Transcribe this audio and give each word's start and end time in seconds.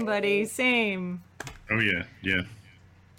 Same, 0.00 0.06
buddy. 0.06 0.44
Same. 0.46 1.22
Oh 1.70 1.78
yeah, 1.78 2.04
yeah. 2.22 2.40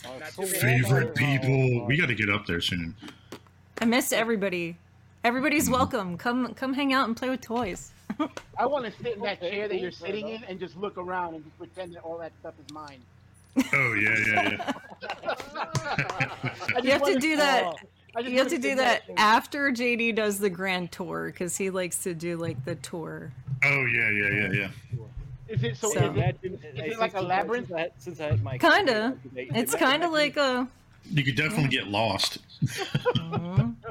Not 0.04 0.32
so 0.32 0.46
too 0.46 0.52
bad. 0.52 0.62
Favorite 0.62 1.14
people. 1.14 1.86
We 1.86 1.96
got 1.96 2.08
to 2.08 2.16
get 2.16 2.28
up 2.28 2.48
there 2.48 2.60
soon. 2.60 2.96
I 3.80 3.86
miss 3.86 4.12
everybody. 4.12 4.78
Everybody's 5.24 5.66
mm-hmm. 5.66 5.74
welcome. 5.74 6.18
Come, 6.18 6.56
come 6.56 6.74
hang 6.74 6.92
out 6.92 7.08
and 7.08 7.16
play 7.16 7.30
with 7.30 7.42
toys. 7.42 7.92
I 8.58 8.66
want 8.66 8.86
to 8.86 9.04
sit 9.04 9.16
in 9.16 9.22
that 9.22 9.42
chair 9.42 9.68
that 9.68 9.80
you're 9.80 9.92
sitting 9.92 10.30
in 10.30 10.44
and 10.46 10.60
just 10.60 10.76
look 10.76 10.98
around 10.98 11.36
and 11.36 11.44
just 11.44 11.56
pretend 11.60 11.94
that 11.94 12.04
all 12.04 12.18
that 12.18 12.32
stuff 12.40 12.56
is 12.66 12.74
mine. 12.74 13.02
Oh 13.72 13.94
yeah, 13.94 14.16
yeah, 14.26 14.74
yeah. 15.04 16.80
You 16.84 16.92
have 16.92 17.04
to 17.04 17.20
do 17.20 17.36
that. 17.36 17.76
I 18.16 18.22
just 18.22 18.32
You 18.32 18.38
have 18.40 18.48
wanna 18.48 18.60
do 18.60 18.70
sit 18.70 18.78
that 18.78 19.04
after 19.18 19.72
JD 19.72 20.16
does 20.16 20.40
the 20.40 20.50
grand 20.50 20.92
tour 20.92 21.28
because 21.28 21.58
he 21.58 21.70
likes 21.70 22.02
to 22.04 22.16
do 22.16 22.38
like 22.38 22.66
the 22.66 22.74
tour. 22.76 23.32
Oh 23.64 23.86
yeah, 23.86 24.10
yeah, 24.10 24.30
yeah, 24.30 24.52
yeah. 24.52 24.68
Is 25.52 25.64
it 25.64 25.78
so? 25.78 25.90
So- 25.92 26.00
Is, 26.00 26.04
it, 26.06 26.10
Imagine- 26.18 26.54
is 26.86 26.94
it 26.94 27.00
like 27.00 27.14
a 27.16 27.22
labyrinth? 27.22 27.68
Since 27.68 27.78
I, 27.78 27.82
had- 27.82 27.94
since 27.98 28.20
I 28.20 28.26
had 28.32 28.44
my 28.44 28.58
Kinda. 28.58 29.18
today, 29.24 29.50
It's 29.54 29.76
kind 29.76 30.04
of 30.04 30.12
like 30.12 30.38
a. 30.38 30.68
You 31.10 31.24
could 31.24 31.36
definitely 31.36 31.70
get 31.70 31.88
lost. 31.88 32.40
Mhm. 32.64 33.76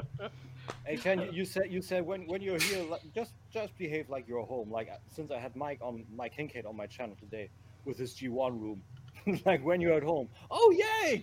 Hey 0.87 0.97
Ken, 0.97 1.21
you- 1.21 1.31
you 1.33 1.45
said 1.45 1.65
you 1.71 1.83
said 1.83 2.05
when 2.05 2.27
when 2.27 2.41
you're 2.43 2.59
here, 2.59 2.85
just 3.15 3.33
just 3.53 3.77
behave 3.79 4.09
like 4.09 4.27
you're 4.27 4.43
home. 4.45 4.71
Like 4.73 4.89
uh, 4.89 4.97
since 5.15 5.31
I 5.31 5.39
had 5.39 5.55
Mike 5.55 5.79
on 5.83 6.05
Mike 6.17 6.35
Kincaid 6.37 6.65
on 6.67 6.77
my 6.77 6.87
channel 6.87 7.17
today 7.21 7.49
with 7.85 7.97
his 7.97 8.13
G1 8.15 8.61
room, 8.61 8.83
like 9.47 9.65
when 9.65 9.81
you're 9.81 9.93
at 9.95 10.03
home. 10.03 10.29
Oh 10.51 10.71
yay! 10.73 11.23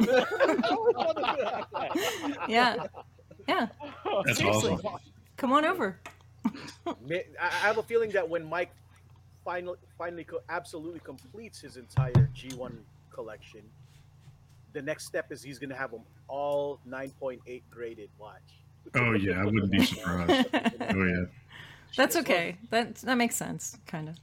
I 0.00 0.68
always 0.70 0.96
wanted 0.96 1.20
to 1.20 1.50
have 1.50 1.66
that. 1.72 2.48
Yeah, 2.48 2.86
yeah. 3.48 3.66
That's 4.26 4.38
Seriously. 4.38 4.72
awesome. 4.72 5.00
Come 5.36 5.52
on 5.52 5.64
over. 5.66 5.98
I 6.86 7.24
I 7.40 7.48
have 7.68 7.76
a 7.78 7.82
feeling 7.82 8.10
that 8.12 8.26
when 8.28 8.44
Mike 8.48 8.70
finally 9.44 9.78
finally 9.98 10.24
co- 10.24 10.42
absolutely 10.48 11.00
completes 11.00 11.60
his 11.60 11.76
entire 11.76 12.28
G1 12.34 12.72
collection, 13.10 13.62
the 14.72 14.82
next 14.82 15.06
step 15.06 15.30
is 15.30 15.42
he's 15.42 15.58
gonna 15.58 15.76
have 15.76 15.90
them 15.90 16.02
all 16.28 16.80
9.8 16.88 17.62
graded. 17.70 18.08
Watch. 18.18 18.40
Oh 18.94 19.12
yeah, 19.12 19.40
I 19.40 19.44
wouldn't 19.44 19.70
be 19.70 19.84
surprised. 19.84 20.48
Oh 20.52 21.04
yeah. 21.04 21.24
That's 21.96 22.16
okay. 22.16 22.56
That 22.70 22.96
that 22.96 23.16
makes 23.16 23.36
sense, 23.36 23.76
kind 23.86 24.08
of, 24.08 24.16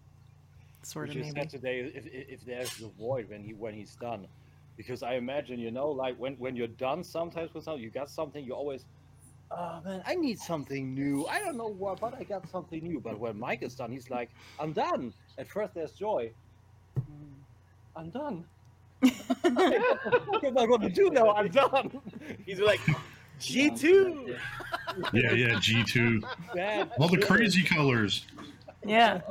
sort 0.82 1.10
of 1.10 1.16
just 1.16 1.36
maybe. 1.36 1.42
said 1.42 1.50
today 1.50 1.80
if, 1.94 2.06
if 2.08 2.30
if 2.30 2.46
there's 2.46 2.74
the 2.78 2.88
void 3.00 3.30
when 3.30 3.44
he 3.44 3.54
when 3.54 3.76
he's 3.76 3.96
done, 3.96 4.28
because 4.76 5.04
I 5.04 5.14
imagine 5.14 5.60
you 5.60 5.70
know 5.70 5.90
like 5.90 6.16
when 6.18 6.34
when 6.36 6.56
you're 6.56 6.68
done 6.68 7.04
sometimes 7.04 7.54
with 7.54 7.64
something 7.64 7.84
you 7.84 7.90
got 7.90 8.10
something 8.10 8.44
you 8.44 8.54
always. 8.54 8.86
Oh 9.52 9.82
man, 9.84 10.04
I 10.06 10.16
need 10.16 10.40
something 10.40 10.94
new. 10.94 11.26
I 11.26 11.40
don't 11.40 11.58
know 11.58 11.70
what, 11.70 12.00
but 12.00 12.14
I 12.14 12.24
got 12.24 12.48
something 12.50 12.84
new. 12.84 13.00
But 13.00 13.20
when 13.20 13.40
Mike 13.40 13.64
is 13.64 13.74
done, 13.76 13.92
he's 13.92 14.10
like, 14.10 14.30
"I'm 14.60 14.74
done." 14.74 15.12
At 15.38 15.50
first, 15.50 15.74
there's 15.74 15.92
joy. 15.94 16.32
"Mm, 16.98 17.04
I'm 17.96 18.10
done. 18.12 18.46
what 19.00 20.44
am 20.44 20.58
I 20.58 20.66
going 20.66 20.82
to 20.82 20.90
do 20.90 21.10
now? 21.10 21.32
I'm 21.32 21.48
done. 21.48 22.00
He's 22.46 22.60
like 22.60 22.82
G2. 23.40 24.38
Yeah, 25.14 25.32
yeah, 25.32 25.60
G 25.60 25.84
two. 25.84 26.22
Bad. 26.54 26.92
All 27.00 27.08
the 27.08 27.18
crazy 27.18 27.64
colors. 27.64 28.26
Yeah. 28.86 29.22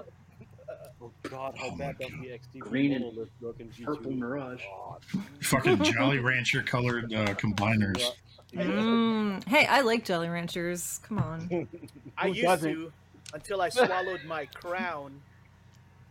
Oh 1.01 1.13
God, 1.23 1.55
how 1.57 1.69
Oh 1.69 1.77
bad 1.77 1.97
my 2.01 2.09
does 2.09 2.19
the 2.21 2.59
XD 2.59 2.59
Green 2.61 2.93
and 2.93 3.05
look 3.17 3.31
look 3.41 3.61
in 3.61 3.69
G2? 3.69 3.85
Purple 3.85 4.13
Mirage. 4.13 4.63
God. 4.63 5.25
Fucking 5.43 5.83
Jolly 5.85 6.19
Rancher 6.19 6.63
colored 6.63 7.13
uh, 7.13 7.35
combiners. 7.35 8.13
Mm. 8.55 9.45
Hey, 9.45 9.67
I 9.67 9.83
like 9.83 10.05
Jelly 10.05 10.29
Ranchers. 10.29 11.01
Come 11.07 11.19
on. 11.19 11.69
I 12.19 12.29
used 12.29 12.43
doesn't? 12.43 12.73
to 12.73 12.93
until 13.35 13.61
I 13.61 13.69
swallowed 13.69 14.25
my 14.27 14.47
crown. 14.47 15.21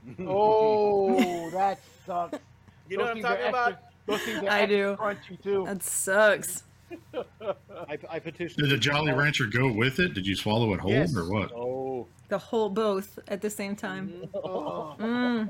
Oh, 0.25 1.49
that 1.49 1.79
sucks. 2.05 2.39
You 2.87 2.95
know 2.97 3.03
what 3.03 3.09
I'm 3.09 3.15
things 3.15 3.25
are 3.25 3.29
talking 3.35 3.49
about? 3.49 3.71
extra- 3.73 3.89
Those 4.05 4.21
things 4.21 4.37
are 4.43 4.49
I 4.49 4.59
extra 4.61 4.77
do. 4.77 4.95
Crunchy 4.95 5.43
too. 5.43 5.65
That 5.65 5.83
sucks. 5.83 6.63
I, 7.89 7.97
I 8.09 8.19
petitioned. 8.19 8.57
Did 8.63 8.69
the 8.69 8.77
Jolly 8.77 9.11
Rancher 9.11 9.47
go 9.47 9.69
with 9.69 9.99
it? 9.99 10.13
Did 10.13 10.25
you 10.25 10.33
swallow 10.37 10.73
it 10.73 10.79
whole 10.79 10.91
Yes. 10.91 11.13
or 11.13 11.29
what? 11.29 11.51
Oh. 11.51 12.07
The 12.29 12.37
whole 12.37 12.69
both 12.69 13.19
at 13.27 13.41
the 13.41 13.49
same 13.49 13.75
time. 13.75 14.29
Oh. 14.33 14.95
Mm. 14.97 15.49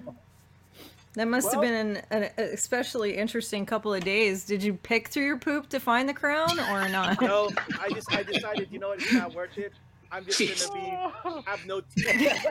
That 1.18 1.28
must 1.28 1.52
have 1.52 1.62
been 1.62 1.74
an, 1.74 2.04
an 2.12 2.30
especially 2.38 3.18
interesting 3.18 3.66
couple 3.66 3.92
of 3.92 4.04
days. 4.04 4.46
Did 4.46 4.62
you 4.62 4.76
pick 4.76 5.08
through 5.08 5.26
your 5.26 5.40
poop 5.40 5.68
to 5.70 5.80
find 5.80 6.08
the 6.08 6.14
crown 6.14 6.60
or 6.60 6.88
not? 6.90 7.20
No, 7.20 7.50
I 7.82 7.90
just 7.90 8.14
I 8.14 8.22
decided, 8.22 8.68
you 8.72 8.78
know 8.78 8.90
what, 8.90 9.02
it's 9.02 9.12
not 9.12 9.34
worth 9.34 9.58
it. 9.58 9.74
I'm 10.12 10.26
just 10.26 10.70
gonna 10.70 10.80
be 10.80 11.42
have 11.48 11.66
no 11.66 11.82
teeth. 11.96 12.46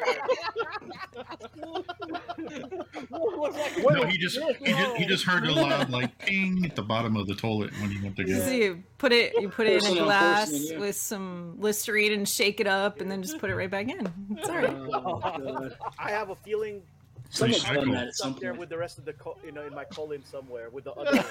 No, 3.11 4.05
he 4.05 4.19
just 4.19 4.39
he 4.59 4.73
just, 4.73 4.97
he 4.97 5.07
just 5.07 5.25
heard 5.25 5.47
a 5.47 5.53
loud 5.53 5.89
like 5.89 6.19
ping 6.19 6.65
at 6.65 6.75
the 6.75 6.83
bottom 6.83 7.17
of 7.17 7.29
the 7.29 7.35
toilet 7.37 7.71
when 7.81 7.91
he 7.91 8.03
went 8.03 8.17
to 8.17 8.27
So 8.29 8.47
go. 8.47 8.51
you 8.51 8.83
put 8.99 9.13
it 9.13 9.33
you 9.41 9.49
put 9.49 9.69
it 9.69 9.85
in 9.85 9.97
a 9.97 10.03
glass 10.03 10.51
porcelain, 10.51 10.73
yeah. 10.73 10.79
with 10.81 10.97
some 10.97 11.55
Listerine 11.61 12.13
and 12.13 12.29
shake 12.29 12.61
it 12.61 12.67
up 12.67 13.01
and 13.01 13.11
then 13.11 13.23
just 13.23 13.39
put 13.39 13.49
it 13.49 13.55
right 13.55 13.71
back 13.71 13.89
in. 13.89 14.13
It's 14.37 14.49
all 14.49 14.57
right. 14.57 14.71
Oh, 14.71 15.71
I 15.99 16.11
have 16.11 16.31
a 16.31 16.37
feeling 16.37 16.83
Someone's 17.31 17.65
done 17.65 17.91
that 17.91 18.09
at 18.09 18.15
some 18.15 18.33
up 18.35 18.41
there 18.41 18.51
point. 18.51 18.61
with 18.61 18.69
the 18.69 18.79
rest 18.79 18.99
of 18.99 19.05
the 19.05 19.13
co- 19.15 19.37
you 19.45 19.53
know 19.53 19.63
in 19.67 19.75
my 19.75 19.85
colon 19.85 20.25
somewhere 20.25 20.71
with 20.71 20.85
the 20.85 20.93
other. 20.93 21.25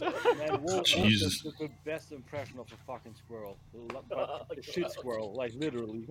Man, 0.38 0.62
Wolf 0.62 0.84
Jesus. 0.84 1.40
Jesus. 1.40 1.54
the 1.58 1.70
best 1.84 2.12
impression 2.12 2.58
of 2.58 2.66
a 2.72 2.76
fucking 2.86 3.14
squirrel. 3.14 3.56
The 3.72 3.94
lo- 3.94 4.46
shit 4.60 4.90
squirrel, 4.90 5.32
like 5.34 5.52
literally. 5.54 6.06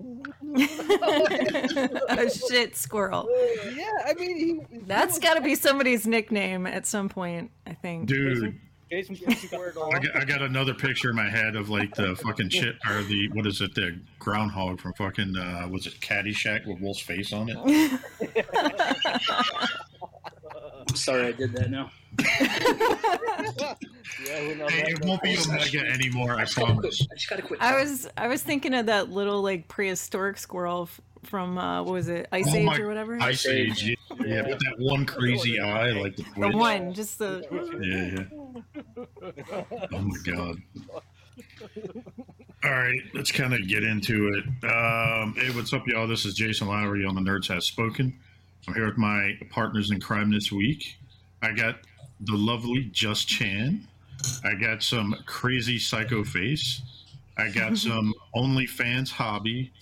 a 2.09 2.30
shit 2.30 2.76
squirrel. 2.76 3.28
yeah, 3.75 3.90
I 4.06 4.14
mean, 4.16 4.38
he. 4.70 4.78
That's 4.88 5.20
got 5.20 5.36
to 5.36 5.42
be 5.42 5.56
somebody's 5.56 6.08
nickname 6.08 6.66
at 6.66 6.86
some 6.86 7.10
point, 7.10 7.52
I 7.68 7.74
think. 7.74 8.08
Dude, 8.08 8.60
Jason 8.94 9.16
Jason 9.16 9.59
I 9.92 10.00
got, 10.00 10.16
I 10.16 10.24
got 10.26 10.42
another 10.44 10.74
picture 10.76 11.09
in 11.09 11.16
my 11.16 11.28
head 11.30 11.56
of 11.56 11.70
like 11.70 11.96
the 11.96 12.16
fucking 12.18 12.50
shit 12.50 12.76
or 12.88 13.02
the 13.04 13.28
what 13.30 13.48
is 13.48 13.59
it 13.59 13.74
the 13.74 13.98
groundhog 14.20 14.80
from 14.80 14.94
fucking 14.94 15.36
uh 15.36 15.68
was 15.72 15.88
it 15.88 15.94
Caddyshack 16.00 16.68
with 16.68 16.80
Wolf's 16.80 17.00
face 17.02 17.34
on 17.34 17.50
it? 17.50 17.58
I'm 20.90 20.96
sorry 20.96 21.28
I 21.28 21.31
did 21.31 21.54
that 21.54 21.72
now. 21.72 21.90
Yeah, 24.28 24.40
who 24.40 24.56
knows? 24.56 24.72
Hey, 24.72 24.92
it 24.92 25.04
won't 25.04 25.22
be 25.24 25.36
Omega 25.38 25.80
anymore, 25.80 26.34
I 26.36 26.42
I 26.42 26.44
just 26.44 26.56
quit. 26.56 26.68
promise. 26.68 27.08
I 27.12 27.16
just 27.16 27.44
quit. 27.46 27.62
I 27.62 27.80
was 27.81 28.08
I 28.16 28.28
was 28.28 28.44
thinking 28.44 28.74
of 28.75 28.86
that 28.86 29.10
little 29.10 29.42
like 29.42 29.68
prehistoric 29.68 30.38
squirrel 30.38 30.84
f- 30.84 31.02
from 31.28 31.58
uh 31.58 31.84
what 31.84 31.94
was 31.94 32.08
it 32.10 32.28
Ice 32.32 32.48
Oh 32.50 32.56
Age 32.56 32.66
my- 32.66 32.78
or 32.80 32.88
whatever. 32.88 33.18
Ice 33.22 33.46
Age, 33.48 33.84
yeah, 33.84 33.96
yeah, 34.26 34.42
with 34.48 34.60
that 34.60 34.76
one 34.78 35.06
crazy 35.06 35.60
eye, 35.62 35.92
like 35.92 36.16
the 36.16 36.26
the 36.38 36.50
one, 36.58 36.94
just 36.94 37.20
the 37.20 37.46
Yeah, 37.82 38.24
yeah. 38.24 39.64
Oh 39.92 40.00
my 40.00 40.18
god. 40.24 40.62
All 42.64 42.72
right, 42.72 43.02
let's 43.14 43.32
kind 43.32 43.54
of 43.54 43.68
get 43.68 43.84
into 43.84 44.30
it. 44.36 44.46
Um, 44.70 45.34
hey, 45.38 45.50
what's 45.54 45.74
up, 45.74 45.86
y'all? 45.88 46.08
This 46.08 46.26
is 46.26 46.34
Jason 46.34 46.68
Lowery 46.68 47.04
on 47.06 47.16
the 47.16 47.22
Nerds 47.22 47.48
Has 47.48 47.66
Spoken. 47.66 48.18
I'm 48.68 48.74
here 48.74 48.86
with 48.86 48.98
my 48.98 49.38
partners 49.50 49.92
in 49.92 50.00
crime 50.00 50.32
this 50.32 50.52
week. 50.52 50.96
I 51.42 51.52
got 51.52 51.76
the 52.22 52.38
lovely 52.38 52.86
Just 52.94 53.28
Chan. 53.28 53.86
I 54.46 54.54
got 54.54 54.82
some 54.82 55.14
crazy 55.26 55.78
psycho 55.78 56.24
face. 56.24 56.82
I 57.38 57.50
got 57.50 57.78
some 57.80 58.14
OnlyFans 58.36 59.10
hobby. 59.12 59.74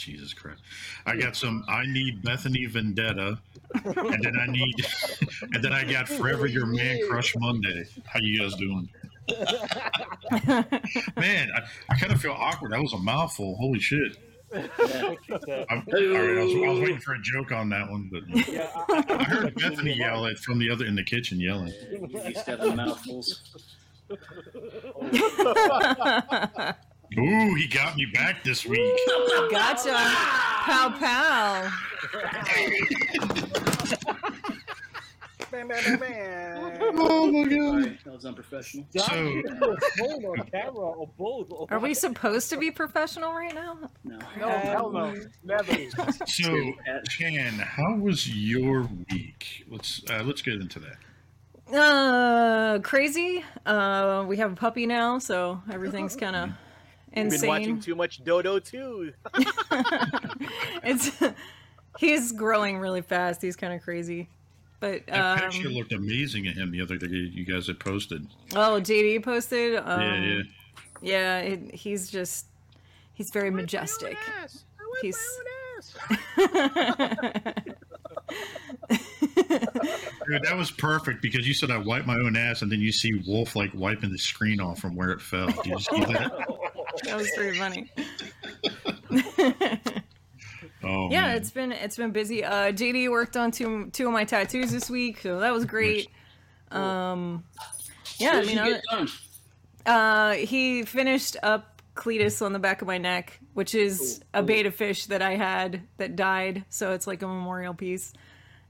Jesus 0.00 0.34
Christ. 0.34 0.60
I 1.06 1.16
got 1.16 1.36
some 1.36 1.64
I 1.68 1.86
need 1.86 2.22
Bethany 2.22 2.66
Vendetta. 2.66 3.38
And 3.74 4.24
then 4.24 4.36
I 4.36 4.46
need 4.46 4.74
and 5.52 5.62
then 5.62 5.72
I 5.72 5.84
got 5.84 6.08
Forever 6.08 6.46
Your 6.46 6.66
Man 6.66 6.98
Crush 7.08 7.34
Monday. 7.36 7.84
How 8.04 8.18
you 8.20 8.40
guys 8.40 8.54
doing? 8.56 8.88
Man, 11.16 11.50
I, 11.54 11.62
I 11.88 11.98
kind 11.98 12.12
of 12.12 12.20
feel 12.20 12.32
awkward. 12.32 12.72
That 12.72 12.80
was 12.80 12.92
a 12.92 12.98
mouthful. 12.98 13.54
Holy 13.56 13.78
shit. 13.78 14.16
Yeah. 14.52 14.66
I'm, 15.70 15.84
all 15.86 15.94
right, 15.94 16.10
I, 16.38 16.42
was, 16.42 16.54
I 16.54 16.68
was 16.68 16.80
waiting 16.80 16.98
for 16.98 17.14
a 17.14 17.22
joke 17.22 17.52
on 17.52 17.68
that 17.68 17.88
one, 17.88 18.10
but 18.10 18.48
Yeah, 18.48 18.68
I, 18.74 19.04
I 19.08 19.22
heard 19.22 19.54
Bethany 19.54 19.96
yell 19.96 20.26
it 20.26 20.38
from 20.38 20.58
the 20.58 20.68
other 20.70 20.86
in 20.86 20.96
the 20.96 21.04
kitchen 21.04 21.38
yelling. 21.38 21.72
He 22.08 22.28
used 22.30 22.44
to 22.46 22.74
mouthfuls. 22.74 23.40
Ooh, 27.18 27.54
he 27.54 27.66
got 27.66 27.96
me 27.96 28.06
back 28.06 28.44
this 28.44 28.64
week. 28.64 28.98
gotcha. 29.50 29.92
Pow 29.92 30.90
pow. 30.98 31.72
Man, 35.52 35.66
man, 35.66 35.82
man, 35.84 35.98
man. 36.00 36.78
Oh 36.94 37.26
my 37.32 37.42
god. 37.48 37.82
Sorry, 37.82 37.98
that 38.04 38.12
was 38.14 38.24
unprofessional. 38.24 38.86
So- 38.96 39.42
phone 39.98 40.24
or 40.24 40.36
camera 40.36 40.78
or 40.78 41.08
both. 41.18 41.50
Are 41.72 41.80
we 41.80 41.92
supposed 41.92 42.50
to 42.50 42.56
be 42.56 42.70
professional 42.70 43.32
right 43.32 43.52
now? 43.52 43.76
No. 44.04 44.18
No, 44.38 44.48
hell 44.48 44.90
no, 44.92 45.16
never. 45.42 45.74
So, 46.26 46.72
Chan, 47.08 47.54
how 47.54 47.96
was 47.96 48.28
your 48.32 48.88
week? 49.10 49.64
Let's 49.68 50.02
uh, 50.08 50.22
let's 50.24 50.40
get 50.42 50.54
into 50.54 50.78
that. 50.80 51.76
Uh, 51.76 52.78
crazy. 52.80 53.44
Uh, 53.66 54.24
we 54.28 54.36
have 54.36 54.52
a 54.52 54.56
puppy 54.56 54.86
now, 54.86 55.18
so 55.18 55.60
everything's 55.72 56.14
kind 56.14 56.36
of 56.36 56.50
We've 57.14 57.30
been 57.30 57.48
watching 57.48 57.80
too 57.80 57.94
much 57.94 58.22
Dodo 58.22 58.58
too. 58.58 59.12
it's 60.84 61.10
he's 61.98 62.32
growing 62.32 62.78
really 62.78 63.02
fast. 63.02 63.42
He's 63.42 63.56
kind 63.56 63.72
of 63.72 63.82
crazy. 63.82 64.28
But 64.78 65.06
That 65.06 65.20
um, 65.20 65.38
picture 65.50 65.68
looked 65.68 65.92
amazing 65.92 66.46
at 66.46 66.54
him 66.54 66.70
the 66.70 66.80
other 66.80 66.96
day. 66.96 67.08
You 67.08 67.44
guys 67.44 67.66
had 67.66 67.78
posted. 67.78 68.26
oh, 68.54 68.80
JD 68.80 69.22
posted. 69.22 69.76
Um, 69.76 70.00
yeah, 70.00 70.24
yeah. 70.24 70.42
yeah. 71.02 71.38
it, 71.38 71.74
he's 71.74 72.10
just 72.10 72.46
he's 73.12 73.30
very 73.30 73.50
majestic. 73.50 74.16
He's 75.02 75.18
Dude, 80.26 80.42
that 80.44 80.56
was 80.56 80.70
perfect 80.70 81.22
because 81.22 81.46
you 81.46 81.54
said 81.54 81.70
I 81.70 81.78
wiped 81.78 82.06
my 82.06 82.14
own 82.14 82.36
ass, 82.36 82.62
and 82.62 82.70
then 82.70 82.80
you 82.80 82.92
see 82.92 83.22
Wolf 83.26 83.56
like 83.56 83.72
wiping 83.74 84.12
the 84.12 84.18
screen 84.18 84.60
off 84.60 84.80
from 84.80 84.94
where 84.94 85.10
it 85.10 85.20
fell. 85.20 85.46
Did 85.46 85.66
you 85.66 85.78
see 85.78 86.00
that? 86.00 86.32
that 87.04 87.16
was 87.16 87.30
pretty 87.36 87.58
funny. 87.58 87.90
Oh, 90.82 91.10
yeah, 91.10 91.22
man. 91.22 91.36
it's 91.36 91.50
been 91.50 91.72
it's 91.72 91.96
been 91.96 92.10
busy. 92.10 92.42
Uh, 92.42 92.72
JD 92.72 93.10
worked 93.10 93.36
on 93.36 93.50
two 93.50 93.90
two 93.92 94.06
of 94.06 94.12
my 94.12 94.24
tattoos 94.24 94.72
this 94.72 94.88
week, 94.88 95.20
so 95.20 95.40
that 95.40 95.52
was 95.52 95.66
great. 95.66 96.08
Um, 96.70 97.44
yeah, 98.18 98.32
I 98.32 98.44
mean, 98.44 98.58
I, 98.58 99.06
uh, 99.84 100.34
he 100.34 100.84
finished 100.84 101.36
up 101.42 101.82
Cletus 101.94 102.44
on 102.44 102.52
the 102.52 102.58
back 102.58 102.80
of 102.80 102.88
my 102.88 102.98
neck, 102.98 103.40
which 103.52 103.74
is 103.74 104.22
a 104.32 104.42
betta 104.42 104.70
fish 104.70 105.06
that 105.06 105.20
I 105.20 105.36
had 105.36 105.82
that 105.98 106.16
died, 106.16 106.64
so 106.70 106.92
it's 106.92 107.06
like 107.06 107.22
a 107.22 107.26
memorial 107.26 107.74
piece. 107.74 108.12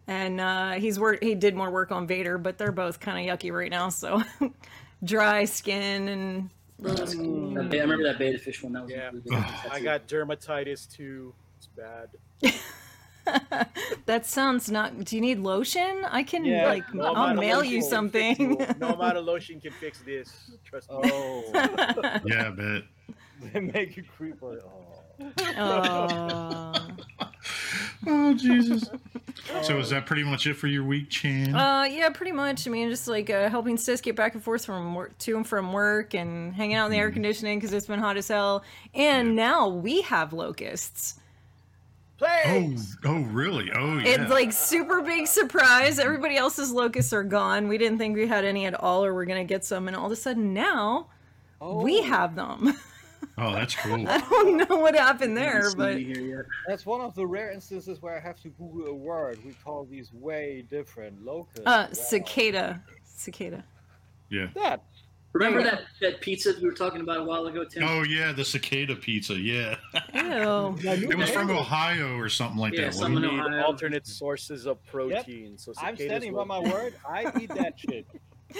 And 0.07 0.41
uh, 0.41 0.73
he's 0.73 0.99
worked 0.99 1.23
he 1.23 1.37
did 1.37 1.55
more 1.55 1.71
work 1.71 1.93
on 1.93 2.09
Vader, 2.09 2.39
but 2.39 2.59
they're 2.59 2.73
both 2.73 2.99
kind 2.99 3.31
of 3.31 3.39
yucky 3.39 3.53
right 3.53 3.71
now, 3.71 3.89
so 3.91 4.23
dry 5.05 5.45
skin 5.45 6.09
and 6.09 6.51
little 6.83 7.07
That 7.07 7.17
mmm. 7.17 7.75
I 7.75 7.79
remember 7.81 8.05
that 8.05 8.19
betta 8.19 8.39
fish 8.39 8.63
one. 8.63 8.73
That 8.73 8.83
was 8.85 8.91
Yeah. 8.91 9.11
I 9.71 9.81
got 9.81 10.07
dermatitis 10.09 10.91
too. 10.91 11.35
It's 11.59 11.67
bad. 11.69 12.09
That 14.07 14.27
sounds 14.27 14.71
not. 14.71 15.05
Do 15.05 15.15
you 15.15 15.23
need 15.23 15.39
lotion? 15.39 16.05
I 16.11 16.23
can 16.25 16.45
Yeah, 16.45 16.65
like. 16.67 16.93
No 16.93 17.15
I'll 17.15 17.35
mail 17.35 17.63
you 17.63 17.81
something. 17.81 18.57
No 18.79 18.89
amount 18.95 19.19
of 19.19 19.25
lotion 19.33 19.61
can 19.61 19.73
fix 19.73 20.01
this. 20.01 20.51
Trust 20.65 20.91
me. 20.91 20.97
Oh, 21.05 21.45
yeah, 22.25 22.49
I 22.49 22.51
bet. 22.51 22.83
they 23.53 23.61
make 23.61 23.97
you 23.97 24.03
creeper. 24.17 24.61
Oh. 24.65 25.33
Aw. 25.39 26.87
Oh 28.07 28.35
Jesus. 28.35 28.89
So 29.63 29.79
is 29.79 29.91
that 29.91 30.07
pretty 30.07 30.23
much 30.25 30.47
it 30.47 30.55
for 30.55 30.67
your 30.67 30.85
week, 30.85 31.09
Chan? 31.09 31.55
Uh, 31.55 31.85
yeah, 31.85 32.09
pretty 32.11 32.33
much. 32.33 32.67
I 32.67 32.71
mean, 32.71 32.91
just 32.91 33.09
like 33.09 33.31
uh, 33.31 33.49
helping 33.49 33.77
Sis 33.77 34.01
get 34.01 34.17
back 34.17 34.35
and 34.35 34.43
forth 34.43 34.65
from 34.65 34.95
work 34.95 35.17
to 35.19 35.37
and 35.37 35.47
from 35.47 35.73
work, 35.73 36.15
and 36.15 36.53
hanging 36.55 36.77
out 36.77 36.87
in 36.87 36.93
the 36.93 36.99
air 36.99 37.11
conditioning 37.11 37.59
because 37.59 37.73
it's 37.73 37.87
been 37.87 38.01
hot 38.01 38.17
as 38.17 38.29
hell. 38.29 38.65
And 38.95 39.37
now 39.37 39.69
we 39.69 40.03
have 40.03 40.33
locusts. 40.33 41.21
oh, 42.21 42.27
Plagues! 42.27 42.97
oh, 43.05 43.21
really? 43.21 43.71
Oh, 43.73 43.99
yeah. 43.99 44.23
It's 44.23 44.31
like 44.31 44.53
super 44.53 45.01
big 45.01 45.27
surprise. 45.27 45.99
Everybody 45.99 46.37
else's 46.37 46.71
locusts 46.71 47.13
are 47.13 47.25
gone. 47.25 47.69
We 47.69 47.79
didn't 47.79 47.99
think 47.99 48.17
we 48.17 48.27
had 48.27 48.45
any 48.45 48.67
at 48.67 48.75
all, 48.75 49.05
or 49.05 49.15
we're 49.15 49.27
gonna 49.27 49.45
get 49.45 49.65
some, 49.65 49.89
and 49.89 49.97
all 49.97 50.07
of 50.07 50.13
a 50.13 50.17
sudden 50.17 50.53
now 50.53 51.09
we 51.61 52.03
have 52.03 52.35
them. 52.35 52.75
oh, 53.39 53.53
that's 53.53 53.75
cool. 53.77 54.09
I 54.09 54.19
don't 54.19 54.57
know 54.69 54.77
what 54.77 54.95
happened 54.95 55.37
there, 55.37 55.73
but 55.77 56.01
you 56.01 56.07
here 56.15 56.37
yet. 56.39 56.47
That's 56.69 56.87
one 56.87 57.01
of 57.01 57.15
the 57.15 57.27
rare 57.27 57.51
instances 57.51 58.01
where 58.03 58.17
I 58.17 58.21
have 58.21 58.41
to 58.43 58.49
Google 58.51 58.87
a 58.89 58.95
word. 58.95 59.39
We 59.45 59.53
call 59.65 59.85
these 59.85 60.13
way 60.13 60.65
different. 60.71 61.25
Locusts. 61.25 61.61
uh, 61.67 61.87
Wow. 61.89 61.93
cicada, 61.93 62.83
cicada. 63.05 63.65
Yeah. 64.29 64.49
That. 64.55 64.83
Remember 65.33 65.61
Yeah. 65.61 65.71
that, 65.71 65.81
that 66.01 66.21
pizza 66.21 66.55
we 66.61 66.67
were 66.67 66.73
talking 66.75 67.01
about 67.01 67.19
a 67.19 67.25
while 67.25 67.47
ago, 67.47 67.65
Tim? 67.65 67.85
Oh, 67.85 68.03
yeah, 68.03 68.33
the 68.33 68.45
cicada 68.45 68.97
pizza. 68.97 69.35
Yeah. 69.35 69.77
Ew. 70.13 70.77
It 70.83 71.17
was 71.17 71.31
from 71.31 71.51
Ohio 71.51 72.17
or 72.17 72.29
something 72.29 72.59
like 72.59 72.73
Yeah, 72.75 72.87
that. 72.87 72.95
some 72.95 73.15
wasn't 73.15 73.33
in 73.33 73.39
it? 73.39 73.43
need 73.45 73.47
Ohio. 73.55 73.63
alternate 73.65 74.07
sources 74.09 74.67
of 74.67 74.85
protein. 74.87 75.57
So 75.57 75.73
I'm 75.79 75.97
cicadas 75.97 76.07
standing 76.07 76.35
by 76.35 76.45
my 76.45 76.59
word. 76.59 76.95
I 77.09 77.31
eat 77.41 77.51
that 77.55 77.79
shit. 77.79 78.07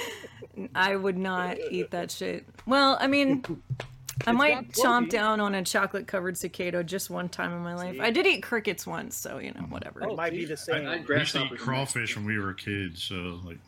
I 0.75 0.95
would 0.95 1.19
not 1.19 1.59
eat 1.71 1.91
that 1.91 2.13
shit. 2.13 2.47
Well, 2.67 2.97
I 3.01 3.09
mean, 3.09 3.43
I 4.27 4.33
might 4.33 4.73
chomp 4.73 5.09
down 5.11 5.41
on 5.41 5.55
a 5.55 5.63
chocolate 5.65 6.07
covered 6.07 6.37
cicada 6.37 6.85
just 6.85 7.11
one 7.11 7.29
time 7.29 7.53
in 7.53 7.61
my 7.61 7.75
life. 7.75 7.95
See? 7.95 8.01
I 8.01 8.11
did 8.11 8.27
eat 8.27 8.43
crickets 8.43 8.87
once, 8.87 9.17
so 9.17 9.39
you 9.39 9.53
know, 9.53 9.63
whatever. 9.63 10.03
It 10.03 10.15
might 10.17 10.33
be 10.33 10.45
the 10.45 10.57
same. 10.57 10.87
I- 10.87 11.05
we 11.09 11.17
used 11.19 11.33
to 11.35 11.45
eat 11.45 11.59
crawfish 11.59 12.17
when 12.17 12.25
we 12.27 12.39
were 12.39 12.53
kids, 12.55 13.03
so 13.03 13.41
like, 13.45 13.59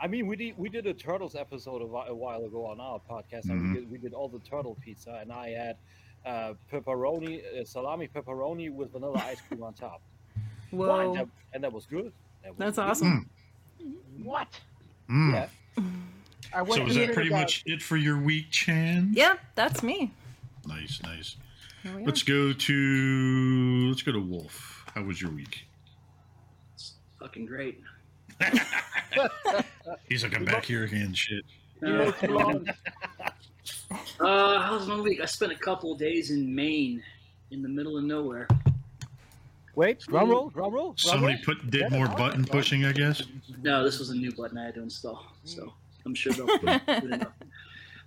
I 0.00 0.06
mean, 0.06 0.26
we 0.26 0.36
did 0.36 0.56
we 0.58 0.68
did 0.68 0.86
a 0.86 0.94
turtles 0.94 1.34
episode 1.34 1.82
a, 1.82 2.10
a 2.10 2.14
while 2.14 2.44
ago 2.44 2.66
on 2.66 2.80
our 2.80 3.00
podcast, 3.10 3.48
and 3.50 3.60
Mhm. 3.60 3.68
we 3.74 3.80
did 3.80 3.90
we 3.92 3.98
did 3.98 4.14
all 4.14 4.28
the 4.28 4.38
turtle 4.40 4.76
pizza, 4.84 5.18
and 5.20 5.32
I 5.32 5.50
had 5.50 5.76
uh, 6.24 6.54
pepperoni, 6.72 7.40
uh, 7.60 7.64
salami 7.64 8.08
pepperoni 8.08 8.72
with 8.72 8.92
vanilla 8.92 9.22
ice 9.24 9.40
cream 9.46 9.62
on 9.62 9.72
top. 9.74 10.00
Whoa, 10.72 10.98
And 11.12 11.16
that, 11.20 11.28
and 11.52 11.62
that 11.64 11.72
was 11.72 11.86
good. 11.86 12.12
That 12.42 12.50
was 12.50 12.58
that's 12.58 12.76
good. 12.76 12.82
awesome. 13.06 13.30
What? 14.22 14.48
mm. 15.08 15.32
Yeah. 15.32 15.82
I 16.52 16.62
went 16.62 16.74
So 16.74 16.84
to 16.84 16.86
is 16.86 16.94
that 16.96 17.12
pretty 17.14 17.30
much 17.30 17.62
it 17.66 17.82
for 17.82 17.96
your 17.96 18.18
week, 18.18 18.50
Chan? 18.50 19.10
Yeah, 19.14 19.36
that's 19.54 19.82
me. 19.82 20.12
Nice, 20.66 21.00
nice. 21.02 21.36
Here 21.82 21.94
we 21.96 22.02
are. 22.02 22.06
Let's 22.06 22.22
go 22.22 22.52
to 22.52 23.86
let's 23.88 24.02
go 24.02 24.12
to 24.12 24.20
Wolf. 24.20 24.84
How 24.94 25.02
was 25.02 25.20
your 25.20 25.30
week? 25.30 25.66
It's 26.74 26.94
fucking 27.20 27.46
great. 27.46 27.82
He's 30.08 30.22
like, 30.22 30.36
I'm 30.36 30.44
back 30.44 30.64
here 30.64 30.84
again. 30.84 31.14
Shit. 31.14 31.44
you 31.82 31.88
know, 31.88 32.64
Uh, 34.20 34.24
uh, 34.24 34.60
how's 34.62 34.86
my 34.86 35.00
week? 35.00 35.20
I 35.20 35.26
spent 35.26 35.52
a 35.52 35.56
couple 35.56 35.92
of 35.92 35.98
days 35.98 36.30
in 36.30 36.54
Maine, 36.54 37.02
in 37.50 37.62
the 37.62 37.68
middle 37.68 37.96
of 37.96 38.04
nowhere. 38.04 38.48
Wait, 39.74 40.00
drum 40.00 40.30
roll, 40.30 40.48
drum 40.50 40.72
roll. 40.72 40.92
Drum 40.94 40.96
Somebody 40.96 41.34
roll. 41.34 41.44
put 41.44 41.70
did 41.70 41.90
more 41.90 42.08
button 42.08 42.44
pushing, 42.44 42.84
I 42.86 42.92
guess. 42.92 43.22
No, 43.62 43.84
this 43.84 43.98
was 43.98 44.10
a 44.10 44.14
new 44.14 44.32
button 44.32 44.56
I 44.58 44.64
had 44.66 44.74
to 44.74 44.82
install, 44.82 45.24
so 45.44 45.72
I'm 46.06 46.14
sure 46.14 46.32
they'll 46.32 46.46
put 46.46 46.62
it 46.68 46.86
good 46.86 47.12
enough. 47.12 47.32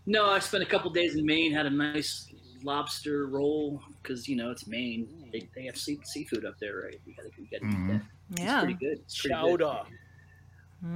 No, 0.05 0.25
I 0.31 0.39
spent 0.39 0.63
a 0.63 0.65
couple 0.65 0.89
days 0.89 1.15
in 1.15 1.25
Maine. 1.25 1.51
Had 1.51 1.65
a 1.67 1.69
nice 1.69 2.27
lobster 2.63 3.27
roll 3.27 3.81
because 4.01 4.27
you 4.27 4.35
know 4.35 4.49
it's 4.49 4.65
Maine. 4.65 5.07
They, 5.31 5.47
they 5.55 5.65
have 5.65 5.77
sea, 5.77 5.99
seafood 6.03 6.45
up 6.45 6.57
there, 6.59 6.81
right? 6.85 6.99
We 7.05 7.13
gotta, 7.13 7.29
we 7.37 7.45
gotta 7.45 7.65
Mhm. 7.65 7.85
eat 7.85 7.91
that. 7.91 8.01
It's 8.31 8.41
yeah. 8.41 8.59
pretty 8.59 8.73
good. 8.73 8.99
It's 9.05 9.21
pretty 9.21 9.35
good. 9.35 9.59
Chowder. 9.59 9.85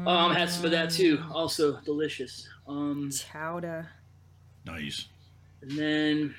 Um, 0.08 0.34
had 0.34 0.50
some 0.50 0.66
of 0.66 0.72
that 0.72 0.90
too. 0.90 1.22
Also 1.32 1.80
delicious. 1.82 2.48
Um, 2.68 3.12
Chowder. 3.12 3.90
Nice. 4.66 5.08
and 5.62 5.72
then 5.78 6.36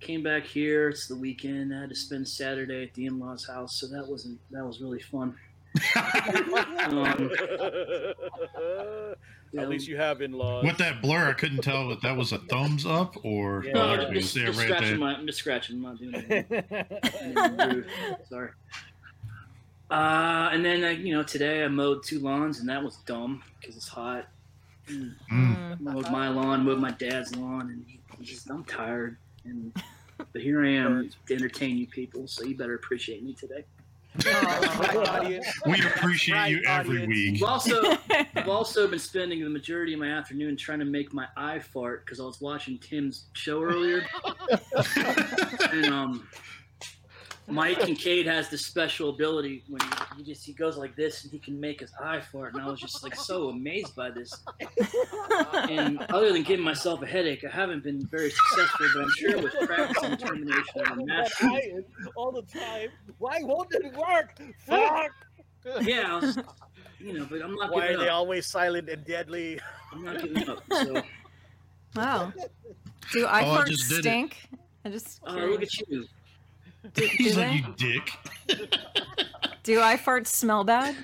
came 0.00 0.22
back 0.22 0.44
here. 0.44 0.88
It's 0.90 1.08
the 1.08 1.16
weekend. 1.16 1.74
I 1.74 1.80
had 1.80 1.88
to 1.88 1.94
spend 1.96 2.28
Saturday 2.28 2.84
at 2.84 2.94
the 2.94 3.06
in-laws' 3.06 3.46
house, 3.46 3.76
so 3.76 3.86
that 3.88 4.06
wasn't 4.06 4.38
that 4.52 4.64
was 4.64 4.80
really 4.80 5.00
fun. 5.00 5.36
Um, 5.74 7.30
At 9.56 9.68
least 9.68 9.86
you 9.86 9.96
have 9.96 10.20
in-laws. 10.20 10.64
With 10.64 10.78
that 10.78 11.00
blur, 11.00 11.28
I 11.28 11.32
couldn't 11.32 11.62
tell 11.62 11.92
if 11.92 12.00
that 12.00 12.16
was 12.16 12.32
a 12.32 12.38
thumbs 12.38 12.84
up 12.84 13.16
or 13.24 13.64
Yeah. 13.64 13.72
No, 13.74 13.86
like, 13.86 14.00
I'm 14.08 14.14
just, 14.14 14.34
just 14.34 14.58
right 14.58 14.66
scratching 14.68 14.98
my. 14.98 15.14
I'm 15.14 15.26
just 15.26 15.38
scratching. 15.38 15.84
I'm 15.84 15.96
doing 15.96 16.14
anything. 16.14 16.44
anything 16.50 17.56
rude. 17.68 17.86
Sorry. 18.28 18.50
Uh, 19.90 20.48
and 20.52 20.64
then 20.64 20.82
uh, 20.82 20.88
you 20.88 21.14
know 21.14 21.22
today 21.22 21.62
I 21.62 21.68
mowed 21.68 22.02
two 22.04 22.18
lawns 22.18 22.58
and 22.58 22.68
that 22.68 22.82
was 22.82 22.96
dumb 23.06 23.42
because 23.60 23.76
it's 23.76 23.86
hot. 23.88 24.26
Mm. 24.88 25.14
Mm. 25.32 25.80
Mowed 25.80 26.10
my 26.10 26.28
lawn, 26.28 26.64
mowed 26.64 26.80
my 26.80 26.90
dad's 26.92 27.36
lawn, 27.36 27.70
and 27.70 27.84
he- 27.86 28.00
just 28.22 28.50
I'm 28.50 28.64
tired. 28.64 29.16
And 29.44 29.72
but 30.32 30.42
here 30.42 30.64
I 30.64 30.70
am 30.70 31.10
to 31.26 31.34
entertain 31.34 31.76
you 31.76 31.86
people, 31.86 32.26
so 32.26 32.42
you 32.44 32.56
better 32.56 32.74
appreciate 32.74 33.22
me 33.22 33.34
today. 33.34 33.64
Right. 34.24 35.40
We 35.66 35.80
appreciate 35.86 36.34
Right, 36.36 36.50
you 36.52 36.62
every 36.66 37.02
audience. 37.02 37.08
week. 37.08 37.42
I've 37.42 37.48
also 37.48 37.96
I've 38.36 38.48
also 38.48 38.86
been 38.88 38.98
spending 39.00 39.42
the 39.42 39.50
majority 39.50 39.92
of 39.94 39.98
my 40.00 40.08
afternoon 40.08 40.56
trying 40.56 40.78
to 40.78 40.84
make 40.84 41.12
my 41.12 41.26
eye 41.36 41.58
fart 41.58 42.04
because 42.04 42.20
I 42.20 42.24
was 42.24 42.40
watching 42.40 42.78
Tim's 42.78 43.24
show 43.32 43.60
earlier, 43.62 44.06
and 45.72 45.86
um, 45.86 46.28
Mike 47.46 47.78
Kincaid 47.80 48.26
has 48.26 48.48
this 48.48 48.64
special 48.64 49.10
ability 49.10 49.62
when 49.68 49.80
he, 49.82 49.88
he 50.18 50.22
just 50.24 50.44
he 50.46 50.52
goes 50.54 50.76
like 50.78 50.96
this 50.96 51.24
and 51.24 51.32
he 51.32 51.38
can 51.38 51.60
make 51.60 51.80
his 51.80 51.92
eye 52.02 52.20
fart, 52.20 52.54
and 52.54 52.62
I 52.62 52.66
was 52.66 52.80
just 52.80 53.02
like 53.02 53.14
so 53.14 53.50
amazed 53.50 53.94
by 53.94 54.10
this. 54.10 54.32
And 55.68 55.98
other 56.10 56.32
than 56.32 56.42
giving 56.42 56.64
myself 56.64 57.02
a 57.02 57.06
headache, 57.06 57.44
I 57.44 57.54
haven't 57.54 57.82
been 57.84 58.06
very 58.06 58.30
successful, 58.30 58.86
but 58.94 59.02
I'm 59.02 59.10
sure 59.18 59.38
with 59.42 59.52
practice 59.68 60.02
and 60.02 60.18
determination, 60.18 60.82
I'm 60.86 60.98
That 61.06 61.30
master. 61.42 61.84
all 62.16 62.32
the 62.32 62.42
time. 62.42 62.88
Why 63.18 63.40
won't 63.42 63.68
it 63.74 63.94
work? 63.94 64.38
Fuck. 64.66 65.10
Yeah, 65.82 66.14
I 66.16 66.20
was, 66.20 66.38
you 66.98 67.12
know, 67.14 67.26
but 67.30 67.42
I'm 67.42 67.54
not 67.56 67.72
Why 67.72 67.88
are 67.88 67.96
they 67.98 68.08
up. 68.08 68.14
always 68.14 68.46
silent 68.46 68.88
and 68.88 69.04
deadly? 69.04 69.60
I'm 69.92 70.02
not 70.04 70.20
giving 70.22 70.48
up. 70.48 70.62
So, 70.70 71.02
Wow. 71.96 72.32
Do 73.12 73.26
I 73.26 73.44
Oh, 73.44 73.50
I 73.52 73.54
fart 73.56 73.68
just 73.68 73.90
it. 73.92 74.00
stink? 74.00 74.36
I 74.84 74.90
just 74.90 75.20
uh, 75.24 75.32
curious. 75.34 75.50
look 75.50 75.62
at 75.62 75.88
you. 75.88 76.06
do, 76.94 77.02
do 77.02 77.06
He's 77.16 77.36
they? 77.36 77.46
like, 77.48 77.66
you 77.66 77.74
dick. 77.76 78.10
Do 79.62 79.80
I 79.80 79.96
fart 79.96 80.26
smell 80.26 80.64
bad? 80.64 80.94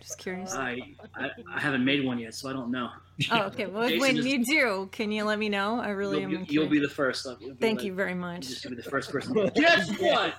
Just 0.00 0.18
curious. 0.18 0.54
I, 0.54 0.80
I 1.16 1.30
I 1.54 1.58
haven't 1.58 1.84
made 1.84 2.04
one 2.04 2.18
yet, 2.18 2.34
so 2.34 2.48
I 2.48 2.52
don't 2.52 2.70
know. 2.70 2.90
Oh, 3.30 3.42
okay. 3.44 3.66
Well, 3.66 3.84
Jason 3.88 4.00
when 4.00 4.16
just- 4.16 4.28
you 4.28 4.44
do, 4.44 4.88
can 4.92 5.10
you 5.10 5.24
let 5.24 5.38
me 5.38 5.48
know? 5.48 5.80
I 5.80 5.88
really 5.90 6.20
you'll, 6.20 6.34
am. 6.36 6.44
be, 6.44 6.52
you'll 6.52 6.68
be 6.68 6.78
the 6.78 6.88
first. 6.88 7.26
Be 7.40 7.52
Thank 7.60 7.78
like- 7.78 7.86
you 7.86 7.94
very 7.94 8.10
You're 8.10 8.18
much. 8.18 8.46
just 8.48 8.62
gonna 8.62 8.76
be 8.76 8.82
the 8.82 8.90
first 8.90 9.10
person. 9.10 9.32
Guess 9.54 9.88
what? 10.00 10.34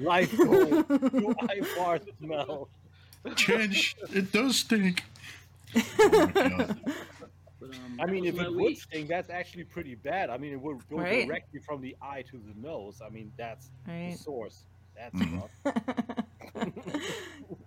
Life 0.00 0.36
goal. 0.36 0.82
Do 0.82 1.34
I 1.48 1.60
fart 1.76 2.02
smell? 2.18 2.68
Change. 3.36 3.96
It 4.12 4.32
does 4.32 4.56
stink. 4.56 5.02
Oh 5.76 5.82
my 5.98 6.26
God. 6.48 6.78
But, 7.68 7.76
um, 7.76 8.00
I 8.00 8.06
mean, 8.06 8.24
if 8.26 8.38
it 8.38 8.52
would 8.54 8.76
sting, 8.76 9.06
that's 9.06 9.30
actually 9.30 9.64
pretty 9.64 9.94
bad. 9.94 10.30
I 10.30 10.36
mean, 10.38 10.52
it 10.52 10.60
would 10.60 10.78
go 10.88 10.98
Right. 10.98 11.26
directly 11.26 11.60
from 11.60 11.80
the 11.80 11.96
eye 12.02 12.22
to 12.30 12.32
the 12.38 12.54
nose. 12.60 13.00
I 13.04 13.08
mean, 13.08 13.32
that's 13.36 13.70
the 13.86 14.14
source. 14.16 14.64
That's 14.96 15.14
Mhm. 15.14 15.40
rough. 15.40 15.50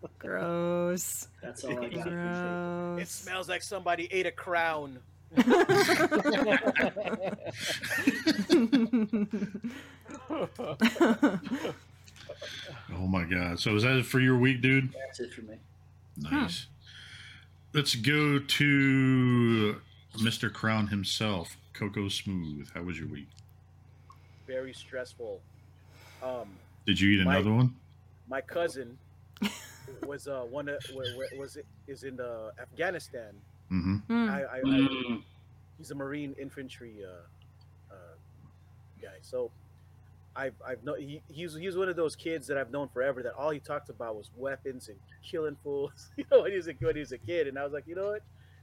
Gross. 0.19 1.27
That's 1.41 1.63
all 1.63 1.83
I 1.83 1.89
got. 1.89 2.03
Gross. 2.05 3.01
It 3.01 3.07
smells 3.09 3.49
like 3.49 3.61
somebody 3.63 4.07
ate 4.11 4.25
a 4.25 4.31
crown. 4.31 4.99
Oh 12.93 13.07
my 13.07 13.23
God. 13.25 13.59
So 13.59 13.75
is 13.75 13.83
that 13.83 13.97
it 13.97 14.05
for 14.05 14.19
your 14.19 14.37
week, 14.37 14.61
dude? 14.61 14.91
That's 14.93 15.19
it 15.19 15.33
for 15.33 15.41
me. 15.41 15.55
Nice. 16.17 16.67
Let's 17.77 17.93
go 17.93 18.39
to 18.39 19.81
Mr. 20.15 20.51
Crown 20.51 20.87
himself, 20.87 21.55
Coco 21.73 22.09
Smooth. 22.09 22.67
How 22.73 22.81
was 22.81 22.97
your 22.97 23.07
week? 23.07 23.27
Very 24.47 24.73
stressful. 24.73 25.39
Um, 26.23 26.49
Did 26.87 26.99
you 26.99 27.11
eat 27.11 27.23
My- 27.23 27.35
another 27.35 27.53
one? 27.53 27.75
my 28.27 28.41
cousin 28.41 28.97
was 30.07 30.27
uh 30.27 30.41
one 30.49 30.67
of 30.69 30.79
wa- 30.91 31.03
wa- 31.17 31.39
was 31.39 31.59
is 31.85 32.01
in 32.03 32.19
uh, 32.19 32.49
Afghanistan. 32.59 33.31
Mm-hmm. 33.71 33.95
Hmm. 34.07 34.27
I, 34.31 34.41
I, 34.41 34.57
I 34.57 34.61
Mm. 34.63 35.23
he's 35.77 35.91
a 35.91 35.95
Marine 35.95 36.35
infantry 36.41 36.95
uh, 37.05 37.93
uh, 37.93 37.95
guy. 38.99 39.19
So 39.21 39.51
I've 40.37 40.53
I've 40.65 40.83
known 40.83 40.99
he, 41.01 41.21
he's 41.29 41.55
he's 41.55 41.75
one 41.75 41.89
of 41.89 41.95
those 41.95 42.15
kids 42.15 42.45
that 42.47 42.57
I've 42.57 42.69
known 42.71 42.89
forever. 42.89 43.23
That 43.23 43.33
all 43.33 43.49
he 43.49 43.59
talked 43.59 43.89
about 43.89 44.15
was 44.15 44.29
weapons 44.37 44.87
and 44.87 44.97
killing 45.23 45.57
fools. 45.63 46.09
You 46.17 46.25
know, 46.31 46.43
when 46.43 46.51
he 46.51 46.57
was 46.57 46.67
a 46.67 46.73
when 46.73 46.95
he 46.95 46.99
was 46.99 47.11
a 47.11 47.17
kid, 47.17 47.47
and 47.47 47.57
I 47.57 47.63
was 47.63 47.73
like, 47.73 47.87
you 47.87 47.95
know 47.95 48.09
what? 48.11 48.21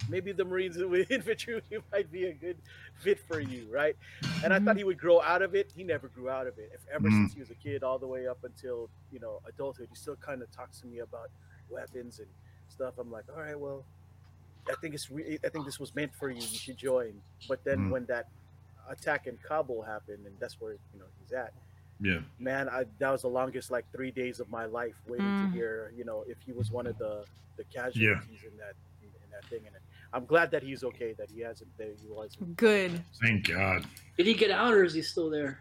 Maybe 0.09 0.33
the 0.33 0.45
Marines 0.45 0.77
with 0.95 1.11
infantry 1.11 1.61
might 1.93 2.11
be 2.13 2.25
a 2.27 2.33
good 2.33 2.57
fit 3.03 3.19
for 3.27 3.41
you, 3.41 3.67
right? 3.71 3.97
And 4.45 4.53
I 4.53 4.61
thought 4.61 4.77
he 4.77 4.85
would 4.85 4.99
grow 4.99 5.21
out 5.21 5.43
of 5.43 5.55
it. 5.55 5.73
He 5.75 5.83
never 5.83 6.09
grew 6.09 6.29
out 6.31 6.47
of 6.47 6.59
it. 6.59 6.71
If 6.75 6.81
ever 6.95 7.09
Mhm. 7.09 7.23
since 7.25 7.35
he 7.35 7.41
was 7.41 7.51
a 7.51 7.55
kid, 7.57 7.83
all 7.83 7.99
the 7.99 8.07
way 8.07 8.29
up 8.29 8.45
until 8.45 8.89
you 9.13 9.19
know 9.19 9.41
adulthood, 9.49 9.89
he 9.91 9.97
still 9.97 10.17
kind 10.17 10.43
of 10.43 10.51
talks 10.53 10.81
to 10.81 10.87
me 10.87 11.01
about 11.01 11.31
weapons 11.71 12.19
and 12.21 12.29
stuff. 12.69 12.95
I'm 12.99 13.11
like, 13.11 13.25
all 13.35 13.43
right, 13.43 13.59
well, 13.59 13.85
I 14.71 14.75
think 14.81 14.95
it's 14.95 15.11
re- 15.11 15.39
I 15.45 15.49
think 15.49 15.65
this 15.65 15.81
was 15.81 15.95
meant 15.95 16.15
for 16.15 16.29
you. 16.31 16.37
You 16.41 16.59
should 16.59 16.77
join. 16.77 17.21
But 17.49 17.65
then 17.65 17.79
Mm. 17.89 17.91
when 17.91 18.05
that 18.07 18.29
attack 18.89 19.27
in 19.27 19.39
Kabul 19.39 19.83
happened, 19.83 20.27
and 20.27 20.39
that's 20.39 20.61
where 20.61 20.73
you 20.75 20.99
know 21.01 21.07
he's 21.21 21.33
at. 21.33 21.53
Yeah. 22.01 22.19
Man, 22.39 22.69
I, 22.69 22.85
that 22.99 23.11
was 23.11 23.23
the 23.23 23.29
longest 23.29 23.71
like 23.71 23.85
three 23.93 24.11
days 24.11 24.41
of 24.41 24.51
my 24.51 24.65
life 24.67 24.95
waiting 25.07 25.25
Mm. 25.27 25.47
to 25.53 25.57
hear 25.57 25.93
you 25.97 26.05
know 26.05 26.25
if 26.27 26.37
he 26.45 26.53
was 26.53 26.71
one 26.71 26.87
of 26.87 26.99
the 26.99 27.25
the 27.57 27.65
casualties 27.65 28.43
in 28.45 28.57
that 28.59 28.75
in, 29.03 29.09
in 29.09 29.31
that 29.33 29.45
thing. 29.49 29.61
And 29.67 29.77
I'm 30.13 30.27
glad 30.27 30.51
that 30.53 30.63
he's 30.63 30.83
okay. 30.85 31.13
That 31.13 31.31
he 31.31 31.41
hasn't. 31.41 31.77
That 31.79 31.97
he 32.01 32.09
wasn't. 32.09 32.57
Good. 32.57 33.03
Thank 33.23 33.49
God. 33.49 33.87
Did 34.17 34.27
he 34.27 34.35
get 34.35 34.51
out 34.51 34.73
or 34.75 34.85
is 34.85 34.95
he 34.95 35.03
still 35.03 35.31
there? 35.31 35.59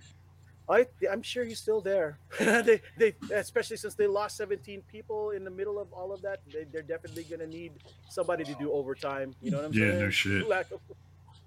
I, 0.70 0.88
I'm 1.12 1.22
sure 1.22 1.44
he's 1.44 1.60
still 1.60 1.82
there. 1.82 2.18
they, 2.40 2.82
they, 2.98 3.13
especially 3.34 3.75
since 3.75 3.96
they 3.96 4.08
lost 4.08 4.38
17 4.38 4.82
people 4.90 5.32
in 5.32 5.44
the 5.44 5.52
middle 5.52 5.78
of 5.78 5.92
all 5.92 6.13
of 6.13 6.22
that, 6.22 6.40
they, 6.54 6.63
they're 6.72 6.82
definitely 6.82 7.24
gonna 7.25 7.48
need 7.48 7.74
somebody 8.10 8.46
to 8.46 8.54
do 8.56 8.72
overtime. 8.72 9.36
You 9.42 9.52
know 9.52 9.58
what 9.58 9.66
I'm 9.66 9.74
Yeah, 9.74 9.80
saying? 9.80 9.94
Yeah, 10.00 10.04
no 10.06 10.10
shit. 10.10 10.48
Lack 10.48 10.72
of- 10.72 10.80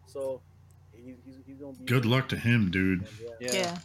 so 0.06 0.42
he, 0.92 1.14
he's, 1.24 1.36
he's 1.46 1.56
gonna 1.56 1.72
be 1.72 1.84
Good 1.86 2.04
luck 2.04 2.28
to 2.28 2.36
him, 2.36 2.70
dude. 2.70 3.00
And, 3.00 3.08
yeah. 3.40 3.52
Yeah. 3.54 3.78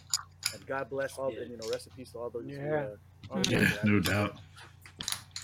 And 0.62 0.68
God 0.68 0.90
bless 0.90 1.18
all. 1.18 1.32
Yeah. 1.32 1.40
the 1.42 1.48
You 1.48 1.58
know, 1.58 1.70
rest 1.70 1.88
in 1.88 1.94
peace 1.94 2.12
to 2.12 2.20
all 2.20 2.30
those. 2.30 2.46
Yeah. 2.48 2.76
Uh, 3.32 3.34
all 3.34 3.42
Yeah, 3.50 3.60
those 3.60 3.70
Yeah, 3.72 3.78
no 3.84 4.00
doubt. 4.00 4.36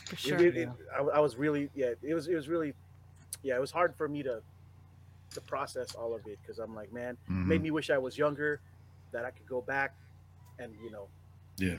For 0.06 0.16
sure. 0.16 0.38
it- 0.40 0.58
it- 0.58 0.70
I, 0.94 1.02
I 1.02 1.20
was 1.20 1.36
really, 1.36 1.70
yeah. 1.76 1.94
It 2.02 2.14
was, 2.14 2.28
it 2.28 2.36
was 2.36 2.48
really, 2.48 2.74
yeah. 3.44 3.56
It 3.56 3.62
was 3.62 3.72
hard 3.72 3.96
for 3.96 4.08
me 4.08 4.24
to, 4.24 4.42
to 5.32 5.42
process 5.42 5.96
all 5.96 6.16
of 6.16 6.26
it 6.28 6.40
because 6.42 6.60
I'm 6.60 6.74
like, 6.76 6.94
man, 6.94 7.18
Mhm. 7.30 7.46
made 7.48 7.62
me 7.62 7.72
wish 7.72 7.90
I 7.90 7.98
was 7.98 8.18
younger, 8.18 8.62
that 9.12 9.26
I 9.26 9.32
could 9.32 9.48
go 9.48 9.62
back, 9.62 9.96
and 10.60 10.74
you 10.84 10.92
know, 10.92 11.08
Yeah. 11.58 11.76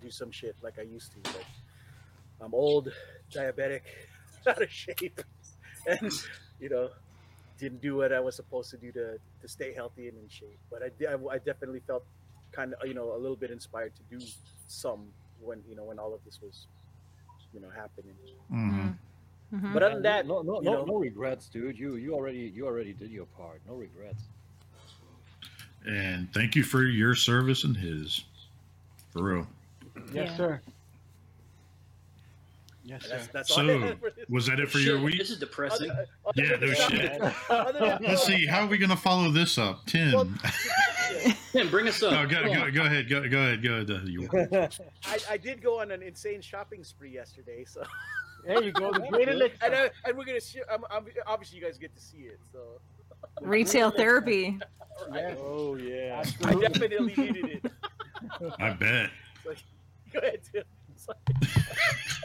do 0.00 0.10
some 0.10 0.30
shit 0.30 0.56
like 0.62 0.78
I 0.78 0.82
used 0.82 1.12
to. 1.12 1.18
But 1.22 1.44
I'm 2.40 2.54
old, 2.54 2.92
diabetic, 3.32 3.82
out 4.46 4.60
of 4.62 4.70
shape, 4.70 5.20
and 5.86 6.12
you 6.60 6.68
know, 6.68 6.90
didn't 7.58 7.80
do 7.80 7.96
what 7.96 8.12
I 8.12 8.20
was 8.20 8.34
supposed 8.36 8.70
to 8.70 8.76
do 8.76 8.90
to 8.92 9.18
to 9.40 9.48
stay 9.48 9.72
healthy 9.72 10.08
and 10.08 10.18
in 10.18 10.28
shape. 10.28 10.58
But 10.70 10.82
I, 10.82 10.88
di- 10.90 11.06
I, 11.06 11.14
I 11.34 11.38
definitely 11.38 11.80
felt 11.86 12.04
kind 12.58 12.74
of, 12.74 12.88
you 12.88 12.94
know, 12.94 13.14
a 13.14 13.18
little 13.18 13.36
bit 13.36 13.50
inspired 13.52 13.92
to 13.94 14.18
do 14.18 14.24
some 14.66 15.06
when 15.40 15.62
you 15.68 15.76
know 15.76 15.84
when 15.84 15.98
all 15.98 16.12
of 16.12 16.20
this 16.24 16.40
was, 16.42 16.66
you 17.54 17.60
know, 17.60 17.68
happening. 17.70 18.14
Mhm. 18.52 18.96
Mhm. 19.54 19.72
But 19.72 19.82
other 19.84 19.94
than 19.94 20.02
that, 20.02 20.26
no, 20.26 20.42
no, 20.42 20.58
no, 20.58 20.72
know- 20.72 20.84
no 20.84 20.96
regrets, 20.96 21.46
dude. 21.48 21.78
You, 21.78 21.94
you 21.94 22.14
already, 22.14 22.52
you 22.54 22.66
already 22.66 22.92
did 22.92 23.10
your 23.12 23.26
part. 23.26 23.60
No 23.66 23.74
regrets. 23.74 24.22
And 25.86 26.32
thank 26.34 26.56
you 26.56 26.64
for 26.64 26.82
your 26.82 27.14
service 27.14 27.62
and 27.64 27.76
his. 27.76 28.24
For 29.12 29.22
real. 29.22 29.46
Yes, 30.12 30.30
Yeah. 30.30 30.36
sir. 30.36 30.60
Yes, 32.84 33.02
sir. 33.02 33.08
that's 33.10 33.26
that's 33.28 33.54
So, 33.54 33.78
had 33.78 34.00
for 34.00 34.12
was 34.28 34.46
that 34.46 34.58
it 34.60 34.70
for 34.70 34.78
Shit, 34.78 34.86
your 34.88 35.00
week? 35.00 35.18
This 35.18 35.30
is 35.30 35.38
depressing. 35.38 35.90
Other- 35.90 36.06
other 36.26 36.42
Yeah, 36.42 36.56
no 36.56 36.72
shit. 36.74 38.00
Let's 38.08 38.24
see. 38.24 38.44
How 38.46 38.62
are 38.64 38.66
we 38.66 38.78
going 38.78 38.90
to 38.90 38.96
follow 38.96 39.30
this 39.30 39.56
up? 39.58 39.84
Tim. 39.86 40.12
Well, 40.12 40.28
Tim, 41.52 41.68
bring 41.70 41.88
us 41.88 42.02
up. 42.02 42.12
No, 42.12 42.26
go, 42.26 42.42
Come 42.42 42.52
go, 42.52 42.70
go 42.70 42.84
ahead. 42.84 43.08
Go, 43.08 43.28
go 43.28 43.38
ahead. 43.38 43.62
Go 43.62 43.72
ahead. 43.74 43.90
Uh, 43.90 43.98
you- 44.04 44.28
I, 45.04 45.18
I 45.30 45.36
did 45.36 45.62
go 45.62 45.80
on 45.80 45.90
an 45.90 46.02
insane 46.02 46.40
shopping 46.40 46.84
spree 46.84 47.10
yesterday, 47.10 47.64
so 47.64 47.82
There 48.44 48.62
you 48.62 48.72
go. 48.72 48.92
The 48.92 49.00
great 49.10 49.28
and, 49.28 49.74
uh, 49.74 49.88
and 50.04 50.16
we're 50.16 50.24
gonna 50.24 50.40
share. 50.40 50.70
Um, 50.72 50.84
um, 50.90 51.06
obviously, 51.26 51.58
you 51.58 51.64
guys 51.64 51.78
get 51.78 51.94
to 51.94 52.00
see 52.02 52.18
it, 52.18 52.38
so 52.52 52.80
Retail 53.40 53.90
therapy. 53.96 54.58
Yeah. 55.12 55.34
oh 55.38 55.76
yeah. 55.76 56.22
I 56.44 56.54
definitely 56.54 57.14
needed 57.16 57.60
it. 57.64 57.72
I 58.58 58.70
bet. 58.70 59.10
Go 60.12 60.18
ahead, 60.20 60.40
Tim. 60.52 60.64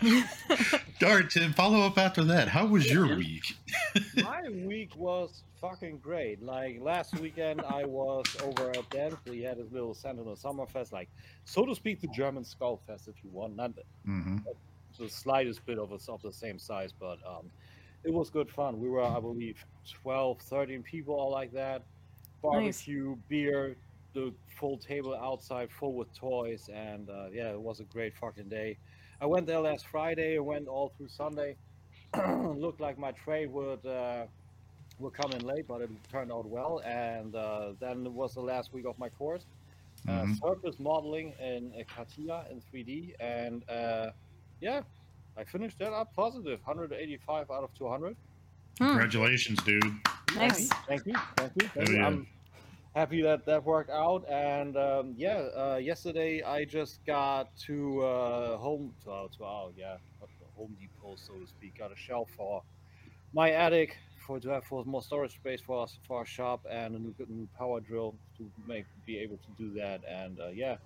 All 0.04 1.16
right, 1.16 1.30
Tim. 1.30 1.54
Follow 1.54 1.82
up 1.82 1.98
after 1.98 2.24
that. 2.26 2.48
How 2.48 2.66
was 2.66 2.92
your 2.92 3.16
week? 3.16 3.56
My 4.24 4.42
week 4.50 4.96
was 4.96 5.44
fucking 5.62 6.00
great. 6.00 6.44
Like 6.44 6.80
last 6.82 7.18
weekend, 7.20 7.62
I 7.62 7.86
was 7.86 8.26
over 8.44 8.70
at 8.72 8.90
Denver. 8.90 9.18
We 9.30 9.42
had 9.42 9.58
this 9.58 9.72
little 9.72 9.94
Sentinel 9.94 10.36
Summerfest, 10.36 10.92
like 10.92 11.10
so 11.46 11.66
to 11.66 11.76
speak, 11.76 12.02
the 12.02 12.08
German 12.08 12.44
Skullfest, 12.44 13.08
if 13.08 13.16
you 13.24 13.30
want. 13.32 13.56
Not 13.56 13.72
hmm 14.06 14.38
the 15.00 15.10
slightest 15.10 15.66
bit 15.66 15.80
of 15.80 15.92
us 15.92 16.08
of 16.08 16.22
the 16.22 16.32
same 16.32 16.60
size, 16.60 16.92
but 16.92 17.18
um, 17.28 17.50
it 18.04 18.14
was 18.14 18.30
good 18.30 18.50
fun. 18.50 18.80
We 18.80 18.90
were, 18.90 19.04
I 19.04 19.20
believe, 19.20 19.66
12, 20.04 20.40
13 20.40 20.84
people, 20.84 21.16
all 21.16 21.32
like 21.32 21.52
that. 21.54 21.84
Barbecue, 22.42 23.16
beer, 23.30 23.76
the 24.14 24.34
full 24.60 24.78
table 24.78 25.16
outside, 25.16 25.70
full 25.72 25.94
with 25.96 26.14
toys, 26.14 26.70
and 26.74 27.10
uh, 27.10 27.28
yeah, 27.32 27.52
it 27.52 27.60
was 27.60 27.80
a 27.80 27.86
great 27.86 28.16
fucking 28.16 28.50
day. 28.50 28.78
I 29.22 29.26
went 29.26 29.48
there 29.48 29.60
last 29.60 29.88
Friday. 29.88 30.36
I 30.38 30.40
went 30.40 30.68
all 30.68 30.94
through 30.98 31.10
Sunday. 31.10 31.56
Looked 32.16 32.80
like 32.82 32.98
my 32.98 33.12
trade 33.12 33.52
would 33.52 33.86
uh, 33.86 34.26
would 35.00 35.14
come 35.14 35.32
in 35.32 35.40
late, 35.42 35.68
but 35.68 35.82
it 35.82 35.90
turned 36.12 36.32
out 36.32 36.46
well. 36.46 36.82
And 36.86 37.36
uh, 37.36 37.74
then 37.80 38.06
it 38.06 38.12
was 38.12 38.34
the 38.36 38.42
last 38.42 38.74
week 38.74 38.86
of 38.86 38.98
my 39.00 39.10
course. 39.10 39.46
Uh, 40.08 40.24
Mhm. 40.24 40.38
surface 40.40 40.80
modeling 40.80 41.34
in 41.40 41.72
uh, 41.80 41.84
CATIA 41.96 42.46
in 42.52 42.60
3D, 42.62 43.14
and 43.22 43.64
uh, 43.70 44.12
yeah, 44.60 44.82
I 45.38 45.46
finished 45.46 45.80
that 45.80 45.94
up 45.94 46.14
positive, 46.14 46.60
185 46.66 47.50
out 47.50 47.64
of 47.64 47.74
200. 47.74 48.18
Hmm. 48.80 48.86
Congratulations, 48.86 49.64
dude. 49.64 49.82
Nice. 50.36 50.68
Thank 50.90 51.06
you, 51.06 51.14
thank 51.38 51.54
you. 51.56 51.68
Thank 51.70 51.90
Hell 51.90 52.18
you. 52.18 52.28
Happy 52.96 53.22
that 53.22 53.46
that 53.46 53.64
worked 53.64 53.90
out. 53.90 54.26
And 54.30 54.78
um, 54.78 55.14
yeah, 55.18 55.48
uh, 55.56 55.80
yesterday 55.82 56.44
I 56.44 56.66
just 56.66 57.06
got 57.06 57.56
to 57.68 58.02
uh, 58.04 58.58
home, 58.58 58.94
to, 59.06 59.12
uh, 59.12 59.70
yeah, 59.78 59.98
Home 60.56 60.76
Depot, 60.80 61.16
so 61.16 61.34
to 61.34 61.48
speak. 61.48 61.80
Got 61.80 61.92
a 61.92 61.96
shelf 61.96 62.30
for 62.38 62.64
my 63.34 63.52
attic 63.52 63.98
for 64.26 64.40
to 64.40 64.50
have 64.50 64.64
for 64.64 64.86
more 64.86 65.02
storage 65.02 65.34
space 65.34 65.60
for 65.60 65.84
us 65.84 65.98
for 66.08 66.20
our 66.20 66.26
shop 66.26 66.66
and 66.70 66.96
a 66.96 67.00
new 67.00 67.14
new 67.28 67.48
power 67.58 67.80
drill 67.82 68.16
to 68.38 68.50
make 68.68 68.86
be 69.06 69.18
able 69.18 69.38
to 69.38 69.52
do 69.58 69.74
that. 69.80 70.02
And 70.08 70.40
uh, 70.40 70.50
yeah. 70.50 70.78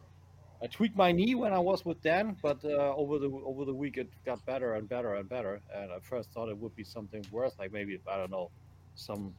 I 0.60 0.66
tweaked 0.66 0.96
my 0.96 1.12
knee 1.12 1.36
when 1.36 1.54
I 1.54 1.60
was 1.60 1.86
with 1.86 2.02
Dan, 2.02 2.36
but 2.42 2.66
uh, 2.66 2.96
over 2.96 3.20
the 3.20 3.30
over 3.46 3.64
the 3.64 3.76
week 3.76 3.98
it 3.98 4.10
got 4.26 4.44
better 4.48 4.74
and 4.74 4.90
better 4.90 5.14
and 5.14 5.30
better. 5.30 5.62
And 5.76 5.92
I 5.92 6.00
first 6.02 6.32
thought 6.32 6.50
it 6.50 6.58
would 6.58 6.76
be 6.76 6.84
something 6.84 7.24
worse, 7.32 7.54
like 7.60 7.72
maybe 7.72 8.00
I 8.12 8.18
don't 8.18 8.32
know, 8.32 8.50
some 8.96 9.36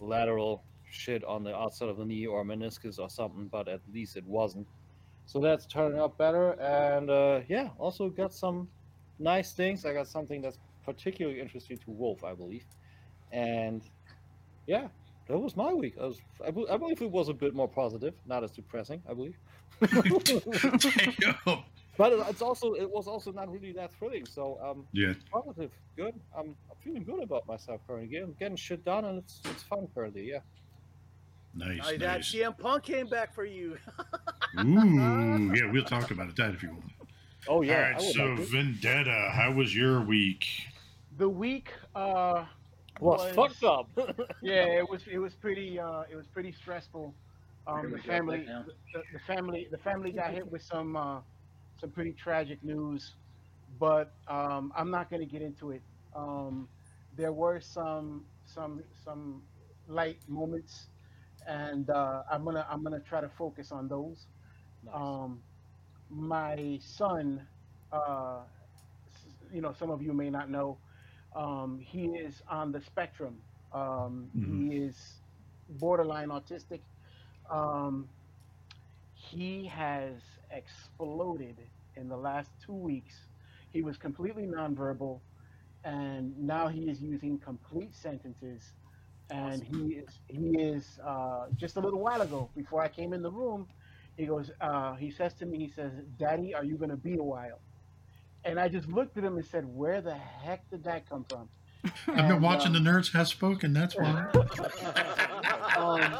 lateral 0.00 0.62
shit 0.90 1.24
on 1.24 1.42
the 1.44 1.54
outside 1.56 1.88
of 1.88 1.96
the 1.96 2.04
knee 2.04 2.26
or 2.26 2.44
meniscus 2.44 2.98
or 2.98 3.08
something, 3.08 3.48
but 3.48 3.68
at 3.68 3.80
least 3.92 4.16
it 4.16 4.24
wasn't. 4.26 4.66
So 5.26 5.40
that's 5.40 5.66
turning 5.66 5.98
out 5.98 6.18
better. 6.18 6.52
And 6.60 7.08
uh, 7.10 7.40
yeah, 7.48 7.68
also 7.78 8.08
got 8.08 8.32
some 8.32 8.68
nice 9.18 9.52
things. 9.52 9.84
I 9.84 9.92
got 9.94 10.08
something 10.08 10.42
that's 10.42 10.58
particularly 10.84 11.40
interesting 11.40 11.78
to 11.78 11.90
Wolf, 11.90 12.24
I 12.24 12.34
believe. 12.34 12.64
And 13.32 13.82
yeah, 14.66 14.88
that 15.28 15.38
was 15.38 15.56
my 15.56 15.72
week. 15.72 15.94
I, 16.00 16.06
was, 16.06 16.20
I, 16.44 16.48
I 16.48 16.76
believe 16.76 17.00
it 17.00 17.10
was 17.10 17.28
a 17.28 17.34
bit 17.34 17.54
more 17.54 17.68
positive, 17.68 18.14
not 18.26 18.42
as 18.42 18.50
depressing, 18.50 19.02
I 19.08 19.14
believe. 19.14 19.38
But 22.00 22.14
it's 22.30 22.40
also 22.40 22.72
it 22.72 22.90
was 22.90 23.06
also 23.06 23.30
not 23.30 23.52
really 23.52 23.72
that 23.72 23.92
thrilling. 23.92 24.24
So 24.24 24.58
um, 24.64 24.86
Yeah. 24.92 25.12
positive, 25.30 25.70
good. 25.96 26.14
I'm, 26.34 26.56
I'm 26.70 26.76
feeling 26.82 27.04
good 27.04 27.22
about 27.22 27.46
myself 27.46 27.82
currently. 27.86 28.16
I'm 28.16 28.34
getting 28.38 28.56
shit 28.56 28.86
done, 28.86 29.04
and 29.04 29.18
it's 29.18 29.42
it's 29.44 29.62
fun 29.64 29.86
currently. 29.94 30.26
Yeah. 30.30 30.38
Nice. 31.54 31.80
Uh, 31.82 31.90
that 31.92 32.00
nice. 32.00 32.32
CM 32.32 32.56
Punk 32.56 32.84
came 32.84 33.08
back 33.08 33.34
for 33.34 33.44
you. 33.44 33.76
Ooh, 34.60 35.52
yeah, 35.54 35.70
we'll 35.70 35.84
talk 35.84 36.10
about 36.10 36.28
it 36.28 36.36
that 36.36 36.54
if 36.54 36.62
you 36.62 36.70
want. 36.70 36.84
Oh 37.48 37.62
yeah. 37.62 37.72
All 37.74 37.78
I 37.78 37.90
right, 37.90 37.96
would 37.96 38.14
so 38.14 38.24
like. 38.24 38.38
Vendetta, 38.48 39.30
how 39.32 39.52
was 39.52 39.74
your 39.74 40.00
week? 40.00 40.44
The 41.18 41.28
week, 41.28 41.72
uh, 41.94 42.44
was 43.00 43.20
was- 43.20 43.34
fucked 43.34 43.64
up. 43.64 43.88
yeah, 44.42 44.64
it 44.64 44.88
was 44.88 45.02
it 45.10 45.18
was 45.18 45.34
pretty 45.34 45.78
uh, 45.78 46.02
it 46.10 46.16
was 46.16 46.26
pretty 46.26 46.52
stressful. 46.52 47.14
Um, 47.66 47.90
the 47.90 47.98
family, 47.98 48.46
the, 48.94 49.02
the 49.12 49.18
family, 49.26 49.68
the 49.70 49.78
family 49.78 50.10
got 50.12 50.30
hit 50.32 50.50
with 50.50 50.62
some 50.62 50.96
uh, 50.96 51.20
some 51.80 51.90
pretty 51.90 52.12
tragic 52.12 52.62
news, 52.64 53.12
but 53.78 54.12
um, 54.28 54.72
I'm 54.76 54.90
not 54.90 55.10
going 55.10 55.20
to 55.20 55.26
get 55.30 55.42
into 55.42 55.70
it. 55.70 55.82
Um, 56.14 56.68
there 57.16 57.32
were 57.32 57.60
some 57.60 58.24
some 58.46 58.82
some 59.04 59.42
light 59.88 60.18
moments, 60.26 60.86
and 61.50 61.90
uh, 61.90 62.24
I'm 62.30 62.44
gonna 62.46 62.66
I'm 62.70 62.84
gonna 62.84 63.00
try 63.00 63.22
to 63.22 63.30
focus 63.30 63.72
on 63.72 63.88
those. 63.88 64.28
Nice. 64.82 65.20
Um, 65.20 65.44
my 66.10 66.78
son, 66.82 67.48
uh, 67.92 68.46
s- 69.08 69.36
you 69.52 69.62
know, 69.62 69.72
some 69.72 69.90
of 69.90 70.02
you 70.02 70.14
may 70.14 70.30
not 70.30 70.50
know, 70.50 70.80
um, 71.34 71.80
he 71.80 72.06
is 72.18 72.42
on 72.48 72.72
the 72.72 72.80
spectrum. 72.80 73.44
Um, 73.72 74.32
He 74.40 74.76
is 74.76 75.22
borderline 75.68 76.28
autistic. 76.30 76.82
Um, 77.50 78.10
he 79.14 79.66
has 79.68 80.38
exploded 80.50 81.70
in 81.96 82.08
the 82.08 82.16
last 82.16 82.52
two 82.64 82.74
weeks. 82.74 83.28
He 83.70 83.82
was 83.82 83.98
completely 83.98 84.46
nonverbal, 84.46 85.22
and 85.84 86.36
now 86.38 86.68
he 86.68 86.90
is 86.90 87.02
using 87.02 87.38
complete 87.40 87.94
sentences. 87.94 88.74
And 89.30 89.62
he 89.62 89.94
is 89.94 90.18
he 90.26 90.60
is 90.60 90.98
uh, 91.06 91.46
just 91.56 91.76
a 91.76 91.80
little 91.80 92.00
while 92.00 92.20
ago, 92.22 92.50
before 92.56 92.82
I 92.82 92.88
came 92.88 93.12
in 93.12 93.22
the 93.22 93.30
room, 93.30 93.66
he 94.16 94.26
goes, 94.26 94.50
uh, 94.60 94.94
he 94.94 95.10
says 95.10 95.34
to 95.34 95.46
me, 95.46 95.58
he 95.58 95.68
says, 95.70 95.92
"Daddy, 96.18 96.54
are 96.54 96.64
you 96.64 96.76
gonna 96.76 96.96
be 96.96 97.14
a 97.14 97.22
while?" 97.22 97.60
And 98.44 98.58
I 98.58 98.68
just 98.68 98.88
looked 98.88 99.16
at 99.16 99.24
him 99.24 99.36
and 99.36 99.44
said, 99.46 99.64
"Where 99.66 100.00
the 100.00 100.14
heck 100.14 100.68
did 100.70 100.84
that 100.84 101.08
come 101.08 101.24
from?" 101.28 101.48
I've 102.08 102.28
been 102.28 102.42
watching 102.42 102.74
um, 102.74 102.84
the 102.84 102.90
Nerds 102.90 103.12
Have 103.12 103.28
Spoken. 103.28 103.72
That's 103.72 103.96
why. 103.96 104.26
um, 105.76 106.18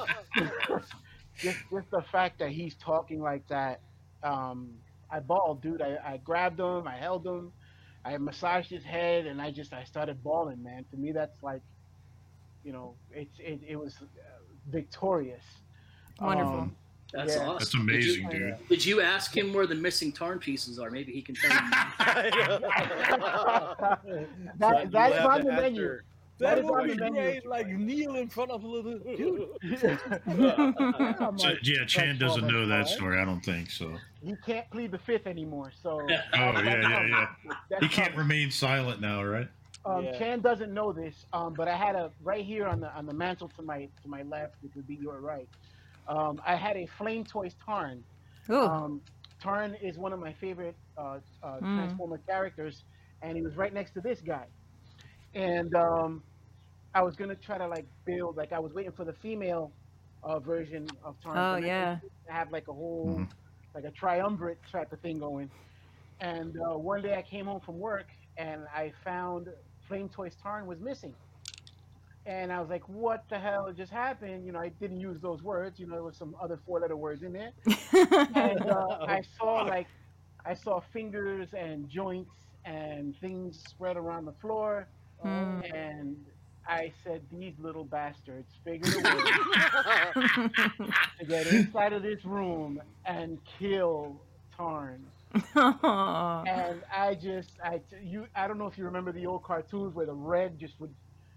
just 1.42 1.58
just 1.72 1.90
the 1.90 2.02
fact 2.12 2.38
that 2.38 2.50
he's 2.50 2.76
talking 2.76 3.20
like 3.20 3.46
that, 3.48 3.80
um, 4.22 4.74
I 5.10 5.20
bawled, 5.20 5.62
dude. 5.62 5.82
I, 5.82 5.98
I 6.04 6.16
grabbed 6.18 6.60
him, 6.60 6.86
I 6.86 6.96
held 6.96 7.26
him, 7.26 7.52
I 8.04 8.16
massaged 8.18 8.70
his 8.70 8.84
head, 8.84 9.26
and 9.26 9.40
I 9.40 9.50
just 9.50 9.72
I 9.72 9.84
started 9.84 10.22
bawling, 10.22 10.62
man. 10.62 10.84
To 10.90 10.96
me, 10.96 11.12
that's 11.12 11.42
like, 11.42 11.62
you 12.64 12.72
know, 12.72 12.94
it's 13.12 13.38
it, 13.38 13.60
it 13.66 13.76
was 13.76 13.96
uh, 14.02 14.04
victorious. 14.70 15.42
Wonderful. 16.20 16.52
Um, 16.60 16.76
That's 17.12 17.34
Yeah. 17.36 17.42
awesome. 17.48 17.58
That's 17.58 17.70
Did 17.70 17.80
amazing, 17.80 18.24
you, 18.24 18.30
dude. 18.30 18.68
Did 18.68 18.84
you 18.84 19.00
ask 19.00 19.36
him 19.36 19.52
where 19.52 19.66
the 19.66 19.74
missing 19.74 20.12
Tarn 20.12 20.38
pieces 20.38 20.78
are? 20.78 20.90
Maybe 20.90 21.12
he 21.12 21.22
can 21.22 21.34
tell 21.34 21.50
you. 21.50 21.58
that, 21.98 22.30
But 24.58 24.84
you 24.84 24.90
that's 24.90 25.14
have 25.16 25.26
on 25.26 25.38
to 25.40 25.44
the 25.46 25.52
menu. 25.52 25.82
answer- 25.82 26.04
That 26.38 26.54
That 26.54 26.58
is 26.58 26.64
on 26.66 26.70
would 26.72 26.90
the 26.90 26.94
be 26.94 27.00
menu. 27.00 27.20
great. 27.20 27.46
Like 27.46 27.68
kneel 27.68 28.16
in 28.16 28.28
front 28.28 28.50
of 28.50 28.62
a 28.62 28.66
little 28.66 28.98
dude. 28.98 29.48
I'm 30.26 31.38
So, 31.38 31.52
yeah, 31.62 31.84
Chan 31.86 32.18
doesn't 32.18 32.46
know 32.46 32.66
that 32.66 32.88
story. 32.88 33.20
I 33.20 33.24
don't 33.24 33.44
think 33.44 33.70
so. 33.70 33.96
he 34.22 34.34
can't 34.46 34.68
plead 34.70 34.90
the 34.92 34.98
fifth 34.98 35.26
anymore, 35.26 35.72
so 35.82 36.00
Oh 36.02 36.06
yeah, 36.08 36.22
yeah, 36.62 37.06
yeah. 37.08 37.26
that's 37.70 37.82
He 37.82 37.88
can't 37.88 38.12
how- 38.12 38.18
remain 38.18 38.50
silent 38.50 39.00
now, 39.00 39.22
right? 39.24 39.48
Um, 39.84 40.04
Yeah. 40.04 40.12
Chan 40.12 40.40
doesn't 40.40 40.72
know 40.72 40.92
this, 40.92 41.24
um, 41.32 41.54
but 41.56 41.68
I 41.68 41.76
had 41.76 41.94
a 41.96 42.12
right 42.20 42.44
here 42.44 42.66
on 42.66 42.80
the 42.80 42.88
on 42.96 43.06
the 43.06 43.12
mantle 43.14 43.48
to 43.50 43.62
my 43.62 43.86
to 44.02 44.08
my 44.08 44.22
left, 44.22 44.54
which 44.60 44.74
would 44.76 44.86
be 44.86 44.96
your 44.96 45.20
right. 45.20 45.48
Um, 46.08 46.40
I 46.46 46.56
had 46.56 46.76
a 46.76 46.86
Flame 46.86 47.24
Toys 47.24 47.54
Tarn. 47.64 48.04
Ooh. 48.50 48.68
Um, 48.68 49.02
Tarn 49.42 49.74
is 49.82 49.98
one 49.98 50.12
of 50.12 50.20
my 50.20 50.32
favorite 50.34 50.76
uh, 50.96 51.18
uh, 51.42 51.60
Mm. 51.60 51.66
Transformer 51.72 52.18
characters, 52.28 52.84
and 53.22 53.36
he 53.36 53.42
was 53.42 53.56
right 53.56 53.72
next 53.72 53.92
to 53.92 54.00
this 54.00 54.20
guy. 54.20 54.46
And 55.34 55.74
um, 55.74 56.24
I 56.94 57.02
was 57.02 57.16
gonna 57.16 57.36
try 57.36 57.58
to 57.58 57.66
like 57.68 57.86
build, 58.06 58.36
like 58.36 58.52
I 58.52 58.58
was 58.60 58.72
waiting 58.74 58.92
for 58.92 59.04
the 59.04 59.14
female 59.14 59.74
uh, 60.22 60.38
version 60.40 60.96
of 61.04 61.16
Tarn. 61.20 61.46
Oh, 61.48 61.56
yeah. 61.56 62.00
to 62.26 62.32
have 62.32 62.50
like 62.52 62.68
a 62.68 62.72
whole 62.72 63.24
Mhm. 63.24 63.30
like 63.74 63.84
a 63.84 63.90
triumvirate 63.92 64.58
type 64.70 64.92
of 64.92 65.00
thing 65.00 65.18
going. 65.18 65.50
And 66.20 66.54
uh, 66.70 66.78
one 66.78 67.02
day 67.02 67.14
I 67.16 67.22
came 67.22 67.46
home 67.46 67.60
from 67.60 67.78
work 67.78 68.08
and 68.36 68.62
I 68.74 68.92
found 69.04 69.48
Flame 69.90 70.08
Toys 70.08 70.36
Tarn 70.40 70.66
was 70.66 70.78
missing. 70.78 71.12
And 72.24 72.52
I 72.52 72.60
was 72.60 72.70
like, 72.70 72.88
what 72.88 73.24
the 73.28 73.40
hell 73.40 73.72
just 73.76 73.90
happened? 73.90 74.46
You 74.46 74.52
know, 74.52 74.60
I 74.60 74.68
didn't 74.68 75.00
use 75.00 75.20
those 75.20 75.42
words. 75.42 75.80
You 75.80 75.88
know, 75.88 75.94
there 75.94 76.04
was 76.04 76.16
some 76.16 76.36
other 76.40 76.60
four 76.64 76.78
letter 76.78 76.96
words 76.96 77.24
in 77.24 77.32
there. 77.32 77.50
And 78.36 78.70
uh, 78.70 78.98
I 79.08 79.20
saw 79.36 79.62
like, 79.62 79.88
I 80.46 80.54
saw 80.54 80.80
fingers 80.92 81.48
and 81.58 81.88
joints 81.88 82.30
and 82.64 83.16
things 83.20 83.60
spread 83.68 83.96
around 83.96 84.26
the 84.26 84.34
floor. 84.40 84.86
Hmm. 85.22 85.60
And 85.74 86.16
I 86.68 86.92
said, 87.02 87.22
these 87.32 87.54
little 87.58 87.84
bastards 87.84 88.52
figured 88.62 88.94
a 88.94 88.98
way 88.98 90.84
to 91.18 91.26
get 91.26 91.48
inside 91.48 91.94
of 91.94 92.02
this 92.04 92.24
room 92.24 92.80
and 93.06 93.38
kill 93.58 94.20
Tarn. 94.56 95.04
Aw. 95.34 96.42
And 96.46 96.82
I 96.92 97.14
just, 97.14 97.50
I 97.62 97.80
you, 98.02 98.26
I 98.34 98.48
don't 98.48 98.58
know 98.58 98.66
if 98.66 98.76
you 98.78 98.84
remember 98.84 99.12
the 99.12 99.26
old 99.26 99.42
cartoons 99.44 99.94
where 99.94 100.06
the 100.06 100.14
red 100.14 100.58
just 100.58 100.78
would, 100.80 100.94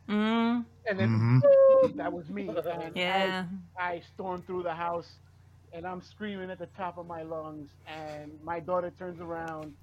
Mm, 0.10 0.66
and 0.86 1.00
then 1.00 1.42
Mhm. 1.84 1.96
that 1.96 2.12
was 2.12 2.30
me. 2.30 2.50
And 2.68 2.96
yeah. 2.96 3.46
I, 3.78 3.94
I 3.94 4.02
stormed 4.14 4.46
through 4.46 4.64
the 4.64 4.74
house, 4.74 5.10
and 5.72 5.86
I'm 5.86 6.02
screaming 6.02 6.50
at 6.52 6.60
the 6.60 6.66
top 6.68 6.98
of 6.98 7.08
my 7.08 7.22
lungs. 7.24 7.70
And 7.88 8.32
my 8.44 8.60
daughter 8.60 8.92
turns 8.98 9.22
around, 9.22 9.74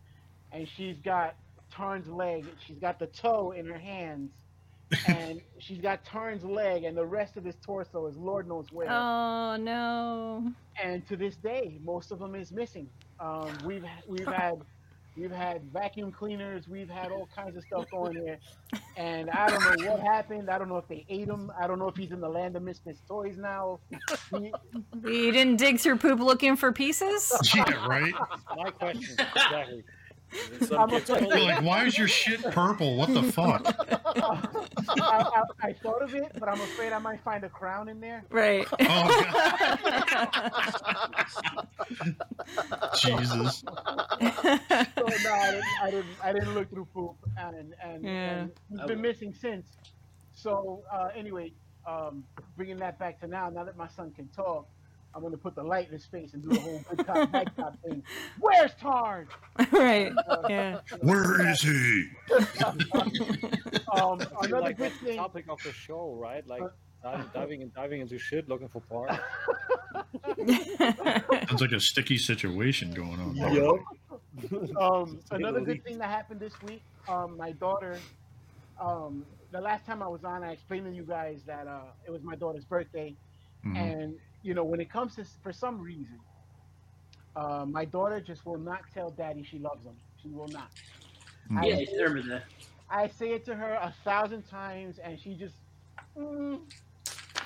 and 0.53 0.69
she's 0.77 0.99
got 0.99 1.37
Tarn's 1.71 2.09
leg. 2.09 2.45
She's 2.67 2.79
got 2.79 2.99
the 2.99 3.07
toe 3.07 3.53
in 3.53 3.67
her 3.67 3.79
hands, 3.79 4.31
and 5.07 5.41
she's 5.59 5.81
got 5.81 6.05
Tarn's 6.05 6.45
leg, 6.45 6.85
and 6.85 6.97
the 6.97 7.07
rest 7.07 7.37
of 7.39 7.45
his 7.45 7.57
torso 7.65 8.07
is 8.07 8.17
Lord 8.17 8.47
knows 8.47 8.67
where. 8.73 8.89
Oh 8.91 9.57
no. 9.57 10.53
and 10.83 11.07
to 11.09 11.17
this 11.17 11.37
day, 11.37 11.79
most 11.83 12.11
of 12.11 12.19
them 12.19 12.35
is 12.35 12.53
missing. 12.53 12.89
Um, 13.21 13.51
we've 13.65 13.85
we've 14.09 14.27
had 14.27 14.61
we've 15.17 15.31
had 15.31 15.63
vacuum 15.73 16.11
cleaners, 16.11 16.67
we've 16.69 16.89
had 16.89 17.13
all 17.13 17.29
kinds 17.35 17.57
of 17.57 17.63
stuff 17.65 17.85
going 17.91 18.15
there, 18.25 18.39
and 18.97 19.29
I 19.31 19.49
don't 19.51 19.63
know 19.85 19.91
what 19.91 20.01
happened. 20.01 20.49
I 20.49 20.59
don't 20.59 20.69
know 20.69 20.79
if 20.79 20.89
they 20.89 21.05
ate 21.09 21.29
him. 21.29 21.53
I 21.59 21.67
don't 21.67 21.79
know 21.79 21.89
if 21.89 21.97
he's 21.97 22.13
in 22.13 22.21
the 22.21 22.29
land 22.29 22.57
of 22.57 22.63
misfits 22.63 23.01
toys 23.07 23.37
now. 23.37 23.81
He- 24.39 24.53
You 25.05 25.33
didn't 25.33 25.57
dig 25.57 25.81
through 25.81 25.99
poop 25.99 26.21
looking 26.21 26.57
for 26.57 26.73
pieces? 26.73 27.33
Yeah, 27.55 27.87
right. 27.87 28.15
My 28.57 28.71
question 28.71 29.17
exactly. 29.19 29.85
Some 30.67 30.79
I'm 30.79 30.91
kids 30.91 31.11
afraid- 31.11 31.29
You're 31.29 31.41
like, 31.41 31.63
why 31.63 31.85
is 31.87 31.99
your 31.99 32.09
shit 32.09 32.43
purple? 32.53 32.97
What 32.97 33.13
the 33.13 33.23
fuck? 33.33 33.63
I, 35.01 35.01
I, 35.01 35.43
I 35.69 35.73
thought 35.73 36.03
of 36.03 36.15
it, 36.15 36.31
but 36.39 36.49
I'm 36.49 36.61
afraid 36.61 36.93
I 36.93 36.99
might 36.99 37.21
find 37.23 37.43
a 37.45 37.49
crown 37.49 37.89
in 37.89 38.01
there. 38.01 38.25
Right. 38.31 38.67
Oh, 38.83 39.77
Jesus. 43.01 43.59
So 43.61 43.71
no, 43.71 45.33
I 45.33 45.51
didn't, 45.51 45.65
I 45.83 45.91
didn't, 45.91 46.07
I 46.25 46.33
didn't 46.33 46.55
look 46.55 46.71
through 46.71 46.87
poop, 46.87 47.17
and 47.37 47.75
and, 47.83 48.05
Yeah. 48.05 48.11
and 48.11 48.51
he's 48.71 48.81
I 48.81 48.87
been 48.87 49.01
missing 49.01 49.35
since. 49.35 49.67
So 50.35 50.83
uh, 50.93 51.09
anyway, 51.15 51.53
um, 51.87 52.25
bringing 52.57 52.79
that 52.79 52.99
back 52.99 53.21
to 53.21 53.27
now, 53.27 53.49
now 53.51 53.65
that 53.65 53.77
my 53.77 53.89
son 53.89 54.11
can 54.13 54.29
talk, 54.29 54.67
I'm 55.15 55.23
gonna 55.23 55.37
put 55.37 55.55
the 55.55 55.63
light 55.63 55.87
in 55.87 55.93
his 55.93 56.05
face 56.07 56.35
and 56.35 56.43
do 56.43 56.51
the 56.51 56.61
whole 56.61 56.83
good 56.89 57.07
cop 57.07 57.33
bad 57.33 57.55
cop 57.57 57.77
thing. 57.83 58.03
Where's 58.41 58.73
Tarn? 58.81 59.27
right. 59.73 60.13
Yeah. 60.49 60.81
Where 61.01 61.49
is 61.51 61.61
he? 61.63 62.09
Um, 63.93 64.21
another 64.43 64.61
like 64.61 64.77
good 64.79 64.93
thing. 65.05 65.17
topic 65.17 65.47
of 65.49 65.61
the 65.65 65.73
show, 65.73 66.15
right? 66.15 66.47
Like 66.47 66.63
diving, 67.03 67.27
diving 67.35 67.63
and 67.63 67.75
diving 67.75 68.01
into 68.03 68.19
shit, 68.21 68.49
looking 68.49 68.69
for 68.69 68.81
porn. 68.83 69.19
Sounds 71.49 71.61
like 71.61 71.73
a 71.73 71.81
sticky 71.81 72.17
situation 72.17 72.93
going 72.93 73.19
on. 73.19 73.35
Yup. 73.35 73.81
Um, 74.81 75.19
another 75.33 75.61
good 75.61 75.83
thing 75.83 75.99
that 75.99 76.09
happened 76.09 76.39
this 76.39 76.53
week. 76.63 76.83
Um, 77.09 77.37
my 77.37 77.51
daughter. 77.51 77.99
Um, 78.81 79.25
the 79.51 79.61
last 79.61 79.85
time 79.85 80.03
I 80.03 80.09
was 80.09 80.25
on, 80.25 80.45
I 80.45 80.53
explained 80.53 80.87
to 80.87 80.93
you 80.93 81.03
guys 81.03 81.41
that 81.47 81.67
uh, 81.67 81.81
it 82.07 82.11
was 82.11 82.23
my 82.23 82.37
daughter's 82.37 82.65
birthday, 82.65 83.15
Mhm. 83.65 83.77
and 83.77 84.15
you 84.43 84.55
know 84.55 84.65
when 84.65 84.81
it 84.81 84.91
comes 84.91 85.15
to 85.17 85.25
for 85.43 85.53
some 85.53 85.81
reason, 85.81 86.21
uh, 87.37 87.65
my 87.69 87.85
daughter 87.85 88.21
just 88.21 88.45
will 88.47 88.59
not 88.59 88.81
tell 88.93 89.11
daddy 89.11 89.43
she 89.45 89.59
loves 89.59 89.85
him. 89.85 89.97
She 90.17 90.31
will 90.31 90.49
not. 90.49 90.71
Mhm. 91.51 91.65
Yeah, 91.65 91.75
I 91.77 92.03
remember 92.03 92.23
that. 92.29 92.45
I 92.91 93.07
say 93.09 93.33
it 93.33 93.45
to 93.47 93.55
her 93.55 93.75
a 93.75 93.95
thousand 94.05 94.45
times, 94.45 94.99
and 94.99 95.19
she 95.19 95.35
just. 95.37 95.57
Mm. 96.17 96.59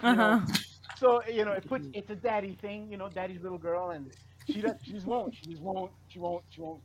Uh 0.03 0.15
huh. 0.15 0.41
So 0.95 1.23
you 1.27 1.45
know, 1.45 1.53
it 1.53 1.67
puts 1.67 1.89
it's 1.93 2.11
a 2.11 2.17
daddy 2.17 2.55
thing. 2.61 2.91
You 2.91 2.97
know, 2.99 3.09
daddy's 3.09 3.43
little 3.43 3.59
girl, 3.59 3.91
and 3.91 4.11
she 4.45 4.61
does, 4.61 4.75
she 4.83 4.93
just 4.93 5.07
won't. 5.07 5.35
She 5.35 5.47
just 5.47 5.63
won't. 5.63 5.93
She 6.09 6.19
won't. 6.19 6.45
She 6.51 6.61
won't 6.61 6.83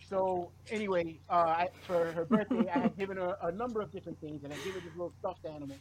so 0.00 0.52
anyway, 0.70 1.20
uh, 1.28 1.32
I, 1.62 1.68
for 1.86 2.12
her 2.12 2.24
birthday, 2.24 2.68
I 2.68 2.78
had 2.78 2.96
given 2.96 3.16
her 3.16 3.36
a 3.42 3.52
number 3.52 3.80
of 3.80 3.90
different 3.92 4.20
things, 4.20 4.42
and 4.44 4.52
I 4.52 4.58
gave 4.58 4.74
her 4.74 4.80
this 4.80 4.94
little 4.94 5.12
stuffed 5.18 5.44
animal. 5.44 5.80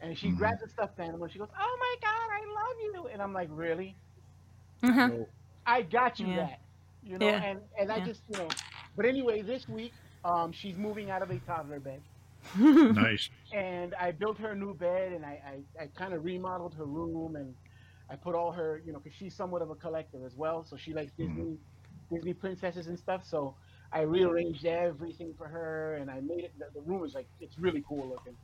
And 0.00 0.16
she 0.18 0.28
Mhm. 0.28 0.36
grabs 0.38 0.60
the 0.62 0.68
stuffed 0.68 0.98
animal. 1.00 1.24
and 1.24 1.32
She 1.32 1.38
goes, 1.38 1.48
"Oh 1.58 1.76
my 1.80 1.96
god, 2.02 2.30
I 2.32 2.42
love 2.60 2.76
you!" 3.04 3.12
And 3.12 3.22
I'm 3.22 3.32
like, 3.32 3.48
"Really? 3.50 3.96
Uh-huh. 4.82 5.08
No. 5.08 5.26
I 5.66 5.82
got 5.82 6.18
you 6.20 6.26
Yeah. 6.26 6.36
that." 6.36 6.60
You 7.02 7.18
know, 7.18 7.28
Yeah. 7.28 7.42
and 7.44 7.60
and 7.78 7.92
I 7.92 8.00
just 8.00 8.22
you 8.28 8.36
know. 8.36 8.48
But 8.96 9.06
anyway, 9.06 9.42
this 9.42 9.68
week, 9.68 9.92
um, 10.24 10.52
she's 10.52 10.76
moving 10.76 11.10
out 11.10 11.22
of 11.22 11.30
a 11.30 11.38
toddler 11.40 11.80
bed, 11.80 12.02
Nice. 12.56 13.28
and 13.52 13.94
I 13.94 14.10
built 14.12 14.38
her 14.38 14.52
a 14.52 14.56
new 14.56 14.74
bed, 14.74 15.12
and 15.12 15.24
I 15.24 15.40
I, 15.80 15.84
I 15.84 15.86
kind 15.96 16.14
of 16.14 16.24
remodeled 16.24 16.74
her 16.74 16.86
room, 16.86 17.36
and 17.36 17.54
I 18.10 18.16
put 18.16 18.34
all 18.34 18.52
her 18.52 18.82
you 18.84 18.92
know 18.92 18.98
because 19.00 19.16
she's 19.16 19.36
somewhat 19.36 19.62
of 19.62 19.70
a 19.70 19.74
collector 19.76 20.26
as 20.26 20.34
well, 20.36 20.64
so 20.64 20.76
she 20.76 20.92
likes 20.94 21.12
Mhm. 21.18 21.26
Disney 21.28 21.58
Disney 22.12 22.34
princesses 22.34 22.86
and 22.88 22.98
stuff. 22.98 23.24
So 23.24 23.56
I 23.92 24.00
rearranged 24.02 24.64
everything 24.66 25.34
for 25.36 25.48
her, 25.48 25.94
and 25.94 26.10
I 26.10 26.20
made 26.20 26.44
it. 26.44 26.52
The, 26.58 26.66
the 26.74 26.80
room 26.82 27.04
is 27.04 27.14
like 27.14 27.28
it's 27.40 27.58
really 27.58 27.82
cool 27.88 28.08
looking. 28.08 28.36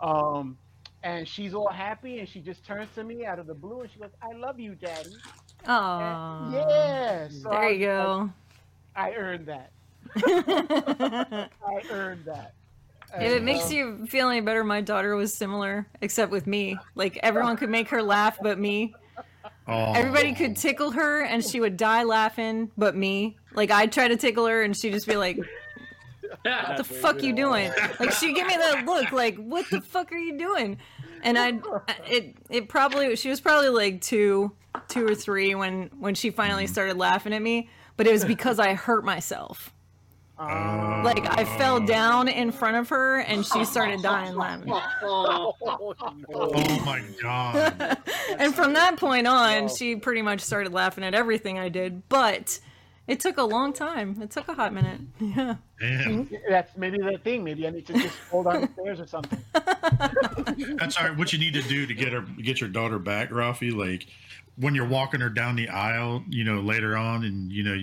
Um, 0.00 0.58
and 1.06 1.28
she's 1.28 1.54
all 1.54 1.68
happy, 1.68 2.18
and 2.18 2.28
she 2.28 2.40
just 2.40 2.64
turns 2.64 2.88
to 2.96 3.04
me 3.04 3.24
out 3.24 3.38
of 3.38 3.46
the 3.46 3.54
blue, 3.54 3.82
and 3.82 3.90
she 3.92 4.00
goes, 4.00 4.10
"I 4.20 4.32
love 4.32 4.58
you, 4.58 4.74
Daddy." 4.74 5.14
Oh. 5.64 5.70
Aww. 5.70 6.52
yeah. 6.52 7.28
So 7.28 7.48
There 7.48 7.58
I 7.58 7.68
you 7.70 7.86
was 7.88 7.96
go. 7.96 8.30
I 8.96 9.12
earned 9.14 9.46
that. 9.46 9.70
I 10.16 11.82
earned 11.90 12.24
that. 12.24 12.54
If 13.14 13.32
it 13.32 13.42
makes 13.44 13.66
um, 13.66 13.72
you 13.72 14.06
feel 14.08 14.28
any 14.28 14.40
better, 14.40 14.64
my 14.64 14.80
daughter 14.80 15.14
was 15.14 15.32
similar, 15.32 15.86
except 16.00 16.32
with 16.32 16.46
me. 16.48 16.76
Like 16.96 17.18
everyone 17.22 17.56
could 17.56 17.70
make 17.70 17.88
her 17.90 18.02
laugh, 18.02 18.38
but 18.42 18.58
me. 18.58 18.92
Oh, 19.68 19.92
Everybody 19.94 20.34
could 20.34 20.56
tickle 20.56 20.90
her, 20.92 21.22
and 21.22 21.44
she 21.44 21.60
would 21.60 21.76
die 21.76 22.02
laughing, 22.02 22.70
but 22.76 22.96
me. 22.96 23.36
Like 23.54 23.70
I'd 23.70 23.92
try 23.92 24.08
to 24.08 24.16
tickle 24.16 24.46
her, 24.46 24.62
and 24.62 24.76
she'd 24.76 24.92
just 24.92 25.06
be 25.06 25.16
like, 25.16 25.38
"What 26.42 26.76
the 26.76 26.84
fuck 26.84 27.22
you 27.22 27.32
doing?" 27.34 27.70
Like 28.00 28.12
she 28.12 28.32
gave 28.32 28.46
me 28.46 28.56
that 28.56 28.84
look, 28.86 29.12
like, 29.12 29.36
"What 29.36 29.68
the 29.70 29.80
fuck 29.80 30.12
are 30.12 30.18
you 30.18 30.38
doing?" 30.38 30.78
And 31.22 31.38
I, 31.38 31.58
it, 32.06 32.36
it 32.50 32.68
probably 32.68 33.16
she 33.16 33.28
was 33.30 33.40
probably 33.40 33.70
like 33.70 34.00
two, 34.00 34.52
two 34.88 35.06
or 35.06 35.14
three 35.14 35.54
when 35.54 35.90
when 35.98 36.14
she 36.14 36.30
finally 36.30 36.66
started 36.66 36.96
laughing 36.96 37.32
at 37.32 37.42
me. 37.42 37.68
But 37.96 38.06
it 38.06 38.12
was 38.12 38.24
because 38.24 38.58
I 38.58 38.74
hurt 38.74 39.04
myself. 39.04 39.72
um, 40.38 41.02
Like 41.02 41.26
I 41.38 41.44
fell 41.56 41.80
down 41.80 42.28
in 42.28 42.52
front 42.52 42.76
of 42.76 42.90
her, 42.90 43.16
and 43.20 43.44
she 43.44 43.64
started 43.64 44.02
dying 44.02 44.36
laughing. 44.36 44.70
Oh, 45.02 45.54
Oh, 45.62 45.94
Oh 46.34 46.80
my 46.84 47.02
god. 47.22 47.98
and 48.38 48.54
from 48.54 48.74
that 48.74 48.98
point 48.98 49.26
on, 49.26 49.68
she 49.74 49.96
pretty 49.96 50.20
much 50.22 50.40
started 50.42 50.72
laughing 50.74 51.04
at 51.04 51.14
everything 51.14 51.58
I 51.58 51.70
did. 51.70 52.06
But 52.10 52.60
it 53.06 53.20
took 53.20 53.36
a 53.38 53.42
long 53.42 53.72
time. 53.72 54.20
It 54.20 54.30
took 54.30 54.48
a 54.48 54.54
hot 54.54 54.72
minute. 54.72 55.00
Yeah. 55.20 55.56
Damn. 55.80 56.30
that's 56.48 56.74
maybe 56.76 56.98
the 56.98 57.18
thing. 57.22 57.44
Maybe 57.44 57.66
I 57.66 57.70
need 57.70 57.86
to 57.86 57.92
just 57.92 58.16
hold 58.30 58.46
on 58.46 58.62
the 58.62 58.68
stairs 58.68 58.98
or 59.00 59.06
something. 59.06 59.38
That's 60.78 60.96
all 60.96 61.04
right. 61.08 61.16
What 61.16 61.34
you 61.34 61.38
need 61.38 61.52
to 61.52 61.60
do 61.62 61.84
to 61.86 61.92
get 61.92 62.12
her, 62.14 62.22
get 62.22 62.60
your 62.62 62.70
daughter 62.70 62.98
back, 62.98 63.28
Rafi, 63.28 63.76
like 63.76 64.06
when 64.56 64.74
you're 64.74 64.88
walking 64.88 65.20
her 65.20 65.28
down 65.28 65.54
the 65.56 65.68
aisle, 65.68 66.24
you 66.30 66.44
know, 66.44 66.60
later 66.60 66.96
on, 66.96 67.24
and 67.24 67.52
you 67.52 67.62
know, 67.62 67.76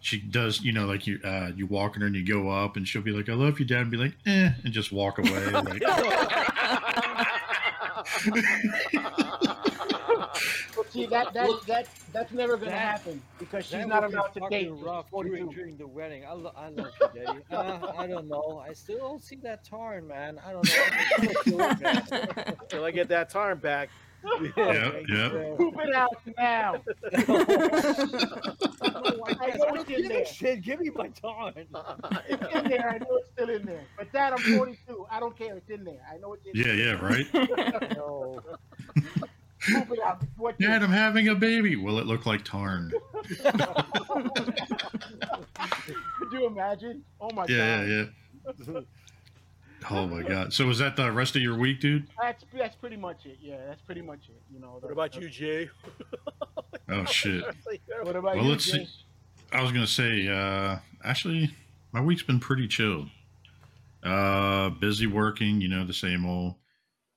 she 0.00 0.18
does, 0.20 0.62
you 0.62 0.72
know, 0.72 0.86
like 0.86 1.06
you, 1.06 1.20
uh, 1.22 1.50
you 1.54 1.66
walking 1.66 2.00
her 2.00 2.06
and 2.06 2.16
you 2.16 2.24
go 2.24 2.48
up, 2.48 2.76
and 2.76 2.88
she'll 2.88 3.02
be 3.02 3.10
like, 3.12 3.28
"I 3.28 3.34
love 3.34 3.58
you, 3.60 3.66
Dad," 3.66 3.82
and 3.82 3.90
be 3.90 3.98
like, 3.98 4.14
"Eh," 4.24 4.50
and 4.64 4.72
just 4.72 4.90
walk 4.90 5.18
away. 5.18 5.44
Like, 5.50 5.82
But 8.24 9.53
see, 10.94 11.06
that 11.06 11.32
that 11.34 11.50
that 11.66 11.88
that's 12.12 12.32
never 12.32 12.56
gonna 12.56 12.70
That- 12.70 12.80
happen 12.98 13.20
because 13.38 13.66
she's 13.66 13.84
not 13.86 14.02
would 14.02 14.10
be 14.12 14.16
allowed 14.16 14.28
to 14.28 14.40
fucking 14.40 14.50
date. 14.58 14.64
till 14.66 14.76
she's 14.76 14.84
rough 14.84 15.10
during, 15.10 15.48
during 15.50 15.76
the 15.76 15.86
wedding. 15.86 16.24
I, 16.24 16.32
lo- 16.32 16.52
I 16.56 16.68
love 16.70 16.92
you, 17.00 17.08
Daddy. 17.26 17.40
Uh, 17.50 17.92
I 17.98 18.06
don't 18.06 18.28
know. 18.28 18.62
I 18.66 18.72
still 18.72 18.98
don't 18.98 19.22
see 19.22 19.36
that 19.42 19.64
Tarn, 19.64 20.06
man. 20.08 20.40
I 20.46 20.52
don't 20.52 20.66
know. 20.66 20.84
I 21.18 21.26
just 21.26 21.38
feel 21.40 21.60
it, 21.60 21.80
man. 21.80 22.06
Till 22.68 22.84
I 22.84 22.90
get 22.90 23.08
that 23.08 23.28
Tarn 23.30 23.58
back. 23.58 23.90
yeah, 24.56 24.90
yeah. 25.06 25.28
Poop 25.58 25.74
it 25.80 25.94
out 25.94 26.16
now. 26.38 26.76
I 27.12 27.24
know 29.56 29.74
it's 29.74 29.90
in 29.90 30.08
there. 30.08 30.24
shit. 30.24 30.62
Give 30.62 30.80
me 30.80 30.88
my 30.94 31.08
Tarn. 31.08 31.52
It's 32.28 32.54
in 32.54 32.64
there. 32.70 32.88
I 32.88 32.96
know 32.98 33.16
it's 33.16 33.28
still 33.34 33.50
in 33.50 33.62
there. 33.64 33.84
But 33.98 34.10
Dad, 34.12 34.32
I'm 34.32 34.38
42. 34.56 35.06
I 35.10 35.20
don't 35.20 35.36
care. 35.36 35.56
It's 35.58 35.68
in 35.68 35.84
there. 35.84 36.00
I 36.10 36.16
know 36.16 36.32
it's 36.32 36.46
in 36.46 36.52
Yeah, 36.54 36.72
yeah, 36.72 36.94
right. 37.04 37.26
No. 37.96 38.40
There. 39.68 39.84
Poop. 39.86 39.98
What 40.36 40.58
Dad, 40.58 40.82
I'm 40.82 40.90
having 40.90 41.28
a 41.28 41.34
baby. 41.34 41.76
Will 41.76 41.98
it 41.98 42.06
look 42.06 42.26
like 42.26 42.44
Tarn? 42.44 42.92
Could 46.18 46.32
you 46.32 46.46
imagine? 46.46 47.04
Oh 47.20 47.30
my 47.34 47.46
Yeah, 47.48 47.78
god. 47.80 47.88
yeah, 47.88 48.04
yeah. 48.68 48.80
Oh 49.90 50.06
my 50.06 50.22
god. 50.22 50.52
So 50.52 50.66
was 50.66 50.78
that 50.78 50.96
the 50.96 51.10
rest 51.12 51.36
of 51.36 51.42
your 51.42 51.58
week, 51.58 51.80
dude? 51.80 52.06
That's 52.20 52.44
that's 52.56 52.76
pretty 52.76 52.96
much 52.96 53.26
it. 53.26 53.38
Yeah, 53.40 53.58
that's 53.66 53.82
pretty 53.82 54.02
much 54.02 54.28
it. 54.28 54.40
You 54.52 54.60
know. 54.60 54.78
What 54.80 54.92
about 54.92 55.14
you, 55.16 55.28
Jay? 55.28 55.68
Oh 56.88 57.04
shit. 57.06 57.44
What 58.02 58.16
about 58.16 58.36
Well, 58.36 58.44
you? 58.44 58.50
let's 58.50 58.64
Jay? 58.70 58.84
see. 58.84 58.88
I 59.52 59.62
was 59.62 59.72
gonna 59.72 59.86
say, 59.86 60.26
uh, 60.28 60.78
actually, 61.04 61.50
my 61.92 62.00
week's 62.00 62.22
been 62.22 62.40
pretty 62.40 62.66
chilled. 62.66 63.08
Uh, 64.02 64.70
busy 64.70 65.06
working, 65.06 65.60
you 65.60 65.68
know, 65.68 65.84
the 65.84 65.94
same 65.94 66.26
old. 66.26 66.54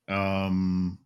Um, 0.08 1.00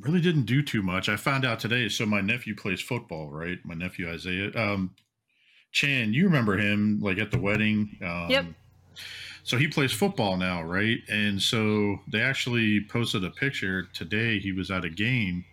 really 0.00 0.20
didn't 0.20 0.44
do 0.44 0.62
too 0.62 0.82
much. 0.82 1.08
I 1.08 1.16
found 1.16 1.44
out 1.44 1.60
today. 1.60 1.88
So 1.88 2.06
my 2.06 2.20
nephew 2.20 2.54
plays 2.54 2.80
football, 2.80 3.30
right? 3.30 3.58
My 3.64 3.74
nephew 3.74 4.08
Isaiah. 4.10 4.50
Um, 4.54 4.94
Chan, 5.72 6.12
you 6.12 6.24
remember 6.24 6.56
him, 6.56 7.00
like 7.00 7.18
at 7.18 7.30
the 7.30 7.38
wedding? 7.38 7.96
Um, 8.02 8.26
Yep. 8.30 8.46
So 9.42 9.58
he 9.58 9.68
plays 9.68 9.92
football 9.92 10.38
now, 10.38 10.62
right? 10.62 10.98
And 11.10 11.40
so 11.40 11.98
they 12.08 12.22
actually 12.22 12.86
posted 12.88 13.24
a 13.24 13.30
picture 13.30 13.82
today. 13.92 14.38
He 14.38 14.52
was 14.52 14.70
at 14.70 14.86
a 14.86 14.90
game, 14.90 15.44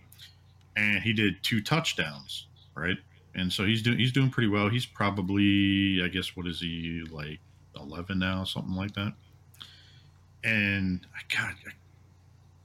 and 0.77 1.03
he 1.03 1.11
did 1.11 1.43
two 1.43 1.61
touchdowns, 1.61 2.47
right? 2.73 2.97
and 3.35 3.51
so 3.51 3.65
he's 3.65 3.81
doing 3.81 3.97
he's 3.97 4.11
doing 4.11 4.29
pretty 4.29 4.49
well. 4.49 4.69
He's 4.69 4.85
probably 4.85 6.01
I 6.03 6.07
guess 6.07 6.35
what 6.35 6.47
is 6.47 6.59
he 6.59 7.03
like 7.11 7.39
eleven 7.75 8.19
now, 8.19 8.43
something 8.43 8.75
like 8.75 8.93
that. 8.95 9.13
And 10.43 11.05
I 11.15 11.21
God, 11.33 11.55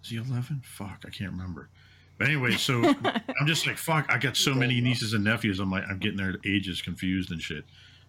is 0.07 0.11
he 0.11 0.17
eleven? 0.19 0.63
Fuck, 0.65 1.05
I 1.07 1.11
can't 1.11 1.33
remember. 1.33 1.69
But 2.19 2.29
anyway, 2.29 2.53
so 2.53 2.83
I'm 3.41 3.47
just 3.47 3.67
like 3.67 3.77
fuck. 3.77 4.07
I 4.09 4.19
got 4.19 4.37
so 4.37 4.55
many 4.55 4.81
nieces 4.81 5.13
and 5.13 5.25
nephews. 5.25 5.59
I'm 5.59 5.71
like 5.71 5.85
I'm 5.89 5.99
getting 5.99 6.19
their 6.19 6.37
ages 6.47 6.81
confused 6.81 7.33
and 7.33 7.41
shit. 7.43 7.65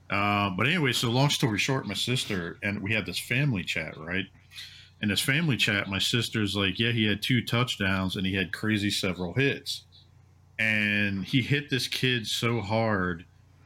Uh, 0.10 0.52
but 0.52 0.68
anyway, 0.68 0.94
so 0.94 1.10
long 1.10 1.30
story 1.30 1.58
short, 1.58 1.86
my 1.88 1.94
sister 1.94 2.58
and 2.64 2.82
we 2.82 2.94
had 2.94 3.06
this 3.06 3.20
family 3.20 3.64
chat, 3.64 3.98
right? 3.98 4.26
In 5.02 5.10
this 5.10 5.20
family 5.20 5.58
chat, 5.58 5.90
my 5.90 6.00
sister's 6.00 6.56
like, 6.56 6.80
yeah, 6.80 6.92
he 6.92 7.06
had 7.06 7.22
two 7.22 7.44
touchdowns 7.44 8.16
and 8.16 8.26
he 8.26 8.34
had 8.34 8.54
crazy 8.54 8.90
several 8.90 9.34
hits 9.34 9.84
and 10.60 11.26
he 11.26 11.42
hit 11.42 11.70
this 11.70 11.88
kid 11.88 12.26
so 12.28 12.62
hard 12.62 13.26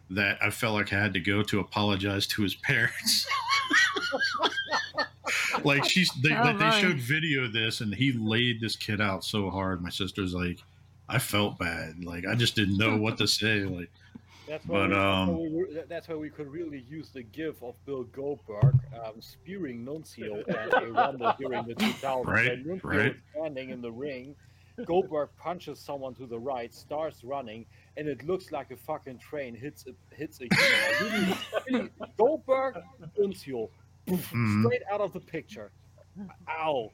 that 0.09 0.37
I 0.41 0.49
felt 0.49 0.73
like 0.75 0.91
I 0.91 1.01
had 1.01 1.13
to 1.13 1.19
go 1.19 1.43
to 1.43 1.59
apologize 1.59 2.27
to 2.27 2.41
his 2.41 2.55
parents. 2.63 3.27
like 5.63 5.83
she's 5.85 6.11
they, 6.23 6.31
Oh, 6.35 6.41
like, 6.43 6.57
they 6.59 6.71
showed 6.81 6.97
video 6.97 7.43
of 7.45 7.53
this 7.53 7.81
and 7.81 7.93
he 7.93 8.11
laid 8.13 8.59
this 8.61 8.75
kid 8.75 9.01
out 9.01 9.23
so 9.23 9.49
hard. 9.49 9.81
My 9.81 9.89
sister's 9.89 10.33
like, 10.33 10.59
I 11.09 11.19
felt 11.19 11.57
bad. 11.59 12.03
Like 12.03 12.25
I 12.25 12.35
just 12.35 12.55
didn't 12.55 12.77
know 12.77 12.97
what 12.97 13.17
to 13.19 13.27
say. 13.39 13.61
Like 13.63 13.89
That's 14.47 14.65
why, 14.65 14.87
But, 14.87 14.89
we, 14.89 14.95
um, 14.95 15.27
that's, 15.27 15.29
why 15.37 15.43
we, 15.43 15.49
were- 15.55 15.85
that's 15.87 16.07
why 16.07 16.15
we 16.15 16.29
could 16.29 16.47
really 16.51 16.85
use 16.89 17.09
the 17.09 17.23
gif 17.23 17.61
of 17.63 17.75
Bill 17.85 18.03
Goldberg 18.05 18.77
um, 19.05 19.21
spearing 19.21 19.85
Nunzio 19.85 20.47
at 20.49 20.83
a 20.83 20.87
rumble 20.91 21.33
during 21.39 21.65
the 21.67 21.75
2000s. 21.75 22.25
Right, 22.25 22.49
when 22.65 22.79
Nunzio 22.79 22.83
right. 22.83 23.05
is 23.11 23.21
standing 23.31 23.69
in 23.69 23.81
the 23.81 23.91
ring, 23.91 24.35
Goldberg 24.85 25.29
punches 25.37 25.79
someone 25.79 26.15
to 26.15 26.25
the 26.25 26.39
right, 26.39 26.73
starts 26.73 27.23
running, 27.23 27.65
and 27.97 28.07
it 28.07 28.25
looks 28.25 28.51
like 28.51 28.71
a 28.71 28.77
fucking 28.77 29.19
train 29.19 29.53
hits 29.53 29.85
a, 29.85 30.15
hits 30.15 30.39
a. 30.41 30.47
Really- 31.03 31.37
really, 31.69 31.89
Goldberg, 32.17 32.77
Nunzio, 33.19 33.69
Mhm. 34.07 34.63
straight 34.65 34.81
out 34.91 35.01
of 35.01 35.13
the 35.13 35.19
picture. 35.19 35.71
Ow. 36.49 36.91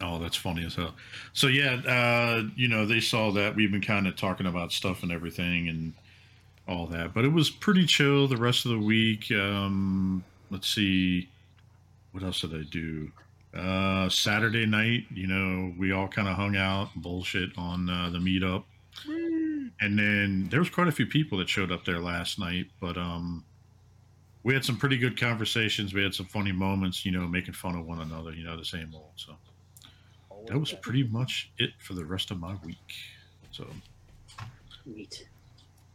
Oh, 0.00 0.18
that's 0.18 0.36
funny 0.36 0.64
as 0.64 0.74
hell. 0.74 0.94
So 1.32 1.46
yeah, 1.46 1.74
uh, 1.86 2.42
you 2.56 2.68
know, 2.68 2.84
they 2.86 3.00
saw 3.00 3.30
that 3.32 3.54
we've 3.54 3.70
been 3.70 3.80
kind 3.80 4.06
of 4.06 4.16
talking 4.16 4.46
about 4.46 4.72
stuff 4.72 5.02
and 5.02 5.12
everything 5.12 5.68
and 5.68 5.94
all 6.66 6.86
that, 6.88 7.14
but 7.14 7.24
it 7.24 7.32
was 7.32 7.50
pretty 7.50 7.86
chill 7.86 8.26
the 8.26 8.36
rest 8.36 8.64
of 8.64 8.72
the 8.72 8.78
week. 8.78 9.30
Um, 9.30 10.24
let's 10.50 10.68
see, 10.68 11.28
what 12.12 12.22
else 12.24 12.40
did 12.40 12.54
I 12.54 12.62
do? 12.70 13.10
Uh, 13.54 14.08
Saturday 14.08 14.66
night, 14.66 15.04
you 15.14 15.26
know, 15.28 15.72
we 15.78 15.92
all 15.92 16.08
kind 16.08 16.26
of 16.26 16.34
hung 16.34 16.56
out, 16.56 16.88
bullshit 16.96 17.50
on 17.56 17.88
uh, 17.88 18.10
the 18.10 18.18
meetup, 18.18 18.64
and 19.06 19.98
then 19.98 20.48
there 20.50 20.58
was 20.58 20.70
quite 20.70 20.88
a 20.88 20.92
few 20.92 21.06
people 21.06 21.38
that 21.38 21.48
showed 21.48 21.70
up 21.70 21.84
there 21.84 22.00
last 22.00 22.38
night, 22.38 22.66
but 22.80 22.96
um, 22.96 23.44
we 24.44 24.54
had 24.54 24.64
some 24.64 24.76
pretty 24.76 24.98
good 24.98 25.18
conversations. 25.18 25.92
We 25.94 26.02
had 26.02 26.14
some 26.14 26.26
funny 26.26 26.52
moments, 26.52 27.04
you 27.04 27.10
know, 27.12 27.26
making 27.26 27.54
fun 27.54 27.74
of 27.76 27.86
one 27.86 28.00
another, 28.00 28.30
you 28.32 28.44
know, 28.44 28.56
the 28.56 28.64
same 28.64 28.90
old. 28.94 29.10
So 29.16 29.32
that 30.46 30.58
was 30.58 30.72
pretty 30.72 31.02
much 31.04 31.50
it 31.58 31.70
for 31.78 31.94
the 31.94 32.04
rest 32.04 32.30
of 32.30 32.38
my 32.38 32.54
week. 32.64 32.92
So, 33.50 33.66
Neat. 34.86 35.26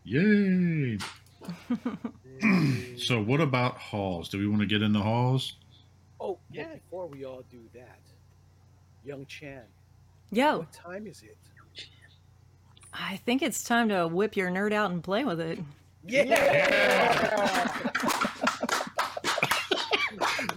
yay! 0.04 0.98
So, 2.98 3.22
what 3.22 3.42
about 3.42 3.76
hauls? 3.78 4.30
Do 4.30 4.38
we 4.40 4.48
want 4.48 4.62
to 4.62 4.66
get 4.66 4.82
into 4.82 5.00
hauls? 5.00 5.54
Oh, 6.22 6.38
Yeah. 6.52 6.68
yeah. 6.70 6.76
Before 6.76 7.08
we 7.08 7.26
all 7.26 7.44
do 7.52 7.60
that, 7.74 8.00
young 9.04 9.26
Chan, 9.26 9.64
Yo, 10.32 10.60
what 10.60 10.72
time 10.74 11.06
is 11.08 11.22
it? 11.24 11.38
I 12.94 13.18
think 13.18 13.42
it's 13.42 13.64
time 13.64 13.90
to 13.90 14.08
whip 14.08 14.36
your 14.38 14.50
nerd 14.50 14.72
out 14.74 14.92
and 14.92 15.04
play 15.04 15.24
with 15.26 15.40
it. 15.42 15.60
Yeah. 16.06 17.68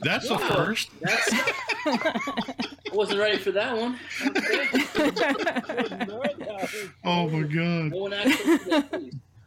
That's 0.02 0.28
the 0.28 0.38
first. 0.38 0.90
That's. 1.00 1.30
I 1.86 2.94
wasn't 2.94 3.20
ready 3.20 3.38
for 3.38 3.52
that 3.52 3.76
one. 3.76 3.98
Okay. 4.26 4.68
Oh 7.04 7.28
my 7.28 7.42
god. 7.42 7.90
No 7.90 7.96
one 7.98 8.12
actually. 8.12 8.58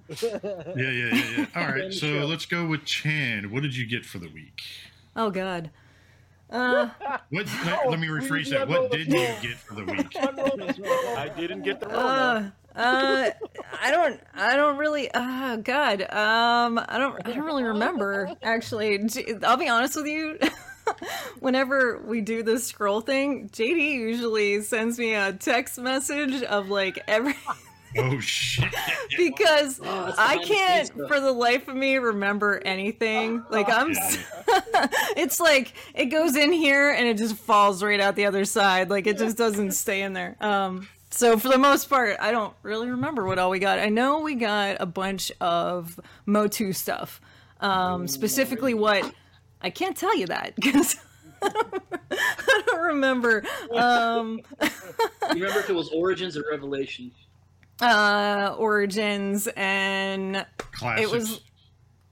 please. 0.07 0.23
Yeah, 0.23 0.35
yeah, 0.75 0.89
yeah, 0.91 1.23
yeah. 1.37 1.45
All 1.55 1.67
right, 1.67 1.91
so 1.93 2.07
let's 2.25 2.45
go 2.45 2.65
with 2.65 2.85
Chan. 2.85 3.49
What 3.51 3.63
did 3.63 3.75
you 3.75 3.85
get 3.87 4.05
for 4.05 4.17
the 4.19 4.27
week? 4.29 4.61
oh 5.15 5.29
God. 5.31 5.69
Uh, 6.49 6.89
What? 7.31 7.47
let, 7.65 7.89
let 7.89 7.99
me 7.99 8.07
rephrase 8.07 8.49
that. 8.51 8.67
What 8.67 8.91
did 8.91 9.07
you 9.07 9.13
get 9.41 9.57
for 9.57 9.73
the 9.75 9.83
week? 9.85 10.15
I 10.15 11.29
didn't 11.35 11.63
get 11.63 11.79
the 11.79 11.87
Rona. 11.87 11.99
uh, 11.99 12.49
uh, 12.75 13.29
I 13.81 13.91
don't, 13.91 14.19
I 14.33 14.55
don't 14.55 14.77
really. 14.77 15.09
Oh 15.13 15.57
God. 15.57 16.01
Um, 16.01 16.79
I 16.87 16.97
don't, 16.97 17.19
I 17.25 17.31
don't 17.31 17.45
really 17.45 17.63
remember 17.63 18.31
actually. 18.41 18.99
I'll 19.43 19.57
be 19.57 19.69
honest 19.69 19.95
with 19.95 20.07
you. 20.07 20.39
Whenever 21.39 21.99
we 22.05 22.21
do 22.21 22.43
this 22.43 22.67
scroll 22.67 23.01
thing, 23.01 23.49
JD 23.49 23.93
usually 23.93 24.61
sends 24.61 24.99
me 24.99 25.15
a 25.15 25.33
text 25.33 25.79
message 25.79 26.43
of 26.43 26.69
like 26.69 26.99
every 27.07 27.35
Oh 27.97 28.19
shit! 28.19 28.73
because 29.17 29.79
Oh, 29.81 30.13
I 30.17 30.35
behind 30.35 30.41
the 30.41 30.45
scenes 30.45 30.89
can't 30.89 31.07
for 31.07 31.19
the 31.19 31.31
life 31.31 31.67
of 31.69 31.75
me 31.75 31.95
remember 31.95 32.61
anything. 32.65 33.43
Like 33.49 33.69
I'm 33.69 33.93
Yeah, 33.93 34.87
it's 35.15 35.39
like 35.39 35.73
it 35.93 36.07
goes 36.07 36.35
in 36.35 36.51
here 36.51 36.91
and 36.91 37.07
it 37.07 37.17
just 37.17 37.35
falls 37.35 37.81
right 37.81 37.99
out 37.99 38.15
the 38.15 38.25
other 38.25 38.43
side. 38.43 38.89
Like 38.89 39.07
it 39.07 39.17
just 39.17 39.37
doesn't 39.37 39.71
stay 39.71 40.01
in 40.01 40.13
there. 40.13 40.35
Um 40.41 40.87
so 41.15 41.37
for 41.39 41.47
the 41.49 41.57
most 41.57 41.89
part, 41.89 42.17
I 42.19 42.31
don't 42.31 42.53
really 42.63 42.89
remember 42.89 43.25
what 43.25 43.39
all 43.39 43.49
we 43.49 43.59
got. 43.59 43.79
I 43.79 43.89
know 43.89 44.19
we 44.19 44.35
got 44.35 44.77
a 44.79 44.85
bunch 44.85 45.31
of 45.41 45.99
MOTU 46.27 46.73
stuff. 46.75 47.21
Um 47.61 48.07
specifically 48.07 48.73
what 48.73 49.09
I 49.61 49.69
can't 49.69 49.95
tell 49.95 50.15
you 50.15 50.27
that 50.27 50.55
because 50.61 50.95
I 51.41 52.61
don't 52.67 52.81
remember. 52.87 53.43
Um 53.71 54.41
You 55.33 55.41
remember 55.43 55.59
if 55.59 55.69
it 55.69 55.75
was 55.75 55.89
Origins 55.89 56.37
or 56.37 56.43
Revelation? 56.49 57.11
uh 57.81 58.55
origins 58.57 59.49
and 59.57 60.45
Classics. 60.71 61.11
was- 61.11 61.41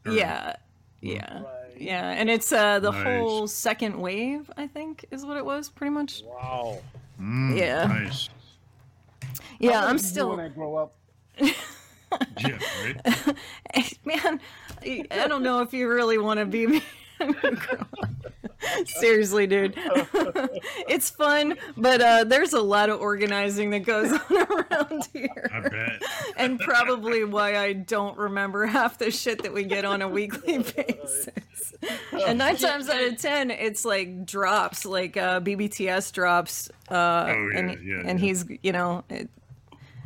Or- 0.06 0.12
yeah 0.12 0.58
yeah 1.00 1.36
Right. 1.42 1.78
yeah 1.78 2.10
and 2.12 2.30
it's 2.30 2.52
uh 2.52 2.80
the 2.82 2.92
Nice. 2.92 3.04
whole 3.06 3.48
second 3.48 3.98
wave 3.98 4.52
i 4.58 4.68
think 4.68 5.06
is 5.10 5.26
what 5.26 5.38
it 5.38 5.46
was 5.46 5.70
pretty 5.70 5.92
much 5.92 6.22
Wow. 6.26 6.80
Mm, 7.18 7.58
Yeah. 7.58 7.86
Nice. 7.88 8.28
Yeah 9.60 9.86
i'm 9.86 9.98
do 9.98 10.04
you 10.04 10.10
still 10.10 10.30
when 10.30 10.40
I 10.40 10.50
grow 10.50 10.76
up. 10.76 10.96
Yeah. 11.40 12.60
Right. 12.84 13.98
man 14.06 14.40
i 14.84 15.04
I 15.10 15.28
don't 15.28 15.42
know 15.42 15.62
if 15.62 15.74
you 15.74 15.90
really 15.90 16.18
want 16.18 16.40
to 16.40 16.46
be 16.46 16.68
me 16.68 16.84
seriously 18.86 19.46
dude 19.46 19.74
it's 20.88 21.10
fun 21.10 21.56
but 21.76 22.02
uh 22.02 22.24
there's 22.24 22.54
a 22.54 22.62
lot 22.62 22.90
of 22.90 23.00
organizing 23.02 23.70
that 23.72 23.80
goes 23.80 24.12
on 24.12 24.20
around 24.32 25.04
here 25.12 25.50
I 25.54 25.60
bet. 25.68 26.02
and 26.38 26.60
probably 26.60 27.26
why 27.26 27.58
I 27.58 27.74
don't 27.74 28.18
remember 28.18 28.66
half 28.66 28.98
the 28.98 29.12
shit 29.12 29.44
that 29.44 29.54
we 29.54 29.64
get 29.66 29.84
on 29.86 30.02
a 30.02 30.08
weekly 30.08 30.60
basis. 30.60 31.74
And 32.26 32.38
nine 32.38 32.56
times 32.56 32.88
out 32.88 33.04
of 33.04 33.18
ten, 33.18 33.52
it's 33.52 33.84
like 33.84 34.26
drops, 34.26 34.86
like 34.86 35.18
uh, 35.18 35.42
BBTS 35.42 36.14
drops, 36.14 36.70
uh, 36.90 36.94
Oh, 37.28 37.50
yeah, 37.52 37.60
and 37.60 37.86
yeah, 37.86 37.96
and 38.06 38.20
yeah. 38.20 38.26
he's 38.26 38.46
you 38.62 38.72
know, 38.72 39.04
it, 39.10 39.30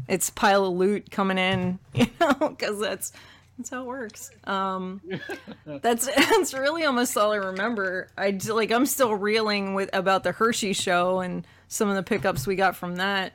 it's 0.07 0.31
pile 0.31 0.65
of 0.65 0.73
loot 0.73 1.11
coming 1.11 1.37
in, 1.37 1.77
you 1.93 2.07
know, 2.19 2.33
because 2.49 2.79
that's 2.79 3.11
that's 3.57 3.69
how 3.69 3.81
it 3.81 3.87
works. 3.87 4.31
Um, 4.45 5.01
that's 5.65 6.05
that's 6.15 6.53
really 6.53 6.83
almost 6.85 7.17
all 7.17 7.31
I 7.31 7.37
remember. 7.37 8.09
I 8.17 8.31
j- 8.31 8.51
like 8.51 8.71
I'm 8.71 8.85
still 8.85 9.15
reeling 9.15 9.73
with 9.73 9.89
about 9.93 10.23
the 10.23 10.31
Hershey 10.31 10.73
show 10.73 11.19
and 11.19 11.45
some 11.67 11.89
of 11.89 11.95
the 11.95 12.03
pickups 12.03 12.45
we 12.47 12.55
got 12.55 12.75
from 12.75 12.97
that. 12.97 13.33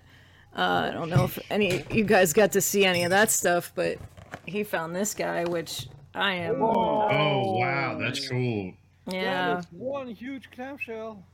Uh, 0.57 0.89
I 0.89 0.91
don't 0.93 1.09
know 1.09 1.25
if 1.25 1.39
any 1.51 1.85
you 1.91 2.05
guys 2.05 2.33
got 2.33 2.53
to 2.53 2.61
see 2.61 2.85
any 2.85 3.05
of 3.05 3.11
that 3.11 3.31
stuff, 3.31 3.73
but 3.75 3.99
he 4.47 4.65
found 4.65 4.95
this 4.95 5.15
guy, 5.15 5.45
which 5.45 5.89
I 6.15 6.35
am. 6.35 6.63
Oh 6.63 7.57
wow, 7.59 7.99
that's 7.99 8.29
cool. 8.29 8.73
Yeah, 9.07 9.55
That 9.55 9.59
is 9.61 9.67
one 9.73 10.07
huge 10.09 10.51
clamshell. 10.53 11.25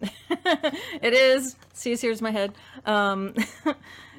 it 0.30 1.12
is. 1.12 1.56
See, 1.74 1.94
here's 1.96 2.22
my 2.22 2.30
head. 2.30 2.52
Um, 2.86 3.34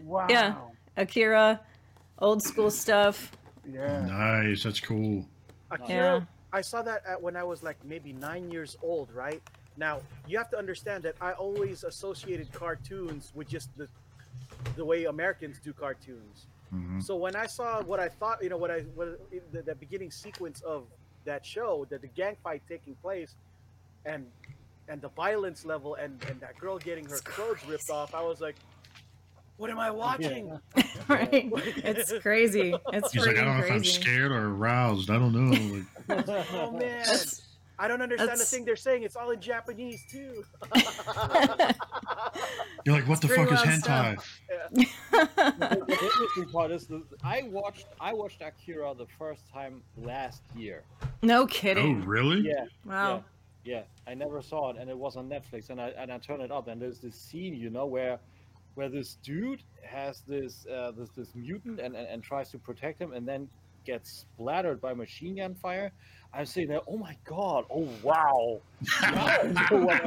Wow. 0.04 0.28
Yeah. 0.30 0.56
Akira, 0.98 1.62
old 2.20 2.42
school 2.44 2.72
stuff. 2.72 3.32
Yeah. 3.74 4.06
Nice. 4.06 4.64
That's 4.64 4.80
cool. 4.80 5.26
Akira, 5.72 6.20
Yeah. 6.20 6.22
I 6.52 6.62
saw 6.62 6.82
that 6.82 7.06
at, 7.06 7.22
when 7.22 7.36
I 7.36 7.44
was 7.44 7.62
like 7.62 7.78
maybe 7.86 8.12
nine 8.14 8.50
years 8.52 8.76
old, 8.82 9.12
right? 9.14 9.42
Now 9.78 10.02
you 10.28 10.38
have 10.38 10.50
to 10.52 10.58
understand 10.58 11.04
that 11.04 11.16
I 11.22 11.34
always 11.34 11.84
associated 11.84 12.52
cartoons 12.52 13.32
with 13.36 13.48
just 13.48 13.70
the 13.78 13.88
the 14.76 14.84
way 14.84 15.06
Americans 15.06 15.60
do 15.64 15.72
cartoons. 15.74 16.48
Mhm. 16.74 17.02
So 17.02 17.16
when 17.16 17.36
I 17.36 17.46
saw 17.46 17.82
what 17.84 18.00
I 18.00 18.10
thought, 18.10 18.44
you 18.44 18.50
know, 18.50 18.58
what 18.58 18.72
I 18.72 18.82
what 18.96 19.20
the, 19.52 19.62
the 19.62 19.76
beginning 19.76 20.12
sequence 20.12 20.62
of 20.62 20.86
that 21.26 21.46
show, 21.46 21.86
that 21.90 22.02
the 22.02 22.08
gang 22.08 22.36
fight 22.44 22.62
taking 22.68 22.96
place, 22.96 23.36
and 24.06 24.26
and 24.88 25.02
the 25.02 25.10
violence 25.10 25.66
level, 25.66 25.96
and 25.96 26.22
and 26.30 26.40
that 26.42 26.58
girl 26.58 26.78
getting 26.78 27.06
her 27.06 27.16
It's 27.18 27.22
clothes 27.22 27.64
ripped 27.68 27.90
off, 27.90 28.14
I 28.16 28.22
was 28.22 28.42
like, 28.42 28.56
what 29.60 29.70
am 29.70 29.78
I 29.78 29.92
watching? 29.92 30.58
right? 31.10 31.50
It's 31.84 32.14
crazy. 32.20 32.74
It's 32.94 33.12
He's 33.12 33.26
like, 33.28 33.38
I 33.38 33.44
don't 33.44 33.58
know 33.58 33.64
if 33.66 33.72
I'm 33.72 33.84
scared 33.84 34.32
or 34.32 34.48
aroused. 34.48 35.10
I 35.10 35.20
don't 35.20 35.34
know. 35.34 35.84
Oh 36.52 36.72
man, 36.72 37.04
That's- 37.06 37.42
I 37.78 37.88
don't 37.88 38.02
understand 38.02 38.40
the 38.40 38.44
thing 38.46 38.66
they're 38.66 38.76
saying. 38.76 39.04
It's 39.04 39.16
all 39.16 39.30
in 39.32 39.40
Japanese 39.40 40.04
too. 40.12 40.44
you're 42.86 42.96
like, 42.96 43.08
what 43.08 43.22
the 43.22 43.28
fuck 43.28 43.52
is 43.52 43.60
hentai? 43.60 44.20
stuff. 44.20 44.42
the, 44.72 45.84
the 45.88 46.00
interesting 46.02 46.50
part 46.52 46.72
is 46.72 46.88
that 46.88 47.04
I 47.24 47.44
watched 47.44 47.86
I 48.02 48.14
watched 48.14 48.42
Akira 48.42 48.94
the 48.96 49.06
first 49.20 49.44
time 49.54 49.82
last 49.98 50.42
year. 50.56 50.84
no 51.22 51.46
kidding. 51.46 52.02
Oh, 52.02 52.06
really? 52.06 52.42
Yeah, 52.42 52.66
Wow. 52.86 53.24
yeah. 53.64 53.84
I 54.08 54.14
never 54.16 54.42
saw 54.42 54.72
it, 54.72 54.78
and 54.78 54.90
it 54.90 54.98
was 54.98 55.16
on 55.16 55.30
Netflix, 55.30 55.70
and 55.70 55.80
I 55.80 55.90
and 55.90 56.12
I 56.12 56.18
turned 56.18 56.42
it 56.42 56.52
up, 56.52 56.68
and 56.68 56.82
there's 56.82 56.98
this 57.00 57.16
scene, 57.16 57.54
you 57.54 57.70
know, 57.70 57.86
where 57.86 58.20
where 58.76 58.90
this 58.90 59.18
dude 59.24 59.62
has 59.84 60.22
this 60.28 60.66
uh, 60.68 60.92
this 60.98 61.10
this 61.16 61.30
mutant 61.36 61.80
and, 61.80 61.96
and 61.96 62.08
and 62.08 62.24
tries 62.24 62.50
to 62.52 62.58
protect 62.58 63.02
him, 63.02 63.14
and 63.14 63.28
then 63.28 63.50
gets 63.86 64.26
splattered 64.36 64.80
by 64.82 64.94
machine 64.94 65.38
gun 65.38 65.56
fire. 65.56 65.92
I'm 66.34 66.46
saying 66.46 66.68
that, 66.68 66.84
oh 66.88 66.98
my 66.98 67.18
god, 67.26 67.66
oh 67.72 67.88
wow, 68.04 68.60
Now 69.02 69.26
I 69.26 69.44
know 69.72 69.86
what 69.86 70.04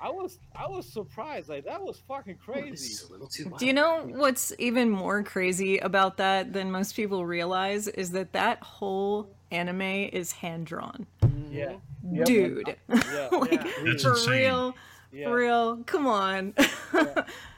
I 0.00 0.10
was 0.10 0.38
I 0.54 0.66
was 0.68 0.86
surprised, 0.86 1.48
like 1.48 1.64
that 1.64 1.82
was 1.82 2.00
fucking 2.06 2.36
This 2.36 2.44
crazy. 2.44 2.92
is 2.92 3.02
a 3.08 3.12
little 3.12 3.26
too 3.26 3.50
Do 3.58 3.66
you 3.66 3.72
know 3.72 4.02
what's 4.12 4.52
even 4.58 4.90
more 4.90 5.22
crazy 5.22 5.78
about 5.78 6.18
that 6.18 6.52
than 6.52 6.70
most 6.70 6.94
people 6.94 7.26
realize 7.26 7.88
is 7.88 8.10
that 8.12 8.32
that 8.32 8.62
whole 8.62 9.28
anime 9.50 9.80
is 9.82 10.32
hand 10.32 10.66
drawn. 10.66 11.06
Yeah, 11.50 11.76
Dude. 12.24 12.76
yeah, 12.88 13.28
like, 13.32 13.52
Yeah. 13.52 13.70
That's 13.84 14.02
for 14.02 14.10
insane. 14.10 14.30
real. 14.30 14.74
Yeah. 15.12 15.28
For 15.28 15.36
real. 15.36 15.82
Come 15.86 16.06
on. 16.06 16.54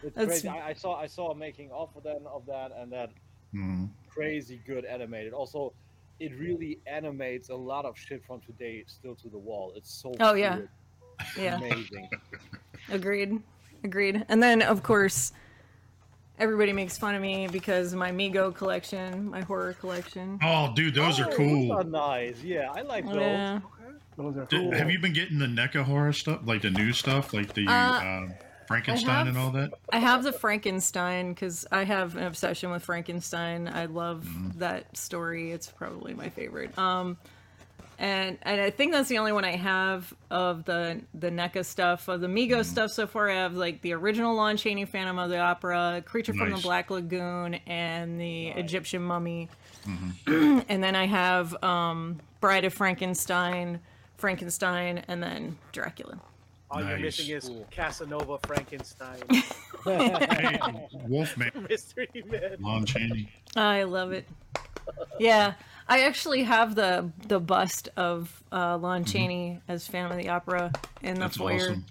It's 0.02 0.14
That's- 0.16 0.40
crazy. 0.42 0.48
I, 0.48 0.68
I 0.70 0.72
saw 0.72 0.94
I 0.98 1.06
saw 1.06 1.30
a 1.32 1.34
making 1.34 1.70
of 1.72 1.90
that 2.04 2.22
of 2.26 2.46
that 2.46 2.72
and 2.76 2.90
that 2.92 3.10
Mhm. 3.54 3.90
crazy 4.08 4.60
good 4.66 4.84
animated. 4.86 5.32
Also, 5.34 5.72
it 6.20 6.32
really 6.38 6.78
animates 6.86 7.50
a 7.50 7.54
lot 7.54 7.84
of 7.84 7.98
shit 7.98 8.24
from 8.24 8.40
today 8.40 8.84
still 8.86 9.14
to 9.16 9.28
the 9.28 9.38
wall. 9.38 9.72
It's 9.76 9.90
so 9.92 10.14
Oh, 10.20 10.34
yeah. 10.34 10.54
fluid. 10.54 10.68
yeah. 11.36 11.56
amazing. 11.56 12.08
Agreed. 12.90 13.42
Agreed. 13.84 14.24
And 14.28 14.42
then, 14.42 14.62
of 14.62 14.82
course, 14.82 15.32
everybody 16.38 16.72
makes 16.72 16.96
fun 16.96 17.14
of 17.14 17.20
me 17.22 17.46
because 17.48 17.94
my 17.94 18.10
Mego 18.10 18.54
collection, 18.54 19.28
my 19.30 19.42
horror 19.42 19.74
collection. 19.74 20.38
Oh, 20.42 20.72
dude, 20.74 20.94
those 20.94 21.20
Oh, 21.20 21.24
are 21.24 21.26
Those 21.26 21.36
cool. 21.36 21.72
are 21.72 21.84
nice. 21.84 22.42
Yeah, 22.42 22.72
I 22.74 22.82
like 22.82 23.04
those. 23.06 23.16
Yeah. 23.16 23.60
Those 24.16 24.36
are 24.36 24.44
Did- 24.46 24.60
cool. 24.60 24.72
have 24.72 24.90
you 24.90 24.98
been 24.98 25.12
getting 25.12 25.38
the 25.38 25.46
NECA 25.46 25.82
horror 25.84 26.12
stuff, 26.12 26.40
like 26.44 26.62
the 26.62 26.70
new 26.70 26.92
stuff, 26.92 27.32
like 27.32 27.54
the 27.54 27.66
Uh, 27.66 28.00
um, 28.00 28.34
Frankenstein 28.66 29.28
and 29.28 29.38
all 29.38 29.50
that? 29.52 29.72
I 29.92 29.98
have 29.98 30.22
the 30.22 30.32
Frankenstein 30.32 31.32
because 31.32 31.66
I 31.72 31.84
have 31.84 32.16
an 32.16 32.24
obsession 32.24 32.70
with 32.70 32.84
Frankenstein. 32.84 33.66
I 33.68 33.86
love 33.86 34.24
Mm-hmm. 34.24 34.58
that 34.58 34.96
story. 34.96 35.52
It's 35.52 35.68
probably 35.68 36.14
my 36.14 36.28
favorite. 36.28 36.76
Um, 36.78 37.16
and 37.98 38.38
and 38.42 38.60
I 38.62 38.70
think 38.70 38.92
that's 38.92 39.08
the 39.10 39.18
only 39.18 39.32
one 39.32 39.44
I 39.44 39.56
have 39.56 40.12
of 40.30 40.64
the 40.64 41.02
the 41.12 41.28
NECA 41.30 41.64
stuff. 41.66 42.08
Of 42.08 42.20
the 42.22 42.28
Mego 42.28 42.64
stuff 42.64 42.90
so 42.92 43.06
far, 43.06 43.28
I 43.28 43.34
have 43.34 43.54
like 43.54 43.82
the 43.82 43.92
original 43.92 44.34
Lon 44.34 44.56
Chaney 44.56 44.86
Phantom 44.86 45.18
of 45.18 45.28
the 45.28 45.38
Opera, 45.38 46.02
Creature 46.06 46.32
from 46.34 46.50
the 46.50 46.56
Black 46.58 46.90
Lagoon, 46.90 47.54
and 47.66 48.18
the 48.18 48.48
Egyptian 48.48 49.02
Mummy. 49.02 49.48
Mm-hmm. 49.86 50.60
and 50.68 50.82
then 50.82 50.94
I 50.96 51.06
have 51.06 51.62
um, 51.62 52.20
Bride 52.40 52.64
of 52.64 52.72
Frankenstein, 52.72 53.80
Frankenstein, 54.20 55.02
and 55.08 55.22
then 55.22 55.56
Dracula. 55.72 56.18
All 56.70 56.84
you're 56.84 56.98
missing 56.98 57.34
is 57.34 57.50
Casanova, 57.72 58.38
Frankenstein, 58.46 59.18
Hey, 59.84 60.60
Wolfman, 61.08 61.50
Mystery 61.68 62.08
Man. 62.26 62.56
Lon 62.60 62.84
Chaney. 62.86 63.28
I 63.56 63.82
love 63.82 64.12
it. 64.12 64.28
Yeah, 65.18 65.54
I 65.88 66.02
actually 66.02 66.44
have 66.44 66.74
the 66.76 67.10
the 67.26 67.40
bust 67.40 67.88
of 67.96 68.40
uh, 68.52 68.76
Lon 68.78 69.04
Chaney 69.04 69.60
as 69.66 69.88
Phantom 69.88 70.12
of 70.12 70.18
the 70.18 70.28
Opera 70.28 70.70
in 71.02 71.14
the 71.14 71.20
Mm-hmm. 71.20 71.20
That's 71.22 71.36
foyer. 71.36 71.54
awesome. 71.56 71.86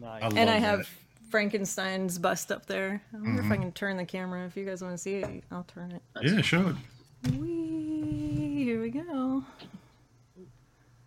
Nice. 0.00 0.22
I 0.22 0.26
and 0.28 0.38
I 0.38 0.44
that. 0.44 0.60
have 0.60 0.88
Frankenstein's 1.30 2.18
bust 2.18 2.50
up 2.50 2.64
there. 2.66 3.02
I 3.12 3.16
wonder 3.16 3.42
Mm-hmm. 3.42 3.52
if 3.52 3.58
I 3.58 3.60
can 3.62 3.72
turn 3.72 3.96
the 3.98 4.06
camera. 4.06 4.46
If 4.46 4.56
you 4.56 4.64
guys 4.64 4.80
want 4.82 4.94
to 4.94 4.98
see 4.98 5.16
it, 5.16 5.44
I'll 5.50 5.64
turn 5.64 5.90
it. 5.92 6.02
Yeah, 6.22 6.40
show 6.40 6.68
it. 7.24 7.32
Whee! 7.38 8.64
Here 8.64 8.80
we 8.80 8.88
go. 8.90 9.44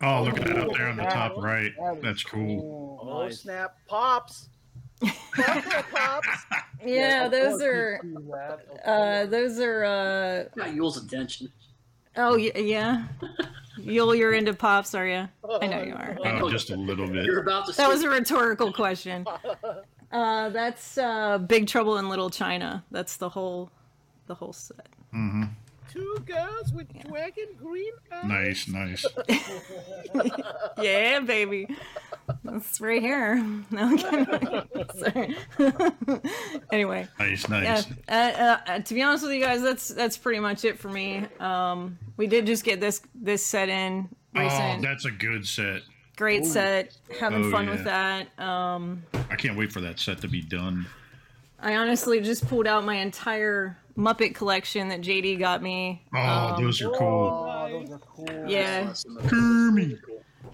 Oh, 0.02 0.24
look 0.24 0.40
at 0.40 0.48
that 0.48 0.58
up 0.58 0.74
there 0.74 0.88
on 0.90 0.98
the 0.98 1.04
top 1.04 1.38
right. 1.38 1.72
That 1.80 1.98
is 1.98 2.04
That's 2.04 2.24
cool. 2.24 3.00
Oh 3.02 3.24
Nice. 3.24 3.42
snap! 3.42 3.76
Pops. 3.88 4.50
Funko 5.02 5.84
Pops. 5.92 6.28
Yeah, 6.86 7.28
those 7.30 7.62
are. 7.64 8.00
we 8.04 8.10
see 8.12 8.16
that, 8.32 8.60
of 8.70 8.80
Uh, 8.86 9.26
those 9.26 9.60
are. 9.60 9.84
Uh, 9.86 10.44
Got 10.56 10.76
Yule's 10.76 11.04
attention. 11.04 11.52
oh 12.18 12.36
y- 12.38 12.52
yeah. 12.56 13.08
Yule, 13.78 14.14
you're 14.16 14.34
into 14.34 14.54
pops, 14.54 14.94
are 14.94 15.08
you? 15.08 15.28
I 15.62 15.68
know 15.68 15.82
you 15.84 15.94
are. 15.94 16.18
Oh, 16.24 16.50
just 16.50 16.70
a 16.70 16.76
little 16.76 17.08
bit. 17.08 17.26
You're 17.26 17.42
about 17.42 17.66
to. 17.68 17.72
That 17.74 17.90
was 17.90 18.04
a 18.04 18.10
rhetorical 18.10 18.72
question. 18.74 19.26
Uh, 20.12 20.48
that's 20.50 20.98
uh, 20.98 21.38
Big 21.40 21.68
Trouble 21.68 21.98
in 21.98 22.08
Little 22.08 22.30
China. 22.30 22.86
That's 22.92 23.18
the 23.18 23.28
whole, 23.28 23.70
the 24.28 24.36
whole 24.36 24.54
set. 24.54 24.88
hmm 25.12 25.44
Two 25.96 26.18
girls 26.26 26.74
with 26.74 26.88
dragon 27.08 27.46
green 27.58 27.94
eyes. 28.12 28.68
Nice, 28.68 28.68
nice. 28.68 29.06
Yeah, 30.82 31.22
baby. 31.22 31.68
That's 32.44 32.82
right 32.82 33.02
here. 33.02 33.36
No, 33.72 33.84
I'm 33.84 33.98
kidding. 33.98 34.68
Sorry. 34.98 35.38
anyway, 36.72 37.08
Nice, 37.18 37.48
yeah. 37.50 37.60
nice. 37.62 37.88
Uh, 38.10 38.58
uh, 38.68 38.80
to 38.80 38.94
be 38.94 39.02
honest 39.02 39.24
with 39.24 39.34
you 39.34 39.40
guys, 39.42 39.62
that's 39.62 39.88
that's 39.90 40.18
pretty 40.18 40.40
much 40.40 40.66
it 40.66 40.78
for 40.78 40.90
me. 40.90 41.26
Um, 41.40 41.98
we 42.18 42.28
did 42.28 42.46
just 42.46 42.64
get 42.66 42.82
this 42.82 43.02
this 43.16 43.46
set 43.46 43.70
in 43.70 44.10
Oh, 44.36 44.78
that's 44.82 45.06
a 45.06 45.12
good 45.12 45.48
set. 45.48 45.82
Great 46.18 46.46
set. 46.46 46.96
Having 47.20 47.46
Oh, 47.46 47.52
fun 47.52 47.66
yeah. 47.66 47.72
with 47.72 47.84
that. 47.86 48.40
Um, 48.40 49.04
I 49.30 49.36
can't 49.38 49.58
wait 49.58 49.72
for 49.72 49.80
that 49.82 49.98
set 50.00 50.20
to 50.22 50.28
be 50.28 50.42
done. 50.42 50.86
I 51.60 51.76
honestly 51.78 52.20
just 52.20 52.46
pulled 52.48 52.68
out 52.68 52.84
my 52.84 52.96
entire 52.96 53.78
Muppet 53.98 54.36
collection 54.36 54.90
that 54.90 55.02
JD 55.02 55.40
got 55.40 55.62
me. 55.64 56.04
Oh, 56.14 56.18
Um, 56.20 56.64
those 56.64 56.82
are 56.82 56.90
cool. 56.92 57.48
Oh, 57.50 57.70
those 57.70 57.92
are 57.92 58.00
cool. 58.00 58.46
Yeah. 58.48 58.94
Kermit. 59.28 60.00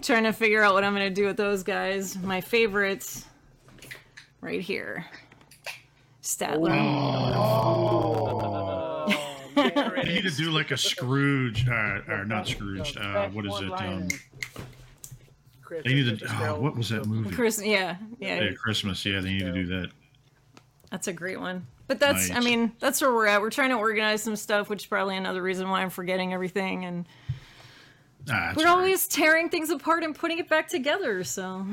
trying 0.00 0.24
to 0.24 0.32
figure 0.32 0.62
out 0.62 0.74
what 0.74 0.84
I'm 0.84 0.92
gonna 0.92 1.10
do 1.10 1.26
with 1.26 1.36
those 1.36 1.62
guys. 1.62 2.16
My 2.18 2.40
favorites, 2.40 3.24
right 4.40 4.60
here, 4.60 5.06
Statler. 6.22 6.70
Oh, 7.34 9.06
there 9.54 9.94
it 9.96 10.06
They 10.06 10.14
need 10.14 10.22
to 10.24 10.30
do 10.36 10.50
like 10.50 10.70
a 10.70 10.76
Scrooge, 10.76 11.68
uh, 11.68 12.00
or 12.08 12.24
not 12.24 12.46
Scrooge. 12.48 12.96
Uh, 12.96 13.28
what 13.30 13.44
is 13.46 13.60
it? 13.60 13.70
Um, 13.72 14.08
they 15.84 15.94
need 15.94 16.18
to. 16.18 16.26
Oh, 16.48 16.60
what 16.60 16.76
was 16.76 16.90
that 16.90 17.06
movie? 17.06 17.34
Chris, 17.34 17.60
yeah, 17.64 17.96
yeah, 18.20 18.40
Yeah, 18.42 18.52
Christmas. 18.52 19.04
Yeah, 19.04 19.20
they 19.20 19.32
need 19.32 19.40
to 19.40 19.52
do 19.52 19.66
that. 19.66 19.90
that's 20.90 21.08
a 21.08 21.12
great 21.12 21.40
one. 21.40 21.66
But 21.88 21.98
that's, 22.00 22.30
I 22.30 22.40
mean, 22.40 22.72
that's 22.80 23.00
where 23.02 23.12
we're 23.12 23.26
at. 23.26 23.40
We're 23.42 23.50
trying 23.50 23.70
to 23.70 23.76
organize 23.76 24.22
some 24.22 24.36
stuff, 24.36 24.70
which 24.70 24.82
is 24.84 24.86
probably 24.86 25.16
another 25.16 25.42
reason 25.42 25.68
why 25.68 25.82
I'm 25.82 25.90
forgetting 25.90 26.32
everything. 26.32 26.84
And 26.84 27.06
Ah, 28.30 28.52
we're 28.56 28.66
all 28.66 28.76
right. 28.76 28.82
always 28.84 29.08
tearing 29.08 29.48
things 29.48 29.68
apart 29.70 30.04
and 30.04 30.14
putting 30.14 30.38
it 30.38 30.48
back 30.48 30.68
together. 30.68 31.24
So 31.24 31.66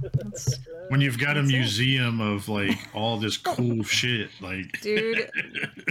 that's, 0.00 0.58
when 0.88 1.00
you've 1.00 1.18
got 1.18 1.36
a 1.36 1.42
That's 1.42 1.52
it. 1.52 1.56
museum 1.58 2.20
of 2.20 2.48
like 2.48 2.76
all 2.94 3.18
this 3.18 3.36
cool 3.36 3.82
shit, 3.84 4.30
like 4.40 4.72
dude, 4.80 5.30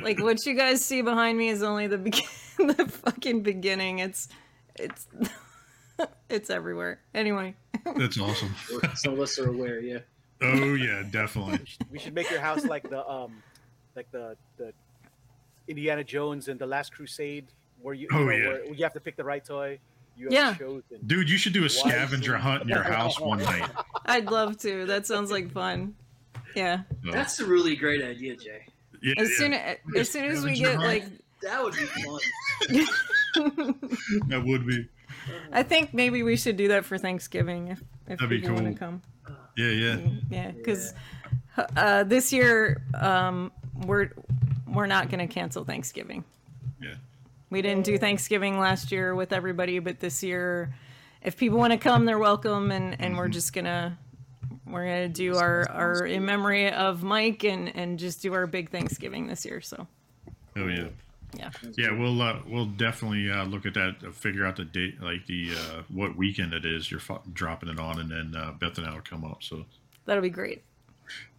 like 0.02 0.20
what 0.20 0.44
you 0.46 0.56
guys 0.56 0.84
see 0.84 1.02
behind 1.02 1.38
me 1.38 1.50
is 1.50 1.62
only 1.64 1.88
the 1.88 1.98
begin- 2.00 2.26
the 2.58 2.86
fucking 3.06 3.44
beginning. 3.44 4.00
It's, 4.00 4.28
it's, 4.76 5.08
it's 6.30 6.50
everywhere. 6.50 7.00
Anyway. 7.14 7.56
that's 7.96 8.20
awesome. 8.20 8.54
Some 8.96 9.14
of 9.14 9.20
us 9.20 9.38
are 9.40 9.48
aware, 9.50 9.80
yeah. 9.80 10.00
Oh 10.42 10.74
yeah, 10.76 11.04
definitely. 11.10 11.60
We 11.92 12.00
should 12.00 12.14
make 12.16 12.30
your 12.32 12.40
house 12.42 12.66
like 12.66 12.90
the 12.90 13.08
um, 13.08 13.42
like 13.96 14.10
the 14.12 14.36
the 14.58 14.74
Indiana 15.68 16.04
Jones 16.04 16.48
and 16.48 16.60
the 16.60 16.66
Last 16.66 16.94
Crusade, 16.94 17.46
where 17.82 17.94
you, 17.94 18.08
you 18.12 18.18
Oh, 18.18 18.24
know, 18.26 18.32
yeah. 18.32 18.48
where 18.48 18.74
you 18.74 18.84
have 18.84 18.94
to 18.94 19.00
pick 19.00 19.16
the 19.16 19.24
right 19.24 19.44
toy. 19.46 19.80
You 20.18 20.26
have 20.26 20.34
Yeah. 20.34 20.54
chosen. 20.56 20.84
Dude, 21.08 21.30
you 21.30 21.38
should 21.38 21.54
do 21.54 21.64
a 21.66 21.70
scavenger 21.70 22.34
and- 22.34 22.44
hunt 22.44 22.64
in 22.64 22.70
your 22.70 22.84
house 22.98 23.20
one 23.20 23.40
night. 23.40 23.70
I'd 24.06 24.26
love 24.30 24.58
to. 24.60 24.86
That 24.88 25.06
sounds 25.08 25.32
like 25.32 25.52
fun. 25.52 25.96
Yeah. 26.56 26.82
So, 27.06 27.12
That's 27.12 27.40
a 27.40 27.46
really 27.46 27.76
great 27.78 28.04
idea, 28.04 28.36
Jay. 28.36 28.66
yeah, 29.02 29.14
As 29.18 29.30
yeah, 29.30 29.36
soon 29.38 29.54
as, 29.54 29.78
as 29.96 30.10
soon 30.10 30.26
as 30.26 30.44
we 30.44 30.56
Scavenger 30.56 30.80
get 30.80 30.86
like. 30.86 31.06
That 31.44 31.64
would 31.64 31.74
be 31.74 31.86
fun. 31.86 32.20
that 34.28 34.44
would 34.46 34.68
be. 34.68 34.88
I 35.52 35.64
think 35.64 35.94
maybe 35.94 36.24
we 36.24 36.36
should 36.36 36.58
do 36.58 36.68
that 36.70 36.86
for 36.86 36.98
Thanksgiving 36.98 37.70
if 37.70 37.80
if 38.08 38.20
That'd 38.20 38.30
be 38.30 38.40
people 38.42 38.56
want 38.56 38.68
to 38.68 38.74
come. 38.78 39.02
Yeah, 39.58 39.68
yeah. 39.68 39.98
Yeah, 40.30 40.52
because 40.52 40.94
uh, 41.76 42.04
this 42.04 42.32
year 42.32 42.84
um, 43.00 43.52
we're 43.86 44.12
we're 44.68 44.88
not 44.88 45.10
going 45.10 45.28
to 45.28 45.34
cancel 45.34 45.66
Thanksgiving. 45.66 46.24
Yeah. 46.82 46.96
We 47.50 47.62
didn't 47.62 47.84
do 47.84 47.98
Thanksgiving 47.98 48.60
last 48.60 48.92
year 48.92 49.14
with 49.14 49.34
everybody, 49.34 49.80
but 49.80 50.00
this 50.00 50.24
year, 50.24 50.74
if 51.22 51.36
people 51.36 51.58
want 51.58 51.74
to 51.74 51.78
come, 51.78 52.06
they're 52.06 52.18
welcome, 52.18 52.72
and 52.72 53.00
and 53.00 53.18
we're 53.18 53.28
just 53.28 53.52
gonna 53.54 53.98
we're 54.66 54.86
gonna 54.86 55.10
do 55.10 55.36
our 55.36 55.70
our 55.70 56.06
in 56.06 56.24
memory 56.26 56.72
of 56.72 57.04
Mike 57.04 57.44
and 57.44 57.76
and 57.76 58.00
just 58.00 58.22
do 58.22 58.34
our 58.34 58.48
big 58.48 58.70
Thanksgiving 58.70 59.28
this 59.28 59.46
year. 59.46 59.60
So 59.60 59.88
Oh 60.56 60.68
yeah. 60.68 60.88
Yeah. 61.38 61.50
Yeah, 61.78 61.92
we'll 61.98 62.22
uh, 62.22 62.40
we'll 62.48 62.66
definitely 62.66 63.30
uh, 63.32 63.46
look 63.46 63.66
at 63.66 63.74
that, 63.76 63.96
uh, 64.08 64.12
figure 64.12 64.46
out 64.46 64.56
the 64.58 64.66
date, 64.66 65.02
like 65.02 65.26
the 65.28 65.52
uh, 65.54 65.82
what 65.90 66.16
weekend 66.16 66.54
it 66.54 66.66
is. 66.66 66.90
You're 66.92 67.00
fu- 67.00 67.20
dropping 67.34 67.70
it 67.70 67.80
on, 67.80 68.00
and 68.00 68.12
then 68.12 68.36
uh, 68.36 68.52
Beth 68.52 68.78
and 68.78 68.88
I 68.88 68.94
will 68.94 69.02
come 69.02 69.24
up. 69.24 69.42
So, 69.44 69.66
That'll 70.06 70.22
be 70.24 70.30
great. 70.30 70.64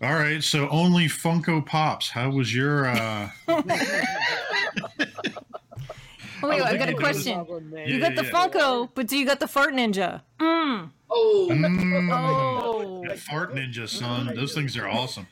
all 0.02 0.14
right. 0.14 0.42
So 0.42 0.68
only 0.68 1.06
Funko 1.06 1.64
Pops. 1.64 2.10
How 2.10 2.30
was 2.30 2.54
your? 2.54 2.86
Uh, 2.86 3.30
Oh, 6.44 6.48
wait, 6.48 6.56
was 6.60 6.64
I've 6.72 6.78
got 6.78 6.88
a 6.88 6.92
thinking 6.92 6.96
there 6.96 7.12
was- 7.14 7.22
question. 7.22 7.72
Yeah, 7.72 7.84
You 7.86 8.00
got 8.00 8.16
the 8.16 8.24
yeah. 8.24 8.30
Funko, 8.30 8.88
but 8.94 9.06
do 9.06 9.16
you 9.16 9.24
got 9.24 9.38
the 9.38 9.46
Fart 9.46 9.74
Ninja? 9.74 10.22
Mm. 10.40 10.90
Oh, 11.08 11.48
mm, 11.52 12.10
Oh. 12.12 13.16
Fart 13.16 13.54
Ninja, 13.54 13.88
son. 13.88 14.34
Those 14.34 14.52
things 14.52 14.76
are 14.76 14.88
awesome. 14.88 15.28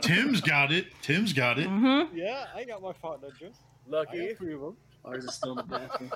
Tim's 0.00 0.40
got 0.40 0.72
it. 0.72 0.86
Tim's 1.02 1.34
got 1.34 1.58
it. 1.58 1.68
Mm-hmm. 1.68 2.16
Yeah, 2.16 2.46
I 2.54 2.64
got 2.64 2.80
my 2.80 2.92
fart 2.94 3.20
ninjas. 3.20 3.56
I 3.86 3.90
Lucky. 3.90 4.28
got 4.28 4.36
three 4.38 4.54
of 4.54 4.60
them. 4.60 4.76
ours 5.04 5.24
is 5.24 5.34
still 5.34 5.52
in 5.52 5.56
the 5.58 5.62
bathroom. 5.64 6.12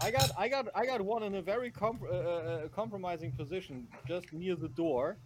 I 0.00 0.10
got, 0.10 0.30
I 0.36 0.48
got, 0.48 0.68
I 0.74 0.84
got 0.86 1.00
one 1.00 1.22
in 1.22 1.36
a 1.36 1.42
very 1.42 1.70
comp- 1.70 2.02
uh, 2.02 2.06
uh, 2.14 2.68
compromising 2.68 3.32
position, 3.32 3.86
just 4.06 4.32
near 4.32 4.54
the 4.56 4.68
door. 4.68 5.16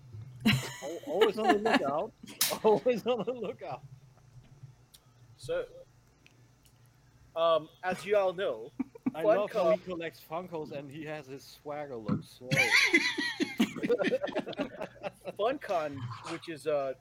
Always 1.07 1.39
on 1.39 1.49
the 1.49 1.59
lookout. 1.71 2.13
Always 2.63 3.07
on 3.07 3.25
the 3.25 3.33
lookout. 3.33 3.81
So, 5.37 5.65
um, 7.35 7.69
as 7.83 8.05
you 8.07 8.17
all 8.17 8.33
know, 8.33 8.71
I 9.15 9.23
Fun 9.23 9.37
love 9.37 9.53
how 9.53 9.71
he 9.71 9.77
Cup. 9.79 9.87
collects 9.87 10.21
Funkos 10.31 10.73
and 10.73 10.91
he 10.91 11.05
has 11.05 11.27
his 11.27 11.59
swagger 11.63 11.97
look. 11.97 12.21
So 12.23 12.49
FunCon, 15.39 15.97
which 16.31 16.49
is 16.49 16.67
uh, 16.67 16.93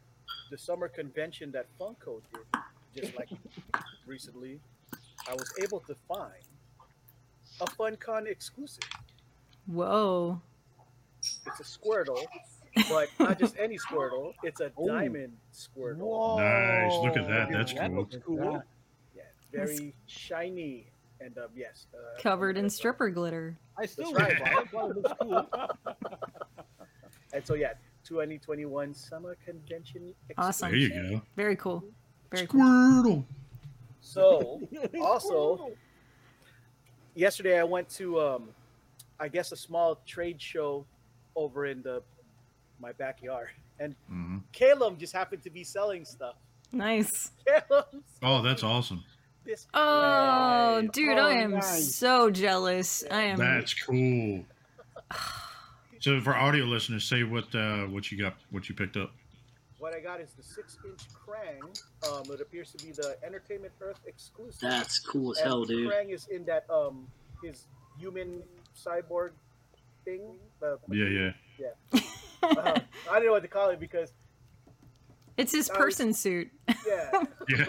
the 0.51 0.57
summer 0.57 0.87
convention 0.87 1.51
that 1.51 1.65
Funko 1.79 2.21
did, 2.33 2.43
just 2.97 3.17
like 3.17 3.29
recently, 4.05 4.59
I 5.29 5.33
was 5.33 5.51
able 5.61 5.79
to 5.81 5.95
find 6.07 6.31
a 7.61 7.65
FunCon 7.65 8.27
exclusive. 8.27 8.83
Whoa. 9.67 10.41
It's 11.19 11.59
a 11.59 11.63
Squirtle, 11.63 12.23
but 12.89 13.09
not 13.19 13.39
just 13.39 13.55
any 13.59 13.77
Squirtle. 13.77 14.33
It's 14.43 14.61
a 14.61 14.71
Ooh. 14.79 14.87
diamond 14.87 15.33
Squirtle. 15.53 15.97
Whoa. 15.97 16.37
Nice, 16.39 16.97
look 17.03 17.17
at 17.17 17.27
that, 17.27 17.51
that's 17.51 17.73
that 17.73 17.89
cool. 17.89 17.99
looks 17.99 18.17
cool. 18.25 18.63
Yeah, 19.15 19.23
very 19.51 19.93
shiny 20.05 20.87
and 21.19 21.37
um, 21.37 21.47
yes, 21.55 21.87
uh, 21.93 22.21
Covered 22.21 22.57
in 22.57 22.65
uh, 22.65 22.69
stripper 22.69 23.09
glitter. 23.09 23.57
I 23.77 23.85
still 23.85 24.11
That's 24.13 24.39
like 24.39 24.39
right. 24.39 24.63
it, 24.63 24.67
but 24.71 24.95
looks 24.95 25.13
cool. 25.19 25.49
And 27.33 27.45
so 27.45 27.55
yeah, 27.55 27.73
2021 28.05 28.93
summer 28.93 29.37
convention. 29.45 30.13
Awesome. 30.37 30.71
There 30.71 30.79
you 30.79 30.89
go. 30.89 31.21
Very 31.35 31.55
cool. 31.57 31.83
Very 32.31 32.47
cool. 32.47 32.61
Squirtle. 32.61 33.23
So 34.01 34.61
also, 35.01 35.71
yesterday 37.15 37.59
I 37.59 37.63
went 37.63 37.89
to 37.91 38.19
um, 38.21 38.49
I 39.19 39.27
guess, 39.27 39.51
a 39.51 39.57
small 39.57 39.99
trade 40.05 40.41
show 40.41 40.85
over 41.35 41.65
in 41.65 41.81
the 41.81 42.01
my 42.79 42.91
backyard, 42.93 43.49
and 43.79 43.95
Mhm. 44.11 44.43
Caleb 44.51 44.99
just 44.99 45.13
happened 45.13 45.41
to 45.43 45.49
be 45.49 45.63
selling 45.63 46.05
stuff. 46.05 46.35
Nice. 46.71 47.31
Caleb. 47.47 47.85
Oh, 48.21 48.41
that's 48.41 48.63
awesome. 48.63 49.03
Oh, 49.73 49.79
Krang. 50.83 50.91
dude, 50.91 51.17
Oh, 51.17 51.25
I 51.25 51.33
am 51.35 51.51
nice. 51.51 51.95
so 51.95 52.29
jealous. 52.29 53.03
I 53.09 53.21
am. 53.23 53.37
That's 53.39 53.73
cool. 53.73 54.45
So 55.99 56.21
for 56.21 56.35
audio 56.35 56.63
listeners, 56.65 57.03
say 57.05 57.23
what 57.23 57.53
uh, 57.55 57.85
what 57.85 58.11
you 58.11 58.19
got, 58.19 58.35
what 58.51 58.69
you 58.69 58.75
picked 58.75 58.97
up. 58.97 59.11
What 59.79 59.93
I 59.93 59.99
got 59.99 60.19
is 60.19 60.31
the 60.33 60.41
six-inch 60.43 61.01
Krang. 61.13 61.61
Um, 62.11 62.23
it 62.33 62.41
appears 62.41 62.71
to 62.71 62.83
be 62.83 62.91
the 62.91 63.15
Entertainment 63.23 63.73
Earth 63.79 63.99
exclusive. 64.07 64.61
That's 64.61 64.99
cool 64.99 65.31
as 65.33 65.37
And 65.37 65.47
hell, 65.47 65.65
dude. 65.65 65.91
Krang 65.91 66.09
is 66.11 66.27
in 66.27 66.45
that 66.45 66.65
um 66.69 67.07
his 67.43 67.67
human 67.99 68.41
cyborg 68.75 69.31
thing. 70.03 70.37
The, 70.59 70.79
Yeah, 70.89 71.31
yeah. 71.59 71.99
uh, 72.43 72.79
I 73.11 73.13
don't 73.19 73.25
know 73.25 73.31
what 73.33 73.43
to 73.43 73.47
call 73.47 73.69
it 73.69 73.79
because 73.79 74.11
It's 75.37 75.51
his 75.51 75.69
I 75.69 75.73
was- 75.73 75.77
person 75.83 76.13
suit. 76.13 76.49
yeah, 76.87 77.11
Yeah. 77.49 77.65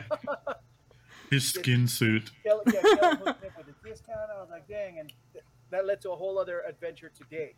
His 1.31 1.47
skin 1.53 1.87
suit. 1.87 2.31
Kel- 2.43 2.63
yeah, 2.73 2.81
Kelly 2.81 2.97
hooked 2.97 3.43
me 3.43 3.49
up 3.49 3.57
with 3.59 3.77
a 3.85 3.89
discount. 3.89 4.19
I 4.35 4.41
was 4.41 4.49
like, 4.51 4.67
dang, 4.67 4.99
and 4.99 5.13
th- 5.35 5.45
that 5.71 5.85
led 5.87 6.01
to 6.01 6.11
a 6.13 6.17
whole 6.17 6.39
other 6.39 6.63
adventure 6.67 7.11
today. 7.15 7.55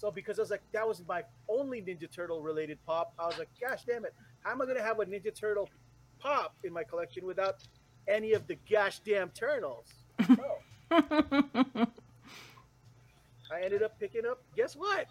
So 0.00 0.10
because 0.10 0.38
I 0.38 0.42
was 0.42 0.50
like, 0.50 0.62
that 0.72 0.88
was 0.88 1.02
my 1.06 1.22
only 1.46 1.82
Ninja 1.82 2.10
Turtle 2.10 2.40
related 2.40 2.78
pop. 2.86 3.12
I 3.18 3.26
was 3.26 3.38
like, 3.38 3.50
gosh 3.60 3.82
damn 3.84 4.06
it, 4.06 4.14
how 4.40 4.52
am 4.52 4.62
I 4.62 4.64
gonna 4.64 4.82
have 4.82 4.98
a 4.98 5.04
Ninja 5.04 5.34
Turtle 5.34 5.68
pop 6.18 6.54
in 6.64 6.72
my 6.72 6.84
collection 6.84 7.26
without 7.26 7.56
any 8.08 8.32
of 8.32 8.46
the 8.46 8.56
gosh 8.70 9.00
damn 9.00 9.28
turtles? 9.28 9.84
So 10.26 10.36
oh. 10.90 11.86
I 13.52 13.60
ended 13.62 13.82
up 13.82 13.98
picking 14.00 14.22
up. 14.24 14.42
Guess 14.56 14.74
what? 14.74 15.06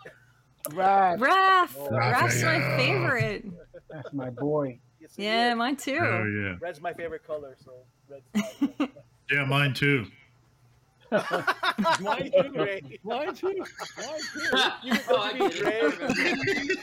Right. 0.74 1.20
Raph. 1.20 1.76
Oh, 1.78 1.90
Raph's 1.92 2.42
my 2.42 2.60
favorite. 2.76 3.46
That's 3.92 4.12
my 4.12 4.32
boy. 4.32 4.80
Yes, 5.00 5.14
Yeah, 5.18 5.52
is. 5.52 5.58
mine 5.58 5.76
too. 5.76 6.00
Oh 6.02 6.26
yeah. 6.26 6.56
Red's 6.60 6.82
my 6.82 6.94
favorite 6.94 7.28
color, 7.28 7.56
so 7.64 7.74
red's 8.10 8.26
my 8.80 8.90
Yeah, 9.30 9.46
mine 9.46 9.76
tue. 9.76 10.08
Mine 11.12 12.32
too, 12.32 12.51
Ray. 12.53 12.99
Mine 13.03 13.34
too. 13.34 13.47
Mine 13.47 13.66
too. 14.34 14.49
oh, 15.10 15.18
I 15.18 15.38
get 15.38 15.53
it. 15.55 16.80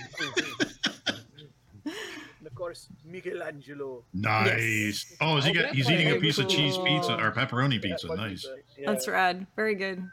And 2.39 2.47
of 2.47 2.55
course, 2.55 2.89
Michelangelo. 3.05 4.05
Nice. 4.13 5.17
Oh, 5.21 5.37
is 5.37 5.45
he 5.45 5.51
Oh, 5.51 5.55
got? 5.55 5.75
He's 5.75 5.91
eating 5.91 6.11
a 6.11 6.21
piece 6.21 6.39
of 6.39 6.49
cheese 6.49 6.77
pizza 6.79 7.15
or 7.15 7.33
pepperoni 7.33 7.81
pizza. 7.81 8.09
one 8.09 8.19
Nice. 8.19 8.47
Yeah. 8.79 8.93
That's 8.93 9.09
rad. 9.09 9.47
Very 9.57 9.75
good. 9.75 10.09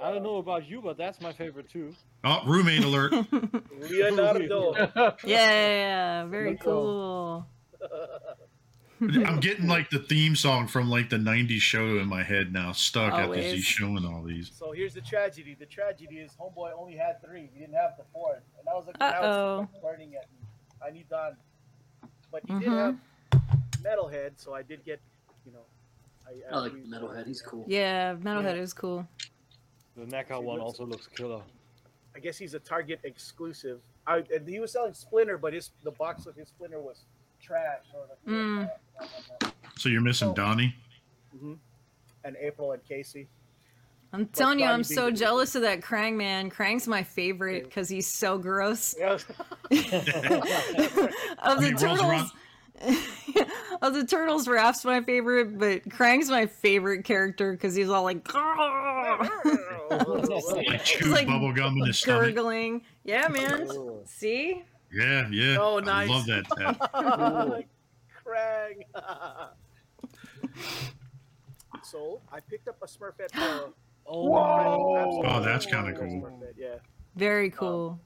I 0.00 0.10
don't 0.10 0.18
uh, 0.18 0.22
know 0.24 0.36
about 0.36 0.68
you, 0.68 0.82
but 0.82 0.98
that's 0.98 1.20
my 1.20 1.32
favorite 1.32 1.70
too. 1.70 1.94
Oh, 2.24 2.40
roommate 2.46 2.84
alert. 2.84 3.12
Leonardo. 3.90 5.14
Yeah, 5.24 6.26
very 6.26 6.56
cool. 6.56 7.46
I'm 9.26 9.40
getting 9.40 9.66
like 9.66 9.90
the 9.90 9.98
theme 9.98 10.34
song 10.36 10.66
from 10.68 10.88
like 10.88 11.10
the 11.10 11.16
'90s 11.16 11.60
show 11.60 11.98
in 11.98 12.06
my 12.08 12.22
head 12.22 12.52
now, 12.52 12.72
stuck 12.72 13.12
after 13.12 13.34
he's 13.40 13.64
showing 13.64 14.04
all 14.06 14.22
these. 14.22 14.50
so 14.54 14.72
here's 14.72 14.94
the 14.94 15.00
tragedy. 15.02 15.54
The 15.58 15.66
tragedy 15.66 16.16
is 16.16 16.32
Homeboy 16.40 16.70
only 16.78 16.96
had 16.96 17.20
three. 17.22 17.50
He 17.52 17.60
didn't 17.60 17.74
have 17.74 17.96
the 17.98 18.04
fourth. 18.12 18.42
And 18.58 18.68
I 18.68 18.74
was 18.74 18.86
like, 18.86 18.98
now 18.98 19.08
Uh-oh. 19.22 19.68
it's 19.72 19.82
burning 19.82 20.14
at 20.14 20.26
me. 20.30 20.48
I 20.86 20.90
need 20.90 21.08
done. 21.08 21.36
But 22.32 22.42
he 22.46 22.58
did 22.58 22.68
Mhm. 22.68 22.96
have 23.32 23.42
Metalhead, 23.82 24.32
so 24.36 24.54
I 24.54 24.62
did 24.62 24.84
get, 24.84 25.00
you 25.44 25.52
know. 25.52 25.64
I, 26.26 26.54
I 26.54 26.58
like 26.60 26.72
re- 26.74 26.82
Metalhead. 26.86 27.26
He's 27.26 27.42
cool. 27.42 27.64
Yeah, 27.68 28.14
Metalhead 28.16 28.58
is 28.58 28.72
cool. 28.72 29.06
The 29.96 30.04
NECA 30.06 30.42
one 30.42 30.60
also 30.60 30.84
looks 30.84 31.06
killer. 31.06 31.42
I 32.14 32.18
guess 32.18 32.36
he's 32.38 32.54
a 32.54 32.58
Target 32.58 33.00
exclusive. 33.04 33.80
I, 34.06 34.22
and 34.34 34.48
he 34.48 34.58
was 34.60 34.72
selling 34.72 34.92
Splinter, 34.94 35.38
but 35.38 35.52
his 35.52 35.70
the 35.84 35.90
box 35.90 36.26
of 36.26 36.34
his 36.34 36.48
Splinter 36.48 36.80
was 36.80 37.04
trash. 37.46 37.78
So 37.92 37.98
I 37.98 38.30
Mm. 38.30 38.70
"Yeah, 39.42 39.50
So 39.76 39.88
you're 39.88 40.00
missing 40.00 40.32
Donnie. 40.34 40.74
Mhm. 41.36 41.58
And 42.24 42.36
April 42.40 42.72
and 42.72 42.82
Casey. 42.84 43.28
I'm 44.12 44.26
telling 44.26 44.58
you, 44.60 44.64
I'm 44.66 44.82
so 44.84 45.06
being- 45.06 45.16
jealous 45.16 45.54
of 45.54 45.62
that 45.62 45.80
Krang 45.80 46.14
man. 46.16 46.50
Krang's 46.50 46.88
my 46.88 47.02
favorite 47.02 47.64
because 47.64 47.88
he's 47.88 48.06
so 48.06 48.38
gross. 48.38 48.94
Yeah. 48.98 49.12
of 49.70 51.60
the 51.60 51.74
turtles, 51.78 52.32
of 53.82 53.94
the 53.94 54.04
turtles, 54.08 54.48
Raph's 54.48 54.84
my 54.84 55.02
favorite, 55.02 55.58
but 55.58 55.84
Krang's 55.88 56.30
my 56.30 56.46
favorite 56.46 57.04
character 57.04 57.52
because 57.52 57.74
he's 57.74 57.88
all 57.90 58.02
like 58.04 58.26
Like 59.90 60.84
chew 60.84 61.06
like 61.10 61.26
bubble 61.26 61.52
gum 61.52 61.76
in 61.78 61.86
his 61.86 61.98
stomach. 61.98 62.34
gurgling. 62.34 62.82
Yeah, 63.04 63.28
man. 63.28 63.68
See? 64.06 64.62
Yeah, 64.92 65.28
yeah. 65.30 65.56
Oh, 65.60 65.78
I 65.78 65.84
nice. 65.84 66.08
love 66.08 66.26
that. 66.26 66.44
tat. 66.56 67.66
Krang. 68.24 68.82
so 71.82 72.20
I 72.32 72.40
picked 72.40 72.68
up 72.68 72.76
a 72.82 72.86
Smurfette. 72.86 73.72
Oh, 74.08 74.30
Whoa! 74.30 75.22
Oh, 75.26 75.42
that's 75.42 75.66
kinda 75.66 75.92
cool. 75.92 76.06
Smurfette, 76.06 76.54
Yeah, 76.56 76.76
Very 77.16 77.50
cool. 77.50 77.98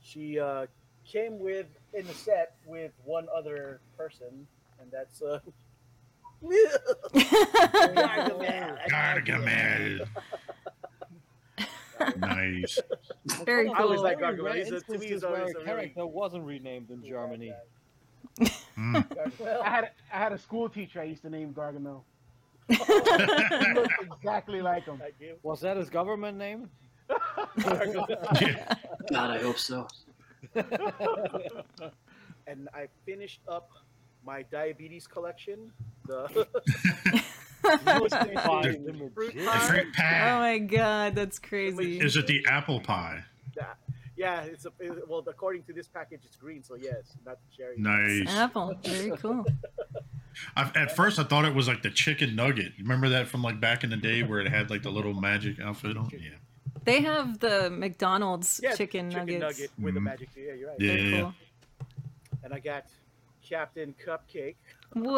she 0.00 0.38
uh, 0.38 0.66
came 1.04 1.40
with 1.40 1.66
in 1.94 2.06
the 2.06 2.14
set 2.14 2.54
with 2.64 2.92
one 3.04 3.26
other 3.36 3.80
person, 3.98 4.46
and 4.80 4.88
that's 4.92 5.20
uh. 5.22 5.40
Gargamel. 7.16 8.78
Gargamel. 8.88 10.06
Nice. 12.18 12.78
Very 13.44 13.66
cool. 13.66 13.74
I 13.76 13.80
always 13.80 14.00
like 14.00 14.18
Very 14.18 14.36
Gargamel. 14.36 14.54
He's 14.54 14.66
a- 14.70 14.70
to 14.70 14.72
me, 14.72 14.76
instances 14.96 15.10
he's 15.10 15.22
where 15.22 15.40
always 15.40 15.54
a 15.54 15.58
a 15.60 15.74
really- 15.76 15.92
wasn't 15.96 16.44
renamed 16.44 16.90
in 16.90 17.02
Germany. 17.04 17.52
Mm. 18.40 19.06
I 19.64 19.70
had 19.70 19.90
I 20.12 20.16
had 20.18 20.32
a 20.32 20.38
school 20.38 20.68
teacher 20.68 21.00
I 21.00 21.04
used 21.04 21.22
to 21.22 21.30
name 21.30 21.54
Gargamel. 21.54 22.02
He 22.68 23.72
looked 23.74 23.92
exactly 24.02 24.60
like 24.60 24.84
him. 24.84 24.98
Like 24.98 25.18
him. 25.20 25.36
Was 25.42 25.60
that 25.60 25.76
his 25.76 25.88
government 25.90 26.36
name? 26.38 26.68
Yeah. 28.40 28.74
God, 29.10 29.30
I 29.30 29.38
hope 29.38 29.58
so. 29.58 29.86
and 32.46 32.68
I 32.74 32.88
finished 33.04 33.40
up 33.48 33.70
my 34.24 34.42
diabetes 34.42 35.06
collection. 35.06 35.70
The 36.06 36.46
Fine, 37.66 38.08
Fruit 39.10 39.34
pie. 39.44 39.58
fruit 39.58 39.86
Oh 39.98 40.38
my 40.38 40.58
god, 40.58 41.14
that's 41.14 41.38
crazy. 41.38 41.98
Is 42.00 42.16
it 42.16 42.26
the 42.26 42.44
apple 42.48 42.80
pie? 42.80 43.24
yeah, 43.56 43.64
Yeah, 44.16 44.40
it's 44.42 44.66
a 44.66 44.72
it- 44.80 45.08
well. 45.08 45.24
According 45.26 45.62
to 45.64 45.72
this 45.72 45.88
package, 45.88 46.20
it's 46.24 46.36
green, 46.36 46.62
so 46.62 46.74
yes, 46.76 47.16
not 47.24 47.38
cherry. 47.56 47.76
Nice. 47.78 48.28
Apple. 48.34 48.74
Very 48.84 49.16
cool. 49.16 49.44
I, 50.56 50.70
at 50.74 50.94
first, 50.94 51.18
I 51.18 51.24
thought 51.24 51.46
it 51.46 51.54
was 51.54 51.66
like 51.66 51.82
the 51.82 51.90
chicken 51.90 52.36
nugget. 52.36 52.72
You 52.76 52.84
Remember 52.84 53.08
that 53.10 53.26
from 53.28 53.42
like 53.42 53.58
back 53.60 53.84
in 53.84 53.90
the 53.90 53.96
day 53.96 54.22
where 54.22 54.38
it 54.40 54.48
had 54.48 54.68
like 54.70 54.82
the 54.82 54.90
little 54.90 55.14
magic 55.14 55.58
outfit 55.60 55.96
on? 55.96 56.10
Yeah. 56.12 56.30
They 56.84 57.00
have 57.02 57.38
the 57.40 57.70
McDonald's 57.70 58.60
Yeah, 58.62 58.74
chicken, 58.74 59.08
nuggets. 59.08 59.40
nugget 59.40 59.70
with 59.78 59.94
the 59.94 60.00
Mhm. 60.00 60.04
magic. 60.04 60.28
Yeah, 60.36 60.52
you're 60.52 60.68
right. 60.68 60.80
Yeah. 60.80 60.92
Very 60.92 61.10
cool. 61.20 61.34
And 62.44 62.52
I 62.54 62.58
got 62.60 62.84
Captain 63.42 63.94
Cupcake. 64.04 64.56
Whoa. 64.92 65.12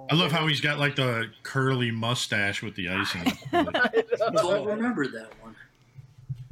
Oh. 0.00 0.06
I 0.10 0.14
love 0.14 0.32
how 0.32 0.46
he's 0.46 0.60
got 0.62 0.78
like 0.78 0.96
the 0.96 1.30
curly 1.42 1.90
mustache 1.90 2.62
with 2.62 2.74
the 2.76 2.88
icing. 2.88 3.30
Don't 3.52 4.66
remember 4.66 5.06
that 5.08 5.28
one. 5.42 5.54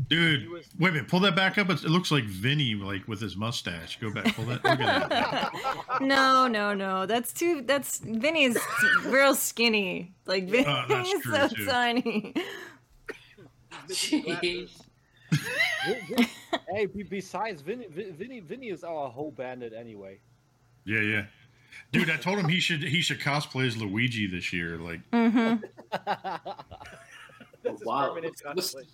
Dude, 0.08 0.48
was- 0.50 0.68
wait 0.78 0.90
a 0.90 0.92
minute, 0.92 1.08
pull 1.08 1.20
that 1.20 1.34
back 1.34 1.56
up. 1.58 1.68
It 1.70 1.82
it 1.82 1.88
looks 1.90 2.10
like 2.12 2.24
Vinny, 2.24 2.74
like 2.74 3.08
with 3.08 3.20
his 3.20 3.34
mustache. 3.36 3.98
Go 3.98 4.12
back, 4.12 4.36
pull 4.36 4.44
that. 4.44 4.62
Look 4.62 4.80
at 4.80 5.08
that. 5.08 5.52
No, 6.02 6.46
no, 6.46 6.74
no. 6.74 7.06
That's 7.06 7.32
too. 7.32 7.62
That's 7.62 7.98
Vinny's 8.00 8.58
real 9.06 9.34
skinny. 9.34 10.12
Like 10.26 10.48
Vinny's 10.48 10.66
Uh, 10.68 11.48
so 11.48 11.54
too. 11.56 11.66
tiny. 11.66 12.34
Missing 13.88 14.22
glasses. 14.22 14.82
hey, 16.70 16.86
besides 16.86 17.62
Vinny, 17.62 17.86
Vinny, 17.88 18.40
Vinny 18.40 18.68
is 18.68 18.84
our 18.84 19.08
whole 19.08 19.30
bandit 19.32 19.72
anyway. 19.72 20.18
Yeah, 20.86 21.00
yeah. 21.00 21.24
Dude, 21.92 22.10
I 22.10 22.16
told 22.16 22.38
him 22.38 22.48
he 22.48 22.60
should 22.60 22.82
he 22.82 23.00
should 23.02 23.20
cosplay 23.20 23.66
as 23.66 23.76
Luigi 23.76 24.26
this 24.26 24.52
year. 24.52 24.78
Like, 24.78 25.00
hmm 25.12 25.56
That's 27.62 27.84
Wow. 27.84 28.08
permanent 28.08 28.36
cosplay. 28.44 28.84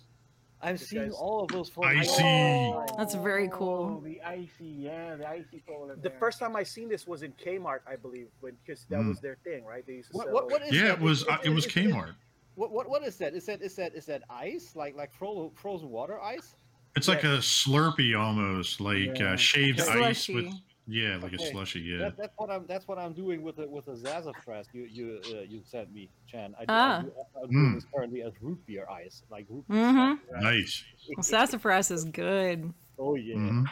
I'm 0.61 0.75
This 0.77 0.87
seeing 0.87 1.03
guy's- 1.03 1.13
all 1.15 1.43
of 1.43 1.49
those 1.49 1.69
I 1.71 1.73
photos. 1.73 2.15
see. 2.15 2.23
Oh, 2.23 2.85
That's 2.97 3.15
very 3.15 3.49
cool. 3.51 3.99
The 3.99 4.21
ICEE, 4.21 4.63
yeah, 4.85 5.15
the 5.17 5.27
ICEE 5.27 5.61
polar 5.67 5.95
The 5.97 6.09
first 6.11 6.39
time 6.39 6.55
I 6.55 6.63
seen 6.63 6.87
this 6.87 7.05
was 7.05 7.21
in 7.21 7.33
Kmart, 7.33 7.79
I 7.85 7.97
believe, 7.97 8.29
when 8.39 8.55
because 8.65 8.85
that 8.85 8.99
Mm. 8.99 9.09
was 9.09 9.19
their 9.19 9.35
thing, 9.43 9.65
right? 9.65 9.85
They 9.85 9.95
used 9.95 10.11
to 10.11 10.17
What, 10.17 10.25
sell. 10.27 10.33
what, 10.33 10.49
what 10.51 10.61
is 10.61 10.73
yeah, 10.73 10.83
that? 10.83 10.91
it 10.93 10.99
was 11.01 11.21
Is- 11.23 11.27
uh, 11.27 11.33
is- 11.41 11.45
it 11.45 11.49
was 11.49 11.65
is- 11.65 11.75
is- 11.77 11.83
Kmart. 11.93 12.15
What, 12.55 12.71
what, 12.71 12.87
what 12.89 13.03
is 13.03 13.17
that? 13.17 13.33
Is 13.33 13.45
that 13.47 13.61
is 13.61 13.75
that 13.75 13.93
is 13.95 14.05
that 14.05 14.21
ice 14.29 14.75
like 14.75 14.95
like 14.95 15.11
frozen 15.11 15.49
frozen 15.55 15.89
water 15.89 16.21
ice? 16.21 16.55
It's 16.95 17.07
like 17.07 17.23
a 17.23 17.39
Slurpee 17.39 18.17
almost, 18.17 18.79
like 18.79 19.17
Yeah. 19.19 19.33
uh, 19.33 19.35
shaved 19.35 19.81
ice 19.81 20.29
with 20.29 20.53
Yeah, 20.85 21.17
like 21.21 21.31
a 21.31 21.35
Okay. 21.35 21.51
slushy. 21.51 21.79
Yeah. 21.79 21.97
That, 21.99 22.17
that's 22.17 22.33
what 22.37 22.49
I'm. 22.49 22.65
That's 22.67 22.87
what 22.89 22.97
I'm 22.99 23.13
doing 23.13 23.41
with 23.41 23.55
the 23.55 23.67
with 23.67 23.85
the 23.85 23.95
Sassafras 23.95 24.67
you 24.73 24.83
you 24.83 25.21
uh, 25.33 25.39
you 25.41 25.61
sent 25.65 25.93
me, 25.93 26.09
Chan. 26.27 26.53
I, 26.59 26.65
Ah. 26.67 26.99
I 26.99 27.01
do, 27.03 27.11
I'm 27.41 27.49
doing 27.49 27.65
Mm. 27.71 27.75
this 27.75 27.85
currently 27.95 28.21
as 28.23 28.33
root 28.41 28.59
beer 28.65 28.85
ice, 28.89 29.23
like 29.31 29.45
root 29.49 29.65
beer. 29.69 29.77
Mhm. 29.79 30.19
stuff. 30.27 30.41
Nice. 30.43 30.83
Well, 31.15 31.23
sassafras 31.23 31.89
is 31.89 32.03
good. 32.03 32.73
Oh 32.99 33.15
yeah. 33.15 33.35
Mhm. 33.35 33.65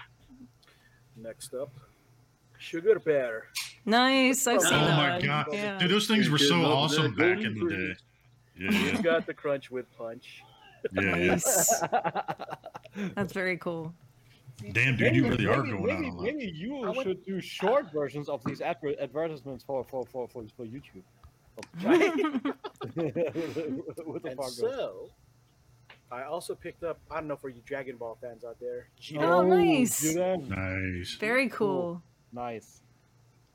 Next 1.18 1.53
up, 1.53 1.70
sugar 2.57 2.97
bear. 2.99 3.47
Nice. 3.86 4.47
I've 4.47 4.59
Oh 4.59 4.64
seen 4.64 4.74
Oh 4.76 4.86
that. 4.88 5.22
my 5.22 5.26
god, 5.26 5.47
Yeah. 5.51 5.78
dude, 5.80 5.91
those 5.91 6.07
things 6.07 6.30
were 6.30 6.38
so 6.38 6.62
awesome 6.64 7.14
back 7.16 7.39
in 7.39 7.59
the 7.59 7.70
day. 7.70 7.95
Yeah, 8.57 8.72
He's 8.72 8.93
yeah, 8.93 9.01
got 9.01 9.26
the 9.26 9.34
crunch 9.34 9.70
with 9.70 9.86
punch. 9.97 10.43
yeah. 10.93 11.16
yeah. 11.18 11.28
Nice. 11.32 11.80
That's 13.16 13.34
very 13.34 13.57
cool. 13.57 13.93
Damn, 14.72 14.95
dude, 14.97 15.16
you 15.16 15.28
really 15.28 15.47
are 15.47 15.62
going 15.64 15.84
maybe, 15.84 16.07
out 16.07 16.20
a 16.20 16.22
maybe 16.22 16.45
you 16.55 16.84
I 16.84 16.89
want- 16.89 17.03
should 17.07 17.26
do 17.26 17.41
short 17.59 17.91
versions 17.91 18.30
of 18.30 18.43
these 18.45 18.62
adver- 18.62 18.95
advertisements 18.99 19.64
for 19.64 19.84
for 19.84 20.05
for 20.05 20.28
for, 20.28 20.43
for 20.55 20.66
YouTube. 20.66 21.03
With 22.95 24.24
the 24.24 24.30
And 24.30 24.38
Fargo. 24.38 24.51
so, 24.51 25.09
I 26.12 26.24
also 26.24 26.55
picked 26.55 26.84
up. 26.84 26.99
I 27.09 27.16
don't 27.16 27.28
know 27.28 27.36
for 27.36 27.49
you 27.49 27.62
Dragon 27.66 27.97
Ball 27.97 28.18
fans 28.22 28.43
out 28.43 28.57
there. 28.59 28.88
Oh, 29.18 29.41
nice. 29.43 30.01
do 30.01 30.14
that? 30.14 30.47
Nice. 30.49 31.16
Very 31.20 31.49
cool. 31.49 32.01
Nice. 32.34 32.82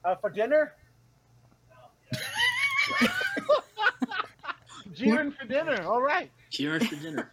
Uh, 0.04 0.14
for 0.16 0.30
dinner, 0.30 0.74
Jiren 4.94 5.36
for 5.36 5.44
dinner. 5.46 5.82
All 5.82 6.00
right. 6.02 6.30
Cheers 6.50 6.86
for 6.86 6.96
dinner. 6.96 7.32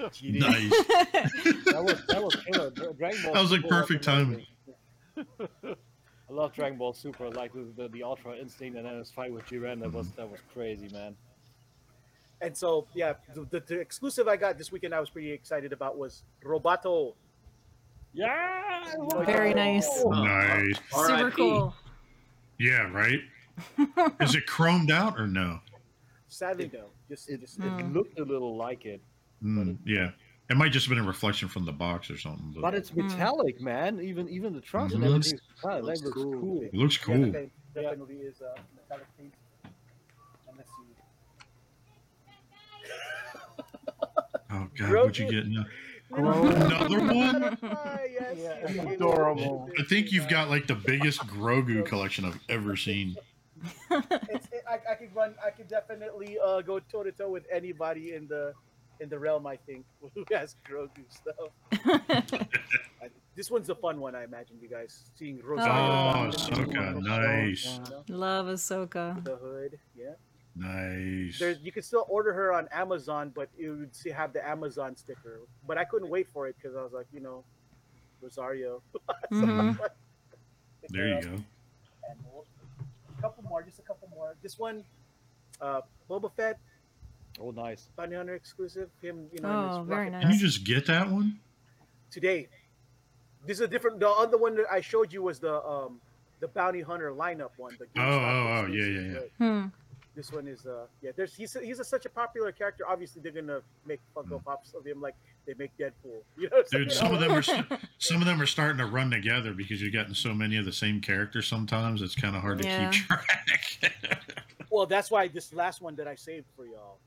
GD. 0.00 0.40
Nice. 0.40 0.72
That 1.66 1.84
was 1.84 2.06
that 2.08 2.22
was 2.22 2.36
killer. 2.36 2.70
Dragon 2.70 3.22
Ball. 3.22 3.34
That 3.34 3.42
was 3.42 3.50
like 3.52 3.60
Super 3.62 3.68
perfect 3.80 4.04
timing. 4.04 4.46
I 5.18 6.32
love 6.32 6.52
Dragon 6.52 6.76
Ball 6.78 6.92
Super, 6.92 7.30
like 7.30 7.52
the, 7.52 7.66
the, 7.76 7.88
the 7.88 8.02
Ultra 8.02 8.34
Instinct, 8.36 8.76
and 8.76 8.86
then 8.86 8.98
his 8.98 9.10
fight 9.10 9.32
with 9.32 9.44
Jiren. 9.46 9.80
That 9.80 9.92
was 9.92 10.10
that 10.12 10.28
was 10.30 10.40
crazy, 10.52 10.88
man. 10.92 11.14
And 12.42 12.54
so, 12.56 12.86
yeah, 12.94 13.14
the, 13.34 13.46
the, 13.50 13.60
the 13.66 13.80
exclusive 13.80 14.28
I 14.28 14.36
got 14.36 14.58
this 14.58 14.70
weekend, 14.70 14.94
I 14.94 15.00
was 15.00 15.08
pretty 15.08 15.32
excited 15.32 15.72
about 15.72 15.96
was 15.96 16.22
Roboto. 16.44 17.14
Yeah. 18.12 18.84
Very 19.24 19.54
nice. 19.54 19.88
Nice. 20.04 20.76
Super 20.90 21.12
R.I.P. 21.12 21.36
cool. 21.36 21.74
Yeah, 22.58 22.90
right? 22.92 23.20
Is 24.20 24.34
it 24.34 24.46
chromed 24.46 24.90
out 24.90 25.18
or 25.18 25.26
no? 25.26 25.60
Sadly, 26.28 26.70
no. 26.74 26.86
Just, 27.08 27.30
It, 27.30 27.40
just 27.40 27.58
it 27.58 27.62
Mm. 27.62 27.94
looked 27.94 28.18
a 28.18 28.24
little 28.24 28.54
like 28.56 28.84
it, 28.84 29.00
Mm, 29.46 29.78
yeah. 29.86 30.10
It 30.50 30.56
might 30.56 30.72
just 30.72 30.86
have 30.86 30.94
been 30.94 31.04
a 31.04 31.06
reflection 31.06 31.48
from 31.48 31.64
the 31.64 31.72
box 31.72 32.10
or 32.10 32.18
something. 32.18 32.52
But, 32.54 32.62
but 32.62 32.74
it's 32.74 32.94
metallic, 32.94 33.60
man. 33.60 34.00
Even 34.00 34.28
even 34.28 34.52
the 34.52 34.60
trunks 34.60 34.94
and 34.94 35.04
everything. 35.04 35.40
That 35.62 35.84
Looks 35.84 36.02
looks 36.02 36.14
cool. 36.14 36.40
cool. 36.40 36.62
it 36.62 36.74
looks 36.74 36.96
yeah, 36.98 37.04
cool. 37.04 37.24
definitely, 37.26 37.50
definitely 37.74 38.14
is 38.16 38.40
uh, 38.40 38.54
metallic 38.74 39.06
paint. 39.18 39.34
And 40.48 40.56
let's. 40.56 40.70
Oh 44.48 44.68
god, 44.78 44.92
what 44.92 45.18
you 45.18 45.28
getting? 45.28 45.54
now? 45.54 45.64
Another 46.12 47.00
one? 47.00 47.58
Yes, 48.08 48.38
Yeah, 48.38 48.54
yes, 48.62 48.74
yes, 48.74 48.94
adorable. 48.94 49.68
I 49.78 49.82
think 49.82 50.10
you've 50.10 50.28
got 50.28 50.48
like 50.48 50.66
the 50.66 50.74
biggest 50.74 51.20
Grogu 51.26 51.84
collection 51.84 52.24
I've 52.24 52.38
ever 52.48 52.76
seen. 52.76 53.16
It's, 53.90 54.46
it, 54.52 54.64
I, 54.68 54.78
I 54.92 54.94
could 54.94 55.14
run. 55.14 55.34
I 55.44 55.50
could 55.50 55.68
definitely 55.68 56.38
uh, 56.42 56.62
go 56.62 56.78
toe 56.78 57.02
to 57.02 57.12
toe 57.12 57.28
with 57.28 57.44
anybody 57.52 58.14
in 58.14 58.26
the 58.28 58.54
in 59.00 59.08
the 59.08 59.18
realm. 59.18 59.46
I 59.46 59.56
think 59.56 59.84
who 60.14 60.24
has 60.32 60.56
Grogu 60.68 61.04
stuff. 61.10 61.50
I- 63.02 63.08
this 63.36 63.50
one's 63.50 63.66
the 63.66 63.74
fun 63.74 64.00
one. 64.00 64.14
I 64.14 64.24
imagine 64.24 64.56
you 64.60 64.68
guys 64.68 65.10
seeing 65.14 65.40
Rosario. 65.42 65.72
Oh, 65.74 66.30
Dawson 66.30 66.54
Ahsoka, 66.54 66.94
with 66.94 67.04
nice. 67.04 67.80
Love 68.08 68.46
Ahsoka. 68.46 69.22
The 69.24 69.36
hood, 69.36 69.78
yeah. 69.96 70.12
Nice. 70.58 71.38
There's 71.38 71.60
you 71.60 71.70
can 71.70 71.82
still 71.82 72.06
order 72.08 72.32
her 72.32 72.52
on 72.52 72.66
Amazon, 72.72 73.30
but 73.34 73.50
it 73.58 73.68
would 73.68 73.94
see 73.94 74.08
have 74.10 74.32
the 74.32 74.46
Amazon 74.46 74.96
sticker. 74.96 75.40
But 75.66 75.76
I 75.76 75.84
couldn't 75.84 76.08
wait 76.08 76.28
for 76.32 76.46
it 76.48 76.56
because 76.60 76.74
I 76.76 76.82
was 76.82 76.92
like, 76.92 77.06
you 77.12 77.20
know, 77.20 77.44
Rosario. 78.22 78.82
Mhm. 79.32 79.76
There 80.88 81.08
you 81.08 81.20
go. 81.20 81.28
And 81.30 82.18
we'll- 82.32 82.46
a 83.18 83.20
couple 83.20 83.42
more, 83.44 83.62
just 83.62 83.78
a 83.80 83.82
couple 83.82 84.08
more. 84.08 84.36
This 84.42 84.58
one, 84.58 84.84
uh, 85.60 85.80
Boba 86.08 86.30
Fett, 86.36 86.58
Oh, 87.40 87.50
nice. 87.50 87.88
Bounty 87.96 88.16
Hunter 88.16 88.34
exclusive. 88.34 88.88
Him, 89.02 89.26
you 89.32 89.40
know, 89.42 89.68
Oh, 89.72 89.78
his 89.80 89.88
very 89.88 90.10
nice. 90.10 90.22
Can 90.22 90.32
you 90.32 90.38
just 90.38 90.64
get 90.64 90.86
that 90.86 91.10
one? 91.10 91.38
today. 92.10 92.48
This 93.46 93.58
is 93.58 93.62
a 93.62 93.68
different. 93.68 94.00
The 94.00 94.08
other 94.08 94.38
one 94.38 94.56
that 94.56 94.66
I 94.72 94.80
showed 94.80 95.12
you 95.12 95.22
was 95.22 95.38
the 95.38 95.62
um 95.64 96.00
the 96.40 96.48
Bounty 96.48 96.80
Hunter 96.80 97.12
lineup 97.12 97.50
one. 97.56 97.76
The 97.78 97.86
Oh, 98.00 98.02
oh, 98.02 98.64
oh, 98.64 98.66
yeah, 98.66 98.84
yeah, 98.84 99.12
yeah. 99.12 99.20
Hmm. 99.38 99.66
This 100.14 100.32
one 100.32 100.48
is 100.48 100.64
uh 100.66 100.86
yeah. 101.02 101.10
There's 101.14 101.34
he's 101.34 101.54
a, 101.56 101.60
he's 101.60 101.78
a, 101.78 101.84
such 101.84 102.06
a 102.06 102.08
popular 102.08 102.50
character. 102.52 102.84
Obviously, 102.88 103.20
they're 103.22 103.32
gonna 103.32 103.60
make 103.86 104.00
Funko 104.16 104.42
Pops 104.42 104.72
of 104.74 104.84
him 104.86 105.00
like 105.00 105.14
they 105.46 105.54
make 105.58 105.70
Deadpool. 105.78 106.22
You 106.38 106.48
know, 106.48 106.56
what 106.56 106.66
Hmm. 106.72 106.76
Dude, 106.78 106.92
some 106.92 107.12
of 107.12 107.20
them 107.20 107.32
are 107.32 107.42
st- 107.42 107.66
some 107.98 108.20
of 108.22 108.26
them 108.26 108.40
are 108.40 108.46
starting 108.46 108.78
to 108.78 108.86
run 108.86 109.10
together 109.10 109.52
because 109.52 109.80
you're 109.82 109.90
getting 109.90 110.14
so 110.14 110.32
many 110.34 110.56
of 110.56 110.64
the 110.64 110.72
same 110.72 111.00
characters. 111.00 111.46
Sometimes 111.46 112.00
it's 112.02 112.14
kind 112.16 112.34
of 112.34 112.40
hard 112.42 112.58
to 112.62 112.64
Yeah. 112.64 112.90
keep 112.90 113.02
track. 113.06 114.32
Well, 114.70 114.86
that's 114.86 115.10
why 115.10 115.28
this 115.28 115.52
last 115.52 115.80
one 115.82 115.94
that 115.96 116.08
I 116.08 116.14
saved 116.14 116.46
for 116.56 116.64
y'all. 116.66 116.98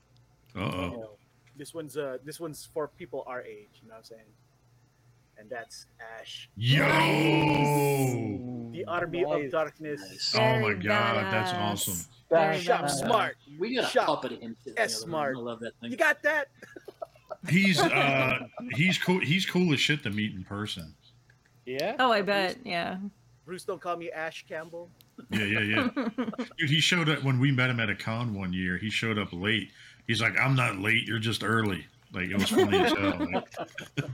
Uh 0.56 0.60
You 0.60 0.64
oh. 0.64 0.90
know, 0.90 1.10
this 1.56 1.74
one's 1.74 1.96
uh 1.96 2.18
this 2.24 2.40
one's 2.40 2.68
for 2.72 2.88
people 2.88 3.24
our 3.26 3.42
age. 3.42 3.68
You 3.82 3.88
know 3.88 3.94
what 3.94 3.98
I'm 3.98 4.04
saying? 4.04 4.22
And 5.38 5.48
that's 5.48 5.86
Ash, 6.20 6.50
Yo! 6.54 6.86
the 8.72 8.84
Army 8.86 9.24
of 9.24 9.50
Darkness. 9.50 10.00
Nice. 10.00 10.34
Oh 10.36 10.38
my 10.38 10.60
Very 10.60 10.82
god, 10.82 11.32
that's 11.32 11.52
awesome. 11.54 11.96
Very 12.28 12.60
Shop 12.60 12.84
badass. 12.84 12.90
smart. 12.90 13.36
We 13.58 13.74
got 13.74 13.84
a 13.84 13.88
Shop. 13.88 14.06
puppet 14.06 14.32
of 14.32 14.40
him. 14.40 14.56
too, 14.62 14.74
S 14.76 14.96
smart. 14.96 15.36
I 15.36 15.40
love 15.40 15.60
that 15.60 15.72
thing. 15.80 15.90
You 15.90 15.96
got 15.96 16.22
that? 16.22 16.48
He's 17.48 17.80
uh 17.80 18.38
he's 18.74 18.98
cool. 18.98 19.20
He's 19.20 19.46
cool 19.46 19.72
as 19.72 19.80
shit 19.80 20.02
to 20.02 20.10
meet 20.10 20.34
in 20.34 20.44
person. 20.44 20.94
Yeah. 21.64 21.96
Oh, 21.98 22.12
I 22.12 22.22
bet. 22.22 22.58
Yeah. 22.64 22.98
Bruce, 23.46 23.64
don't 23.64 23.80
call 23.80 23.96
me 23.96 24.10
Ash 24.10 24.44
Campbell. 24.48 24.90
Yeah, 25.30 25.44
yeah, 25.44 25.60
yeah. 25.60 25.88
Dude, 26.58 26.70
he 26.70 26.80
showed 26.80 27.08
up 27.08 27.22
when 27.24 27.38
we 27.40 27.50
met 27.50 27.70
him 27.70 27.80
at 27.80 27.90
a 27.90 27.94
con 27.94 28.34
one 28.34 28.52
year. 28.52 28.76
He 28.78 28.90
showed 28.90 29.18
up 29.18 29.32
late. 29.32 29.70
He's 30.06 30.20
like, 30.20 30.38
"I'm 30.38 30.54
not 30.56 30.78
late. 30.78 31.06
You're 31.06 31.18
just 31.18 31.42
early." 31.44 31.86
Like 32.12 32.28
it 32.28 32.34
was 32.36 32.48
funny 32.50 32.78
as 32.78 32.92
hell. 32.92 33.28
Like, 33.32 33.48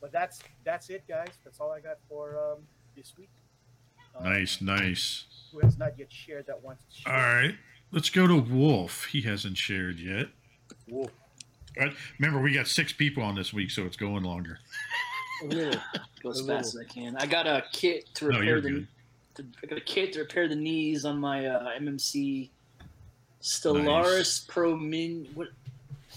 But 0.00 0.12
that's 0.12 0.40
that's 0.64 0.90
it, 0.90 1.04
guys. 1.08 1.28
That's 1.44 1.58
all 1.60 1.70
I 1.72 1.80
got 1.80 1.96
for 2.08 2.38
um, 2.38 2.58
this 2.96 3.14
week. 3.18 3.30
Um, 4.16 4.24
nice, 4.24 4.60
nice. 4.60 5.24
Who 5.52 5.60
has 5.60 5.78
not 5.78 5.98
yet 5.98 6.12
shared 6.12 6.46
that 6.46 6.62
one? 6.62 6.76
to 6.76 7.10
All 7.10 7.16
share? 7.18 7.42
right, 7.42 7.54
let's 7.92 8.10
go 8.10 8.26
to 8.26 8.36
Wolf. 8.38 9.06
He 9.06 9.22
hasn't 9.22 9.56
shared 9.56 9.98
yet. 9.98 10.26
Wolf. 10.88 11.10
Right? 11.78 11.92
Remember, 12.20 12.40
we 12.40 12.52
got 12.54 12.68
six 12.68 12.92
people 12.92 13.22
on 13.22 13.34
this 13.34 13.52
week, 13.52 13.70
so 13.70 13.82
it's 13.84 13.96
going 13.96 14.22
longer. 14.22 14.58
A 15.42 15.46
little. 15.46 15.80
Go 16.22 16.30
as 16.30 16.46
fast 16.46 16.74
as 16.74 16.80
I 16.80 16.84
can. 16.84 17.16
I 17.16 17.26
got 17.26 17.46
a 17.46 17.64
kit 17.72 18.08
to 18.14 18.26
No, 18.26 18.38
repair 18.38 18.44
you're 18.44 18.60
the. 18.60 18.70
good. 18.70 18.86
To, 19.36 19.44
I 19.62 19.66
got 19.66 19.78
a 19.78 19.82
kit 19.82 20.12
to 20.12 20.20
repair 20.20 20.46
the 20.48 20.54
knees 20.54 21.04
on 21.04 21.18
my 21.18 21.46
uh, 21.46 21.70
MMC 21.80 22.50
Stellaris 23.44 24.16
Nice. 24.16 24.40
Pro 24.48 24.74
Min. 24.76 25.28
What 25.34 25.48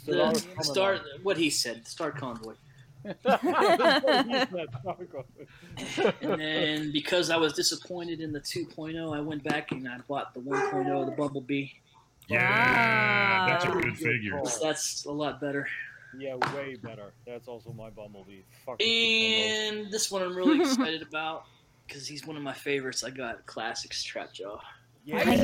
the 0.05 0.13
Stellaris 0.13 0.45
uh, 0.57 0.61
Star? 0.63 0.99
What 1.23 1.37
he 1.37 1.49
said, 1.49 1.85
Star 1.87 2.11
Convoy. 2.11 2.53
And 6.21 6.41
then 6.41 6.91
because 6.91 7.29
I 7.29 7.37
was 7.37 7.53
disappointed 7.53 8.19
in 8.21 8.31
the 8.33 8.39
2.0, 8.39 9.15
I 9.15 9.21
went 9.21 9.43
back 9.43 9.71
and 9.71 9.87
I 9.87 9.97
bought 10.07 10.33
the 10.33 10.39
1.0, 10.39 11.05
the 11.05 11.11
Bumblebee. 11.11 11.67
Yeah, 12.27 13.45
that's 13.47 13.65
a 13.65 13.69
Wow. 13.69 13.79
good 13.81 13.97
figure. 13.97 14.41
That's 14.61 15.05
a 15.05 15.11
lot 15.11 15.39
better. 15.39 15.67
yeah, 16.17 16.35
way 16.55 16.75
better. 16.81 17.13
That's 17.25 17.47
also 17.47 17.71
my 17.73 17.89
Bumblebee. 17.89 18.41
Fuck 18.65 18.81
And 18.81 19.87
oh. 19.87 19.91
this 19.91 20.09
one 20.11 20.21
I'm 20.23 20.35
really 20.35 20.59
excited 20.61 21.01
about 21.01 21.45
because 21.87 22.07
he's 22.07 22.25
one 22.25 22.35
of 22.35 22.43
my 22.43 22.53
favorites. 22.53 23.03
I 23.03 23.11
got 23.11 23.45
classic 23.45 23.91
Strapjaw. 23.91 24.59
Yeah. 25.07 25.23
Nice. 25.23 25.39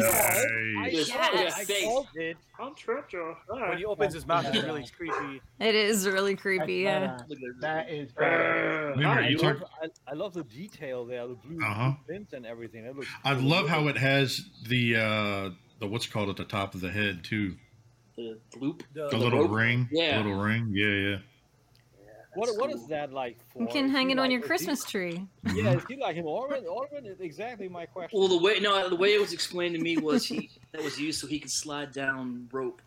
Nice. 0.75 1.07
Yes. 1.07 1.53
I 1.57 1.63
Face. 1.63 1.83
called 1.85 2.07
it. 2.15 2.35
I'm 2.59 2.73
Strapjaw. 2.75 3.35
When 3.47 3.77
he 3.77 3.85
opens 3.85 4.13
his 4.13 4.27
mouth, 4.27 4.45
it's 4.53 4.61
really 4.61 4.85
creepy. 4.95 5.41
It 5.61 5.73
is 5.73 6.05
really 6.05 6.35
creepy. 6.35 6.73
Yeah. 6.81 7.17
That 7.61 7.89
is 7.89 8.11
bad. 8.11 8.97
Remember, 8.97 9.21
I 9.21 9.27
you 9.29 9.37
love, 9.37 9.59
talk- 9.59 9.69
I, 9.81 10.11
I 10.11 10.13
love 10.15 10.33
the 10.33 10.43
detail 10.43 11.05
there, 11.05 11.25
the 11.27 11.35
blue, 11.35 11.63
Uh-huh. 11.65 11.93
blue 12.05 12.15
pins 12.17 12.33
and 12.33 12.45
everything. 12.45 12.83
It 12.83 12.93
looks. 12.93 13.07
I 13.23 13.35
cool. 13.35 13.43
love 13.43 13.69
how 13.69 13.87
it 13.87 13.95
has 13.97 14.41
the 14.67 14.97
uh 14.97 15.49
the 15.79 15.87
what's 15.87 16.07
called 16.07 16.27
at 16.29 16.35
the 16.35 16.43
top 16.45 16.75
of 16.75 16.81
the 16.81 16.91
head 16.91 17.23
too. 17.23 17.55
the 18.17 18.37
loop. 18.59 18.83
The, 18.93 19.07
The 19.09 19.17
little 19.17 19.43
rope? 19.43 19.51
ring. 19.51 19.87
Yeah. 19.93 20.17
Little 20.17 20.35
ring. 20.41 20.71
Yeah, 20.73 20.87
yeah. 20.87 21.17
What, 22.35 22.49
cool. 22.57 22.69
is 22.75 22.87
that 22.87 23.13
like 23.13 23.37
for? 23.51 23.61
You 23.61 23.67
can 23.67 23.85
Is 23.85 23.91
hang 23.91 24.07
he 24.07 24.13
it 24.13 24.19
on 24.19 24.31
your 24.31 24.39
is 24.39 24.45
he- 24.45 24.47
Christmas 24.47 24.83
tree. 24.85 25.25
Yeah, 25.53 25.73
is 25.73 25.83
he 25.87 25.95
like 25.97 26.17
an 26.17 26.25
ornament? 26.25 26.65
Ornament 26.67 27.07
is 27.07 27.19
exactly 27.21 27.67
my 27.69 27.85
question. 27.85 28.17
Well, 28.19 28.27
the 28.27 28.37
way 28.39 28.59
no, 28.59 28.89
the 28.89 28.95
way 28.95 29.13
it 29.13 29.21
was 29.21 29.33
explained 29.33 29.75
to 29.75 29.81
me 29.81 29.97
was 29.97 30.25
he 30.25 30.49
that 30.71 30.81
was 30.83 30.99
used 30.99 31.19
so 31.21 31.27
he 31.27 31.39
could 31.39 31.51
slide 31.51 31.91
down 31.91 32.47
rope 32.51 32.81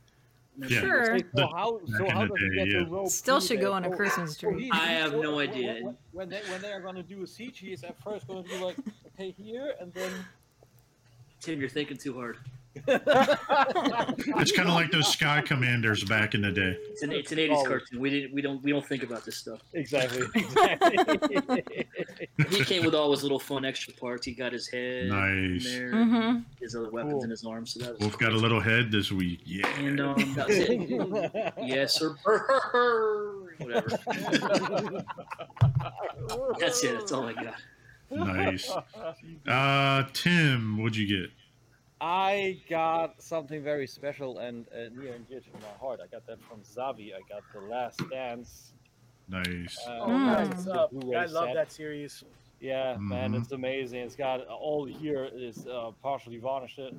Yeah. 0.58 0.80
Sure. 0.80 1.18
So 1.18 1.24
The- 1.34 1.46
how 1.48 1.80
so 1.98 2.10
how 2.10 2.22
the 2.22 2.28
does 2.28 2.38
he 2.40 2.48
day, 2.50 2.54
get 2.56 2.68
yeah. 2.68 2.78
the 2.84 2.90
rope? 2.90 3.08
Still 3.08 3.40
should 3.40 3.60
go 3.60 3.72
on 3.72 3.84
a 3.84 3.90
Christmas 3.90 4.36
tree. 4.36 4.64
he- 4.64 4.70
I 4.72 4.86
have 4.86 5.12
so 5.12 5.20
no 5.22 5.38
idea. 5.38 5.80
When, 5.82 5.96
when 6.12 6.28
they 6.28 6.40
when 6.50 6.60
they 6.62 6.72
are 6.72 6.80
going 6.80 6.96
to 6.96 7.02
do 7.02 7.22
a 7.22 7.26
siege, 7.26 7.58
he 7.60 7.72
is 7.72 7.84
at 7.84 8.00
first 8.02 8.26
going 8.26 8.42
to 8.44 8.48
be 8.48 8.58
like, 8.58 8.76
okay, 9.14 9.34
here, 9.38 9.74
and 9.80 9.92
then 9.94 10.10
Tim, 11.40 11.60
you're 11.60 11.68
thinking 11.68 11.96
too 11.96 12.14
hard. 12.14 12.38
It's 12.86 14.52
kind 14.52 14.68
of 14.68 14.74
like 14.74 14.90
those 14.90 15.08
Sky 15.08 15.40
Commanders 15.40 16.04
back 16.04 16.34
in 16.34 16.42
the 16.42 16.52
day. 16.52 16.76
It's 16.90 17.02
an 17.02 17.12
it's 17.12 17.32
an 17.32 17.38
80s 17.38 17.56
Oh. 17.56 17.64
cartoon. 17.64 18.00
We 18.00 18.10
didn't 18.10 18.34
we 18.34 18.42
don't 18.42 18.62
we 18.62 18.70
don't 18.72 18.84
think 18.86 19.02
about 19.02 19.24
this 19.24 19.36
stuff. 19.36 19.60
exactly, 19.72 20.22
exactly. 20.34 21.86
He 22.50 22.64
came 22.64 22.84
with 22.84 22.94
all 22.94 23.10
his 23.12 23.22
little 23.22 23.38
fun 23.38 23.64
extra 23.64 23.94
parts. 23.94 24.26
He 24.26 24.32
got 24.32 24.52
his 24.52 24.68
head 24.68 25.04
in 25.04 25.08
Nice. 25.08 25.64
there, 25.64 25.92
Mm-hmm. 25.92 26.38
his 26.60 26.74
other 26.76 26.90
weapons 26.90 27.12
Cool. 27.14 27.24
in 27.24 27.30
his 27.30 27.44
arms. 27.44 27.72
So 27.74 27.80
that 27.80 27.92
was 27.92 28.00
Wolf 28.00 28.18
got 28.18 28.32
a 28.32 28.36
little 28.36 28.60
head 28.60 28.90
this 28.92 29.10
week. 29.12 29.40
Yeah. 29.44 29.66
And 29.80 30.00
um, 30.00 30.34
that's 30.34 30.50
it. 30.50 31.52
yes, 31.62 32.02
or 32.02 32.16
Whatever. 33.58 33.88
That's 36.60 36.84
it. 36.84 36.92
That's 36.98 37.12
all 37.12 37.26
I 37.26 37.32
got. 37.32 37.54
Nice. 38.10 38.70
Uh, 39.48 40.04
Tim, 40.12 40.78
what'd 40.82 40.96
you 40.96 41.06
get? 41.22 41.30
I 42.00 42.60
got 42.68 43.22
something 43.22 43.62
very 43.62 43.86
special 43.86 44.38
and 44.38 44.66
uh, 44.68 44.90
near 45.00 45.14
and 45.14 45.26
dear 45.28 45.40
to 45.40 45.50
my 45.54 45.68
heart. 45.80 46.00
I 46.02 46.06
got 46.08 46.26
that 46.26 46.38
from 46.42 46.60
Zavvi. 46.60 47.12
I 47.14 47.20
got 47.28 47.42
the 47.54 47.60
Last 47.60 48.00
Dance. 48.10 48.72
Nice. 49.28 49.78
Uh, 49.88 49.98
Oh, 50.02 50.06
Mm. 50.08 50.48
what's 50.48 50.66
up? 50.66 50.90
Blu-ray 50.92 51.16
I 51.16 51.24
love 51.26 51.46
set. 51.48 51.54
that 51.54 51.72
series. 51.72 52.22
Yeah, 52.60 52.96
man, 52.98 53.32
Mhm. 53.32 53.40
it's 53.40 53.52
amazing. 53.52 54.00
It's 54.00 54.16
got 54.16 54.46
all 54.46 54.84
here 54.86 55.24
is 55.24 55.66
uh, 55.66 55.92
partially 56.02 56.38
varnished. 56.38 56.78
It. 56.78 56.94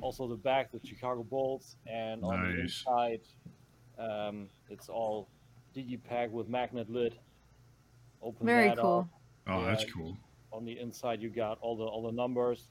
Also 0.00 0.28
the 0.28 0.36
back, 0.36 0.70
the 0.70 0.80
Chicago 0.86 1.24
Bulls, 1.24 1.76
and 1.86 2.22
on 2.24 2.48
the 2.52 2.60
inside, 2.60 3.20
um, 3.98 4.48
it's 4.70 4.88
all 4.88 5.28
digipack 5.74 6.30
with 6.30 6.48
magnet 6.48 6.88
lid. 6.88 7.18
Open 8.22 8.46
Very 8.46 8.68
that 8.68 8.78
cool. 8.78 9.08
up. 9.46 9.52
Oh, 9.52 9.64
that's 9.64 9.84
cool. 9.92 10.16
On 10.52 10.64
the 10.64 10.78
inside, 10.78 11.20
you 11.20 11.28
got 11.28 11.58
all 11.60 11.76
the 11.76 11.84
all 11.84 12.02
the 12.02 12.12
numbers, 12.12 12.68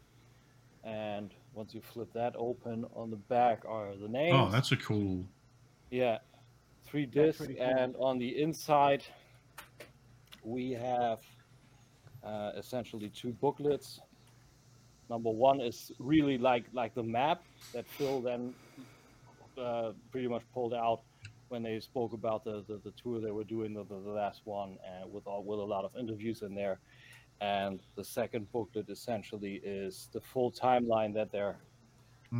and 0.83 1.33
once 1.57 1.73
you 1.73 1.81
flip 1.81 2.07
that 2.13 2.35
open, 2.37 2.85
on 2.95 3.09
the 3.09 3.15
back 3.15 3.63
are 3.67 3.95
the 3.99 4.07
names. 4.07 4.35
Oh, 4.35 4.49
that's 4.49 4.71
a 4.71 4.77
cool. 4.77 5.25
Yeah, 5.89 6.19
three 6.85 7.07
discs, 7.07 7.47
cool. 7.47 7.55
and 7.59 7.95
on 7.97 8.19
the 8.19 8.41
inside 8.41 9.03
we 10.43 10.71
have 10.71 11.19
uh, 12.23 12.51
essentially 12.55 13.09
two 13.09 13.31
booklets. 13.33 13.99
Number 15.09 15.31
one 15.31 15.59
is 15.59 15.91
really 15.99 16.37
like 16.37 16.65
like 16.73 16.93
the 16.93 17.03
map 17.03 17.43
that 17.73 17.87
Phil 17.87 18.21
then 18.21 18.53
uh, 19.57 19.93
pretty 20.11 20.27
much 20.27 20.43
pulled 20.53 20.75
out 20.75 21.01
when 21.49 21.63
they 21.63 21.79
spoke 21.79 22.13
about 22.13 22.43
the, 22.43 22.63
the, 22.67 22.79
the 22.83 22.91
tour 23.01 23.19
they 23.19 23.31
were 23.31 23.45
doing, 23.45 23.73
the, 23.73 23.83
the, 23.85 23.99
the 24.01 24.09
last 24.09 24.41
one, 24.43 24.77
and 24.85 25.11
with 25.11 25.25
all, 25.25 25.43
with 25.43 25.59
a 25.59 25.63
lot 25.63 25.85
of 25.85 25.91
interviews 25.97 26.41
in 26.41 26.53
there. 26.53 26.77
And 27.41 27.79
the 27.95 28.03
second 28.03 28.51
booklet 28.51 28.89
essentially 28.89 29.61
is 29.63 30.09
the 30.11 30.21
full 30.21 30.51
timeline 30.51 31.13
that 31.13 31.31
they're 31.31 31.57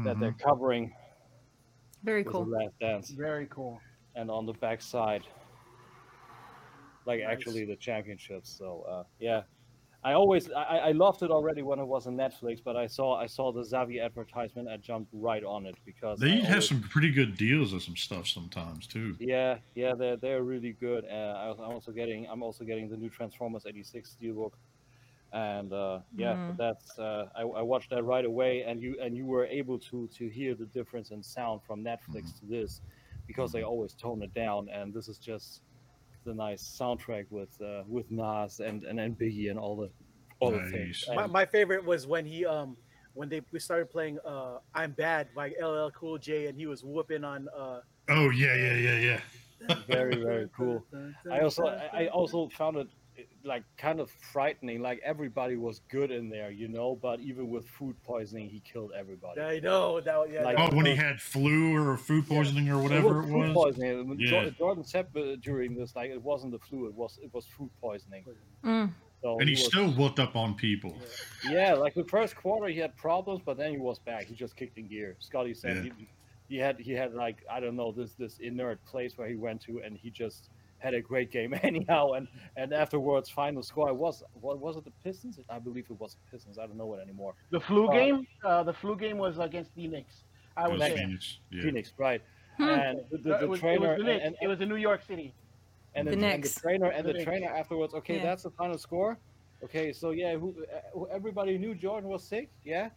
that 0.04 0.20
they're 0.20 0.32
Mhm. 0.34 0.40
covering 0.40 0.94
Very 2.04 2.24
cool. 2.24 2.44
the 2.46 2.52
Last 2.58 2.80
Dance 2.80 3.10
Very 3.12 3.46
cool. 3.48 3.80
and 4.16 4.30
on 4.30 4.46
the 4.46 4.54
back 4.54 4.82
side, 4.82 5.24
like 7.06 7.22
Nice. 7.22 7.30
actually 7.32 7.66
the 7.66 7.76
championships. 7.76 8.50
So 8.50 8.82
uh, 8.82 9.04
yeah, 9.20 9.44
I 10.04 10.14
always 10.14 10.52
I, 10.52 10.78
I 10.90 10.92
loved 10.92 11.24
it 11.24 11.32
already 11.32 11.62
when 11.62 11.80
it 11.80 11.86
was 11.86 12.06
on 12.08 12.16
Netflix, 12.18 12.62
but 12.64 12.76
I 12.76 12.88
saw 12.88 13.16
I 13.16 13.28
saw 13.28 13.52
the 13.52 13.62
Zavvi 13.62 14.04
advertisement. 14.04 14.68
I 14.68 14.78
jumped 14.78 15.10
right 15.14 15.44
on 15.44 15.66
it 15.66 15.76
because 15.86 16.20
They 16.20 16.34
I 16.34 16.36
have 16.38 16.50
always- 16.50 16.68
some 16.70 16.82
pretty 16.82 17.12
good 17.12 17.38
deals 17.38 17.72
of 17.74 17.82
some 17.82 17.96
stuff 17.96 18.28
sometimes 18.28 18.88
too. 18.88 19.16
Yeah, 19.20 19.60
yeah, 19.76 19.94
they're 19.96 20.18
they're 20.18 20.44
really 20.44 20.74
good. 20.74 21.06
Uh, 21.06 21.34
I 21.38 21.48
was, 21.50 21.60
I'm 21.60 21.72
also 21.72 21.92
getting 21.92 22.28
I'm 22.28 22.44
also 22.44 22.66
getting 22.66 22.90
the 22.90 22.98
new 22.98 23.10
Transformers 23.10 23.66
'86 23.66 24.18
steelbook, 24.22 24.54
and 25.34 25.74
uh, 25.74 26.02
yeah, 26.16 26.36
Mhm. 26.36 26.58
that's 26.58 26.98
uh, 27.00 27.30
I, 27.36 27.42
I 27.42 27.62
watched 27.62 27.90
that 27.92 28.04
right 28.04 28.26
away, 28.26 28.64
and 28.64 28.82
you 28.82 28.98
and 29.02 29.16
you 29.16 29.26
were 29.26 29.46
able 29.46 29.80
to 29.80 30.08
to 30.18 30.30
hear 30.30 30.56
the 30.56 30.66
difference 30.68 31.12
in 31.12 31.24
sound 31.24 31.64
from 31.64 31.84
Netflix 31.84 32.38
to 32.40 32.46
this, 32.46 32.82
because 33.28 33.52
they 33.52 33.64
always 33.64 33.94
tone 33.94 34.22
it 34.24 34.34
down, 34.34 34.70
and 34.70 34.94
this 34.94 35.08
is 35.08 35.18
just 35.20 35.62
the 36.26 36.34
nice 36.34 36.64
soundtrack 36.80 37.26
with 37.30 37.60
uh, 37.62 37.84
with 37.88 38.10
Nas 38.12 38.60
and, 38.60 38.84
and 38.84 39.00
and 39.00 39.18
Biggie 39.18 39.50
and 39.50 39.60
all 39.60 39.76
the 39.78 39.90
all 40.40 40.52
the 40.52 40.60
things. 40.72 41.04
My, 41.16 41.28
my 41.28 41.46
favorite 41.46 41.84
was 41.86 42.08
when 42.08 42.26
he 42.26 42.46
um 42.46 42.78
when 43.14 43.30
they 43.30 43.42
we 43.52 43.60
started 43.60 43.90
playing 43.90 44.20
uh 44.26 44.58
I'm 44.74 44.92
Bad 44.94 45.34
by 45.34 45.52
LL 45.60 45.92
Cool 45.92 46.18
J 46.18 46.48
and 46.48 46.58
he 46.58 46.68
was 46.68 46.84
whooping 46.84 47.24
on 47.24 47.48
uh 47.58 47.82
Oh 48.10 48.30
yeah, 48.30 48.56
yeah, 48.56 48.76
yeah, 48.76 48.98
yeah. 49.00 49.22
very 49.88 50.24
very 50.24 50.50
cool. 50.56 50.86
I 51.32 51.42
also 51.42 51.68
I 51.68 52.04
I 52.04 52.08
also 52.08 52.50
found 52.50 52.78
it 52.78 52.88
like 53.44 53.64
kind 53.78 54.00
of 54.00 54.10
frightening. 54.12 54.82
Like 54.82 55.00
everybody 55.04 55.56
was 55.56 55.80
good 55.90 56.12
in 56.12 56.30
there, 56.30 56.52
you 56.52 56.68
know, 56.68 56.98
but 57.02 57.20
even 57.20 57.50
with 57.50 57.68
food 57.68 57.96
poisoning, 58.04 58.50
he 58.50 58.60
killed 58.62 58.92
everybody. 58.98 59.42
I 59.42 59.60
know 59.60 60.00
that 60.02 60.32
yeah. 60.32 60.44
Like- 60.44 60.58
Oh, 60.60 60.68
that- 60.68 60.74
when 60.76 60.86
he 60.86 60.96
had 60.96 61.20
flu 61.22 61.76
or 61.76 61.98
food 61.98 62.28
poisoning 62.28 62.70
or 62.70 62.82
whatever 62.82 63.22
it 63.22 63.22
was. 63.22 63.30
food 63.30 63.56
was. 63.56 63.76
Poisoning. 63.76 64.16
Yeah. 64.20 64.30
Jordan, 64.30 64.56
Jordan 64.58 64.84
said 64.84 65.08
uh, 65.16 65.36
during 65.42 65.76
this, 65.76 65.96
like 65.96 66.12
it 66.12 66.22
wasn't 66.22 66.52
the 66.52 66.60
flu, 66.60 66.88
it 66.88 66.94
was 66.94 67.20
it 67.22 67.34
was 67.34 67.46
food 67.46 67.70
poisoning. 67.82 68.26
Mm. 68.64 68.92
So 69.22 69.40
And 69.40 69.50
he 69.50 69.54
was- 69.56 69.66
still 69.66 69.90
whooped 69.92 70.20
up 70.20 70.36
on 70.36 70.54
people. 70.56 70.96
yeah, 71.50 71.74
like 71.74 71.94
the 71.96 72.04
first 72.06 72.36
quarter 72.36 72.68
he 72.68 72.78
had 72.80 72.96
problems, 72.98 73.42
but 73.46 73.58
then 73.58 73.72
he 73.72 73.78
was 73.78 73.98
back. 74.00 74.26
He 74.26 74.36
just 74.36 74.56
kicked 74.56 74.78
in 74.78 74.88
gear. 74.88 75.16
Scottie 75.20 75.54
said 75.56 75.78
Yeah. 75.86 75.92
he, 75.98 76.08
he 76.50 76.58
had 76.58 76.80
he 76.80 76.92
had 76.94 77.14
like 77.14 77.38
I 77.52 77.60
don't 77.60 77.76
know 77.76 77.92
this 77.92 78.14
this 78.14 78.38
inert 78.40 78.84
place 78.86 79.18
where 79.18 79.28
he 79.28 79.36
went 79.36 79.60
to, 79.62 79.82
and 79.84 79.98
he 79.98 80.10
just 80.12 80.50
had 80.80 80.94
a 80.94 81.02
great 81.02 81.32
game 81.32 81.54
anyhow. 81.64 82.12
And 82.14 82.28
and 82.56 82.74
afterwards, 82.74 83.30
final 83.30 83.64
score 83.64 83.94
was 83.94 84.24
what 84.42 84.60
was 84.60 84.78
it 84.78 84.84
the 84.86 84.92
Pistons? 85.04 85.40
I 85.50 85.60
believe 85.60 85.86
it 85.90 86.00
was 86.00 86.16
the 86.16 86.32
Pistons. 86.32 86.58
I 86.58 86.66
don't 86.68 86.78
know 86.78 86.94
it 86.96 87.02
anymore. 87.02 87.34
The 87.52 87.60
flu 87.60 87.88
Uh, 87.88 87.92
game. 87.94 88.28
Uh, 88.44 88.64
the 88.64 88.74
flu 88.74 88.96
game 88.96 89.18
was 89.18 89.38
against 89.40 89.74
the 89.76 89.88
Knicks. 89.88 90.24
I 90.56 90.66
It 90.66 90.72
was 90.72 90.80
was. 90.82 90.90
Phoenix. 90.94 91.38
Yeah. 91.52 91.62
Phoenix, 91.64 91.94
right? 91.98 92.22
Hmm. 92.58 92.64
And 92.64 93.00
the, 93.12 93.18
the, 93.18 93.30
the 93.30 93.40
it 93.44 93.50
was, 93.50 93.60
trainer 93.60 93.94
it 93.94 93.98
was 93.98 94.06
the 94.06 94.12
Knicks. 94.12 94.26
and, 94.26 94.36
it 94.42 94.48
was 94.48 94.62
in 94.62 94.70
New 94.70 94.76
York 94.78 95.04
City. 95.04 95.34
and, 95.94 96.08
The 96.08 96.16
the, 96.16 96.26
and 96.26 96.44
the 96.44 96.50
trainer 96.50 96.88
and 96.90 97.04
The 97.06 97.10
the 97.10 97.14
Knicks. 97.20 97.26
trainer 97.26 97.48
afterwards. 97.50 97.94
Okay, 97.94 98.18
Yeah. 98.18 98.24
that's 98.24 98.44
the 98.44 98.50
final 98.52 98.78
score. 98.78 99.18
Okay, 99.64 99.92
so 99.94 100.12
yeah, 100.12 100.36
who, 100.36 100.56
uh, 100.72 100.80
who 100.94 101.08
everybody 101.10 101.58
knew 101.58 101.74
Jordan 101.76 102.10
was 102.10 102.24
sick. 102.24 102.50
Yeah. 102.64 102.90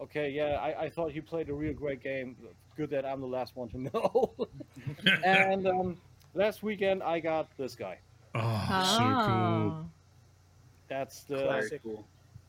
Okay, 0.00 0.28
yeah, 0.30 0.58
I, 0.60 0.84
I 0.84 0.90
thought 0.90 1.12
he 1.12 1.20
played 1.20 1.48
a 1.50 1.54
real 1.54 1.72
great 1.72 2.02
game. 2.02 2.36
Good 2.76 2.90
that 2.90 3.04
I'm 3.06 3.20
the 3.20 3.26
last 3.26 3.54
one 3.56 3.68
to 3.70 3.78
know. 3.92 4.34
and 5.24 5.66
um, 5.68 5.96
last 6.34 6.62
weekend 6.62 7.02
I 7.02 7.20
got 7.20 7.48
this 7.56 7.74
guy. 7.74 7.98
Oh, 8.34 8.94
so 8.96 8.98
cool. 8.98 9.08
Oh. 9.08 9.86
That's 10.88 11.24
the 11.24 11.44
Classic. 11.44 11.82
Cool. 11.82 12.06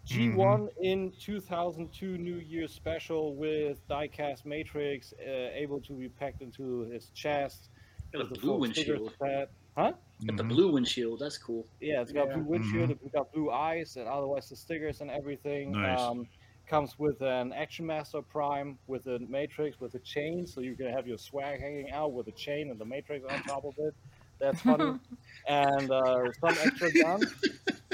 G1 0.08 0.70
in 0.82 1.12
2002 1.20 2.18
New 2.20 2.36
Year 2.36 2.68
special 2.68 3.36
with 3.36 3.88
diecast 3.88 4.46
matrix, 4.46 5.14
uh, 5.14 5.50
able 5.54 5.80
to 5.82 5.94
be 5.94 6.10
packed 6.10 6.42
into 6.42 6.82
his 6.92 7.10
chest. 7.16 7.70
Got 8.12 8.22
a 8.22 8.26
the 8.26 8.36
blue 8.40 8.42
full 8.60 8.66
sticker 8.72 8.94
windshield. 9.00 9.14
set. 9.20 9.50
Huh? 9.76 9.94
Got 10.28 10.38
the 10.38 10.44
blue 10.44 10.72
windshield. 10.72 11.20
That's 11.20 11.38
cool. 11.40 11.66
Yeah, 11.82 12.02
it's 12.02 12.12
got 12.12 12.28
Yeah. 12.28 12.36
blue 12.36 12.44
windshield, 12.44 12.90
Mhm. 12.92 13.00
it's 13.04 13.12
got 13.12 13.32
blue 13.34 13.50
eyes, 13.52 13.98
and 13.98 14.08
otherwise 14.08 14.48
the 14.50 14.56
stickers 14.56 15.02
and 15.02 15.10
everything. 15.10 15.72
Nice. 15.72 16.00
Um, 16.00 16.28
comes 16.68 16.98
with 16.98 17.22
an 17.22 17.54
Action 17.54 17.86
Master 17.86 18.22
Prime 18.22 18.78
with 18.88 19.08
a 19.08 19.20
Matrix 19.20 19.80
with 19.80 19.96
a 19.96 20.00
chain, 20.00 20.46
so 20.46 20.62
you 20.62 20.76
can 20.76 20.88
have 20.88 21.08
your 21.08 21.18
swag 21.18 21.60
hanging 21.60 21.92
out 21.92 22.14
with 22.14 22.28
a 22.28 22.32
chain 22.32 22.70
and 22.72 22.80
the 22.80 22.86
Matrix 22.86 23.26
on 23.32 23.42
top 23.44 23.66
of 23.66 23.74
it. 23.78 23.94
That's 24.40 24.62
funny. 24.62 25.00
and 25.48 25.92
uh, 25.92 26.32
some 26.40 26.58
extra 26.64 26.92
guns. 26.92 27.34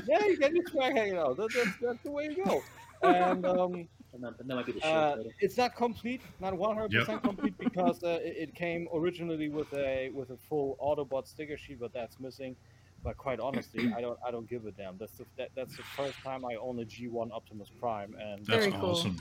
yeah, 0.08 0.26
you 0.26 0.38
get 0.38 0.54
your 0.54 0.66
swag 0.70 0.96
hanging 0.96 1.18
out. 1.18 1.38
That, 1.38 1.50
that's, 1.54 1.78
that's 1.82 2.04
the 2.04 2.12
way 2.12 2.34
you 2.36 2.44
go. 2.44 2.62
And 3.04 3.46
um, 3.46 3.88
That 4.12 4.22
might, 4.22 4.38
that 4.38 4.48
might 4.48 4.66
be 4.66 4.72
the 4.74 4.82
shirt 4.82 4.90
uh, 4.90 5.24
it's 5.40 5.58
not 5.58 5.76
complete, 5.76 6.22
not 6.40 6.54
100% 6.54 7.24
complete 7.24 7.58
because 7.58 8.04
uh, 8.04 8.20
it, 8.22 8.36
it 8.38 8.56
came 8.56 8.88
originally 8.94 9.50
with 9.50 9.74
a 9.74 10.12
with 10.14 10.32
a 10.32 10.38
full 10.38 10.78
Autobot 10.82 11.28
sticker 11.28 11.58
sheet, 11.58 11.80
but 11.80 11.94
that's 11.94 12.20
missing. 12.20 12.56
But 13.04 13.18
quite 13.18 13.40
honestly, 13.40 13.92
I 13.96 14.02
don't 14.02 14.20
I 14.26 14.32
don't 14.32 14.48
give 14.50 14.66
a 14.66 14.72
damn. 14.72 14.98
That's 14.98 15.14
the 15.14 15.26
that, 15.38 15.50
that's 15.56 15.76
the 15.76 15.84
first 15.84 16.18
time 16.24 16.46
I 16.46 16.56
own 16.56 16.80
a 16.80 16.86
G1 16.86 17.32
Optimus 17.32 17.70
Prime, 17.80 18.16
and 18.20 18.46
That's 18.46 18.66
Very 18.66 18.72
cool. 18.80 18.92
awesome. 18.92 19.18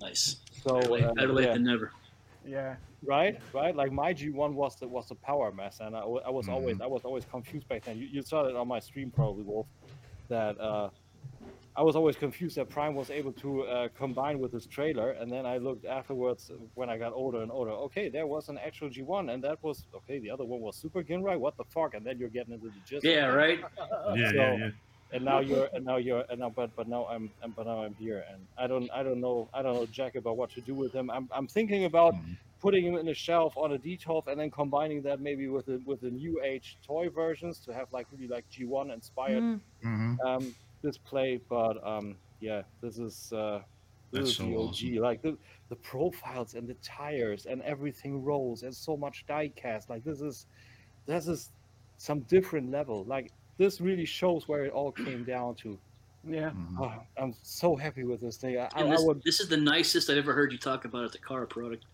Nice. 0.00 0.36
so 0.62 0.74
Better 0.80 0.90
late, 0.92 1.04
uh, 1.04 1.14
better 1.14 1.32
late 1.32 1.46
yeah, 1.46 1.52
than 1.54 1.64
never. 1.64 1.92
Yeah. 2.46 2.76
right, 3.02 3.40
right. 3.52 3.74
Like 3.74 3.90
my 3.90 4.14
G1 4.14 4.52
was 4.52 4.76
the 4.76 4.86
was 4.86 5.08
the 5.08 5.16
Powermaster, 5.16 5.86
and 5.86 5.96
I, 5.96 6.00
I 6.00 6.30
was 6.30 6.48
always 6.48 6.76
Mhm. 6.76 6.82
I 6.82 6.86
was 6.86 7.04
always 7.04 7.24
confused 7.24 7.66
back 7.68 7.84
then. 7.84 7.98
You, 7.98 8.06
you 8.06 8.22
saw 8.22 8.44
it 8.44 8.54
on 8.54 8.68
my 8.68 8.78
stream 8.78 9.10
probably, 9.10 9.42
Wolf, 9.42 9.66
that 10.28 10.60
uh, 10.60 10.90
I 11.76 11.82
was 11.82 11.94
always 11.94 12.16
confused 12.16 12.56
that 12.56 12.68
Prime 12.70 12.94
was 12.94 13.10
able 13.10 13.32
to 13.34 13.62
uh, 13.64 13.88
combine 13.94 14.38
with 14.38 14.50
his 14.52 14.66
trailer, 14.66 15.10
and 15.10 15.30
then 15.30 15.44
I 15.44 15.58
looked 15.58 15.84
afterwards 15.84 16.50
when 16.74 16.88
I 16.88 16.96
got 16.96 17.12
older 17.12 17.42
and 17.42 17.50
older. 17.52 17.70
Okay, 17.72 18.08
there 18.08 18.26
was 18.26 18.48
an 18.48 18.56
actual 18.58 18.88
G1, 18.88 19.32
and 19.32 19.44
that 19.44 19.62
was 19.62 19.84
okay. 19.94 20.18
The 20.18 20.30
other 20.30 20.44
one 20.44 20.60
was 20.60 20.74
Super 20.76 21.02
Ginrai. 21.02 21.38
What 21.38 21.56
the 21.58 21.64
fuck? 21.64 21.92
And 21.94 22.04
then 22.06 22.18
you're 22.18 22.30
getting 22.30 22.54
into 22.54 22.68
the 22.68 22.80
gist. 22.88 23.04
Yeah, 23.04 23.26
right. 23.26 23.60
Yeah, 24.14 24.30
So- 24.30 24.36
yeah, 24.36 24.56
yeah. 24.56 24.70
And 25.12 25.24
now 25.24 25.38
you're, 25.38 25.68
and 25.72 25.84
now 25.84 25.98
you're, 25.98 26.24
and 26.30 26.40
now, 26.40 26.50
but 26.50 26.74
but 26.74 26.88
now 26.88 27.06
I'm, 27.06 27.30
and 27.40 27.54
but 27.54 27.66
now 27.66 27.84
I'm 27.84 27.94
here, 27.94 28.24
and 28.28 28.40
I 28.58 28.66
don't, 28.66 28.90
I 28.92 29.04
don't 29.04 29.20
know, 29.20 29.48
I 29.54 29.62
don't 29.62 29.74
know 29.74 29.86
jack 29.86 30.16
about 30.16 30.36
what 30.36 30.50
to 30.50 30.60
do 30.60 30.74
with 30.74 30.92
him. 30.92 31.10
I'm, 31.10 31.28
I'm 31.30 31.46
thinking 31.46 31.84
about 31.84 32.14
Mhm. 32.14 32.36
putting 32.60 32.84
him 32.84 32.96
in 32.96 33.06
a 33.08 33.14
shelf 33.14 33.56
on 33.56 33.72
a 33.74 33.78
D12 33.78 34.26
and 34.26 34.40
then 34.40 34.50
combining 34.50 35.02
that 35.02 35.20
maybe 35.20 35.46
with 35.46 35.68
a, 35.68 35.80
with 35.86 36.00
the 36.00 36.10
new 36.10 36.42
age 36.42 36.76
toy 36.84 37.08
versions 37.08 37.60
to 37.60 37.72
have 37.72 37.86
like 37.92 38.08
really 38.12 38.26
like 38.26 38.44
G1 38.50 38.92
inspired 38.92 39.42
Mm. 39.44 39.60
hmm 39.82 40.14
um, 40.86 40.98
play, 41.04 41.40
But 41.48 41.76
um, 41.86 42.18
yeah, 42.40 42.62
this 42.82 42.98
is 42.98 43.32
uh, 43.32 43.62
this 44.12 44.24
That's 44.24 44.30
is 44.30 44.36
so 44.36 44.44
the 44.44 44.54
OG. 44.54 44.70
awesome. 44.70 44.96
Like 45.00 45.22
the 45.22 45.38
the 45.68 45.76
profiles 45.76 46.54
and 46.54 46.68
the 46.68 46.74
tires 46.76 47.46
and 47.46 47.62
everything 47.62 48.22
rolls 48.22 48.62
and 48.62 48.74
so 48.74 48.96
much 48.96 49.24
die 49.26 49.48
cast. 49.56 49.90
Like 49.90 50.04
this 50.04 50.20
is 50.20 50.46
this 51.06 51.28
is 51.28 51.52
some 51.98 52.22
different 52.22 52.70
level. 52.70 53.04
Like 53.06 53.32
this 53.58 53.80
really 53.80 54.04
shows 54.06 54.48
where 54.48 54.64
it 54.64 54.72
all 54.72 54.92
came 54.92 55.24
down 55.24 55.56
to. 55.56 55.80
Yeah. 56.24 56.52
hmm 56.52 56.76
Oh, 56.78 57.06
I'm 57.16 57.34
so 57.42 57.76
happy 57.76 58.04
with 58.04 58.20
this 58.20 58.36
thing. 58.38 58.58
I, 58.58 58.70
I, 58.74 58.82
And 58.82 58.88
I 58.92 58.96
this, 58.96 59.02
would 59.02 59.22
this 59.24 59.40
is 59.40 59.48
the 59.48 59.56
nicest 59.56 60.10
I've 60.10 60.18
ever 60.18 60.34
heard 60.34 60.52
you 60.52 60.58
talk 60.58 60.84
about 60.84 61.04
at 61.04 61.12
the 61.12 61.18
car 61.18 61.46
product. 61.46 61.86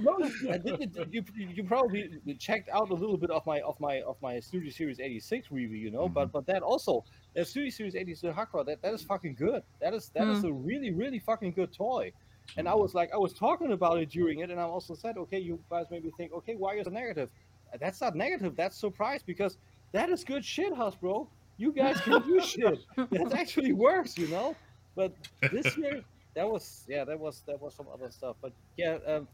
No, 0.00 0.18
I 0.50 0.56
did, 0.56 0.96
you, 1.10 1.22
you, 1.36 1.48
you 1.54 1.64
probably 1.64 2.10
checked 2.38 2.70
out 2.70 2.90
a 2.90 2.94
little 2.94 3.18
bit 3.18 3.30
of 3.30 3.44
my 3.44 3.60
of 3.60 3.78
my 3.78 4.00
of 4.02 4.16
my 4.22 4.40
Studio 4.40 4.70
Series 4.70 5.00
86 5.00 5.50
review, 5.50 5.76
you 5.76 5.90
know, 5.90 6.08
but 6.08 6.28
mm-hmm. 6.28 6.32
but 6.32 6.46
that 6.46 6.62
also 6.62 7.04
that 7.34 7.46
Studio 7.46 7.70
Series 7.70 7.94
86 7.94 8.34
Hot 8.34 8.48
Rod, 8.52 8.66
that 8.66 8.80
that 8.82 8.94
is 8.94 9.02
fucking 9.02 9.34
good. 9.34 9.62
That 9.80 9.92
is 9.92 10.08
that 10.14 10.28
is 10.28 10.40
mm. 10.40 10.48
a 10.48 10.52
really 10.52 10.90
really 10.92 11.18
fucking 11.18 11.52
good 11.52 11.72
toy. 11.72 12.12
And 12.56 12.66
I 12.66 12.72
mm. 12.72 12.80
was 12.80 12.94
like, 12.94 13.10
I 13.12 13.18
was 13.18 13.32
talking 13.32 13.72
about 13.72 13.98
it 13.98 14.08
during 14.10 14.40
it, 14.40 14.50
and 14.50 14.58
I 14.58 14.64
also 14.64 14.94
said, 14.94 15.18
okay, 15.18 15.38
you 15.38 15.60
guys 15.70 15.86
maybe 15.90 16.10
think, 16.16 16.32
okay, 16.32 16.54
why 16.54 16.76
is 16.76 16.86
it 16.86 16.92
negative? 16.92 17.30
That's 17.78 18.00
not 18.00 18.16
negative. 18.16 18.56
That's 18.56 18.76
surprise 18.76 19.22
because 19.22 19.58
that 19.92 20.08
is 20.10 20.24
good 20.24 20.44
shit, 20.44 20.72
Hasbro. 20.72 21.28
You 21.58 21.72
guys 21.72 22.00
can 22.00 22.22
do 22.22 22.40
shit. 22.44 22.80
That 22.96 23.34
actually 23.34 23.72
works, 23.72 24.16
you 24.16 24.28
know. 24.28 24.56
But 24.96 25.12
this 25.52 25.76
year, 25.76 26.02
that 26.40 26.50
was 26.50 26.84
yeah, 26.88 27.04
that 27.04 27.18
was 27.20 27.42
that 27.46 27.60
was 27.60 27.74
some 27.74 27.86
other 27.92 28.10
stuff. 28.10 28.36
But 28.40 28.52
yeah, 28.78 28.96
um, 29.06 29.28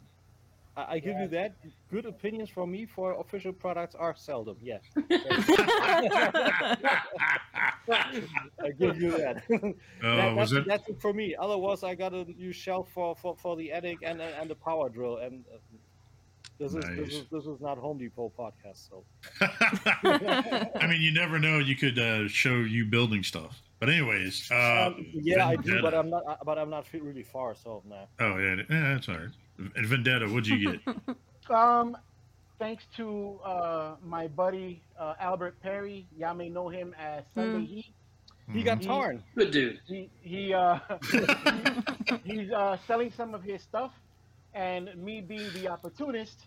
I, 0.77 0.95
I 0.95 0.99
give 0.99 1.17
you 1.19 1.29
that. 1.29 1.55
Good 1.91 2.05
opinions 2.05 2.51
from 2.51 2.73
me 2.73 2.85
for 2.85 3.13
official 3.21 3.53
products 3.53 3.95
are 3.95 4.15
seldom. 4.17 4.57
Yes, 4.61 4.83
I 7.89 8.71
give 8.79 9.01
you 9.01 9.13
that. 9.13 9.37
Uh, 9.51 9.73
That- 10.17 10.35
was 10.37 10.51
that's, 10.51 10.53
it? 10.53 10.69
that's 10.69 10.89
it 10.89 11.01
for 11.01 11.13
me. 11.13 11.37
Otherwise, 11.39 11.85
I 11.85 11.95
got 11.95 12.13
a 12.13 12.25
new 12.25 12.53
shelf 12.53 12.89
for, 12.93 13.15
for, 13.15 13.37
for 13.37 13.57
the 13.57 13.71
attic 13.73 13.99
and 14.03 14.21
and 14.21 14.35
and 14.41 14.51
the 14.51 14.57
power 14.57 14.89
drill. 14.89 15.19
And 15.19 15.45
uh, 15.53 15.59
this 16.59 16.75
is 16.75 16.85
this 16.85 16.97
Nice. 16.97 17.13
is 17.13 17.25
this 17.31 17.47
is 17.47 17.61
not 17.61 17.79
Home 17.79 17.99
Depot 17.99 18.33
podcast. 18.37 18.89
So 18.91 19.05
I 20.81 20.87
mean, 20.89 21.01
you 21.03 21.13
never 21.13 21.39
know. 21.39 21.59
You 21.59 21.77
could 21.77 21.99
uh, 21.99 22.27
show 22.29 22.57
you 22.57 22.85
building 22.85 23.23
stuff. 23.23 23.63
But 23.79 23.91
anyways, 23.91 24.49
uh, 24.51 24.87
um, 24.89 25.07
yeah, 25.13 25.47
I 25.49 25.57
do, 25.57 25.83
but 25.83 25.93
I'm 25.95 26.09
not. 26.11 26.23
uh, 26.27 26.37
But 26.45 26.59
I'm 26.59 26.71
not 26.71 26.87
fit 26.87 27.03
really 27.03 27.23
far. 27.23 27.55
So 27.55 27.83
nah. 27.87 28.07
Oh 28.21 28.39
yeah, 28.39 28.57
yeah, 28.71 28.95
that's 28.95 29.09
all 29.09 29.17
right. 29.17 29.29
And 29.59 29.87
Vendetta, 29.87 30.27
what'd 30.27 30.47
you 30.47 30.59
get? 30.73 30.81
Um, 31.49 31.97
thanks 32.59 32.83
to 32.97 33.39
uh, 33.45 33.95
my 34.05 34.27
buddy 34.27 34.83
uh, 34.99 35.15
Albert 35.21 35.61
Perry, 35.63 36.09
y'all 36.17 36.35
may 36.35 36.49
know 36.49 36.69
him 36.69 36.93
as 36.99 37.23
Sunday 37.37 37.59
Mm. 37.61 37.67
Heat. 37.69 37.95
He 38.53 38.63
got 38.65 38.79
Mhm. 38.81 38.87
torn. 38.87 39.23
Good 39.37 39.51
dude. 39.53 39.81
He 39.87 40.11
he 40.23 40.53
uh, 40.53 40.81
he's 42.25 42.51
uh, 42.51 42.77
selling 42.87 43.13
some 43.17 43.33
of 43.35 43.43
his 43.45 43.63
stuff, 43.63 43.93
and 44.55 44.91
me 44.97 45.21
being 45.21 45.53
the 45.53 45.69
opportunist, 45.69 46.47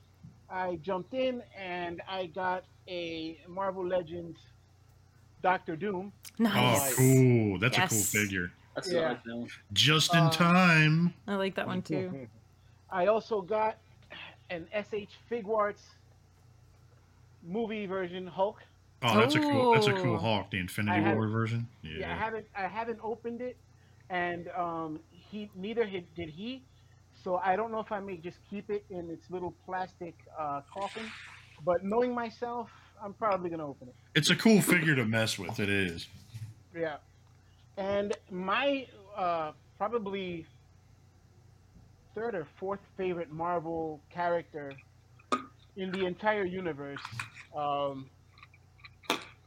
I 0.49 0.77
jumped 0.81 1.13
in 1.13 1.41
and 1.57 2.01
I 2.09 2.25
got 2.27 2.65
a 2.89 3.39
Marvel 3.47 3.87
Legends 3.87 4.37
Doctor 5.41 5.75
Doom. 5.75 6.11
Nice. 6.37 6.93
Oh, 6.93 6.95
cool. 6.97 7.59
That's 7.59 7.77
a 7.77 7.87
cool 7.87 7.97
figure. 7.99 8.51
That's 8.75 8.91
Yeah. 8.91 8.99
I 8.99 9.09
like 9.09 9.23
that 9.23 9.35
one. 9.35 9.47
Just 9.73 10.13
in 10.13 10.19
Uh, 10.19 10.29
time. 10.29 11.13
I 11.27 11.35
like 11.35 11.55
that 11.55 11.67
one 11.67 11.81
too. 11.81 12.27
I 12.89 13.07
also 13.07 13.41
got 13.41 13.77
an 14.49 14.67
SH 14.73 15.13
Figuarts 15.29 15.81
movie 17.43 17.85
version 17.85 18.27
Hulk. 18.27 18.61
Oh, 19.01 19.17
that's 19.17 19.35
a 19.35 19.39
cool. 19.39 19.73
That's 19.73 19.87
a 19.87 19.93
cool 19.93 20.17
Hulk, 20.17 20.49
the 20.51 20.59
Infinity 20.59 21.01
War 21.15 21.27
version. 21.27 21.67
Yeah, 21.83 22.11
I 22.11 22.15
haven't 22.17 22.45
I 22.55 22.67
haven't 22.67 22.99
opened 23.01 23.41
it, 23.41 23.55
and 24.09 24.49
um, 24.49 24.99
he 25.11 25.49
neither 25.55 25.85
did 25.85 26.29
he. 26.29 26.63
So 27.23 27.37
I 27.37 27.55
don't 27.55 27.71
know 27.71 27.79
if 27.79 27.91
I 27.91 27.99
may 27.99 28.17
just 28.17 28.37
keep 28.49 28.69
it 28.69 28.85
in 28.89 29.09
its 29.09 29.29
little 29.29 29.53
plastic 29.65 30.15
uh, 30.37 30.61
coffin. 30.73 31.05
But 31.65 31.83
knowing 31.83 32.13
myself, 32.13 32.69
I'm 33.03 33.13
probably 33.13 33.49
gonna 33.49 33.67
open 33.67 33.87
it. 33.87 33.95
It's 34.15 34.29
a 34.29 34.35
cool 34.35 34.61
figure 34.61 34.95
to 34.95 35.05
mess 35.05 35.37
with. 35.39 35.59
It 35.59 35.69
is. 35.69 36.07
Yeah. 36.75 36.97
And 37.77 38.15
my 38.29 38.87
uh, 39.15 39.51
probably 39.77 40.45
third 42.15 42.35
or 42.35 42.45
fourth 42.59 42.81
favorite 42.97 43.31
Marvel 43.31 43.99
character 44.09 44.73
in 45.77 45.91
the 45.91 46.05
entire 46.05 46.43
universe. 46.43 46.99
Um, 47.55 48.09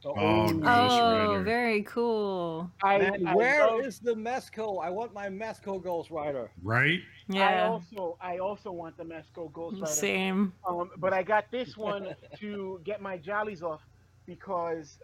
Oh, 0.05 0.61
Oh, 0.63 1.41
very 1.43 1.83
cool. 1.83 2.69
I, 2.83 2.97
Man, 2.97 3.27
I 3.27 3.35
where 3.35 3.67
love- 3.67 3.85
is 3.85 3.99
the 3.99 4.13
Mezco? 4.13 4.83
I 4.83 4.89
want 4.89 5.13
my 5.13 5.27
Mezco 5.27 5.81
Ghost 5.81 6.09
Rider. 6.11 6.51
Right? 6.61 6.99
Yeah. 7.29 7.47
I 7.47 7.51
Yeah. 7.53 7.67
also 7.69 8.17
I 8.21 8.37
also 8.39 8.71
want 8.71 8.97
the 8.97 9.03
Mezco 9.05 9.51
Ghost 9.53 9.75
Rider. 9.81 9.85
Same. 9.93 10.53
Um, 10.67 10.91
but 10.97 11.13
I 11.13 11.23
got 11.23 11.49
this 11.51 11.77
one 11.77 12.15
to 12.39 12.81
get 12.83 13.01
my 13.01 13.17
jollies 13.17 13.63
off 13.63 13.81
because 14.25 14.99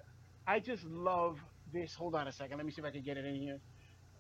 I 0.47 0.59
just 0.59 0.83
love 0.85 1.39
this. 1.71 1.93
Hold 1.95 2.15
on 2.15 2.27
a 2.27 2.31
second. 2.31 2.57
Let 2.57 2.65
me 2.65 2.71
see 2.71 2.81
if 2.81 2.85
I 2.85 2.91
can 2.91 3.01
get 3.03 3.17
it 3.17 3.25
in 3.25 3.35
here. 3.35 3.59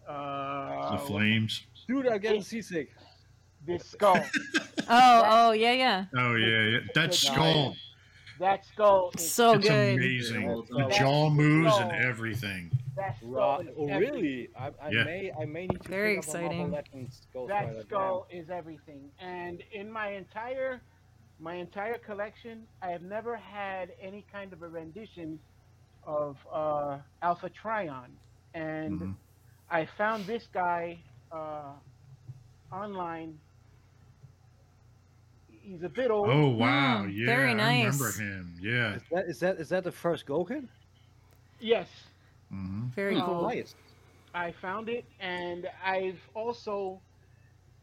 Uh, 0.07 0.91
The 0.93 0.97
flames. 1.05 1.63
Dude, 1.87 2.07
I'm 2.07 2.19
getting 2.19 2.41
seasick. 2.41 2.89
This 3.65 3.83
skull. 3.85 4.23
Oh, 4.91 5.23
oh, 5.27 5.51
yeah, 5.51 5.73
yeah. 5.73 6.05
Oh 6.17 6.33
yeah, 6.33 6.63
yeah. 6.63 6.79
That 6.95 7.07
Nice. 7.09 7.19
skull. 7.19 7.75
That 8.39 8.65
skull. 8.65 9.11
Is, 9.15 9.31
So 9.31 9.53
it's 9.53 9.67
good. 9.67 9.95
amazing. 9.97 10.47
Well 10.47 10.63
The 10.63 10.87
jaw 10.97 11.29
moves 11.29 11.75
and 11.77 11.91
everything. 11.91 12.71
that 12.95 13.17
skull. 13.17 13.29
Right. 13.59 13.67
is 13.67 13.73
Oh, 13.77 13.99
really? 13.99 14.49
I, 14.57 14.67
I 14.81 14.89
Yeah. 14.89 15.03
may 15.03 15.31
I 15.39 15.45
may 15.45 15.67
need 15.67 15.81
to 15.81 15.89
Very 15.89 16.15
pick 16.15 16.27
up 16.29 16.33
a 16.35 16.37
Marvel 16.41 16.49
exciting. 16.49 16.71
Legends 16.71 17.27
Ghost 17.33 17.49
That 17.49 17.65
Rider. 17.67 17.81
skull 17.81 18.27
is 18.29 18.49
everything. 18.49 19.11
And 19.19 19.61
in 19.71 19.91
my 19.91 20.09
entire 20.13 20.81
my 21.41 21.53
entire 21.55 21.97
collection, 21.97 22.67
I 22.81 22.89
have 22.91 23.01
never 23.01 23.35
had 23.37 23.93
any 24.01 24.25
kind 24.31 24.51
of 24.51 24.61
a 24.61 24.67
rendition 24.67 25.39
of 26.03 26.35
uh, 26.51 26.97
Alpha 27.21 27.49
Trion. 27.49 28.09
And 28.53 28.99
Mhm. 28.99 29.15
I 29.69 29.85
found 29.85 30.25
this 30.25 30.47
guy 30.47 30.99
uh, 31.31 31.73
online. 32.71 33.39
He's 35.69 35.83
a 35.83 35.89
bit 35.89 36.09
old. 36.09 36.29
Oh 36.29 36.47
wow, 36.49 37.03
Mm, 37.05 37.15
yeah. 37.15 37.25
very 37.27 37.49
I 37.49 37.77
remember 37.83 38.11
him. 38.11 38.55
Yeah. 38.59 38.95
Is 38.95 39.01
that 39.11 39.25
is 39.27 39.39
that 39.41 39.57
is 39.59 39.69
that 39.69 39.83
the 39.83 39.91
first 39.91 40.25
Goken? 40.25 40.67
Yes, 41.59 41.87
hmm 42.49 42.87
Very 42.95 43.17
Oh, 43.17 43.25
cool. 43.25 43.41
Nice. 43.49 43.75
I 44.33 44.51
found 44.51 44.89
it, 44.89 45.05
and 45.19 45.67
I've 45.85 46.19
also 46.33 46.99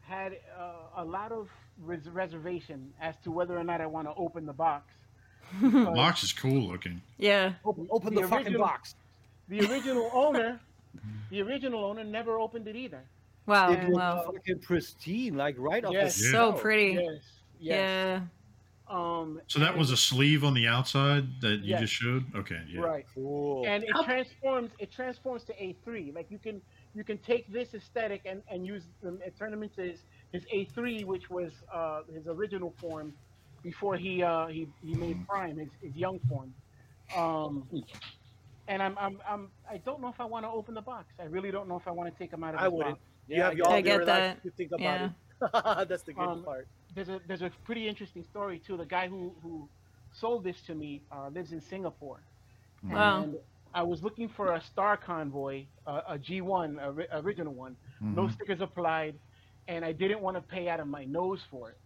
had 0.01 0.37
uh, 0.57 0.71
a 1.01 1.05
lot 1.05 1.31
of 1.31 1.47
res- 1.83 2.09
reservation 2.09 2.91
as 2.99 3.15
to 3.23 3.31
whether 3.31 3.57
or 3.57 3.63
not 3.63 3.79
I 3.81 3.85
want 3.85 4.07
to 4.07 4.13
open 4.15 4.45
the 4.45 4.53
box. 4.53 4.93
Because 5.61 5.95
Box 5.95 6.23
is 6.23 6.33
cool 6.33 6.61
looking. 6.67 7.01
Yeah. 7.17 7.53
Open, 7.63 7.87
open 7.89 8.13
The 8.15 8.21
the, 8.21 8.27
fucking 8.27 8.57
box. 8.57 8.95
The 9.47 9.61
original 9.61 10.09
owner, 10.13 10.59
the 11.29 11.41
original 11.41 11.85
owner 11.85 12.03
never 12.03 12.37
opened 12.39 12.67
it 12.67 12.75
either. 12.75 13.01
Wow. 13.45 13.71
it 13.71 13.87
was 13.87 13.95
Wow. 13.95 14.23
fucking 14.33 14.59
pristine, 14.59 15.37
like 15.37 15.55
right 15.57 15.85
off 15.85 15.93
Yes. 15.93 16.17
the 16.17 16.25
Yeah. 16.25 16.31
So 16.31 16.51
pretty. 16.53 16.93
Yes, 17.01 17.21
yes. 17.59 18.21
Yeah. 18.21 18.21
Um, 18.89 19.41
So 19.47 19.59
that 19.59 19.77
was 19.77 19.91
a 19.91 19.97
sleeve 19.97 20.43
on 20.45 20.53
the 20.53 20.65
outside 20.67 21.41
that 21.41 21.57
you 21.59 21.71
Yes. 21.71 21.81
just 21.81 21.93
showed. 21.93 22.23
Okay. 22.35 22.61
Yeah. 22.69 22.81
right. 22.81 23.05
Cool. 23.13 23.65
and 23.67 23.83
it 23.83 23.89
transforms 24.05 24.71
it 24.79 24.91
transforms 24.91 25.43
to 25.45 25.53
A3 25.53 26.13
like 26.15 26.31
you 26.31 26.37
can 26.37 26.61
you 26.95 27.03
can 27.03 27.17
take 27.17 27.51
this 27.51 27.73
aesthetic 27.73 28.21
and 28.25 28.41
and 28.49 28.65
use 28.65 28.83
them 29.03 29.19
and 29.25 29.35
turn 29.37 29.51
him 29.51 29.61
into 29.63 29.81
his, 29.81 29.99
his 30.31 30.43
A3 30.53 31.03
which 31.05 31.29
was 31.29 31.51
uh, 31.73 32.01
his 32.13 32.27
original 32.27 32.73
form 32.79 33.13
before 33.61 33.97
he 33.97 34.23
uh, 34.23 34.47
he, 34.47 34.67
he 34.81 34.93
made 34.95 35.27
Prime 35.27 35.57
his, 35.57 35.69
his 35.81 35.93
young 35.95 36.19
form 36.29 36.53
um, 37.15 37.67
and 38.69 38.81
I'm, 38.81 38.97
I'm 38.97 39.19
I'm 39.29 39.49
I 39.69 39.77
don't 39.77 40.01
know 40.01 40.07
if 40.09 40.19
I 40.21 40.25
want 40.25 40.45
to 40.45 40.49
open 40.49 40.73
the 40.73 40.81
box 40.81 41.07
I 41.19 41.23
really 41.25 41.51
don't 41.51 41.67
know 41.67 41.75
if 41.77 41.87
I 41.87 41.91
want 41.91 42.11
to 42.11 42.17
take 42.17 42.31
him 42.31 42.43
out 42.43 42.53
of 42.55 42.61
I 42.61 42.65
the 42.65 42.71
wouldn't. 42.71 42.95
box 42.95 43.05
You 43.27 43.41
have 43.41 43.51
I 43.51 43.55
your 43.55 43.65
get 43.65 43.67
all 43.67 43.73
I 43.73 43.81
get 43.81 43.95
your 43.97 44.05
life 44.05 44.07
that. 44.35 44.43
to 44.43 44.51
think 44.51 44.71
about 44.71 44.81
Yeah. 44.81 45.05
it. 45.07 45.11
That's 45.87 46.03
the 46.03 46.13
good 46.13 46.31
Um, 46.31 46.43
part. 46.43 46.67
there's 46.93 47.09
a 47.09 47.19
there's 47.27 47.41
a 47.41 47.51
pretty 47.65 47.87
interesting 47.87 48.23
story 48.23 48.59
too 48.59 48.77
the 48.77 48.85
guy 48.85 49.07
who 49.07 49.35
who 49.41 49.69
sold 50.11 50.43
this 50.43 50.61
to 50.63 50.75
me 50.75 51.03
uh, 51.11 51.29
lives 51.29 51.51
in 51.51 51.61
Singapore 51.61 52.21
Wow. 52.83 53.27
and 53.27 53.35
I 53.73 53.83
was 53.83 54.03
looking 54.03 54.29
for 54.29 54.53
a 54.53 54.61
Star 54.61 54.97
Convoy, 54.97 55.65
uh, 55.85 56.01
a 56.07 56.17
G1, 56.17 56.77
a 56.81 56.91
ri- 56.91 57.07
original 57.11 57.53
one. 57.53 57.75
No 58.11 58.27
Mhm. 58.27 58.29
stickers 58.29 58.61
applied, 58.61 59.19
and 59.67 59.83
I 59.85 59.91
didn't 59.91 60.21
want 60.21 60.35
to 60.37 60.41
pay 60.41 60.67
out 60.69 60.79
of 60.79 60.87
my 60.87 61.05
nose 61.05 61.41
for 61.51 61.69
it. 61.71 61.77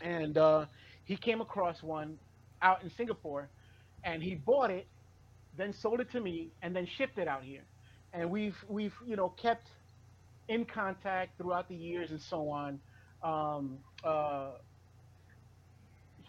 And 0.00 0.36
uh, 0.36 0.66
he 1.04 1.16
came 1.16 1.40
across 1.40 1.82
one 1.82 2.18
out 2.62 2.82
in 2.82 2.90
Singapore, 2.90 3.50
and 4.04 4.22
he 4.22 4.34
bought 4.34 4.70
it, 4.70 4.86
then 5.56 5.72
sold 5.72 6.00
it 6.00 6.10
to 6.12 6.20
me, 6.20 6.52
and 6.62 6.74
then 6.74 6.86
shipped 6.86 7.18
it 7.18 7.28
out 7.28 7.42
here. 7.42 7.64
And 8.12 8.30
we've 8.30 8.56
we've 8.68 8.94
you 9.04 9.16
know 9.16 9.30
kept 9.30 9.68
in 10.48 10.64
contact 10.64 11.36
throughout 11.38 11.68
the 11.68 11.74
years 11.76 12.10
and 12.10 12.20
so 12.20 12.48
on. 12.48 12.80
Um, 13.22 13.78
uh, 14.04 14.52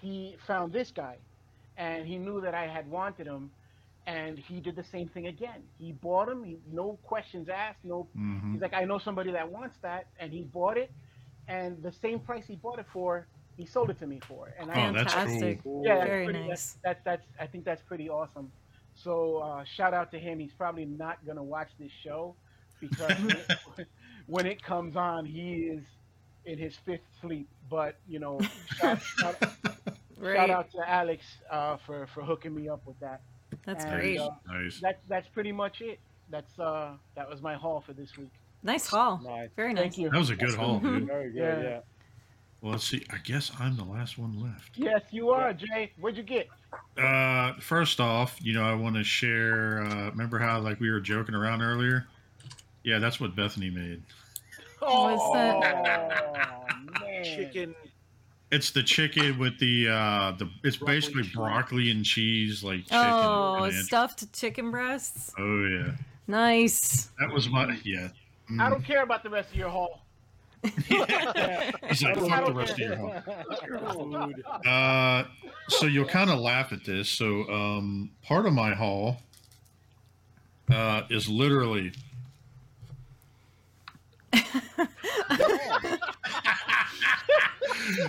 he 0.01 0.37
found 0.47 0.71
this 0.73 0.91
guy, 0.91 1.17
and 1.77 2.05
he 2.05 2.17
knew 2.17 2.41
that 2.41 2.53
I 2.53 2.67
had 2.67 2.89
wanted 2.89 3.27
him, 3.27 3.51
and 4.05 4.37
he 4.37 4.59
did 4.59 4.75
the 4.75 4.83
same 4.83 5.07
thing 5.09 5.27
again. 5.27 5.61
He 5.77 5.91
bought 5.91 6.29
him. 6.29 6.43
He, 6.43 6.57
no 6.71 6.99
questions 7.03 7.49
asked. 7.49 7.83
No 7.83 8.07
Mhm. 8.15 8.53
He's 8.53 8.61
like, 8.61 8.73
I 8.73 8.85
know 8.85 8.97
somebody 8.97 9.31
that 9.31 9.49
wants 9.51 9.77
that, 9.81 10.07
and 10.19 10.31
he 10.31 10.43
bought 10.43 10.77
it, 10.77 10.91
and 11.47 11.81
the 11.83 11.91
same 11.91 12.19
price 12.19 12.45
he 12.47 12.55
bought 12.55 12.79
it 12.79 12.87
for, 12.91 13.27
he 13.57 13.65
sold 13.65 13.89
it 13.89 13.99
to 13.99 14.07
me 14.07 14.19
for, 14.27 14.53
and 14.59 14.71
I 14.71 14.89
Oh, 14.89 14.93
that's 14.93 15.13
Fantastic. 15.13 15.63
cool. 15.63 15.83
yeah, 15.85 15.95
that's 15.97 16.09
Very 16.09 16.25
pretty, 16.25 16.39
nice. 16.47 16.77
That's, 16.83 17.01
that's 17.03 17.03
that's 17.03 17.25
I 17.39 17.47
think 17.47 17.65
that's 17.65 17.81
pretty 17.83 18.09
awesome. 18.09 18.51
So 18.95 19.37
uh, 19.37 19.63
shout 19.65 19.93
out 19.93 20.11
to 20.11 20.19
him. 20.19 20.39
He's 20.39 20.53
probably 20.53 20.85
not 20.85 21.25
gonna 21.25 21.43
watch 21.43 21.69
this 21.79 21.91
show 22.03 22.35
because 22.79 23.11
when, 24.29 24.45
it, 24.45 24.61
comes 24.63 24.95
on, 24.95 25.25
he 25.25 25.53
is 25.73 25.83
in 26.45 26.57
his 26.57 26.75
fifth 26.85 27.01
sleep. 27.21 27.47
But 27.69 27.95
you 28.07 28.19
know, 28.19 28.39
shout, 28.77 29.01
shout, 29.19 29.35
Right. 30.17 30.35
shout 30.35 30.49
out 30.49 30.71
to 30.71 30.89
Alex 30.89 31.23
uh, 31.49 31.77
for 31.85 32.07
for 32.07 32.23
hooking 32.23 32.53
me 32.53 32.67
up 32.67 32.85
with 32.85 32.99
that. 32.99 33.21
That's 33.65 33.85
And, 33.85 33.93
great. 33.93 34.19
uh, 34.19 34.29
Nice. 34.47 34.79
That's 34.81 34.99
that's 35.07 35.27
pretty 35.29 35.51
much 35.51 35.81
it. 35.81 35.99
That's 36.29 36.59
uh 36.59 36.91
that 37.15 37.29
was 37.29 37.41
my 37.41 37.53
haul 37.55 37.81
for 37.85 37.93
this 37.93 38.17
week. 38.17 38.31
Nice 38.63 38.87
haul. 38.87 39.19
Nice. 39.23 39.49
Very 39.55 39.73
nice. 39.73 39.83
Thank 39.83 39.97
you. 39.99 40.09
That 40.09 40.17
was 40.17 40.29
a 40.29 40.35
good 40.35 40.55
haul, 40.55 40.79
dude. 40.79 41.07
Very 41.07 41.31
good. 41.31 41.37
Yeah. 41.37 41.61
Yeah. 41.61 41.79
Well, 42.61 42.73
let's 42.73 42.83
see. 42.83 43.05
I 43.09 43.17
guess 43.23 43.51
I'm 43.57 43.77
the 43.77 43.85
last 43.85 44.17
one 44.17 44.37
left. 44.41 44.71
Yes, 44.75 45.01
you 45.11 45.29
are, 45.29 45.53
Jay. 45.53 45.93
What'd 45.97 46.17
you 46.17 46.23
get? 46.23 46.49
Uh, 47.01 47.53
first 47.61 48.01
off, 48.01 48.37
you 48.41 48.51
know, 48.53 48.63
I 48.63 48.73
want 48.73 48.97
to 48.97 49.03
share. 49.05 49.83
Uh, 49.85 50.09
remember 50.09 50.39
how 50.39 50.59
like 50.59 50.79
we 50.81 50.91
were 50.91 50.99
joking 50.99 51.35
around 51.35 51.61
earlier? 51.61 52.05
Yeah, 52.83 52.99
that's 52.99 53.19
what 53.19 53.35
Bethany 53.35 53.69
made. 53.69 54.01
What's 54.79 55.31
that? 55.33 56.23
Oh, 57.01 57.01
man. 57.01 57.23
Chicken. 57.23 57.75
It's 58.51 58.71
the 58.71 58.81
chicken 58.81 59.37
with 59.37 59.59
the 59.59 59.89
uh 59.89 60.31
the. 60.37 60.49
It's 60.63 60.77
Broccoli 60.77 60.95
basically 60.95 61.23
cheese. 61.23 61.35
broccoli 61.35 61.91
and 61.91 62.05
cheese, 62.05 62.63
like 62.63 62.83
chicken. 62.85 62.97
Oh, 62.97 63.63
and 63.65 63.73
stuffed 63.75 64.33
chicken 64.33 64.71
breasts. 64.71 65.31
Oh 65.37 65.65
yeah, 65.65 65.91
Nice. 66.27 67.09
that 67.19 67.31
was 67.31 67.47
my 67.49 67.77
yeah. 67.83 68.09
Mm. 68.49 68.59
I 68.61 68.69
don't 68.69 68.83
care 68.83 69.03
about 69.03 69.21
the 69.21 69.29
rest 69.29 69.51
of 69.51 69.55
your 69.55 69.69
haul. 69.69 70.01
He's 70.63 72.03
like, 72.03 72.17
fuck 72.17 72.45
the 72.47 72.53
rest 72.53 72.73
of 72.73 72.79
your 72.79 72.95
haul. 72.97 74.33
Uh, 74.65 75.23
so 75.69 75.85
you'll 75.85 76.05
kind 76.07 76.29
of 76.31 76.39
laugh 76.39 76.73
at 76.73 76.83
this. 76.83 77.07
So, 77.07 77.47
um, 77.49 78.09
part 78.23 78.45
of 78.45 78.53
my 78.53 78.73
haul 78.73 79.21
uh, 80.71 81.03
is 81.09 81.29
literally 81.29 81.91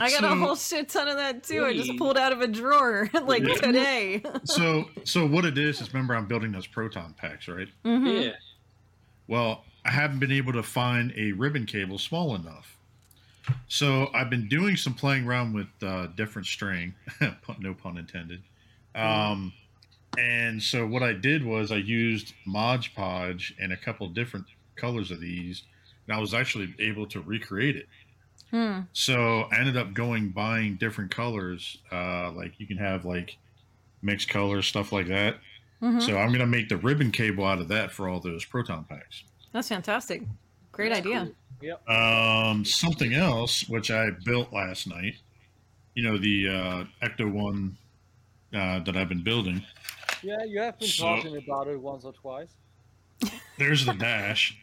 I 0.00 0.10
got 0.10 0.20
So- 0.20 0.32
a 0.32 0.36
whole 0.36 0.56
shit 0.56 0.88
ton 0.88 1.08
of 1.08 1.16
that 1.16 1.42
too. 1.44 1.64
I 1.64 1.74
just 1.74 1.96
pulled 1.96 2.16
out 2.18 2.32
of 2.32 2.40
a 2.40 2.46
drawer 2.48 3.08
like 3.24 3.42
Yeah. 3.46 3.54
today. 3.54 4.22
so 4.44 4.88
so 5.04 5.26
what 5.26 5.44
it 5.44 5.58
is 5.58 5.80
is 5.80 5.92
remember 5.92 6.14
I'm 6.14 6.26
building 6.26 6.52
those 6.52 6.66
proton 6.66 7.14
packs, 7.16 7.48
right? 7.48 7.68
Mhm. 7.84 8.24
Yeah. 8.24 8.32
Well, 9.26 9.64
I 9.84 9.90
haven't 9.90 10.18
been 10.18 10.32
able 10.32 10.52
to 10.54 10.62
find 10.62 11.12
a 11.16 11.32
ribbon 11.32 11.66
cable 11.66 11.98
small 11.98 12.34
enough. 12.34 12.76
So 13.68 14.10
I've 14.14 14.28
been 14.30 14.48
doing 14.48 14.76
some 14.76 14.94
playing 14.94 15.26
around 15.26 15.54
with 15.54 15.68
uh, 15.82 16.08
different 16.08 16.46
string, 16.46 16.94
no 17.58 17.74
pun 17.74 17.96
intended. 17.96 18.42
Um, 18.94 19.52
and 20.18 20.62
so 20.62 20.86
what 20.86 21.02
I 21.02 21.12
did 21.14 21.44
was 21.44 21.72
I 21.72 21.76
used 21.76 22.34
Mod 22.44 22.86
Podge 22.94 23.54
and 23.58 23.72
a 23.72 23.76
couple 23.76 24.06
different 24.08 24.46
colors 24.76 25.10
of 25.10 25.20
these, 25.20 25.62
and 26.10 26.16
I 26.16 26.20
was 26.20 26.34
actually 26.34 26.74
able 26.80 27.06
to 27.06 27.20
recreate 27.20 27.76
it. 27.76 27.86
Hmm. 28.50 28.80
So 28.92 29.42
I 29.52 29.58
ended 29.60 29.76
up 29.76 29.94
going 29.94 30.30
buying 30.30 30.74
different 30.74 31.12
colors. 31.14 31.78
Uh, 31.92 32.32
like 32.32 32.54
you 32.58 32.66
can 32.66 32.78
have 32.78 33.04
like 33.04 33.36
mixed 34.02 34.28
colors, 34.28 34.66
stuff 34.66 34.90
like 34.90 35.06
that. 35.06 35.36
Mhm. 35.80 36.02
So 36.02 36.18
I'm 36.18 36.32
gonna 36.32 36.46
make 36.46 36.68
the 36.68 36.76
ribbon 36.76 37.12
cable 37.12 37.44
out 37.46 37.60
of 37.60 37.68
that 37.68 37.92
for 37.92 38.08
all 38.08 38.18
those 38.18 38.44
proton 38.44 38.84
packs. 38.84 39.22
That's 39.52 39.68
fantastic. 39.68 40.22
Great 40.72 40.88
That's 40.88 41.06
idea. 41.06 41.30
cool. 41.60 41.94
Um, 41.94 42.64
something 42.64 43.14
else 43.14 43.68
which 43.68 43.90
I 43.92 44.10
built 44.24 44.52
last 44.52 44.88
night. 44.88 45.14
You 45.94 46.02
know 46.02 46.18
the 46.18 46.48
uh, 46.48 46.84
Ecto 47.06 47.30
one 47.30 47.76
uh, 48.52 48.80
that 48.80 48.96
I've 48.96 49.08
been 49.08 49.22
building. 49.22 49.64
Yeah, 50.22 50.42
you 50.44 50.60
have 50.60 50.76
been 50.80 50.88
So- 50.88 51.04
talking 51.04 51.36
about 51.36 51.68
it 51.68 51.80
once 51.80 52.04
or 52.04 52.12
twice. 52.12 52.48
There's 53.58 53.84
the 53.86 53.92
dash. 53.92 54.56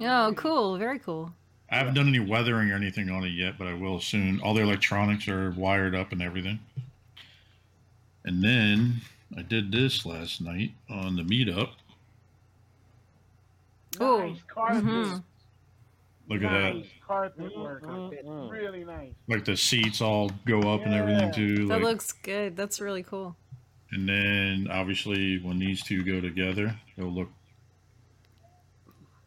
Oh, 0.00 0.32
cool. 0.36 0.76
Very 0.78 0.98
cool. 0.98 1.32
I 1.70 1.76
haven't 1.76 1.94
done 1.94 2.08
any 2.08 2.20
weathering 2.20 2.70
or 2.70 2.74
anything 2.76 3.10
on 3.10 3.24
it 3.24 3.30
yet, 3.30 3.58
but 3.58 3.66
I 3.66 3.74
will 3.74 4.00
soon. 4.00 4.40
All 4.40 4.54
the 4.54 4.62
electronics 4.62 5.26
are 5.28 5.50
wired 5.52 5.94
up 5.94 6.12
and 6.12 6.22
everything. 6.22 6.58
And 8.24 8.42
then 8.42 9.00
I 9.36 9.42
did 9.42 9.70
this 9.72 10.04
last 10.06 10.40
night 10.40 10.72
on 10.88 11.16
the 11.16 11.22
meetup. 11.22 11.70
Oh, 14.00 14.26
Nice 14.28 14.42
carpet. 14.48 14.84
Mhm. 14.84 15.22
Look 16.28 16.42
at 16.42 16.50
that. 16.50 16.74
nice 16.76 16.86
carpet 17.06 17.56
work. 17.58 17.82
Mm, 17.82 18.24
mm. 18.24 18.50
Really 18.50 18.84
nice. 18.84 19.12
Like 19.28 19.44
the 19.44 19.56
seats 19.56 20.00
all 20.00 20.30
go 20.46 20.60
up 20.74 20.82
and 20.84 20.94
everything 20.94 21.32
too. 21.32 21.66
That 21.66 21.74
Like, 21.74 21.82
looks 21.82 22.12
good. 22.12 22.56
That's 22.56 22.80
really 22.80 23.02
cool. 23.02 23.36
and 23.90 24.08
then 24.08 24.66
obviously 24.70 25.38
when 25.38 25.58
these 25.58 25.82
two 25.82 26.02
go 26.02 26.20
together, 26.20 26.74
it'll 26.96 27.12
look 27.12 27.30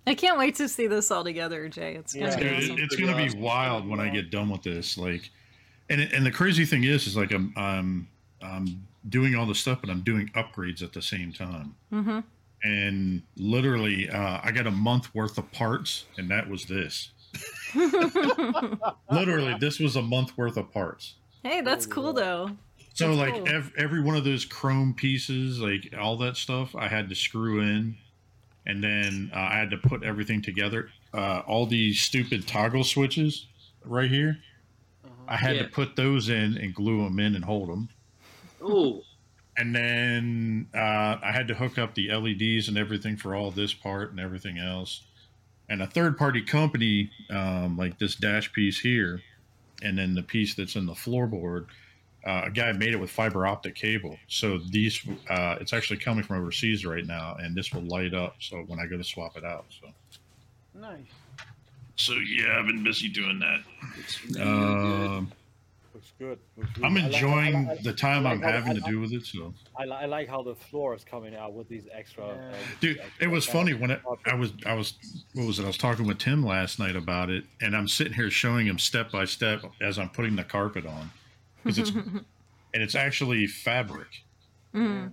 I 0.07 0.15
can't 0.15 0.37
wait 0.39 0.55
to 0.55 0.67
see 0.69 0.87
this 0.87 1.11
all 1.11 1.23
together, 1.23 1.67
Jay. 1.69 1.95
It's 1.95 2.13
gonna 2.13 2.27
Yeah. 2.29 2.35
be 2.37 2.43
Dude, 2.43 2.51
it- 2.53 2.63
awesome. 2.71 2.77
it's 2.85 2.95
gonna 2.95 3.15
be 3.17 3.25
awesome. 3.27 3.41
wild 3.41 3.87
when 3.87 3.99
I 3.99 4.09
get 4.09 4.31
done 4.31 4.49
with 4.49 4.63
this. 4.63 4.97
Like, 4.97 5.29
and 5.89 6.01
and 6.01 6.25
the 6.25 6.31
crazy 6.31 6.65
thing 6.65 6.83
is, 6.85 7.05
is 7.07 7.15
like 7.17 7.31
I'm 7.31 7.53
I'm 7.55 8.07
I'm 8.41 8.87
doing 9.09 9.35
all 9.35 9.45
the 9.45 9.55
stuff, 9.55 9.79
but 9.81 9.89
I'm 9.89 10.01
doing 10.01 10.29
upgrades 10.35 10.81
at 10.81 10.93
the 10.93 11.01
same 11.01 11.31
time. 11.33 11.75
hmm 11.91 12.19
And 12.63 13.21
literally, 13.35 14.09
uh, 14.09 14.39
I 14.43 14.51
got 14.51 14.65
a 14.67 14.71
month 14.71 15.13
worth 15.13 15.37
of 15.37 15.51
parts, 15.51 16.05
and 16.17 16.29
that 16.31 16.49
was 16.49 16.65
this. 16.65 17.11
Literally, 19.11 19.55
this 19.59 19.79
was 19.79 19.95
a 19.95 20.01
month 20.01 20.37
worth 20.37 20.57
of 20.57 20.71
parts. 20.71 21.15
hey, 21.43 21.61
that's 21.61 21.85
cool 21.85 22.13
though. 22.13 22.49
So 22.93 23.15
That's 23.15 23.19
like 23.19 23.33
cool. 23.35 23.47
ev- 23.55 23.71
every 23.77 24.01
one 24.01 24.15
of 24.15 24.23
those 24.23 24.43
chrome 24.43 24.93
pieces, 24.95 25.59
like 25.59 25.93
all 25.99 26.17
that 26.17 26.35
stuff, 26.35 26.75
I 26.75 26.87
had 26.87 27.09
to 27.09 27.15
screw 27.15 27.61
in, 27.61 27.95
and 28.67 28.83
then 28.83 29.31
uh, 29.33 29.39
I 29.39 29.55
had 29.57 29.71
to 29.71 29.77
put 29.77 30.03
everything 30.03 30.41
together. 30.43 30.89
Uh, 31.13 31.39
all 31.47 31.65
these 31.65 31.99
stupid 31.99 32.47
toggle 32.47 32.83
switches 32.83 33.47
right 33.83 34.11
here, 34.11 34.37
I 35.27 35.37
had 35.37 35.55
Yeah. 35.55 35.63
to 35.63 35.69
put 35.69 35.95
those 35.95 36.29
in 36.29 36.57
and 36.57 36.75
glue 36.75 37.03
them 37.03 37.19
in 37.19 37.33
and 37.35 37.43
hold 37.45 37.69
them. 37.69 37.89
Oh, 38.61 39.03
And 39.57 39.73
then 39.73 40.67
uh, 40.75 41.17
I 41.23 41.31
had 41.31 41.47
to 41.47 41.55
hook 41.55 41.77
up 41.79 41.95
the 41.95 42.11
LEDs 42.11 42.67
and 42.67 42.77
everything 42.77 43.17
for 43.17 43.33
all 43.35 43.49
this 43.51 43.73
part 43.73 44.11
and 44.11 44.19
everything 44.19 44.57
else. 44.59 45.01
And 45.69 45.81
a 45.81 45.87
third 45.87 46.17
party 46.17 46.41
company, 46.41 47.09
um, 47.29 47.75
like 47.77 47.97
this 47.99 48.15
dash 48.15 48.51
piece 48.53 48.79
here, 48.79 49.21
and 49.81 49.97
then 49.97 50.13
the 50.15 50.23
piece 50.23 50.55
that's 50.55 50.75
in 50.75 50.85
the 50.85 50.93
floorboard, 50.93 51.67
uh, 52.27 52.41
a 52.45 52.51
guy 52.51 52.71
made 52.73 52.93
it 52.93 52.99
with 52.99 53.09
fiber 53.09 53.47
optic 53.47 53.73
cable. 53.75 54.17
So 54.27 54.57
these, 54.57 54.99
uh, 55.29 55.55
it's 55.61 55.71
actually 55.73 55.97
coming 55.97 56.23
from 56.23 56.39
overseas 56.41 56.85
right 56.85 57.05
now, 57.05 57.37
and 57.39 57.55
this 57.55 57.73
will 57.73 57.83
light 57.83 58.13
up. 58.13 58.35
So 58.39 58.57
when 58.67 58.79
I 58.79 58.85
go 58.85 58.97
to 58.97 59.03
swap 59.03 59.37
it 59.37 59.45
out, 59.45 59.65
so 59.69 59.87
Nice. 60.79 60.99
so 61.95 62.13
yeah, 62.13 62.59
I've 62.59 62.67
been 62.67 62.83
busy 62.83 63.09
doing 63.09 63.39
that. 63.39 63.61
it's. 63.97 64.37
Um, 64.39 65.31
Looks 65.93 66.13
good. 66.19 66.37
Looks 66.57 66.69
good. 66.73 66.83
I'm 66.85 66.91
I 66.95 67.01
like- 67.01 67.03
I 67.03 67.07
enjoying 67.07 67.67
like- 67.67 67.81
the 67.81 67.93
time 67.93 68.27
I 68.27 68.31
I'm 68.33 68.39
like 68.41 68.45
how- 68.51 68.59
having 68.61 68.71
I 68.73 68.85
to 68.85 68.91
do 68.91 68.99
with 68.99 69.13
it. 69.13 69.25
So. 69.25 69.51
I, 69.75 69.85
li- 69.85 69.91
I 70.01 70.05
like 70.05 70.27
how 70.29 70.43
the 70.43 70.53
floor 70.53 70.93
is 70.93 71.03
coming 71.03 71.35
out 71.35 71.53
with 71.53 71.67
these 71.69 71.87
extra. 71.91 72.27
Yeah. 72.27 72.33
uh, 72.33 72.53
Dude, 72.81 72.99
extra 72.99 73.13
it 73.27 73.31
was 73.31 73.47
panels. 73.47 73.63
funny 73.69 73.73
when 73.81 73.89
it, 73.91 74.01
I 74.27 74.35
was 74.35 74.53
I 74.65 74.73
was 74.75 74.93
what 75.33 75.47
was 75.47 75.57
it? 75.57 75.63
I 75.63 75.67
was 75.67 75.77
talking 75.77 76.05
with 76.05 76.19
Tim 76.19 76.45
last 76.45 76.77
night 76.77 76.95
about 76.95 77.31
it, 77.31 77.45
and 77.61 77.75
I'm 77.75 77.87
sitting 77.87 78.13
here 78.13 78.29
showing 78.29 78.67
him 78.67 78.77
step 78.77 79.11
by 79.11 79.25
step 79.25 79.63
as 79.81 79.97
I'm 79.97 80.09
putting 80.09 80.35
the 80.35 80.43
carpet 80.43 80.85
on, 80.85 81.09
because 81.63 81.77
it's 81.79 81.89
and 82.73 82.83
it's 82.83 82.95
actually 82.95 83.47
fabric. 83.47 84.23
Mhm. 84.73 85.11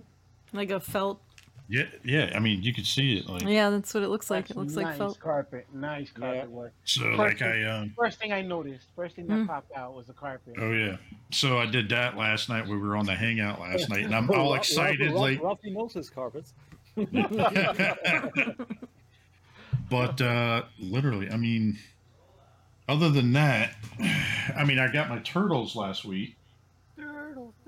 Like 0.53 0.69
a 0.71 0.79
felt. 0.79 1.21
Yeah, 1.67 1.85
yeah. 2.03 2.31
I 2.35 2.39
mean, 2.39 2.61
you 2.61 2.73
can 2.75 2.83
see 2.83 3.17
it. 3.17 3.27
Like 3.27 3.41
Yeah, 3.41 3.71
that's 3.71 3.91
what 3.93 4.03
it 4.03 4.09
looks 4.09 4.29
like. 4.29 4.51
It 4.51 4.55
looks 4.55 4.73
nice 4.75 4.85
like 4.85 4.97
felt. 4.97 5.19
carpet. 5.19 5.65
Nice 5.73 6.11
carpet 6.11 6.41
Yeah. 6.43 6.45
work. 6.45 6.73
so, 6.83 7.07
like 7.07 7.41
I 7.41 7.63
um. 7.63 7.93
First 7.97 8.19
thing 8.19 8.31
I 8.31 8.41
noticed, 8.43 8.85
first 8.95 9.15
thing 9.15 9.25
that 9.27 9.33
Mm. 9.39 9.47
popped 9.47 9.71
out 9.75 9.95
was 9.95 10.05
the 10.05 10.13
carpet. 10.13 10.53
Oh 10.59 10.71
yeah. 10.71 10.97
So 11.31 11.57
I 11.57 11.65
did 11.65 11.89
that 11.89 12.15
last 12.17 12.49
night. 12.49 12.67
We 12.67 12.77
were 12.77 12.95
on 12.95 13.05
the 13.07 13.15
hangout 13.15 13.59
last 13.59 13.89
night, 13.89 14.05
and 14.05 14.13
I'm 14.15 14.29
all 14.29 14.53
excited. 14.61 15.11
Ruff- 15.11 15.19
Like, 15.21 15.41
Ruffy 15.41 15.71
knows 15.73 15.93
his 15.93 16.09
carpets. 16.11 16.53
but 19.89 20.21
uh 20.21 20.63
literally, 20.79 21.29
I 21.29 21.37
mean, 21.37 21.77
other 22.87 23.09
than 23.09 23.33
that, 23.33 23.75
I 24.55 24.63
mean, 24.63 24.79
I 24.79 24.91
got 24.91 25.09
my 25.09 25.19
turtles 25.19 25.75
last 25.75 26.05
week. 26.05 26.35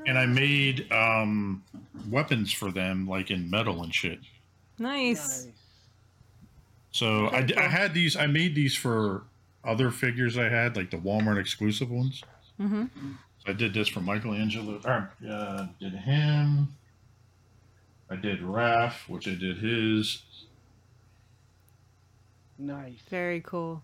and 0.05 0.17
I 0.17 0.25
made 0.25 0.91
um, 0.91 1.63
weapons 2.09 2.53
for 2.53 2.71
them, 2.71 3.07
like 3.07 3.31
in 3.31 3.49
metal 3.49 3.83
and 3.83 3.93
shit. 3.93 4.19
Nice. 4.79 5.47
So 6.91 7.29
I 7.29 7.67
had 7.67 7.93
these. 7.93 8.15
I 8.15 8.27
made 8.27 8.55
these 8.55 8.75
for 8.75 9.23
other 9.63 9.91
figures 9.91 10.37
I 10.37 10.49
had, 10.49 10.75
like 10.75 10.91
the 10.91 10.97
Walmart 10.97 11.39
exclusive 11.39 11.91
ones. 11.91 12.23
Mm-hmm. 12.59 12.85
So 13.39 13.51
I 13.51 13.53
did 13.53 13.73
this 13.73 13.87
for 13.87 13.99
Michelangelo. 13.99 14.79
Or, 14.85 15.11
uh, 15.29 15.67
did 15.79 15.93
him. 15.93 16.69
I 18.09 18.15
did 18.15 18.41
Raph, 18.41 19.07
which 19.09 19.27
I 19.27 19.35
did 19.35 19.57
his. 19.57 20.21
Nice. 22.57 22.99
Very 23.09 23.41
cool. 23.41 23.83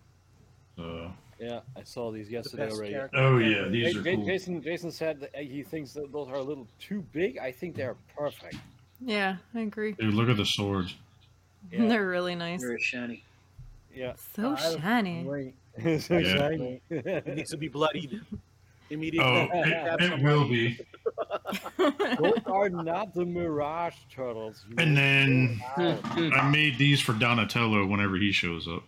So, 0.76 1.12
Yeah, 1.40 1.60
I 1.76 1.82
saw 1.82 2.10
these 2.12 2.30
yesterday 2.30 2.66
best 2.66 2.76
already. 2.76 2.92
character. 2.94 3.18
oh 3.18 3.38
yeah, 3.38 3.68
these 3.68 3.94
Ja- 3.94 4.00
are 4.00 4.04
Ja- 4.08 4.16
cool. 4.16 4.24
Jason 4.26 4.62
Jason 4.62 4.90
said 4.92 5.20
that 5.20 5.34
he 5.36 5.62
thinks 5.62 5.92
that 5.94 6.12
those 6.12 6.28
are 6.28 6.36
a 6.36 6.42
little 6.42 6.66
too 6.80 7.04
big. 7.12 7.38
I 7.38 7.50
think 7.52 7.74
they're 7.76 7.96
perfect. 8.16 8.56
Yeah, 9.00 9.36
I 9.54 9.60
agree. 9.60 9.92
Dude, 9.92 10.14
look 10.14 10.28
at 10.28 10.36
the 10.36 10.46
swords. 10.46 10.94
Yeah. 11.72 11.86
They're 11.88 12.06
really 12.08 12.34
nice. 12.34 12.60
Very 12.62 12.80
shiny. 12.80 13.24
Yeah. 13.94 14.12
So 14.36 14.52
Uh, 14.52 14.78
shiny. 14.80 15.24
Great. 15.24 15.54
so 16.00 16.18
Yeah. 16.18 16.36
shiny. 16.36 16.80
It 16.90 17.26
needs 17.36 17.50
to 17.50 17.56
be 17.56 17.68
bloodied 17.68 18.20
immediately. 18.90 19.28
Oh, 19.28 19.48
it, 19.52 20.02
it 20.12 20.22
will 20.22 20.48
be. 20.48 20.78
Those 21.78 22.38
are 22.46 22.68
not 22.70 23.12
the 23.14 23.24
Mirage 23.24 23.96
turtles. 24.14 24.64
And 24.78 24.96
then 24.96 25.60
know. 25.76 25.98
I 26.34 26.48
made 26.48 26.78
these 26.78 27.00
for 27.00 27.12
Donatello 27.14 27.84
whenever 27.86 28.16
he 28.16 28.30
shows 28.32 28.68
up. 28.68 28.84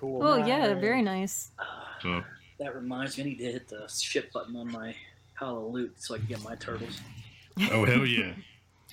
Cool. 0.00 0.22
oh 0.24 0.36
yeah, 0.46 0.66
they're 0.66 0.80
very 0.80 1.02
nice. 1.02 1.50
So 2.02 2.22
That 2.58 2.74
reminds 2.74 3.18
me, 3.18 3.24
I 3.24 3.26
need 3.26 3.38
to 3.38 3.44
hit 3.52 3.68
the 3.68 3.86
ship 3.86 4.32
button 4.32 4.56
on 4.56 4.72
my 4.72 4.94
Pile 5.38 5.58
of 5.66 5.72
Loot 5.74 5.92
so 5.98 6.14
I 6.14 6.18
can 6.18 6.26
get 6.28 6.42
my 6.42 6.54
turtles. 6.56 6.98
oh 7.72 7.84
hell 7.84 8.06
yeah. 8.06 8.32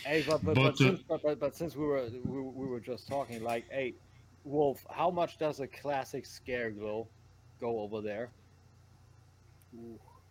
Hey, 0.05 0.23
but 0.27 0.43
but, 0.45 0.53
But 0.55 0.63
but, 0.63 0.77
since, 0.77 0.99
but, 1.07 1.23
but, 1.23 1.39
but 1.39 1.55
since 1.55 1.75
we 1.75 1.83
were 1.85 2.03
we, 2.25 2.39
we 2.41 2.65
were 2.67 2.79
just 2.79 3.07
talking, 3.07 3.41
like, 3.43 3.65
hey, 3.71 3.95
Wolf, 4.43 4.85
how 4.91 5.09
much 5.09 5.39
does 5.39 5.59
a 5.59 5.65
classic 5.67 6.25
scare 6.25 6.69
glow 6.69 7.07
go 7.59 7.79
over 7.79 7.99
there? 8.01 8.29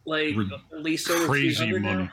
Like 0.04 0.36
Rid- 0.36 0.52
at 0.52 0.82
least 0.82 1.10
over 1.10 1.26
Crazy 1.26 1.72
money. 1.72 1.80
now. 1.80 2.10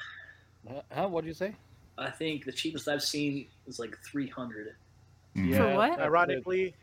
Huh? 0.67 0.81
huh? 0.91 1.07
What'd 1.09 1.27
you 1.27 1.33
say? 1.33 1.53
I 1.97 2.09
think 2.09 2.45
the 2.45 2.51
cheapest 2.51 2.87
I've 2.87 3.03
seen 3.03 3.45
is 3.67 3.77
like 3.79 3.95
300. 4.03 4.75
Mhm. 5.35 5.57
For 5.57 5.75
what? 5.75 5.99
Ironically, 5.99 6.73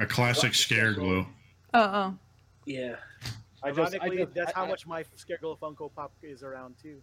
A 0.00 0.06
classic 0.06 0.54
scare 0.54 0.94
glow. 0.94 1.26
Oh, 1.74 1.80
oh. 1.80 2.14
Yeah. 2.66 2.96
I 3.62 3.70
just, 3.70 3.94
I 3.94 3.98
ironically, 3.98 4.16
just, 4.24 4.34
that's 4.34 4.52
I- 4.52 4.60
how 4.60 4.64
I- 4.64 4.68
much 4.68 4.86
my 4.86 5.02
Scareglow 5.16 5.58
Funko 5.58 5.90
Pop 5.94 6.12
is 6.22 6.42
around 6.42 6.74
too. 6.82 7.00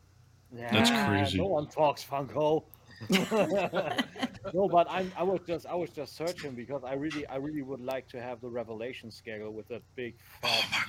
That's 0.51 0.89
crazy. 0.89 1.37
No 1.37 1.47
one 1.47 1.67
talks 1.67 2.03
Funko. 2.03 2.63
no, 4.53 4.67
but 4.67 4.87
I'm, 4.89 5.11
I 5.15 5.21
was 5.23 5.41
just 5.45 5.67
I 5.67 5.75
was 5.75 5.89
just 5.91 6.15
searching 6.15 6.51
because 6.53 6.83
I 6.83 6.93
really 6.93 7.27
I 7.27 7.35
really 7.35 7.61
would 7.61 7.81
like 7.81 8.07
to 8.09 8.21
have 8.21 8.41
the 8.41 8.47
Revelation 8.47 9.11
scare 9.11 9.49
with 9.51 9.67
that 9.67 9.83
big 9.95 10.15
oh 10.43 10.47
fat. 10.71 10.87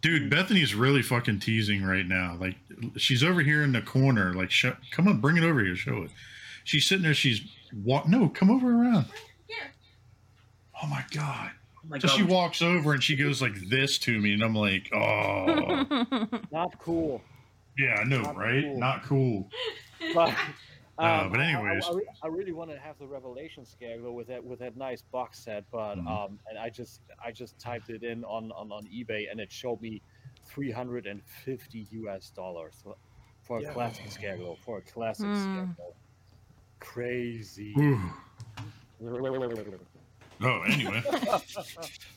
Dude, 0.00 0.30
Bethany's 0.30 0.74
really 0.74 1.02
fucking 1.02 1.40
teasing 1.40 1.82
right 1.84 2.06
now. 2.06 2.34
Like, 2.40 2.56
she's 2.96 3.22
over 3.22 3.42
here 3.42 3.62
in 3.62 3.72
the 3.72 3.82
corner. 3.82 4.32
Like, 4.32 4.50
show, 4.50 4.74
come 4.92 5.06
on, 5.08 5.20
bring 5.20 5.36
it 5.36 5.44
over 5.44 5.62
here. 5.62 5.76
Show 5.76 6.04
it. 6.04 6.10
She's 6.64 6.86
sitting 6.86 7.02
there. 7.02 7.12
She's 7.12 7.42
walk. 7.84 8.08
No, 8.08 8.28
come 8.30 8.50
over 8.50 8.68
around. 8.70 9.04
Oh 10.82 10.86
my 10.86 11.04
god! 11.12 11.50
Oh 11.76 11.80
my 11.88 11.98
So 11.98 12.08
god. 12.08 12.16
she 12.16 12.22
walks 12.22 12.62
over 12.62 12.92
and 12.92 13.02
she 13.02 13.16
goes 13.16 13.40
like 13.42 13.54
this 13.68 13.98
to 13.98 14.18
me, 14.20 14.32
and 14.34 14.42
I'm 14.42 14.54
like, 14.54 14.90
oh, 14.94 15.84
Not 16.52 16.78
cool. 16.78 17.20
yeah, 17.78 17.96
I 18.00 18.04
know, 18.04 18.22
Not 18.22 18.36
right? 18.36 18.64
cool. 18.64 18.78
Not 18.78 19.02
cool. 19.04 19.50
But, 20.14 20.34
Uh, 20.98 21.02
um, 21.24 21.30
but 21.30 21.40
I- 21.40 21.44
I- 21.44 21.46
anyways. 21.52 21.84
I, 21.86 21.92
re- 21.94 22.06
I 22.22 22.26
really 22.28 22.52
want 22.52 22.70
to 22.70 22.78
have 22.78 22.98
the 22.98 23.06
Revelation 23.06 23.64
scare 23.66 23.98
though 24.00 24.12
with 24.12 24.26
that 24.28 24.42
with 24.44 24.58
that 24.60 24.76
nice 24.76 25.02
box 25.02 25.38
set, 25.38 25.64
but 25.70 25.96
Mhm. 25.96 26.06
um, 26.08 26.38
and 26.48 26.58
I 26.58 26.68
just 26.70 27.00
I 27.24 27.30
just 27.32 27.58
typed 27.58 27.88
it 27.90 28.02
in 28.02 28.24
on 28.24 28.50
on, 28.52 28.70
on 28.72 28.84
eBay 28.86 29.30
and 29.30 29.40
it 29.40 29.50
showed 29.52 29.80
me 29.82 30.00
350 30.46 31.86
US 31.92 32.30
dollars 32.30 32.74
for- 32.82 32.96
for 33.42 33.58
a 33.58 33.62
Yeah. 33.62 33.72
classic 33.72 34.10
Scare 34.10 34.36
Glow 34.38 34.56
for 34.64 34.78
a 34.78 34.82
classic. 34.82 35.34
Scare 35.36 35.68
Glow. 35.76 35.94
Crazy. 36.80 37.74
Ooh. 40.42 40.46
Oh, 40.46 40.62
anyway. 40.68 41.02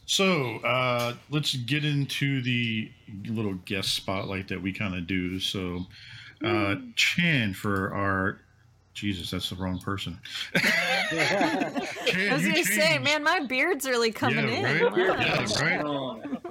so 0.05 0.57
uh, 0.59 1.13
let's 1.29 1.55
get 1.55 1.83
into 1.85 2.41
the 2.41 2.89
little 3.27 3.55
guest 3.65 3.93
spotlight 3.95 4.47
that 4.47 4.61
we 4.61 4.71
kind 4.73 4.95
of 4.95 5.07
do. 5.07 5.39
So, 5.39 5.85
uh, 6.43 6.75
Chan 6.95 7.53
for 7.53 7.93
our. 7.93 8.39
Jesus, 8.93 9.31
that's 9.31 9.49
the 9.49 9.55
wrong 9.55 9.79
person. 9.79 10.19
Chan, 10.55 12.31
I 12.31 12.33
was 12.33 12.45
gonna 12.45 12.63
say, 12.63 12.99
man, 12.99 13.23
my 13.23 13.39
beard's 13.39 13.87
really 13.87 14.11
coming 14.11 14.47
Yeah, 14.47 14.69
in. 14.69 14.83
right? 14.83 14.91
Wow. 14.91 15.15
Yeah, 15.19 15.45
right? 15.61 16.42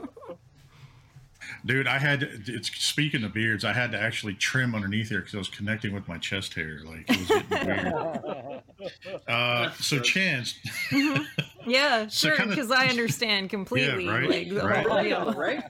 Strong. 1.64 1.76
Dude, 1.76 1.86
I 1.86 1.98
had 1.98 2.20
to, 2.20 2.28
it's 2.54 2.70
speaking 2.84 3.24
of 3.24 3.32
beards, 3.32 3.64
I 3.64 3.72
had 3.72 3.92
to 3.92 3.98
actually 4.00 4.34
trim 4.34 4.74
underneath 4.74 5.08
here 5.10 5.20
because 5.20 5.34
I 5.34 5.38
was 5.38 5.48
connecting 5.48 5.92
with 5.92 6.08
my 6.08 6.18
chest 6.18 6.54
hair. 6.54 6.80
Like 6.84 7.04
it 7.08 7.18
was 7.18 7.28
getting 7.48 7.92
weird. 7.92 8.62
Uh, 9.28 9.70
so, 9.74 10.00
Chance, 10.00 10.58
Yeah, 11.66 12.06
So 12.08 12.28
sure, 12.28 12.36
kinda- 12.36 12.54
because 12.54 12.70
I 12.70 12.86
understand 12.88 13.50
completely. 13.50 14.08
right, 14.08 14.28
Like 14.28 14.48
the 14.48 14.56
right. 14.66 14.86
whole 14.86 15.02
deal. 15.02 15.32
right? 15.34 15.62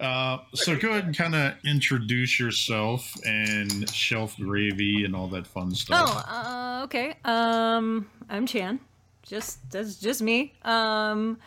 uh, 0.00 0.38
so 0.54 0.76
go 0.76 0.90
ahead 0.90 1.04
and 1.06 1.16
kind 1.16 1.34
of 1.34 1.54
introduce 1.64 2.38
yourself 2.38 3.12
and 3.26 3.88
shelf 3.90 4.36
gravy 4.36 5.04
and 5.04 5.16
all 5.16 5.28
that 5.28 5.46
fun 5.46 5.74
stuff. 5.74 6.10
Oh, 6.28 6.32
uh, 6.32 6.84
okay. 6.84 7.14
Um, 7.24 8.08
I'm 8.28 8.46
Chan. 8.46 8.80
Just 9.22 9.70
that's 9.70 9.96
just 9.96 10.20
me. 10.20 10.52
Um, 10.62 11.38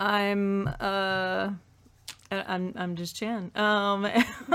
I'm 0.00 0.68
uh, 0.68 1.50
I- 1.50 1.50
I'm 2.30 2.72
I'm 2.76 2.96
just 2.96 3.16
Chan. 3.16 3.52
Um, 3.54 4.04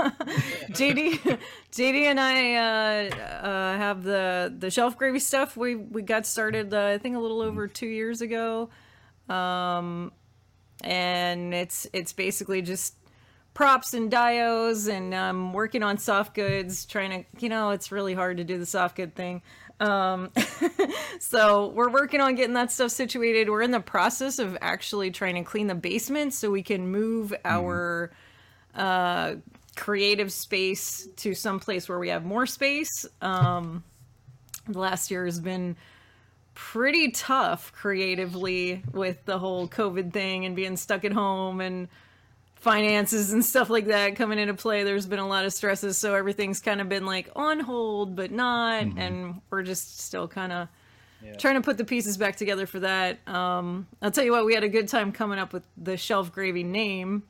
JD, 0.70 1.38
JD 1.72 2.02
and 2.02 2.20
I 2.20 2.54
uh, 2.54 3.16
uh, 3.16 3.76
have 3.76 4.02
the 4.02 4.54
the 4.56 4.70
shelf 4.70 4.98
gravy 4.98 5.18
stuff. 5.18 5.56
We 5.56 5.76
we 5.76 6.02
got 6.02 6.26
started 6.26 6.74
uh, 6.74 6.86
I 6.86 6.98
think 6.98 7.16
a 7.16 7.18
little 7.18 7.40
over 7.40 7.66
two 7.68 7.86
years 7.86 8.20
ago. 8.20 8.68
Um, 9.28 10.12
and 10.82 11.54
it's 11.54 11.86
it's 11.92 12.12
basically 12.12 12.62
just 12.62 12.94
props 13.54 13.94
and 13.94 14.10
dios 14.10 14.86
and 14.88 15.14
um, 15.14 15.52
working 15.52 15.82
on 15.82 15.98
soft 15.98 16.34
goods 16.34 16.86
trying 16.86 17.10
to 17.10 17.24
you 17.38 17.48
know 17.48 17.70
it's 17.70 17.92
really 17.92 18.14
hard 18.14 18.38
to 18.38 18.44
do 18.44 18.58
the 18.58 18.66
soft 18.66 18.96
good 18.96 19.14
thing 19.14 19.42
um, 19.82 20.30
so 21.18 21.68
we're 21.68 21.90
working 21.90 22.20
on 22.20 22.36
getting 22.36 22.54
that 22.54 22.70
stuff 22.70 22.92
situated. 22.92 23.50
We're 23.50 23.62
in 23.62 23.72
the 23.72 23.80
process 23.80 24.38
of 24.38 24.56
actually 24.60 25.10
trying 25.10 25.34
to 25.34 25.42
clean 25.42 25.66
the 25.66 25.74
basement 25.74 26.34
so 26.34 26.50
we 26.50 26.62
can 26.62 26.88
move 26.88 27.34
our 27.44 28.12
uh, 28.76 29.34
creative 29.74 30.32
space 30.32 31.08
to 31.16 31.34
some 31.34 31.58
place 31.58 31.88
where 31.88 31.98
we 31.98 32.10
have 32.10 32.24
more 32.24 32.46
space. 32.46 33.06
Um, 33.20 33.82
the 34.68 34.78
last 34.78 35.10
year 35.10 35.24
has 35.24 35.40
been 35.40 35.76
pretty 36.54 37.10
tough 37.10 37.72
creatively 37.72 38.82
with 38.92 39.24
the 39.24 39.38
whole 39.38 39.66
covid 39.66 40.12
thing 40.12 40.44
and 40.44 40.54
being 40.54 40.76
stuck 40.76 41.02
at 41.02 41.10
home 41.10 41.62
and 41.62 41.88
finances 42.62 43.32
and 43.32 43.44
stuff 43.44 43.68
like 43.68 43.86
that 43.86 44.14
coming 44.14 44.38
into 44.38 44.54
play 44.54 44.84
there's 44.84 45.06
been 45.06 45.18
a 45.18 45.26
lot 45.26 45.44
of 45.44 45.52
stresses 45.52 45.98
so 45.98 46.14
everything's 46.14 46.60
kind 46.60 46.80
of 46.80 46.88
been 46.88 47.04
like 47.04 47.28
on 47.34 47.58
hold 47.58 48.14
but 48.14 48.30
not 48.30 48.84
and 48.96 49.40
we're 49.50 49.64
just 49.64 49.98
still 50.00 50.28
kind 50.28 50.52
of 50.52 50.68
Yeah. 51.24 51.34
trying 51.34 51.54
to 51.56 51.60
put 51.60 51.76
the 51.76 51.84
pieces 51.84 52.16
back 52.16 52.36
together 52.36 52.66
for 52.66 52.78
that 52.78 53.18
um 53.28 53.88
i'll 54.00 54.12
tell 54.12 54.22
you 54.24 54.30
what 54.30 54.44
we 54.46 54.54
had 54.54 54.62
a 54.62 54.68
good 54.68 54.86
time 54.86 55.10
coming 55.10 55.40
up 55.40 55.52
with 55.52 55.64
the 55.76 55.96
shelf 55.96 56.30
gravy 56.30 56.62
name 56.62 57.24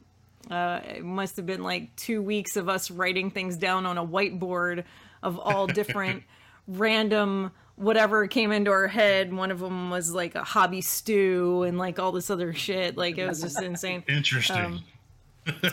uh, 0.51 0.81
it 0.97 1.03
must 1.05 1.37
have 1.37 1.47
been 1.47 1.63
like 1.63 1.97
two 1.97 2.21
weeks 2.21 2.57
of 2.57 2.69
us 2.69 2.91
writing 2.91 3.31
things 3.31 3.57
down 3.57 3.87
on 3.87 3.97
a 3.97 4.05
whiteboard 4.07 4.85
of 5.23 5.39
all 5.39 5.67
different 5.67 6.25
random 6.69 7.51
whatever 7.77 8.27
came 8.27 8.53
into 8.53 8.71
our 8.71 8.87
head. 8.87 9.33
One 9.33 9.51
of 9.51 9.59
them 9.61 9.89
was 9.89 10.13
like 10.13 10.35
a 10.35 10.43
hobby 10.45 10.81
stew 10.83 11.63
and 11.63 11.79
like 11.79 11.99
all 11.99 12.13
this 12.13 12.29
other 12.29 12.53
shit. 12.53 12.97
Like 12.97 13.19
it 13.19 13.27
was 13.27 13.41
just 13.41 13.63
insane. 13.63 14.03
Interesting. 14.09 14.57
Um, 14.57 14.85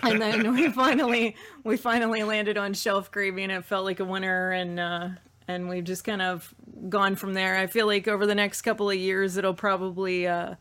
and 0.04 0.22
then 0.22 0.54
we 0.56 0.70
finally 0.70 1.36
we 1.64 1.78
finally 1.78 2.24
landed 2.24 2.58
on 2.58 2.74
shelf 2.74 3.12
gravy 3.12 3.44
and 3.44 3.52
it 3.52 3.66
felt 3.66 3.86
like 3.86 4.00
a 4.00 4.06
winner 4.06 4.52
and 4.52 4.80
uh 4.80 5.10
and 5.48 5.68
we've 5.68 5.84
just 5.84 6.04
kind 6.04 6.22
of 6.22 6.54
gone 6.90 7.16
from 7.16 7.34
there. 7.34 7.58
I 7.58 7.66
feel 7.66 7.88
like 7.88 8.08
over 8.08 8.28
the 8.28 8.36
next 8.36 8.62
couple 8.62 8.90
of 8.90 8.96
years 8.96 9.36
it'll 9.38 9.54
probably 9.54 10.28
uh 10.28 10.56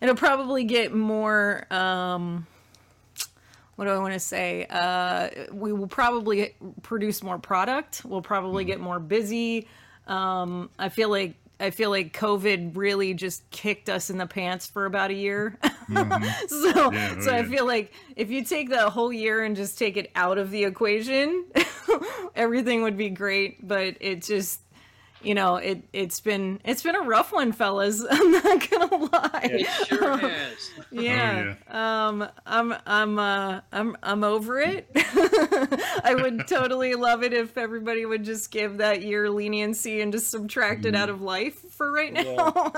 it'll 0.00 0.16
probably 0.16 0.64
get 0.64 0.92
more 0.92 1.66
um 1.72 2.46
what 3.76 3.86
do 3.86 3.92
i 3.92 3.98
want 3.98 4.12
to 4.12 4.20
say? 4.20 4.66
Uh 4.68 5.30
we 5.52 5.72
will 5.72 5.86
probably 5.86 6.54
produce 6.82 7.22
more 7.22 7.38
product. 7.38 8.04
We'll 8.04 8.22
probably 8.22 8.64
get 8.64 8.80
more 8.80 9.00
busy. 9.00 9.68
Um 10.06 10.70
i 10.78 10.88
feel 10.88 11.08
like 11.08 11.34
I 11.60 11.70
feel 11.70 11.90
like 11.90 12.16
COVID 12.16 12.74
really 12.74 13.12
just 13.12 13.48
kicked 13.50 13.90
us 13.90 14.08
in 14.08 14.16
the 14.16 14.26
pants 14.26 14.66
for 14.66 14.86
about 14.86 15.10
a 15.10 15.14
year. 15.14 15.58
so 16.48 16.92
Yeah, 16.92 17.14
oh 17.16 17.20
so 17.20 17.34
I 17.34 17.44
feel 17.44 17.66
like 17.66 17.92
if 18.16 18.30
you 18.30 18.44
take 18.44 18.68
the 18.70 18.90
whole 18.90 19.12
year 19.12 19.42
and 19.44 19.56
just 19.56 19.78
take 19.78 19.96
it 19.96 20.10
out 20.14 20.38
of 20.38 20.50
the 20.50 20.64
equation, 20.64 21.44
everything 22.34 22.82
would 22.82 22.96
be 22.96 23.10
great. 23.10 23.66
But 23.66 23.96
it 24.00 24.22
just 24.22 24.60
you 25.22 25.34
know, 25.34 25.56
it 25.56 25.82
it's 25.92 26.20
been 26.20 26.60
it's 26.64 26.82
been 26.82 26.96
a 26.96 27.02
rough 27.02 27.32
one, 27.32 27.52
fellas. 27.52 28.04
I'm 28.10 28.30
not 28.30 28.70
gonna 28.70 28.96
lie. 28.96 29.50
It 29.52 29.66
sure 29.86 30.16
has. 30.16 30.70
Yeah. 30.90 31.54
Um 31.68 32.26
I'm 32.46 32.74
I'm 32.86 33.18
uh 33.18 33.60
I'm 33.72 33.96
I'm 34.02 34.24
over 34.24 34.58
it. 34.60 34.88
I 34.94 36.16
would 36.18 36.46
totally 36.46 36.94
love 36.94 37.22
it 37.22 37.32
if 37.34 37.58
everybody 37.58 38.06
would 38.06 38.24
just 38.24 38.50
give 38.50 38.78
that 38.78 39.02
year 39.02 39.28
leniency 39.28 40.00
and 40.00 40.12
just 40.12 40.30
subtract 40.30 40.86
it 40.86 40.94
out 40.94 41.10
of 41.10 41.20
life 41.20 41.54
for 41.72 41.92
right 41.92 42.12
now. 42.12 42.72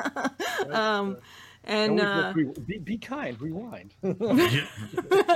um 0.71 1.19
and 1.65 2.01
Always 2.01 2.05
uh 2.05 2.33
re- 2.35 2.53
be, 2.67 2.79
be 2.79 2.99
kind, 2.99 3.41
rewind. 3.41 3.95
Yeah. 4.03 4.65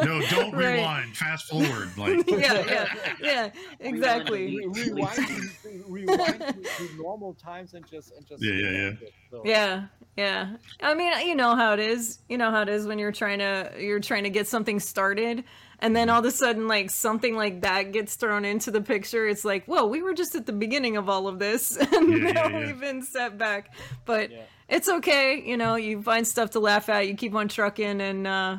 No, 0.04 0.20
don't 0.28 0.52
Right. 0.54 0.76
rewind. 0.76 1.16
Fast 1.16 1.46
forward. 1.48 1.96
Like 1.96 2.24
yeah, 2.30 2.64
yeah, 2.66 2.94
yeah, 3.20 3.50
exactly. 3.80 4.56
Re- 4.56 4.66
rewind, 4.66 5.16
to- 5.16 5.84
rewind 5.86 6.40
to, 6.40 6.52
to 6.52 6.96
normal 6.96 7.34
times 7.34 7.74
and 7.74 7.86
just 7.88 8.12
and 8.16 8.26
just 8.26 8.42
Yeah, 8.42 8.52
yeah, 8.54 8.70
yeah. 8.70 8.88
it. 8.88 9.12
So, 9.30 9.42
Yeah, 9.44 9.86
yeah. 10.16 10.56
I 10.82 10.94
mean, 10.94 11.12
you 11.26 11.34
know 11.34 11.54
how 11.56 11.72
it 11.72 11.80
is. 11.80 12.18
You 12.28 12.38
know 12.38 12.50
how 12.50 12.62
it 12.62 12.68
is 12.68 12.86
when 12.86 12.98
you're 12.98 13.12
trying 13.12 13.38
to 13.40 13.72
you're 13.78 14.00
trying 14.00 14.24
to 14.24 14.30
get 14.30 14.46
something 14.48 14.80
started, 14.80 15.44
and 15.80 15.94
then 15.94 16.08
all 16.10 16.20
of 16.20 16.24
a 16.26 16.30
sudden, 16.30 16.68
like 16.68 16.90
something 16.90 17.36
like 17.36 17.62
that 17.62 17.92
gets 17.92 18.16
thrown 18.16 18.44
into 18.44 18.70
the 18.70 18.80
picture. 18.80 19.26
It's 19.28 19.44
like, 19.44 19.66
whoa, 19.66 19.86
we 19.86 20.02
were 20.02 20.14
just 20.14 20.34
at 20.34 20.46
the 20.46 20.52
beginning 20.52 20.96
of 20.96 21.08
all 21.08 21.28
of 21.28 21.38
this, 21.38 21.76
and 21.92 22.12
Yeah, 22.12 22.32
now 22.32 22.48
yeah, 22.48 22.48
yeah. 22.48 22.66
we've 22.66 22.80
been 22.80 23.02
set 23.02 23.36
back. 23.38 23.74
But 24.04 24.30
Yeah. 24.30 24.42
It's 24.68 24.88
okay. 24.88 25.42
You 25.44 25.56
know, 25.56 25.76
you 25.76 26.02
find 26.02 26.26
stuff 26.26 26.50
to 26.50 26.60
laugh 26.60 26.88
at. 26.88 27.06
You 27.08 27.14
keep 27.14 27.34
on 27.34 27.48
trucking, 27.48 28.00
and 28.00 28.26
uh, 28.26 28.56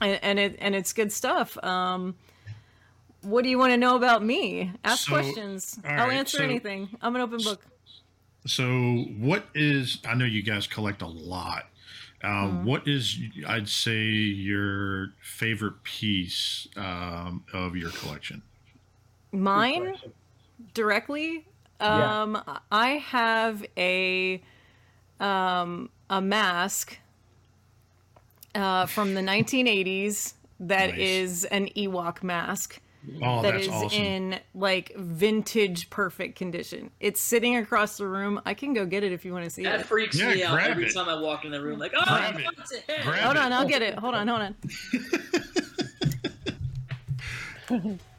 and, 0.00 0.18
and 0.22 0.38
it 0.38 0.56
and 0.60 0.74
it's 0.74 0.92
good 0.92 1.12
stuff. 1.12 1.62
Um. 1.64 2.14
What 3.22 3.44
do 3.44 3.48
you 3.50 3.56
want 3.56 3.70
to 3.70 3.76
know 3.76 3.94
about 3.94 4.24
me? 4.24 4.72
Ask 4.82 5.06
So, 5.06 5.12
questions. 5.12 5.78
all 5.84 5.90
I'll 5.92 6.10
answer 6.10 6.38
so- 6.38 6.42
anything. 6.44 6.88
I'm 7.00 7.14
an 7.14 7.22
open 7.22 7.38
book. 7.38 7.64
So, 8.46 8.64
what 9.20 9.44
is? 9.54 9.98
I 10.04 10.14
know 10.14 10.24
you 10.24 10.42
guys 10.42 10.66
collect 10.66 11.02
a 11.02 11.06
lot. 11.06 11.66
Uh, 12.24 12.26
Mm-hmm. 12.46 12.64
what 12.64 12.88
is? 12.88 13.16
I'd 13.46 13.68
say 13.68 14.00
your 14.00 15.12
favorite 15.22 15.84
piece 15.84 16.66
um, 16.76 17.44
of 17.52 17.76
your 17.76 17.90
collection. 17.90 18.42
Mine 19.30 19.94
directly. 20.74 21.46
Yeah. 21.80 22.22
Um, 22.22 22.42
I 22.72 22.90
have 22.98 23.64
a 23.76 24.42
um, 25.22 25.88
a 26.10 26.20
mask 26.20 26.98
uh, 28.54 28.86
from 28.86 29.14
the 29.14 29.20
1980s 29.22 30.34
that 30.60 30.90
Nice. 30.90 30.98
is 30.98 31.44
an 31.46 31.68
Ewok 31.76 32.22
mask 32.22 32.80
Oh, 33.20 33.42
that 33.42 33.54
that's 33.54 33.66
is 33.66 33.72
awesome. 33.72 34.00
in 34.00 34.38
like 34.54 34.92
vintage 34.96 35.90
perfect 35.90 36.36
condition. 36.36 36.92
It's 37.00 37.20
sitting 37.20 37.56
across 37.56 37.96
the 37.96 38.06
room. 38.06 38.40
I 38.46 38.54
can 38.54 38.74
go 38.74 38.86
get 38.86 39.02
it 39.02 39.10
if 39.10 39.24
you 39.24 39.32
want 39.32 39.42
to 39.44 39.50
see 39.50 39.64
That 39.64 39.74
it. 39.74 39.78
That 39.78 39.86
freaks 39.86 40.16
Yeah, 40.20 40.28
me 40.28 40.44
out 40.44 40.60
every 40.60 40.86
it. 40.86 40.94
time 40.94 41.08
I 41.08 41.20
walk 41.20 41.44
in 41.44 41.50
the 41.50 41.60
room. 41.60 41.80
Like, 41.80 41.92
oh, 41.96 42.04
Grab 42.04 42.38
it. 42.38 42.46
what's 42.56 42.72
ahead? 42.72 43.04
Grab 43.04 43.18
Hold 43.24 43.36
on, 43.38 43.52
I'll 43.52 43.66
get 43.66 43.82
it. 43.82 43.98
Hold 43.98 44.14
on, 44.14 44.28
hold 44.28 44.42
on. 44.42 44.54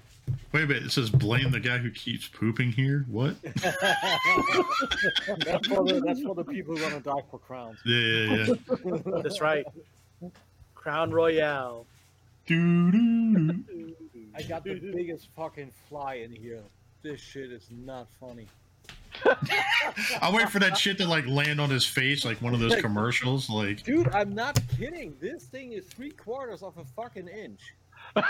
Wait 0.54 0.64
a 0.64 0.68
minute. 0.68 0.84
It 0.84 0.92
says 0.92 1.10
blame 1.10 1.50
the 1.50 1.60
guy 1.60 1.80
who 1.80 1.90
keeps 1.90 2.28
pooping 2.28 2.72
here. 2.72 3.06
What? 3.10 3.36
That's 3.44 3.58
for 5.68 5.84
the 5.84 6.04
that's 6.06 6.22
for 6.22 6.36
the 6.36 6.44
people 6.44 6.78
who 6.78 6.84
want 6.84 6.94
to 6.96 7.02
die 7.02 7.24
for 7.32 7.40
crowns. 7.40 7.80
Yeah, 7.86 7.98
yeah, 7.98 8.54
yeah. 8.86 9.22
That's 9.24 9.42
right. 9.42 9.66
Crown 10.76 11.10
Royal. 11.12 11.88
Doo-doo-doo. 12.46 13.96
I 14.36 14.44
got 14.44 14.64
the 14.64 14.76
biggest 14.76 15.30
fucking 15.36 15.72
fly 15.90 16.16
in 16.16 16.32
here. 16.32 16.62
This 17.02 17.20
shit 17.20 17.52
is 17.52 17.68
not 17.72 18.08
funny. 18.20 18.48
I'll 20.22 20.34
wait 20.34 20.50
for 20.50 20.60
that 20.60 20.78
shit 20.78 20.98
to 21.00 21.08
like 21.08 21.26
land 21.26 21.62
on 21.62 21.70
his 21.70 21.86
face, 21.86 22.26
like 22.26 22.42
one 22.42 22.54
of 22.54 22.60
those 22.60 22.76
commercials. 22.76 23.50
Like, 23.50 23.84
Dude, 23.84 24.10
I'm 24.10 24.36
not 24.36 24.60
kidding. 24.78 25.16
This 25.20 25.46
thing 25.46 25.74
is 25.74 25.86
three 25.86 26.12
quarters 26.12 26.62
of 26.62 26.78
a 26.78 26.84
fucking 26.84 27.28
inch. 27.28 27.74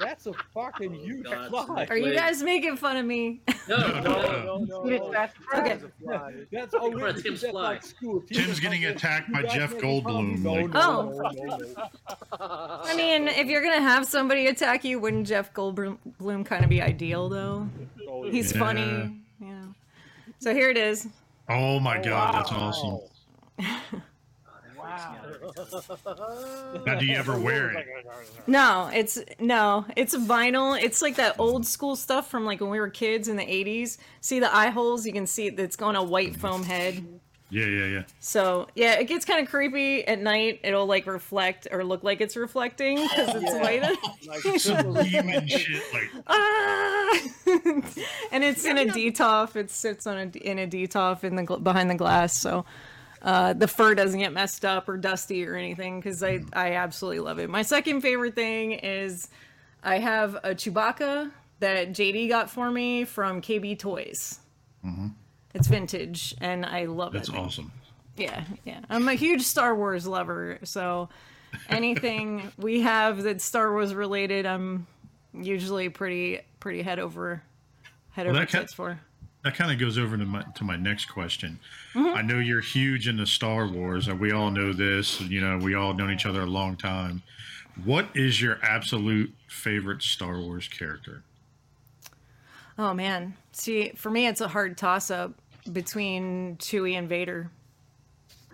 That's 0.00 0.26
a 0.26 0.32
fucking 0.54 0.94
oh, 0.94 1.04
huge 1.04 1.24
God. 1.24 1.50
fly. 1.50 1.86
Are 1.90 1.96
you 1.96 2.14
guys 2.14 2.42
making 2.42 2.76
fun 2.76 2.96
of 2.96 3.04
me? 3.06 3.40
No, 3.68 3.76
No, 3.78 4.00
no. 4.00 4.02
no, 4.02 4.58
no, 4.58 4.88
It's 4.88 5.04
no. 5.04 5.12
that 5.12 5.32
Okay. 5.54 5.70
It's 5.72 5.84
a 5.84 5.88
fly. 6.02 6.32
That's 6.52 6.70
Come 6.72 6.82
on, 6.82 6.94
already 6.94 7.22
Tim's 7.22 7.40
fly. 7.42 7.50
like 7.50 7.82
school. 7.82 8.22
Tim's 8.32 8.60
getting 8.60 8.84
attacked 8.86 9.32
by 9.32 9.42
Jeff 9.42 9.74
making 9.74 10.02
fun 10.02 10.16
of 10.16 10.24
me. 10.26 10.36
Goldblum, 10.36 10.72
like- 10.72 10.84
Oh. 10.84 11.10
no, 11.10 11.56
no, 11.56 11.56
no. 11.56 11.88
I 12.84 12.94
mean, 12.96 13.28
if 13.28 13.46
you're 13.48 13.62
gonna 13.62 13.80
have 13.80 14.06
somebody 14.06 14.46
attack 14.46 14.84
you, 14.84 14.98
wouldn't 14.98 15.26
Jeff 15.26 15.52
Goldblum 15.52 16.46
kind 16.46 16.64
of 16.64 16.70
be 16.70 16.80
ideal 16.80 17.28
though? 17.28 17.68
He's 18.30 18.52
Yeah. 18.52 18.58
funny, 18.58 19.20
Yeah. 19.40 19.64
So 20.40 20.54
here 20.54 20.70
it 20.70 20.76
is. 20.78 21.08
oh 21.48 21.80
my 21.80 22.00
god, 22.00 22.34
that's 22.34 22.52
awesome. 22.52 23.00
Wow. 24.98 26.82
Now, 26.86 26.94
do 26.98 27.06
you 27.06 27.14
ever 27.16 27.38
wear 27.38 27.70
it? 27.70 27.86
No, 28.46 28.90
it's 28.92 29.18
no, 29.38 29.84
it's 29.96 30.14
vinyl. 30.16 30.80
It's 30.80 31.02
like 31.02 31.16
that 31.16 31.36
old 31.38 31.66
school 31.66 31.96
stuff 31.96 32.30
from 32.30 32.44
like 32.44 32.60
when 32.60 32.70
we 32.70 32.80
were 32.80 32.90
kids 32.90 33.28
in 33.28 33.36
the 33.36 33.44
'80s. 33.46 33.98
See 34.20 34.40
the 34.40 34.54
eye 34.54 34.70
holes? 34.70 35.06
You 35.06 35.12
can 35.12 35.26
see 35.26 35.50
that's 35.50 35.76
going 35.76 35.96
a 35.96 36.02
white 36.02 36.36
foam 36.36 36.64
head. 36.64 37.06
Yeah, 37.50 37.64
yeah, 37.64 37.86
yeah. 37.86 38.02
So 38.20 38.66
yeah, 38.74 38.98
it 38.98 39.04
gets 39.04 39.24
kind 39.24 39.40
of 39.42 39.48
creepy 39.48 40.06
at 40.06 40.20
night. 40.20 40.60
It'll 40.64 40.84
like 40.86 41.06
reflect 41.06 41.66
or 41.70 41.82
look 41.82 42.02
like 42.02 42.20
it's 42.20 42.36
reflecting 42.36 42.96
because 43.00 43.42
it's 43.42 43.52
Yeah. 43.54 43.62
white. 43.62 43.82
Like, 44.26 44.60
Some 44.60 44.92
demon 45.02 45.46
shit. 45.48 45.82
Like, 45.92 46.10
ah! 46.26 47.20
and 48.32 48.44
it's 48.44 48.66
in 48.66 48.76
a 48.76 48.84
Detolf. 48.84 49.56
It 49.56 49.70
sits 49.70 50.06
on 50.06 50.18
a 50.18 50.38
in 50.38 50.58
a 50.58 50.66
Detolf 50.66 51.24
in 51.24 51.36
the 51.36 51.44
behind 51.56 51.88
the 51.88 51.94
glass, 51.94 52.36
so 52.36 52.66
uh, 53.22 53.52
the 53.52 53.68
fur 53.68 53.94
doesn't 53.94 54.18
get 54.18 54.32
messed 54.32 54.64
up 54.64 54.88
or 54.88 54.96
dusty 54.96 55.46
or 55.46 55.54
anything. 55.56 56.00
Because 56.00 56.22
I 56.22 56.40
I 56.52 56.72
absolutely 56.72 57.20
love 57.20 57.38
it. 57.38 57.48
My 57.50 57.62
second 57.62 58.00
favorite 58.00 58.34
thing 58.34 58.72
is 58.72 59.28
I 59.82 59.98
have 59.98 60.34
a 60.36 60.54
Chewbacca 60.54 61.30
that 61.60 61.90
JD 61.90 62.28
got 62.28 62.50
for 62.50 62.70
me 62.70 63.04
from 63.04 63.40
KB 63.42 63.78
Toys. 63.78 64.38
It's 65.54 65.66
vintage, 65.66 66.34
and 66.40 66.64
I 66.64 66.84
love 66.86 67.14
it. 67.14 67.18
that's 67.18 67.30
awesome. 67.30 67.72
Yeah, 68.16 68.44
yeah. 68.64 68.80
I'm 68.88 69.06
a 69.08 69.14
huge 69.14 69.42
Star 69.42 69.74
Wars 69.74 70.06
lover, 70.06 70.58
so 70.64 71.08
anything 71.68 72.52
we 72.58 72.80
have 72.82 73.22
that's 73.22 73.44
Star 73.44 73.72
Wars 73.72 73.94
related, 73.94 74.46
I'm 74.46 74.86
usually 75.34 75.88
pretty 75.88 76.40
pretty 76.60 76.82
head 76.82 76.98
over 76.98 77.42
head 78.12 78.26
Well, 78.26 78.36
over 78.36 78.46
tits 78.46 78.72
for. 78.72 79.00
That 79.48 79.56
kind 79.56 79.72
of 79.72 79.78
goes 79.78 79.96
over 79.96 80.18
to 80.18 80.26
my 80.26 80.42
to 80.56 80.64
my 80.64 80.76
next 80.76 81.06
question. 81.06 81.58
Mm-hmm. 81.94 82.18
I 82.18 82.20
know 82.20 82.38
you're 82.38 82.60
huge 82.60 83.08
into 83.08 83.24
Star 83.24 83.66
Wars, 83.66 84.06
and 84.06 84.20
we 84.20 84.30
all 84.30 84.50
know 84.50 84.74
this. 84.74 85.22
You 85.22 85.40
know, 85.40 85.56
we 85.56 85.74
all 85.74 85.94
known 85.94 86.12
each 86.12 86.26
other 86.26 86.42
a 86.42 86.46
long 86.46 86.76
time. 86.76 87.22
What 87.82 88.10
is 88.14 88.42
your 88.42 88.58
absolute 88.62 89.32
favorite 89.46 90.02
Star 90.02 90.38
Wars 90.38 90.68
character? 90.68 91.22
Oh 92.76 92.92
man, 92.92 93.38
see, 93.52 93.92
for 93.96 94.10
me, 94.10 94.26
it's 94.26 94.42
a 94.42 94.48
hard 94.48 94.76
toss 94.76 95.10
up 95.10 95.32
between 95.72 96.58
Chewie 96.58 96.98
and 96.98 97.08
Vader. 97.08 97.50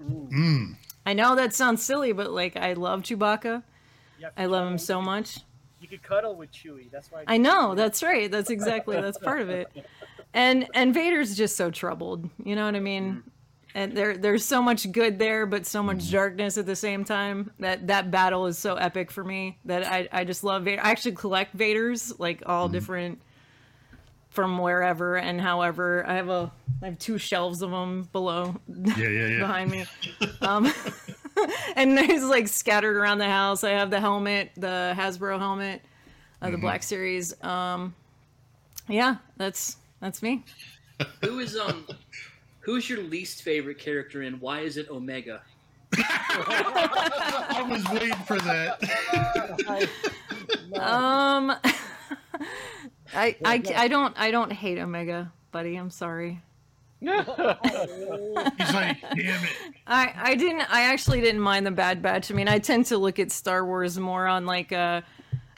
Mm. 0.01 0.77
I 1.05 1.13
know 1.13 1.35
that 1.35 1.55
sounds 1.55 1.83
silly, 1.83 2.13
but 2.13 2.31
like 2.31 2.57
I 2.57 2.75
love 2.75 3.03
Chewbacca. 3.03 3.65
Yeah, 4.21 4.29
I 4.37 4.47
love 4.47 4.71
him 4.71 4.79
so 4.79 5.03
much. 5.03 5.41
You 5.81 5.89
could 5.89 6.05
cuddle 6.05 6.37
with 6.37 6.53
Chewie. 6.53 6.89
That's 6.89 7.11
why. 7.11 7.25
I 7.27 7.37
know, 7.37 7.75
that's 7.75 8.01
right. 8.01 8.31
That's 8.31 8.49
exactly 8.49 9.01
that's 9.01 9.19
part 9.19 9.41
of 9.41 9.51
it. 9.51 9.69
And 10.35 10.69
and 10.75 10.93
Vader's 10.93 11.37
just 11.37 11.57
so 11.57 11.71
troubled. 11.71 12.29
You 12.45 12.57
know 12.57 12.67
what 12.67 12.75
I 12.75 12.81
mean? 12.81 13.23
And 13.77 13.97
there 13.97 14.17
there's 14.17 14.45
so 14.45 14.61
much 14.61 14.91
good 14.93 15.19
there, 15.19 15.47
but 15.47 15.65
so 15.65 15.83
much 15.83 16.11
darkness 16.11 16.59
at 16.59 16.67
the 16.67 16.77
same 16.77 17.05
time. 17.05 17.53
That 17.61 17.87
that 17.87 18.11
battle 18.11 18.47
is 18.47 18.59
so 18.59 18.75
epic 18.75 19.11
for 19.11 19.25
me 19.25 19.59
that 19.65 19.85
I 19.85 20.09
I 20.13 20.25
just 20.25 20.45
love 20.45 20.65
Vader. 20.65 20.83
I 20.85 20.91
actually 20.91 21.15
collect 21.15 21.57
Vaders 21.57 22.13
like 22.19 22.43
all 22.47 22.69
different 22.69 23.21
from 24.31 24.59
wherever 24.59 25.17
and 25.17 25.41
however. 25.41 26.05
I 26.07 26.15
have 26.15 26.29
a 26.29 26.53
I 26.83 26.87
have 26.87 26.99
two 26.99 27.17
shelves 27.19 27.63
of 27.63 27.71
them 27.71 28.09
below 28.13 28.57
Yeah, 28.69 29.09
yeah, 29.09 29.27
yeah. 29.29 29.39
behind 29.41 29.71
me. 29.71 29.87
Um, 30.41 30.73
and 31.77 31.97
there's 31.97 32.25
like 32.25 32.49
scattered 32.49 32.97
around 32.97 33.19
the 33.19 33.29
house. 33.29 33.63
I 33.63 33.71
have 33.71 33.91
the 33.91 34.01
helmet, 34.01 34.51
the 34.57 34.95
Hasbro 34.97 35.39
helmet, 35.39 35.83
uh, 36.43 36.51
the 36.51 36.59
Black 36.59 36.83
Series. 36.83 37.41
Um, 37.43 37.95
yeah, 38.89 39.17
that's 39.37 39.77
that's 40.05 40.21
me. 40.23 40.45
Who 41.23 41.39
is 41.39 41.57
um, 41.57 41.87
who's 42.61 42.91
your 42.91 43.03
least 43.03 43.41
favorite 43.41 43.79
character 43.79 44.21
and 44.21 44.39
why 44.39 44.61
is 44.61 44.77
it 44.77 44.91
Omega? 44.91 45.41
I 45.97 47.67
was 47.67 47.83
waiting 47.91 48.19
for 48.27 48.39
that. 48.41 49.89
Um, 50.75 51.51
I, 53.15 53.37
I 53.45 53.63
I 53.77 53.89
don't 53.89 54.15
I 54.19 54.31
don't 54.31 54.53
hate 54.53 54.79
Omega, 54.79 55.33
buddy. 55.53 55.77
I'm 55.77 55.89
sorry. 55.89 56.43
He's 57.01 57.11
like, 57.11 59.01
damn 59.01 59.45
it. 59.45 59.51
I, 59.87 60.13
I 60.17 60.35
didn't 60.35 60.63
I 60.73 60.83
actually 60.93 61.21
didn't 61.21 61.41
mind 61.41 61.65
the 61.65 61.71
Bad 61.71 62.03
Batch. 62.03 62.31
I 62.31 62.35
mean, 62.35 62.49
I 62.49 62.59
tend 62.59 62.87
to 62.87 62.99
look 62.99 63.19
at 63.19 63.31
Star 63.31 63.65
Wars 63.65 63.99
more 63.99 64.27
on 64.27 64.47
like 64.47 64.73
a 64.73 65.05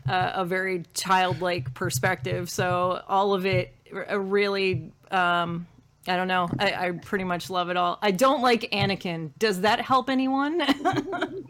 a, 0.06 0.32
a 0.36 0.44
very 0.44 0.84
childlike 0.94 1.72
perspective. 1.74 2.50
So 2.50 3.02
all 3.08 3.32
of 3.32 3.46
it 3.46 3.75
r- 3.92 4.18
really 4.20 4.92
um, 5.10 5.66
I 6.08 6.16
don't 6.16 6.28
know. 6.28 6.48
I, 6.58 6.72
I 6.88 6.90
pretty 6.92 7.24
much 7.24 7.50
love 7.50 7.68
it 7.68 7.76
all. 7.76 7.98
I 8.00 8.12
don't 8.12 8.40
like 8.42 8.62
Anakin. 8.72 9.32
Does 9.38 9.62
that 9.62 9.80
help 9.80 10.08
anyone? 10.10 10.60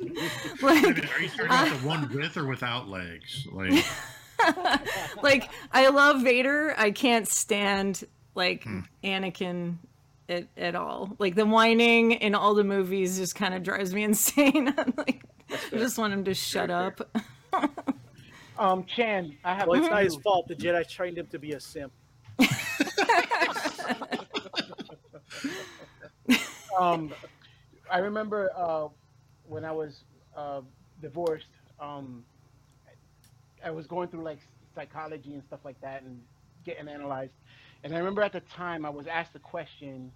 Like, 0.62 0.84
Are 0.86 1.20
you 1.20 1.28
talking 1.28 1.44
about 1.44 1.68
the 1.68 1.86
one 1.86 2.08
with 2.14 2.38
or 2.38 2.46
without 2.46 2.88
legs? 2.88 3.46
Like, 3.52 3.84
like 5.22 5.50
I 5.72 5.88
love 5.88 6.22
Vader. 6.22 6.74
I 6.78 6.90
can't 6.90 7.28
stand 7.28 8.02
like 8.34 8.64
Hmm. 8.64 8.80
Anakin 9.04 9.76
at, 10.30 10.48
at 10.56 10.74
all. 10.74 11.14
Like 11.18 11.34
the 11.34 11.44
whining 11.44 12.12
in 12.12 12.34
all 12.34 12.54
the 12.54 12.64
movies 12.64 13.18
just 13.18 13.34
kind 13.34 13.52
of 13.52 13.62
drives 13.62 13.92
me 13.92 14.04
insane. 14.04 14.72
I'm 14.78 14.94
like, 14.96 15.22
I 15.50 15.76
just 15.76 15.98
want 15.98 16.14
him 16.14 16.24
to 16.24 16.32
shut 16.32 16.70
up. 16.70 17.00
Um, 18.58 18.84
Chan, 18.84 19.36
I 19.44 19.54
have. 19.54 19.68
Well, 19.68 19.78
it's 19.80 19.90
not 19.90 20.02
his 20.02 20.16
fault. 20.16 20.48
The 20.48 20.54
Jedi 20.56 20.88
trained 20.88 21.18
him 21.18 21.26
to 21.26 21.38
be 21.38 21.52
a 21.52 21.60
simp. 21.60 21.92
um, 26.78 27.12
I 27.90 27.98
remember 27.98 28.50
uh, 28.56 28.88
when 29.44 29.64
I 29.64 29.72
was 29.72 30.04
uh, 30.36 30.60
divorced, 31.00 31.46
um, 31.80 32.24
I 33.64 33.70
was 33.70 33.86
going 33.86 34.08
through 34.08 34.24
like 34.24 34.40
psychology 34.74 35.34
and 35.34 35.44
stuff 35.44 35.60
like 35.64 35.80
that 35.80 36.02
and 36.02 36.20
getting 36.64 36.88
analyzed. 36.88 37.34
And 37.82 37.94
I 37.94 37.98
remember 37.98 38.22
at 38.22 38.32
the 38.32 38.40
time 38.40 38.84
I 38.84 38.90
was 38.90 39.06
asked 39.06 39.32
the 39.32 39.38
question 39.40 40.12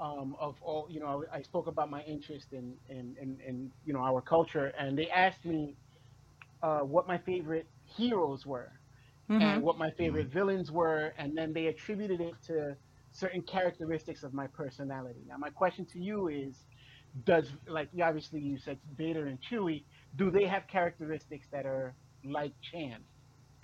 um, 0.00 0.36
of 0.38 0.56
all, 0.62 0.86
you 0.90 1.00
know, 1.00 1.24
I 1.32 1.42
spoke 1.42 1.66
about 1.66 1.90
my 1.90 2.02
interest 2.02 2.52
in, 2.52 2.74
in, 2.88 3.16
in, 3.20 3.38
in 3.46 3.72
you 3.84 3.92
know, 3.92 4.00
our 4.00 4.20
culture. 4.20 4.72
And 4.78 4.98
they 4.98 5.08
asked 5.10 5.44
me 5.44 5.76
uh, 6.62 6.80
what 6.80 7.06
my 7.06 7.18
favorite 7.18 7.66
heroes 7.84 8.46
were 8.46 8.72
Mhm. 9.32 9.42
and 9.42 9.62
what 9.62 9.78
my 9.78 9.90
favorite 9.90 10.26
villains 10.28 10.70
were, 10.70 11.12
and 11.18 11.36
then 11.36 11.52
they 11.52 11.66
attributed 11.66 12.20
it 12.20 12.34
to 12.46 12.76
certain 13.12 13.42
characteristics 13.42 14.22
of 14.22 14.32
my 14.34 14.46
personality. 14.46 15.20
Now, 15.28 15.36
my 15.38 15.50
question 15.50 15.84
to 15.86 15.98
you 15.98 16.28
is, 16.28 16.64
does 17.24 17.50
like 17.66 17.88
you- 17.92 18.04
obviously 18.04 18.40
you 18.40 18.58
said 18.58 18.78
Vader 18.96 19.26
and 19.26 19.38
Chewie, 19.42 19.84
do 20.16 20.30
they 20.30 20.44
have 20.46 20.66
characteristics 20.66 21.46
that 21.50 21.66
are 21.66 21.94
like 22.24 22.52
Chan? 22.60 23.02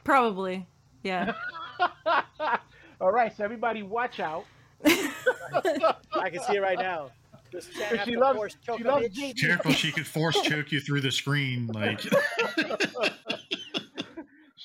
Probably. 0.04 0.66
Yeah. 1.02 1.32
All 3.00 3.12
right, 3.12 3.34
so 3.36 3.44
everybody 3.44 3.82
watch 3.82 4.20
out. 4.20 4.44
I 4.84 6.30
can 6.30 6.40
see 6.42 6.56
it 6.56 6.62
right 6.62 6.78
now. 6.78 7.10
Chan 7.50 8.00
She 8.04 8.16
loves, 8.16 8.36
force 8.36 8.56
choke 8.64 8.78
she 8.78 8.84
loves 8.84 9.08
bitch? 9.08 9.34
JD. 9.34 9.40
careful, 9.40 9.72
she 9.72 9.90
could 9.92 10.06
force 10.06 10.38
choke 10.42 10.70
you 10.72 10.80
through 10.80 11.00
the 11.00 11.10
screen. 11.10 11.66
Like, 11.68 12.00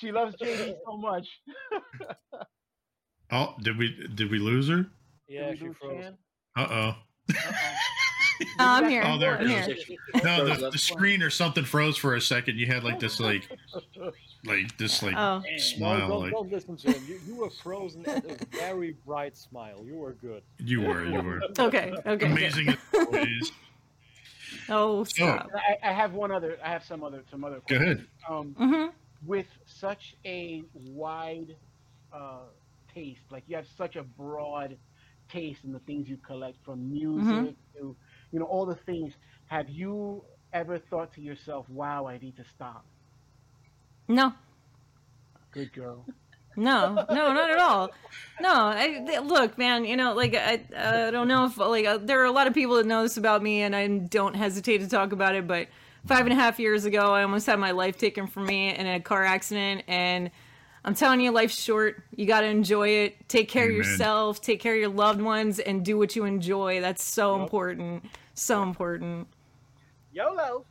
She 0.04 0.12
loves 0.12 0.36
JD 0.36 0.76
so 0.86 0.98
much. 0.98 1.26
oh, 3.32 3.56
did 3.62 3.78
we 3.78 3.96
did 4.14 4.30
we 4.30 4.38
lose 4.38 4.68
her? 4.68 4.86
Yeah, 5.30 5.52
Did 5.52 5.60
she 5.60 5.70
froze. 5.80 6.12
Uh 6.58 6.68
oh. 6.70 6.96
Uh-oh. 7.30 7.54
No, 8.58 8.66
I'm 8.66 8.90
here. 8.90 9.04
Oh, 9.06 9.18
there 9.18 9.38
I'm 9.38 9.48
it 9.50 9.78
here. 9.78 9.98
No, 10.24 10.54
the, 10.54 10.72
the 10.72 10.78
screen 10.78 11.22
or 11.22 11.30
something 11.30 11.64
froze 11.64 11.96
for 11.96 12.16
a 12.16 12.20
second. 12.22 12.58
You 12.58 12.66
had 12.66 12.84
like 12.84 13.00
this 13.00 13.20
like 13.20 13.48
like 14.46 14.76
this 14.78 15.02
like 15.04 15.16
Oh. 15.16 15.38
No, 15.40 15.58
smile. 15.58 16.10
don't, 16.10 16.22
Like 16.24 16.32
don't 16.34 16.52
listen 16.52 16.76
to 16.78 16.92
him. 16.92 17.04
You, 17.08 17.20
you 17.26 17.36
were 17.36 17.52
frozen 17.52 18.06
at 18.10 18.26
a 18.26 18.46
very 18.52 18.98
bright 19.06 19.38
smile. 19.38 19.86
You 19.86 19.96
were 19.96 20.14
good. 20.14 20.42
you 20.58 20.82
were, 20.82 21.06
you 21.06 21.22
were 21.22 21.42
Okay. 21.60 21.94
Okay. 22.06 22.26
amazing 22.26 22.70
as. 23.14 23.52
Oh, 24.68 25.04
stop. 25.04 25.50
I, 25.56 25.90
I 25.90 25.94
have 25.94 26.14
one 26.14 26.32
other. 26.32 26.58
I 26.64 26.70
have 26.70 26.84
some 26.84 27.04
other 27.04 27.24
some 27.30 27.44
other. 27.46 27.62
Go 27.70 27.76
ahead. 27.78 28.06
Um, 28.28 28.56
hmm 28.58 28.86
with 29.26 29.48
such 29.66 30.16
a 30.26 30.64
wide 30.74 31.56
uh, 32.14 32.44
taste, 32.94 33.22
like 33.32 33.44
you 33.48 33.56
have 33.56 33.68
such 33.78 33.96
a 33.96 34.04
broad 34.04 34.78
taste 35.30 35.64
in 35.64 35.72
the 35.72 35.80
things 35.80 36.08
you 36.10 36.18
collect 36.18 36.58
from 36.66 36.92
music 36.92 37.26
Mhm. 37.26 37.56
to, 37.78 37.96
you 38.32 38.40
know, 38.40 38.46
all 38.46 38.66
the 38.66 38.76
things. 38.76 39.14
Have 39.48 39.70
you 39.70 40.24
ever 40.54 40.78
thought 40.80 41.14
to 41.14 41.22
yourself, 41.22 41.68
"Wow, 41.70 42.06
I 42.08 42.18
need 42.18 42.36
to 42.38 42.44
stop"? 42.46 42.86
No. 44.08 44.34
Good 45.52 45.74
girl. 45.74 46.06
No, 46.56 47.06
no, 47.10 47.34
not 47.34 47.50
at 47.50 47.60
all. 47.60 47.92
No, 48.40 48.52
I 48.54 49.04
th- 49.06 49.22
look, 49.22 49.58
man. 49.58 49.86
You 49.86 49.96
know, 49.98 50.14
like 50.14 50.36
I, 50.36 50.62
I 50.78 51.12
don't 51.12 51.28
know 51.28 51.46
if 51.46 51.58
like 51.58 51.86
uh, 51.86 51.98
there 51.98 52.22
are 52.22 52.26
a 52.26 52.32
lot 52.32 52.48
of 52.48 52.54
people 52.54 52.76
that 52.76 52.86
know 52.86 53.04
this 53.04 53.18
about 53.18 53.42
me, 53.42 53.62
and 53.62 53.76
I 53.76 53.88
don't 53.88 54.36
hesitate 54.36 54.80
to 54.80 54.88
talk 54.88 55.12
about 55.14 55.36
it. 55.36 55.48
But 55.48 55.68
five 56.06 56.22
and 56.26 56.32
a 56.34 56.36
half 56.36 56.60
years 56.60 56.86
ago, 56.86 57.14
I 57.14 57.24
almost 57.24 57.46
had 57.46 57.60
my 57.60 57.72
life 57.72 57.98
taken 57.98 58.28
from 58.28 58.46
me 58.46 58.74
in 58.74 58.86
a 58.88 59.00
car 59.00 59.24
accident, 59.24 59.84
and 59.88 60.32
I'm 60.86 60.96
telling 60.96 61.22
you, 61.22 61.32
life's 61.32 61.60
short. 61.62 62.04
You 62.16 62.26
got 62.26 62.42
to 62.42 62.48
enjoy 62.48 62.90
it. 62.90 63.30
Take 63.30 63.48
care 63.50 63.70
of 63.70 63.76
yourself. 63.76 64.42
Take 64.42 64.60
care 64.60 64.74
of 64.74 64.80
your 64.80 64.90
loved 64.90 65.22
ones, 65.22 65.60
and 65.60 65.84
do 65.86 65.98
what 65.98 66.16
you 66.16 66.26
enjoy. 66.26 66.82
That's 66.82 67.04
so 67.04 67.34
Yep. 67.36 67.42
important. 67.44 68.06
So 68.34 68.64
important. 68.64 69.28
YOLO. 70.12 70.66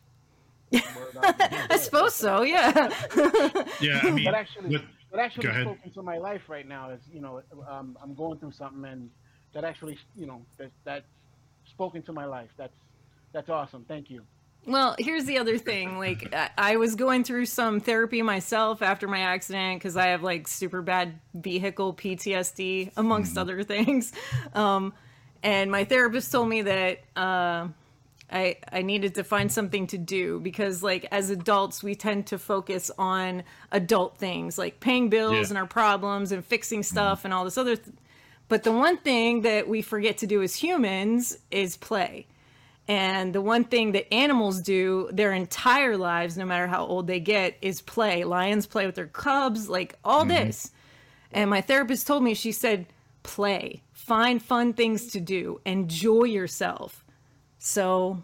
I 0.75 1.77
suppose 1.79 2.15
so. 2.15 2.43
Yeah. 2.43 2.91
Yeah, 3.81 4.01
I 4.03 4.11
mean, 4.11 4.25
But 4.25 4.35
actually, 4.35 4.71
with, 4.71 4.83
what 5.11 5.21
actually 5.21 5.45
Go 5.45 5.49
ahead. 5.51 5.63
spoke 5.65 5.79
into 5.85 6.03
my 6.03 6.19
life 6.19 6.43
right 6.49 6.67
now 6.67 6.91
is, 6.91 7.01
you 7.13 7.21
know, 7.21 7.43
um, 7.69 7.97
I'm 8.03 8.15
going 8.15 8.39
through 8.39 8.53
something, 8.53 8.85
and 8.85 9.11
that 9.55 9.65
actually, 9.65 9.99
you 10.17 10.27
know, 10.27 10.43
that 10.59 10.71
that 10.85 11.05
spoke 11.65 11.95
into 11.95 12.13
my 12.13 12.25
life. 12.25 12.51
That's 12.57 12.77
that's 13.33 13.49
awesome. 13.51 13.85
Thank 13.89 14.09
you. 14.11 14.23
Well, 14.65 14.95
here's 14.99 15.25
the 15.25 15.39
other 15.39 15.59
thing. 15.59 15.99
Like, 15.99 16.33
I- 16.33 16.51
I 16.57 16.77
was 16.77 16.95
going 16.95 17.25
through 17.25 17.47
some 17.47 17.81
therapy 17.81 18.23
myself 18.23 18.81
after 18.81 19.09
my 19.09 19.19
accident 19.21 19.81
because 19.81 19.97
I 19.97 20.07
have 20.09 20.23
like 20.23 20.47
super 20.47 20.83
bad 20.83 21.19
vehicle 21.35 21.95
PTSD, 21.95 22.93
amongst 22.97 23.37
other 23.37 23.63
things. 23.65 24.13
Um, 24.55 24.93
and 25.43 25.71
my 25.71 25.85
therapist 25.85 26.31
told 26.31 26.49
me 26.49 26.63
that 26.63 27.01
uh, 27.17 27.67
I 28.31 28.57
I 28.71 28.83
needed 28.83 29.17
to 29.17 29.25
find 29.25 29.51
something 29.51 29.89
to 29.89 29.99
do 29.99 30.39
because, 30.39 30.81
like, 30.81 31.07
as 31.11 31.31
adults, 31.31 31.83
we 31.83 31.97
tend 31.97 32.29
to 32.29 32.39
focus 32.39 32.89
on 32.97 33.43
adult 33.73 34.17
things 34.19 34.59
like 34.59 34.79
paying 34.79 35.09
bills 35.09 35.33
Yeah. 35.35 35.49
and 35.49 35.59
our 35.59 35.67
problems 35.67 36.31
and 36.31 36.45
fixing 36.45 36.85
stuff 36.85 37.25
and 37.25 37.35
all 37.35 37.45
this 37.45 37.59
other. 37.59 37.75
Th- 37.75 37.97
but 38.49 38.63
the 38.63 38.71
one 38.73 38.99
thing 38.99 39.41
that 39.43 39.67
we 39.67 39.83
forget 39.83 40.19
to 40.19 40.27
do 40.29 40.41
as 40.43 40.55
humans 40.55 41.37
is 41.51 41.77
play. 41.77 42.27
And 42.93 43.35
the 43.35 43.41
one 43.41 43.65
thing 43.65 43.93
that 43.93 44.13
animals 44.13 44.61
do 44.61 45.09
their 45.11 45.33
entire 45.33 45.97
lives, 45.97 46.37
no 46.37 46.45
matter 46.45 46.67
how 46.67 46.85
old 46.85 47.07
they 47.07 47.21
get, 47.21 47.57
is 47.63 47.81
play. 47.81 48.23
Lions 48.23 48.67
play 48.67 48.85
with 48.85 48.97
their 48.97 49.07
cubs, 49.07 49.67
like 49.67 49.95
all 50.05 50.27
mm-hmm. 50.27 50.47
this. 50.47 50.73
And 51.33 51.49
my 51.49 51.63
therapist 51.63 52.07
told 52.07 52.23
me, 52.23 52.35
she 52.35 52.53
said, 52.53 52.85
play, 53.23 53.83
find 53.95 54.43
fun 54.43 54.75
things 54.75 55.07
to 55.13 55.21
do, 55.21 55.63
enjoy 55.65 56.25
yourself. 56.25 57.03
So 57.59 58.23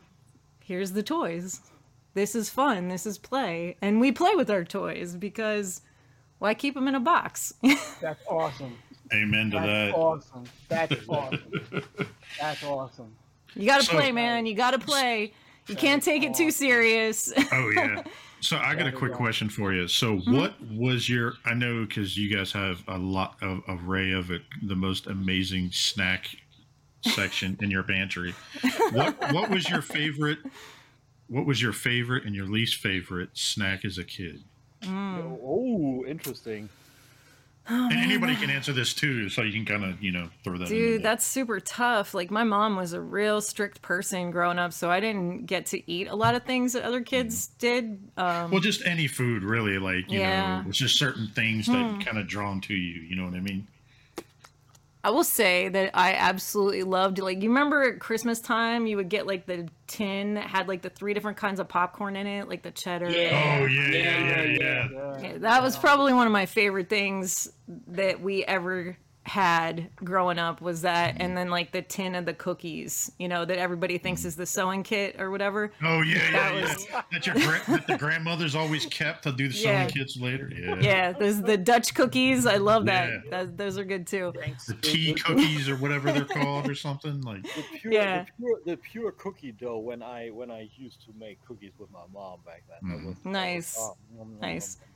here's 0.62 0.92
the 0.92 1.02
toys. 1.02 1.62
This 2.12 2.34
is 2.34 2.50
fun. 2.50 2.88
This 2.88 3.06
is 3.06 3.16
play. 3.16 3.78
And 3.80 4.00
we 4.00 4.12
play 4.12 4.34
with 4.34 4.50
our 4.50 4.64
toys 4.64 5.16
because 5.16 5.80
why 6.40 6.52
keep 6.52 6.74
them 6.74 6.88
in 6.88 6.94
a 6.94 7.00
box? 7.00 7.54
That's 8.02 8.20
awesome. 8.28 8.76
amen 9.14 9.50
to 9.52 9.56
That's 9.60 9.66
that. 9.66 9.94
awesome. 9.94 10.44
That's 10.68 10.94
awesome. 11.08 11.62
That's 12.38 12.64
awesome. 12.64 13.16
You 13.58 13.66
got 13.66 13.80
to 13.80 13.86
So- 13.86 13.92
play, 13.92 14.12
man. 14.12 14.46
You 14.46 14.54
got 14.54 14.70
to 14.70 14.78
play. 14.78 15.32
You 15.66 15.76
can't 15.76 16.02
take 16.02 16.22
it 16.22 16.34
too 16.34 16.46
oh. 16.46 16.50
serious. 16.50 17.32
Oh 17.52 17.70
yeah. 17.74 18.02
So 18.40 18.56
I 18.56 18.76
got 18.76 18.86
a 18.86 18.92
quick 18.92 19.14
question 19.14 19.48
for 19.48 19.72
you. 19.72 19.88
So 19.88 20.18
hmm? 20.18 20.36
what 20.36 20.54
was 20.70 21.08
your? 21.08 21.34
I 21.44 21.54
know 21.54 21.84
because 21.84 22.16
you 22.16 22.34
guys 22.34 22.52
have 22.52 22.84
a 22.86 22.96
lot 22.96 23.36
of 23.42 23.62
array 23.68 24.12
of 24.12 24.30
it, 24.30 24.42
the 24.62 24.76
most 24.76 25.08
amazing 25.08 25.70
snack 25.72 26.28
section 27.02 27.58
in 27.60 27.68
your 27.68 27.82
pantry. 27.82 28.34
What 28.92 29.32
What 29.32 29.50
was 29.50 29.68
your 29.68 29.82
favorite? 29.82 30.38
What 31.26 31.46
was 31.46 31.60
your 31.60 31.72
favorite 31.72 32.26
and 32.26 32.34
your 32.34 32.46
least 32.46 32.76
favorite 32.76 33.30
snack 33.32 33.84
as 33.84 33.98
a 33.98 34.04
kid? 34.04 34.44
Hmm. 34.84 35.34
Oh, 35.42 36.04
interesting. 36.06 36.68
And 37.68 37.92
anybody 37.92 38.34
can 38.36 38.48
answer 38.50 38.72
this 38.72 38.94
too, 38.94 39.28
so 39.28 39.42
you 39.42 39.52
can 39.52 39.64
kind 39.64 39.84
of 39.84 40.02
you 40.02 40.10
know 40.10 40.30
throw 40.42 40.56
that. 40.58 40.70
in 40.70 40.76
Dude, 40.76 41.02
that's 41.02 41.24
super 41.24 41.60
tough. 41.60 42.14
Like 42.14 42.30
my 42.30 42.44
mom 42.44 42.76
was 42.76 42.92
a 42.92 43.00
real 43.00 43.40
strict 43.40 43.82
person 43.82 44.30
growing 44.30 44.58
up, 44.58 44.72
so 44.72 44.90
I 44.90 45.00
didn't 45.00 45.46
get 45.46 45.66
to 45.66 45.90
eat 45.90 46.08
a 46.08 46.14
lot 46.16 46.34
of 46.34 46.44
things 46.44 46.72
that 46.72 46.82
other 46.84 47.02
kids 47.02 47.48
did. 47.58 48.00
Um, 48.16 48.50
well, 48.50 48.60
just 48.60 48.84
any 48.86 49.06
food 49.06 49.42
really. 49.42 49.78
Like 49.78 50.10
you 50.10 50.20
Yeah. 50.20 50.60
know, 50.62 50.68
it's 50.68 50.78
just 50.78 50.98
certain 50.98 51.28
things 51.34 51.66
that 51.66 52.04
kind 52.04 52.18
of 52.18 52.26
drawn 52.26 52.60
to 52.62 52.74
you. 52.74 53.02
You 53.02 53.16
know 53.16 53.24
what 53.24 53.34
I 53.34 53.40
mean? 53.40 53.66
I 55.08 55.10
will 55.10 55.24
say 55.24 55.70
that 55.70 55.92
I 55.94 56.12
absolutely 56.12 56.82
loved 56.82 57.18
like 57.18 57.42
you 57.42 57.48
remember 57.48 57.82
at 57.82 57.98
Christmas 57.98 58.40
time 58.40 58.86
you 58.86 58.98
would 58.98 59.08
get 59.08 59.26
like 59.26 59.46
the 59.46 59.66
tin 59.86 60.34
that 60.34 60.44
had 60.44 60.68
like 60.68 60.82
the 60.82 60.90
three 60.90 61.14
different 61.14 61.38
kinds 61.38 61.60
of 61.60 61.66
popcorn 61.66 62.14
in 62.14 62.26
it, 62.26 62.46
like 62.46 62.60
the 62.60 62.70
cheddar. 62.70 63.08
Yeah. 63.08 63.58
Oh 63.62 63.64
yeah, 63.64 63.88
yeah, 63.88 64.20
yeah, 64.20 64.42
yeah. 64.42 64.88
Yeah. 64.92 65.22
Yeah, 65.22 65.38
that 65.38 65.62
was 65.62 65.78
probably 65.78 66.12
one 66.12 66.26
of 66.26 66.32
my 66.34 66.44
favorite 66.44 66.90
things 66.90 67.50
that 67.86 68.20
we 68.20 68.44
ever 68.44 68.98
had 69.28 69.90
growing 69.96 70.38
up 70.38 70.60
was 70.60 70.82
that, 70.82 71.16
and 71.20 71.36
then 71.36 71.50
like 71.50 71.70
the 71.70 71.82
tin 71.82 72.14
of 72.14 72.24
the 72.24 72.32
cookies, 72.34 73.12
you 73.18 73.28
know, 73.28 73.44
that 73.44 73.58
everybody 73.58 73.98
thinks 73.98 74.24
is 74.24 74.34
the 74.34 74.46
sewing 74.46 74.82
kit 74.82 75.20
or 75.20 75.30
whatever. 75.30 75.70
Oh 75.84 76.00
yeah, 76.00 76.14
yeah, 76.16 76.30
That 76.32 76.54
yeah. 76.54 76.60
was- 76.62 76.86
That 77.12 77.26
your 77.26 77.34
gra- 77.36 77.62
that 77.68 77.86
the 77.86 77.98
grandmothers 77.98 78.54
always 78.54 78.86
kept 78.86 79.24
to 79.24 79.32
do 79.32 79.48
the 79.48 79.54
sewing 79.54 79.74
Yeah. 79.74 79.86
kits 79.86 80.16
later. 80.16 80.50
Yeah. 80.54 80.76
Yeah, 80.80 81.12
there's 81.12 81.40
the 81.42 81.56
Dutch 81.56 81.94
cookies. 81.94 82.46
I 82.46 82.56
love 82.56 82.86
that. 82.86 83.10
Yeah. 83.10 83.30
that 83.30 83.56
those 83.58 83.78
are 83.78 83.84
good 83.84 84.06
too. 84.06 84.32
Thanks. 84.40 84.66
The 84.66 84.74
tea 84.74 85.14
cookies 85.14 85.68
or 85.68 85.76
whatever 85.76 86.10
they're 86.10 86.24
called 86.24 86.68
or 86.68 86.74
something 86.74 87.20
like. 87.20 87.42
The 87.42 87.64
pure, 87.80 87.92
Yeah. 87.92 88.24
the 88.24 88.30
pure, 88.38 88.60
the 88.66 88.76
pure 88.78 89.12
cookie 89.12 89.52
dough. 89.52 89.78
When 89.78 90.02
I 90.02 90.28
when 90.30 90.50
I 90.50 90.68
used 90.76 91.02
to 91.02 91.12
make 91.18 91.38
cookies 91.46 91.72
with 91.78 91.90
my 91.92 92.00
mom 92.12 92.40
back 92.46 92.62
then. 92.68 92.90
That 92.90 92.98
Mhm. 92.98 93.06
was, 93.06 93.14
that 93.16 93.24
was- 93.26 93.32
Nice. 93.32 93.76
oh, 93.78 93.96
nom, 94.16 94.30
nom, 94.32 94.40
Nice. 94.40 94.76
nom, 94.76 94.88
nom. 94.88 94.94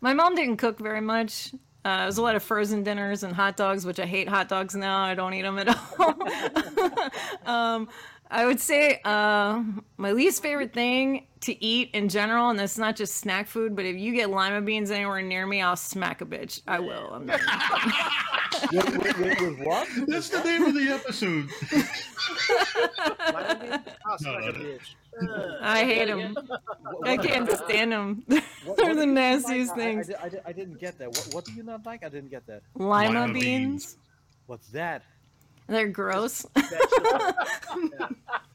My 0.00 0.14
mom 0.14 0.34
didn't 0.34 0.56
cook 0.56 0.78
very 0.78 1.00
much. 1.00 1.52
Uh, 1.84 2.00
it 2.02 2.06
was 2.06 2.16
a 2.18 2.22
lot 2.22 2.34
of 2.34 2.42
frozen 2.42 2.82
dinners 2.82 3.22
and 3.24 3.34
hot 3.34 3.56
dogs, 3.56 3.84
which 3.84 4.00
I 4.00 4.06
hate 4.06 4.28
hot 4.28 4.48
dogs 4.48 4.74
now. 4.74 4.98
I 5.04 5.14
don't 5.14 5.34
eat 5.34 5.42
them 5.42 5.58
at 5.58 5.68
all. 5.98 6.14
um, 7.54 7.88
I 8.30 8.46
would 8.46 8.58
say 8.58 9.00
uh, 9.04 9.62
my 9.98 10.12
least 10.12 10.42
favorite 10.42 10.72
thing 10.72 11.26
to 11.42 11.62
eat 11.64 11.90
in 11.92 12.08
general, 12.08 12.48
and 12.48 12.58
that's 12.58 12.78
not 12.78 12.96
just 12.96 13.16
snack 13.16 13.46
food, 13.46 13.76
but 13.76 13.84
if 13.84 13.96
you 13.96 14.14
get 14.14 14.30
lima 14.30 14.62
beans 14.62 14.90
anywhere 14.90 15.20
near 15.20 15.46
me, 15.46 15.60
I'll 15.60 15.76
smack 15.76 16.22
a 16.22 16.26
bitch. 16.26 16.62
I 16.66 16.80
will. 16.80 17.10
I'm 17.12 17.26
not- 17.26 17.40
with, 18.72 18.96
with, 18.96 19.18
with, 19.18 19.40
with 19.40 19.58
what? 19.66 19.86
That's 20.06 20.30
the 20.30 20.42
name 20.42 20.64
of 20.64 20.74
the 20.74 20.88
episode. 20.88 21.48
Lima 23.34 23.58
beans? 23.60 23.96
Ah, 24.06 24.16
smack 24.16 24.40
No, 24.40 24.48
a 24.48 24.52
no. 24.52 24.78
Bitch. 25.22 25.60
I 25.62 25.84
hate 25.84 26.06
them. 26.08 26.34
What- 26.34 27.08
I 27.08 27.16
can't 27.16 27.50
stand 27.50 27.92
them. 27.92 28.22
what- 28.64 28.76
They're 28.76 28.94
the 28.94 29.02
do 29.02 29.06
you 29.06 29.06
not 29.06 29.14
nastiest 29.14 29.70
like? 29.76 29.80
I- 29.80 29.82
I 29.82 29.84
things. 29.94 30.10
I, 30.10 30.30
I 30.50 30.52
didn't 30.52 30.78
get 30.80 30.98
that. 30.98 31.08
What, 31.08 31.28
what 31.32 31.44
do 31.44 31.52
you 31.52 31.62
not 31.62 31.84
like? 31.86 32.04
I 32.04 32.08
didn't 32.08 32.30
get 32.30 32.46
that. 32.46 32.62
Lima, 32.74 33.20
Lima 33.20 33.32
beans. 33.32 33.42
beans. 33.42 33.96
What's 34.46 34.68
that? 34.68 35.02
They're 35.66 35.88
gross. 35.88 36.46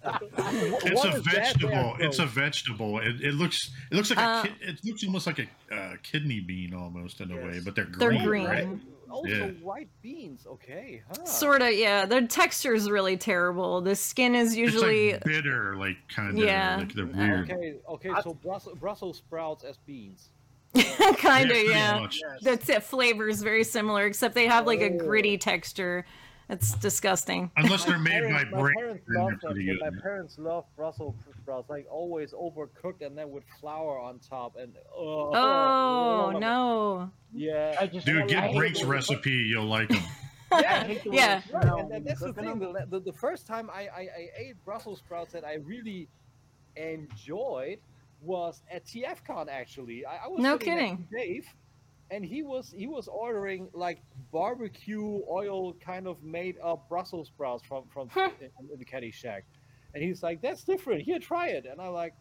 It's 0.01 1.03
a 1.03 1.07
is 1.09 1.13
that 1.13 1.23
there, 1.25 1.43
vegetable. 1.43 1.95
It's 1.99 2.19
a 2.19 2.25
vegetable. 2.25 2.99
It, 2.99 3.21
it 3.21 3.33
looks 3.35 3.57
it 3.91 3.95
looks 3.95 4.09
like 4.09 4.19
Uh, 4.19 4.43
a 4.45 4.47
ki- 4.47 4.53
it 4.61 4.79
looks 4.85 5.03
almost 5.05 5.27
like 5.27 5.39
a 5.39 5.75
uh, 5.75 5.95
kidney 6.03 6.39
bean 6.39 6.73
almost 6.73 7.19
in 7.21 7.31
a 7.31 7.35
way, 7.35 7.59
but 7.63 7.75
they're 7.75 7.85
green. 7.85 7.99
They're 7.99 8.09
green. 8.27 8.45
green. 8.45 8.45
Right? 8.47 8.67
Also, 9.09 9.29
Yeah. 9.29 9.47
white 9.61 9.89
beans. 10.01 10.45
Okay. 10.47 11.01
Huh. 11.07 11.25
Sort 11.25 11.61
of, 11.61 11.73
yeah. 11.73 12.05
The 12.05 12.21
texture 12.27 12.73
is 12.73 12.89
really 12.89 13.17
terrible. 13.17 13.81
The 13.81 13.95
skin 13.95 14.35
is 14.35 14.55
usually 14.55 15.09
it's 15.09 15.25
like 15.25 15.33
bitter, 15.35 15.75
like 15.77 15.97
kind 16.13 16.37
of. 16.37 16.43
Yeah. 16.45 16.77
Like 16.77 16.93
they're 16.93 17.05
uh, 17.05 17.07
weird. 17.07 17.51
Okay. 17.51 17.75
Okay. 17.89 18.09
So 18.23 18.33
Brussels, 18.33 18.77
Brussels 18.79 19.17
sprouts 19.17 19.63
as 19.63 19.77
beans. 19.85 20.29
kind 21.17 21.49
of, 21.49 21.57
pretty 21.57 21.69
yeah. 21.69 22.01
Yes. 22.01 22.19
That's 22.41 22.69
it. 22.69 22.83
Flavor 22.83 23.27
is 23.27 23.41
very 23.41 23.63
similar, 23.63 24.05
except 24.05 24.35
they 24.35 24.45
have 24.47 24.67
like 24.67 24.81
a 24.81 24.93
Oh. 24.93 24.97
gritty 24.97 25.37
texture. 25.37 26.05
It's 26.49 26.73
disgusting. 26.73 27.51
Unless 27.57 27.85
they're 27.85 27.99
made 27.99 28.23
by 28.23 28.43
parents, 28.43 28.51
my 28.51 28.59
brain, 28.59 28.75
parents 28.75 29.03
then 29.07 29.17
love 29.23 29.31
they're 29.41 29.53
them. 29.53 29.77
My 29.81 30.01
parents 30.01 30.35
love 30.39 30.65
Brussels 30.75 31.15
sprouts, 31.41 31.69
like 31.69 31.85
always 31.91 32.33
overcooked 32.33 33.05
and 33.05 33.15
then 33.17 33.29
with 33.29 33.43
flour 33.61 33.99
on 33.99 34.17
top. 34.19 34.55
And 34.57 34.73
oh, 34.95 35.31
Oh 35.35 36.37
no! 36.39 37.11
yeah, 37.33 37.75
I 37.79 37.85
just 37.85 38.05
Dude, 38.07 38.23
I 38.23 38.25
get 38.27 38.55
Brink's 38.55 38.81
the- 38.81 38.87
recipe. 38.87 39.29
You'll 39.31 39.65
like 39.65 39.89
them. 39.89 40.01
Yeah. 40.51 40.87
the 40.87 40.99
Yeah. 41.11 41.41
they 41.47 41.53
Right, 41.53 41.61
smell 41.63 41.77
and, 41.77 41.89
when 41.89 41.95
and 41.97 42.05
you're 42.05 42.15
that's 42.15 42.21
the 42.21 42.33
thing. 42.33 42.57
The, 42.57 42.85
the, 42.89 42.99
the 42.99 43.13
first 43.13 43.45
time 43.45 43.69
I, 43.69 43.81
I, 43.81 43.99
I 43.99 44.29
ate 44.35 44.65
Brussels 44.65 44.97
sprouts 44.97 45.31
that 45.33 45.45
I 45.45 45.57
really 45.57 46.07
enjoyed 46.75 47.77
was 48.21 48.63
at 48.71 48.83
TFCon. 48.85 49.47
Actually, 49.47 50.05
I, 50.07 50.25
I 50.25 50.27
was 50.27 50.39
No 50.41 50.57
kidding. 50.57 51.07
Dave, 51.15 51.45
and 52.11 52.23
he 52.25 52.41
was 52.43 52.73
he 52.75 52.87
was 52.87 53.07
ordering 53.07 53.69
like 53.73 54.01
barbecue 54.31 55.21
oil 55.29 55.73
kind 55.73 56.07
of 56.07 56.21
made 56.23 56.57
up 56.63 56.87
Brussels 56.89 57.27
sprouts 57.27 57.63
from 57.63 57.85
from 57.87 58.09
Huh. 58.09 58.29
in, 58.41 58.49
in 58.71 58.79
the 58.79 58.85
Caddy 58.85 59.11
Shack, 59.11 59.45
and 59.93 60.03
he's 60.03 60.23
like, 60.23 60.41
"That's 60.41 60.63
different. 60.63 61.01
Here, 61.03 61.19
try 61.19 61.47
it." 61.49 61.65
And 61.65 61.79
I'm 61.81 61.93
like, 61.93 62.13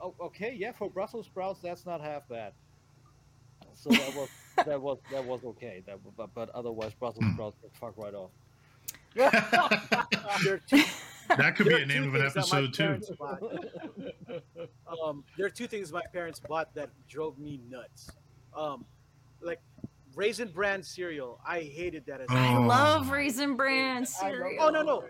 "O- 0.00 0.14
"Okay, 0.20 0.54
yeah, 0.58 0.72
for 0.72 0.88
Brussels 0.90 1.26
sprouts, 1.26 1.60
that's 1.60 1.84
not 1.86 2.00
half 2.00 2.28
bad." 2.28 2.52
So 3.74 3.90
that 3.90 4.14
was 4.14 4.28
that 4.66 4.80
was 4.80 4.98
that 5.10 5.24
was 5.24 5.44
okay. 5.44 5.82
That 5.86 5.98
but, 6.16 6.34
but 6.34 6.48
otherwise 6.50 6.92
Brussels 6.94 7.24
Hmm. 7.24 7.34
sprouts 7.34 7.56
get 7.62 7.74
fuck 7.76 7.94
right 7.96 8.14
off. 8.14 8.30
There 9.14 10.54
are 10.54 10.58
two, 10.66 10.82
That 11.36 11.56
could 11.56 11.66
there 11.66 11.76
be 11.76 11.82
are 11.82 11.84
a 11.84 11.86
name 11.86 12.04
of 12.08 12.14
an 12.14 12.20
things 12.30 12.34
that 12.34 12.50
my 12.50 12.58
episode 12.64 12.74
too. 12.74 14.42
Um, 15.02 15.24
there 15.36 15.46
are 15.46 15.50
two 15.50 15.66
things 15.66 15.92
my 15.92 16.02
parents 16.12 16.40
bought 16.40 16.74
that 16.74 16.90
drove 17.08 17.38
me 17.38 17.60
nuts. 17.70 18.10
Um, 18.56 18.84
like 19.42 19.60
raisin 20.14 20.48
bran 20.48 20.82
cereal. 20.82 21.40
I 21.46 21.60
hated 21.60 22.06
that 22.06 22.20
as 22.20 22.28
a 22.30 22.32
Oh. 22.32 22.36
I 22.36 22.58
love 22.58 23.10
raisin 23.10 23.56
bran 23.56 24.04
cereal. 24.06 24.62
Oh, 24.62 24.70
no, 24.70 24.82
no. 24.82 25.04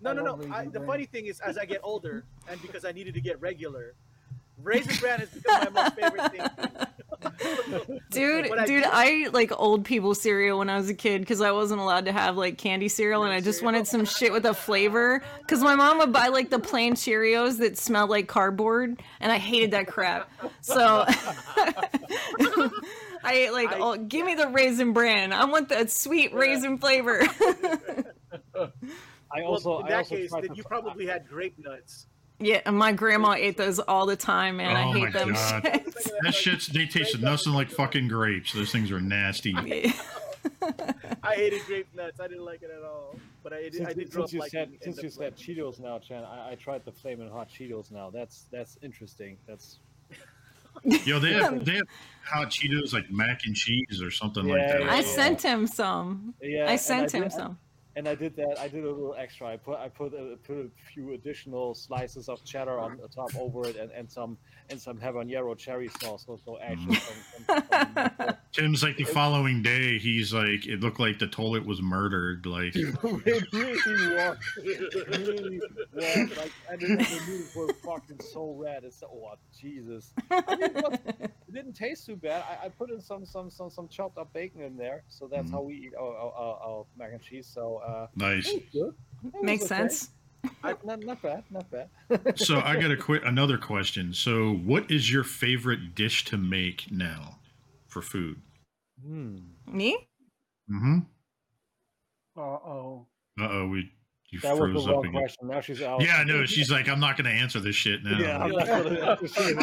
No, 0.00 0.12
no, 0.12 0.22
no. 0.36 0.54
I, 0.54 0.66
the 0.66 0.80
funny 0.80 1.06
thing 1.06 1.26
is, 1.26 1.40
as 1.40 1.56
I 1.56 1.64
get 1.64 1.80
older, 1.82 2.24
and 2.48 2.60
because 2.60 2.84
I 2.84 2.92
needed 2.92 3.14
to 3.14 3.20
get 3.22 3.40
regular, 3.40 3.94
raisin 4.62 4.96
bran 5.00 5.20
has 5.20 5.30
become 5.30 5.72
my 5.72 5.82
most 5.82 5.94
favorite 5.94 6.30
thing. 6.32 6.42
Dude, 8.10 8.52
I 8.52 8.66
dude, 8.66 8.82
did- 8.82 8.90
I 8.92 9.28
like 9.32 9.50
old 9.58 9.84
people 9.86 10.14
cereal 10.14 10.58
when 10.58 10.68
I 10.68 10.76
was 10.76 10.90
a 10.90 10.94
kid 10.94 11.22
because 11.22 11.40
I 11.40 11.52
wasn't 11.52 11.80
allowed 11.80 12.04
to 12.04 12.12
have 12.12 12.36
like 12.36 12.58
candy 12.58 12.86
cereal, 12.88 13.24
and 13.24 13.32
I 13.32 13.40
just 13.40 13.60
cereal. 13.60 13.72
wanted 13.72 13.86
some 13.88 14.04
shit 14.04 14.30
with 14.30 14.44
a 14.44 14.52
flavor. 14.52 15.22
Because 15.40 15.60
my 15.62 15.74
mom 15.74 15.98
would 15.98 16.12
buy 16.12 16.28
like 16.28 16.50
the 16.50 16.58
plain 16.58 16.94
Cheerios 16.94 17.58
that 17.58 17.78
smelled 17.78 18.10
like 18.10 18.28
cardboard, 18.28 19.02
and 19.20 19.32
I 19.32 19.38
hated 19.38 19.70
that 19.70 19.86
crap. 19.86 20.30
So 20.60 21.06
I 23.24 23.32
ate 23.34 23.52
like, 23.52 23.72
I- 23.72 23.78
oh, 23.80 23.96
give 23.96 24.26
me 24.26 24.34
the 24.34 24.48
raisin 24.48 24.92
bran. 24.92 25.32
I 25.32 25.44
want 25.46 25.68
that 25.70 25.90
sweet 25.90 26.30
Yeah. 26.32 26.38
raisin 26.38 26.78
flavor. 26.78 27.20
I 28.56 29.40
Well, 29.40 29.46
also 29.46 29.78
in 29.80 29.86
I 29.86 29.88
that 29.90 29.96
also 29.98 30.16
case, 30.16 30.30
tried 30.30 30.42
then 30.44 30.50
to 30.50 30.56
you 30.56 30.62
probably 30.64 31.06
had 31.06 31.28
grape 31.28 31.58
nuts. 31.58 32.06
yeah, 32.38 32.60
and 32.66 32.76
my 32.76 32.92
grandma 32.92 33.32
ate 33.32 33.56
those 33.56 33.78
all 33.80 34.06
the 34.06 34.16
time, 34.16 34.58
man. 34.58 34.76
I 34.76 34.84
Oh 34.88 34.92
hate 34.92 35.02
my 35.04 35.10
them. 35.10 35.32
God. 35.32 35.62
shits. 35.64 36.10
That 36.22 36.34
shit's 36.34 36.66
they 36.68 36.86
tasted 36.86 37.22
nothing 37.22 37.52
like 37.52 37.70
fucking 37.70 38.08
grapes. 38.08 38.52
Those 38.52 38.70
things 38.70 38.90
are 38.92 39.00
nasty. 39.00 39.54
I 41.22 41.34
hated 41.36 41.62
grape 41.66 41.88
nuts. 41.94 42.20
I 42.20 42.28
didn't 42.28 42.44
like 42.44 42.62
it 42.62 42.70
at 42.70 42.84
all. 42.84 43.16
But 43.42 43.52
I 43.54 43.62
did, 43.62 43.74
Since, 43.74 43.88
I 43.88 43.92
did 43.92 44.12
since 44.12 44.24
up 44.24 44.32
you 44.32 44.40
liking 44.40 44.50
said 44.50 44.70
since 44.82 45.02
you 45.02 45.10
said 45.10 45.36
Cheetos 45.36 45.80
now, 45.80 45.98
Chan, 45.98 46.24
I, 46.24 46.52
I 46.52 46.54
tried 46.54 46.84
the 46.84 46.92
flaming 46.92 47.30
hot 47.30 47.48
Cheetos 47.50 47.90
now. 47.90 48.10
That's 48.10 48.44
that's 48.50 48.78
interesting. 48.82 49.36
That's 49.46 49.78
Yo, 50.82 51.18
they 51.18 51.32
have 51.34 51.64
they 51.66 51.74
have 51.74 51.88
hot 52.24 52.48
Cheetos 52.50 52.92
like 52.92 53.10
mac 53.10 53.40
and 53.46 53.54
cheese 53.54 54.02
or 54.02 54.10
something 54.10 54.46
like 54.46 54.60
that. 54.66 54.80
yeah, 54.80 54.92
I 54.92 54.96
yeah. 54.96 55.02
sent 55.02 55.42
him 55.42 55.66
some. 55.66 56.34
yeah. 56.42 56.70
I 56.70 56.76
sent 56.76 57.10
did- 57.12 57.22
him 57.24 57.30
some. 57.30 57.58
and 57.96 58.08
I 58.08 58.14
did 58.14 58.34
that. 58.36 58.56
I 58.58 58.66
did 58.68 58.84
a 58.84 58.88
little 58.90 59.14
extra. 59.16 59.46
I 59.48 59.56
put 59.56 59.78
I 59.78 59.88
put 59.88 60.12
a, 60.14 60.36
put 60.42 60.56
a 60.56 60.68
few 60.92 61.12
additional 61.12 61.74
slices 61.74 62.28
of 62.28 62.44
cheddar 62.44 62.78
on 62.78 62.98
the 63.00 63.08
top 63.08 63.30
over 63.38 63.66
it, 63.68 63.76
and, 63.76 63.90
and 63.92 64.10
some 64.10 64.36
and 64.70 64.80
some 64.80 64.98
habanero 64.98 65.56
cherry 65.56 65.88
sauce. 66.00 66.24
So, 66.26 66.38
so 66.44 66.58
actually, 66.58 66.96
some, 66.96 67.14
some, 67.46 67.64
some, 68.18 68.36
Tim's 68.52 68.82
like 68.82 68.96
the 68.96 69.04
following 69.04 69.62
day, 69.62 69.98
he's 69.98 70.32
like, 70.32 70.66
it 70.66 70.80
looked 70.80 70.98
like 71.00 71.18
the 71.18 71.26
toilet 71.26 71.64
was 71.66 71.82
murdered. 71.82 72.46
Like, 72.46 72.74
it 72.76 72.94
really 73.52 74.14
was. 74.14 74.36
It 74.56 75.26
really 75.26 75.60
was. 75.92 76.36
Like, 76.36 76.52
and 76.70 76.80
the, 76.80 76.86
the 76.86 77.20
noodles 77.26 77.54
were 77.54 77.72
fucking 77.84 78.20
so 78.32 78.52
red. 78.56 78.84
It's 78.84 79.02
oh 79.02 79.34
Jesus. 79.58 80.12
I 80.30 80.56
mean, 80.56 80.62
it, 80.62 80.74
was- 80.74 80.98
it 81.18 81.52
didn't 81.52 81.74
taste 81.74 82.06
too 82.06 82.16
bad. 82.16 82.42
I, 82.48 82.66
I 82.66 82.68
put 82.68 82.90
in 82.90 83.00
some 83.00 83.24
some 83.24 83.50
some 83.50 83.70
some 83.70 83.86
chopped 83.88 84.18
up 84.18 84.32
bacon 84.32 84.60
in 84.62 84.76
there, 84.76 85.04
so 85.08 85.28
that's 85.28 85.48
Mhm. 85.48 85.52
how 85.52 85.62
we 85.62 85.74
eat 85.74 85.92
our, 85.98 86.16
our, 86.16 86.32
our, 86.32 86.60
our 86.64 86.86
mac 86.98 87.12
and 87.12 87.20
cheese. 87.22 87.46
So 87.46 87.76
uh, 87.76 88.06
nice. 88.16 88.48
it 88.48 88.54
was 88.54 88.62
good. 88.72 88.94
It 89.26 89.34
was 89.34 89.42
Makes 89.44 89.64
okay. 89.66 89.68
sense. 89.76 90.10
Not, 90.62 90.84
not, 90.84 91.00
not 91.00 91.22
bad. 91.22 91.44
Not 91.50 91.66
bad. 91.70 91.88
So 92.38 92.60
I 92.60 92.74
got 92.80 92.90
a 92.90 92.96
quick 92.96 93.22
another 93.24 93.58
question. 93.58 94.12
So, 94.12 94.54
what 94.54 94.90
is 94.90 95.10
your 95.12 95.24
favorite 95.24 95.94
dish 95.94 96.24
to 96.26 96.36
make 96.36 96.90
now 96.90 97.38
for 97.88 98.02
food? 98.02 98.40
Hmm. 99.04 99.36
Me? 99.66 99.96
Mm-hmm. 100.70 100.98
Uh 102.36 102.40
oh. 102.40 103.06
Uh 103.40 103.48
oh, 103.50 103.68
we 103.68 103.90
you 104.30 104.40
That 104.40 104.52
was 104.58 104.58
froze 104.72 104.84
the 104.84 104.90
up 104.90 104.96
wrong 104.96 105.06
again. 105.06 105.12
question. 105.20 105.48
Now 105.48 105.60
she's 105.60 105.82
out. 105.82 106.02
Yeah, 106.02 106.16
I 106.16 106.24
know. 106.24 106.44
She's 106.44 106.70
like, 106.70 106.88
I'm 106.88 106.98
not 107.00 107.16
going 107.16 107.26
to 107.26 107.30
answer 107.42 107.60
this 107.60 107.76
shit 107.76 108.02
now. 108.02 108.18
Yeah, 108.18 108.38
I'm 108.42 108.50
not 108.50 108.66
gonna 108.66 109.00
answer 109.10 109.28
shit. 109.28 109.56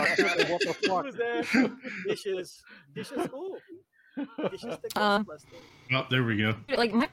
What 0.50 0.62
the 0.62 0.76
fuck? 0.88 1.06
Who's 1.06 1.16
there? 1.16 1.44
Dishes. 2.08 2.62
Dishes. 2.96 3.28
Ooh. 3.34 3.58
Dishes 4.50 4.78
Uh, 4.96 5.24
Oh, 5.94 6.06
there 6.10 6.24
we 6.24 6.38
go. 6.38 6.56
Like 6.78 6.94
my 6.94 7.10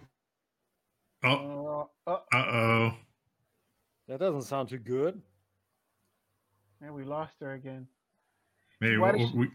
Oh, 1.25 1.89
uh 2.07 2.17
oh. 2.33 2.93
That 4.09 4.21
doesn't 4.21 4.43
sound 4.43 4.69
too 4.71 4.79
good. 4.79 5.21
man, 6.81 6.95
we 6.95 7.05
lost 7.05 7.35
her 7.41 7.53
again. 7.53 7.87
Maybe 8.81 8.97
Why 8.97 9.13
we, 9.13 9.19
does 9.19 9.31
she- 9.31 9.37
we, 9.37 9.49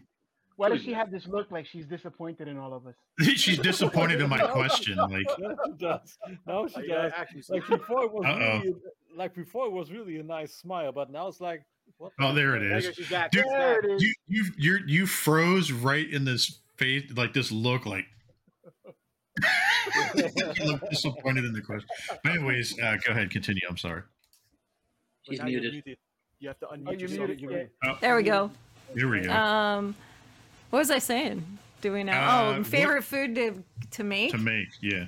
Why 0.56 0.68
does 0.68 0.82
she 0.82 0.92
have 0.92 1.10
this 1.10 1.26
look 1.26 1.50
like 1.50 1.66
she's 1.66 1.86
disappointed 1.86 2.46
in 2.46 2.56
all 2.58 2.72
of 2.72 2.86
us? 2.86 2.94
she's 3.36 3.58
disappointed 3.58 4.20
in 4.20 4.28
my 4.28 4.38
question. 4.38 4.96
Like, 4.96 5.26
Now 5.38 5.54
she 5.66 5.72
does. 5.78 6.18
Now 6.46 6.66
she 6.68 6.86
yeah, 6.86 7.02
does. 7.02 7.12
actually, 7.16 7.42
Like 7.48 7.66
before, 7.68 8.04
it 8.04 8.12
was 8.12 8.24
Uh-oh. 8.26 8.58
really 8.60 8.74
like 9.16 9.34
before 9.34 9.66
it 9.66 9.72
was 9.72 9.90
really 9.92 10.18
a 10.18 10.22
nice 10.22 10.54
smile, 10.54 10.92
but 10.92 11.10
now 11.10 11.26
it's 11.28 11.40
like, 11.40 11.62
what? 11.98 12.12
the- 12.18 12.24
oh, 12.26 12.34
there 12.34 12.54
it 12.56 12.60
There 12.60 12.76
is. 12.78 12.94
she's 12.94 13.08
back. 13.08 13.30
Dude, 13.32 13.44
There 13.48 13.78
it 13.80 13.90
is. 13.90 14.02
You 14.02 14.14
you 14.28 14.44
you 14.56 14.78
you 14.86 15.06
froze 15.06 15.72
right 15.72 16.08
in 16.08 16.24
this 16.24 16.60
face, 16.76 17.04
like 17.16 17.32
this 17.32 17.50
look, 17.50 17.86
like 17.86 18.06
You 20.14 20.22
look 20.64 20.88
disappointed 20.90 21.44
in 21.44 21.52
the 21.52 21.60
question. 21.62 21.88
But 22.22 22.32
anyways, 22.34 22.78
uh, 22.80 22.96
go 23.06 23.12
ahead, 23.12 23.30
continue. 23.30 23.60
I'm 23.68 23.76
sorry. 23.76 24.02
But 25.26 25.32
He's 25.32 25.38
now 25.40 25.46
muted. 25.46 25.96
You 26.40 26.48
have 26.48 26.58
to 26.60 26.66
unmute 26.66 26.84
Oh, 26.88 26.92
yourself. 26.92 27.28
muted. 27.28 27.40
You- 27.40 27.68
Yeah. 27.84 27.96
There 28.00 28.16
we 28.16 28.22
go. 28.22 28.50
Here 28.94 29.08
we 29.08 29.20
go. 29.22 29.32
Um, 29.32 29.94
what 30.70 30.80
was 30.80 30.90
I 30.90 30.98
saying? 30.98 31.44
Do 31.80 31.92
we 31.92 32.04
know? 32.04 32.12
Uh, 32.12 32.54
oh, 32.58 32.64
favorite 32.64 33.02
food 33.04 33.34
to 33.36 33.62
to 33.92 34.04
make? 34.04 34.30
to 34.32 34.38
make, 34.38 34.68
yeah. 34.80 35.06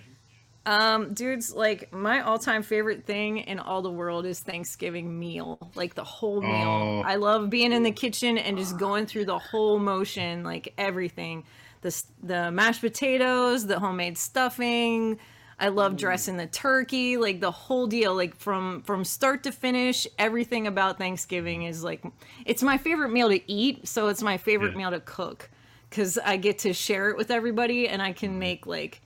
Um, 0.66 1.14
dudes, 1.14 1.55
like 1.55 1.93
my 1.93 2.20
all-time 2.22 2.62
favorite 2.64 3.05
thing 3.06 3.38
in 3.38 3.60
all 3.60 3.82
the 3.82 3.90
world 3.90 4.26
is 4.26 4.40
Thanksgiving 4.40 5.16
meal. 5.18 5.70
Like 5.76 5.94
the 5.94 6.02
whole 6.05 6.40
meal. 6.40 6.51
Oh. 6.52 7.02
I 7.05 7.16
love 7.16 7.51
being 7.51 7.70
in 7.72 7.82
the 7.84 7.93
kitchen 7.93 8.36
and 8.36 8.59
just 8.59 8.76
going 8.76 9.06
through 9.06 9.26
the 9.26 9.38
whole 9.38 9.78
motion, 9.78 10.43
like 10.43 10.72
everything. 10.76 11.44
The 11.82 12.02
the 12.22 12.51
mashed 12.51 12.80
potatoes, 12.80 13.66
the 13.66 13.78
homemade 13.78 14.18
stuffing. 14.18 15.18
I 15.58 15.68
love 15.68 15.92
mm. 15.92 15.98
dressing 15.98 16.36
the 16.36 16.46
turkey, 16.46 17.16
like 17.16 17.40
the 17.40 17.50
whole 17.50 17.86
deal, 17.86 18.14
like 18.14 18.36
from 18.36 18.82
from 18.82 19.04
start 19.04 19.42
to 19.44 19.52
finish. 19.52 20.06
Everything 20.18 20.66
about 20.66 20.98
Thanksgiving 20.98 21.62
is 21.62 21.82
like 21.82 22.04
it's 22.44 22.62
my 22.62 22.76
favorite 22.78 23.10
meal 23.10 23.28
to 23.30 23.50
eat, 23.50 23.88
so 23.88 24.08
it's 24.08 24.22
my 24.22 24.36
favorite 24.36 24.72
Yeah. 24.72 24.78
meal 24.78 24.90
to 24.90 25.00
cook 25.00 25.50
because 25.88 26.18
I 26.18 26.36
get 26.36 26.58
to 26.60 26.72
share 26.72 27.08
it 27.10 27.16
with 27.16 27.30
everybody 27.30 27.88
and 27.88 28.02
I 28.02 28.12
can 28.12 28.30
mm-hmm. 28.30 28.38
make 28.40 28.66
like 28.66 29.00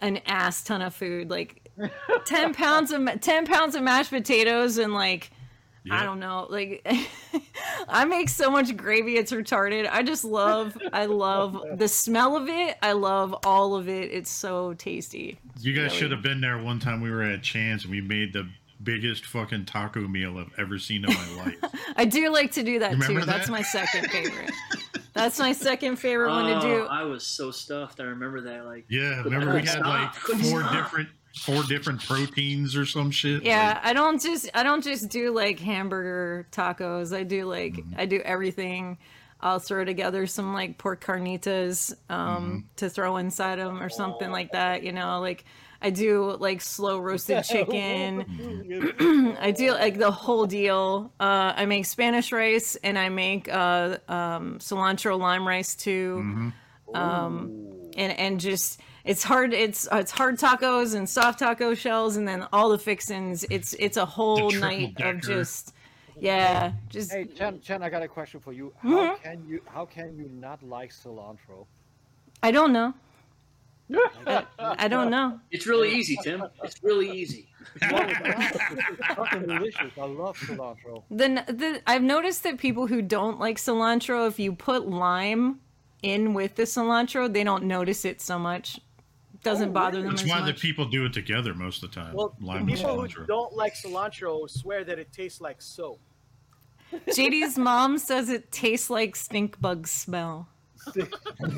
an 0.00 0.18
ass 0.26 0.64
ton 0.64 0.82
of 0.82 0.94
food, 0.94 1.30
like 1.30 1.70
ten 2.24 2.52
pounds 2.52 2.90
of 2.90 3.20
ten 3.20 3.46
pounds 3.46 3.76
of 3.76 3.82
mashed 3.82 4.10
potatoes 4.10 4.78
and 4.78 4.92
like 4.92 5.30
I 5.90 6.04
don't 6.04 6.20
know, 6.20 6.46
like 6.48 6.86
I 7.88 8.04
make 8.04 8.28
so 8.28 8.50
much 8.50 8.76
gravy, 8.76 9.16
it's 9.16 9.32
retarded. 9.32 9.88
I 9.90 10.02
just 10.02 10.24
love, 10.24 10.76
I 10.92 11.06
love 11.06 11.60
the 11.74 11.88
smell 11.88 12.36
of 12.36 12.48
it. 12.48 12.76
I 12.82 12.92
love 12.92 13.34
all 13.44 13.74
of 13.74 13.88
it. 13.88 14.12
It's 14.12 14.30
so 14.30 14.74
tasty. 14.74 15.38
You 15.60 15.72
guys 15.72 15.86
really- 15.86 15.96
should 15.98 16.10
have 16.12 16.22
been 16.22 16.40
there 16.40 16.58
one 16.58 16.78
time 16.78 17.00
we 17.00 17.10
were 17.10 17.22
at 17.22 17.42
Chan's 17.42 17.84
and 17.84 17.90
we 17.92 18.00
made 18.00 18.32
the 18.32 18.48
biggest 18.82 19.24
fucking 19.26 19.64
taco 19.64 20.00
meal 20.08 20.38
I've 20.38 20.50
ever 20.58 20.78
seen 20.78 21.04
in 21.04 21.14
my 21.14 21.44
life. 21.44 21.56
I 21.96 22.04
do 22.04 22.30
like 22.30 22.52
to 22.52 22.62
do 22.62 22.78
that 22.80 22.92
Remember 22.92 23.20
too. 23.20 23.26
That's 23.26 23.48
my 23.48 23.62
second 23.62 24.06
favorite. 24.10 24.50
That's 25.14 25.38
my 25.38 25.52
second 25.52 25.96
favorite 25.96 26.30
one 26.30 26.46
to 26.46 26.56
Oh, 26.56 26.60
do. 26.60 26.82
I 26.86 27.04
was 27.04 27.24
so 27.24 27.50
stuffed. 27.50 28.00
I 28.00 28.04
remember 28.04 28.40
that. 28.42 28.64
Like, 28.64 28.84
Yeah, 28.88 29.22
remember 29.24 29.52
we 29.52 29.60
had 29.60 29.68
Stop. 29.68 29.84
like 29.86 30.14
four 30.14 30.60
stop. 30.60 30.72
different 30.72 31.08
four 31.44 31.62
different 31.62 32.02
proteins 32.04 32.76
or 32.76 32.84
some 32.84 33.10
shit. 33.10 33.42
Yeah, 33.42 33.68
Like, 33.74 33.84
I 33.86 33.92
don't 33.92 34.20
just 34.20 34.50
I 34.54 34.62
don't 34.62 34.82
just 34.82 35.08
do 35.10 35.30
like 35.32 35.60
hamburger 35.60 36.46
tacos. 36.50 37.14
I 37.16 37.22
do 37.22 37.44
like 37.44 37.74
Mm-hmm. 37.74 37.94
I 38.00 38.06
do 38.06 38.20
everything. 38.24 38.98
I'll 39.42 39.58
throw 39.58 39.84
together 39.84 40.26
some 40.26 40.54
like 40.54 40.78
pork 40.78 41.04
carnitas 41.04 41.92
Mm-hmm. 42.08 42.12
um, 42.14 42.68
to 42.76 42.88
throw 42.88 43.16
inside 43.16 43.58
them 43.58 43.82
or 43.82 43.88
something 43.88 44.30
like 44.30 44.52
that. 44.52 44.82
You 44.82 44.92
know, 44.92 45.20
like 45.20 45.44
I 45.80 45.90
do 45.90 46.36
like 46.38 46.60
slow 46.60 46.98
roasted 47.00 47.42
chicken. 47.52 49.36
I 49.40 49.50
do 49.50 49.72
like 49.72 49.98
the 49.98 50.10
whole 50.12 50.46
deal. 50.46 51.12
Uh, 51.18 51.52
I 51.56 51.66
make 51.66 51.86
Spanish 51.86 52.30
rice 52.32 52.76
and 52.76 52.96
I 52.98 53.08
make 53.08 53.52
uh, 53.52 53.98
um, 54.08 54.58
cilantro 54.60 55.18
lime 55.18 55.46
rice 55.46 55.74
too. 55.74 56.20
Mm-hmm. 56.22 56.96
Um, 56.96 57.68
and 57.96 58.12
and 58.18 58.40
just 58.40 58.80
it's 59.04 59.22
hard. 59.24 59.52
It's 59.52 59.88
it's 59.90 60.12
hard 60.12 60.38
tacos 60.38 60.94
and 60.94 61.08
soft 61.08 61.40
taco 61.40 61.74
shells 61.74 62.16
and 62.16 62.28
then 62.28 62.46
all 62.52 62.68
the 62.68 62.78
fixins. 62.78 63.44
It's 63.50 63.74
it's 63.74 63.96
a 63.96 64.06
whole 64.06 64.50
triple 64.50 64.68
night 64.68 65.00
of 65.00 65.20
just 65.20 65.74
yeah, 66.22 66.72
just 66.88 67.10
Hey, 67.10 67.24
Chan, 67.24 67.60
Chan, 67.62 67.82
I 67.82 67.90
got 67.90 68.02
a 68.02 68.08
question 68.08 68.38
for 68.40 68.52
you. 68.52 68.72
How 68.80 68.88
Mm-hmm. 68.88 69.22
can 69.22 69.44
you 69.46 69.60
how 69.66 69.84
can 69.86 70.16
you 70.16 70.28
not 70.32 70.62
like 70.62 70.90
cilantro? 70.92 71.66
I 72.42 72.50
don't 72.52 72.72
know. 72.72 72.94
I 74.58 74.88
don't 74.88 75.10
know. 75.10 75.40
it's 75.50 75.66
really 75.66 75.92
easy, 75.94 76.16
Tim. 76.22 76.44
It's 76.62 76.82
really 76.82 77.10
easy. 77.10 77.48
It's 77.74 77.84
fucking 79.16 79.46
delicious. 79.46 79.92
I 79.98 80.04
love 80.04 80.36
cilantro. 80.38 81.02
Then 81.10 81.44
the, 81.46 81.82
I've 81.86 82.02
noticed 82.02 82.42
that 82.44 82.58
people 82.58 82.86
who 82.86 83.02
don't 83.02 83.38
like 83.40 83.56
cilantro, 83.58 84.28
if 84.28 84.38
you 84.38 84.52
put 84.54 84.88
lime 84.88 85.60
in 86.02 86.34
with 86.34 86.54
the 86.54 86.62
cilantro, 86.64 87.32
they 87.32 87.44
don't 87.44 87.64
notice 87.64 88.04
it 88.04 88.20
so 88.20 88.38
much. 88.38 88.80
Doesn't 89.42 89.70
Oh, 89.70 89.72
bother 89.72 90.02
them 90.02 90.10
That's 90.10 90.22
as 90.22 90.30
why 90.30 90.46
the 90.46 90.54
people 90.54 90.84
do 90.86 91.04
it 91.04 91.12
together 91.12 91.52
most 91.52 91.82
of 91.82 91.90
the 91.90 92.00
time. 92.00 92.14
Well, 92.14 92.34
Lime 92.40 92.60
and 92.60 92.68
people 92.68 93.00
who 93.02 93.26
don't 93.26 93.54
like 93.56 93.74
cilantro 93.74 94.48
swear 94.48 94.84
that 94.84 94.98
it 94.98 95.12
tastes 95.12 95.40
like 95.40 95.60
soap. 95.60 96.00
JD's 97.08 97.58
mom 97.58 97.98
says 97.98 98.28
it 98.28 98.50
tastes 98.52 98.90
like 98.90 99.16
stink 99.16 99.60
bug 99.60 99.86
smell. 99.86 100.48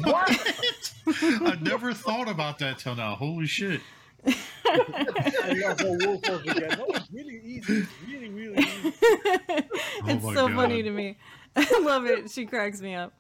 What? 0.02 0.94
I 1.06 1.58
never 1.60 1.92
thought 1.94 2.28
about 2.28 2.58
that 2.58 2.78
till 2.78 2.94
now. 2.94 3.14
Holy 3.14 3.46
shit. 3.46 3.80
I 4.26 5.62
love 5.62 5.78
the 5.78 5.98
wolf 6.06 6.28
over 6.28 6.50
again. 6.50 6.78
No, 6.78 6.86
it's 6.88 7.10
really 7.12 7.40
easy. 7.44 7.86
Really, 8.08 8.28
really 8.30 8.58
easy. 8.58 8.92
it's 9.02 10.24
Oh 10.24 10.28
my 10.28 10.34
so 10.34 10.48
funny 10.48 10.82
to 10.82 10.90
me. 10.90 11.16
I 11.56 11.80
love 11.82 12.06
it. 12.06 12.30
She 12.30 12.46
cracks 12.46 12.80
me 12.80 12.94
up. 12.94 13.12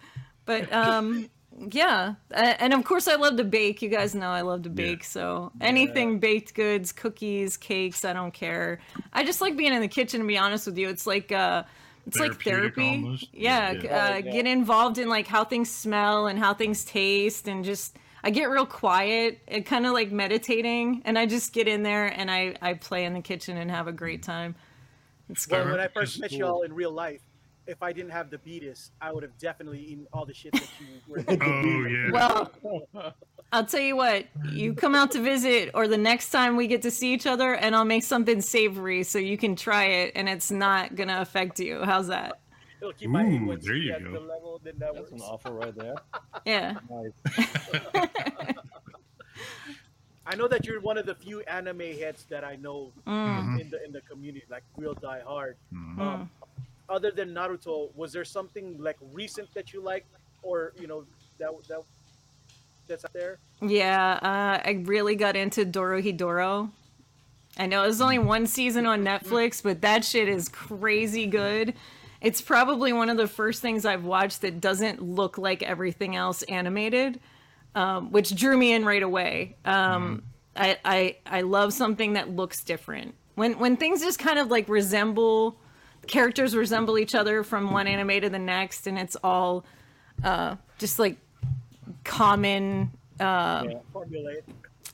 But 0.46 0.72
um 0.72 1.28
yeah, 1.70 2.14
and 2.32 2.72
of 2.72 2.84
course 2.84 3.06
I 3.06 3.14
love 3.14 3.36
to 3.36 3.44
bake. 3.44 3.80
You 3.80 3.88
guys 3.88 4.14
know 4.14 4.30
I 4.30 4.40
love 4.40 4.62
to 4.62 4.70
bake. 4.70 5.04
So 5.04 5.52
anything 5.60 6.18
baked 6.18 6.54
goods, 6.54 6.90
cookies, 6.90 7.56
cakes, 7.56 8.04
I 8.04 8.12
don't 8.12 8.34
care. 8.34 8.80
I 9.12 9.24
just 9.24 9.40
like 9.40 9.56
being 9.56 9.72
in 9.72 9.80
the 9.80 9.88
kitchen 9.88 10.20
to 10.20 10.26
be 10.26 10.38
honest 10.38 10.66
with 10.66 10.78
you. 10.78 10.88
It's 10.88 11.06
like 11.06 11.30
uh 11.32 11.64
it's 12.06 12.18
like 12.18 12.42
therapy. 12.42 12.88
almost? 12.90 13.28
Yeah, 13.32 13.72
Yeah. 13.72 13.96
Uh, 13.96 14.20
get 14.20 14.46
involved 14.46 14.98
in 14.98 15.08
like 15.08 15.26
how 15.26 15.44
things 15.44 15.70
smell 15.70 16.26
and 16.26 16.38
how 16.38 16.54
things 16.54 16.84
taste 16.84 17.48
and 17.48 17.64
just 17.64 17.96
I 18.22 18.30
get 18.30 18.46
real 18.48 18.66
quiet 18.66 19.40
and 19.48 19.66
kind 19.66 19.84
of 19.86 19.92
like 19.92 20.10
meditating 20.10 21.02
and 21.04 21.18
I 21.18 21.26
just 21.26 21.52
get 21.52 21.68
in 21.68 21.82
there 21.82 22.06
and 22.06 22.30
I 22.30 22.54
I 22.62 22.74
play 22.74 23.04
in 23.04 23.12
the 23.14 23.20
kitchen 23.22 23.56
and 23.56 23.70
have 23.70 23.86
a 23.88 23.92
great 23.92 24.22
time. 24.22 24.54
It's 25.30 25.48
Well, 25.48 25.64
good. 25.64 25.72
when 25.72 25.80
I 25.80 25.88
first 25.88 26.12
just- 26.12 26.20
met 26.20 26.32
y'all 26.32 26.62
in 26.62 26.72
real 26.72 26.90
life, 26.92 27.20
if 27.66 27.82
I 27.82 27.92
didn't 27.92 28.10
have 28.10 28.28
the 28.30 28.38
beatus, 28.38 28.90
I 29.00 29.10
would 29.12 29.22
have 29.22 29.36
definitely 29.38 29.80
eaten 29.80 30.06
all 30.12 30.26
the 30.26 30.34
shit 30.34 30.52
that 30.52 30.68
you 30.80 30.86
were. 31.08 31.24
Oh 31.42 31.86
yeah. 31.86 32.10
Well, 32.12 33.14
I'll 33.54 33.64
tell 33.64 33.80
you 33.80 33.94
what, 33.94 34.26
you 34.50 34.74
come 34.74 34.96
out 34.96 35.12
to 35.12 35.20
visit, 35.20 35.70
or 35.74 35.86
the 35.86 35.96
next 35.96 36.30
time 36.30 36.56
we 36.56 36.66
get 36.66 36.82
to 36.82 36.90
see 36.90 37.12
each 37.14 37.24
other, 37.24 37.54
and 37.54 37.76
I'll 37.76 37.84
make 37.84 38.02
something 38.02 38.40
savory 38.40 39.04
so 39.04 39.20
you 39.20 39.38
can 39.38 39.54
try 39.54 39.84
it 39.84 40.12
and 40.16 40.28
it's 40.28 40.50
not 40.50 40.96
gonna 40.96 41.20
affect 41.20 41.60
you. 41.60 41.84
How's 41.84 42.08
that? 42.08 42.40
It'll 42.80 42.92
keep 42.92 43.10
Ooh, 43.10 43.12
A1C 43.12 43.62
there 43.62 43.76
you 43.76 43.92
at 43.92 44.02
go. 44.02 44.10
the 44.14 44.18
level, 44.18 44.60
then 44.64 44.74
that 44.78 44.94
That's 44.96 45.12
an 45.12 45.20
offer 45.20 45.52
right 45.52 45.72
there. 45.76 45.94
Yeah. 46.44 46.74
Nice. 46.90 47.46
I 50.26 50.34
know 50.34 50.48
that 50.48 50.66
you're 50.66 50.80
one 50.80 50.98
of 50.98 51.06
the 51.06 51.14
few 51.14 51.42
anime 51.42 51.78
heads 51.80 52.24
that 52.30 52.42
I 52.44 52.56
know 52.56 52.92
Mm. 53.06 53.60
in 53.60 53.70
the 53.70 53.84
in 53.84 53.92
the 53.92 54.00
community, 54.00 54.44
like 54.50 54.64
real 54.76 54.94
die 54.94 55.20
hard. 55.24 55.56
Mhm. 55.72 55.98
Um, 56.00 56.30
other 56.88 57.12
than 57.12 57.28
Naruto, 57.32 57.94
was 57.94 58.12
there 58.12 58.24
something 58.24 58.76
like 58.82 58.96
recent 59.12 59.52
that 59.54 59.72
you 59.72 59.80
liked, 59.80 60.08
or 60.42 60.72
you 60.80 60.86
know 60.88 61.04
that 61.38 61.50
that 61.68 61.82
that's 62.86 63.04
out 63.04 63.12
there? 63.12 63.38
Yeah, 63.60 64.14
uh, 64.14 64.60
I 64.64 64.82
really 64.84 65.16
got 65.16 65.36
into 65.36 65.64
Dorohedoro. 65.64 66.70
I 67.56 67.66
know 67.66 67.84
it's 67.84 68.00
only 68.00 68.18
one 68.18 68.46
season 68.46 68.86
on 68.86 69.04
Netflix, 69.04 69.62
but 69.62 69.82
that 69.82 70.04
shit 70.04 70.28
is 70.28 70.48
crazy 70.48 71.26
good. 71.26 71.74
It's 72.20 72.40
probably 72.40 72.92
one 72.92 73.10
of 73.10 73.16
the 73.16 73.28
first 73.28 73.62
things 73.62 73.84
I've 73.84 74.04
watched 74.04 74.40
that 74.40 74.60
doesn't 74.60 75.02
look 75.02 75.38
like 75.38 75.62
everything 75.62 76.16
else 76.16 76.42
animated, 76.44 77.20
um, 77.74 78.10
which 78.10 78.34
drew 78.34 78.56
me 78.56 78.72
in 78.72 78.84
right 78.84 79.02
away. 79.02 79.56
Um, 79.64 80.22
I, 80.56 80.78
I 80.84 81.16
I 81.26 81.40
love 81.42 81.72
something 81.72 82.14
that 82.14 82.30
looks 82.30 82.64
different. 82.64 83.14
When 83.34 83.58
when 83.58 83.76
things 83.76 84.00
just 84.00 84.18
kind 84.18 84.38
of 84.38 84.48
like 84.48 84.68
resemble 84.68 85.58
characters 86.06 86.56
resemble 86.56 86.98
each 86.98 87.14
other 87.14 87.42
from 87.42 87.70
one 87.70 87.86
anime 87.86 88.20
to 88.20 88.30
the 88.30 88.38
next, 88.38 88.86
and 88.86 88.98
it's 88.98 89.16
all 89.22 89.64
uh, 90.22 90.56
just 90.78 90.98
like 90.98 91.18
common 92.04 92.90
uh, 93.20 93.64
Yeah, 93.68 93.78
formulate. 93.92 94.44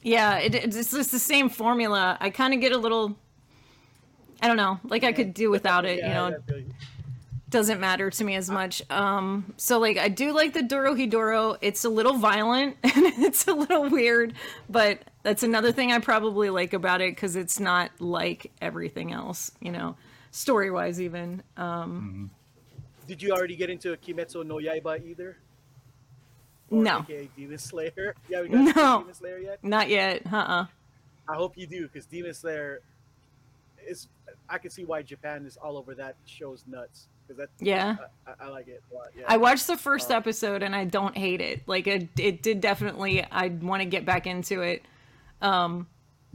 yeah, 0.02 0.38
it, 0.38 0.54
it's 0.54 0.76
just 0.76 1.10
the 1.10 1.18
same 1.18 1.48
formula. 1.48 2.16
I 2.20 2.30
kind 2.30 2.54
of 2.54 2.60
get 2.60 2.72
a 2.72 2.78
little, 2.78 3.16
I 4.40 4.46
don't 4.48 4.56
know, 4.56 4.80
like 4.84 5.04
I 5.04 5.12
could 5.12 5.34
do 5.34 5.50
without 5.50 5.84
it. 5.84 5.96
You 5.98 6.08
know, 6.08 6.36
I 6.48 6.64
doesn't 7.50 7.80
matter 7.80 8.10
to 8.10 8.24
me 8.24 8.36
as 8.36 8.48
much. 8.48 8.80
Um, 8.90 9.54
so 9.56 9.78
like 9.78 9.98
I 9.98 10.08
do 10.08 10.32
like 10.32 10.52
the 10.52 10.60
Dorohedoro. 10.60 11.58
It's 11.60 11.84
a 11.84 11.88
little 11.88 12.14
violent 12.14 12.76
and 12.84 12.92
it's 13.24 13.46
a 13.48 13.52
little 13.52 13.88
weird, 13.90 14.34
but 14.68 15.00
that's 15.22 15.42
another 15.42 15.72
thing 15.72 15.92
I 15.92 15.98
probably 15.98 16.48
like 16.48 16.72
about 16.72 17.00
it 17.00 17.14
because 17.14 17.36
it's 17.36 17.60
not 17.60 17.90
like 17.98 18.52
everything 18.62 19.12
else. 19.12 19.50
You 19.60 19.72
know, 19.72 19.96
story 20.30 20.70
wise 20.70 21.00
even. 21.00 21.42
Um, 21.56 22.30
Did 23.06 23.20
you 23.20 23.32
already 23.32 23.56
get 23.56 23.68
into 23.68 23.96
Kimetsu 23.96 24.46
no 24.46 24.56
Yaiba 24.56 25.04
either? 25.04 25.36
Or 26.70 26.82
No. 26.82 27.00
AKA 27.00 27.28
Demon 27.36 27.58
Slayer. 27.58 28.14
Yeah, 28.28 28.42
we 28.42 28.48
got 28.48 28.76
No. 28.76 28.98
Demon 29.00 29.14
Slayer 29.14 29.38
yet? 29.38 29.58
not 29.64 29.88
yet. 29.88 30.22
Uh. 30.32 30.36
uh 30.36 30.66
I 31.28 31.34
hope 31.36 31.56
you 31.56 31.66
do, 31.66 31.82
because 31.86 32.06
Demon 32.06 32.34
Slayer 32.34 32.80
is. 33.86 34.08
I 34.48 34.58
can 34.58 34.70
see 34.70 34.84
why 34.84 35.02
Japan 35.02 35.46
is 35.46 35.56
all 35.56 35.76
over 35.76 35.94
that 35.94 36.16
show's 36.26 36.64
nuts. 36.66 37.06
Because 37.26 37.38
that. 37.38 37.50
Yeah. 37.64 37.96
I, 38.26 38.30
I, 38.30 38.46
I 38.46 38.48
like 38.50 38.66
it 38.66 38.82
a 38.90 38.94
lot. 38.94 39.06
Yeah. 39.16 39.24
I 39.28 39.36
watched 39.36 39.66
the 39.68 39.76
first 39.76 40.10
Uh, 40.10 40.16
episode 40.16 40.62
and 40.64 40.74
I 40.74 40.84
don't 40.84 41.16
hate 41.16 41.40
it. 41.40 41.62
Like 41.68 41.86
it, 41.86 42.08
it 42.18 42.42
did 42.42 42.60
definitely. 42.60 43.24
I 43.30 43.48
want 43.48 43.80
to 43.82 43.86
get 43.86 44.04
back 44.04 44.26
into 44.26 44.62
it. 44.62 44.84
um, 45.40 45.86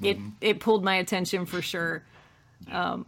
it 0.02 0.18
it 0.41 0.60
pulled 0.60 0.84
my 0.84 0.95
attention 0.95 1.45
for 1.45 1.62
sure. 1.62 2.03
Um, 2.72 3.06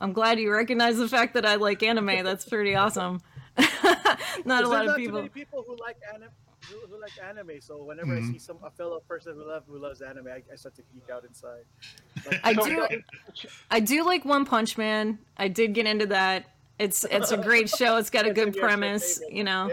I'm 0.00 0.12
glad 0.14 0.38
you 0.38 0.50
recognize 0.52 0.96
the 0.98 1.08
fact 1.08 1.34
that 1.34 1.44
I 1.46 1.56
like 1.56 1.82
anime. 1.82 2.24
That's 2.24 2.44
pretty 2.46 2.74
awesome. 2.74 3.20
not 3.58 3.74
a 3.84 3.88
lot 3.88 4.44
There's 4.44 4.62
of 4.64 4.86
not 4.86 4.96
too 4.96 5.02
people. 5.02 5.16
many 5.18 5.28
people 5.30 5.64
who 5.66 5.76
like 5.76 5.96
anime. 6.14 6.28
Who, 6.70 6.94
who 6.94 7.00
like 7.00 7.12
anime, 7.22 7.60
so 7.60 7.82
whenever 7.82 8.14
I 8.14 8.20
Mhm. 8.20 8.32
see 8.32 8.38
some 8.38 8.58
a 8.64 8.70
fellow 8.70 9.00
person 9.00 9.34
who 9.34 9.44
love 9.46 9.64
who 9.66 9.78
loves 9.78 10.00
anime, 10.02 10.28
I, 10.28 10.42
I 10.52 10.56
start 10.56 10.74
to 10.76 10.82
geek 10.94 11.10
out 11.12 11.24
inside. 11.24 11.64
Like, 12.26 12.40
I 12.44 12.54
do. 12.68 12.86
I 13.70 13.80
do 13.80 14.04
like 14.04 14.24
One 14.24 14.44
Punch 14.44 14.78
Man. 14.78 15.18
I 15.36 15.48
did 15.48 15.74
get 15.74 15.86
into 15.86 16.06
that. 16.06 16.46
It's 16.78 17.04
it's 17.04 17.30
a 17.32 17.36
great 17.36 17.68
show. 17.78 17.96
It's 17.96 18.10
got 18.10 18.26
a 18.26 18.32
good 18.32 18.48
in 18.48 18.54
your 18.54 18.62
show 18.62 18.66
premise. 18.68 19.20
You 19.30 19.44
know. 19.44 19.70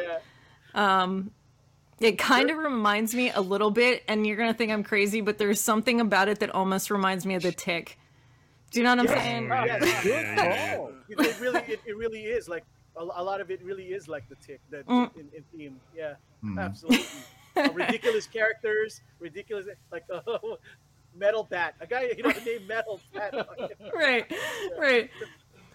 Yeah. 0.75 1.01
Um, 1.03 1.31
it 1.99 2.17
kind 2.19 2.51
of 2.51 2.57
reminds 2.57 3.15
me 3.15 3.31
a 3.31 3.41
little 3.41 3.71
bit, 3.71 4.03
and 4.07 4.25
you're 4.27 4.37
gonna 4.37 4.53
think 4.53 4.71
I'm 4.71 4.83
crazy, 4.83 5.21
but 5.21 5.37
there's 5.37 5.59
something 5.61 5.99
about 5.99 6.27
it 6.29 6.39
that 6.39 6.51
almost 6.51 6.91
reminds 6.91 7.25
me 7.25 7.33
of 7.35 7.41
the 7.43 7.51
Tick. 7.51 7.97
Do 8.71 8.79
you 8.79 8.83
know 8.83 8.91
what 8.91 8.99
I'm 8.99 9.05
Yes. 9.05 9.23
saying? 9.23 9.47
Yes. 9.47 10.05
yeah, 10.05 10.11
yeah, 10.11 10.35
yeah. 10.43 10.75
Oh. 10.77 10.93
It, 11.09 11.19
it 11.19 11.39
really, 11.39 11.61
it, 11.61 11.79
it 11.85 11.95
really 11.97 12.23
is 12.25 12.49
like 12.49 12.65
a, 12.97 13.03
a 13.21 13.23
lot 13.23 13.41
of 13.41 13.51
it 13.51 13.61
really 13.63 13.85
is 13.85 14.07
like 14.07 14.27
the 14.29 14.35
tick 14.35 14.59
that 14.71 14.85
Mm. 14.87 15.15
in, 15.15 15.29
in 15.35 15.43
theme. 15.55 15.79
Yeah, 15.95 16.15
Mhm. 16.43 16.59
absolutely. 16.59 17.05
Uh, 17.57 17.71
ridiculous 17.73 18.27
characters, 18.27 19.01
ridiculous 19.19 19.65
like 19.91 20.03
uh, 20.13 20.21
Metal 21.15 21.43
Bat, 21.43 21.73
a 21.81 21.87
guy 21.87 22.11
you 22.15 22.21
know 22.21 22.31
named 22.45 22.67
Metal 22.67 22.99
Bat. 23.15 23.33
Right, 23.95 24.31
right. 24.77 25.09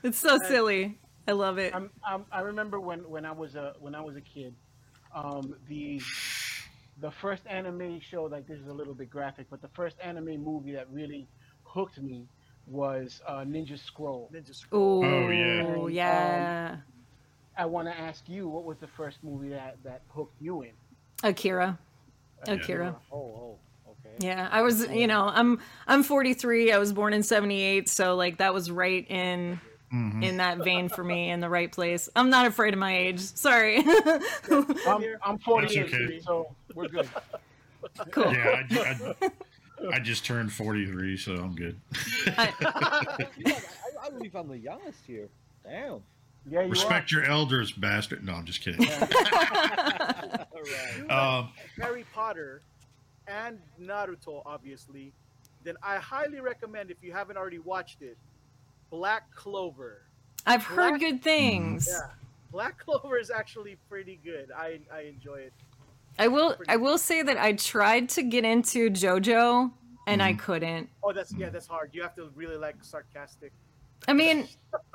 It's 0.05 0.17
so 0.19 0.39
silly. 0.39 0.97
I 1.27 1.33
love 1.33 1.59
it. 1.59 1.75
I'm, 1.75 1.91
I'm, 2.07 2.25
I 2.31 2.41
remember 2.43 2.79
when, 2.79 3.01
when 3.11 3.25
I 3.25 3.33
was 3.33 3.57
a 3.57 3.75
when 3.81 3.97
I 3.97 4.01
was 4.01 4.15
a 4.15 4.21
kid, 4.21 4.55
um, 5.13 5.57
the 5.69 6.01
the 7.01 7.11
first 7.11 7.43
anime 7.49 7.99
show 7.99 8.25
like 8.25 8.47
this 8.47 8.61
is 8.61 8.69
a 8.69 8.73
little 8.73 8.95
bit 8.95 9.11
graphic, 9.11 9.47
but 9.51 9.61
the 9.61 9.69
first 9.75 9.97
anime 10.01 10.41
movie 10.41 10.73
that 10.75 10.89
really 10.89 11.27
hooked 11.65 12.01
me 12.01 12.29
was 12.69 13.21
uh, 13.27 13.39
Ninja 13.41 13.77
Scroll. 13.77 14.31
Ninja 14.33 14.55
Scroll. 14.55 15.05
Oh, 15.05 15.25
Oh, 15.27 15.29
yeah. 15.31 15.75
Um, 15.85 15.91
yeah. 15.91 16.77
I 17.57 17.67
want 17.67 17.89
to 17.89 17.99
ask 17.99 18.29
you, 18.29 18.49
what 18.49 18.65
was 18.65 18.79
the 18.79 18.87
first 18.87 19.19
movie 19.23 19.51
that 19.51 19.77
that 19.85 20.03
hooked 20.09 20.41
you 20.41 20.63
in? 20.63 20.71
Akira. 21.23 21.79
Akira. 22.47 22.97
Oh, 23.13 23.17
oh, 23.17 23.59
okay. 23.89 24.15
Yeah, 24.27 24.49
I 24.51 24.63
was, 24.63 24.89
you 24.89 25.07
know, 25.07 25.31
I'm 25.33 25.61
I'm 25.87 26.03
43. 26.03 26.73
I 26.73 26.79
was 26.79 26.93
born 26.93 27.13
in 27.13 27.23
78, 27.23 27.89
so 27.89 28.17
like 28.17 28.39
that 28.39 28.53
was 28.55 28.71
right 28.71 29.09
in 29.11 29.61
Mhm. 29.93 30.25
in 30.25 30.37
that 30.39 30.59
vein 30.59 30.89
for 30.89 31.05
me 31.05 31.29
in 31.31 31.41
the 31.41 31.51
right 31.51 31.71
place. 31.71 32.09
I'm 32.17 32.31
not 32.31 32.47
afraid 32.47 32.73
of 32.73 32.81
my 32.81 32.97
age. 32.97 33.21
Sorry. 33.21 33.85
I'm, 34.51 35.05
I'm 35.23 35.39
48, 35.39 35.85
okay. 35.95 36.21
so 36.21 36.55
we're 36.75 36.89
good. 36.89 37.09
cool. 38.11 38.33
Yeah, 38.33 38.63
I, 38.73 39.15
I, 39.21 39.31
I 39.97 39.99
just 40.01 40.25
turned 40.25 40.51
43, 40.51 41.17
so 41.19 41.35
I'm 41.35 41.55
good. 41.55 41.79
I- 42.39 43.27
Yeah, 43.37 43.59
I, 44.03 44.07
I 44.07 44.11
believe 44.11 44.35
I'm 44.35 44.49
the 44.49 44.57
youngest 44.59 45.05
here. 45.07 45.29
Damn. 45.63 46.03
Yeah, 46.51 46.63
you 46.63 46.69
Respect 46.71 47.13
your 47.13 47.25
elders, 47.25 47.73
bastard. 47.73 48.25
No, 48.25 48.33
I'm 48.35 48.45
just 48.45 48.61
kidding. 48.63 48.89
All 48.91 48.99
right. 51.09 51.11
Um, 51.11 51.49
Harry 51.81 52.05
Potter 52.13 52.63
and 53.29 53.59
Naruto, 53.81 54.43
obviously, 54.45 55.13
then 55.63 55.77
I 55.83 55.97
highly 55.99 56.41
recommend 56.41 56.91
if 56.91 56.97
you 57.03 57.13
haven't 57.13 57.37
already 57.37 57.61
watched 57.61 58.03
it, 58.03 58.17
Black 58.91 59.33
Clover. 59.35 60.03
I've 60.45 60.65
heard 60.65 60.99
good 60.99 61.23
things. 61.23 61.89
Yeah, 61.89 62.11
Black 62.51 62.79
Clover 62.79 63.19
is 63.19 63.31
actually 63.31 63.77
pretty 63.89 64.19
good. 64.25 64.51
I 64.57 64.81
I 64.93 65.03
enjoy 65.03 65.37
it. 65.37 65.53
I 66.19 66.27
will 66.29 66.57
I 66.69 66.77
will 66.77 66.99
say 66.99 67.23
that 67.23 67.39
I 67.39 67.53
tried 67.53 68.09
to 68.11 68.23
get 68.23 68.45
into 68.45 68.91
JoJo 68.91 69.71
and 70.09 70.21
I 70.23 70.35
Mhm. 70.35 70.39
couldn't. 70.41 70.91
Oh, 71.05 71.13
that's 71.13 71.33
yeah, 71.33 71.49
that's 71.51 71.69
hard. 71.69 71.91
You 71.93 72.03
have 72.03 72.17
to 72.17 72.31
really 72.35 72.57
like 72.57 72.83
sarcastic. 72.83 73.53
I 74.09 74.13
mean, 74.13 74.49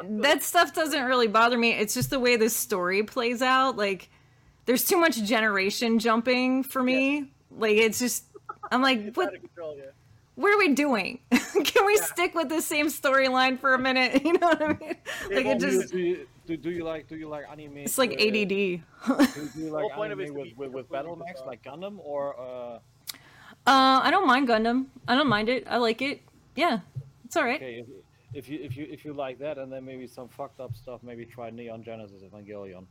that 0.04 0.44
stuff 0.44 0.74
doesn't 0.74 1.04
really 1.06 1.28
bother 1.28 1.58
me. 1.58 1.72
It's 1.72 1.94
just 1.94 2.10
the 2.10 2.20
way 2.20 2.36
the 2.36 2.50
story 2.50 3.04
plays 3.04 3.42
out. 3.42 3.78
Like, 3.78 4.10
there's 4.66 4.86
too 4.86 4.98
much 4.98 5.22
generation 5.24 6.00
jumping 6.00 6.64
for 6.64 6.84
me. 6.84 7.32
Like, 7.52 7.78
it's 7.78 8.00
just, 8.00 8.26
I'm 8.72 8.82
like, 8.82 9.00
It's 9.00 9.18
what? 9.18 9.34
control, 9.34 9.76
yeah. 9.78 9.86
What 10.36 10.54
are 10.54 10.58
we 10.60 10.74
doing? 10.76 11.20
Can 11.32 11.86
we 11.86 11.96
Yeah. 11.96 12.04
stick 12.06 12.36
with 12.36 12.50
the 12.50 12.62
same 12.62 12.88
storyline 12.88 13.60
for 13.60 13.74
a 13.74 13.80
minute? 13.80 14.22
You 14.26 14.34
know 14.34 14.48
what 14.48 14.62
I 14.62 14.68
mean? 14.68 14.96
Like, 15.32 15.46
it 15.46 15.60
do, 15.60 15.68
you, 15.68 15.80
just, 15.80 15.92
do, 15.94 16.00
you, 16.00 16.28
do, 16.46 16.58
do 16.58 16.70
you 16.70 16.84
like 16.84 17.08
do 17.08 17.16
you 17.16 17.28
like 17.28 17.46
anime? 17.52 17.78
it's 17.78 17.98
like 17.98 18.12
uh, 18.12 18.22
ADD. 18.22 18.48
Do, 18.50 18.82
do 19.08 19.60
you 19.60 19.70
like 19.72 19.82
whole 19.82 19.90
point 19.92 20.12
of 20.12 20.20
it 20.20 20.26
anime 20.26 20.38
is 20.42 20.48
with, 20.50 20.58
with, 20.58 20.72
with 20.72 20.92
battle 20.92 21.16
mechs 21.16 21.42
like 21.48 21.64
Gundam 21.64 21.98
or 22.04 22.40
uh? 22.40 22.80
Uh, 23.66 24.02
I 24.04 24.12
don't 24.12 24.28
mind 24.28 24.48
Gundam. 24.48 24.86
I 25.08 25.16
don't 25.16 25.28
mind 25.28 25.50
it. 25.50 25.66
I 25.68 25.78
like 25.78 26.02
it. 26.04 26.22
Yeah, 26.56 26.80
it's 27.26 27.36
all 27.36 27.44
right. 27.44 27.56
Okay, 27.56 27.84
if, 28.34 28.46
if 28.46 28.50
you 28.50 28.60
if 28.64 28.78
you 28.78 28.88
if 28.90 29.06
you 29.06 29.14
like 29.14 29.40
that 29.40 29.58
and 29.58 29.72
then 29.72 29.86
maybe 29.86 30.08
some 30.08 30.28
fucked 30.28 30.60
up 30.60 30.76
stuff, 30.76 31.02
maybe 31.04 31.26
try 31.26 31.50
Neon 31.50 31.84
Genesis 31.84 32.22
Evangelion. 32.24 32.86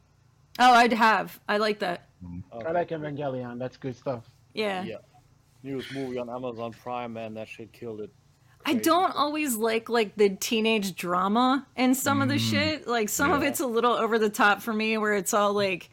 Oh, 0.58 0.72
I'd 0.72 0.92
have. 0.92 1.38
I 1.48 1.58
like 1.58 1.78
that. 1.80 2.08
Okay. 2.54 2.66
I 2.66 2.72
like 2.72 2.88
Evangelion. 2.90 3.58
That's 3.58 3.76
good 3.76 3.94
stuff. 3.96 4.24
Yeah. 4.54 4.82
Yeah. 4.84 4.96
Newest 5.62 5.92
movie 5.92 6.18
on 6.18 6.30
Amazon 6.30 6.72
Prime, 6.72 7.12
man, 7.12 7.34
that 7.34 7.48
shit 7.48 7.72
killed 7.72 8.00
it. 8.00 8.10
I 8.64 8.74
don't 8.74 9.14
always 9.14 9.54
like 9.56 9.88
like 9.88 10.16
the 10.16 10.30
teenage 10.30 10.96
drama 10.96 11.66
in 11.76 11.94
some 11.94 12.22
of 12.22 12.28
the 12.28 12.34
Mm. 12.36 12.50
shit. 12.50 12.86
Like 12.88 13.08
some 13.08 13.32
of 13.32 13.42
it's 13.42 13.60
a 13.60 13.66
little 13.66 13.92
over 13.92 14.18
the 14.18 14.30
top 14.30 14.62
for 14.62 14.72
me, 14.72 14.96
where 14.98 15.14
it's 15.14 15.34
all 15.34 15.52
like, 15.52 15.88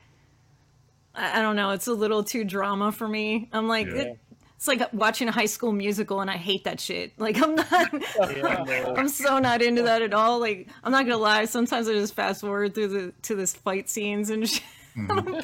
I, 1.14 1.40
I 1.40 1.41
don't 1.41 1.56
know, 1.56 1.72
it's 1.72 1.88
a 1.88 1.94
little 1.94 2.24
too 2.24 2.44
drama 2.44 2.91
for 2.91 3.07
me. 3.07 3.49
I'm 3.52 3.68
like, 3.68 3.88
Yeah. 3.88 3.94
it- 3.95 4.20
it's 4.64 4.68
like 4.69 4.94
watching 4.94 5.27
a 5.27 5.31
high 5.31 5.45
school 5.45 5.73
musical, 5.73 6.22
and 6.22 6.31
I 6.31 6.38
hate 6.38 6.64
that 6.64 6.80
shit. 6.80 7.19
Like 7.19 7.35
I'm 7.41 7.56
not, 7.56 7.69
Yeah. 8.38 8.94
I'm 8.98 9.10
so 9.10 9.38
not 9.38 9.61
into 9.61 9.81
that 9.84 10.02
at 10.02 10.14
all. 10.14 10.40
Like 10.40 10.69
I'm 10.85 10.91
not 10.94 11.06
gonna 11.06 11.18
lie, 11.18 11.44
sometimes 11.45 11.90
I 11.90 11.91
just 11.94 12.14
fast 12.15 12.40
forward 12.40 12.73
through 12.73 12.88
the 12.88 13.14
to 13.23 13.35
this 13.35 13.53
fight 13.53 13.90
scenes 13.90 14.30
and 14.30 14.48
shit. 14.48 14.64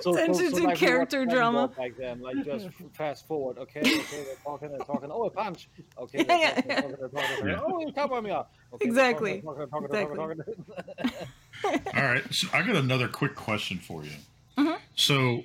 So, 0.00 0.14
Attention 0.14 0.50
to 0.54 0.62
like 0.64 0.76
character 0.78 1.26
drama. 1.26 1.70
Dragon 1.74 1.76
Ball 1.76 1.88
Back 1.88 1.96
then, 1.98 2.20
like 2.22 2.44
just 2.44 2.68
fast 2.94 3.28
forward. 3.28 3.58
Okay, 3.58 3.80
okay, 3.80 4.00
they're 4.24 4.34
talking, 4.42 4.70
they're 4.70 4.78
talking. 4.78 5.10
Oh, 5.12 5.24
a 5.24 5.30
punch. 5.30 5.68
Okay, 5.98 6.22
they're 6.22 6.38
Yeah, 6.38 6.54
talking, 6.54 6.70
yeah, 6.70 6.80
they're 6.80 7.08
talking, 7.08 7.28
talking. 7.36 7.46
Yeah. 7.48 7.60
Oh, 7.62 7.80
you 7.80 7.92
cover 7.92 8.22
me 8.22 8.30
up. 8.30 8.50
Okay, 8.72 8.88
they're 8.88 9.10
Exactly. 9.10 9.42
talking. 9.42 10.42
all 11.94 12.02
right, 12.02 12.22
so 12.32 12.48
I 12.54 12.62
got 12.66 12.76
another 12.76 13.08
quick 13.08 13.34
question 13.34 13.76
for 13.76 14.04
you. 14.04 14.12
Mm-hmm. 14.56 14.76
So, 14.96 15.42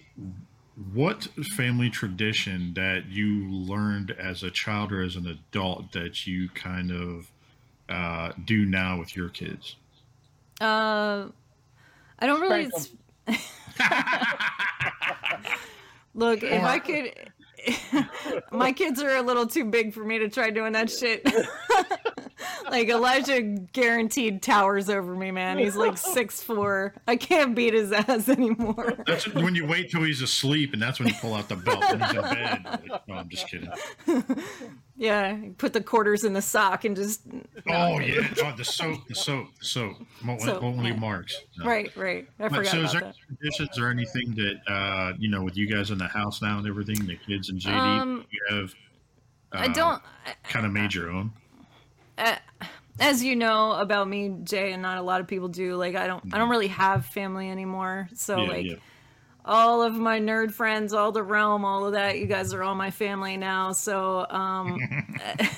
what 0.94 1.24
family 1.56 1.90
tradition 1.90 2.74
that 2.76 3.06
you 3.08 3.50
learned 3.50 4.12
as 4.12 4.44
a 4.44 4.52
child 4.52 4.92
or 4.92 5.02
as 5.02 5.16
an 5.16 5.26
adult 5.26 5.94
that 5.94 6.28
you 6.28 6.50
kind 6.50 6.92
of 6.92 7.32
uh, 7.88 8.34
do 8.44 8.66
now 8.66 9.00
with 9.00 9.16
your 9.16 9.30
kids? 9.30 9.78
Uh, 10.60 11.28
I 12.20 12.28
don't 12.28 12.42
really. 12.42 12.70
Spank 12.70 13.00
Look, 16.14 16.44
if 16.44 16.64
I 16.64 16.80
could, 16.80 17.14
my 18.52 18.72
kids 18.72 19.02
are 19.02 19.16
a 19.18 19.22
little 19.22 19.48
too 19.48 19.66
big 19.66 19.94
for 19.94 20.04
me 20.04 20.20
to 20.20 20.30
try 20.30 20.50
doing 20.50 20.74
that 20.74 20.90
shit. 20.90 21.26
like 22.70 22.90
Elijah 22.90 23.42
guaranteed 23.42 24.42
towers 24.42 24.90
over 24.90 25.16
me, 25.16 25.32
man. 25.32 25.58
He's 25.58 25.76
like 25.76 25.98
six 25.98 26.42
four. 26.42 26.94
I 27.08 27.16
can't 27.16 27.56
beat 27.56 27.74
his 27.74 27.92
ass 27.92 28.30
anymore. 28.30 28.94
That's 29.06 29.28
when 29.34 29.56
you 29.56 29.66
wait 29.66 29.90
till 29.92 30.04
he's 30.04 30.22
asleep, 30.22 30.74
and 30.74 30.82
that's 30.82 31.00
when 31.00 31.08
you 31.08 31.16
pull 31.22 31.34
out 31.34 31.48
the 31.50 31.56
belt 31.56 31.82
when 31.90 32.00
he's 32.02 32.10
in 32.12 32.22
bed. 32.22 32.82
Like, 32.90 33.08
no, 33.08 33.16
I'm 33.16 33.30
just 33.30 33.48
kidding. 33.48 33.70
Yeah, 34.98 35.38
put 35.58 35.74
the 35.74 35.82
quarters 35.82 36.24
in 36.24 36.32
the 36.34 36.42
sock 36.42 36.86
and 36.86 36.96
just. 36.96 37.22
Oh 37.70 38.00
yeah, 38.00 38.28
oh, 38.44 38.54
the 38.56 38.64
soap, 38.64 39.08
the 39.08 39.16
soap, 39.16 39.48
the 39.60 39.66
soap. 39.66 39.98
Won't, 40.26 40.42
Soap, 40.42 40.62
won't 40.64 40.78
leave 40.78 40.94
yeah. 40.94 41.00
marks. 41.00 41.42
No. 41.58 41.66
Right, 41.66 41.96
right. 41.98 42.28
I 42.40 42.48
But 42.48 42.56
forgot 42.56 42.72
so, 42.72 42.82
is 42.82 42.92
there 42.94 43.02
that. 43.02 43.16
traditions 43.28 43.78
or 43.80 43.90
anything 43.90 44.36
that 44.36 44.72
uh, 44.72 45.14
you 45.20 45.30
know 45.30 45.44
with 45.44 45.58
you 45.58 45.68
guys 45.68 45.92
in 45.92 45.98
the 45.98 46.08
house 46.08 46.42
now 46.42 46.58
and 46.60 46.68
everything, 46.68 47.06
the 47.06 47.18
kids 47.18 47.50
and 47.50 47.60
JD, 47.60 47.74
Um, 47.74 48.26
you 48.32 48.56
have? 48.56 48.74
I 49.52 49.66
uh, 49.66 49.74
don't. 49.74 50.02
kind 50.44 50.66
of 50.66 50.72
made 50.72 50.94
your 50.94 51.10
own. 51.12 51.32
Uh, 52.18 52.36
as 53.00 53.24
you 53.24 53.36
know 53.36 53.74
about 53.74 54.08
me, 54.08 54.36
Jay, 54.44 54.72
and 54.72 54.82
not 54.82 54.98
a 54.98 55.02
lot 55.02 55.22
of 55.22 55.28
people 55.28 55.48
do. 55.48 55.76
Like, 55.76 55.96
I 55.96 56.08
don't, 56.08 56.34
I 56.34 56.38
don't 56.38 56.50
really 56.50 56.70
have 56.70 57.06
family 57.06 57.50
anymore. 57.50 58.08
So, 58.14 58.38
yeah, 58.38 58.50
like, 58.50 58.66
yeah. 58.66 58.76
all 59.44 59.82
of 59.82 59.94
my 59.94 60.20
nerd 60.20 60.52
friends, 60.54 60.94
all 60.94 61.12
the 61.12 61.24
realm, 61.24 61.66
all 61.66 61.86
of 61.86 61.94
that, 61.94 62.18
you 62.18 62.26
guys 62.26 62.54
are 62.54 62.64
all 62.64 62.76
my 62.76 62.92
family 62.92 63.36
now. 63.36 63.74
So, 63.74 64.26
um, 64.30 64.80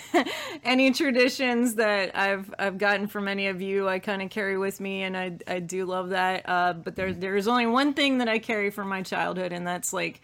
any 0.63 0.91
traditions 0.91 1.75
that 1.75 2.17
I've 2.17 2.53
I've 2.57 2.77
gotten 2.77 3.07
from 3.07 3.27
any 3.27 3.47
of 3.47 3.61
you, 3.61 3.87
I 3.87 3.99
kind 3.99 4.21
of 4.21 4.29
carry 4.31 4.57
with 4.57 4.79
me, 4.79 5.03
and 5.03 5.15
I 5.15 5.37
I 5.47 5.59
do 5.59 5.85
love 5.85 6.09
that. 6.09 6.49
Uh, 6.49 6.73
but 6.73 6.95
there 6.95 7.13
there's 7.13 7.47
only 7.47 7.67
one 7.67 7.93
thing 7.93 8.17
that 8.17 8.27
I 8.27 8.39
carry 8.39 8.71
from 8.71 8.89
my 8.89 9.03
childhood, 9.03 9.51
and 9.51 9.65
that's 9.67 9.93
like. 9.93 10.21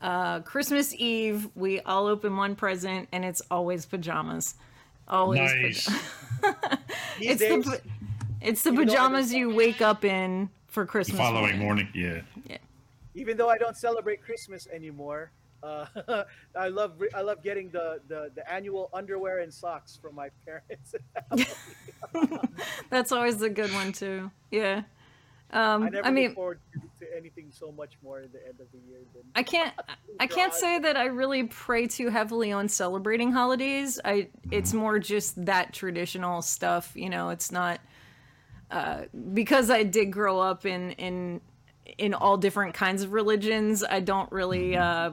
Uh, 0.00 0.40
Christmas 0.40 0.92
Eve, 0.96 1.48
we 1.54 1.78
all 1.78 2.08
open 2.08 2.36
one 2.36 2.56
present, 2.56 3.08
and 3.12 3.24
it's 3.24 3.40
always 3.52 3.86
pajamas. 3.86 4.56
Always 5.12 5.38
Nice. 5.40 5.84
pajamas. 5.86 6.78
These 7.20 7.30
It's 7.30 7.40
the 7.40 7.48
days, 7.48 7.64
pa- 7.66 7.76
it's 8.40 8.62
the 8.62 8.72
Even 8.72 8.86
though 8.88 8.92
I 8.94 8.96
pajamas 8.96 9.32
you 9.32 9.54
wake 9.54 9.80
up 9.82 10.04
in 10.04 10.48
for 10.66 10.84
The 10.84 10.88
Christmas. 10.90 11.18
following 11.18 11.58
morning. 11.58 11.88
morning, 11.94 12.22
yeah. 12.48 12.56
even 13.14 13.36
though 13.36 13.48
I 13.50 13.58
don't 13.58 13.76
celebrate 13.76 14.22
Christmas 14.24 14.66
anymore, 14.72 15.30
Uh, 15.62 15.86
I 16.56 16.68
love 16.68 16.94
re- 16.98 17.14
I 17.14 17.20
love 17.22 17.38
getting 17.44 17.70
the, 17.70 18.00
the 18.08 18.32
the 18.34 18.42
annual 18.50 18.90
underwear 18.92 19.38
and 19.44 19.52
socks 19.54 19.96
from 20.02 20.16
my 20.16 20.28
parents. 20.44 20.94
That's 22.90 23.12
always 23.12 23.40
a 23.42 23.50
good 23.50 23.72
one 23.72 23.92
too. 23.92 24.30
Yeah. 24.50 24.82
I 25.52 25.58
Um, 25.58 25.84
never 25.90 26.06
I 26.06 26.10
mean, 26.10 26.26
look 26.28 26.34
forward 26.34 26.60
to, 26.72 27.04
to 27.04 27.16
anything 27.16 27.50
so 27.52 27.70
much 27.72 27.94
more 28.02 28.20
in 28.20 28.32
the 28.32 28.38
end 28.46 28.60
of 28.60 28.66
the 28.72 28.78
year 28.78 29.00
than 29.14 29.22
I 29.34 29.42
can't 29.42 29.74
I 30.20 30.26
can't 30.26 30.52
say 30.54 30.78
that 30.78 30.96
I 30.96 31.06
really 31.06 31.44
pray 31.44 31.86
too 31.86 32.08
heavily 32.08 32.52
on 32.52 32.68
celebrating 32.68 33.32
holidays. 33.32 33.98
I 34.04 34.28
it's 34.50 34.72
more 34.72 34.98
just 34.98 35.44
that 35.46 35.72
traditional 35.72 36.42
stuff, 36.42 36.92
you 36.94 37.10
know, 37.10 37.30
it's 37.30 37.50
not 37.50 37.80
uh, 38.70 39.02
because 39.34 39.70
I 39.70 39.82
did 39.82 40.06
grow 40.12 40.40
up 40.40 40.64
in 40.64 40.92
in 40.92 41.40
in 41.98 42.14
all 42.14 42.36
different 42.36 42.74
kinds 42.74 43.02
of 43.02 43.12
religions, 43.12 43.82
I 43.84 44.00
don't 44.00 44.30
really 44.32 44.76
uh, 44.76 45.10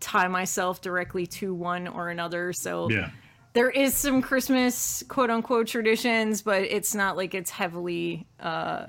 tie 0.00 0.28
myself 0.28 0.80
directly 0.80 1.26
to 1.26 1.54
one 1.54 1.88
or 1.88 2.08
another. 2.10 2.52
So 2.52 2.88
Yeah. 2.90 3.08
there 3.54 3.70
is 3.70 3.96
some 3.96 4.20
Christmas 4.22 5.02
quote 5.08 5.30
unquote 5.30 5.66
traditions, 5.66 6.42
but 6.42 6.62
it's 6.62 6.94
not 6.94 7.16
like 7.16 7.34
it's 7.34 7.50
heavily 7.50 8.26
uh, 8.38 8.86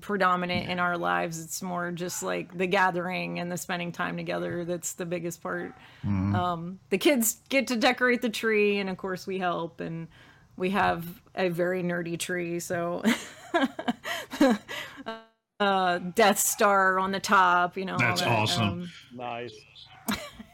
predominant 0.00 0.68
in 0.68 0.78
our 0.78 0.96
lives. 0.96 1.40
It's 1.42 1.62
more 1.62 1.90
just 1.92 2.22
like 2.22 2.56
the 2.56 2.66
gathering 2.66 3.38
and 3.38 3.50
the 3.50 3.56
spending 3.56 3.92
time 3.92 4.16
together 4.16 4.64
that's 4.64 4.94
the 4.94 5.06
biggest 5.06 5.42
part. 5.42 5.74
Um, 6.04 6.78
the 6.90 6.98
kids 6.98 7.38
get 7.48 7.66
to 7.68 7.76
decorate 7.76 8.22
the 8.22 8.28
tree, 8.30 8.78
and 8.78 8.88
of 8.90 8.96
course, 8.96 9.26
we 9.26 9.38
help, 9.38 9.80
and 9.80 10.08
we 10.56 10.70
have 10.70 11.04
a 11.34 11.48
very 11.48 11.82
nerdy 11.82 12.18
tree, 12.18 12.60
so. 12.60 13.02
uh 15.58 15.98
death 15.98 16.38
star 16.38 16.98
on 16.98 17.12
the 17.12 17.20
top 17.20 17.78
you 17.78 17.86
know 17.86 17.94
all 17.94 17.98
That's 17.98 18.20
that, 18.20 18.28
awesome. 18.28 18.68
um, 18.68 18.90
Nice. 19.14 19.54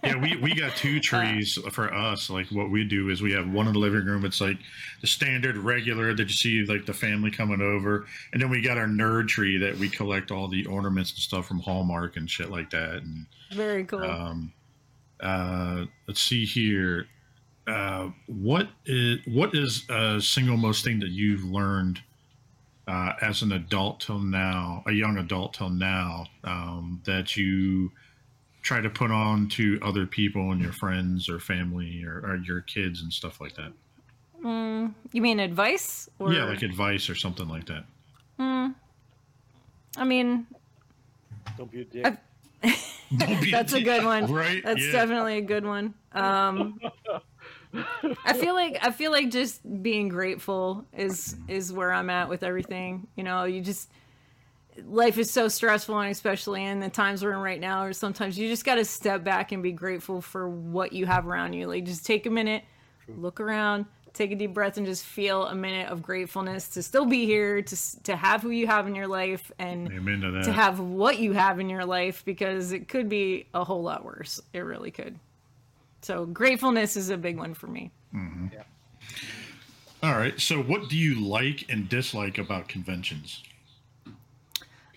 Yeah, 0.02 0.16
we, 0.16 0.36
we 0.36 0.54
got 0.54 0.74
two 0.76 0.98
trees 1.10 1.58
for 1.70 1.92
us. 1.94 2.28
Like 2.28 2.48
what 2.48 2.70
we 2.70 2.84
do 2.84 3.10
is 3.10 3.22
we 3.22 3.32
have 3.32 3.48
one 3.48 3.66
in 3.68 3.74
the 3.74 3.78
living 3.78 4.04
room. 4.04 4.24
It's 4.24 4.40
like 4.40 4.58
the 5.00 5.06
standard 5.06 5.56
regular 5.56 6.12
that 6.14 6.22
you 6.22 6.28
see 6.28 6.64
like 6.64 6.86
the 6.86 6.92
family 6.92 7.30
coming 7.30 7.60
over, 7.60 8.06
and 8.32 8.42
then 8.42 8.50
we 8.50 8.60
got 8.60 8.78
our 8.78 8.86
nerd 8.86 9.28
tree 9.28 9.58
that 9.58 9.78
we 9.78 9.88
collect 9.88 10.30
all 10.30 10.48
the 10.48 10.66
ornaments 10.66 11.12
and 11.12 11.20
stuff 11.20 11.46
from 11.46 11.60
Hallmark 11.60 12.16
and 12.16 12.28
shit 12.28 12.50
like 12.50 12.70
that. 12.70 13.02
And 13.02 13.26
very 13.52 13.84
cool 13.84 14.02
um, 14.02 14.52
uh, 15.20 15.84
let's 16.08 16.20
see 16.20 16.44
here. 16.44 17.06
Uh, 17.66 18.08
what 18.26 18.68
is 18.86 19.20
what 19.26 19.54
is 19.54 19.88
a 19.88 20.20
single 20.20 20.56
most 20.56 20.82
thing 20.84 20.98
that 20.98 21.10
you've 21.10 21.44
learned 21.44 22.00
uh, 22.88 23.12
as 23.22 23.42
an 23.42 23.52
adult 23.52 24.00
till 24.00 24.18
now, 24.18 24.82
a 24.86 24.92
young 24.92 25.18
adult 25.18 25.54
till 25.54 25.70
now, 25.70 26.26
um, 26.42 27.00
that 27.04 27.36
you 27.36 27.92
try 28.62 28.80
to 28.80 28.88
put 28.88 29.10
on 29.10 29.48
to 29.48 29.78
other 29.82 30.06
people 30.06 30.52
and 30.52 30.60
your 30.60 30.72
friends 30.72 31.28
or 31.28 31.38
family 31.38 32.04
or, 32.04 32.20
or 32.24 32.36
your 32.36 32.60
kids 32.62 33.02
and 33.02 33.12
stuff 33.12 33.40
like 33.40 33.54
that? 33.56 33.72
Mm, 34.42 34.94
you 35.12 35.22
mean 35.22 35.38
advice 35.40 36.08
or 36.18 36.32
Yeah, 36.32 36.44
like 36.44 36.62
advice 36.62 37.08
or 37.10 37.14
something 37.14 37.48
like 37.48 37.66
that. 37.66 37.84
Mm, 38.38 38.74
I 39.96 40.04
mean, 40.04 40.46
Don't 41.56 41.70
be 41.70 41.82
a 41.82 41.84
dick. 41.84 42.06
I've- 42.06 42.18
Don't 43.18 43.40
be 43.42 43.50
that's 43.50 43.72
a 43.74 43.82
good 43.82 44.04
one. 44.04 44.32
Right? 44.32 44.62
That's 44.64 44.84
yeah. 44.86 44.92
definitely 44.92 45.36
a 45.38 45.42
good 45.42 45.66
one. 45.66 45.92
Um, 46.12 46.80
I 48.24 48.32
feel 48.34 48.54
like 48.54 48.78
I 48.82 48.90
feel 48.90 49.10
like 49.10 49.30
just 49.30 49.60
being 49.82 50.08
grateful 50.08 50.86
is 50.96 51.36
is 51.48 51.72
where 51.72 51.92
I'm 51.92 52.08
at 52.08 52.28
with 52.28 52.42
everything. 52.42 53.06
You 53.16 53.24
know, 53.24 53.44
you 53.44 53.60
just 53.60 53.90
life 54.84 55.18
is 55.18 55.30
so 55.30 55.48
stressful, 55.48 55.98
and 55.98 56.10
especially 56.10 56.64
in 56.64 56.80
the 56.80 56.88
times 56.88 57.22
we're 57.22 57.32
in 57.32 57.38
right 57.38 57.60
now, 57.60 57.84
or 57.84 57.92
sometimes 57.92 58.38
you 58.38 58.48
just 58.48 58.64
got 58.64 58.76
to 58.76 58.84
step 58.84 59.24
back 59.24 59.52
and 59.52 59.62
be 59.62 59.72
grateful 59.72 60.20
for 60.20 60.48
what 60.48 60.92
you 60.92 61.06
have 61.06 61.26
around 61.26 61.52
you. 61.52 61.66
Like, 61.66 61.84
just 61.84 62.06
take 62.06 62.26
a 62.26 62.30
minute, 62.30 62.64
look 63.08 63.40
around, 63.40 63.86
take 64.12 64.32
a 64.32 64.34
deep 64.34 64.54
breath, 64.54 64.76
and 64.76 64.86
just 64.86 65.04
feel 65.04 65.46
a 65.46 65.54
minute 65.54 65.88
of 65.88 66.02
gratefulness 66.02 66.68
to 66.68 66.82
still 66.82 67.06
be 67.06 67.26
here, 67.26 67.62
to 67.62 68.02
to 68.02 68.16
have 68.16 68.42
who 68.42 68.50
you 68.50 68.66
have 68.66 68.86
in 68.86 68.94
your 68.94 69.08
life, 69.08 69.52
and 69.58 69.92
Amen 69.92 70.20
to 70.20 70.42
to 70.42 70.52
have 70.52 70.80
what 70.80 71.18
you 71.18 71.32
have 71.32 71.60
in 71.60 71.68
your 71.68 71.84
life 71.84 72.24
because 72.24 72.72
it 72.72 72.88
could 72.88 73.08
be 73.08 73.46
a 73.54 73.64
whole 73.64 73.82
lot 73.82 74.04
worse. 74.04 74.40
It 74.52 74.60
really 74.60 74.90
could. 74.90 75.18
So 76.02 76.26
gratefulness 76.26 76.96
is 76.96 77.10
a 77.10 77.16
big 77.16 77.38
one 77.38 77.54
for 77.54 77.68
me. 77.68 77.90
Mm-hmm. 78.14 78.48
Yeah. 78.52 78.62
All 80.02 80.18
right. 80.18 80.38
So, 80.40 80.60
what 80.60 80.88
do 80.88 80.96
you 80.96 81.20
like 81.20 81.66
and 81.68 81.88
dislike 81.88 82.36
about 82.36 82.66
conventions? 82.66 83.42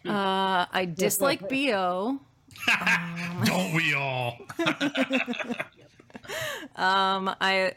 Uh, 0.07 0.65
I 0.71 0.85
dislike 0.85 1.49
BO. 1.49 2.19
Don't 3.45 3.73
we 3.73 3.93
all? 3.93 4.37
Um, 6.75 7.29
I 7.39 7.73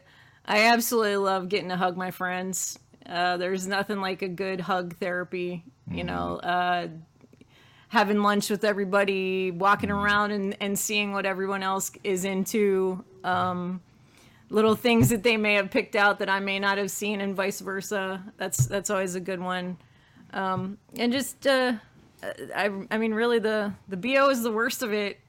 I 0.46 0.68
absolutely 0.68 1.16
love 1.16 1.48
getting 1.48 1.68
to 1.68 1.76
hug 1.76 1.96
my 1.96 2.10
friends. 2.10 2.78
Uh, 3.06 3.36
there's 3.36 3.66
nothing 3.66 4.00
like 4.00 4.22
a 4.22 4.28
good 4.28 4.60
hug 4.60 4.96
therapy. 4.96 5.64
You 5.90 6.04
know, 6.04 6.36
uh, 6.36 6.88
having 7.88 8.22
lunch 8.22 8.50
with 8.50 8.64
everybody, 8.64 9.50
walking 9.50 9.90
around 9.90 10.32
and, 10.32 10.56
and 10.60 10.78
seeing 10.78 11.12
what 11.12 11.26
everyone 11.26 11.62
else 11.62 11.90
is 12.04 12.24
into. 12.24 13.04
Um, 13.24 13.80
little 14.50 14.74
things 14.74 15.10
that 15.10 15.22
they 15.22 15.36
may 15.36 15.54
have 15.54 15.70
picked 15.70 15.94
out 15.96 16.18
that 16.20 16.30
I 16.30 16.40
may 16.40 16.58
not 16.58 16.78
have 16.78 16.90
seen, 16.90 17.20
and 17.20 17.36
vice 17.36 17.60
versa. 17.60 18.22
That's 18.36 18.66
that's 18.66 18.90
always 18.90 19.14
a 19.14 19.20
good 19.20 19.40
one. 19.40 19.76
Um, 20.32 20.78
and 20.96 21.10
just, 21.12 21.46
uh, 21.46 21.74
I 22.22 22.70
I 22.90 22.98
mean, 22.98 23.14
really, 23.14 23.38
the 23.38 23.72
the 23.88 23.96
bo 23.96 24.30
is 24.30 24.42
the 24.42 24.52
worst 24.52 24.82
of 24.82 24.92
it, 24.92 25.20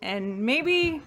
and 0.00 0.42
maybe 0.42 1.02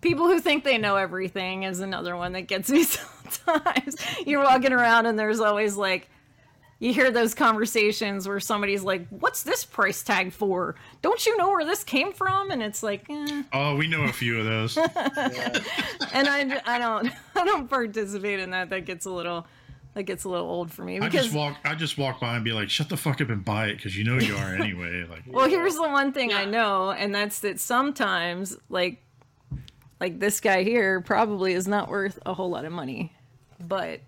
people 0.00 0.26
who 0.26 0.40
think 0.40 0.64
they 0.64 0.78
know 0.78 0.96
everything 0.96 1.62
is 1.64 1.80
another 1.80 2.16
one 2.16 2.32
that 2.32 2.42
gets 2.42 2.70
me 2.70 2.82
sometimes. 2.84 3.96
You're 4.24 4.42
walking 4.42 4.72
around 4.72 5.06
and 5.06 5.18
there's 5.18 5.40
always 5.40 5.76
like 5.76 6.08
you 6.78 6.92
hear 6.92 7.10
those 7.10 7.34
conversations 7.34 8.28
where 8.28 8.38
somebody's 8.38 8.82
like, 8.82 9.08
"What's 9.08 9.42
this 9.42 9.64
price 9.64 10.02
tag 10.02 10.32
for? 10.32 10.74
Don't 11.00 11.24
you 11.24 11.36
know 11.38 11.48
where 11.48 11.64
this 11.64 11.82
came 11.82 12.12
from?" 12.12 12.50
And 12.50 12.62
it's 12.62 12.82
like, 12.82 13.08
eh. 13.08 13.42
Oh, 13.52 13.76
we 13.76 13.88
know 13.88 14.02
a 14.02 14.12
few 14.12 14.38
of 14.38 14.44
those. 14.44 14.76
and 14.76 16.28
I, 16.28 16.60
I 16.66 16.78
don't 16.78 17.10
I 17.34 17.44
don't 17.44 17.68
participate 17.68 18.40
in 18.40 18.50
that. 18.50 18.70
That 18.70 18.84
gets 18.84 19.06
a 19.06 19.10
little 19.10 19.46
that 19.96 20.02
gets 20.02 20.24
a 20.24 20.28
little 20.28 20.46
old 20.46 20.70
for 20.70 20.84
me 20.84 21.00
I 21.00 21.08
just 21.08 21.32
walk. 21.32 21.56
I 21.64 21.74
just 21.74 21.96
walk 21.96 22.20
by 22.20 22.36
and 22.36 22.44
be 22.44 22.52
like, 22.52 22.68
"Shut 22.68 22.90
the 22.90 22.98
fuck 22.98 23.22
up 23.22 23.30
and 23.30 23.42
buy 23.42 23.68
it," 23.68 23.76
because 23.76 23.96
you 23.96 24.04
know 24.04 24.18
you 24.18 24.36
are 24.36 24.54
anyway. 24.54 25.06
Like, 25.10 25.22
Well, 25.26 25.48
here's 25.48 25.74
the 25.74 25.82
one 25.82 26.12
thing 26.12 26.34
I 26.34 26.44
know, 26.44 26.90
and 26.90 27.14
that's 27.14 27.40
that 27.40 27.58
sometimes, 27.58 28.58
like, 28.68 29.02
like 29.98 30.20
this 30.20 30.40
guy 30.40 30.64
here 30.64 31.00
probably 31.00 31.54
is 31.54 31.66
not 31.66 31.88
worth 31.88 32.18
a 32.26 32.34
whole 32.34 32.50
lot 32.50 32.66
of 32.66 32.72
money, 32.72 33.14
but 33.58 34.00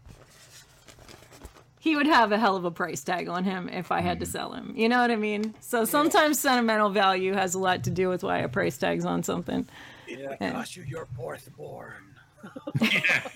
he 1.81 1.97
would 1.97 2.06
have 2.06 2.32
a 2.32 2.39
hell 2.39 2.56
of 2.56 2.66
a 2.66 2.70
price 2.70 3.02
tag 3.02 3.28
on 3.28 3.44
him 3.44 3.70
if 3.70 3.90
I 3.90 4.02
had 4.02 4.20
to 4.20 4.27
mm. 4.27 4.31
sell 4.31 4.52
him. 4.52 4.74
You 4.77 4.90
know 4.90 5.01
what 5.01 5.10
I 5.10 5.16
mean? 5.16 5.55
So 5.60 5.86
sometimes 5.86 6.39
sentimental 6.39 6.90
value 6.90 7.32
has 7.32 7.55
a 7.55 7.59
lot 7.59 7.85
to 7.85 7.90
do 7.90 8.10
with 8.10 8.23
why 8.23 8.39
a 8.39 8.48
price 8.48 8.77
tag's 8.77 9.06
on 9.06 9.23
something. 9.23 9.66
It 10.06 10.36
Yeah. 10.40 10.52
cost 10.52 10.77
you 10.77 10.82
your 10.82 11.06
fourth 11.16 11.48
born. 11.56 12.07
yeah. 12.80 13.28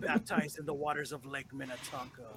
Baptized 0.00 0.58
in 0.58 0.66
the 0.66 0.74
waters 0.74 1.12
of 1.12 1.24
Lake 1.24 1.52
Minnetonka. 1.52 2.22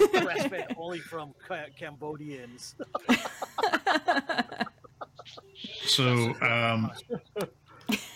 Breastfed 0.00 0.74
only 0.76 1.00
from 1.00 1.34
Ca- 1.46 1.68
Cambodians. 1.78 2.74
So, 5.84 6.34
um, 6.40 6.90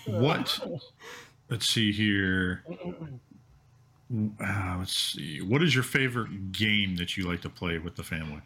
what? 0.07 0.61
Let's 1.51 1.69
see 1.69 1.93
here. 1.93 2.65
Uh, 4.41 4.77
let's 4.79 4.97
see. 4.97 5.41
What 5.41 5.63
is 5.63 5.75
your 5.75 5.85
favorite 5.85 6.53
game 6.53 6.97
that 6.97 7.17
you 7.17 7.29
like 7.29 7.41
to 7.43 7.51
play 7.51 7.79
with 7.79 7.97
the 7.97 8.03
family 8.03 8.43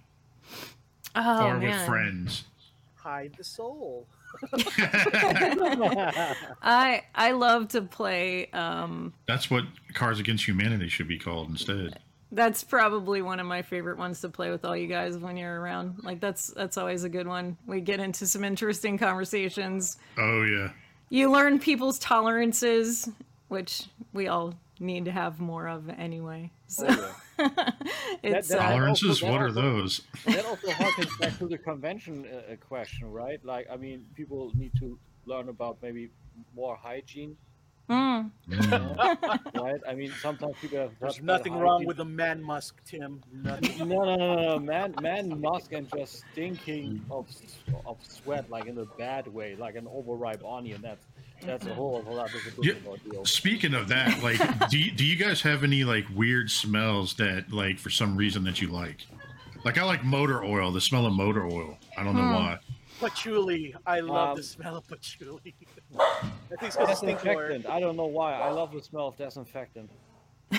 Oh 1.14 1.46
or 1.46 1.54
with 1.54 1.62
man, 1.62 1.86
friends? 1.86 2.44
Hide 2.96 3.34
the 3.36 3.44
soul. 3.44 4.06
I 6.62 7.02
I 7.14 7.32
love 7.32 7.68
to 7.68 7.82
play. 7.82 8.50
Um, 8.52 9.12
That's 9.26 9.50
what 9.50 9.64
Cards 9.94 10.20
Against 10.20 10.46
Humanity 10.46 10.88
should 10.88 11.08
be 11.08 11.18
called 11.18 11.48
instead. 11.50 11.98
That's 12.30 12.62
probably 12.62 13.22
one 13.22 13.40
of 13.40 13.46
my 13.46 13.62
favorite 13.62 13.96
ones 13.96 14.20
to 14.20 14.28
play 14.28 14.50
with 14.50 14.64
all 14.64 14.76
you 14.76 14.86
guys 14.86 15.16
when 15.16 15.36
you're 15.36 15.60
around. 15.60 16.00
Like 16.02 16.20
that's 16.20 16.48
that's 16.48 16.76
always 16.76 17.04
a 17.04 17.08
good 17.08 17.26
one. 17.26 17.56
We 17.66 17.80
get 17.80 18.00
into 18.00 18.26
some 18.26 18.44
interesting 18.44 18.98
conversations. 18.98 19.96
Oh 20.18 20.42
yeah. 20.42 20.70
You 21.10 21.32
learn 21.32 21.58
people's 21.58 21.98
tolerances, 21.98 23.08
which 23.48 23.84
we 24.12 24.28
all 24.28 24.54
need 24.78 25.06
to 25.06 25.10
have 25.10 25.40
more 25.40 25.68
of 25.68 25.88
anyway. 25.88 26.50
So 26.66 26.86
it's 28.22 28.48
that- 28.48 28.58
uh, 28.58 28.70
Tolerances. 28.70 29.08
also- 29.22 29.30
What 29.30 29.40
are 29.40 29.46
also- 29.48 29.62
those? 29.62 30.02
that 30.26 30.44
also 30.46 30.68
harkens 30.68 31.18
back 31.20 31.38
to 31.38 31.46
the 31.46 31.58
convention 31.58 32.26
uh, 32.26 32.52
uh, 32.52 32.56
question, 32.56 33.10
right? 33.12 33.42
Like, 33.44 33.66
I 33.72 33.76
mean, 33.76 34.06
people 34.14 34.52
need 34.54 34.72
to 34.80 34.98
learn 35.26 35.48
about 35.48 35.78
maybe 35.82 36.10
more 36.54 36.76
hygiene 36.76 37.36
Mm. 37.88 38.30
Mm. 38.50 39.54
right? 39.62 39.80
I 39.88 39.94
mean, 39.94 40.12
sometimes 40.20 40.56
people 40.60 40.76
have 40.78 40.90
There's 41.00 41.22
nothing 41.22 41.54
that 41.54 41.62
wrong 41.62 41.86
with 41.86 41.98
a 42.00 42.04
man 42.04 42.42
musk, 42.42 42.76
Tim. 42.84 43.22
Nothing. 43.32 43.88
No, 43.88 44.04
no, 44.04 44.16
no, 44.16 44.34
no, 44.34 44.42
no, 44.42 44.58
man, 44.58 44.94
man, 45.00 45.40
musk 45.40 45.72
and 45.72 45.88
just 45.96 46.22
stinking 46.32 47.02
of 47.10 47.26
of 47.86 47.96
sweat, 48.06 48.50
like 48.50 48.66
in 48.66 48.76
a 48.76 48.84
bad 48.98 49.26
way, 49.26 49.56
like 49.56 49.74
an 49.74 49.86
overripe 49.90 50.44
onion. 50.44 50.82
That's 50.82 51.06
that's 51.42 51.66
a 51.66 51.74
whole 51.74 52.02
whole 52.02 52.14
lot 52.16 52.32
of 52.34 52.40
Yeah. 52.62 52.74
different. 52.74 53.26
Speaking 53.28 53.74
of 53.74 53.88
that, 53.88 54.22
like, 54.22 54.68
do 54.70 54.78
you, 54.78 54.90
do 54.90 55.04
you 55.04 55.16
guys 55.16 55.40
have 55.42 55.64
any 55.64 55.84
like 55.84 56.04
weird 56.14 56.50
smells 56.50 57.14
that, 57.14 57.52
like, 57.52 57.78
for 57.78 57.90
some 57.90 58.16
reason 58.16 58.44
that 58.44 58.60
you 58.60 58.68
like? 58.68 59.06
Like, 59.64 59.76
I 59.78 59.84
like 59.84 60.04
motor 60.04 60.44
oil. 60.44 60.70
The 60.72 60.80
smell 60.80 61.06
of 61.06 61.12
motor 61.12 61.44
oil. 61.46 61.76
I 61.96 62.04
don't 62.04 62.14
know 62.14 62.22
Hmm. 62.26 62.34
why. 62.34 62.58
Patchouli. 63.00 63.74
I 63.86 64.00
love 64.00 64.30
Um, 64.30 64.36
the 64.36 64.42
smell 64.42 64.76
of 64.76 64.88
patchouli. 64.88 65.54
I 65.98 66.14
think 66.48 66.62
it's 66.62 66.76
because 66.76 66.90
it 66.90 66.96
stinks 66.96 67.24
more. 67.24 67.46
Disinfectant. 67.48 67.66
I 67.66 67.78
don't 67.80 67.96
know 67.96 68.06
why. 68.06 68.34
I 68.34 68.50
love 68.50 68.72
the 68.72 68.82
smell 68.82 69.08
of 69.08 69.16
disinfectant. 69.16 69.90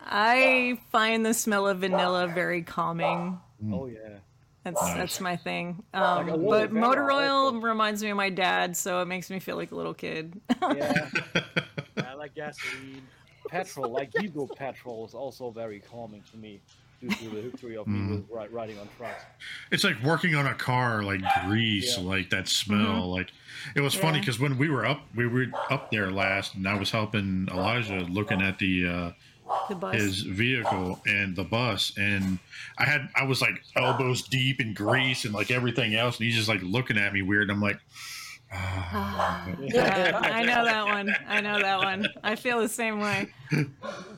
I 0.00 0.78
find 0.92 1.26
the 1.26 1.34
smell 1.34 1.66
of 1.68 1.78
vanilla 1.80 2.26
very 2.28 2.62
calming. 2.62 3.38
Oh 3.72 3.86
yeah. 3.86 4.18
That's 4.64 4.80
Nice. 4.80 4.96
that's 4.96 5.20
my 5.20 5.36
thing. 5.36 5.82
Um, 5.92 6.28
aloe 6.30 6.38
but 6.50 6.72
motor 6.72 7.12
oil 7.12 7.30
also. 7.46 7.58
reminds 7.60 8.02
me 8.02 8.08
of 8.10 8.16
my 8.16 8.30
dad, 8.30 8.76
so 8.76 9.00
it 9.02 9.06
makes 9.06 9.28
me 9.30 9.38
feel 9.38 9.56
like 9.56 9.72
a 9.72 9.74
little 9.76 9.94
kid. 9.94 10.40
Yeah. 10.62 11.08
I 11.98 12.14
like 12.14 12.34
gasoline. 12.34 13.02
petrol, 13.48 13.90
like 13.92 14.10
diesel 14.12 14.48
petrol, 14.56 15.04
is 15.06 15.12
also 15.14 15.50
very 15.50 15.80
calming 15.80 16.22
to 16.30 16.38
me 16.38 16.60
due 17.00 17.10
to 17.10 17.28
the 17.28 17.42
history 17.42 17.76
of 17.76 17.86
me 17.86 17.98
Mm. 17.98 18.26
with 18.30 18.50
riding 18.52 18.78
on 18.78 18.88
trucks. 18.96 19.22
It's 19.70 19.84
like 19.84 20.02
working 20.02 20.34
on 20.34 20.46
a 20.46 20.54
car, 20.54 21.02
like 21.02 21.20
grease, 21.46 21.98
Yeah. 21.98 22.04
like 22.04 22.30
that 22.30 22.48
smell. 22.48 23.10
Like 23.12 23.30
it 23.76 23.82
was 23.82 23.94
funny 23.94 24.18
because 24.20 24.40
when 24.40 24.56
we 24.56 24.70
were 24.70 24.86
up, 24.86 25.02
we 25.14 25.26
were 25.26 25.46
up 25.68 25.90
there 25.90 26.10
last, 26.10 26.54
and 26.54 26.66
I 26.66 26.78
was 26.78 26.90
helping 26.90 27.48
Elijah 27.52 28.00
looking 28.08 28.40
at 28.40 28.58
the 28.58 28.86
uh, 28.88 28.90
the 28.90 29.12
bus. 29.12 29.14
His 29.92 30.22
vehicle 30.22 31.00
and 31.06 31.34
the 31.36 31.44
bus, 31.44 31.92
and 31.96 32.38
I 32.78 32.84
had 32.84 33.08
I 33.14 33.24
was 33.24 33.40
like 33.40 33.62
elbows 33.76 34.22
deep 34.22 34.60
in 34.60 34.74
grease 34.74 35.24
and 35.24 35.34
like 35.34 35.50
everything 35.50 35.94
else, 35.94 36.18
and 36.18 36.26
he's 36.26 36.36
just 36.36 36.48
like 36.48 36.62
looking 36.62 36.98
at 36.98 37.12
me 37.12 37.22
weird. 37.22 37.50
I'm 37.50 37.60
like, 37.60 37.78
ah. 38.52 39.48
yeah, 39.60 40.18
I 40.22 40.42
know 40.44 40.64
that 40.64 40.84
one. 40.86 41.14
I 41.28 41.40
know 41.40 41.60
that 41.60 41.78
one. 41.78 42.06
I 42.22 42.36
feel 42.36 42.60
the 42.60 42.68
same 42.68 43.00
way. 43.00 43.28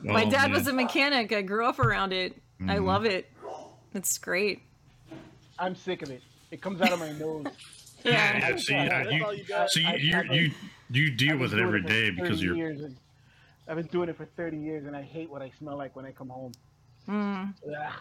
My 0.03 0.23
Oh, 0.25 0.29
dad 0.29 0.43
man. 0.49 0.51
was 0.51 0.67
a 0.67 0.73
mechanic. 0.73 1.31
I 1.33 1.41
grew 1.41 1.65
up 1.65 1.79
around 1.79 2.13
it. 2.13 2.35
I 2.61 2.77
Mhm. 2.77 2.85
love 2.85 3.05
it. 3.05 3.31
It's 3.93 4.17
great. 4.17 4.61
I'm 5.59 5.75
sick 5.75 6.01
of 6.03 6.11
it. 6.11 6.21
It 6.51 6.61
comes 6.61 6.81
out 6.81 6.91
of 6.93 6.99
my 6.99 7.11
nose. 7.13 7.45
Yeah. 8.03 8.37
Yeah, 8.51 8.55
see, 8.57 8.75
uh, 8.75 8.85
That's 8.89 9.11
you, 9.11 9.31
you 9.31 9.43
so 9.67 9.79
you, 9.79 9.87
I- 9.87 9.95
you, 9.95 10.31
you, 10.31 10.51
you 10.91 11.11
deal 11.11 11.37
with 11.37 11.51
it 11.51 11.55
been 11.57 11.65
doing 11.65 11.67
every 11.67 11.81
for 11.81 11.87
day 11.87 12.09
because 12.11 12.41
you're. 12.43 12.55
Years 12.55 12.79
and 12.81 12.95
I've 13.67 13.75
been 13.75 13.87
doing 13.87 14.09
it 14.09 14.15
for 14.15 14.25
30 14.25 14.57
years, 14.57 14.85
and 14.85 14.95
I 14.95 15.01
hate 15.01 15.29
what 15.29 15.41
I 15.41 15.51
smell 15.57 15.77
like 15.77 15.95
when 15.95 16.05
I 16.05 16.11
come 16.11 16.29
home. 16.29 16.53
Mm. 17.07 17.53
Ugh, 17.67 17.93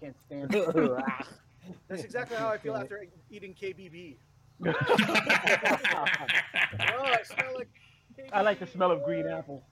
can't 0.00 0.16
stand 0.26 0.54
it. 0.54 0.74
That's 1.88 2.02
exactly 2.02 2.36
how 2.36 2.48
I 2.48 2.58
feel 2.58 2.74
after 2.76 3.06
eating 3.30 3.54
KBB. 3.54 4.16
Oh, 6.90 7.04
I 7.04 7.22
smell 7.22 7.54
like 7.54 7.68
KBB. 8.18 8.28
I 8.32 8.42
like 8.42 8.58
the 8.58 8.66
smell 8.66 8.90
of 8.90 9.04
green 9.04 9.26
apple. 9.26 9.62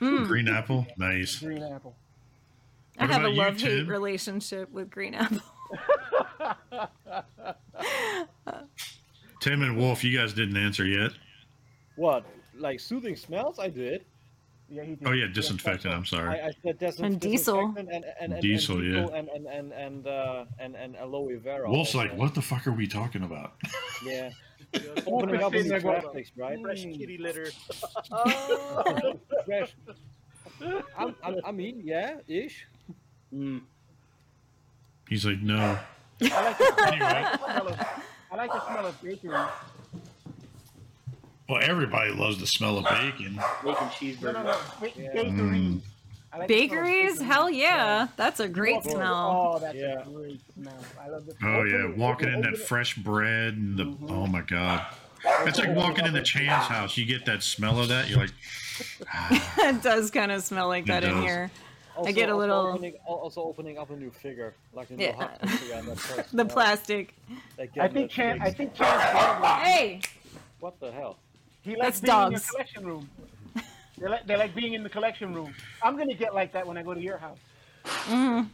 Mm. 0.00 0.26
Green 0.26 0.48
apple, 0.48 0.86
nice. 0.96 1.40
Green 1.40 1.62
apple. 1.62 1.96
I 2.98 3.06
have 3.06 3.24
a 3.24 3.28
love 3.28 3.60
hate 3.60 3.88
relationship 3.88 4.70
with 4.70 4.90
green 4.90 5.14
apple. 5.14 5.40
Tim 9.40 9.62
and 9.62 9.76
Wolf, 9.76 10.04
you 10.04 10.16
guys 10.16 10.32
didn't 10.32 10.56
answer 10.56 10.86
yet. 10.86 11.10
What? 11.96 12.24
Like 12.56 12.80
soothing 12.80 13.16
smells? 13.16 13.58
I 13.58 13.68
did. 13.68 14.04
Yeah, 14.68 14.82
he 14.82 14.94
did. 14.94 15.06
Oh 15.06 15.12
yeah, 15.12 15.26
disinfectant. 15.26 15.94
I'm 15.94 16.04
sorry. 16.06 16.40
I, 16.40 16.48
I 16.48 16.52
said 16.62 16.78
disin- 16.80 17.04
And 17.04 17.20
diesel. 17.20 17.74
And, 17.76 17.88
and, 17.90 18.04
and, 18.20 18.40
Diesel, 18.40 18.78
and, 18.78 18.92
yeah. 18.94 19.06
And 19.14 19.28
and 19.28 19.46
and 19.46 19.72
and, 19.72 20.06
uh, 20.06 20.44
and 20.58 20.74
and 20.74 20.96
aloe 20.96 21.28
vera. 21.38 21.68
Wolf's 21.70 21.94
also. 21.94 21.98
like, 21.98 22.16
what 22.16 22.34
the 22.34 22.42
fuck 22.42 22.66
are 22.66 22.72
we 22.72 22.86
talking 22.86 23.22
about? 23.22 23.52
Yeah. 24.04 24.30
Just 24.74 25.02
Opening 25.06 25.42
up 25.42 25.52
sitting 25.52 25.70
new 25.70 25.80
there 25.80 26.02
right? 26.36 26.60
Fresh 26.60 26.82
kitty 26.82 27.16
litter. 27.18 27.46
Fresh. 29.46 29.74
I'm, 30.98 31.14
I'm, 31.22 31.36
I 31.44 31.52
mean, 31.52 31.80
yeah, 31.84 32.16
ish. 32.26 32.66
Mm. 33.32 33.62
He's 35.08 35.24
like, 35.26 35.40
no. 35.40 35.78
I 36.22 36.44
like, 36.44 36.58
the, 36.58 36.74
I, 36.78 36.88
Anyway. 36.88 37.38
smell 37.44 37.68
of, 37.68 37.80
I 38.32 38.36
like 38.36 38.52
the 38.52 38.66
smell 38.66 38.86
of 38.86 39.02
bakery. 39.02 39.36
Well, 41.48 41.60
everybody 41.62 42.10
loves 42.12 42.38
the 42.38 42.46
smell 42.46 42.78
of 42.78 42.84
bacon. 42.84 43.38
Bacon 43.62 44.16
No, 44.22 44.32
no, 44.32 44.42
no. 44.42 44.58
Yeah. 44.96 45.12
Bakery. 45.12 45.30
Mm. 45.30 45.80
Like 45.80 45.82
the 45.82 46.30
smell 46.32 46.42
of 46.42 46.48
Bakeries? 46.48 47.20
Hell 47.20 47.50
yeah. 47.50 48.08
That's 48.16 48.40
a 48.40 48.48
great 48.48 48.78
Oh, 48.86 48.90
smell. 48.90 49.52
Oh, 49.54 49.58
that's 49.58 49.76
Yeah. 49.76 50.00
a 50.00 50.04
great 50.04 50.40
smell. 50.54 50.74
I 51.00 51.08
love 51.08 51.26
the 51.26 51.34
Oh 51.44 51.64
yeah, 51.64 51.94
walking 51.96 52.28
in 52.32 52.40
that 52.40 52.54
it. 52.54 52.58
fresh 52.60 52.94
bread 52.96 53.54
and 53.54 53.76
the 53.76 53.84
Mhm. 53.84 54.10
oh 54.10 54.26
my 54.26 54.40
god, 54.40 54.86
it's 55.46 55.58
like 55.58 55.76
walking 55.76 56.06
into 56.06 56.22
Chan's 56.22 56.64
house. 56.66 56.96
You 56.96 57.04
get 57.04 57.26
that 57.26 57.42
smell 57.42 57.78
of 57.78 57.88
that. 57.88 58.08
You're 58.08 58.20
like, 58.20 58.32
ah, 59.12 59.68
it 59.68 59.82
does 59.82 60.10
kind 60.10 60.32
of 60.32 60.42
smell 60.42 60.68
like 60.68 60.84
It 60.84 60.88
that 60.88 61.04
in 61.04 61.20
here. 61.22 61.50
Also, 61.94 62.10
get 62.10 62.28
a 62.28 62.32
also 62.32 62.38
little- 62.40 62.66
Opening, 62.72 62.94
also 63.06 63.42
opening 63.42 63.78
up 63.78 63.88
a 63.90 63.96
new 63.96 64.10
figure, 64.10 64.52
like 64.72 64.90
a 64.90 64.94
new 64.94 65.04
Yeah. 65.04 65.28
figure. 65.46 65.74
And 65.76 65.86
that 65.88 65.98
first 66.00 66.36
The 66.36 66.44
plastic. 66.44 67.14
I 67.78 67.86
think 67.86 68.10
Chan. 68.10 68.40
I 68.42 68.50
think 68.50 68.74
Chan's. 68.74 69.02
Hey! 69.62 70.00
What 70.58 70.80
the 70.80 70.90
hell? 70.90 71.18
He 71.64 71.76
likes 71.76 72.00
That's 72.00 72.00
being 72.00 72.26
in 72.26 72.30
your 72.32 72.40
dogs. 72.40 72.50
collection 72.50 72.86
room. 72.86 73.08
They 73.98 74.08
like, 74.08 74.26
they 74.26 74.36
like 74.36 74.54
being 74.54 74.74
in 74.74 74.82
the 74.82 74.90
collection 74.90 75.32
room. 75.34 75.54
I'm 75.82 75.96
gonna 75.96 76.12
get 76.14 76.34
like 76.34 76.52
that 76.52 76.66
when 76.66 76.76
I 76.76 76.82
go 76.82 76.92
to 76.94 77.00
your 77.00 77.16
house. 77.16 77.38
Mm. 77.84 78.48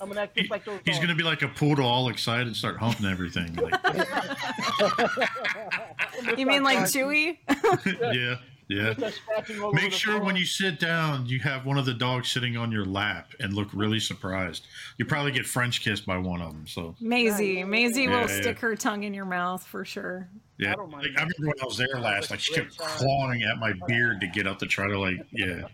I'm 0.00 0.08
gonna 0.08 0.22
act 0.22 0.36
just 0.36 0.50
like 0.50 0.64
those. 0.64 0.80
he's 0.84 0.96
dogs. 0.96 1.06
gonna 1.06 1.16
be 1.16 1.22
like 1.24 1.42
a 1.42 1.48
poodle, 1.48 1.86
all 1.86 2.08
excited, 2.08 2.54
start 2.56 2.78
humping 2.78 3.06
everything. 3.06 3.54
Like, 3.56 3.74
You 6.38 6.46
mean 6.46 6.62
like 6.62 6.78
Chewy? 6.80 7.38
yeah, 8.14 8.36
yeah. 8.68 8.92
Start 8.94 9.12
scratching 9.14 9.60
all 9.60 9.68
over 9.68 9.76
Make 9.76 9.92
sure 9.92 10.20
when 10.22 10.36
you 10.36 10.44
sit 10.44 10.78
down, 10.78 11.26
you 11.26 11.40
have 11.40 11.64
one 11.64 11.78
of 11.78 11.86
the 11.86 11.94
dogs 11.94 12.30
sitting 12.30 12.56
on 12.56 12.70
your 12.70 12.84
lap 12.84 13.32
and 13.40 13.52
look 13.54 13.68
really 13.72 14.00
surprised. 14.00 14.66
You 14.98 15.04
probably 15.04 15.32
get 15.32 15.46
French 15.46 15.80
kissed 15.82 16.04
by 16.06 16.18
one 16.18 16.40
of 16.42 16.52
them. 16.52 16.66
So 16.66 16.94
Maisie. 17.00 17.64
Maisie 17.64 18.02
Yeah, 18.04 18.10
will 18.22 18.30
yeah. 18.30 18.40
stick 18.40 18.58
her 18.60 18.76
tongue 18.76 19.04
in 19.04 19.14
your 19.14 19.24
mouth 19.24 19.64
for 19.66 19.84
sure. 19.84 20.28
yeah, 20.58 20.72
I 20.72 20.74
don't 20.74 20.90
mind 20.90 21.04
like, 21.04 21.12
I 21.18 21.22
remember 21.22 21.46
when 21.46 21.60
I 21.62 21.64
was 21.64 21.76
there 21.78 22.00
last, 22.00 22.30
like 22.30 22.40
she 22.40 22.54
kept 22.54 22.76
clawing 22.76 23.42
at 23.42 23.58
my 23.58 23.72
beard 23.86 24.20
to 24.20 24.26
get 24.26 24.46
up 24.46 24.58
to 24.60 24.66
try 24.66 24.86
to 24.88 24.98
like, 24.98 25.26
yeah. 25.32 25.62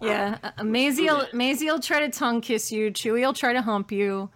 Yeah, 0.00 0.38
uh, 0.58 0.62
Maisie 0.64 1.04
will, 1.04 1.26
Maisie 1.32 1.66
will 1.66 1.80
try 1.80 2.00
to 2.00 2.08
tongue 2.10 2.40
kiss 2.40 2.70
you. 2.72 2.90
Chewy 2.90 3.20
will 3.20 3.32
try 3.32 3.52
to 3.52 3.62
hump 3.62 3.90
you. 3.92 4.30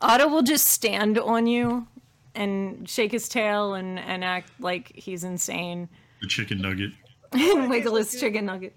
Otto 0.00 0.28
will 0.28 0.42
just 0.42 0.66
stand 0.66 1.18
on 1.18 1.46
you 1.46 1.86
and 2.34 2.88
shake 2.88 3.12
his 3.12 3.28
tail 3.28 3.74
and, 3.74 3.98
and 3.98 4.24
act 4.24 4.50
like 4.60 4.92
he's 4.94 5.24
insane 5.24 5.88
The 6.20 6.28
chicken 6.28 6.60
nugget. 6.60 6.92
And 7.32 7.68
wiggle 7.70 7.96
his 7.96 8.18
chicken 8.18 8.46
nugget. 8.46 8.74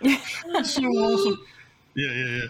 That's 0.00 0.74
so 0.74 0.82
awesome. 0.82 1.38
Yeah, 1.94 2.12
yeah, 2.12 2.26
yeah. 2.26 2.42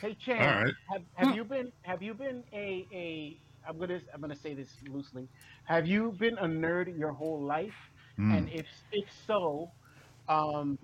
Hey 0.00 0.16
Chan, 0.20 0.40
All 0.40 0.64
right. 0.64 0.74
have, 0.90 1.02
have 1.14 1.36
you 1.36 1.44
been 1.44 1.72
have 1.82 2.02
you 2.02 2.12
been 2.14 2.42
a 2.52 2.86
a 2.92 3.38
I'm 3.68 3.78
gonna 3.78 4.00
I'm 4.12 4.20
gonna 4.20 4.36
say 4.36 4.54
this 4.54 4.68
loosely. 4.88 5.28
Have 5.64 5.86
you 5.86 6.12
been 6.18 6.36
a 6.38 6.44
nerd 6.46 6.96
your 6.98 7.12
whole 7.12 7.40
life? 7.42 7.74
Mm. 8.18 8.36
And 8.36 8.48
if 8.50 8.66
if 8.90 9.04
so, 9.26 9.70
um, 10.28 10.76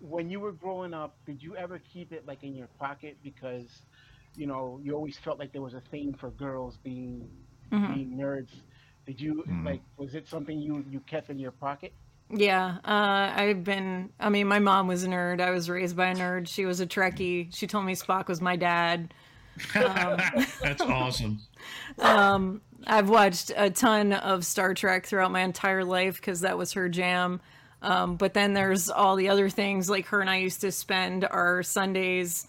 when 0.00 0.30
you 0.30 0.40
were 0.40 0.52
growing 0.52 0.94
up, 0.94 1.14
did 1.26 1.42
you 1.42 1.56
ever 1.56 1.78
keep 1.92 2.12
it 2.12 2.26
like 2.26 2.42
in 2.42 2.54
your 2.54 2.68
pocket 2.78 3.18
because 3.22 3.66
you 4.34 4.46
know 4.46 4.80
you 4.82 4.94
always 4.94 5.18
felt 5.18 5.38
like 5.38 5.52
there 5.52 5.62
was 5.62 5.74
a 5.74 5.82
thing 5.90 6.14
for 6.14 6.30
girls 6.30 6.78
being 6.82 7.28
Mhm. 7.70 7.94
being 7.94 8.16
nerds? 8.16 8.50
Did 9.06 9.20
you 9.20 9.44
Mhm. 9.46 9.64
like 9.64 9.80
was 9.96 10.14
it 10.14 10.26
something 10.28 10.58
you 10.58 10.84
you 10.90 11.00
kept 11.00 11.30
in 11.30 11.38
your 11.38 11.50
pocket? 11.52 11.92
Yeah, 12.30 12.78
uh, 12.84 13.32
I've 13.36 13.64
been. 13.64 14.10
I 14.18 14.30
mean, 14.30 14.46
my 14.48 14.58
mom 14.58 14.88
was 14.88 15.04
a 15.04 15.08
nerd. 15.08 15.40
I 15.42 15.50
was 15.50 15.68
raised 15.68 15.94
by 15.96 16.06
a 16.08 16.14
nerd. 16.14 16.48
She 16.48 16.64
was 16.64 16.80
a 16.80 16.86
Trekkie. 16.86 17.54
She 17.54 17.66
told 17.66 17.84
me 17.84 17.94
Spock 17.94 18.28
was 18.28 18.40
my 18.40 18.56
dad. 18.56 19.12
That's 19.74 20.80
awesome. 20.82 21.40
Um, 21.98 22.60
I've 22.86 23.08
watched 23.08 23.50
a 23.56 23.70
ton 23.70 24.12
of 24.12 24.44
Star 24.44 24.74
Trek 24.74 25.06
throughout 25.06 25.30
my 25.30 25.40
entire 25.40 25.82
life 25.84 26.16
because 26.16 26.40
that 26.40 26.58
was 26.58 26.72
her 26.74 26.90
jam. 26.90 27.40
Um, 27.80 28.16
but 28.16 28.34
then 28.34 28.52
there's 28.52 28.90
all 28.90 29.16
the 29.16 29.30
other 29.30 29.48
things. 29.48 29.88
Like 29.88 30.06
her 30.08 30.20
and 30.20 30.28
I 30.28 30.36
used 30.38 30.60
to 30.62 30.70
spend 30.72 31.24
our 31.24 31.62
Sundays 31.62 32.46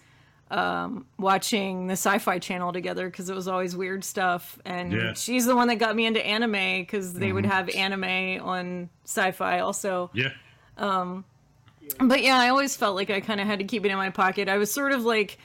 um, 0.50 1.06
watching 1.18 1.86
the 1.88 1.94
Sci-Fi 1.94 2.38
Channel 2.38 2.72
together 2.72 3.08
because 3.10 3.28
it 3.28 3.34
was 3.34 3.48
always 3.48 3.76
weird 3.76 4.04
stuff. 4.04 4.58
And 4.64 4.92
Yeah. 4.92 5.12
she's 5.14 5.44
the 5.46 5.56
one 5.56 5.68
that 5.68 5.76
got 5.76 5.96
me 5.96 6.06
into 6.06 6.24
anime 6.24 6.82
because 6.82 7.14
they 7.14 7.32
would 7.32 7.46
have 7.46 7.68
anime 7.70 8.40
on 8.46 8.88
Sci-Fi 9.04 9.58
also. 9.60 10.10
Yeah. 10.14 10.30
Um 10.78 11.24
but 12.00 12.22
yeah, 12.22 12.38
I 12.38 12.48
always 12.48 12.76
felt 12.76 12.96
like 12.96 13.10
I 13.10 13.20
kind 13.20 13.40
of 13.40 13.46
had 13.46 13.60
to 13.60 13.64
keep 13.64 13.84
it 13.84 13.90
in 13.90 13.96
my 13.96 14.10
pocket. 14.10 14.48
I 14.48 14.58
was 14.58 14.70
sort 14.72 14.92
of 14.92 15.04
like 15.04 15.38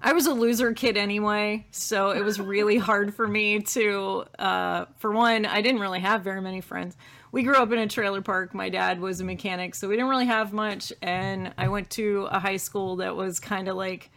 I 0.00 0.12
was 0.12 0.26
a 0.26 0.32
loser 0.32 0.72
kid 0.72 0.96
anyway, 0.96 1.66
so 1.72 2.10
it 2.10 2.24
was 2.24 2.38
really 2.40 2.78
hard 2.88 3.14
for 3.14 3.26
me 3.26 3.60
to. 3.60 4.24
Uh, 4.38 4.84
for 4.98 5.10
one, 5.10 5.44
I 5.44 5.60
didn't 5.60 5.80
really 5.80 5.98
have 6.00 6.22
very 6.22 6.40
many 6.40 6.60
friends. 6.60 6.96
We 7.32 7.42
grew 7.42 7.56
up 7.56 7.72
in 7.72 7.78
a 7.80 7.88
trailer 7.88 8.22
park. 8.22 8.54
My 8.54 8.68
dad 8.68 9.00
was 9.00 9.20
a 9.20 9.24
mechanic, 9.24 9.74
so 9.74 9.88
we 9.88 9.96
didn't 9.96 10.08
really 10.08 10.26
have 10.26 10.52
much. 10.52 10.92
And 11.02 11.52
I 11.58 11.66
went 11.68 11.90
to 11.90 12.28
a 12.30 12.38
high 12.38 12.58
school 12.58 12.96
that 12.96 13.16
was 13.16 13.40
kind 13.40 13.66
of 13.68 13.76
like 13.76 14.10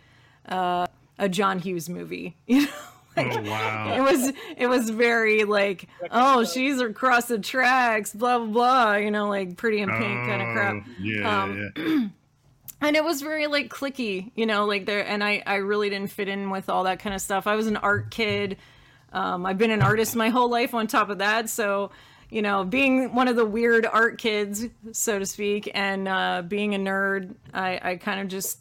uh, 0.48 0.88
a 1.20 1.30
John 1.30 1.60
Hughes 1.60 1.90
movie, 1.90 2.36
you 2.48 2.62
know. 2.66 2.72
Oh 3.18 3.42
wow. 3.42 3.94
It 3.98 4.02
was 4.02 4.32
it 4.56 4.68
was 4.68 4.90
very 4.90 5.44
like 5.44 5.90
oh 6.12 6.46
she's 6.46 6.80
across 6.80 7.26
the 7.26 7.40
tracks 7.40 8.14
blah 8.14 8.38
blah 8.40 8.48
blah 8.48 8.94
you 8.96 9.12
know 9.12 9.28
like 9.28 9.58
pretty 9.58 9.82
in 9.82 9.90
pink 9.90 10.02
kind 10.02 10.42
of 10.42 10.48
crap 10.56 10.76
Oh, 10.78 10.92
Yeah, 11.02 11.44
Um, 11.44 11.72
yeah. 11.76 12.08
and 12.88 12.96
it 12.96 13.04
was 13.04 13.22
very 13.22 13.48
like 13.48 13.68
clicky 13.70 14.32
you 14.34 14.46
know 14.46 14.64
like 14.66 14.86
there 14.86 15.06
and 15.06 15.22
i 15.26 15.44
i 15.46 15.56
really 15.56 15.90
didn't 15.90 16.10
fit 16.10 16.30
in 16.30 16.52
with 16.52 16.70
all 16.70 16.86
that 16.86 17.00
kind 17.00 17.14
of 17.14 17.20
stuff 17.22 17.48
i 17.48 17.56
was 17.56 17.68
an 17.68 17.76
art 17.76 18.12
kid 18.12 18.56
um, 19.12 19.46
i've 19.46 19.58
been 19.58 19.72
an 19.72 19.82
artist 19.82 20.16
my 20.16 20.30
whole 20.30 20.50
life 20.50 20.74
on 20.74 20.88
top 20.88 21.10
of 21.10 21.18
that 21.18 21.50
so 21.50 21.92
you 22.30 22.42
know 22.42 22.64
being 22.64 23.14
one 23.14 23.28
of 23.28 23.36
the 23.36 23.46
weird 23.46 23.86
art 23.86 24.20
kids 24.20 24.64
so 24.94 25.20
to 25.20 25.26
speak 25.26 25.70
and 25.74 26.08
uh, 26.08 26.42
being 26.48 26.74
a 26.76 26.80
nerd 26.80 27.36
i 27.54 27.78
i 27.84 27.96
kind 27.98 28.22
of 28.22 28.30
just 28.30 28.58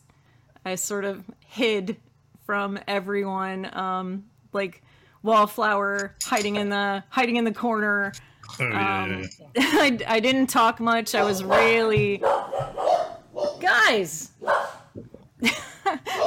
i 0.64 0.74
sort 0.74 1.04
of 1.04 1.24
hid 1.46 1.96
from 2.44 2.78
everyone 2.86 3.68
um 3.76 4.24
like 4.52 4.82
wallflower 5.22 6.14
hiding 6.24 6.56
in 6.56 6.68
the 6.68 7.02
hiding 7.10 7.36
in 7.36 7.44
the 7.44 7.52
corner 7.52 8.12
Oh 8.58 8.68
yeah, 8.68 9.02
um, 9.02 9.10
yeah, 9.10 9.26
yeah. 9.54 9.62
I, 9.80 9.98
I 10.06 10.20
didn't 10.20 10.48
talk 10.48 10.80
much. 10.80 11.14
I 11.14 11.22
was 11.22 11.44
really. 11.44 12.22
Guys! 13.60 14.32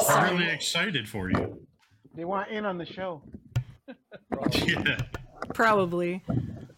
I'm 0.09 0.37
really 0.37 0.49
excited 0.49 1.07
for 1.07 1.29
you. 1.29 1.59
They 2.15 2.25
want 2.25 2.49
in 2.49 2.65
on 2.65 2.77
the 2.77 2.85
show. 2.85 3.21
Yeah. 4.53 4.97
Probably. 5.53 6.23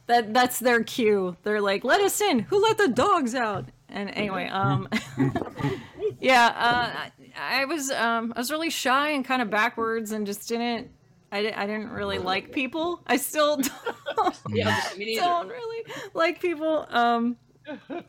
That 0.08 0.34
that's 0.34 0.60
their 0.60 0.84
cue. 0.84 1.36
They're 1.44 1.62
like, 1.62 1.84
let 1.84 2.02
us 2.02 2.22
in. 2.22 2.40
Who 2.40 2.62
let 2.62 2.78
the 2.78 2.90
dogs 2.90 3.34
out? 3.34 3.66
And 3.90 4.10
anyway, 4.12 4.48
um 4.50 4.88
Yeah, 6.20 6.48
uh 6.48 7.10
I, 7.38 7.62
I 7.62 7.66
was 7.66 7.92
um 7.92 8.34
I 8.36 8.40
was 8.40 8.52
really 8.52 8.70
shy 8.70 9.10
and 9.10 9.24
kind 9.26 9.42
of 9.42 9.50
backwards 9.50 10.12
and 10.12 10.26
just 10.26 10.48
didn't 10.48 10.90
I, 11.32 11.42
di- 11.42 11.54
I 11.54 11.66
didn't 11.66 11.90
really 11.90 12.18
like 12.18 12.52
people. 12.52 13.02
I 13.08 13.18
still 13.18 13.58
don't, 14.16 14.40
Yeah, 14.50 14.80
me 14.98 15.18
don't 15.18 15.50
really 15.50 15.92
like 16.14 16.40
people. 16.40 16.86
Um 16.90 17.38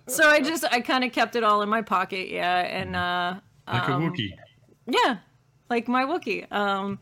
so 0.07 0.29
I 0.29 0.41
just 0.41 0.65
I 0.65 0.81
kind 0.81 1.03
of 1.03 1.13
kept 1.13 1.35
it 1.35 1.43
all 1.43 1.63
in 1.63 1.69
my 1.69 1.83
pocket, 1.83 2.29
yeah, 2.29 2.59
and 2.59 2.95
uh 2.95 3.41
Like 3.67 3.89
a 3.89 3.93
um, 3.93 4.11
Wookiee. 4.13 4.33
Yeah, 4.87 5.19
like 5.71 5.89
my 5.89 6.05
Wookie. 6.05 6.51
Um, 6.53 6.99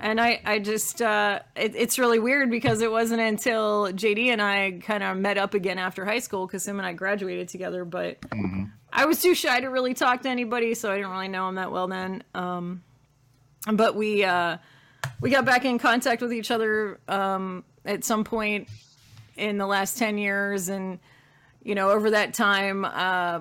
and 0.00 0.20
I, 0.20 0.40
I 0.44 0.58
just, 0.58 1.00
uh, 1.00 1.38
it, 1.54 1.76
it's 1.76 2.00
really 2.00 2.18
weird 2.18 2.50
because 2.50 2.80
it 2.82 2.90
wasn't 2.90 3.20
until 3.20 3.92
JD 3.92 4.26
and 4.26 4.42
I 4.42 4.80
kind 4.82 5.04
of 5.04 5.16
met 5.16 5.38
up 5.38 5.54
again 5.54 5.78
after 5.78 6.04
high 6.04 6.18
school 6.18 6.46
because 6.48 6.66
him 6.66 6.78
and 6.80 6.86
I 6.86 6.94
graduated 6.94 7.48
together, 7.48 7.84
but 7.84 8.18
I 8.96 9.06
was 9.06 9.20
too 9.20 9.34
shy 9.34 9.60
to 9.60 9.68
really 9.68 9.92
talk 9.92 10.22
to 10.22 10.28
anybody, 10.28 10.74
so 10.74 10.90
I 10.90 10.96
didn't 10.96 11.10
really 11.10 11.28
know 11.28 11.48
him 11.48 11.56
that 11.56 11.72
well 11.72 11.88
then. 11.88 12.22
Um, 12.34 12.82
but 13.70 13.96
we, 13.96 14.24
uh, 14.24 14.58
we 15.20 15.30
got 15.30 15.44
back 15.44 15.64
in 15.64 15.78
contact 15.78 16.22
with 16.22 16.32
each 16.32 16.50
other 16.50 17.00
um, 17.08 17.64
at 17.84 18.04
some 18.04 18.24
point 18.24 18.68
in 19.36 19.58
the 19.58 19.66
last 19.66 19.98
10 19.98 20.16
years 20.16 20.68
and 20.68 21.00
you 21.64 21.74
know 21.74 21.90
over 21.90 22.10
that 22.10 22.34
time 22.34 22.84
uh, 22.84 23.40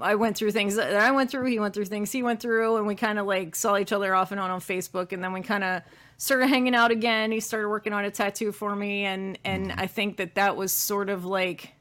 I 0.00 0.14
went 0.14 0.36
through 0.36 0.52
things 0.52 0.76
that 0.76 0.94
I 0.94 1.10
went 1.10 1.30
through. 1.30 1.46
He 1.46 1.58
went 1.58 1.74
through 1.74 1.86
things 1.86 2.12
he 2.12 2.22
went 2.22 2.40
through, 2.40 2.76
and 2.76 2.86
we 2.86 2.94
kind 2.94 3.18
of 3.18 3.26
like 3.26 3.56
saw 3.56 3.76
each 3.76 3.92
other 3.92 4.14
off 4.14 4.30
and 4.32 4.40
on 4.40 4.50
on 4.50 4.60
Facebook, 4.60 5.12
and 5.12 5.22
then 5.22 5.32
we 5.32 5.40
kind 5.40 5.64
of 5.64 5.82
started 6.18 6.48
hanging 6.48 6.74
out 6.74 6.90
again. 6.90 7.32
He 7.32 7.40
started 7.40 7.68
working 7.68 7.92
on 7.92 8.04
a 8.04 8.10
tattoo 8.10 8.52
for 8.52 8.74
me, 8.76 9.04
and 9.04 9.38
and 9.44 9.72
I 9.72 9.86
think 9.86 10.18
that 10.18 10.34
that 10.34 10.56
was 10.56 10.72
sort 10.72 11.08
of 11.08 11.24
like 11.24 11.72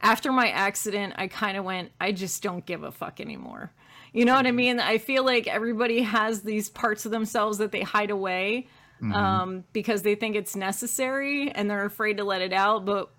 after 0.00 0.32
my 0.32 0.48
accident. 0.50 1.14
I 1.16 1.28
kind 1.28 1.56
of 1.56 1.64
went, 1.64 1.92
I 2.00 2.12
just 2.12 2.42
don't 2.42 2.64
give 2.64 2.82
a 2.82 2.92
fuck 2.92 3.20
anymore. 3.20 3.72
You 4.12 4.24
know 4.24 4.34
what 4.34 4.46
I 4.46 4.52
mean? 4.52 4.80
I 4.80 4.98
feel 4.98 5.24
like 5.24 5.46
everybody 5.46 6.02
has 6.02 6.42
these 6.42 6.70
parts 6.70 7.04
of 7.04 7.12
themselves 7.12 7.58
that 7.58 7.72
they 7.72 7.82
hide 7.82 8.10
away 8.10 8.68
um, 9.14 9.64
because 9.72 10.02
they 10.02 10.14
think 10.14 10.34
it's 10.34 10.56
necessary 10.56 11.50
and 11.50 11.70
they're 11.70 11.84
afraid 11.84 12.16
to 12.16 12.24
let 12.24 12.42
it 12.42 12.52
out. 12.52 12.84
But 12.84 13.10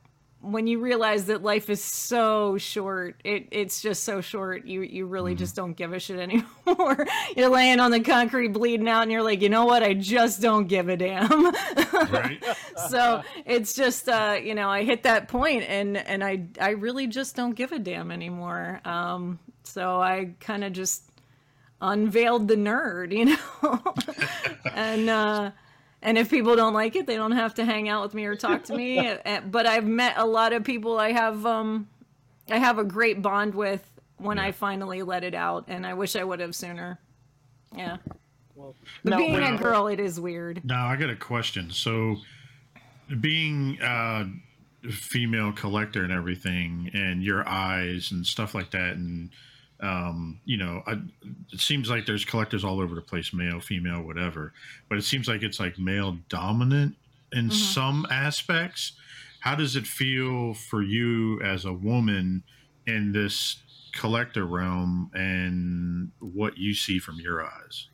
when 0.42 0.68
you 0.68 0.80
realize 0.80 1.26
that 1.26 1.44
life 1.44 1.70
is 1.70 1.84
so 1.84 2.58
short, 2.58 3.20
it 3.26 3.48
it's 3.52 3.82
just 3.82 4.04
so 4.04 4.22
short. 4.22 4.66
You 4.66 4.82
you 4.82 5.06
really 5.06 5.36
just 5.36 5.56
don't 5.56 5.74
give 5.74 5.92
a 5.92 6.00
shit 6.00 6.18
anymore. 6.20 7.06
you're 7.36 7.50
laying 7.50 7.80
on 7.80 7.92
the 7.92 8.00
concrete 8.00 8.50
bleeding 8.50 8.88
out, 8.88 9.04
and 9.04 9.12
you're 9.12 9.24
like, 9.24 9.42
you 9.42 9.50
know 9.50 9.66
what? 9.66 9.84
I 9.84 9.94
just 9.94 10.42
don't 10.42 10.68
give 10.68 10.88
a 10.90 10.98
damn. 10.98 11.30
Right? 12.10 12.44
so 12.90 13.22
it's 13.46 13.74
just 13.74 14.08
uh, 14.08 14.38
you 14.42 14.56
know, 14.56 14.70
I 14.70 14.84
hit 14.84 15.04
that 15.04 15.28
point, 15.28 15.64
and 15.68 15.98
and 15.98 16.24
I 16.24 16.46
I 16.60 16.72
really 16.72 17.08
just 17.08 17.36
don't 17.36 17.56
give 17.56 17.72
a 17.74 17.80
damn 17.80 18.10
anymore. 18.12 18.80
Um, 18.86 19.40
so 19.64 20.00
I 20.02 20.36
kind 20.40 20.64
of 20.64 20.72
just 20.72 21.04
unveiled 21.82 22.48
the 22.48 22.56
nerd, 22.56 23.12
you 23.12 23.26
know, 23.26 23.94
and. 24.74 25.10
uh 25.10 25.52
and 26.02 26.18
if 26.18 26.30
people 26.30 26.56
don't 26.56 26.74
like 26.74 26.96
it, 26.96 27.06
they 27.08 27.16
don't 27.16 27.34
have 27.34 27.56
to 27.56 27.66
hang 27.66 27.90
out 27.90 28.04
with 28.04 28.14
me 28.14 28.26
or 28.26 28.36
talk 28.36 28.64
to 28.66 28.76
me. 28.76 29.00
Uh, 29.26 29.42
But 29.42 29.66
I've 29.66 29.86
met 29.86 30.16
a 30.18 30.26
lot 30.26 30.54
of 30.54 30.64
people 30.64 30.98
I 30.98 31.12
have 31.12 31.46
um 31.46 31.88
I 32.50 32.58
have 32.58 32.80
a 32.80 32.84
great 32.84 33.22
bond 33.22 33.54
with 33.56 33.84
when 34.18 34.40
I 34.40 34.52
finally 34.52 35.02
let 35.04 35.24
it 35.24 35.34
out 35.36 35.66
and 35.68 35.86
I 35.86 35.94
wish 35.94 36.16
I 36.16 36.24
would 36.24 36.40
have 36.40 36.56
sooner. 36.56 37.00
Yeah. 37.76 37.98
Well, 38.56 38.76
But 39.04 39.12
No, 39.12 39.18
being 39.18 39.34
well- 39.34 39.56
a 39.56 39.58
girl 39.58 39.88
it 39.88 40.00
is 40.00 40.20
weird. 40.20 40.64
Now 40.66 40.88
I 40.88 40.96
got 40.96 41.10
a 41.10 41.16
question. 41.16 41.72
So, 41.72 42.18
being 43.22 43.78
a 43.82 44.26
female 44.92 45.52
collector 45.52 46.04
and 46.04 46.12
everything, 46.14 46.90
and 46.94 47.24
your 47.24 47.48
eyes 47.48 48.12
and 48.12 48.26
stuff 48.26 48.54
like 48.56 48.72
that, 48.72 48.96
and 48.96 49.30
um, 49.82 50.40
you 50.46 50.58
know, 50.58 50.84
I, 50.86 51.00
it 51.52 51.60
seems 51.60 51.90
like 51.90 52.06
there's 52.06 52.26
collectors 52.26 52.64
all 52.64 52.82
over 52.82 52.96
the 52.96 53.02
place, 53.02 53.34
male, 53.34 53.60
female, 53.60 54.02
whatever. 54.02 54.54
But 54.90 54.98
it 54.98 55.04
seems 55.04 55.28
like 55.28 55.42
it's 55.42 55.60
like 55.60 55.80
male 55.80 56.18
dominant 56.28 56.96
in 57.32 57.52
some 57.52 58.06
aspects. 58.12 58.94
How 59.40 59.56
does 59.56 59.76
it 59.76 59.88
feel 59.88 60.54
for 60.54 60.82
you 60.82 61.42
as 61.42 61.66
a 61.66 61.74
woman 61.74 62.44
in 62.86 63.12
this 63.14 63.58
collector 63.94 64.46
realm, 64.46 65.12
and 65.14 66.12
what 66.20 66.58
you 66.58 66.74
see 66.74 67.00
from 67.00 67.20
your 67.20 67.44
eyes? 67.44 67.88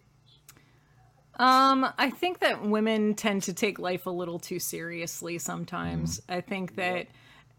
Um, 1.38 1.86
I 1.98 2.10
think 2.10 2.40
that 2.40 2.64
women 2.64 3.14
tend 3.14 3.44
to 3.44 3.54
take 3.54 3.78
life 3.78 4.06
a 4.06 4.10
little 4.10 4.40
too 4.40 4.60
seriously 4.60 5.38
sometimes. 5.38 6.22
I 6.30 6.42
think 6.42 6.76
that 6.76 7.08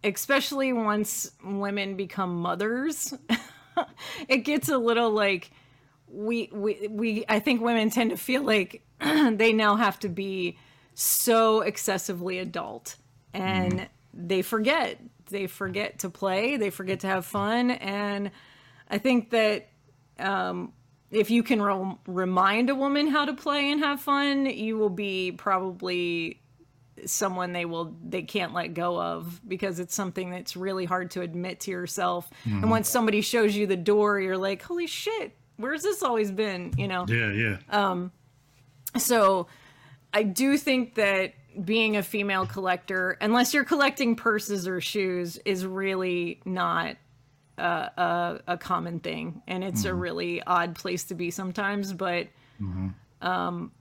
especially 0.02 0.72
once 0.72 1.30
women 1.44 1.96
become 1.96 2.36
mothers, 2.40 3.12
it 4.28 4.38
gets 4.38 4.68
a 4.68 4.78
little 4.78 5.10
like 5.10 5.50
we 6.08 6.48
we 6.52 6.88
we 6.88 7.24
I 7.28 7.40
think 7.40 7.60
women 7.60 7.90
tend 7.90 8.10
to 8.10 8.16
feel 8.16 8.42
like 8.42 8.82
they 9.00 9.52
now 9.52 9.76
have 9.76 9.98
to 10.00 10.08
be 10.08 10.58
so 10.94 11.60
excessively 11.60 12.38
adult 12.38 12.96
and 13.34 13.88
they 14.14 14.42
forget. 14.42 14.98
They 15.28 15.46
forget 15.46 15.98
to 16.00 16.10
play, 16.10 16.56
they 16.56 16.70
forget 16.70 17.00
to 17.00 17.06
have 17.08 17.26
fun. 17.26 17.70
And 17.70 18.30
I 18.88 18.98
think 18.98 19.30
that 19.30 19.68
um, 20.18 20.72
if 21.10 21.30
you 21.30 21.42
can 21.42 21.60
re- 21.60 21.96
remind 22.06 22.70
a 22.70 22.74
woman 22.74 23.08
how 23.08 23.24
to 23.24 23.34
play 23.34 23.70
and 23.70 23.80
have 23.80 24.00
fun, 24.00 24.46
you 24.46 24.78
will 24.78 24.90
be 24.90 25.32
probably 25.32 26.40
someone 27.04 27.52
they 27.52 27.64
will 27.64 27.94
they 28.06 28.22
can't 28.22 28.54
let 28.54 28.68
go 28.74 29.00
of 29.00 29.40
because 29.46 29.78
it's 29.80 29.94
something 29.94 30.30
that's 30.30 30.56
really 30.56 30.84
hard 30.84 31.10
to 31.12 31.20
admit 31.20 31.60
to 31.60 31.70
yourself. 31.70 32.30
And 32.44 32.70
once 32.70 32.88
somebody 32.88 33.20
shows 33.20 33.54
you 33.54 33.66
the 33.66 33.76
door, 33.76 34.18
you're 34.20 34.38
like, 34.38 34.62
"Holy 34.62 34.86
shit, 34.86 35.36
where's 35.56 35.82
this 35.82 36.02
always 36.02 36.30
been?" 36.30 36.72
You 36.76 36.88
know. 36.88 37.04
Yeah, 37.08 37.32
yeah. 37.32 37.58
Um 37.68 38.12
so 38.96 39.48
I 40.12 40.22
do 40.22 40.56
think 40.56 40.94
that 40.94 41.34
being 41.64 41.96
a 41.96 42.02
female 42.02 42.46
collector, 42.46 43.16
unless 43.20 43.52
you're 43.54 43.64
collecting 43.64 44.16
purses 44.16 44.66
or 44.68 44.80
shoes, 44.80 45.38
is 45.44 45.66
really 45.66 46.40
not 46.44 46.96
a, 47.58 47.62
a, 47.62 48.40
a 48.46 48.58
common 48.58 49.00
thing. 49.00 49.42
And 49.46 49.64
it's 49.64 49.84
a 49.84 49.94
really 49.94 50.42
odd 50.42 50.74
place 50.74 51.04
to 51.04 51.14
be 51.14 51.30
sometimes. 51.30 51.92
But 51.92 52.28
um, 53.22 53.72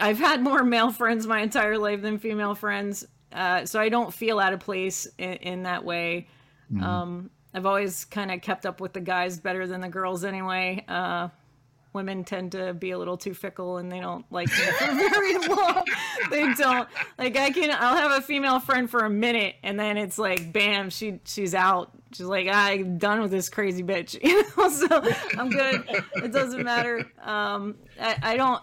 I've 0.00 0.18
had 0.18 0.42
more 0.42 0.64
male 0.64 0.90
friends 0.90 1.26
my 1.26 1.40
entire 1.40 1.78
life 1.78 2.02
than 2.02 2.18
female 2.18 2.54
friends. 2.54 3.06
Uh, 3.32 3.66
so 3.66 3.80
I 3.80 3.88
don't 3.88 4.12
feel 4.12 4.38
out 4.38 4.52
of 4.52 4.60
place 4.60 5.06
in, 5.18 5.34
in 5.34 5.62
that 5.64 5.84
way. 5.84 6.28
Um, 6.80 7.30
I've 7.52 7.66
always 7.66 8.04
kind 8.04 8.32
of 8.32 8.40
kept 8.40 8.66
up 8.66 8.80
with 8.80 8.92
the 8.92 9.00
guys 9.00 9.38
better 9.38 9.66
than 9.66 9.80
the 9.80 9.88
girls 9.88 10.24
anyway. 10.24 10.84
Uh, 10.88 11.28
women 11.92 12.24
tend 12.24 12.52
to 12.52 12.74
be 12.74 12.90
a 12.90 12.98
little 12.98 13.16
too 13.16 13.34
fickle 13.34 13.76
and 13.76 13.92
they 13.92 14.00
don't 14.00 14.24
like 14.32 14.48
me 14.48 14.54
for 14.56 14.86
very 14.94 15.38
long. 15.46 15.84
they 16.30 16.52
don't 16.54 16.88
like 17.16 17.36
I 17.36 17.52
can 17.52 17.70
I'll 17.70 17.96
have 17.96 18.10
a 18.10 18.20
female 18.20 18.58
friend 18.58 18.90
for 18.90 19.00
a 19.04 19.10
minute 19.10 19.54
and 19.62 19.78
then 19.78 19.96
it's 19.96 20.18
like 20.18 20.52
bam 20.52 20.90
she 20.90 21.20
she's 21.24 21.54
out 21.54 21.92
She's 22.14 22.26
like, 22.26 22.46
I'm 22.48 22.98
done 22.98 23.20
with 23.22 23.32
this 23.32 23.48
crazy 23.48 23.82
bitch. 23.82 24.14
You 24.24 24.42
know, 24.56 24.68
so 24.68 24.86
I'm 25.38 25.50
good. 25.50 25.84
It 26.16 26.32
doesn't 26.32 26.62
matter. 26.62 27.04
Um, 27.20 27.76
I, 28.00 28.16
I 28.22 28.36
don't. 28.36 28.62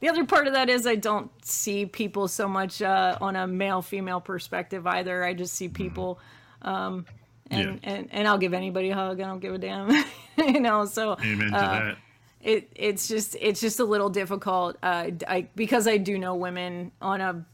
The 0.00 0.08
other 0.08 0.24
part 0.24 0.46
of 0.46 0.52
that 0.52 0.68
is 0.68 0.86
I 0.86 0.96
don't 0.96 1.30
see 1.44 1.86
people 1.86 2.28
so 2.28 2.46
much 2.48 2.82
uh, 2.82 3.16
on 3.20 3.34
a 3.36 3.46
male 3.46 3.80
female 3.82 4.20
perspective 4.20 4.86
either. 4.86 5.24
I 5.24 5.32
just 5.32 5.54
see 5.54 5.68
people, 5.68 6.18
um, 6.62 7.06
and, 7.50 7.80
Yeah. 7.82 7.90
and 7.94 8.08
and 8.12 8.28
I'll 8.28 8.38
give 8.38 8.52
anybody 8.54 8.90
a 8.90 8.94
hug. 8.94 9.20
I 9.20 9.24
don't 9.24 9.40
give 9.40 9.54
a 9.54 9.58
damn. 9.58 9.90
you 10.38 10.60
know, 10.60 10.84
so 10.84 11.16
Amen 11.24 11.50
to 11.50 11.56
uh, 11.56 11.60
that. 11.84 11.96
it 12.42 12.68
it's 12.76 13.08
just 13.08 13.36
it's 13.40 13.60
just 13.60 13.80
a 13.80 13.84
little 13.84 14.10
difficult 14.10 14.76
uh, 14.82 15.10
I 15.26 15.48
because 15.56 15.88
I 15.88 15.96
do 15.96 16.18
know 16.18 16.34
women 16.34 16.92
on 17.00 17.20
a 17.22 17.44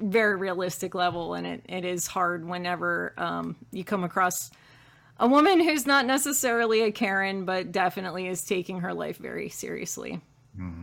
very 0.00 0.36
realistic 0.36 0.94
level, 0.94 1.34
and 1.34 1.44
it, 1.44 1.64
it 1.68 1.84
is 1.84 2.06
hard 2.06 2.46
whenever 2.46 3.12
um, 3.18 3.56
you 3.72 3.82
come 3.82 4.04
across 4.04 4.52
a 5.18 5.26
woman 5.26 5.58
who's 5.60 5.84
not 5.84 6.06
necessarily 6.06 6.82
a 6.82 6.92
Karen, 6.92 7.44
but 7.44 7.72
definitely 7.72 8.28
is 8.28 8.44
taking 8.44 8.82
her 8.82 8.94
life 8.94 9.16
very 9.18 9.48
seriously. 9.48 10.20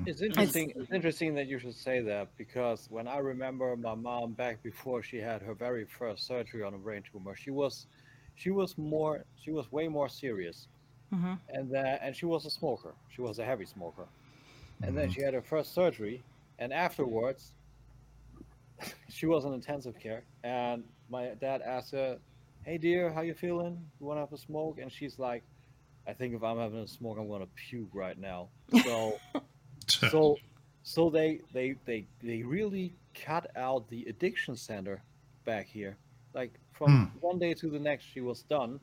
It's 0.06 0.22
interesting. 0.22 0.72
It's 0.76 0.91
interesting 0.91 1.34
that 1.35 1.47
you 1.47 1.57
should 1.60 1.76
say 1.76 2.02
that 2.02 2.35
because 2.38 2.89
when 2.89 3.07
I 3.07 3.18
remember 3.18 3.76
my 3.76 3.95
mom 3.95 4.34
back 4.34 4.61
before 4.61 5.02
she 5.03 5.18
had 5.18 5.41
her 5.41 5.56
very 5.56 5.85
first 5.85 6.26
surgery 6.27 6.61
on 6.64 6.73
a 6.76 6.77
brain 6.77 7.03
tumor, 7.03 7.35
she 7.35 7.49
was, 7.52 7.88
she 8.35 8.52
was 8.52 8.77
more, 8.77 9.26
she 9.35 9.52
was 9.52 9.72
way 9.72 9.88
more 9.88 10.07
serious, 10.10 10.69
Mhm. 11.11 11.39
and 11.49 11.72
that, 11.73 12.02
and 12.03 12.15
she 12.15 12.26
was 12.27 12.45
a 12.45 12.52
smoker. 12.52 12.97
She 13.10 13.22
was 13.22 13.39
a 13.39 13.45
heavy 13.45 13.65
smoker, 13.65 14.10
and 14.84 14.97
then 14.97 15.10
she 15.10 15.22
had 15.22 15.34
her 15.35 15.43
first 15.43 15.73
surgery, 15.73 16.26
and 16.60 16.73
afterwards, 16.73 17.56
she 19.10 19.26
was 19.26 19.45
in 19.45 19.53
intensive 19.53 19.97
care, 19.99 20.27
and 20.43 20.84
my 21.10 21.34
dad 21.35 21.61
asked 21.61 21.91
her, 21.91 22.19
"Hey 22.64 22.77
dear, 22.77 23.11
how 23.11 23.22
you 23.22 23.34
feeling? 23.34 23.91
You 23.99 24.06
want 24.06 24.18
to 24.18 24.22
have 24.22 24.34
a 24.34 24.38
smoke?" 24.38 24.80
And 24.80 24.91
she's 24.91 25.18
like, 25.19 25.45
"I 26.07 26.14
think 26.14 26.35
if 26.35 26.43
I'm 26.43 26.57
having 26.60 26.80
a 26.80 26.88
smoke, 26.88 27.18
I'm 27.19 27.30
gonna 27.30 27.47
puke 27.47 27.91
right 27.93 28.18
now." 28.18 28.52
So 28.69 29.22
so 29.88 30.38
so 30.84 31.10
they 31.10 31.41
they 31.53 31.76
they 31.86 32.06
they 32.22 32.44
really 32.44 32.95
cut 33.14 33.49
out 33.56 33.88
the 33.90 34.06
addiction 34.06 34.56
center 34.56 35.02
back 35.45 35.68
here. 35.68 35.98
Like 36.34 36.53
from 36.74 37.12
one 37.22 37.40
day 37.40 37.53
to 37.53 37.70
the 37.70 37.80
next 37.80 38.06
she 38.06 38.22
was 38.22 38.44
done 38.44 38.80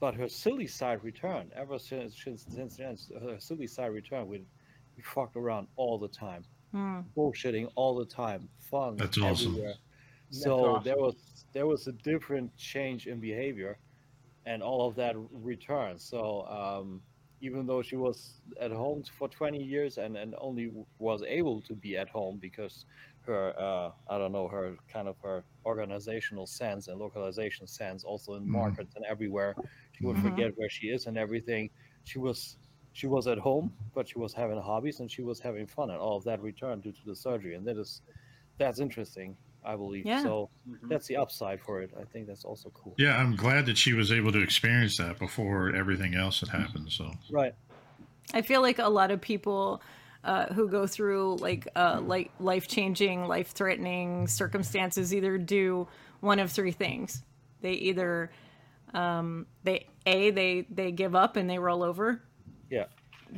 but 0.00 0.14
her 0.14 0.28
silly 0.28 0.66
side 0.66 1.02
returned. 1.02 1.50
Ever 1.56 1.78
since 1.78 2.22
since, 2.22 2.44
since 2.48 2.76
then 2.76 2.96
her 3.22 3.38
silly 3.38 3.66
side 3.66 3.86
returned 3.86 4.28
we, 4.28 4.44
we 4.96 5.02
fucked 5.02 5.36
around 5.36 5.66
all 5.76 5.98
the 5.98 6.08
time. 6.08 6.44
Hmm. 6.72 7.00
bullshitting 7.16 7.70
all 7.76 7.94
the 7.94 8.04
time. 8.04 8.48
Fun 8.58 8.96
That's 8.96 9.16
awesome. 9.18 9.52
everywhere. 9.52 9.74
That's 10.30 10.42
so 10.42 10.80
there 10.84 10.96
was 10.96 11.14
there 11.52 11.66
was 11.66 11.86
a 11.86 11.92
different 11.92 12.54
change 12.56 13.06
in 13.06 13.20
behavior 13.20 13.78
and 14.44 14.62
all 14.62 14.88
of 14.88 14.94
that 14.96 15.14
returned. 15.32 16.00
So 16.00 16.46
um 16.48 17.00
even 17.40 17.66
though 17.66 17.82
she 17.82 17.96
was 17.96 18.40
at 18.60 18.70
home 18.70 19.02
for 19.02 19.28
20 19.28 19.62
years 19.62 19.98
and, 19.98 20.16
and 20.16 20.34
only 20.38 20.72
was 20.98 21.22
able 21.22 21.60
to 21.62 21.74
be 21.74 21.96
at 21.96 22.08
home 22.08 22.38
because 22.38 22.86
her 23.22 23.58
uh, 23.58 23.90
I 24.08 24.18
don't 24.18 24.32
know 24.32 24.48
her 24.48 24.76
kind 24.88 25.08
of 25.08 25.18
her 25.20 25.44
organizational 25.64 26.46
sense 26.46 26.88
and 26.88 26.98
localization 26.98 27.66
sense 27.66 28.04
also 28.04 28.34
in 28.34 28.46
Mhm. 28.46 28.52
markets 28.52 28.94
and 28.96 29.04
everywhere 29.04 29.54
she 29.92 30.04
would 30.04 30.16
Mhm. 30.16 30.22
forget 30.22 30.52
where 30.56 30.68
she 30.68 30.88
is 30.88 31.06
and 31.06 31.16
everything 31.18 31.70
she 32.04 32.18
was 32.18 32.58
she 32.92 33.06
was 33.06 33.26
at 33.26 33.38
home 33.38 33.76
but 33.94 34.08
she 34.08 34.18
was 34.18 34.32
having 34.34 34.60
hobbies 34.60 35.00
and 35.00 35.10
she 35.10 35.22
was 35.22 35.40
having 35.40 35.66
fun 35.66 35.90
and 35.90 35.98
all 35.98 36.16
of 36.16 36.24
that 36.24 36.40
returned 36.40 36.82
due 36.82 36.92
to 36.92 37.04
the 37.04 37.16
surgery 37.16 37.54
and 37.54 37.66
that 37.66 37.76
is 37.76 38.02
that's 38.58 38.80
interesting 38.80 39.36
I 39.64 39.76
believe 39.76 40.04
Yeah. 40.06 40.22
so 40.22 40.50
that's 40.84 41.06
the 41.06 41.16
upside 41.16 41.60
for 41.60 41.80
it 41.82 41.90
I 41.98 42.04
think 42.04 42.26
that's 42.26 42.44
also 42.44 42.70
cool 42.70 42.94
Yeah, 42.98 43.16
I'm 43.16 43.36
glad 43.36 43.66
that 43.66 43.78
she 43.78 43.92
was 43.92 44.12
able 44.12 44.32
to 44.32 44.40
experience 44.40 44.98
that 44.98 45.18
before 45.18 45.74
everything 45.74 46.14
else 46.14 46.40
had 46.40 46.50
happened. 46.50 46.92
So 46.92 47.10
right 47.30 47.54
I 48.32 48.42
feel 48.42 48.62
like 48.62 48.78
a 48.78 48.88
lot 48.88 49.10
of 49.10 49.20
people 49.20 49.82
uh, 50.24 50.46
who 50.54 50.68
go 50.68 50.86
through 50.86 51.36
like 51.36 51.68
uh, 51.76 52.00
like 52.02 52.30
life 52.40 52.66
changing, 52.66 53.26
life 53.26 53.48
threatening 53.52 54.26
circumstances 54.26 55.14
either 55.14 55.36
do 55.36 55.86
one 56.20 56.38
of 56.38 56.50
three 56.50 56.72
things. 56.72 57.22
They 57.60 57.72
either 57.72 58.30
um, 58.94 59.46
they 59.64 59.86
a 60.06 60.30
they 60.30 60.66
they 60.70 60.92
give 60.92 61.14
up 61.14 61.36
and 61.36 61.48
they 61.48 61.58
roll 61.58 61.82
over. 61.82 62.22
yeah 62.70 62.86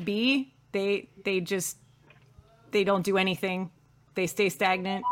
B 0.04 0.54
they 0.72 1.08
they 1.24 1.40
just 1.40 1.78
they 2.70 2.84
don't 2.84 3.04
do 3.04 3.16
anything. 3.18 3.70
They 4.14 4.26
stay 4.26 4.48
stagnant. 4.48 5.04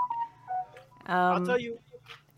I'll 1.07 1.37
Um, 1.37 1.45
tell 1.47 1.59
you, 1.59 1.79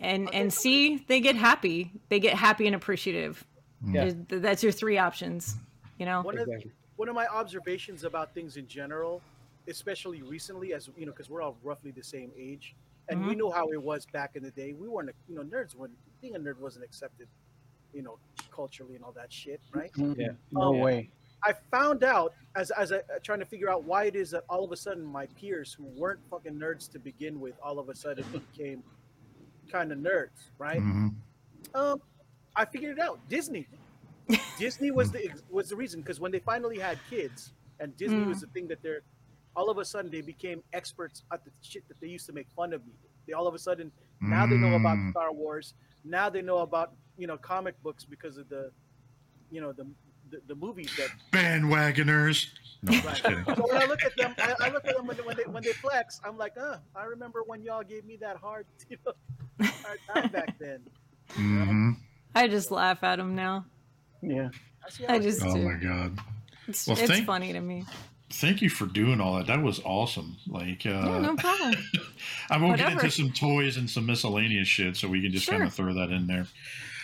and 0.01 0.33
and 0.35 0.53
C 0.53 1.05
they 1.09 1.21
get 1.21 1.37
happy. 1.37 1.93
They 2.09 2.21
get 2.21 2.35
happy 2.35 2.67
and 2.67 2.75
appreciative. 2.77 3.45
Yeah. 3.85 4.11
That's 4.29 4.63
your 4.63 4.73
three 4.73 4.99
options. 4.99 5.57
You 5.99 6.07
know. 6.07 6.23
one 6.23 6.39
of 6.39 6.49
exactly 6.49 6.73
one 6.97 7.09
of 7.09 7.15
my 7.15 7.27
observations 7.27 8.05
about 8.05 8.33
things 8.33 8.57
in 8.57 8.67
general, 8.67 9.21
especially 9.69 10.23
recently, 10.23 10.73
as 10.73 10.89
you 10.97 11.05
know, 11.07 11.13
because 11.13 11.29
we're 11.29 11.43
all 11.43 11.57
roughly 11.63 11.91
the 11.91 12.03
same 12.03 12.33
age, 12.37 12.75
and 13.09 13.27
we 13.27 13.35
Mhm. 13.35 13.39
know 13.39 13.51
how 13.51 13.69
it 13.69 13.83
was 13.83 14.07
back 14.07 14.35
in 14.35 14.43
the 14.43 14.51
day. 14.51 14.73
We 14.73 14.89
weren't, 14.89 15.11
you 15.29 15.35
know, 15.37 15.43
nerds 15.45 15.75
when 15.75 15.91
being 16.23 16.37
a 16.37 16.39
nerd 16.39 16.59
wasn't 16.59 16.85
accepted, 16.87 17.29
you 17.93 18.03
know, 18.03 18.19
culturally 18.51 18.95
and 18.97 19.05
all 19.05 19.13
that 19.13 19.31
shit, 19.33 19.61
right? 19.73 19.91
Yeah. 20.17 20.29
No 20.51 20.73
Um, 20.73 20.79
way. 20.81 21.11
I 21.47 21.53
found 21.71 22.03
out 22.03 22.35
as 22.57 22.71
as 22.73 22.93
I 22.93 22.97
uh, 22.99 23.19
trying 23.23 23.39
to 23.41 23.47
figure 23.47 23.71
out 23.71 23.85
why 23.85 24.05
it 24.05 24.17
is 24.17 24.31
that 24.33 24.45
all 24.49 24.65
of 24.65 24.73
a 24.73 24.77
sudden 24.77 25.05
my 25.05 25.27
peers 25.41 25.73
who 25.73 25.85
weren't 25.85 26.21
fucking 26.31 26.55
nerds 26.55 26.91
to 26.93 26.99
begin 26.99 27.41
with, 27.41 27.55
all 27.63 27.79
of 27.79 27.89
a 27.89 27.95
sudden 27.95 28.25
became 28.33 28.83
kind 29.71 29.93
of 29.93 29.99
nerds, 29.99 30.51
right? 30.59 30.81
mhm. 30.81 31.15
Um, 31.75 32.03
I 32.57 32.65
figured 32.65 32.99
it 32.99 33.03
out. 33.03 33.21
Disney. 33.29 33.67
Disney 34.59 34.91
was 34.91 35.11
the 35.13 35.31
was 35.51 35.69
the 35.69 35.77
reason 35.77 36.01
because 36.01 36.19
when 36.21 36.33
they 36.33 36.41
finally 36.41 36.79
had 36.79 36.99
kids, 37.09 37.53
and 37.81 37.97
Disney 37.97 38.25
Mm. 38.25 38.29
was 38.29 38.41
the 38.41 38.49
thing 38.49 38.67
that 38.69 38.83
they're, 38.83 39.03
all 39.55 39.71
of 39.71 39.79
a 39.79 39.85
sudden 39.85 40.11
they 40.11 40.23
became 40.23 40.63
experts 40.73 41.23
at 41.33 41.45
the 41.45 41.51
shit 41.63 41.87
that 41.89 42.01
they 42.01 42.09
used 42.09 42.27
to 42.27 42.33
make 42.33 42.49
fun 42.57 42.73
of 42.73 42.85
me. 42.87 42.95
They 43.27 43.35
all 43.35 43.47
of 43.47 43.55
a 43.55 43.59
sudden 43.59 43.93
now 44.21 44.47
they 44.47 44.57
know 44.57 44.75
about 44.75 44.97
Mm. 44.99 45.11
Star 45.11 45.33
Wars. 45.33 45.75
Now 46.05 46.29
they 46.31 46.43
know 46.43 46.59
about 46.59 46.93
you 47.19 47.27
know 47.27 47.37
comic 47.39 47.81
books 47.83 48.05
because 48.05 48.37
of 48.39 48.49
the, 48.49 48.73
you 49.51 49.61
know 49.61 49.73
the 49.73 49.87
the, 50.31 50.41
the 50.47 50.55
movies 50.55 50.91
that. 50.97 51.09
bandwagoners. 51.33 52.49
No, 52.83 52.93
I'm 52.95 53.03
just 53.03 53.25
kidding. 53.25 53.45
So 53.45 53.55
when 53.67 53.83
I 53.83 53.87
look 53.87 54.05
at 54.05 54.17
them, 54.17 54.35
I, 54.39 54.55
I 54.61 54.69
look 54.71 54.87
at 54.87 54.97
them 54.97 55.07
when 55.07 55.17
they, 55.17 55.23
when 55.23 55.37
they 55.37 55.43
when 55.45 55.63
they 55.63 55.73
flex. 55.73 56.21
I'm 56.25 56.37
like, 56.37 56.57
uh, 56.59 56.77
I 56.95 57.05
remember 57.05 57.43
when 57.47 57.63
y'all 57.63 57.83
gave 57.83 58.05
me 58.05 58.17
that 58.19 58.37
hard, 58.37 58.67
you 58.89 58.99
know, 59.07 59.13
hard 59.83 59.99
time 60.13 60.31
back 60.31 60.59
then. 60.59 60.81
Mm-hmm. 61.31 61.91
I 62.35 62.49
just 62.49 62.71
laugh 62.71 63.03
at 63.03 63.17
them 63.17 63.35
now. 63.35 63.65
Yeah. 64.23 64.51
I, 65.09 65.15
I 65.15 65.19
just. 65.19 65.43
Oh 65.45 65.55
do. 65.55 65.63
my 65.63 65.75
god! 65.75 66.19
It's, 66.69 66.87
Well, 66.87 66.99
it's 66.99 67.09
thank- 67.11 67.27
funny 67.27 67.53
to 67.53 67.61
me. 67.61 67.85
Thank 68.31 68.61
you 68.61 68.69
for 68.69 68.87
doing 68.87 69.21
all 69.21 69.37
that. 69.37 69.47
That 69.47 69.63
was 69.63 69.81
awesome. 69.85 70.37
Like, 70.49 70.85
uh, 70.85 70.91
yeah, 70.91 71.19
no 71.21 71.37
problem. 71.37 71.75
I'm 72.51 72.61
gonna 72.61 72.77
get 72.77 72.93
into 72.93 73.11
some 73.11 73.31
toys 73.33 73.77
and 73.77 73.89
some 73.89 74.05
miscellaneous 74.07 74.67
shit, 74.67 74.97
so 74.97 75.07
we 75.09 75.23
can 75.23 75.31
just 75.31 75.45
Sure. 75.45 75.55
kind 75.55 75.67
of 75.67 75.73
throw 75.73 75.95
that 75.95 76.11
in 76.11 76.27
there. 76.27 76.47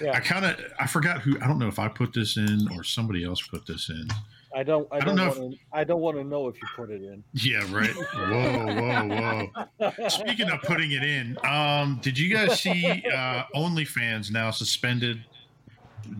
Yeah. 0.00 0.12
I 0.16 0.20
kind 0.20 0.44
of 0.44 0.56
I 0.80 0.86
forgot 0.88 1.20
who 1.20 1.38
I 1.40 1.46
don't 1.46 1.58
know 1.60 1.68
if 1.68 1.78
I 1.78 1.86
put 1.88 2.12
this 2.12 2.36
in 2.36 2.66
or 2.76 2.82
somebody 2.82 3.24
else 3.24 3.40
put 3.40 3.66
this 3.66 3.88
in. 3.88 4.08
I 4.54 4.64
don't. 4.64 4.86
I, 4.92 4.96
I 4.96 5.00
don't, 5.00 5.16
don't 5.16 5.36
know 5.36 5.40
want 5.42 5.52
to. 5.54 5.58
I 5.72 5.84
don't 5.84 6.00
want 6.00 6.16
to 6.18 6.24
know 6.24 6.48
if 6.48 6.56
you 6.56 6.68
put 6.76 6.90
it 6.90 7.02
in. 7.02 7.22
Yeah, 7.32 7.64
right. 7.70 7.94
Whoa, 7.94 9.46
whoa, 9.46 9.48
whoa. 9.88 10.08
Speaking 10.08 10.50
of 10.50 10.60
putting 10.62 10.90
it 10.92 11.02
in, 11.04 11.38
um, 11.44 12.00
did 12.02 12.18
you 12.18 12.34
guys 12.34 12.60
see 12.60 12.84
uh, 13.14 13.44
OnlyFans 13.54 14.30
now 14.30 14.50
suspended? 14.50 15.24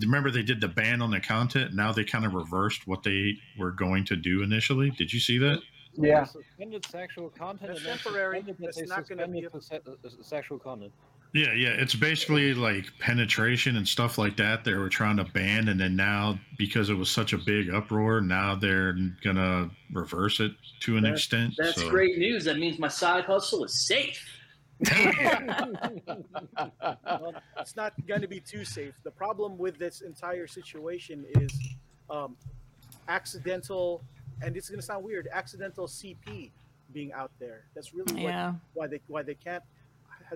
Remember 0.01 0.31
they 0.31 0.43
did 0.43 0.61
the 0.61 0.69
ban 0.69 1.03
on 1.03 1.11
the 1.11 1.21
content. 1.21 1.75
Now 1.75 1.93
they 1.93 2.05
kind 2.05 2.25
of 2.25 2.35
reversed 2.35 2.87
what 2.87 3.03
they 3.03 3.37
were 3.59 3.71
going 3.71 4.05
to 4.07 4.17
do 4.17 4.43
initially. 4.43 4.91
Did 4.91 5.13
you 5.13 5.21
see 5.21 5.39
that? 5.39 5.61
Yeah. 5.95 6.25
Suspended 6.25 6.85
sexual 6.87 7.29
content. 7.31 7.69
That's 7.73 7.81
and 7.81 7.89
then 7.89 7.99
temporary. 7.99 8.39
suspended 8.41 8.75
that 8.75 8.89
not 8.89 9.09
gonna 9.09 9.29
be 9.29 9.47
suspended 9.51 9.97
the 10.03 10.11
se- 10.11 10.17
uh, 10.21 10.23
sexual 10.23 10.59
content. 10.59 10.93
Yeah, 11.35 11.53
yeah. 11.55 11.71
It's 11.71 11.95
basically 11.95 12.53
like 12.53 12.87
penetration 12.99 13.77
and 13.77 13.89
stuff 13.89 14.19
like 14.19 14.37
that. 14.37 14.65
They 14.65 14.75
were 14.75 14.91
trying 14.91 15.17
to 15.17 15.25
ban, 15.25 15.69
and 15.69 15.81
then 15.81 15.97
now 15.97 16.39
because 16.59 16.91
it 16.91 16.95
was 16.95 17.11
such 17.11 17.33
a 17.33 17.39
big 17.39 17.71
uproar, 17.71 18.21
now 18.21 18.55
they're 18.55 18.95
gonna 19.23 19.71
reverse 19.93 20.41
it 20.41 20.53
to 20.81 20.97
an 20.97 21.05
That- 21.05 21.13
extent. 21.15 21.55
That's 21.57 21.81
so. 21.81 21.89
great 21.91 22.19
news. 22.19 22.45
That 22.45 22.59
means 22.59 22.79
my 22.79 22.89
side 22.89 23.25
hustle 23.25 23.65
is 23.65 23.75
safe. 23.75 24.32
Well, 27.05 27.35
it's 27.59 27.77
not 27.77 27.93
going 28.07 28.21
to 28.23 28.29
be 28.29 28.41
too 28.41 28.65
safe. 28.65 28.95
The 29.05 29.11
problem 29.11 29.59
with 29.59 29.79
this 29.79 30.01
entire 30.01 30.47
situation 30.47 31.25
is 31.41 31.53
um, 32.11 32.37
accidental, 33.09 34.03
and 34.43 34.57
it's 34.57 34.69
going 34.69 34.81
to 34.81 34.85
sound 34.87 35.05
weird, 35.05 35.29
accidental 35.33 35.87
CP 35.87 36.51
being 36.93 37.13
out 37.13 37.31
there. 37.39 37.65
That's 37.75 37.95
really 37.95 38.15
what, 38.15 38.23
Yeah. 38.23 38.55
why 38.75 38.87
they 38.87 39.01
why 39.09 39.23
they 39.23 39.35
can't 39.35 39.63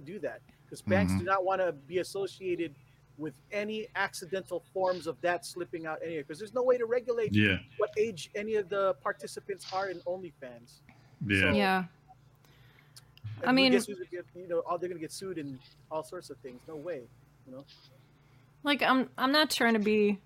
do 0.04 0.18
that 0.20 0.40
because 0.64 0.82
banks 0.82 1.10
Mhm. 1.12 1.18
do 1.20 1.24
not 1.24 1.42
want 1.44 1.60
to 1.62 1.72
be 1.72 1.98
associated 2.00 2.74
with 3.16 3.32
any 3.50 3.88
accidental 3.96 4.60
forms 4.74 5.06
of 5.06 5.18
that 5.22 5.46
slipping 5.46 5.86
out 5.86 5.98
anywhere 6.02 6.22
because 6.22 6.38
there's 6.38 6.52
no 6.52 6.62
way 6.62 6.76
to 6.76 6.84
regulate 6.84 7.34
Yeah, 7.34 7.56
what 7.78 7.90
age 7.96 8.30
any 8.34 8.56
of 8.56 8.68
the 8.68 8.92
participants 9.02 9.72
are 9.72 9.88
in 9.88 10.00
OnlyFans. 10.00 10.80
yeah. 11.26 11.52
Yeah. 11.54 11.84
And 13.40 13.50
I 13.50 13.52
mean- 13.52 13.72
guess 13.72 13.86
who's 13.86 13.96
gonna 13.98 14.08
get, 14.10 14.24
you 14.34 14.48
know, 14.48 14.60
all 14.60 14.78
they're 14.78 14.88
going 14.88 14.98
to 14.98 15.04
get 15.04 15.12
sued 15.12 15.38
and 15.38 15.58
all 15.90 16.02
sorts 16.02 16.30
of 16.30 16.36
things. 16.38 16.60
No 16.68 16.76
way, 16.76 17.02
you 17.46 17.52
know. 17.52 17.64
like 18.62 18.82
I'm 18.82 19.08
I'm 19.18 19.32
not 19.32 19.50
trying 19.50 19.74
to 19.74 19.78
be 19.80 20.18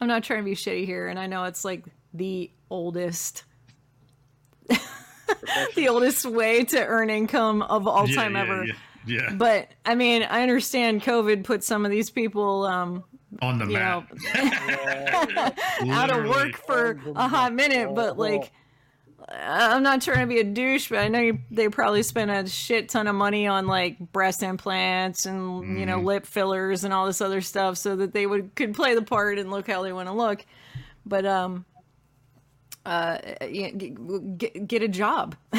I'm 0.00 0.08
not 0.08 0.24
trying 0.24 0.40
to 0.40 0.44
be 0.44 0.54
shitty 0.54 0.84
here 0.86 1.08
and 1.08 1.18
I 1.18 1.26
know 1.26 1.44
it's 1.44 1.64
like 1.64 1.84
the 2.14 2.50
oldest 2.70 3.44
the 5.76 5.88
oldest 5.88 6.24
way 6.24 6.64
to 6.64 6.84
earn 6.86 7.10
income 7.10 7.62
of 7.62 7.86
all 7.86 8.08
Yeah, 8.08 8.14
time 8.16 8.34
yeah, 8.34 8.40
ever. 8.42 8.64
Yeah, 8.64 8.72
yeah. 9.06 9.32
But 9.34 9.68
I 9.84 9.94
mean, 9.94 10.22
I 10.22 10.42
understand 10.42 11.02
COVID 11.02 11.44
put 11.44 11.62
some 11.64 11.84
of 11.84 11.90
these 11.90 12.10
people 12.10 12.64
um 12.66 13.04
on 13.42 13.58
the 13.58 13.66
you 13.66 13.72
know 13.74 14.04
map. 14.34 15.58
out 15.90 16.10
of 16.10 16.26
work 16.28 16.56
for 16.66 16.98
a 17.14 17.28
hot 17.28 17.52
minute, 17.54 17.94
but 17.94 18.18
like 18.18 18.50
I'm 19.30 19.82
not 19.82 20.00
trying 20.00 20.20
to 20.20 20.26
be 20.26 20.40
a 20.40 20.44
douche, 20.44 20.88
but 20.88 20.98
I 21.00 21.08
know 21.08 21.20
you, 21.20 21.38
they 21.50 21.68
probably 21.68 22.02
spent 22.02 22.30
a 22.30 22.48
shit 22.48 22.88
ton 22.88 23.06
of 23.06 23.14
money 23.14 23.46
on 23.46 23.66
like 23.66 23.98
breast 24.12 24.42
implants 24.42 25.26
and 25.26 25.78
you 25.78 25.84
know 25.84 25.98
Mhm. 25.98 26.04
lip 26.04 26.26
fillers 26.26 26.84
and 26.84 26.94
all 26.94 27.04
this 27.06 27.20
other 27.20 27.40
stuff 27.42 27.76
so 27.76 27.94
that 27.96 28.12
they 28.14 28.26
would 28.26 28.54
could 28.54 28.74
play 28.74 28.94
the 28.94 29.02
part 29.02 29.38
and 29.38 29.50
look 29.50 29.66
how 29.68 29.82
they 29.82 29.92
want 29.92 30.08
to 30.08 30.14
look. 30.14 30.46
But 31.04 31.26
um, 31.26 31.66
uh, 32.86 33.18
get, 34.38 34.66
get 34.66 34.82
a 34.82 34.88
job. 34.88 35.36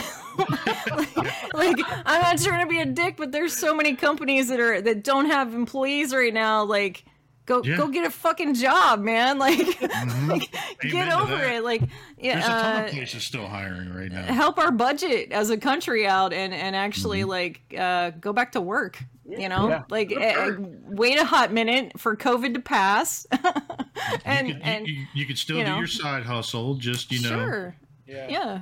like 1.54 1.78
I'm 2.06 2.22
not 2.22 2.40
trying 2.40 2.66
to 2.66 2.70
be 2.70 2.80
a 2.80 2.86
dick, 2.86 3.18
but 3.18 3.32
there's 3.32 3.56
so 3.56 3.76
many 3.76 3.96
companies 3.96 4.48
that 4.50 4.60
are 4.60 4.82
that 4.82 5.04
don't 5.04 5.26
have 5.28 5.54
employees 5.54 6.14
right 6.14 6.34
now. 6.34 6.64
Like. 6.64 7.04
Go, 7.50 7.64
Yeah. 7.64 7.78
go 7.78 7.88
get 7.88 8.06
a 8.06 8.12
fucking 8.12 8.54
job, 8.54 9.02
man! 9.02 9.40
Like, 9.40 9.58
Mhm. 9.58 10.30
like 10.30 10.52
get 10.92 11.12
over 11.12 11.36
that. 11.36 11.56
it. 11.56 11.64
Like, 11.64 11.82
yeah, 12.20 12.34
There's 12.36 12.46
a 12.46 12.48
ton 12.48 12.76
uh, 12.76 12.86
of 12.86 12.92
places 12.92 13.24
still 13.24 13.48
hiring 13.48 13.92
right 13.92 14.12
now. 14.12 14.22
help 14.22 14.60
our 14.60 14.70
budget 14.72 15.32
as 15.32 15.50
a 15.50 15.58
country 15.58 16.06
out 16.06 16.32
and 16.32 16.54
and 16.54 16.76
actually 16.76 17.22
Mm-hmm. 17.22 17.30
like 17.30 17.62
uh 17.76 18.12
go 18.22 18.34
back 18.34 18.52
to 18.52 18.62
work 18.62 19.04
you 19.28 19.50
know 19.50 19.68
Yeah. 19.70 19.84
like 19.90 20.12
uh, 20.16 20.52
wait 20.86 21.18
a 21.20 21.26
hot 21.26 21.52
minute 21.52 22.00
for 22.00 22.16
covid 22.16 22.54
to 22.54 22.60
pass 22.60 23.26
and 24.26 24.48
you 24.48 24.54
could, 24.54 24.64
and 24.64 24.88
you, 24.88 24.94
you, 24.94 25.06
you 25.16 25.26
could 25.26 25.38
still 25.40 25.58
you 25.58 25.66
do 25.66 25.76
your 25.76 25.88
side 25.88 26.24
hustle, 26.24 26.76
just 26.76 27.12
you 27.12 27.22
know. 27.24 27.30
sure 27.30 27.76
Yeah. 28.08 28.28
yeah 28.30 28.62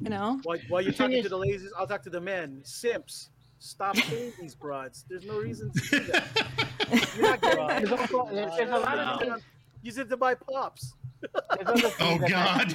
you 0.00 0.08
know 0.10 0.40
While, 0.44 0.58
while 0.68 0.80
you're 0.80 0.92
talking 0.92 1.22
to 1.22 1.28
the 1.28 1.36
ladies, 1.38 1.70
I'll 1.78 1.86
talk 1.86 2.02
to 2.04 2.10
the 2.10 2.20
men. 2.20 2.60
Simps, 2.64 3.28
stop 3.58 3.94
paying 3.96 4.32
these 4.40 4.54
broads. 4.54 5.04
There's 5.08 5.24
no 5.24 5.38
reason 5.38 5.72
to 5.72 5.80
do 5.80 6.00
that. 6.12 6.66
You're 7.16 7.22
not 7.22 7.40
getting 7.40 7.66
There's 7.66 7.92
also 7.92 8.28
there's, 8.32 8.56
there's 8.56 8.70
a 8.70 8.78
lot 8.78 8.98
of 8.98 9.28
Wow. 9.28 9.36
Use 9.82 9.98
it 9.98 10.08
to 10.08 10.16
buy 10.16 10.34
pops. 10.34 10.94
There's 11.20 11.68
other 11.68 11.80
things 11.80 11.94
Oh 12.00 12.18
God! 12.28 12.74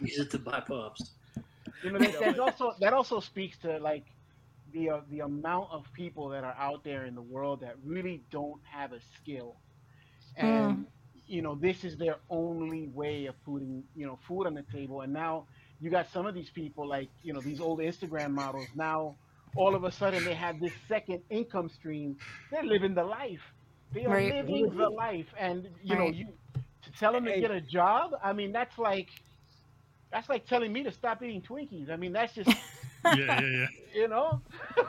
Use 0.00 0.18
it 0.20 0.30
to 0.30 0.38
buy 0.38 0.60
pops. 0.60 1.12
You 1.82 1.90
know, 1.90 1.98
that, 1.98 2.20
that 2.20 2.38
also 2.38 2.74
that 2.80 2.92
also 2.92 3.20
speaks 3.20 3.56
to 3.58 3.78
like 3.78 4.04
the 4.72 4.90
uh, 4.90 5.00
the 5.10 5.20
amount 5.20 5.70
of 5.72 5.86
people 5.92 6.28
that 6.28 6.44
are 6.44 6.54
out 6.58 6.84
there 6.84 7.04
in 7.04 7.14
the 7.14 7.22
world 7.22 7.60
that 7.60 7.76
really 7.84 8.22
don't 8.30 8.60
have 8.64 8.92
a 8.92 9.00
skill, 9.16 9.56
and 10.36 10.86
you 11.26 11.42
know 11.42 11.54
this 11.54 11.84
is 11.84 11.96
their 11.96 12.16
only 12.30 12.88
way 12.88 13.26
of 13.26 13.34
putting 13.44 13.82
you 13.96 14.06
know 14.06 14.18
food 14.26 14.46
on 14.46 14.54
the 14.54 14.64
table. 14.72 15.00
And 15.00 15.12
now 15.12 15.46
you 15.82 15.90
got 15.90 16.08
some 16.10 16.26
of 16.26 16.34
these 16.34 16.50
people 16.50 16.88
like 16.88 17.10
you 17.22 17.34
know 17.34 17.42
these 17.42 17.60
old 17.60 17.80
Instagram 17.80 18.32
models. 18.32 18.70
Now 18.74 19.18
all 19.54 19.76
of 19.76 19.84
a 19.84 19.92
sudden 19.92 20.24
they 20.24 20.34
have 20.34 20.60
this 20.60 20.74
second 20.88 21.22
income 21.30 21.70
stream. 21.70 22.18
They're 22.50 22.64
living 22.64 22.94
the 22.94 23.04
life. 23.04 23.42
They 23.92 24.06
are 24.06 24.22
Right. 24.22 24.26
living 24.26 24.74
the 24.76 24.88
life, 24.90 25.34
and 25.38 25.68
you 25.82 25.96
know 25.96 26.10
you 26.10 26.28
to 26.84 26.92
tell 26.92 27.12
them 27.12 27.26
to 27.26 27.32
get 27.34 27.50
a 27.52 27.60
job. 27.62 28.12
I 28.22 28.32
mean 28.32 28.52
that's 28.52 28.78
like 28.78 29.10
that's 30.12 30.28
like 30.28 30.46
telling 30.46 30.72
me 30.72 30.84
to 30.84 30.92
stop 30.92 31.22
eating 31.22 31.42
Twinkies. 31.42 31.90
I 31.90 31.96
mean, 31.96 32.12
that's 32.12 32.34
just 32.34 32.50
yeah, 33.10 33.32
yeah, 33.34 33.40
yeah. 33.40 33.66
you 33.94 34.08
know. 34.08 34.42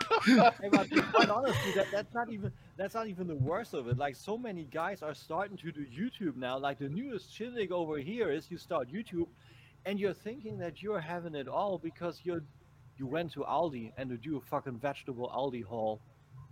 Hey, 0.61 0.69
but 0.69 0.87
quite 1.11 1.29
honestly, 1.29 1.71
that, 1.73 1.91
that's 1.91 2.13
not 2.13 2.29
even 2.29 2.51
that's 2.77 2.93
not 2.95 3.07
even 3.07 3.27
the 3.27 3.35
worst 3.35 3.73
of 3.73 3.87
it. 3.87 3.97
Like 3.97 4.15
so 4.15 4.37
many 4.37 4.65
guys 4.65 5.01
are 5.03 5.13
starting 5.13 5.57
to 5.57 5.71
do 5.71 5.85
YouTube 5.85 6.35
now. 6.37 6.57
Like 6.57 6.79
the 6.79 6.89
newest 6.89 7.31
shitting 7.37 7.71
over 7.71 7.97
here 7.97 8.31
is 8.31 8.49
you 8.51 8.57
start 8.57 8.89
YouTube, 8.91 9.27
and 9.85 9.99
you're 9.99 10.14
thinking 10.14 10.57
that 10.60 10.81
you're 10.81 10.99
having 11.01 11.35
it 11.35 11.47
all 11.47 11.77
because 11.77 12.22
you're 12.23 12.43
you 12.97 13.07
went 13.07 13.31
to 13.34 13.39
Aldi 13.41 13.91
and 13.97 14.10
to 14.10 14.18
do 14.18 14.38
a 14.38 14.41
fucking 14.41 14.77
vegetable 14.80 15.31
Aldi 15.35 15.64
haul, 15.64 15.99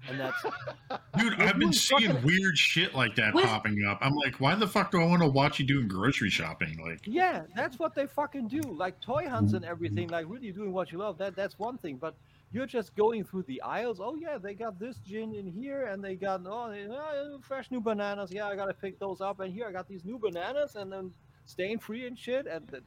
and 0.09 0.19
that's 0.19 0.43
Dude, 1.17 1.39
I've 1.39 1.59
been 1.59 1.71
seeing 1.71 2.09
fucking- 2.11 2.25
weird 2.25 2.57
shit 2.57 2.95
like 2.95 3.15
that 3.15 3.33
What? 3.33 3.45
popping 3.45 3.85
up. 3.85 3.99
I'm 4.01 4.15
like, 4.15 4.35
why 4.39 4.55
the 4.55 4.67
fuck 4.67 4.91
do 4.91 5.01
I 5.01 5.05
want 5.05 5.21
to 5.21 5.27
watch 5.29 5.59
you 5.59 5.65
doing 5.67 5.87
grocery 5.87 6.29
shopping? 6.31 6.77
Like, 6.83 7.01
yeah, 7.05 7.43
that's 7.55 7.77
what 7.77 7.93
they 7.93 8.07
fucking 8.07 8.47
do. 8.47 8.61
Like 8.61 8.99
toy 9.01 9.27
hunts 9.29 9.53
and 9.53 9.63
everything. 9.63 10.07
Like 10.09 10.25
really 10.27 10.51
doing 10.51 10.73
what 10.73 10.91
you 10.91 10.97
love. 10.97 11.17
That 11.19 11.35
that's 11.35 11.57
one 11.59 11.77
thing, 11.77 11.97
but. 11.97 12.15
You're 12.53 12.65
just 12.65 12.93
going 12.97 13.23
through 13.23 13.43
the 13.43 13.61
aisles. 13.61 14.01
Oh 14.01 14.15
yeah, 14.15 14.37
they 14.37 14.53
got 14.53 14.77
this 14.77 14.97
gin 14.97 15.33
in 15.33 15.47
here, 15.47 15.85
and 15.85 16.03
they 16.03 16.17
got 16.17 16.41
oh 16.45 16.63
uh, 16.69 17.37
fresh 17.41 17.71
new 17.71 17.79
bananas. 17.79 18.29
Yeah, 18.29 18.45
I 18.47 18.57
gotta 18.57 18.73
pick 18.73 18.99
those 18.99 19.21
up. 19.21 19.39
And 19.39 19.53
here 19.53 19.65
I 19.67 19.71
got 19.71 19.87
these 19.87 20.03
new 20.03 20.19
bananas, 20.19 20.75
and 20.75 20.91
then 20.91 21.13
stain 21.45 21.79
free 21.79 22.07
and 22.07 22.19
shit. 22.19 22.47
And 22.47 22.67
th- 22.69 22.83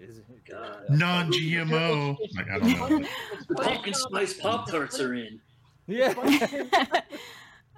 that 0.00 0.08
is 0.10 0.20
God. 0.48 0.84
non-GMO. 0.88 2.16
Like, 2.36 2.50
I 2.50 2.58
don't 2.58 3.00
know. 3.02 3.08
Pumpkin 3.56 3.94
spice 3.94 4.34
pop 4.34 4.70
tarts 4.70 5.00
are 5.00 5.14
in. 5.14 5.40
yeah. 5.86 6.14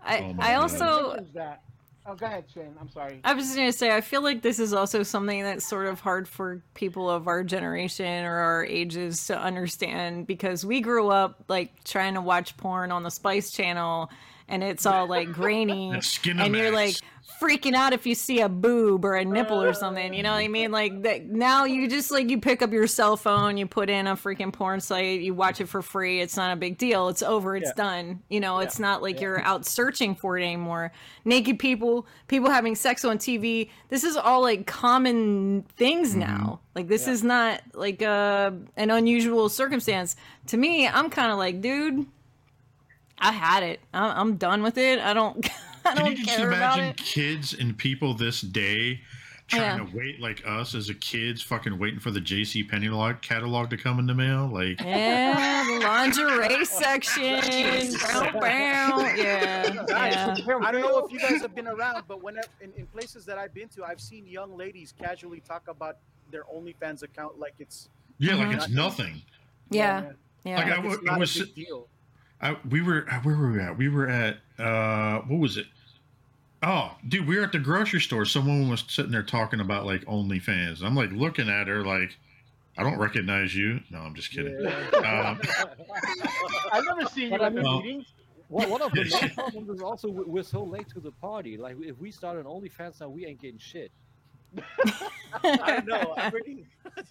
i 0.02 0.18
Oh 0.18 0.34
i 0.38 0.54
also 0.54 1.08
Mentions 1.08 1.34
that. 1.34 1.62
Oh, 2.06 2.14
go 2.14 2.26
ahead, 2.26 2.46
Chan. 2.52 2.74
I'm 2.80 2.88
sorry. 2.88 3.20
I 3.24 3.34
was 3.34 3.44
just 3.44 3.56
gonna 3.56 3.72
say, 3.72 3.94
I 3.94 4.00
feel 4.00 4.22
like 4.22 4.40
this 4.42 4.58
is 4.58 4.72
also 4.72 5.02
something 5.02 5.42
that's 5.42 5.66
sort 5.66 5.86
of 5.86 6.00
hard 6.00 6.26
for 6.26 6.62
people 6.74 7.10
of 7.10 7.28
our 7.28 7.44
generation 7.44 8.24
or 8.24 8.36
our 8.36 8.64
ages 8.64 9.26
to 9.26 9.38
understand 9.38 10.26
because 10.26 10.64
we 10.64 10.80
grew 10.80 11.08
up 11.08 11.44
like 11.48 11.84
trying 11.84 12.14
to 12.14 12.22
watch 12.22 12.56
porn 12.56 12.90
on 12.90 13.02
the 13.02 13.10
Spice 13.10 13.50
Channel, 13.50 14.10
and 14.50 14.62
it's 14.62 14.84
all 14.86 15.06
like 15.06 15.32
grainy, 15.32 15.92
That 15.92 16.26
and 16.26 16.54
you're 16.54 16.72
like 16.72 16.96
freaking 17.40 17.72
out 17.74 17.94
if 17.94 18.04
you 18.04 18.14
see 18.14 18.40
a 18.40 18.50
boob 18.50 19.02
or 19.02 19.14
a 19.14 19.24
nipple 19.24 19.62
or 19.62 19.72
something. 19.72 20.12
You 20.12 20.22
know 20.22 20.32
what 20.32 20.40
I 20.40 20.48
mean? 20.48 20.70
Like 20.72 21.02
that. 21.04 21.24
Now 21.26 21.64
you 21.64 21.88
just 21.88 22.10
like 22.10 22.28
you 22.28 22.38
pick 22.38 22.60
up 22.60 22.70
your 22.70 22.86
cell 22.86 23.16
phone, 23.16 23.56
you 23.56 23.66
put 23.66 23.88
in 23.88 24.06
a 24.06 24.14
freaking 24.14 24.52
porn 24.52 24.80
site, 24.80 25.20
you 25.20 25.32
watch 25.32 25.58
it 25.60 25.66
for 25.68 25.80
free. 25.80 26.20
It's 26.20 26.36
not 26.36 26.52
a 26.52 26.56
big 26.56 26.76
deal. 26.76 27.08
It's 27.08 27.22
over. 27.22 27.56
It's 27.56 27.68
Yeah. 27.68 27.82
done. 27.82 28.20
You 28.28 28.40
know, 28.40 28.58
it's 28.58 28.78
not 28.78 29.00
like 29.00 29.20
you're 29.22 29.40
out 29.42 29.64
searching 29.64 30.14
for 30.14 30.36
it 30.36 30.42
anymore. 30.42 30.92
Naked 31.24 31.58
people, 31.58 32.06
people 32.28 32.50
having 32.50 32.74
sex 32.74 33.06
on 33.06 33.16
TV. 33.16 33.70
This 33.88 34.04
is 34.04 34.16
all 34.16 34.42
like 34.42 34.66
common 34.66 35.62
things 35.78 36.14
now. 36.14 36.60
Like 36.74 36.88
this 36.88 37.06
Yeah. 37.06 37.12
is 37.14 37.24
not 37.24 37.62
like 37.72 38.02
uh, 38.02 38.50
an 38.76 38.90
unusual 38.90 39.48
circumstance. 39.48 40.14
To 40.48 40.56
me, 40.58 40.86
I'm 40.86 41.08
kind 41.08 41.32
of 41.32 41.38
like, 41.38 41.62
dude, 41.62 42.06
I 43.20 43.32
had 43.32 43.62
it. 43.62 43.80
I'm, 43.92 44.18
I'm 44.18 44.36
done 44.36 44.62
with 44.62 44.78
it. 44.78 44.98
I 44.98 45.12
don't. 45.14 45.48
I 45.84 45.94
don't 45.94 46.06
Can 46.08 46.16
you 46.16 46.24
just 46.24 46.36
care 46.36 46.48
about 46.48 46.78
imagine 46.78 46.94
kids 46.96 47.54
and 47.54 47.76
people 47.76 48.12
this 48.14 48.40
day 48.42 49.00
trying 49.48 49.78
Yeah. 49.78 49.84
to 49.84 49.96
wait 49.96 50.20
like 50.20 50.42
us 50.46 50.74
as 50.74 50.90
a 50.90 50.94
kids, 50.94 51.40
fucking 51.42 51.78
waiting 51.78 51.98
for 51.98 52.10
the 52.10 52.20
JC 52.20 52.68
Penney 52.68 52.88
catalog 53.22 53.70
to 53.70 53.76
come 53.78 53.98
in 53.98 54.06
the 54.06 54.14
mail? 54.14 54.46
Like, 54.52 54.78
Yeah, 54.80 55.64
the 55.66 55.80
lingerie 55.86 56.64
section. 56.66 57.40
Bow, 57.98 58.30
bow. 58.40 58.40
Yeah, 58.40 59.16
yeah. 59.16 59.84
I 60.62 60.70
don't 60.70 60.82
know 60.82 60.98
if 61.04 61.10
you 61.10 61.18
guys 61.18 61.40
have 61.40 61.54
been 61.54 61.66
around, 61.66 62.04
but 62.06 62.22
when 62.22 62.36
in, 62.60 62.72
in 62.76 62.86
places 62.86 63.24
that 63.24 63.38
I've 63.38 63.54
been 63.54 63.68
to, 63.70 63.84
I've 63.84 64.00
seen 64.00 64.26
young 64.26 64.56
ladies 64.56 64.92
casually 64.96 65.40
talk 65.40 65.66
about 65.68 65.96
their 66.30 66.44
OnlyFans 66.44 67.02
account 67.02 67.38
like 67.38 67.54
it's 67.58 67.88
yeah, 68.18 68.34
like 68.34 68.48
Mhm. 68.48 68.54
it's 68.56 68.68
nothing. 68.68 69.22
Yeah, 69.70 70.00
Like, 70.00 70.16
yeah. 70.44 70.60
I 70.60 70.64
like 70.64 70.76
w- 70.76 70.94
it's 70.94 71.02
I 71.02 71.10
not 71.12 71.18
was- 71.20 71.36
a 71.40 71.44
big 71.46 71.54
deal. 71.54 71.88
I, 72.42 72.56
we 72.68 72.80
were 72.82 73.06
uh, 73.10 73.20
where 73.20 73.36
were 73.36 73.50
we 73.52 73.60
at? 73.60 73.76
We 73.76 73.88
were 73.88 74.08
at 74.08 74.38
uh 74.58 75.20
what 75.22 75.38
was 75.40 75.56
it? 75.56 75.66
Oh, 76.62 76.92
dude, 77.08 77.26
we 77.26 77.36
were 77.38 77.44
at 77.44 77.52
the 77.52 77.58
grocery 77.58 78.00
store. 78.00 78.24
Someone 78.26 78.68
was 78.68 78.84
sitting 78.88 79.10
there 79.12 79.22
talking 79.22 79.60
about 79.60 79.86
like 79.86 80.02
OnlyFans. 80.04 80.82
I'm 80.82 80.94
like 80.94 81.10
looking 81.10 81.48
at 81.48 81.68
her 81.68 81.82
like, 81.84 82.18
I 82.76 82.82
don't 82.82 82.98
recognize 82.98 83.54
you. 83.56 83.80
No, 83.90 83.98
I'm 84.00 84.14
just 84.14 84.30
kidding. 84.30 84.66
Um, 84.66 85.40
I've 86.72 86.84
never 86.84 87.06
seen 87.06 87.32
you 87.32 87.34
at 87.40 87.54
the 87.54 87.62
mean- 87.62 87.82
meetings. 87.82 88.06
One 88.48 88.68
one 88.68 88.82
of 88.82 88.90
the 88.92 89.04
main 89.04 89.30
problems 89.30 89.70
is 89.70 89.80
also 89.80 90.08
we- 90.10 90.24
we're 90.24 90.42
so 90.42 90.64
late 90.64 90.88
to 90.90 91.00
the 91.00 91.12
party. 91.12 91.56
Like 91.56 91.76
if 91.80 91.96
we 91.98 92.10
start 92.10 92.36
an 92.36 92.44
OnlyFans 92.44 93.00
now, 93.00 93.08
we 93.08 93.24
ain't 93.24 93.40
getting 93.40 93.60
shit. 93.60 93.92
I 95.44 95.76
don't 95.76 95.86
know. 95.86 96.14
I'm 96.16 96.30
pretty. 96.32 96.66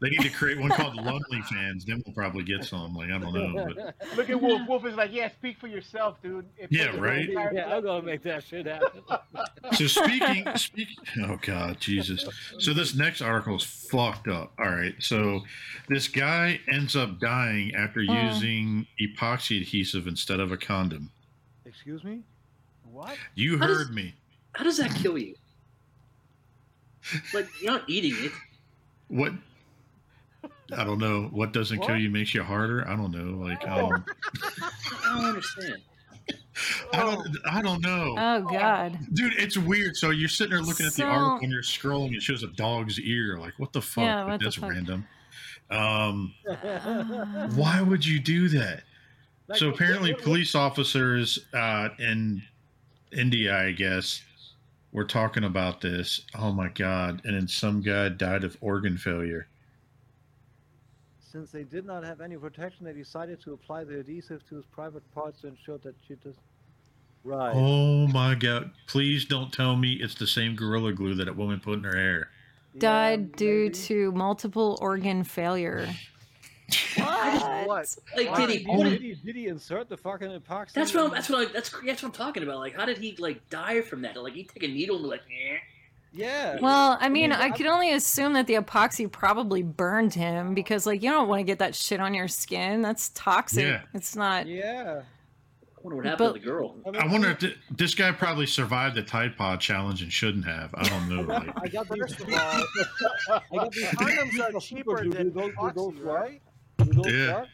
Just 0.00 0.10
kidding. 0.10 0.22
they 0.22 0.22
need 0.24 0.30
to 0.30 0.36
create 0.36 0.60
one 0.60 0.70
called 0.70 0.96
Lonely 0.96 1.42
Fans. 1.50 1.84
Then 1.84 2.02
we'll 2.06 2.14
probably 2.14 2.44
get 2.44 2.64
some. 2.64 2.94
Like 2.94 3.10
I 3.10 3.18
don't 3.18 3.32
know, 3.34 3.66
but 3.74 3.94
Look 4.16 4.30
at 4.30 4.40
Wolf. 4.40 4.62
Wolf 4.68 4.86
is 4.86 4.94
like, 4.94 5.12
yeah, 5.12 5.28
speak 5.30 5.58
for 5.58 5.66
yourself, 5.66 6.20
dude. 6.22 6.46
It 6.56 6.68
Yeah, 6.70 6.96
right? 6.96 7.28
yeah, 7.30 7.74
I'm 7.74 7.82
gonna 7.82 8.02
make 8.02 8.22
that 8.22 8.44
shit 8.44 8.66
happen. 8.66 9.02
so 9.74 9.86
speaking, 9.86 10.44
speaking. 10.56 10.96
Oh 11.24 11.38
God, 11.42 11.78
Jesus. 11.80 12.24
So 12.58 12.72
this 12.72 12.94
next 12.94 13.20
article 13.22 13.56
is 13.56 13.64
fucked 13.64 14.28
up. 14.28 14.52
All 14.58 14.70
right, 14.70 14.94
so 14.98 15.42
this 15.88 16.08
guy 16.08 16.60
ends 16.70 16.94
up 16.96 17.18
dying 17.20 17.74
after 17.74 18.00
Mm. 18.00 18.32
using 18.32 18.86
epoxy 19.00 19.60
adhesive 19.60 20.06
instead 20.06 20.40
of 20.40 20.52
a 20.52 20.56
condom. 20.56 21.10
Excuse 21.66 22.04
me. 22.04 22.22
What? 22.90 23.16
You 23.34 23.58
How 23.58 23.66
does- 23.66 23.78
heard 23.78 23.94
me. 23.94 24.14
How 24.54 24.64
does 24.64 24.78
that 24.78 24.94
kill 24.94 25.18
you? 25.18 25.34
Like 27.32 27.46
you're 27.62 27.72
not 27.72 27.88
eating 27.88 28.14
it. 28.24 28.32
What? 29.08 29.32
I 30.76 30.84
don't 30.84 30.98
know. 30.98 31.28
What 31.32 31.52
doesn't 31.52 31.80
kill 31.80 31.96
you 31.96 32.10
makes 32.10 32.34
you 32.34 32.42
harder. 32.42 32.86
I 32.86 32.94
don't 32.96 33.10
know. 33.10 33.42
Like, 33.44 33.66
um, 33.66 34.04
I 35.04 35.16
don't 35.16 35.24
understand. 35.24 35.76
I 36.92 36.98
don't. 37.00 37.28
I 37.50 37.62
don't 37.62 37.82
know. 37.82 38.14
Oh 38.18 38.42
God. 38.42 38.98
Dude, 39.14 39.32
it's 39.38 39.56
weird. 39.56 39.96
So 39.96 40.10
you're 40.10 40.28
sitting 40.28 40.50
there 40.52 40.60
looking 40.62 40.86
at 40.86 40.92
the 40.92 40.98
So- 40.98 41.06
article 41.06 41.38
and 41.42 41.52
you're 41.52 41.62
scrolling. 41.62 42.14
It 42.14 42.22
shows 42.22 42.42
a 42.42 42.48
dog's 42.48 43.00
ear. 43.00 43.38
Like, 43.38 43.54
what 43.58 43.72
the 43.72 43.80
fuck? 43.80 44.04
Yeah, 44.04 44.22
Like, 44.22 44.28
what 44.32 44.40
the 44.40 44.44
that's 44.44 44.56
fuck? 44.56 44.70
random. 44.70 45.06
Um, 45.70 46.34
Uh, 46.48 47.48
why 47.54 47.80
would 47.80 48.04
you 48.04 48.20
do 48.20 48.48
that? 48.48 48.82
Like, 49.48 49.58
so 49.58 49.68
apparently, 49.70 50.10
what- 50.12 50.18
what- 50.20 50.24
police 50.24 50.54
officers 50.54 51.38
uh, 51.54 51.88
in 51.98 52.42
India, 53.12 53.56
I 53.58 53.72
guess, 53.72 54.22
were 54.92 55.04
talking 55.04 55.44
about 55.44 55.80
this. 55.80 56.22
Oh 56.34 56.52
my 56.52 56.68
god! 56.68 57.22
And 57.24 57.34
then 57.34 57.48
some 57.48 57.80
guy 57.82 58.08
died 58.10 58.44
of 58.44 58.56
organ 58.60 58.96
failure. 58.98 59.47
Since 61.30 61.50
they 61.50 61.64
did 61.64 61.84
not 61.84 62.04
have 62.04 62.20
any 62.22 62.36
protection, 62.36 62.86
they 62.86 62.92
decided 62.94 63.40
to 63.42 63.52
apply 63.52 63.84
the 63.84 64.00
adhesive 64.00 64.46
to 64.48 64.56
his 64.56 64.64
private 64.66 65.02
parts 65.14 65.42
to 65.42 65.48
ensure 65.48 65.76
that 65.78 65.94
she 66.06 66.14
does. 66.14 66.34
Right. 67.22 67.52
Oh 67.54 68.06
my 68.06 68.34
god! 68.34 68.70
Please 68.86 69.26
don't 69.26 69.52
tell 69.52 69.76
me 69.76 69.94
it's 69.94 70.14
the 70.14 70.26
same 70.26 70.54
gorilla 70.56 70.92
glue 70.94 71.14
that 71.16 71.28
a 71.28 71.32
woman 71.32 71.60
put 71.60 71.74
in 71.74 71.84
her 71.84 71.96
hair. 71.96 72.30
died 72.78 73.32
due 73.36 73.64
maybe. 73.64 73.74
to 73.74 74.12
multiple 74.12 74.78
organ 74.80 75.24
failure. 75.24 75.88
What? 76.98 77.86
Like, 78.16 78.30
Why 78.30 78.46
did 78.46 78.50
he? 78.50 78.58
did, 78.58 78.66
What 78.68 78.84
did, 78.84 79.00
he, 79.00 79.14
did 79.14 79.36
he 79.36 79.46
insert 79.46 79.88
the 79.88 79.96
fucking 79.96 80.28
epoxy? 80.28 80.72
that's 80.72 80.92
what. 80.94 81.04
I'm, 81.04 81.10
that's 81.10 81.28
what. 81.30 81.48
I, 81.48 81.52
that's 81.52 81.70
that's 81.84 82.02
what 82.02 82.08
I'm 82.08 82.12
talking 82.12 82.42
about. 82.42 82.58
Like, 82.58 82.76
how 82.76 82.84
did 82.84 82.98
he 82.98 83.16
like 83.18 83.46
die 83.48 83.80
from 83.80 84.02
that? 84.02 84.22
Like, 84.22 84.34
he 84.34 84.44
take 84.44 84.62
a 84.62 84.68
needle 84.68 84.96
and 84.96 85.04
be 85.04 85.08
like, 85.10 85.22
eh. 85.22 85.56
Yeah. 86.12 86.58
Well, 86.60 86.96
I 87.00 87.08
mean, 87.08 87.30
mean, 87.30 87.32
I 87.32 87.42
I'm- 87.44 87.52
could 87.52 87.66
only 87.66 87.92
assume 87.92 88.32
that 88.32 88.46
the 88.46 88.54
epoxy 88.54 89.10
probably 89.10 89.62
burned 89.62 90.14
him 90.14 90.54
because, 90.54 90.86
like, 90.86 91.02
you 91.02 91.10
don't 91.10 91.28
want 91.28 91.40
to 91.40 91.44
get 91.44 91.58
that 91.58 91.74
shit 91.74 92.00
on 92.00 92.14
your 92.14 92.28
skin. 92.28 92.80
That's 92.82 93.10
toxic. 93.10 93.64
Yeah. 93.64 93.82
It's 93.94 94.16
not. 94.16 94.46
Yeah. 94.46 95.02
I 95.02 95.80
wonder 95.82 95.96
what 95.96 96.06
happened 96.06 96.18
But- 96.18 96.32
to 96.34 96.40
the 96.40 96.44
girl. 96.44 96.74
I 96.98 97.06
wonder 97.06 97.30
if 97.30 97.38
th- 97.38 97.56
this 97.70 97.94
guy 97.94 98.10
probably 98.10 98.46
survived 98.46 98.96
the 98.96 99.02
Tide 99.02 99.36
Pod 99.36 99.60
challenge 99.60 100.02
and 100.02 100.12
shouldn't 100.12 100.44
have. 100.44 100.74
I 100.74 100.88
don't 100.88 101.08
know. 101.08 101.22
Like, 101.22 101.50
I 101.62 101.68
got 101.68 101.88
these. 101.88 102.00
First 102.00 102.20
of 102.20 102.32
all, 102.32 102.64
I 103.30 103.42
got 103.54 103.72
these 103.72 103.84
condoms 103.84 104.54
are 104.56 104.60
cheaper 104.60 105.08
than 105.08 105.32
those, 105.32 105.52
epoxy, 105.52 105.76
work? 105.76 105.94
right? 106.02 106.42
Yeah. 107.06 107.34
work? 107.40 107.48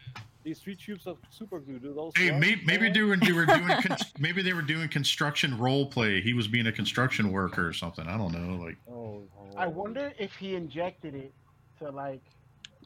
These 0.44 0.58
three 0.60 0.76
tubes 0.76 1.06
of 1.06 1.16
super 1.30 1.58
glue. 1.58 1.78
Do 1.78 1.94
those? 1.94 2.12
hey, 2.16 2.30
work? 2.30 2.40
maybe, 2.40 2.62
maybe 2.66 2.90
they 2.90 3.00
were, 3.00 3.16
they 3.16 3.32
were 3.32 3.46
doing 3.46 3.66
con- 3.82 3.96
maybe 4.18 4.42
they 4.42 4.52
were 4.52 4.62
doing 4.62 4.88
construction 4.88 5.56
role 5.58 5.86
play. 5.86 6.20
He 6.20 6.34
was 6.34 6.46
being 6.46 6.66
a 6.66 6.72
construction 6.72 7.32
worker 7.32 7.66
or 7.66 7.72
something. 7.72 8.06
I 8.06 8.18
don't 8.18 8.32
know. 8.32 8.62
Like 8.62 8.76
Oh, 8.88 9.22
oh. 9.38 9.56
I 9.56 9.66
wonder 9.66 10.12
if 10.18 10.34
he 10.36 10.54
injected 10.54 11.14
it 11.14 11.32
to 11.78 11.90
like, 11.90 12.20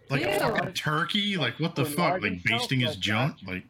like 0.08 0.22
a 0.22 0.38
fucking 0.38 0.72
turkey. 0.74 1.36
Like 1.36 1.58
what 1.58 1.74
the 1.74 1.82
To 1.84 1.90
fuck? 1.90 2.22
Like 2.22 2.42
basting 2.44 2.80
his 2.80 2.90
like 2.90 3.00
junk. 3.00 3.40
that? 3.40 3.48
Like 3.54 3.64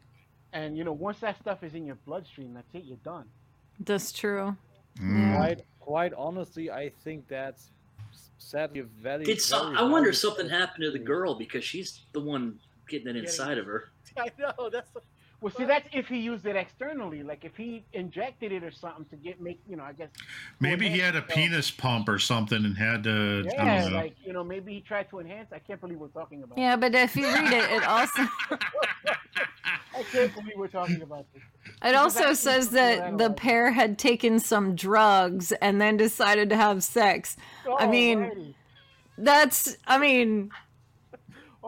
and 0.53 0.77
you 0.77 0.83
know, 0.83 0.93
once 0.93 1.19
that 1.19 1.39
stuff 1.41 1.63
is 1.63 1.73
in 1.73 1.85
your 1.85 1.97
bloodstream, 2.05 2.53
that's 2.53 2.73
it. 2.75 2.83
You're 2.85 2.97
done. 2.97 3.25
That's 3.79 4.11
true. 4.11 4.55
mm. 5.01 5.35
Quite, 5.35 5.61
quite 5.79 6.13
honestly, 6.13 6.69
I 6.69 6.91
think 7.03 7.27
that's 7.27 7.71
sadly 8.37 8.81
very. 8.81 9.23
Did 9.23 9.41
some, 9.41 9.73
very 9.73 9.77
I 9.77 9.89
wonder 9.89 10.09
if 10.09 10.17
something 10.17 10.47
happened 10.49 10.83
to 10.83 10.91
the 10.91 10.99
girl 10.99 11.33
because 11.35 11.63
she's 11.63 12.01
the 12.13 12.19
one 12.19 12.59
getting 12.89 13.07
it 13.07 13.15
inside 13.15 13.57
of 13.57 13.65
her. 13.65 13.89
I 14.17 14.31
know 14.39 14.69
that's 14.69 14.89
the 14.91 15.01
Well, 15.41 15.53
see, 15.53 15.65
that's 15.65 15.87
if 15.93 16.07
he 16.07 16.17
used 16.19 16.45
it 16.45 16.55
externally. 16.55 17.23
Like 17.23 17.45
if 17.45 17.55
he 17.55 17.85
injected 17.93 18.51
it 18.51 18.63
or 18.63 18.71
something 18.71 19.05
to 19.05 19.15
get 19.15 19.39
make, 19.41 19.61
you 19.69 19.77
know, 19.77 19.83
I 19.83 19.93
guess. 19.93 20.09
maybe 20.59 20.89
he 20.89 20.99
had 20.99 21.15
a 21.15 21.19
enhance 21.19 21.33
penis 21.35 21.71
pump 21.71 22.09
or 22.09 22.19
something 22.19 22.65
and 22.65 22.77
had 22.77 23.03
to. 23.05 23.49
I 23.59 23.65
Yeah, 23.65 23.81
don't 23.83 23.91
know. 23.93 23.97
like 23.97 24.15
you 24.23 24.33
know, 24.33 24.43
maybe 24.43 24.73
he 24.73 24.81
tried 24.81 25.09
to 25.11 25.19
enhance. 25.19 25.51
I 25.53 25.59
can't 25.59 25.79
believe 25.79 25.99
we're 25.99 26.07
talking 26.09 26.43
about. 26.43 26.57
Yeah, 26.57 26.75
but 26.75 26.93
if 26.95 27.15
you 27.15 27.25
read 27.27 27.53
it, 27.53 27.71
it 27.71 27.83
also 27.87 28.27
I 29.93 30.03
can't 30.11 30.33
believe 30.33 30.53
we're 30.57 30.67
talking 30.67 31.01
about 31.01 31.25
this. 31.33 31.43
it 31.83 31.95
also 31.95 32.33
says 32.33 32.69
that 32.71 33.01
I 33.01 33.09
that 33.09 33.09
don't 33.11 33.17
the 33.17 33.29
like. 33.29 33.37
pair 33.37 33.71
had 33.71 33.97
taken 33.97 34.39
some 34.39 34.75
drugs 34.75 35.51
and 35.53 35.81
then 35.81 35.97
decided 35.97 36.49
to 36.49 36.55
have 36.55 36.83
sex. 36.83 37.37
I 37.79 37.85
oh, 37.85 37.87
mean, 37.87 38.31
Alrighty. 38.31 38.55
That's 39.17 39.77
I 39.87 39.97
mean, 39.97 40.51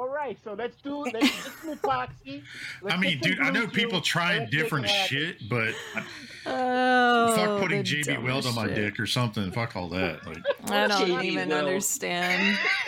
all 0.02 0.10
right. 0.10 0.38
So 0.44 0.54
let's 0.54 0.76
do 0.82 1.04
let's 1.04 1.14
get 1.20 1.32
some 1.62 1.78
epoxy. 1.78 2.44
Let's 2.82 2.96
I 2.96 3.00
mean, 3.00 3.20
dude, 3.20 3.40
I 3.40 3.52
know 3.52 3.68
people 3.68 4.00
too, 4.00 4.06
trying 4.06 4.40
let's 4.42 4.52
different 4.52 4.90
shit, 4.90 5.48
but 5.50 5.74
oh, 6.46 7.36
fuck 7.36 7.60
putting 7.62 7.84
JB 7.84 8.24
Weld 8.24 8.46
on 8.48 8.56
my 8.56 8.66
shit. 8.68 8.76
dick 8.76 9.00
or 9.00 9.06
something. 9.06 9.52
Fuck 9.52 9.76
all 9.76 9.88
that. 9.90 10.26
Like, 10.26 10.38
I 10.70 10.88
don't 10.88 11.08
JB 11.08 11.24
even 11.24 11.50
Weld. 11.50 11.68
understand. 11.68 12.58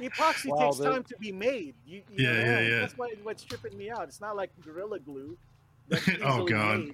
epoxy 0.00 0.46
Wow, 0.46 0.66
takes 0.66 0.78
the- 0.78 0.90
time 0.90 1.04
to 1.04 1.16
be 1.18 1.32
made. 1.32 1.74
You, 1.86 2.02
you 2.10 2.24
Yeah, 2.26 2.32
know, 2.32 2.40
yeah, 2.40 2.60
yeah. 2.60 2.78
That's 2.80 2.96
why 2.98 3.12
what's 3.22 3.42
tripping 3.44 3.76
me 3.76 3.90
out. 3.90 4.04
It's 4.04 4.20
not 4.20 4.36
like 4.36 4.50
gorilla 4.64 4.98
glue. 4.98 5.36
Oh, 6.24 6.44
God. 6.46 6.86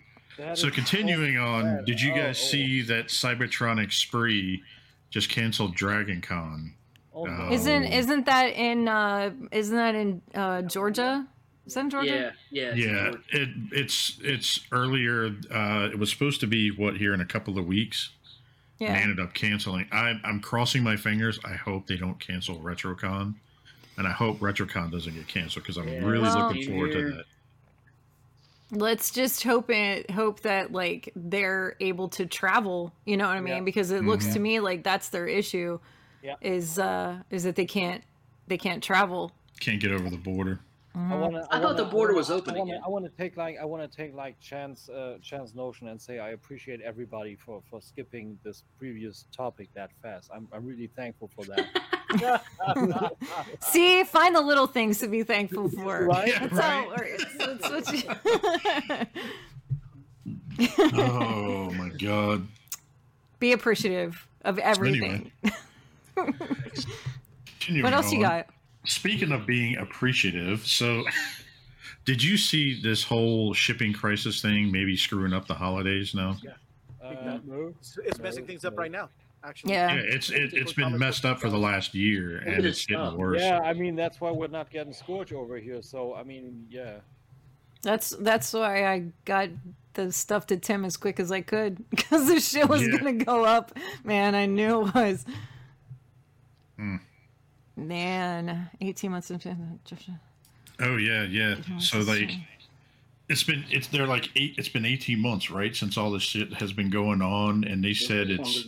so 0.54 0.68
is 0.68 0.74
continuing 0.74 1.36
on, 1.38 1.62
bad. 1.64 1.84
did 1.84 2.00
you 2.00 2.12
Oh, 2.12 2.16
guys 2.16 2.40
oh. 2.42 2.46
see 2.46 2.82
that 2.82 3.08
Cybertronic 3.08 3.92
Spree 3.92 4.62
just 5.10 5.28
canceled 5.28 5.74
Dragon 5.74 6.20
Con? 6.22 6.74
Oh, 7.18 7.24
no. 7.24 7.50
Isn't 7.50 7.84
isn't 7.84 8.26
that 8.26 8.52
in 8.52 8.86
uh 8.88 9.30
isn't 9.50 9.74
that 9.76 9.94
in 9.94 10.20
uh 10.34 10.62
Georgia? 10.62 11.26
Is 11.66 11.74
that 11.74 11.80
in 11.80 11.90
Georgia? 11.90 12.34
Yeah, 12.50 12.74
yeah, 12.74 13.08
it's 13.10 13.32
Yeah, 13.32 13.40
it 13.40 13.48
it's 13.72 14.18
it's 14.22 14.60
earlier. 14.70 15.34
Uh, 15.50 15.88
it 15.90 15.98
was 15.98 16.10
supposed 16.10 16.40
to 16.40 16.46
be 16.46 16.70
what 16.70 16.98
here 16.98 17.14
in 17.14 17.20
a 17.22 17.26
couple 17.26 17.58
of 17.58 17.66
weeks. 17.66 18.10
and 18.78 18.90
they 18.90 18.92
Yeah. 18.92 18.98
ended 19.00 19.18
up 19.18 19.32
canceling. 19.32 19.88
I'm 19.90 20.20
I'm 20.24 20.40
crossing 20.40 20.82
my 20.82 20.96
fingers. 20.96 21.40
I 21.44 21.54
hope 21.54 21.86
they 21.86 21.96
don't 21.96 22.20
cancel 22.20 22.56
RetroCon, 22.60 23.34
and 23.96 24.06
I 24.06 24.10
hope 24.12 24.38
RetroCon 24.40 24.92
doesn't 24.92 25.14
get 25.14 25.26
canceled 25.26 25.64
because 25.64 25.78
I'm 25.78 25.88
Yeah. 25.88 26.00
really 26.04 26.20
Well- 26.20 26.48
looking 26.48 26.66
forward 26.68 26.92
to 26.92 27.10
that. 27.12 27.24
Let's 28.72 29.10
just 29.12 29.42
hope 29.44 29.70
it 29.70 30.10
hope 30.10 30.40
that 30.40 30.72
like 30.72 31.12
they're 31.16 31.76
able 31.80 32.08
to 32.10 32.26
travel, 32.26 32.92
you 33.06 33.16
know 33.16 33.26
what 33.28 33.36
I 33.36 33.40
mean? 33.40 33.54
Yeah. 33.56 33.60
Because 33.62 33.90
it 33.92 34.04
looks 34.04 34.26
Mhm. 34.26 34.32
to 34.34 34.38
me 34.40 34.60
like 34.60 34.82
that's 34.82 35.08
their 35.08 35.26
issue. 35.26 35.78
Yeah. 36.22 36.34
Is 36.40 36.78
uh 36.78 37.18
is 37.30 37.44
that 37.44 37.56
they 37.56 37.66
can't 37.66 38.02
they 38.46 38.58
can't 38.58 38.82
travel. 38.82 39.32
Can't 39.60 39.80
get 39.80 39.92
over 39.92 40.10
the 40.10 40.16
border. 40.16 40.60
I 40.96 41.14
want 41.14 41.34
to. 41.34 41.46
I 41.50 41.60
thought 41.60 41.76
the 41.76 41.84
border 41.84 42.14
was 42.14 42.30
open 42.30 42.54
I 42.54 42.58
wanna, 42.58 42.72
again. 42.72 42.82
I 42.86 42.88
want 42.88 43.04
to 43.04 43.10
take 43.10 43.36
like 43.36 43.58
I 43.60 43.66
want 43.66 43.90
to 43.90 43.96
take 43.96 44.14
like 44.14 44.40
Chan's 44.40 44.88
uh, 44.88 45.18
Chan's 45.20 45.54
notion 45.54 45.88
and 45.88 46.00
say 46.00 46.18
I 46.18 46.30
appreciate 46.30 46.80
everybody 46.80 47.36
for 47.36 47.60
for 47.68 47.82
skipping 47.82 48.38
this 48.42 48.64
previous 48.78 49.26
topic 49.36 49.68
that 49.74 49.90
fast. 50.02 50.30
I'm 50.34 50.48
I'm 50.52 50.64
really 50.64 50.86
thankful 50.96 51.30
for 51.34 51.44
that. 51.44 52.42
See, 53.60 54.04
find 54.04 54.34
the 54.34 54.40
little 54.40 54.66
things 54.66 54.98
to 55.00 55.08
be 55.08 55.22
thankful 55.22 55.68
for. 55.68 56.06
Right? 56.06 56.32
That's 56.40 56.58
how 56.58 56.90
it 56.90 56.98
works. 56.98 57.92
You 60.58 60.68
oh 60.94 61.70
my 61.72 61.90
god. 61.90 62.46
be 63.38 63.52
appreciative 63.52 64.26
of 64.42 64.58
everything. 64.58 65.30
Continuing 65.42 65.65
What 66.16 67.92
else 67.92 68.12
you 68.12 68.20
got? 68.20 68.46
Speaking 68.84 69.32
of 69.32 69.46
being 69.46 69.76
appreciative, 69.78 70.66
so 70.66 71.02
did 72.04 72.22
you 72.22 72.36
see 72.36 72.80
this 72.80 73.02
whole 73.02 73.52
shipping 73.54 73.92
crisis 73.92 74.40
thing 74.40 74.70
maybe 74.70 74.96
screwing 74.96 75.32
up 75.32 75.46
the 75.48 75.54
holidays 75.54 76.14
now? 76.14 76.36
Uh, 77.02 77.38
no. 77.44 77.72
It's, 77.80 77.98
it's 78.04 78.18
messing 78.18 78.46
things 78.46 78.64
up 78.64 78.78
right 78.78 78.90
now. 78.90 79.08
Actually, 79.44 79.74
Yeah. 79.74 79.94
Yeah, 79.94 80.00
it's 80.04 80.30
it, 80.30 80.54
it's 80.54 80.72
been 80.72 80.96
messed 80.98 81.24
up 81.24 81.40
for 81.40 81.48
the 81.50 81.58
last 81.58 81.94
year 81.94 82.38
and 82.38 82.64
it's 82.64 82.84
getting 82.86 83.04
stop? 83.04 83.14
worse. 83.18 83.40
Yeah, 83.40 83.60
I 83.60 83.74
mean 83.74 83.94
that's 83.94 84.20
why 84.20 84.30
we're 84.30 84.46
not 84.48 84.70
getting 84.70 84.92
Scourge 84.92 85.32
over 85.32 85.56
here. 85.56 85.82
So 85.82 86.14
I 86.14 86.22
mean, 86.24 86.66
yeah. 86.70 86.96
That's 87.82 88.10
that's 88.10 88.52
why 88.52 88.86
I 88.86 89.04
got 89.24 89.50
the 89.94 90.10
stuff 90.10 90.46
to 90.48 90.56
Tim 90.56 90.84
as 90.84 90.96
quick 90.96 91.20
as 91.20 91.30
I 91.30 91.42
could 91.42 91.88
because 91.90 92.26
the 92.28 92.40
shit 92.40 92.68
was 92.68 92.82
Yeah. 92.82 92.96
gonna 92.96 93.12
go 93.12 93.44
up. 93.44 93.76
Man, 94.04 94.34
I 94.34 94.46
knew 94.46 94.86
it 94.86 94.94
was. 94.94 95.24
Hmm. 96.76 96.96
Man, 97.76 98.70
eighteen 98.80 99.10
months 99.10 99.30
into 99.30 99.54
Oh 100.80 100.96
yeah, 100.96 101.24
yeah. 101.24 101.56
So 101.78 102.00
like 102.00 102.30
it's 103.28 103.42
been 103.42 103.64
it's 103.70 103.88
they're 103.88 104.06
like 104.06 104.30
eight 104.36 104.54
it's 104.56 104.68
been 104.68 104.84
18 104.84 105.18
months, 105.20 105.50
right? 105.50 105.74
Since 105.74 105.96
all 105.98 106.10
this 106.10 106.22
shit 106.22 106.52
has 106.54 106.72
been 106.72 106.90
going 106.90 107.20
on 107.22 107.64
and 107.64 107.84
they 107.84 107.92
said 107.94 108.30
it's. 108.30 108.66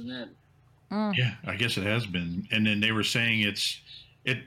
Mm. 0.91 1.15
yeah, 1.17 1.35
I 1.47 1.55
guess 1.57 1.77
it 1.77 1.85
has 1.85 2.07
been. 2.07 2.49
And 2.51 2.67
then 2.67 2.81
they 2.81 2.93
were 2.93 3.05
saying 3.05 3.41
it's 3.43 3.81
it 4.25 4.39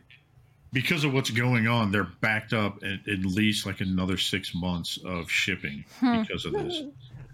because 0.74 1.04
of 1.04 1.14
what's 1.14 1.30
going 1.30 1.68
on, 1.68 1.92
they're 1.92 2.08
backed 2.22 2.54
up 2.54 2.78
at, 2.84 3.08
at 3.08 3.20
least 3.26 3.66
like 3.66 3.82
another 3.82 4.18
6 4.18 4.56
months 4.56 4.98
of 5.06 5.30
shipping 5.30 5.84
Hmm. 6.00 6.22
because 6.22 6.46
of 6.46 6.54
this. 6.54 6.84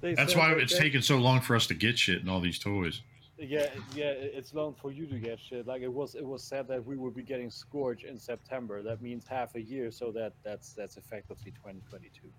That's 0.02 0.36
why 0.36 0.52
it's 0.54 0.74
they- 0.74 0.80
taking 0.80 1.02
so 1.02 1.18
long 1.18 1.40
for 1.41 1.56
us 1.56 1.68
to 1.68 1.74
get 1.74 1.98
shit 1.99 2.20
and 2.22 2.30
all 2.30 2.41
these 2.41 2.60
toys. 2.60 3.02
Yeah, 3.39 3.69
yeah, 3.95 4.14
it's 4.18 4.53
long 4.53 4.73
for 4.73 4.91
you 4.91 5.05
to 5.05 5.15
get 5.15 5.39
shit. 5.39 5.68
Like 5.68 5.84
it 5.84 5.93
was, 5.93 6.15
it 6.15 6.26
was 6.26 6.43
said 6.43 6.68
that 6.69 6.85
we 6.85 6.97
would 6.97 7.15
be 7.15 7.22
getting 7.22 7.51
Scourge 7.51 8.03
in 8.03 8.18
September. 8.18 8.81
That 8.81 9.01
means 9.01 9.27
half 9.27 9.55
a 9.55 9.61
year, 9.61 9.91
so 9.91 10.11
that 10.11 10.34
that's 10.43 10.73
that's 10.73 10.97
effectively 10.97 11.51
2022. 11.51 12.30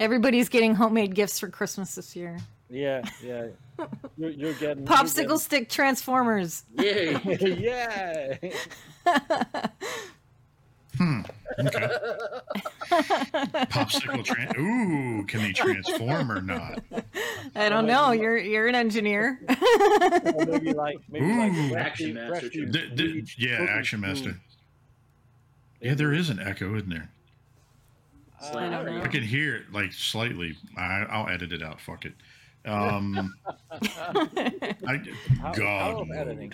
Everybody's 0.00 0.48
getting 0.48 0.74
homemade 0.74 1.14
gifts 1.14 1.38
for 1.38 1.48
Christmas 1.48 1.94
this 1.94 2.14
year. 2.14 2.38
Yeah, 2.70 3.02
yeah. 3.22 3.48
You're, 4.18 4.30
you're 4.30 4.52
getting 4.54 4.84
Popsicle 4.84 5.38
stick 5.38 5.68
Transformers. 5.68 6.64
Yay! 6.76 7.18
You're 8.44 8.50
getting, 10.98 11.24
yeah. 11.58 11.66
Okay. 11.66 11.88
Popsicle 13.70 14.24
tran 14.24 14.56
Ooh, 14.58 15.24
can 15.26 15.40
they 15.42 15.52
transform 15.52 16.30
or 16.32 16.40
not? 16.40 16.82
I 17.54 17.68
don't 17.68 17.86
know. 17.86 18.12
You're 18.12 18.38
you're 18.38 18.66
an 18.68 18.74
engineer. 18.74 19.38
Or 20.34 20.46
maybe 20.46 20.72
like 20.72 20.98
maybe 21.10 21.26
like 21.26 21.52
Ooh. 21.52 21.68
freshly- 21.70 21.76
Action 21.76 22.14
Master, 22.14 22.30
freshly 22.30 22.50
too. 22.50 22.66
D- 22.66 22.88
d- 22.94 23.12
bleached 23.12 23.38
yeah, 23.38 23.66
Action. 23.68 24.00
Master. 24.00 24.36
Yeah, 25.80 25.94
there 25.94 26.12
is 26.12 26.28
an 26.30 26.40
echo, 26.40 26.74
isn't 26.76 26.88
there? 26.90 27.08
Uh, 28.42 28.56
I 28.56 28.68
don't 28.70 28.86
know. 28.86 29.02
I 29.02 29.08
can 29.08 29.22
hear 29.22 29.56
it 29.56 29.72
like 29.72 29.92
slightly. 29.92 30.56
I, 30.76 31.04
I'll 31.10 31.28
edit 31.28 31.52
it 31.52 31.62
out. 31.62 31.80
Fuck 31.80 32.04
it. 32.04 32.14
Um, 32.64 33.34
I, 33.72 35.00
How- 35.40 35.52
God 35.52 36.06
how 36.08 36.14
editing? 36.14 36.52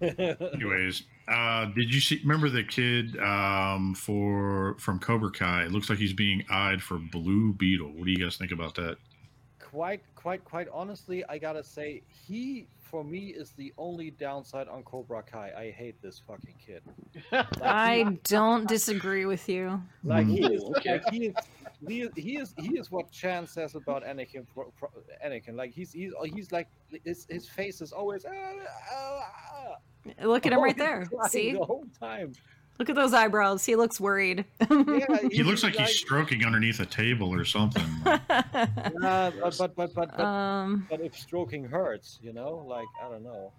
Anyways, 0.00 1.02
uh, 1.28 1.66
did 1.66 1.92
you 1.92 2.00
see? 2.00 2.20
Remember 2.22 2.48
the 2.48 2.64
kid 2.64 3.18
um, 3.18 3.94
for 3.94 4.76
from 4.78 4.98
Cobra 4.98 5.30
Kai? 5.30 5.64
It 5.64 5.72
looks 5.72 5.90
like 5.90 5.98
he's 5.98 6.12
being 6.12 6.44
eyed 6.50 6.82
for 6.82 6.98
Blue 6.98 7.52
Beetle. 7.52 7.92
What 7.94 8.04
do 8.04 8.10
you 8.10 8.18
guys 8.18 8.36
think 8.36 8.52
about 8.52 8.74
that? 8.76 8.96
quite 9.76 10.00
quite 10.14 10.42
quite 10.44 10.68
honestly 10.72 11.22
i 11.28 11.36
gotta 11.36 11.62
say 11.62 12.00
he 12.08 12.66
for 12.80 13.04
me 13.04 13.26
is 13.26 13.50
the 13.58 13.74
only 13.76 14.10
downside 14.10 14.68
on 14.68 14.82
cobra 14.84 15.22
kai 15.22 15.52
i 15.54 15.70
hate 15.70 16.00
this 16.00 16.22
fucking 16.26 16.54
kid 16.64 16.82
Like, 17.32 17.46
I 17.62 18.18
don't 18.24 18.66
disagree 18.66 19.26
with 19.26 19.48
you. 19.50 19.82
like 20.02 20.26
he 20.26 20.44
is 20.44 20.62
okay. 20.78 20.92
like 20.92 21.10
he 21.10 21.26
is 21.26 21.34
he 21.86 22.00
is, 22.00 22.10
he 22.16 22.36
is 22.38 22.54
he 22.58 22.78
is 22.78 22.90
what 22.90 23.10
Chan 23.10 23.48
says 23.48 23.74
about 23.74 24.02
Anakin. 24.02 24.46
Pro, 24.54 24.72
pro, 24.78 24.88
Anakin, 25.24 25.56
like 25.56 25.72
he's 25.72 25.92
he's 25.92 26.12
he's 26.34 26.50
like 26.50 26.68
his 27.04 27.26
his 27.28 27.46
face 27.46 27.82
is 27.82 27.92
always 27.92 28.24
ah, 28.24 28.30
ah, 28.90 29.32
ah, 29.54 29.76
Look 30.22 30.46
at 30.46 30.52
him 30.52 30.60
right 30.62 30.76
there. 30.78 31.08
See? 31.28 31.52
the 31.52 31.64
whole 31.64 31.86
time. 31.98 32.32
Look 32.78 32.90
at 32.90 32.96
those 32.96 33.14
eyebrows. 33.14 33.64
He 33.64 33.74
looks 33.76 34.00
worried. 34.00 34.44
Yeah, 34.70 35.18
He 35.30 35.42
looks 35.42 35.62
like 35.62 35.76
he's 35.76 35.96
stroking 35.96 36.44
underneath 36.44 36.80
a 36.80 36.86
table 36.86 37.32
or 37.32 37.44
something. 37.44 37.86
Nah, 38.04 38.20
but 39.30 39.56
but 39.58 39.58
but 39.58 39.94
but 39.94 39.94
but, 39.94 40.20
um, 40.20 40.86
but 40.90 41.00
if 41.00 41.16
stroking 41.16 41.64
hurts, 41.64 42.18
you 42.22 42.32
know, 42.32 42.64
like 42.66 42.86
I 43.02 43.08
don't 43.08 43.22
know, 43.22 43.52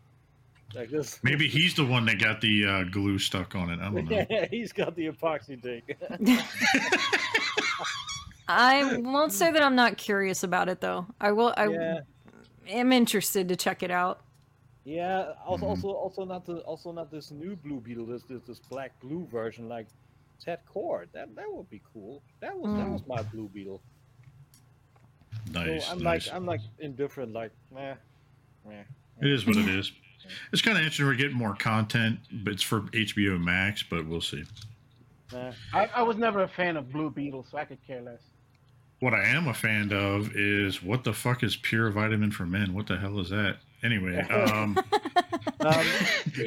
like 0.76 0.90
this. 0.90 1.20
Maybe 1.24 1.48
he's 1.48 1.74
the 1.74 1.86
one 1.86 2.06
that 2.06 2.20
got 2.20 2.42
the 2.42 2.66
uh, 2.66 2.84
glue 2.84 3.18
stuck 3.18 3.56
on 3.56 3.70
it. 3.72 3.80
I 3.80 3.86
don't 3.86 4.10
know. 4.10 4.26
Yeah, 4.30 4.46
he's 4.50 4.72
got 4.72 4.96
the 4.96 5.10
epoxy 5.10 5.60
dick. 5.62 5.98
I 8.48 8.98
won't 8.98 9.32
say 9.34 9.52
that 9.52 9.62
I'm 9.62 9.76
not 9.76 9.98
curious 9.98 10.44
about 10.44 10.70
it 10.70 10.82
though. 10.82 11.06
I 11.20 11.32
will. 11.32 11.54
I 11.58 11.68
yeah, 11.68 12.00
am 12.68 12.92
interested 12.92 13.50
to 13.50 13.56
check 13.56 13.84
it 13.84 13.92
out. 13.92 14.22
Yeah. 14.88 15.34
Also, 15.46 15.66
Mhm. 15.66 15.70
also, 15.70 15.88
also 15.90 16.24
not 16.24 16.46
the 16.46 16.60
also 16.60 16.94
not 16.94 17.12
this 17.12 17.30
new 17.30 17.58
Blue 17.58 17.82
Beetle. 17.82 18.06
This 18.06 18.24
this 18.24 18.42
this 18.44 18.60
black 18.60 18.98
blue 19.02 19.26
version, 19.28 19.68
like 19.68 19.86
Ted 20.40 20.60
Kord. 20.66 21.12
That 21.12 21.36
that 21.36 21.46
would 21.52 21.70
be 21.70 21.82
cool. 21.94 22.24
That 22.40 22.58
was 22.58 22.72
that 22.78 22.88
Mm. 22.88 22.94
was 22.94 23.06
my 23.06 23.22
Blue 23.24 23.50
Beetle. 23.50 23.82
Nice, 25.52 25.86
so 25.86 25.92
I'm 25.92 26.00
nice. 26.02 26.28
like 26.28 26.36
I'm 26.36 26.46
like 26.46 26.62
indifferent. 26.80 27.34
Like 27.34 27.52
meh, 27.70 27.96
meh. 28.66 28.84
It 29.22 29.28
is 29.30 29.46
what 29.46 29.58
it 29.58 29.68
is. 29.68 29.92
It's 30.54 30.62
kind 30.62 30.78
of 30.78 30.84
interesting. 30.84 31.06
We're 31.06 31.16
getting 31.16 31.36
more 31.38 31.56
content, 31.56 32.20
but 32.46 32.54
it's 32.54 32.64
for 32.64 32.82
HBO 32.94 33.38
Max. 33.38 33.84
But 33.84 34.06
we'll 34.08 34.22
see. 34.22 34.46
meh. 35.34 35.52
I, 35.74 35.88
I 35.88 36.02
was 36.04 36.16
never 36.16 36.44
a 36.44 36.48
fan 36.48 36.78
of 36.78 36.90
Blue 36.94 37.10
Beetle, 37.10 37.44
so 37.44 37.58
I 37.58 37.66
could 37.66 37.86
care 37.86 38.02
less. 38.02 38.22
What 39.02 39.14
I 39.14 39.26
am 39.26 39.50
a 39.50 39.54
fan 39.54 39.92
of 39.92 40.34
is 40.34 40.82
what 40.82 41.04
the 41.04 41.12
fuck 41.14 41.44
is 41.44 41.58
pure 41.58 41.90
vitamin 41.92 42.32
for 42.32 42.46
men? 42.46 42.74
What 42.74 42.88
the 42.88 42.98
hell 42.98 43.20
is 43.20 43.30
that? 43.32 43.58
Anyway, 43.84 44.20
um, 44.30 44.78
Um, 45.60 45.88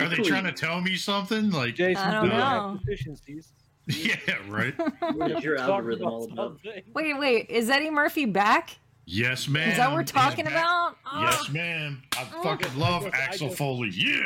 are 0.00 0.08
they 0.08 0.16
trying 0.16 0.44
to 0.44 0.52
tell 0.52 0.80
me 0.80 0.96
something? 0.96 1.50
Like, 1.50 1.74
Jason, 1.74 2.02
I 2.02 2.12
don't 2.12 2.24
do 2.24 2.30
have 2.30 2.62
know. 2.62 2.78
deficiencies? 2.84 3.52
yeah, 3.86 4.16
right. 4.48 4.74
What 5.16 5.30
is 5.32 5.42
your 5.44 5.56
algorithm 5.56 6.06
all 6.06 6.24
about? 6.32 6.58
Wait, 6.94 7.18
wait. 7.18 7.50
Is 7.50 7.68
Eddie 7.70 7.90
Murphy 7.90 8.24
back? 8.26 8.78
Yes, 9.06 9.48
ma'am. 9.48 9.70
Is 9.70 9.76
that 9.78 9.88
what 9.88 9.96
we're 9.96 10.04
talking 10.04 10.44
back. 10.44 10.54
about? 10.54 10.96
Oh, 11.12 11.20
Yes, 11.22 11.48
ma'am. 11.50 12.02
I 12.16 12.26
Oh. 12.34 12.42
fucking 12.42 12.70
I 12.70 12.74
love 12.74 13.02
just- 13.04 13.14
I 13.16 13.18
Axel 13.18 13.48
just- 13.48 13.58
Foley. 13.58 13.90
Yeah. 13.92 14.20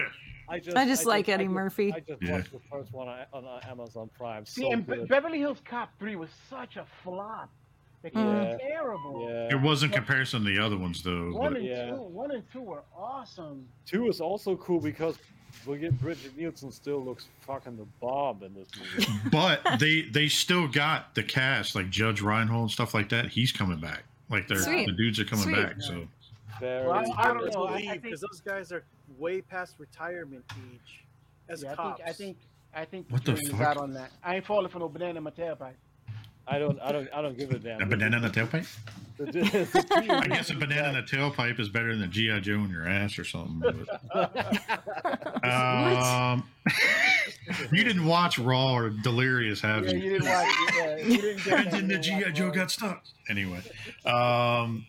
I 0.49 0.59
just, 0.59 0.77
I 0.77 0.85
just 0.85 1.07
like 1.07 1.29
Eddie 1.31 1.45
I 1.45 1.47
just- 1.47 1.55
Murphy. 1.55 1.93
I 1.95 2.01
just 2.01 2.21
Yeah. 2.23 2.33
watched 2.33 2.53
the 2.53 2.61
first 2.71 2.93
one 2.93 3.09
on, 3.09 3.25
on 3.33 3.45
uh, 3.47 3.61
Amazon 3.71 4.11
Prime. 4.17 4.45
See, 4.45 4.63
So 4.63 4.73
and 4.73 4.87
Be- 4.87 4.97
good. 4.97 5.09
Beverly 5.09 5.39
Hills 5.39 5.63
Cop 5.65 5.91
3 5.99 6.17
was 6.17 6.29
such 6.51 6.77
a 6.77 6.85
flop. 7.03 7.51
Like, 8.05 8.13
it 8.15 8.19
was 8.19 8.61
Yeah. 9.51 9.57
It 9.57 9.63
was 9.63 9.83
in 9.83 9.91
comparison 9.91 10.45
to 10.45 10.51
the 10.51 10.59
other 10.63 10.77
ones, 10.77 11.03
though. 11.03 11.33
One 11.33 11.55
But 11.55 11.61
and 11.63 11.69
Yeah. 11.69 11.91
two, 11.91 11.97
one 12.03 12.31
and 12.33 12.45
two 12.53 12.61
were 12.61 12.83
awesome. 12.95 13.67
Two 13.87 14.09
is 14.09 14.21
also 14.21 14.57
cool 14.57 14.79
because 14.79 15.19
Brigitte 15.65 15.99
Brigitte 16.01 16.37
Nielsen 16.37 16.71
still 16.71 17.03
looks 17.03 17.29
fucking 17.41 17.77
the 17.79 17.87
bomb 18.01 18.43
in 18.43 18.53
this 18.55 18.69
movie. 18.79 19.11
but 19.33 19.61
they 19.81 20.03
they 20.03 20.29
still 20.29 20.69
got 20.69 21.15
the 21.15 21.23
cast 21.23 21.75
like 21.75 21.89
Judge 21.91 22.21
Reinhold 22.21 22.63
and 22.63 22.71
stuff 22.71 22.93
like 22.93 23.09
that. 23.09 23.27
He's 23.29 23.53
coming 23.53 23.79
back. 23.81 24.03
Like 24.29 24.49
they're 24.49 24.59
Sweet. 24.59 24.87
the 24.87 24.93
dudes 24.93 25.19
are 25.21 25.25
coming 25.25 25.45
Sweet. 25.45 25.57
back. 25.57 25.81
So 25.81 26.07
Very 26.61 26.87
Well, 26.87 27.13
I 27.17 27.29
don't 27.33 27.53
know, 27.55 27.65
I- 27.65 27.69
I 27.69 27.77
believe 27.79 27.91
think- 27.91 28.03
because 28.03 28.21
those 28.21 28.41
guys 28.41 28.71
are 28.73 28.85
way 29.19 29.41
past 29.41 29.77
retirement 29.79 30.45
age 30.73 31.05
as 31.49 31.63
Yeah, 31.63 31.73
I 31.73 31.75
cops. 31.77 31.99
think 31.99 32.09
I 32.09 32.13
think 32.13 32.37
I 32.77 32.85
think 32.85 33.07
What 33.11 33.25
the 33.25 33.33
Jane 33.35 33.45
is 33.45 33.51
fuck? 33.53 33.61
out 33.61 33.77
on 33.77 33.95
that. 33.95 34.11
I 34.25 34.37
ain't 34.37 34.45
falling 34.45 34.69
for 34.69 34.81
no 34.81 34.89
banana 34.89 35.19
in 35.19 35.23
my 35.23 35.31
tailpipe. 35.31 35.75
I 36.47 36.59
don't 36.59 36.79
I 36.81 36.93
don't 36.93 37.09
I 37.15 37.23
don't 37.23 37.39
give 37.39 37.51
a 37.53 37.59
damn. 37.59 37.81
a 37.83 37.87
banana 37.87 38.17
in 38.19 38.23
the 38.23 38.29
tailpipe. 38.31 38.67
The- 39.17 39.27
the- 39.27 39.41
the 39.41 40.13
I 40.13 40.27
guess 40.27 40.51
a 40.51 40.55
banana 40.57 40.89
in 40.89 40.95
the 40.97 41.03
tailpipe 41.03 41.61
is 41.61 41.69
better 41.69 41.93
than 41.95 42.03
a 42.03 42.09
GI 42.09 42.41
Joe 42.41 42.55
in 42.55 42.71
your 42.71 42.85
ass 42.89 43.17
or 43.17 43.23
something. 43.25 43.87
but- 44.13 45.45
um, 45.45 46.43
you 47.73 47.85
didn't 47.85 48.07
watch 48.07 48.41
Raw 48.41 48.75
or 48.75 48.91
Delirious, 48.91 49.61
have 49.61 49.85
Yeah, 49.87 49.93
you? 49.93 49.99
you 50.03 50.11
didn't 50.19 50.29
watch. 50.29 50.49
Yeah, 50.77 50.97
you 50.97 51.21
didn't 51.21 51.45
get 51.45 51.61
And 51.61 51.73
then 51.73 51.87
the 51.89 51.99
GI 51.99 52.33
Joe 52.33 52.51
got 52.51 52.73
stuck. 52.73 53.05
Anyway, 53.29 53.61
um, 54.05 54.85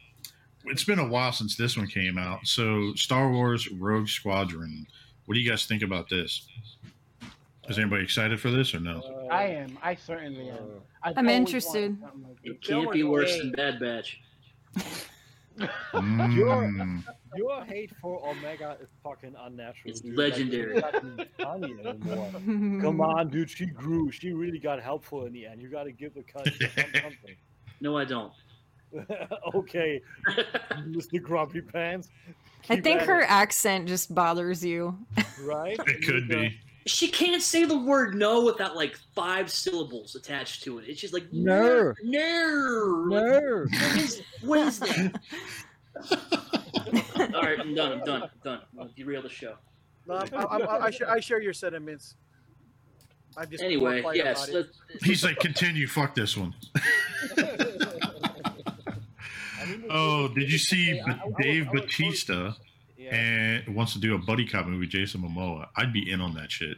it's 0.65 0.83
been 0.83 0.97
a 0.99 1.07
while 1.07 1.31
since 1.31 1.55
this 1.55 1.77
one 1.77 1.85
came 1.87 2.17
out. 2.17 2.47
So, 2.47 2.93
Star 2.95 3.31
Wars 3.31 3.69
Rogue 3.71 4.07
Squadron. 4.07 4.87
What 5.25 5.35
do 5.35 5.39
you 5.39 5.47
guys 5.49 5.65
think 5.67 5.83
about 5.83 6.09
this? 6.09 6.47
Is 7.69 7.79
anybody 7.79 8.03
excited 8.03 8.39
for 8.39 8.51
this 8.51 8.73
or 8.75 8.79
no? 8.79 9.01
Uh, 9.01 9.33
I 9.33 9.43
am. 9.45 9.77
I 9.81 9.95
certainly 9.95 10.49
am. 10.49 10.57
I've 11.03 11.17
I'm 11.17 11.27
always 11.27 11.39
interested. 11.39 11.99
wanted 11.99 12.01
something 12.01 12.29
like 12.29 12.37
It 12.43 12.61
can't 12.61 12.91
be 12.91 13.03
worse 13.03 13.31
Hey. 13.33 13.39
than 13.39 13.51
Bad 13.53 13.79
Batch. 13.79 14.19
Mm. 15.93 17.03
Your 17.35 17.63
hate 17.65 17.91
for 18.01 18.27
Omega 18.27 18.77
is 18.81 18.89
fucking 19.03 19.35
unnatural. 19.39 19.91
It's 19.91 20.01
dude. 20.01 20.15
Legendary. 20.17 20.73
you're 20.73 20.81
not 20.81 20.95
even 20.95 21.25
funny 21.37 21.75
anymore. 21.85 22.31
Come 22.81 23.01
on, 23.01 23.29
dude. 23.29 23.49
She 23.49 23.65
grew. 23.65 24.11
She 24.11 24.31
really 24.33 24.59
got 24.59 24.81
helpful 24.81 25.25
in 25.25 25.33
the 25.33 25.45
end. 25.45 25.61
You 25.61 25.69
got 25.69 25.83
to 25.83 25.91
give 25.91 26.13
the 26.13 26.23
cut 26.23 26.45
something. 26.75 27.35
No, 27.81 27.97
I 27.97 28.05
don't. 28.05 28.33
okay, 29.55 30.01
Mr. 30.87 31.21
Grumpy 31.21 31.61
Pants. 31.61 32.09
I 32.69 32.75
Keep 32.75 32.83
think 32.83 33.01
at 33.01 33.07
her 33.07 33.21
it, 33.21 33.29
accent 33.29 33.87
just 33.87 34.13
bothers 34.15 34.63
you. 34.63 34.97
right. 35.41 35.77
It 35.87 36.05
could 36.05 36.27
be. 36.29 36.57
She 36.87 37.07
can't 37.07 37.41
say 37.41 37.65
the 37.65 37.77
word 37.77 38.13
no 38.13 38.43
without 38.45 38.75
like 38.75 38.95
five 39.15 39.49
syllables 39.49 40.15
attached 40.15 40.63
to 40.65 40.77
it. 40.79 40.85
It's 40.87 41.01
just 41.01 41.13
like 41.15 41.25
No. 41.33 41.93
no, 42.03 43.05
No. 43.07 43.65
What 43.69 43.97
is, 43.97 44.21
what 44.41 44.59
is 44.59 44.79
that? 44.79 45.19
All 47.33 47.41
right, 47.41 47.59
I'm 47.59 47.73
done. 47.73 47.93
I'm 47.93 48.03
done. 48.03 48.23
I'm 48.23 48.29
done. 48.43 48.59
I'll 48.79 48.89
derail 48.95 49.23
the 49.23 49.29
show. 49.29 49.55
No, 50.07 50.15
I'm, 50.15 50.29
I'm, 50.35 50.61
I'm, 50.67 50.83
I, 50.83 50.91
share, 50.91 51.09
I 51.09 51.19
share 51.19 51.41
your 51.41 51.53
sentiments. 51.53 52.15
I'm 53.35 53.49
just 53.49 53.63
Anyway, 53.63 54.03
yes. 54.13 54.47
about 54.47 54.49
it. 54.49 54.53
let's- 54.91 55.03
He's 55.03 55.23
like, 55.23 55.39
continue. 55.39 55.87
Fuck 55.87 56.13
this 56.13 56.37
one. 56.37 56.53
I 57.35 57.35
mean, 59.67 59.85
Oh, 59.89 60.25
it's- 60.25 60.35
did 60.35 60.51
you 60.51 60.57
see 60.59 61.01
okay. 61.01 61.11
I- 61.11 61.13
I- 61.13 61.21
I 61.21 61.25
was- 61.25 61.35
Dave 61.41 61.67
I 61.67 61.71
was- 61.71 61.81
Bautista 61.81 62.55
Yeah. 63.05 63.15
and 63.15 63.75
wants 63.75 63.93
to 63.93 63.99
do 63.99 64.15
a 64.15 64.17
buddy 64.17 64.45
cop 64.47 64.65
movie 64.65 64.79
with 64.79 64.89
Jason 64.89 65.21
Momoa? 65.21 65.67
I'd 65.75 65.93
be 65.93 66.09
in 66.11 66.21
on 66.21 66.33
that 66.35 66.51
shit. 66.51 66.77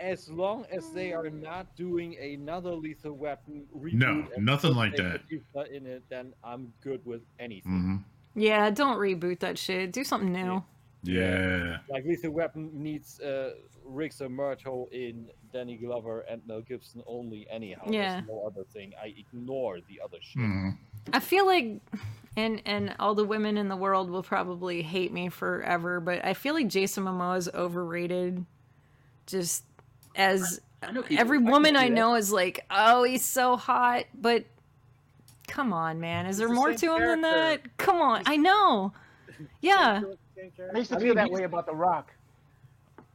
As 0.00 0.28
long 0.30 0.64
as 0.70 0.90
they 0.90 1.12
are 1.12 1.28
not 1.28 1.74
doing 1.76 2.16
another 2.18 2.70
Lethal 2.72 3.12
Weapon 3.14 3.66
reboot, 3.76 3.94
No, 3.94 4.26
nothing 4.38 4.70
put 4.70 4.76
like 4.76 4.94
Dave 4.96 5.04
that. 5.12 5.20
Bautista 5.52 5.76
in 5.76 5.86
it, 5.86 6.02
then 6.08 6.32
I'm 6.44 6.72
good 6.82 7.04
with 7.04 7.22
anything. 7.40 7.72
hmm 7.72 7.96
Yeah, 8.40 8.70
don't 8.70 8.98
reboot 8.98 9.40
that 9.40 9.58
shit. 9.58 9.92
Do 9.92 10.04
something 10.04 10.32
new. 10.32 10.62
Yeah. 11.02 11.78
Like 11.88 12.04
Lethal 12.04 12.30
Weapon 12.30 12.70
needs 12.74 13.18
uh, 13.20 13.54
Riggs 13.84 14.18
Murtaugh 14.20 14.90
in 14.92 15.28
Danny 15.52 15.76
Glover 15.76 16.20
and 16.30 16.42
Mel 16.46 16.60
Gibson 16.60 17.02
only. 17.06 17.46
Anyhow, 17.50 17.82
Yeah. 17.88 18.14
There's 18.14 18.28
no 18.28 18.44
other 18.46 18.64
thing. 18.72 18.92
I 19.02 19.14
ignore 19.16 19.78
the 19.88 20.00
other 20.04 20.18
shit. 20.20 20.42
hmm 20.42 20.70
I 21.12 21.20
feel 21.20 21.46
like, 21.46 21.80
and 22.36 22.62
and 22.64 22.94
all 22.98 23.14
the 23.14 23.24
women 23.24 23.56
in 23.56 23.68
the 23.68 23.76
world 23.76 24.10
will 24.10 24.22
probably 24.22 24.82
hate 24.82 25.12
me 25.12 25.28
forever, 25.28 26.00
but 26.00 26.24
I 26.24 26.34
feel 26.34 26.54
like 26.54 26.68
Jason 26.68 27.04
Momoa 27.04 27.38
is 27.38 27.48
overrated. 27.52 28.44
Just 29.26 29.64
as 30.16 30.60
I 30.82 30.92
know 30.92 31.02
people. 31.02 31.20
every 31.20 31.38
woman 31.38 31.74
see 31.74 31.80
I 31.82 31.88
know 31.88 32.14
is 32.14 32.32
like, 32.32 32.64
oh, 32.70 33.04
he's 33.04 33.24
so 33.24 33.56
hot, 33.56 34.04
but 34.14 34.44
come 35.46 35.72
on, 35.72 36.00
man, 36.00 36.26
is 36.26 36.38
there 36.38 36.48
the 36.48 36.54
more 36.54 36.72
to 36.72 36.78
same 36.78 36.90
him 36.90 37.08
than 37.08 37.20
that? 37.22 37.76
Come 37.78 38.00
on, 38.00 38.22
I 38.26 38.36
know. 38.36 38.92
Yeah, 39.60 40.00
Same 40.00 40.50
character. 40.50 40.70
I 40.74 40.78
used 40.78 40.90
to 40.90 40.98
feel 40.98 41.14
that 41.14 41.30
way 41.30 41.44
about 41.44 41.66
The 41.66 41.74
Rock. 41.74 42.12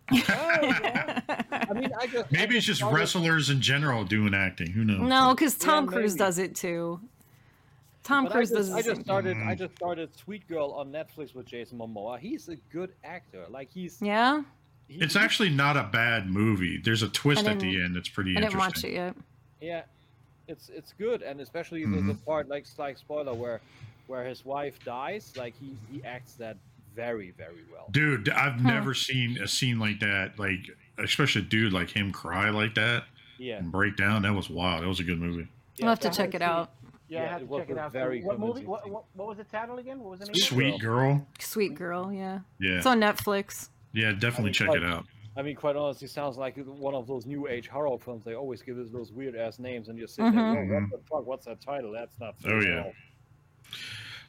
Oh, 0.12 0.18
I 0.30 1.74
mean, 1.74 1.92
I 2.00 2.08
just 2.08 2.32
Maybe 2.32 2.56
it's 2.56 2.66
just 2.66 2.82
wrestlers 2.82 3.50
in 3.50 3.60
general 3.60 4.04
doing 4.06 4.34
acting. 4.34 4.72
Who 4.72 4.86
knows? 4.86 5.02
no, 5.02 5.34
because 5.34 5.56
Tom 5.56 5.86
Yeah, 5.86 5.92
Cruise 5.92 6.16
does 6.16 6.38
it 6.38 6.56
too. 6.56 7.02
Tom 8.04 8.26
But 8.26 8.34
Cruise 8.34 8.52
I 8.52 8.56
does 8.58 8.68
just, 8.68 8.72
the 8.72 8.76
I 8.78 8.82
just 8.82 8.96
same. 8.98 9.04
started. 9.06 9.38
I 9.38 9.56
Mhm. 9.56 9.58
just 9.58 9.76
started 9.76 10.16
Sweet 10.18 10.48
Girl 10.48 10.72
on 10.72 10.92
Netflix 10.92 11.34
with 11.34 11.46
Jason 11.46 11.78
Momoa. 11.78 12.20
He's 12.20 12.50
a 12.50 12.56
good 12.72 12.92
actor. 13.04 13.46
Like 13.50 13.70
he's. 13.72 14.02
Yeah, 14.02 14.44
he- 14.88 14.96
It's 15.00 15.16
actually 15.16 15.50
not 15.50 15.78
a 15.78 15.84
bad 15.84 16.30
movie. 16.30 16.78
There's 16.78 17.02
a 17.02 17.10
twist 17.10 17.46
at 17.46 17.60
the 17.60 17.82
end 17.82 17.96
that's 17.96 18.10
pretty 18.10 18.32
interesting. 18.36 18.60
I 18.60 18.66
didn't 18.66 18.76
watch 18.76 18.84
it 18.84 18.94
yet. 18.94 19.16
Yeah, 19.62 19.84
it's 20.48 20.68
it's 20.70 20.94
good, 20.94 21.22
and 21.22 21.40
especially 21.40 21.82
the, 21.86 21.88
Mm-hmm. 21.88 22.08
the 22.10 22.14
part 22.16 22.50
like 22.50 22.66
like 22.78 22.98
spoiler 22.98 23.34
where 23.34 23.62
where 24.08 24.26
his 24.26 24.44
wife 24.44 24.84
dies. 24.84 25.34
Like 25.38 25.54
he 25.60 25.78
he 25.90 26.04
acts 26.04 26.34
that 26.34 26.58
very 26.96 27.32
very 27.32 27.64
well. 27.72 27.88
Dude, 27.92 28.28
I've 28.30 28.60
Huh. 28.60 28.70
never 28.70 28.94
seen 28.94 29.42
a 29.42 29.48
scene 29.48 29.80
like 29.80 30.00
that. 30.02 30.38
Like, 30.38 30.70
especially 30.98 31.42
a 31.44 31.46
dude 31.46 31.72
like 31.72 31.90
him 31.90 32.12
cry 32.12 32.50
like 32.50 32.76
that 32.76 33.06
Yeah, 33.38 33.58
and 33.60 33.72
break 33.72 33.96
down. 33.96 34.24
That 34.24 34.34
was 34.34 34.50
wild. 34.50 34.84
That 34.84 34.88
was 34.90 35.00
a 35.00 35.04
good 35.06 35.20
movie. 35.20 35.48
I'll 35.82 35.88
have 35.90 36.00
to 36.02 36.10
check 36.10 36.34
haven't 36.34 36.36
it 36.36 36.40
seen 36.40 36.50
out. 36.50 36.72
Yeah, 37.10 37.24
I 37.24 37.28
have 37.28 37.48
to 37.48 37.58
check 37.58 37.70
it 37.70 37.78
out. 37.78 37.92
very 37.92 38.22
what 38.24 38.40
movie? 38.40 38.66
What, 38.66 38.90
what, 38.90 39.04
what 39.14 39.28
was 39.28 39.38
the 39.38 39.44
title 39.44 39.78
again? 39.78 40.00
What 40.00 40.12
was 40.12 40.20
the 40.22 40.26
name? 40.28 40.36
Sweet 40.36 40.42
it? 40.42 40.72
Sweet 40.72 40.82
girl. 40.82 41.28
Sweet 41.40 41.76
Girl, 41.76 42.12
yeah. 42.14 42.40
Yeah. 42.60 42.78
It's 42.78 42.86
on 42.86 43.00
Netflix. 43.00 43.70
Yeah, 43.94 44.12
definitely 44.14 44.46
mean, 44.46 44.54
check 44.54 44.68
quite- 44.70 44.82
it 44.84 44.86
out. 44.86 45.06
I 45.36 45.42
mean, 45.42 45.56
quite 45.56 45.76
honestly, 45.76 46.08
sounds 46.08 46.38
like 46.38 46.56
one 46.58 46.94
of 46.94 47.08
those 47.08 47.26
new 47.26 47.48
age 47.48 47.68
horror 47.68 47.98
films. 47.98 48.24
They 48.24 48.36
always 48.36 48.62
give 48.62 48.78
us 48.78 48.88
those 48.92 49.12
weird 49.12 49.36
ass 49.36 49.58
names, 49.58 49.90
and 49.90 49.98
you 49.98 50.06
sit 50.06 50.26
Mhm. 50.26 50.34
there. 50.34 50.64
"Whoa, 50.66 50.80
what 50.82 50.92
the 50.92 51.08
fuck? 51.10 51.26
What's 51.26 51.46
that 51.48 51.60
title? 51.60 51.92
That's 51.92 52.20
not." 52.20 52.36
Oh, 52.46 52.50
fair 52.62 52.62
yeah. 52.62 52.92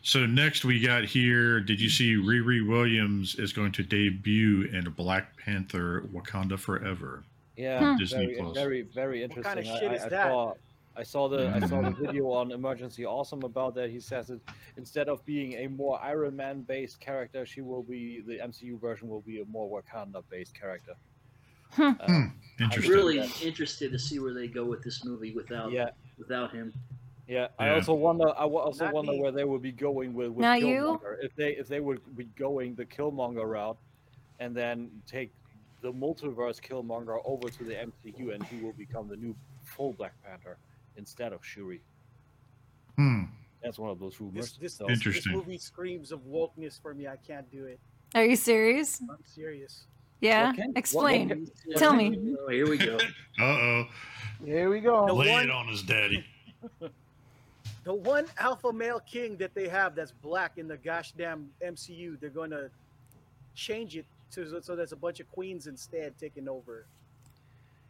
So 0.02 0.26
next 0.26 0.64
we 0.64 0.80
got 0.80 1.04
here. 1.04 1.60
Did 1.60 1.80
you 1.80 1.88
see 1.88 2.14
Riri 2.14 2.66
Williams 2.66 3.34
is 3.36 3.52
going 3.52 3.72
to 3.72 3.82
debut 3.82 4.62
in 4.72 4.84
Black 4.90 5.36
Panther: 5.38 6.02
Wakanda 6.12 6.58
Forever? 6.58 7.24
Yeah, 7.56 7.92
Hmm. 7.92 7.98
Disney 7.98 8.26
very, 8.26 8.36
Plus. 8.36 8.54
very, 8.56 8.82
very 8.82 9.22
interesting. 9.22 9.44
What 9.44 9.54
kind 9.54 9.58
of 9.60 9.80
shit 9.80 9.90
I, 9.90 9.94
is 9.94 10.02
I 10.04 10.08
that? 10.08 10.26
Saw, 10.28 10.54
I 10.96 11.02
saw 11.02 11.28
the 11.28 11.48
I 11.54 11.60
saw 11.66 11.82
the 11.82 11.90
Mhm. 11.90 12.06
video 12.06 12.30
on 12.30 12.52
Emergency 12.52 13.04
Awesome 13.04 13.42
about 13.42 13.74
that. 13.74 13.90
He 13.90 13.98
says 14.00 14.28
that 14.28 14.40
instead 14.76 15.08
of 15.08 15.24
being 15.24 15.54
a 15.54 15.66
more 15.68 16.00
Iron 16.00 16.36
Man 16.36 16.62
based 16.62 17.00
character, 17.00 17.44
she 17.44 17.60
will 17.62 17.82
be 17.82 18.20
the 18.20 18.38
MCU 18.40 18.78
version 18.78 19.08
will 19.08 19.22
be 19.22 19.40
a 19.40 19.44
more 19.46 19.68
Wakanda 19.82 20.22
based 20.30 20.54
character. 20.54 20.94
Hmm. 21.72 21.82
Uh, 21.82 22.06
Hmm. 22.06 22.12
I'm 22.60 22.64
Interesting. 22.66 22.92
really 22.94 23.16
Yeah. 23.16 23.28
interested 23.42 23.90
to 23.90 23.98
see 23.98 24.20
where 24.20 24.32
they 24.32 24.46
go 24.46 24.64
with 24.64 24.82
this 24.84 25.04
movie 25.04 25.32
without 25.32 25.72
yeah, 25.72 25.90
without 26.16 26.52
him. 26.52 26.72
yeah. 27.26 27.48
I 27.58 27.66
Yeah. 27.66 27.74
also 27.74 27.94
wonder. 27.94 28.28
I 28.28 28.44
also 28.44 28.84
Not 28.84 28.94
wonder 28.94 29.12
me. 29.12 29.20
where 29.20 29.32
they 29.32 29.44
would 29.44 29.62
be 29.62 29.72
going 29.72 30.14
with, 30.14 30.28
with 30.28 30.38
Not 30.42 30.60
you? 30.60 30.66
Killmonger. 31.00 31.24
If 31.24 31.34
they 31.34 31.56
if 31.56 31.66
they 31.66 31.80
would 31.80 32.16
be 32.16 32.26
going 32.36 32.76
the 32.76 32.86
Killmonger 32.86 33.44
route, 33.48 33.78
and 34.38 34.54
then 34.56 35.02
take 35.08 35.32
the 35.80 35.92
multiverse 35.92 36.60
Killmonger 36.62 37.20
over 37.24 37.48
to 37.48 37.64
the 37.64 37.74
MCU, 37.74 38.30
and 38.32 38.44
he 38.44 38.60
will 38.60 38.72
become 38.74 39.08
the 39.08 39.16
new 39.16 39.34
full 39.64 39.92
Black 39.94 40.14
Panther 40.22 40.56
instead 40.96 41.32
of 41.32 41.44
Shuri. 41.44 41.80
Hmm. 42.96 43.24
That's 43.62 43.78
one 43.78 43.90
of 43.90 43.98
those 43.98 44.20
rumors. 44.20 44.52
This, 44.52 44.56
this, 44.58 44.74
So- 44.74 44.86
this, 44.86 44.98
Interesting. 44.98 45.32
movie 45.32 45.58
screams 45.58 46.12
of 46.12 46.20
wokeness 46.26 46.80
for 46.80 46.94
me. 46.94 47.08
I 47.08 47.16
can't 47.16 47.50
do 47.50 47.64
it. 47.64 47.78
Are 48.14 48.24
you 48.24 48.36
serious? 48.36 49.00
I'm 49.10 49.16
serious. 49.24 49.86
Yeah. 50.20 50.48
What 50.48 50.56
can- 50.56 50.68
what- 50.68 50.76
Explain. 50.78 51.28
what 51.28 51.38
can- 51.38 51.74
Tell 51.76 51.92
what 51.96 51.98
me. 51.98 52.36
Oh, 52.40 52.48
here 52.48 52.68
we 52.68 52.76
go. 52.78 52.98
Uh 53.40 53.42
oh. 53.44 53.84
Here 54.44 54.70
we 54.70 54.80
go. 54.80 55.06
The 55.06 55.12
Lay 55.12 55.30
one- 55.30 55.44
it 55.44 55.50
on 55.50 55.68
his 55.68 55.82
daddy. 55.82 56.24
The 57.84 57.92
one 57.92 58.24
alpha 58.38 58.72
male 58.72 59.00
king 59.00 59.36
that 59.36 59.54
they 59.54 59.68
have 59.68 59.94
that's 59.94 60.10
black 60.10 60.56
in 60.56 60.66
the 60.68 60.78
gosh 60.78 61.12
damn 61.18 61.50
MCU, 61.62 62.18
they're 62.18 62.30
going 62.30 62.48
to 62.50 62.70
change 63.54 63.94
it 63.98 64.06
to, 64.32 64.62
so 64.62 64.74
there's 64.74 64.92
a 64.92 64.96
bunch 64.96 65.20
of 65.20 65.30
queens 65.30 65.66
instead 65.66 66.16
taking 66.18 66.48
over. 66.48 66.86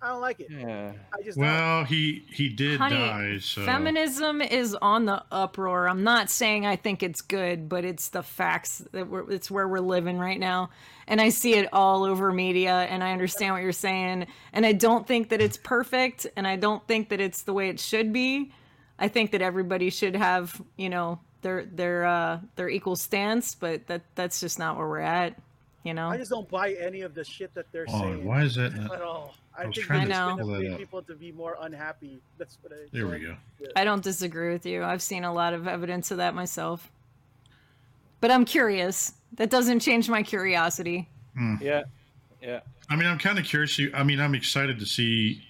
I 0.05 0.09
don't 0.09 0.21
like 0.21 0.39
it. 0.39 0.49
Yeah. 0.51 0.93
I 1.15 1.23
just 1.23 1.39
don't. 1.39 1.47
Well, 1.47 1.85
he 1.85 2.27
he 2.31 2.51
did 2.51 2.79
Honey, 2.79 2.97
die. 2.97 3.39
So 3.39 3.65
Feminism 3.65 4.43
is 4.43 4.77
on 4.83 5.07
the 5.07 5.25
uproar. 5.33 5.89
I'm 5.89 6.05
not 6.05 6.29
saying 6.29 6.67
I 6.67 6.77
think 6.77 7.03
it's 7.03 7.23
good, 7.23 7.71
but 7.71 7.87
it's 7.87 8.11
the 8.11 8.23
facts 8.23 8.83
that 8.93 9.09
we're, 9.09 9.31
it's 9.31 9.51
where 9.51 9.67
we're 9.67 9.81
living 9.81 10.19
right 10.19 10.39
now. 10.39 10.69
And 11.07 11.23
I 11.23 11.31
see 11.31 11.55
it 11.55 11.71
all 11.73 12.05
over 12.05 12.33
media 12.33 12.83
and 12.91 13.03
I 13.03 13.13
understand 13.13 13.55
what 13.55 13.63
you're 13.63 13.73
saying. 13.73 14.27
And 14.53 14.67
I 14.67 14.73
don't 14.73 15.07
think 15.07 15.31
that 15.31 15.41
it's 15.41 15.57
perfect 15.57 16.27
and 16.37 16.47
I 16.47 16.57
don't 16.57 16.87
think 16.87 17.09
that 17.09 17.21
it's 17.21 17.43
the 17.43 17.55
way 17.55 17.71
it 17.71 17.81
should 17.81 18.13
be. 18.13 18.53
I 18.99 19.09
think 19.09 19.33
that 19.33 19.41
everybody 19.41 19.89
should 19.89 20.17
have, 20.17 20.61
you 20.77 20.91
know, 20.91 21.19
their 21.41 21.65
their 21.65 22.05
uh 22.05 22.41
their 22.57 22.69
equal 22.69 22.97
stance, 22.97 23.55
but 23.55 23.87
that 23.87 24.03
that's 24.17 24.39
just 24.39 24.59
not 24.59 24.77
where 24.77 24.87
we're 24.87 25.01
at, 25.01 25.39
you 25.85 25.95
know. 25.95 26.09
I 26.09 26.17
just 26.17 26.31
don't 26.31 26.49
buy 26.49 26.73
any 26.73 27.03
of 27.03 27.15
the 27.15 27.25
shit 27.25 27.55
that 27.55 27.71
they're 27.73 27.87
Oh, 27.89 28.01
saying 28.01 28.25
why 28.25 28.43
is 28.43 28.55
that? 28.57 28.75
Not... 28.75 28.95
at 28.95 29.03
all. 29.03 29.35
I, 29.57 29.63
I 29.63 29.67
was 29.67 29.77
think 29.77 29.87
trying 29.87 30.07
to 30.07 30.13
gonna 30.13 30.43
pull 30.43 30.53
that 30.61 30.73
up. 30.73 30.79
people 30.79 31.03
to 31.03 31.15
be 31.15 31.31
more 31.31 31.57
unhappy. 31.61 32.21
That's 32.39 32.59
what 32.63 32.73
I. 32.73 32.77
There 32.93 33.07
we 33.07 33.21
go. 33.21 33.37
I 33.77 33.85
don't 33.85 34.03
disagree 34.03 34.53
with 34.53 34.67
you. 34.67 34.83
I've 34.83 35.03
seen 35.03 35.23
a 35.23 35.33
lot 35.33 35.55
of 35.55 35.69
evidence 35.69 36.11
of 36.11 36.17
that 36.17 36.35
myself. 36.35 36.91
But 38.21 38.31
I'm 38.31 38.45
curious. 38.45 39.13
That 39.35 39.51
doesn't 39.51 39.81
change 39.81 40.09
my 40.09 40.23
curiosity. 40.23 41.09
Hmm. 41.37 41.57
Yeah. 41.61 41.85
Yeah. 42.43 42.61
I 42.89 42.97
mean, 42.97 43.07
I'm 43.07 43.19
kind 43.19 43.39
of 43.39 43.45
curious. 43.45 43.79
I 43.95 44.03
mean, 44.03 44.21
I'm 44.21 44.35
excited 44.35 44.79
to 44.79 44.87
see 44.87 45.43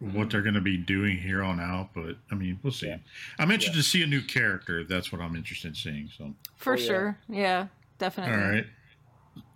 what 0.00 0.30
they're 0.30 0.42
going 0.42 0.54
to 0.54 0.60
be 0.60 0.76
doing 0.76 1.16
here 1.16 1.42
on 1.42 1.58
out, 1.60 1.90
but 1.94 2.16
I 2.30 2.34
mean, 2.34 2.58
we'll 2.62 2.72
see. 2.72 2.88
Yeah. 2.88 2.98
I'm 3.38 3.50
interested 3.50 3.76
to 3.78 3.82
see 3.82 4.02
a 4.02 4.06
new 4.06 4.20
character. 4.20 4.84
That's 4.84 5.10
what 5.12 5.20
I'm 5.20 5.34
interested 5.36 5.68
in 5.68 5.74
seeing. 5.74 6.10
So, 6.16 6.34
For 6.56 6.74
Oh, 6.74 6.76
yeah. 6.76 6.86
sure. 6.86 7.18
Yeah, 7.28 7.58
all 7.60 7.68
definitely. 7.98 8.36
right. 8.36 8.66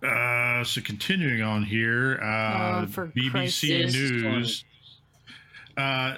Uh, 0.03 0.63
so 0.63 0.81
continuing 0.81 1.41
on 1.41 1.63
here, 1.63 2.19
uh, 2.21 2.83
Oh, 2.83 2.87
for 2.87 3.07
BBC 3.07 3.31
Christ's 3.31 3.59
sake. 3.61 3.85
This 3.85 3.95
is 3.95 4.11
News. 4.23 4.63
Uh, 5.77 6.15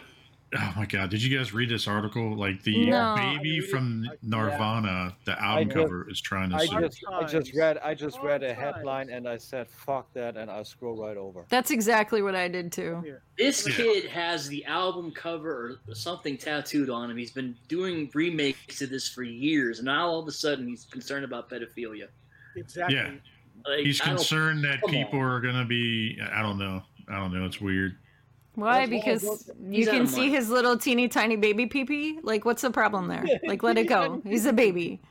oh 0.57 0.73
my 0.75 0.85
God! 0.85 1.09
Did 1.09 1.21
you 1.23 1.35
guys 1.37 1.53
read 1.53 1.69
this 1.69 1.87
article? 1.87 2.35
Like 2.35 2.63
the 2.63 2.85
No. 2.87 3.15
baby 3.15 3.29
I 3.29 3.41
read 3.41 3.63
it. 3.63 3.69
from 3.69 4.07
I- 4.11 4.15
Nirvana, 4.23 5.15
the 5.25 5.39
album 5.41 5.69
just- 5.69 5.75
cover 5.77 6.09
is 6.09 6.21
trying 6.21 6.49
to 6.51 6.55
I 6.57 6.65
sue. 6.65 6.79
just 6.79 7.03
I 7.11 7.23
just 7.25 7.53
read 7.55 7.77
I 7.79 7.93
just 7.93 8.17
Hard 8.17 8.27
read 8.29 8.43
a 8.43 8.55
times. 8.55 8.75
headline 8.77 9.09
and 9.09 9.27
I 9.27 9.37
said 9.37 9.67
fuck 9.69 10.11
that 10.13 10.37
and 10.37 10.49
I 10.49 10.63
scroll 10.63 10.95
right 11.03 11.17
over. 11.17 11.45
That's 11.49 11.69
exactly 11.71 12.21
what 12.21 12.35
I 12.35 12.47
did 12.47 12.71
too. 12.71 13.03
This 13.37 13.67
Yeah. 13.67 13.75
kid 13.75 14.05
has 14.09 14.47
the 14.47 14.65
album 14.65 15.11
cover 15.11 15.79
or 15.87 15.95
something 15.95 16.37
tattooed 16.37 16.89
on 16.89 17.09
him. 17.11 17.17
He's 17.17 17.31
been 17.31 17.55
doing 17.67 18.09
remakes 18.13 18.81
of 18.81 18.89
this 18.89 19.07
for 19.09 19.23
years, 19.23 19.79
and 19.79 19.85
now 19.85 20.07
all 20.07 20.19
of 20.19 20.27
a 20.27 20.31
sudden 20.31 20.67
he's 20.67 20.85
concerned 20.85 21.25
about 21.25 21.49
pedophilia. 21.49 22.07
Exactly. 22.55 22.95
Yeah. 22.97 23.11
Like, 23.67 23.85
He's 23.85 24.01
concerned 24.01 24.63
that 24.63 24.83
people 24.87 25.19
on. 25.19 25.25
are 25.25 25.39
going 25.39 25.55
to 25.55 25.65
be. 25.65 26.19
I 26.33 26.41
don't 26.41 26.57
know. 26.57 26.81
I 27.09 27.15
don't 27.17 27.33
know. 27.33 27.45
It's 27.45 27.59
weird. 27.61 27.97
Why? 28.55 28.79
That's 28.85 28.89
Because 28.89 29.21
those- 29.21 29.49
you 29.69 29.85
can 29.87 30.07
see 30.07 30.21
money. 30.21 30.31
his 30.31 30.49
little 30.49 30.77
teeny 30.77 31.07
tiny 31.07 31.35
baby 31.37 31.65
pee 31.67 31.85
pee. 31.85 32.19
Like, 32.21 32.43
what's 32.45 32.61
the 32.61 32.71
problem 32.71 33.07
there? 33.07 33.25
Like, 33.45 33.63
let 33.63 33.77
it 33.77 33.85
go. 33.87 34.21
He's 34.25 34.45
a 34.45 34.53
baby. 34.53 35.01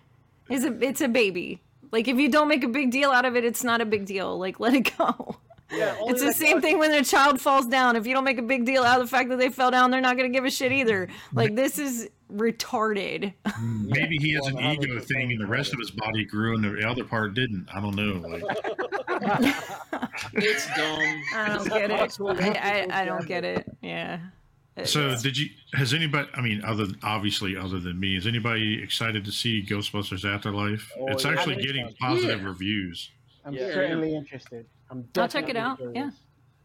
He's 0.48 0.64
a. 0.64 0.72
It's 0.84 1.00
a 1.00 1.08
baby. 1.08 1.62
Like, 1.92 2.06
if 2.06 2.18
you 2.18 2.28
don't 2.28 2.48
make 2.48 2.62
a 2.64 2.68
big 2.68 2.90
deal 2.90 3.10
out 3.10 3.24
of 3.24 3.36
it, 3.36 3.44
it's 3.44 3.64
not 3.64 3.80
a 3.80 3.84
big 3.86 4.04
deal. 4.06 4.38
Like, 4.38 4.60
let 4.60 4.74
it 4.74 4.92
go. 4.98 5.36
Yeah. 5.72 5.94
It's 6.02 6.20
the 6.22 6.32
same 6.32 6.54
one- 6.54 6.62
thing 6.62 6.78
when 6.78 6.92
a 6.92 7.04
child 7.04 7.40
falls 7.40 7.66
down. 7.66 7.96
If 7.96 8.06
you 8.06 8.14
don't 8.14 8.24
make 8.24 8.38
a 8.38 8.42
big 8.42 8.64
deal 8.64 8.82
out 8.82 9.00
of 9.00 9.06
the 9.06 9.10
fact 9.16 9.28
that 9.30 9.38
they 9.38 9.48
fell 9.50 9.70
down, 9.70 9.90
they're 9.90 10.00
not 10.00 10.16
going 10.16 10.30
to 10.30 10.36
give 10.36 10.44
a 10.44 10.50
shit 10.50 10.72
either. 10.72 11.08
Like, 11.32 11.54
this 11.54 11.78
is 11.78 12.08
retarded. 12.32 13.32
Mm. 13.44 13.86
Maybe 13.88 14.16
he 14.18 14.32
has 14.32 14.46
an 14.46 14.58
ego 14.58 14.98
thing 15.00 15.32
and 15.32 15.40
the 15.40 15.46
rest 15.46 15.72
of 15.72 15.78
his 15.78 15.90
body 15.90 16.24
grew 16.24 16.54
and 16.54 16.62
the 16.64 16.88
other 16.88 17.04
part 17.04 17.34
didn't. 17.34 17.68
I 17.74 17.80
don't 17.80 17.94
know. 17.94 18.28
Like, 18.28 18.42
It's 20.34 20.66
dumb. 20.76 21.22
I 21.34 21.48
don't 21.54 21.68
get 21.68 21.90
it. 21.90 22.20
I, 22.20 22.86
I, 22.90 23.02
I 23.02 23.04
don't 23.04 23.26
get 23.26 23.44
it. 23.44 23.66
Yeah. 23.82 24.20
so 24.84 25.16
did 25.20 25.36
you, 25.36 25.48
has 25.74 25.92
anybody, 25.94 26.28
I 26.34 26.40
mean, 26.40 26.62
other 26.64 26.86
obviously 27.02 27.56
other 27.56 27.80
than 27.80 27.98
me, 27.98 28.16
is 28.16 28.26
anybody 28.26 28.82
excited 28.82 29.24
to 29.24 29.32
see 29.32 29.62
Ghostbusters 29.64 30.24
Afterlife? 30.24 30.90
Oh, 30.98 31.08
it's 31.08 31.24
yeah. 31.24 31.32
actually 31.32 31.56
getting 31.56 31.92
positive 32.00 32.40
Yeah. 32.42 32.46
reviews. 32.48 33.10
I'm 33.44 33.54
Yeah. 33.54 33.72
certainly 33.72 34.14
interested. 34.14 34.66
I'm 34.90 35.06
I'll 35.16 35.28
check 35.28 35.48
it 35.48 35.56
out, 35.56 35.78
curious. 35.78 35.96
yeah. 35.96 36.10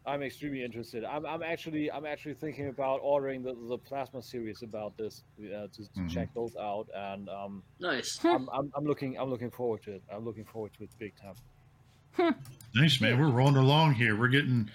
I'm 0.07 0.21
extremely 0.21 0.63
interested. 0.63 1.03
I'm, 1.03 1.25
I'm 1.25 1.41
actually 1.41 1.91
I'm 1.91 2.05
actually 2.05 2.35
thinking 2.35 2.67
about 2.69 2.99
ordering 3.01 3.41
the, 3.41 3.55
the 3.67 3.77
plasma 3.77 4.21
series 4.21 4.61
about 4.61 4.95
this 4.97 5.23
uh, 5.39 5.67
to, 5.67 5.67
to 5.69 5.99
Mhm. 5.99 6.09
check 6.11 6.29
those 6.35 6.55
out 6.57 6.87
and 6.95 7.27
um 7.29 7.63
Nice. 7.79 8.23
I'm, 8.23 8.47
I'm, 8.53 8.71
I'm 8.75 8.85
looking 8.85 9.17
I'm 9.19 9.29
looking 9.31 9.49
forward 9.49 9.81
to 9.83 9.93
it. 9.93 10.03
I'm 10.13 10.23
looking 10.23 10.45
forward 10.45 10.71
to 10.77 10.83
it 10.83 10.89
big 10.99 11.13
time. 11.15 12.35
Nice, 12.73 13.01
man. 13.01 13.19
We're 13.19 13.29
rolling 13.29 13.57
along 13.57 13.95
here. 13.95 14.15
We're 14.17 14.29
getting, 14.29 14.69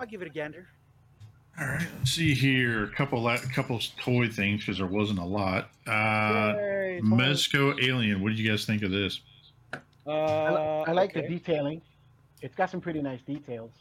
I'll 0.00 0.06
give 0.06 0.20
it 0.22 0.26
a 0.26 0.30
gander. 0.30 0.66
all 1.60 1.66
right, 1.66 1.86
let's 1.98 2.10
see 2.10 2.34
here. 2.34 2.84
A 2.84 2.88
couple, 2.88 3.22
la- 3.22 3.36
couple 3.54 3.78
toy 4.00 4.28
things 4.28 4.62
because 4.62 4.78
there 4.78 4.86
wasn't 4.88 5.20
a 5.20 5.24
lot. 5.24 5.70
Uh, 5.86 6.54
Yay. 6.56 7.00
Mezco 7.04 7.80
Alien. 7.86 8.20
What 8.20 8.30
did 8.30 8.38
you 8.40 8.50
guys 8.50 8.64
think 8.64 8.82
of 8.82 8.90
this? 8.90 9.20
Uh, 10.04 10.10
I, 10.10 10.50
li- 10.50 10.84
I 10.88 10.92
like 10.92 11.10
okay. 11.10 11.20
the 11.20 11.28
detailing. 11.38 11.82
It's 12.42 12.54
got 12.54 12.70
some 12.70 12.80
pretty 12.80 13.02
nice 13.02 13.22
details. 13.22 13.72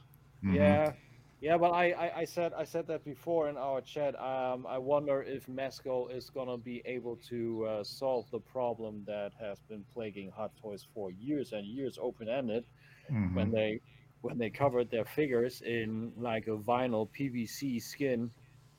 Mhm. 0.44 0.56
Yeah, 0.56 0.94
yeah, 1.42 1.58
but 1.58 1.72
I, 1.72 1.92
I, 1.92 2.18
I 2.20 2.26
said 2.26 2.54
I 2.54 2.64
said 2.64 2.88
that 2.88 3.04
before 3.04 3.50
in 3.50 3.58
our 3.58 3.82
chat. 3.82 4.16
Um, 4.20 4.66
I 4.68 4.78
wonder 4.78 5.24
if 5.24 5.48
Mezco 5.48 6.12
is 6.16 6.30
gonna 6.30 6.58
be 6.58 6.82
able 6.86 7.18
to 7.30 7.66
uh, 7.66 7.84
solve 7.84 8.30
the 8.32 8.40
problem 8.40 9.04
that 9.08 9.32
has 9.40 9.60
been 9.70 9.84
plaguing 9.94 10.32
Hot 10.32 10.52
Toys 10.62 10.88
for 10.94 11.12
years 11.12 11.54
and 11.54 11.66
years, 11.66 11.98
open 12.02 12.30
ended. 12.30 12.66
Mhm. 13.12 13.34
When 13.36 13.52
they 13.52 13.82
when 14.22 14.38
they 14.38 14.52
covered 14.52 14.92
their 14.92 15.06
figures 15.06 15.62
in 15.62 16.14
like 16.18 16.48
a 16.48 16.58
vinyl 16.58 17.10
PVC 17.10 17.82
skin, 17.82 18.32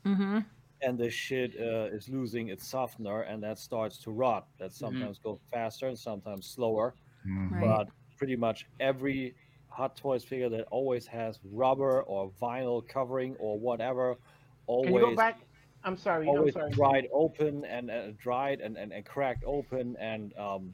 Mm-hmm. 0.04 0.38
and 0.82 0.98
the 0.98 1.08
shit 1.10 1.54
uh, 1.60 1.84
is 1.96 2.08
losing 2.08 2.48
its 2.48 2.66
softener, 2.66 3.22
and 3.22 3.42
that 3.42 3.58
starts 3.58 3.98
to 3.98 4.10
rot. 4.10 4.44
Mm-hmm. 4.48 4.64
That 4.64 4.72
sometimes 4.72 5.18
goes 5.18 5.38
faster 5.52 5.88
and 5.88 5.98
sometimes 5.98 6.46
slower. 6.46 6.94
Mhm. 7.26 7.50
Right. 7.52 7.60
But 7.60 7.88
pretty 8.18 8.36
much 8.36 8.66
every 8.80 9.34
Hot 9.72 9.96
Toys 9.96 10.22
figure 10.24 10.48
that 10.50 10.66
always 10.70 11.06
has 11.06 11.38
rubber 11.50 12.02
or 12.02 12.30
vinyl 12.40 12.86
covering 12.86 13.34
or 13.38 13.58
whatever, 13.58 14.16
always 14.66 14.86
Can 14.86 14.94
you 14.94 15.00
go 15.00 15.16
back? 15.16 15.40
I'm 15.84 15.96
sorry. 15.96 16.28
I'm 16.28 16.36
always 16.36 16.54
sorry. 16.54 16.70
dried 16.72 17.08
open 17.12 17.64
and 17.64 17.90
uh, 17.90 18.10
dried 18.18 18.60
and, 18.60 18.76
and, 18.76 18.92
and 18.92 19.04
cracked 19.04 19.44
open 19.46 19.96
and 19.98 20.36
um, 20.38 20.72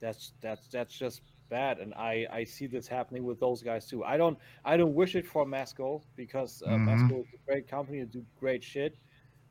that's 0.00 0.32
that's 0.40 0.66
that's 0.68 0.98
just 0.98 1.20
bad 1.50 1.78
and 1.78 1.94
I, 1.94 2.26
I 2.30 2.44
see 2.44 2.66
this 2.66 2.86
happening 2.88 3.24
with 3.24 3.40
those 3.40 3.62
guys 3.62 3.86
too 3.86 4.04
i 4.04 4.18
don't 4.18 4.36
i 4.66 4.76
don't 4.76 4.94
wish 4.94 5.16
it 5.16 5.26
for 5.26 5.46
Mezco 5.46 6.02
because 6.14 6.62
uh, 6.66 6.72
Mhm. 6.72 6.86
Mezco 6.86 7.20
is 7.20 7.26
a 7.32 7.50
great 7.50 7.66
company 7.66 8.00
to 8.00 8.04
do 8.06 8.22
great 8.38 8.62
shit 8.62 8.98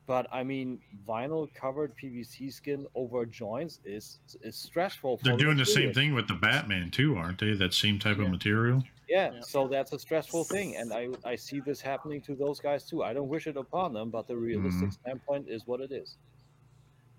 but 0.08 0.26
i 0.32 0.42
mean 0.42 0.80
vinyl 1.06 1.46
covered 1.54 1.92
pvc 2.02 2.52
skin 2.52 2.84
over 2.96 3.24
joints 3.24 3.78
is 3.84 4.18
is 4.42 4.56
stressful 4.56 5.18
for 5.18 5.24
They're 5.24 5.36
doing 5.36 5.56
the 5.58 5.66
same 5.66 5.92
thing 5.94 6.14
with 6.14 6.26
the 6.26 6.34
Batman 6.34 6.90
too, 6.90 7.16
aren't 7.16 7.38
they? 7.38 7.52
That 7.52 7.72
same 7.74 7.98
type 8.00 8.16
Yeah. 8.18 8.24
of 8.24 8.30
material. 8.30 8.82
yeah, 9.08 9.32
Yeah. 9.34 9.40
so 9.40 9.68
that's 9.68 9.92
a 9.92 9.98
stressful 9.98 10.44
thing 10.44 10.68
and 10.76 10.92
i 10.92 11.04
i 11.32 11.34
see 11.36 11.60
this 11.60 11.80
happening 11.80 12.20
to 12.28 12.34
those 12.34 12.58
guys 12.60 12.82
too 12.90 13.02
i 13.08 13.12
don't 13.12 13.28
wish 13.28 13.46
it 13.46 13.56
upon 13.56 13.92
them 13.92 14.08
but 14.10 14.26
the 14.26 14.36
realistic 14.36 14.88
Mhm. 14.88 14.92
standpoint 15.00 15.44
is 15.48 15.60
what 15.68 15.80
it 15.86 15.92
is 15.92 16.16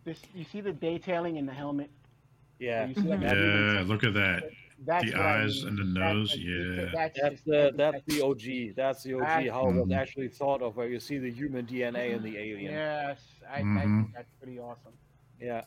This, 0.06 0.20
you 0.34 0.44
see 0.52 0.62
the 0.62 0.74
detailing 0.74 1.36
in 1.38 1.46
the 1.46 1.54
helmet. 1.64 1.92
yeah 2.60 2.88
Mm-hmm. 2.88 3.22
Yeah, 3.24 3.84
look 3.92 4.04
at 4.04 4.14
that. 4.16 4.40
That's 4.86 5.06
The 5.12 5.18
what 5.18 5.26
I 5.26 5.44
eyes 5.44 5.64
mean. 5.66 5.68
and 5.68 5.78
the 5.78 6.00
nose, 6.00 6.32
like- 6.32 6.40
yeah. 6.42 6.90
That's, 6.94 7.20
That's 7.22 7.42
the 7.42 7.72
that's 7.76 8.02
the 8.06 8.22
OG. 8.22 8.76
That's 8.76 9.04
the 9.04 9.14
OG. 9.16 9.20
That's- 9.22 9.50
How 9.52 9.68
it 9.70 9.76
was 9.76 9.88
Mhm. 9.88 9.96
actually 9.98 10.28
thought 10.30 10.62
of, 10.62 10.78
where 10.78 10.88
you 10.88 11.00
see 11.00 11.18
the 11.18 11.30
human 11.32 11.66
DNA 11.66 12.12
in 12.14 12.24
the 12.24 12.38
alien. 12.38 12.72
Yes, 12.72 13.20
I, 13.50 13.60
I 13.60 13.62
Mhm. 13.62 13.82
think 14.04 14.14
that's 14.16 14.32
pretty 14.42 14.58
awesome. 14.60 14.94
Yeah, 15.42 15.64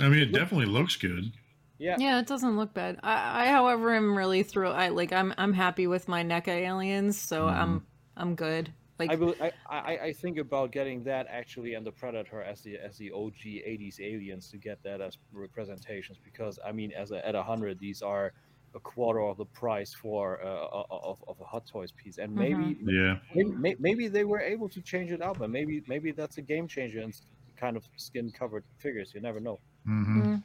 I 0.00 0.08
mean, 0.08 0.20
it 0.20 0.32
definitely 0.32 0.66
looks 0.66 0.96
good. 0.96 1.32
yeah. 1.78 1.96
Yeah, 1.98 2.18
it 2.20 2.26
doesn't 2.26 2.56
look 2.56 2.72
bad. 2.74 2.98
I, 3.02 3.44
I 3.44 3.46
however, 3.48 3.92
am 3.94 4.16
really 4.16 4.42
thrilled. 4.42 4.76
I 4.76 4.88
like. 4.88 5.12
I'm. 5.12 5.34
I'm 5.38 5.52
happy 5.52 5.86
with 5.86 6.08
my 6.08 6.22
NECA 6.22 6.48
aliens, 6.48 7.18
so 7.18 7.46
Mhm. 7.46 7.52
I'm. 7.52 7.86
I'm 8.16 8.34
good. 8.36 8.72
Like. 8.98 9.10
I, 9.10 9.14
will, 9.14 9.34
I 9.40 9.52
I 9.68 9.98
I 10.08 10.12
think 10.12 10.38
about 10.38 10.72
getting 10.72 11.04
that 11.04 11.26
actually 11.30 11.74
and 11.74 11.86
the 11.86 11.92
Predator 11.92 12.42
as 12.42 12.62
the 12.62 12.76
as 12.78 12.96
the 12.98 13.10
OG 13.12 13.34
'80s 13.44 14.00
aliens 14.00 14.50
to 14.50 14.56
get 14.56 14.82
that 14.82 15.00
as 15.00 15.18
representations 15.32 16.18
because 16.24 16.58
I 16.64 16.72
mean, 16.72 16.92
as 16.92 17.10
a, 17.12 17.26
at 17.26 17.34
a 17.34 17.42
hundred, 17.42 17.78
these 17.78 18.02
are 18.02 18.32
a 18.74 18.80
quarter 18.80 19.20
of 19.22 19.36
the 19.38 19.46
price 19.46 19.94
for 19.94 20.40
uh, 20.44 20.84
of, 20.90 21.22
of 21.26 21.40
a 21.40 21.44
Hot 21.44 21.66
Toys 21.66 21.90
piece, 21.92 22.18
and 22.18 22.34
maybe, 22.34 22.76
Yeah. 22.84 23.18
maybe 23.34 23.76
maybe 23.78 24.08
they 24.08 24.24
were 24.24 24.40
able 24.40 24.68
to 24.70 24.80
change 24.82 25.10
it 25.12 25.22
up, 25.22 25.40
and 25.40 25.52
maybe 25.52 25.82
maybe 25.86 26.10
that's 26.12 26.38
a 26.38 26.42
game 26.42 26.66
changer 26.68 27.00
in 27.00 27.12
kind 27.56 27.76
of 27.76 27.84
skin 27.96 28.30
covered 28.30 28.64
figures. 28.78 29.12
You 29.14 29.20
never 29.20 29.40
know. 29.40 29.58
hmm 29.84 30.20
Mm. 30.20 30.42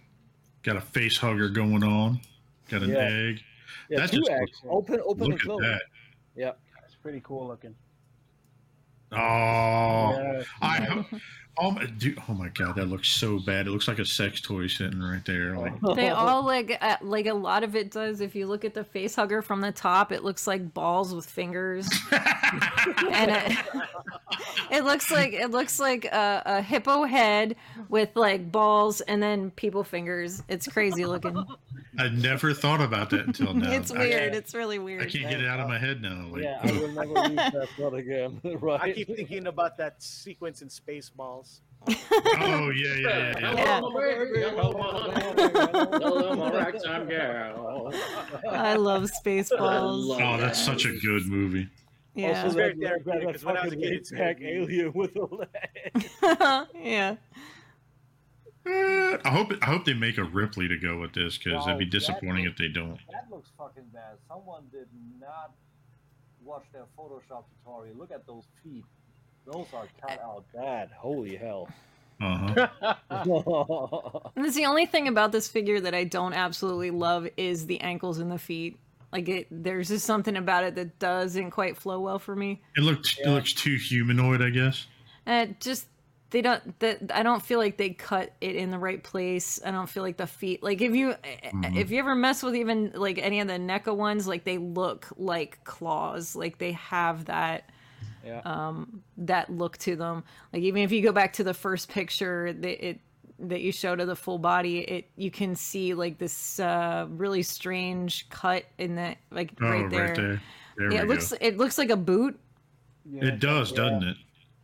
Got 0.63 0.77
a 0.77 0.81
face 0.81 1.17
hugger 1.17 1.49
going 1.49 1.83
on. 1.83 2.21
Got 2.69 2.83
an 2.83 2.91
Yeah. 2.91 2.99
egg. 3.09 3.41
Yeah, 3.89 3.99
That 3.99 4.11
two 4.11 4.19
just 4.19 4.29
eggs, 4.31 4.39
looks- 4.41 4.61
open 4.69 5.01
open 5.05 5.23
Look 5.27 5.31
and 5.31 5.39
at 5.41 5.45
close. 5.45 5.61
that. 5.61 6.57
That's 6.79 6.95
pretty 7.01 7.19
cool 7.23 7.47
looking. 7.47 7.75
Oh, 9.15 10.17
Yes, 10.17 10.47
I. 10.61 11.05
Oh 11.55 11.69
my, 11.69 11.85
dude, 11.85 12.17
oh 12.27 12.33
my 12.33 12.49
god, 12.49 12.75
that 12.77 12.87
looks 12.87 13.07
so 13.09 13.37
bad. 13.37 13.67
It 13.67 13.69
looks 13.69 13.87
like 13.87 13.99
a 13.99 14.05
sex 14.05 14.41
toy 14.41 14.65
sitting 14.65 14.99
right 14.99 15.23
there. 15.23 15.55
Like, 15.55 15.79
They 15.95 16.09
all 16.09 16.43
like 16.45 16.75
uh, 16.81 16.97
like 17.01 17.27
a 17.27 17.33
lot 17.33 17.63
of 17.63 17.75
it 17.75 17.91
does. 17.91 18.21
If 18.21 18.33
you 18.35 18.47
look 18.47 18.65
at 18.65 18.73
the 18.73 18.83
face 18.83 19.13
hugger 19.15 19.43
from 19.43 19.61
the 19.61 19.71
top, 19.71 20.11
it 20.11 20.23
looks 20.23 20.47
like 20.47 20.73
balls 20.73 21.13
with 21.13 21.27
fingers, 21.27 21.87
and 22.11 23.31
it, 23.31 23.57
it 24.71 24.83
looks 24.83 25.11
like 25.11 25.33
it 25.33 25.51
looks 25.51 25.79
like 25.79 26.05
a, 26.05 26.41
a 26.45 26.61
hippo 26.63 27.03
head 27.03 27.55
with 27.87 28.09
like 28.15 28.51
balls 28.51 29.01
and 29.01 29.21
then 29.21 29.51
people 29.51 29.83
fingers. 29.83 30.41
It's 30.49 30.67
crazy 30.67 31.05
looking. 31.05 31.45
I 31.99 32.09
never 32.09 32.55
thought 32.55 32.81
about 32.81 33.11
that 33.11 33.27
until 33.27 33.53
now. 33.53 33.71
it's 33.71 33.91
I- 33.91 33.99
weird. 33.99 34.33
It's 34.33 34.55
really 34.55 34.79
weird. 34.79 35.03
I, 35.03 35.05
can't 35.05 35.29
get 35.29 35.39
it 35.39 35.47
out 35.47 35.59
of 35.59 35.67
my 35.67 35.77
head 35.77 36.01
now. 36.01 36.25
Like, 36.31 36.41
yeah, 36.41 36.59
I 36.63 36.71
will 36.71 36.87
never 36.87 37.27
use 37.29 37.35
that 37.35 37.67
thought 37.77 37.93
again. 37.93 38.41
right? 38.43 38.81
I 38.81 38.91
keep 38.93 39.15
thinking 39.15 39.45
about 39.45 39.77
that 39.77 40.01
sequence 40.01 40.63
in 40.63 40.69
Spaceballs. 40.69 41.42
Oh 41.89 42.69
yeah, 42.69 42.95
yeah, 42.95 43.33
yeah. 43.39 43.53
yeah. 43.55 43.81
Hello, 43.81 43.91
my 46.35 46.51
ragtime 46.51 47.07
girl. 47.07 47.93
I 48.49 48.75
love 48.75 49.09
Spaceballs. 49.23 50.19
Oh, 50.21 50.37
that's 50.37 50.59
such 50.63 50.85
a 50.85 50.93
good 50.99 51.25
movie. 51.27 51.67
Yeah, 52.15 52.45
It's 52.45 52.53
very 52.55 52.73
that- 52.75 53.03
therapeutic, 53.05 53.23
that 53.23 53.31
'cause 53.33 53.45
when 53.45 53.57
I 53.57 53.63
was 53.65 53.73
a 53.73 53.75
fucking 53.75 53.81
kid, 53.81 53.93
it's 53.93 54.13
eight-pack 54.13 54.41
alien 54.41 54.93
with 54.93 55.15
a 55.15 55.25
leg. 55.25 56.69
yeah. 56.81 57.15
Eh, 58.65 59.17
I 59.25 59.29
hope 59.29 59.51
I 59.61 59.65
hope 59.65 59.83
they 59.83 59.93
make 59.93 60.17
a 60.17 60.23
Ripley 60.23 60.69
to 60.69 60.77
go 60.77 61.01
with 61.01 61.11
this 61.13 61.37
because 61.37 61.67
it'd 61.67 61.79
be 61.79 61.85
Wow, 61.85 61.89
that 61.89 61.91
disappointing 61.91 62.45
if 62.45 62.55
they 62.55 62.69
don't. 62.69 62.97
That 63.11 63.27
looks 63.29 63.49
fucking 63.57 63.83
bad. 63.93 64.15
Someone 64.29 64.63
did 64.71 64.87
not 65.19 65.51
watch 66.45 66.63
their 66.71 66.85
Photoshop 66.97 67.43
tutorial. 67.65 67.97
Look 67.97 68.11
at 68.11 68.25
those 68.25 68.45
feet. 68.63 68.85
Those 69.45 69.67
are 69.73 69.87
cut 70.01 70.21
out 70.21 70.43
bad. 70.53 70.89
Holy 70.95 71.35
hell. 71.35 71.69
Uh 72.21 72.67
huh. 72.69 72.95
And 74.35 74.45
that's 74.45 74.55
the 74.55 74.65
only 74.65 74.85
thing 74.85 75.07
about 75.07 75.31
this 75.31 75.47
figure 75.47 75.79
that 75.81 75.93
I 75.93 76.03
don't 76.05 76.33
absolutely 76.33 76.91
love 76.91 77.27
is 77.37 77.65
the 77.65 77.81
ankles 77.81 78.19
and 78.19 78.31
the 78.31 78.37
feet. 78.37 78.79
Like 79.11 79.29
it, 79.29 79.47
there's 79.51 79.89
just 79.89 80.05
something 80.05 80.35
about 80.35 80.63
it 80.63 80.75
that 80.75 80.97
doesn't 80.99 81.51
quite 81.51 81.77
flow 81.77 81.99
well 81.99 82.17
for 82.19 82.35
me. 82.35 82.61
It 82.75 82.81
looked 82.81 83.19
it 83.23 83.29
looks 83.29 83.53
too 83.53 83.75
humanoid, 83.75 84.41
I 84.41 84.49
guess. 84.49 84.87
And 85.25 85.51
it 85.51 85.59
just 85.59 85.87
they 86.31 86.41
don't 86.41 86.79
that 86.79 87.11
I 87.13 87.21
don't 87.21 87.43
feel 87.43 87.59
like 87.59 87.77
they 87.77 87.91
cut 87.91 88.33
it 88.41 88.55
in 88.55 88.71
the 88.71 88.79
right 88.79 89.03
place. 89.03 89.59
I 89.63 89.69
don't 89.69 89.87
feel 89.87 90.01
like 90.01 90.17
the 90.17 90.25
feet 90.25 90.63
like 90.63 90.81
if 90.81 90.95
you 90.95 91.13
Mhm. 91.53 91.77
if 91.77 91.91
you 91.91 91.99
ever 91.99 92.15
mess 92.15 92.41
with 92.41 92.55
even 92.55 92.91
like 92.95 93.19
any 93.19 93.39
of 93.39 93.47
the 93.47 93.53
NECA 93.59 93.95
ones, 93.95 94.27
like 94.27 94.45
they 94.45 94.57
look 94.57 95.07
like 95.15 95.63
claws. 95.63 96.35
Like 96.35 96.57
they 96.57 96.71
have 96.71 97.25
that 97.25 97.69
yeah. 98.23 98.41
um 98.45 99.03
that 99.17 99.49
look 99.51 99.77
to 99.79 99.95
them. 99.95 100.23
Like 100.51 100.63
even 100.63 100.81
if 100.83 100.91
you 100.91 101.01
go 101.01 101.11
back 101.11 101.33
to 101.33 101.43
the 101.43 101.53
first 101.53 101.89
picture 101.89 102.53
that 102.53 102.87
it 102.87 102.99
that 103.39 103.61
you 103.61 103.71
showed 103.71 103.99
of 103.99 104.07
the 104.07 104.15
full 104.15 104.37
body, 104.37 104.79
it 104.79 105.09
you 105.15 105.31
can 105.31 105.55
see 105.55 105.93
like 105.93 106.17
this 106.17 106.59
uh 106.59 107.07
really 107.09 107.43
strange 107.43 108.29
cut 108.29 108.63
in 108.77 108.95
that 108.95 109.17
like 109.31 109.51
Oh, 109.61 109.69
right 109.69 109.89
there. 109.89 110.05
right 110.07 110.15
there. 110.15 110.41
There 110.77 110.91
Yeah, 110.91 111.01
it 111.01 111.07
looks 111.07 111.31
go. 111.31 111.37
it 111.41 111.57
looks 111.57 111.77
like 111.77 111.89
a 111.89 111.97
boot. 111.97 112.39
Yeah, 113.05 113.25
It 113.25 113.39
does, 113.39 113.71
doesn't 113.71 114.03
it? 114.03 114.17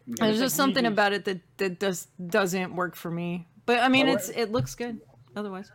There's 0.08 0.32
it's 0.32 0.40
just 0.40 0.58
like 0.58 0.66
something 0.66 0.86
about 0.86 1.14
it 1.14 1.26
that 1.26 1.40
that 1.58 1.80
does 1.80 2.08
doesn't 2.26 2.76
work 2.76 2.96
for 2.96 3.12
me. 3.12 3.48
But 3.66 3.80
I 3.80 3.90
mean, 3.90 4.08
it's 4.08 4.30
it 4.30 4.52
looks 4.52 4.74
good. 4.76 5.02
Otherwise, 5.36 5.72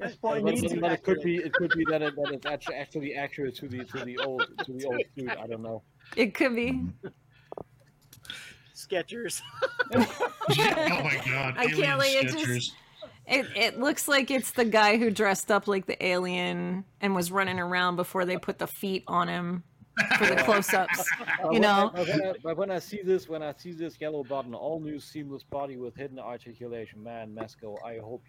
It's 0.00 0.16
But, 0.16 0.42
but- 0.42 0.80
but 0.80 0.92
it 0.92 1.02
could 1.04 1.20
be 1.22 1.36
it 1.36 1.52
could 1.52 1.70
be 1.76 1.84
that, 1.90 2.02
it, 2.02 2.14
that 2.16 2.32
it's 2.32 2.46
actu- 2.46 2.72
actually 2.72 3.14
accurate 3.14 3.54
to 3.56 3.68
the 3.68 3.84
to 3.84 4.04
the 4.04 4.18
old 4.18 4.44
to 4.64 4.72
the 4.72 4.84
old 4.84 5.02
suit. 5.16 5.30
I 5.30 5.46
don't 5.46 5.62
know. 5.62 5.82
it 6.16 6.34
could 6.34 6.54
be. 6.56 6.82
Skechers. 8.74 9.40
oh 9.94 9.98
my 10.50 11.22
god! 11.30 11.54
I 11.56 11.66
can't, 11.66 11.78
alien 11.78 11.98
like, 11.98 12.10
it 12.14 12.22
just- 12.32 12.36
Skechers. 12.46 12.70
It 13.28 13.46
it 13.56 13.80
looks 13.80 14.06
like 14.06 14.30
it's 14.30 14.52
the 14.52 14.64
guy 14.64 14.98
who 14.98 15.10
dressed 15.10 15.50
up 15.50 15.66
like 15.66 15.86
the 15.86 16.04
alien 16.04 16.84
and 17.00 17.12
was 17.14 17.32
running 17.32 17.58
around 17.58 17.96
before 17.96 18.24
they 18.24 18.36
put 18.36 18.58
the 18.58 18.68
feet 18.68 19.02
on 19.08 19.26
him 19.26 19.64
for 20.18 20.26
the 20.26 20.36
close-ups. 20.36 21.08
But 21.42 21.52
You 21.52 21.58
know? 21.58 21.90
but 21.92 22.06
when, 22.06 22.22
I, 22.22 22.32
but 22.44 22.56
when 22.56 22.70
I 22.70 22.78
see 22.78 23.00
this, 23.02 23.28
when 23.28 23.42
I 23.42 23.52
see 23.56 23.72
this 23.72 24.00
yellow 24.00 24.22
button, 24.22 24.54
all 24.54 24.78
new 24.78 25.00
seamless 25.00 25.42
body 25.42 25.76
with 25.76 25.96
hidden 25.96 26.20
articulation, 26.20 27.02
man, 27.02 27.34
Mezco, 27.34 27.74
I 27.84 27.96
hope, 27.98 28.22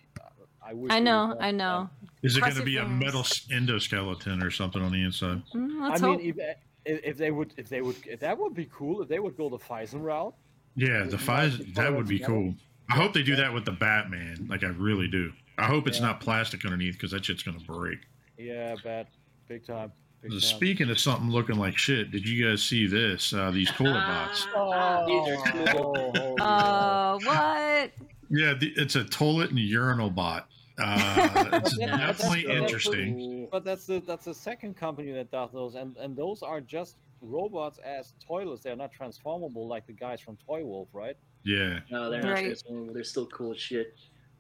I 0.68 0.73
wish. 0.73 0.91
I 0.91 0.99
know, 0.99 1.35
I 1.39 1.48
have 1.48 1.56
know. 1.56 1.89
Is 2.23 2.35
it 2.35 2.41
going 2.41 2.52
to 2.53 2.57
your 2.60 2.65
be 2.65 2.77
a 2.77 2.88
metal 2.88 3.23
endoskeleton 3.23 4.44
or 4.44 4.52
something 4.52 4.81
on 4.81 4.91
the 4.91 5.02
inside? 5.03 5.41
Mm, 5.53 5.81
let's 5.81 6.02
I 6.02 6.07
mean, 6.07 6.19
hope. 6.19 6.38
if, 6.39 6.57
if 6.85 6.99
if 7.03 7.18
they 7.18 7.31
would, 7.31 7.53
if 7.57 7.69
they 7.69 7.81
would, 7.81 7.95
if 8.06 8.19
that 8.19 8.38
would 8.38 8.53
be 8.53 8.65
cool. 8.73 9.02
If 9.02 9.07
they 9.10 9.19
would 9.19 9.38
go 9.38 9.49
the 9.49 9.57
Phicen 9.57 10.02
route. 10.03 10.34
Yeah, 10.76 11.03
the 11.03 11.11
With 11.11 11.22
fives 11.22 11.73
that 11.73 11.94
would 11.94 12.07
be 12.07 12.19
cool. 12.19 12.53
I 12.89 12.95
hope 12.95 13.14
they 13.14 13.23
do 13.23 13.35
that 13.38 13.53
with 13.53 13.65
the 13.65 13.72
Batman. 13.72 14.48
Like 14.49 14.64
I 14.64 14.68
really 14.68 15.07
do. 15.07 15.31
I 15.57 15.65
hope 15.65 15.88
it's 15.88 15.99
Yeah. 15.99 16.07
not 16.07 16.19
plastic 16.22 16.64
underneath 16.65 16.94
because 16.95 17.11
that 17.11 17.26
shit's 17.26 17.44
gonna 17.44 17.60
break. 17.60 17.99
Yeah, 18.38 18.76
bad, 18.84 19.07
big 19.48 19.65
time. 19.65 19.91
Big 20.22 20.31
time. 20.31 20.39
Speaking 20.39 20.89
of 20.89 20.99
something 20.99 21.30
looking 21.31 21.56
like 21.56 21.77
shit, 21.77 22.11
did 22.11 22.27
you 22.27 22.48
guys 22.48 22.61
see 22.61 22.85
this? 22.88 23.34
Uh, 23.34 23.52
these 23.52 23.72
toilet 23.77 23.94
bots. 24.06 24.45
These. 24.45 24.53
Oh, 25.76 26.35
Uh, 26.39 27.18
what? 27.23 27.91
Yeah, 28.30 28.53
the, 28.53 28.72
it's 28.76 28.95
a 28.95 29.03
toilet 29.03 29.49
and 29.49 29.60
urinal 29.60 30.10
bot. 30.10 30.48
Uh, 30.80 31.60
it's 31.64 31.78
Yeah, 31.80 31.88
that's- 31.98 32.18
definitely 32.18 32.44
that's- 32.45 32.62
interesting. 32.62 33.48
But 33.52 33.64
that's 33.66 33.86
the 33.86 33.99
that's 34.06 34.26
the 34.26 34.34
second 34.34 34.76
company 34.78 35.12
that 35.14 35.32
does 35.32 35.52
those, 35.52 35.76
and 35.76 35.95
and 35.98 36.16
those 36.16 36.41
are 36.44 36.62
just 36.62 36.98
robots 37.22 37.80
as 37.80 38.14
toilets. 38.26 38.62
They're 38.64 38.76
not 38.76 38.91
transformable 38.91 39.68
like 39.68 39.88
the 39.88 39.94
guys 39.94 40.22
from 40.22 40.38
Toy 40.45 40.64
Wolf, 40.64 40.90
right? 40.94 41.18
Yeah, 41.44 41.80
No, 41.90 42.10
they're 42.10 42.22
not 42.22 42.38
transformable. 42.40 42.94
They're 42.94 43.04
still 43.04 43.26
cool 43.28 43.54
as 43.54 43.60
shit. 43.60 43.95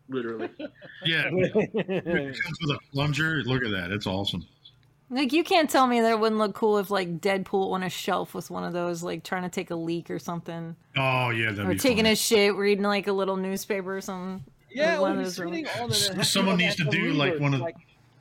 Literally. 0.09 0.49
yeah. 1.05 1.29
It 1.31 2.41
comes 2.43 2.57
with 2.61 2.77
a 2.77 2.79
plunger. 2.93 3.41
Look 3.43 3.63
at 3.63 3.71
that. 3.71 3.91
It's 3.91 4.05
awesome. 4.07 4.45
Like 5.09 5.31
you 5.31 5.43
can't 5.43 5.69
tell 5.69 5.87
me 5.87 6.01
that 6.01 6.11
it 6.11 6.19
wouldn't 6.19 6.37
look 6.39 6.53
cool 6.53 6.77
if 6.79 6.91
like 6.91 7.19
Deadpool 7.21 7.71
on 7.71 7.81
a 7.81 7.89
shelf 7.89 8.33
with 8.33 8.51
one 8.51 8.65
of 8.65 8.73
those, 8.73 9.01
like 9.03 9.23
trying 9.23 9.43
to 9.43 9.49
take 9.49 9.71
a 9.71 9.75
leak 9.75 10.11
or 10.11 10.19
something, 10.19 10.75
Oh 10.97 11.29
yeah, 11.29 11.51
that'd 11.51 11.65
or 11.65 11.69
be 11.73 11.79
taking 11.79 12.03
fun. 12.03 12.11
a 12.11 12.15
shit, 12.15 12.53
reading 12.55 12.83
like 12.83 13.07
a 13.07 13.13
little 13.13 13.37
newspaper 13.37 13.95
or 13.95 14.01
something. 14.01 14.43
Yeah, 14.77 14.99
one 14.99 15.11
or 15.11 15.19
of 15.19 15.25
he's 15.25 15.35
those 15.35 15.45
sitting 15.47 15.67
on 15.81 15.89
S- 15.91 16.09
it. 16.09 16.23
someone 16.25 16.57
needs 16.57 16.75
to 16.77 16.83
do, 16.89 17.13
like, 17.13 17.39
one 17.39 17.53
of- 17.53 17.61
like 17.61 17.75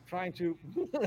trying 0.09 0.33
to 0.35 0.53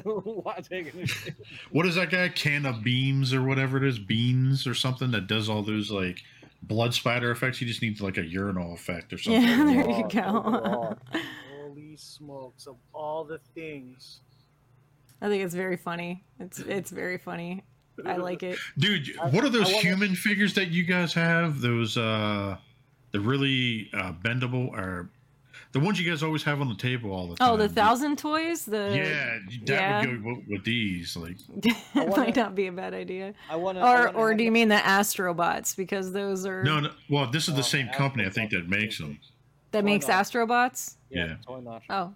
while 0.03 0.61
taking 0.61 1.01
a 1.01 1.07
shit. 1.07 1.33
What 1.71 1.85
is 1.85 1.95
that 1.95 2.09
guy? 2.09 2.27
Can 2.29 2.65
of 2.65 2.83
beams 2.83 3.33
or 3.33 3.41
whatever 3.43 3.77
it 3.77 3.83
is, 3.83 3.97
beans 3.97 4.67
or 4.67 4.73
something 4.73 5.11
that 5.11 5.27
does 5.27 5.47
all 5.49 5.61
those 5.63 5.89
like 5.89 6.19
blood 6.63 6.93
spider 6.93 7.31
effects. 7.31 7.61
You 7.61 7.67
just 7.67 7.81
need 7.81 8.01
like 8.01 8.17
a 8.17 8.25
urinal 8.25 8.73
effect 8.73 9.13
or 9.13 9.17
something. 9.17 9.41
Yeah, 9.47 9.63
there 9.63 9.89
you 9.89 10.07
go. 10.09 10.97
Holy 11.57 11.95
smokes! 11.95 12.67
Of 12.67 12.75
all 12.93 13.23
the 13.23 13.39
things, 13.55 14.19
I 15.21 15.29
think 15.29 15.43
it's 15.43 15.55
very 15.55 15.77
funny. 15.77 16.25
It's 16.39 16.59
it's 16.59 16.91
very 16.91 17.17
funny. 17.17 17.63
I 18.05 18.15
like 18.17 18.43
it. 18.43 18.57
Dude, 18.77 19.09
what 19.31 19.43
are 19.45 19.49
those 19.49 19.65
wanna- 19.65 19.77
human 19.79 20.15
figures 20.15 20.53
that 20.55 20.69
you 20.71 20.83
guys 20.83 21.13
have? 21.13 21.61
Those 21.61 21.95
uh 21.97 22.57
the 23.11 23.19
really 23.21 23.89
uh 23.93 24.11
bendable 24.13 24.69
or 24.69 25.09
the 25.71 25.79
ones 25.79 25.99
you 26.01 26.09
guys 26.09 26.23
always 26.23 26.43
have 26.43 26.61
on 26.61 26.69
the 26.69 26.75
table 26.75 27.11
all 27.11 27.27
the 27.27 27.33
oh, 27.33 27.35
time. 27.35 27.49
Oh, 27.51 27.57
the 27.57 27.69
thousand 27.69 28.17
toys. 28.17 28.65
The 28.65 28.91
Yeah, 28.95 29.39
that 29.65 29.67
yeah. 29.67 30.05
would 30.07 30.23
go 30.23 30.29
with, 30.35 30.47
with 30.47 30.63
these. 30.63 31.15
Like, 31.15 31.37
it 31.63 31.75
wanna- 31.95 32.17
might 32.17 32.35
not 32.35 32.55
be 32.55 32.67
a 32.67 32.71
bad 32.71 32.93
idea. 32.93 33.33
I 33.49 33.55
want 33.55 33.77
to. 33.77 33.85
Or 33.85 34.09
or 34.09 34.33
do 34.33 34.43
you 34.43 34.51
mean 34.51 34.69
the 34.69 34.75
Astrobots? 34.75 35.75
Because 35.75 36.11
those 36.11 36.45
are 36.45 36.63
no, 36.63 36.79
no. 36.79 36.91
Well, 37.09 37.29
this 37.29 37.47
is 37.47 37.53
the 37.53 37.59
Oh, 37.59 37.63
same 37.63 37.89
company, 37.89 38.25
I 38.25 38.29
think, 38.29 38.51
that 38.51 38.67
makes 38.67 38.97
them. 38.97 39.19
that 39.71 39.83
makes 39.85 40.07
not? 40.07 40.25
Astrobots. 40.25 40.95
Yeah, 41.09 41.25
Yeah. 41.25 41.35
Oh, 41.89 42.13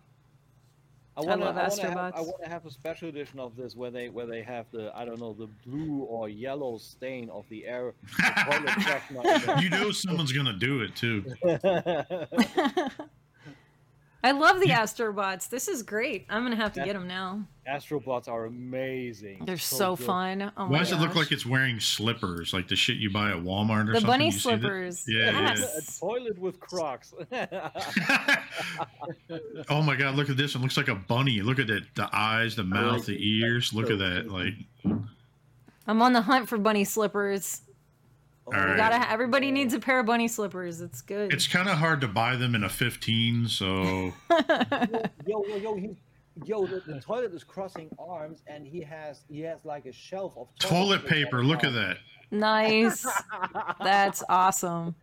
I 1.15 1.21
want 1.21 1.41
to. 1.41 1.45
love 1.45 1.57
I 1.57 1.61
want 1.67 1.73
to 1.75 1.87
have, 1.89 1.97
I 2.15 2.21
want 2.21 2.43
to 2.43 2.49
have 2.49 2.65
a 2.65 2.71
special 2.71 3.07
edition 3.09 3.39
of 3.39 3.55
this 3.55 3.75
where 3.75 3.91
they 3.91 4.09
where 4.09 4.25
they 4.25 4.41
have 4.41 4.65
the 4.71 4.91
I 4.95 5.05
don't 5.05 5.19
know 5.19 5.33
the 5.33 5.47
blue 5.63 6.01
or 6.05 6.27
yellow 6.27 6.79
stain 6.79 7.29
of 7.29 7.45
the 7.49 7.67
air. 7.67 7.93
the 8.17 8.23
toilet 8.45 8.67
freshener 8.79 9.57
in 9.57 9.61
You 9.63 9.69
know 9.69 9.91
someone's 9.91 10.31
gonna 10.31 10.53
do 10.57 10.81
it 10.81 10.95
too. 10.95 11.23
there. 14.23 14.33
I 14.33 14.37
love 14.37 14.59
the 14.59 14.69
Yeah. 14.69 14.81
Astrobots. 14.81 15.49
This 15.49 15.67
is 15.67 15.83
great. 15.83 16.25
I'm 16.29 16.43
gonna 16.43 16.55
have 16.55 16.73
to 16.73 16.83
get 16.83 16.93
them 16.93 17.07
now. 17.07 17.43
Astrobots 17.67 18.27
are 18.27 18.45
amazing. 18.45 19.43
They're 19.45 19.57
so, 19.57 19.95
good. 19.95 20.05
fun. 20.05 20.51
Oh 20.57 20.67
Why 20.67 20.79
does 20.79 20.91
it 20.91 20.97
look 20.97 21.15
like 21.15 21.31
it's 21.31 21.45
wearing 21.45 21.79
slippers, 21.79 22.53
like 22.53 22.67
the 22.67 22.75
shit 22.75 22.97
you 22.97 23.09
buy 23.09 23.29
at 23.31 23.37
Walmart 23.37 23.89
or 23.89 23.93
the 23.93 24.01
something? 24.01 24.01
The 24.01 24.07
bunny 24.07 24.25
You 24.25 24.31
slippers? 24.31 25.05
Yeah, 25.07 25.31
yeah. 25.31 25.53
a 25.53 25.81
toilet 25.99 26.37
with 26.39 26.59
Crocs. 26.59 27.13
oh 29.69 29.81
my 29.81 29.95
god, 29.95 30.15
look 30.15 30.29
at 30.29 30.37
this! 30.37 30.55
It 30.55 30.59
looks 30.59 30.77
like 30.77 30.89
a 30.89 30.95
bunny. 30.95 31.41
Look 31.41 31.59
at 31.59 31.69
it. 31.69 31.83
The 31.95 32.09
eyes, 32.11 32.55
the 32.55 32.63
mouth, 32.63 32.99
like 32.99 33.05
the 33.05 33.39
ears. 33.39 33.73
Look 33.73 33.87
so 33.87 33.93
at 33.93 33.99
that. 33.99 34.29
Like, 34.29 34.53
I'm 35.87 36.01
on 36.01 36.13
the 36.13 36.21
hunt 36.21 36.49
for 36.49 36.57
bunny 36.57 36.83
slippers. 36.83 37.61
All 38.47 38.53
You 38.53 38.75
gotta. 38.75 39.09
Everybody 39.09 39.51
needs 39.51 39.73
a 39.73 39.79
pair 39.79 39.99
of 39.99 40.05
bunny 40.05 40.27
slippers. 40.27 40.81
It's 40.81 41.01
good. 41.01 41.33
it's 41.33 41.47
kind 41.47 41.69
of 41.69 41.77
hard 41.77 42.01
to 42.01 42.07
buy 42.07 42.35
them 42.35 42.55
in 42.55 42.63
a 42.63 42.69
15. 42.69 43.47
So 43.47 43.65
yo, 45.25 45.43
yo, 45.47 45.55
yo, 45.57 45.75
he, 45.75 45.95
yo, 46.45 46.65
the, 46.65 46.81
the 46.85 46.99
toilet 46.99 47.33
is 47.33 47.43
crossing 47.43 47.89
arms, 47.97 48.41
and 48.47 48.65
he 48.67 48.81
has 48.81 49.21
he 49.29 49.39
has 49.41 49.63
like 49.63 49.85
a 49.85 49.93
shelf 49.93 50.33
of 50.37 50.47
toilet 50.59 51.05
paper. 51.05 51.43
Look 51.43 51.63
at 51.63 51.73
that. 51.73 51.97
nice. 52.31 53.05
That's 53.81 54.23
awesome. 54.27 54.95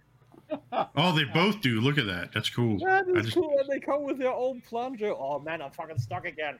Oh, 0.96 1.14
they 1.14 1.24
both 1.24 1.60
do. 1.60 1.80
Look 1.80 1.96
at 1.96 2.06
that. 2.06 2.32
That's 2.34 2.50
cool. 2.50 2.78
That 2.80 3.06
I 3.16 3.20
just- 3.20 3.34
cool, 3.34 3.56
and 3.58 3.68
they 3.70 3.78
come 3.78 4.02
with 4.04 4.18
their 4.18 4.32
own 4.32 4.60
plunger. 4.62 5.12
Oh 5.16 5.38
man, 5.38 5.62
I'm 5.62 5.70
fucking 5.70 5.98
stuck 5.98 6.26
again. 6.26 6.58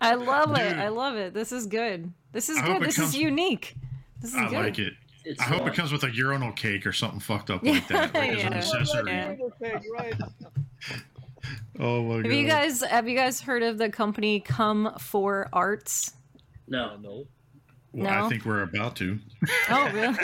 I 0.00 0.14
love 0.14 0.56
it. 0.58 0.76
I 0.76 0.88
love 0.88 1.16
it. 1.16 1.34
This 1.34 1.52
is 1.52 1.66
good. 1.66 2.12
This 2.32 2.48
is 2.48 2.58
I 2.58 2.66
good. 2.66 2.82
This 2.82 2.96
comes- 2.96 3.10
is 3.10 3.16
unique. 3.16 3.76
This 4.20 4.30
is 4.30 4.36
I 4.40 4.48
good. 4.48 4.52
like 4.64 4.78
it. 4.78 4.94
It's 5.24 5.40
I 5.40 5.44
hope 5.44 5.62
uh, 5.62 5.66
it 5.66 5.74
comes 5.74 5.90
with 5.92 6.04
a 6.04 6.14
urinal 6.14 6.52
cake 6.52 6.86
or 6.86 6.92
something 6.92 7.20
fucked 7.20 7.50
up 7.50 7.62
like 7.64 7.86
that, 7.88 8.12
like 8.14 8.30
as 8.30 8.44
an 8.44 8.52
accessory. 8.54 9.12
Yeah. 9.12 9.36
right? 9.92 10.14
Oh 11.78 12.02
my 12.04 12.16
god. 12.22 12.26
Have 12.26 12.32
you 12.34 12.46
guys 12.46 12.80
have 12.82 13.08
you 13.08 13.16
guys 13.16 13.40
heard 13.40 13.62
of 13.62 13.76
the 13.78 13.90
company 13.90 14.40
Come 14.40 14.94
for 14.98 15.48
Arts? 15.52 16.12
no. 16.66 16.96
no. 16.96 17.26
Well, 17.92 18.24
I 18.24 18.28
think 18.28 18.44
we're 18.44 18.62
about 18.62 18.96
to. 18.96 19.18
Oh, 19.70 19.90
really? 19.92 20.16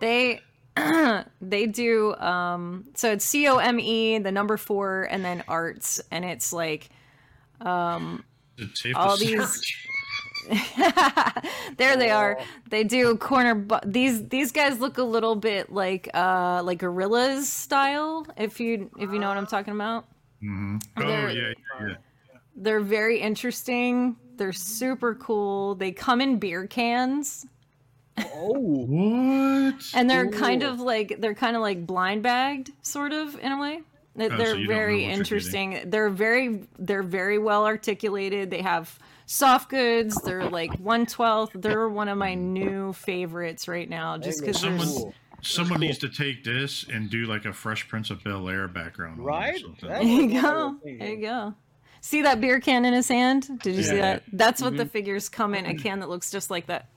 they 0.00 0.40
they 1.40 1.66
do 1.66 2.14
um 2.16 2.84
so 2.94 3.12
it's 3.12 3.24
C 3.24 3.48
O 3.48 3.56
M 3.56 3.80
E 3.80 4.18
the 4.18 4.30
number 4.30 4.56
4 4.56 5.08
and 5.10 5.24
then 5.24 5.42
arts 5.48 6.00
and 6.10 6.24
it's 6.24 6.52
like 6.52 6.90
um 7.60 8.24
Is 8.58 8.68
All 8.94 9.16
to 9.16 9.24
these- 9.24 9.48
search? 9.54 9.86
there 11.76 11.96
they 11.96 12.10
are. 12.10 12.36
Oh. 12.40 12.44
They 12.70 12.84
do 12.84 13.16
corner 13.16 13.54
bu- 13.54 13.78
these 13.84 14.26
these 14.28 14.52
guys 14.52 14.78
look 14.80 14.98
a 14.98 15.02
little 15.02 15.36
bit 15.36 15.72
like 15.72 16.08
uh 16.14 16.62
like 16.64 16.78
gorillas 16.78 17.50
style 17.52 18.26
if 18.36 18.60
you 18.60 18.90
if 18.98 19.10
you 19.12 19.18
know 19.18 19.28
what 19.28 19.36
I'm 19.36 19.46
talking 19.46 19.74
about. 19.74 20.06
Mhm. 20.42 20.82
Oh 20.96 21.00
They're- 21.06 21.30
yeah, 21.30 21.52
yeah. 21.80 21.94
They're 22.58 22.80
very 22.80 23.20
interesting. 23.20 24.16
They're 24.36 24.52
super 24.52 25.14
cool. 25.14 25.74
They 25.74 25.92
come 25.92 26.20
in 26.20 26.38
beer 26.38 26.66
cans. 26.66 27.46
Oh, 28.34 28.58
What? 28.58 29.74
and 29.94 30.08
they're 30.08 30.30
kind 30.30 30.62
of 30.62 30.80
like 30.80 31.16
they're 31.20 31.34
kind 31.34 31.54
of 31.54 31.60
like 31.60 31.86
blind 31.86 32.22
bagged 32.22 32.72
sort 32.80 33.12
of 33.12 33.38
in 33.40 33.52
a 33.52 33.60
way 33.60 33.82
They- 34.14 34.26
Oh, 34.26 34.30
so 34.30 34.36
they're 34.38 34.46
you 34.46 34.54
don't 34.54 34.62
know 34.68 34.74
very 34.74 34.92
what 34.94 35.00
you're 35.00 35.08
getting. 35.08 35.18
interesting 35.18 35.80
they're 35.90 36.08
very 36.08 36.62
they're 36.78 37.02
very 37.02 37.36
well 37.38 37.66
articulated 37.66 38.48
they 38.50 38.62
have 38.62 38.98
soft 39.26 39.68
goods 39.68 40.14
they're 40.22 40.48
like 40.48 40.70
112th 40.82 41.60
they're 41.60 41.88
one 41.88 42.08
of 42.08 42.16
my 42.16 42.34
new 42.34 42.92
favorites 42.92 43.66
right 43.68 43.90
now 43.90 44.16
just 44.16 44.40
because 44.40 44.60
Someone- 44.60 44.86
cool. 44.86 45.14
Someone 45.42 45.80
needs 45.80 45.98
to 45.98 46.08
take 46.08 46.42
this 46.44 46.86
and 46.88 47.10
do 47.10 47.26
like 47.26 47.44
a 47.44 47.52
Fresh 47.52 47.88
Prince 47.88 48.10
of 48.10 48.24
Bel 48.24 48.48
Air 48.48 48.66
background. 48.68 49.20
on 49.20 49.20
it 49.20 49.22
or 49.22 49.26
Right? 49.26 49.62
there 49.82 50.02
you 50.02 50.26
was 50.26 50.42
what 50.42 50.42
I 50.42 50.42
go 50.42 50.76
there 50.82 51.08
you 51.08 51.20
go 51.20 51.54
see 52.00 52.22
that 52.22 52.40
beer 52.40 52.58
can 52.60 52.84
in 52.84 52.94
his 52.94 53.08
hand 53.08 53.48
did 53.62 53.74
you 53.76 53.82
see 53.82 53.96
that 53.96 54.22
that's 54.32 54.62
what 54.62 54.70
Mm-hmm. 54.70 54.78
the 54.78 54.86
figures 54.86 55.28
come 55.28 55.54
in 55.54 55.66
a 55.66 55.74
can 55.74 56.00
that 56.00 56.08
looks 56.08 56.30
just 56.30 56.50
like 56.50 56.66
that 56.66 56.88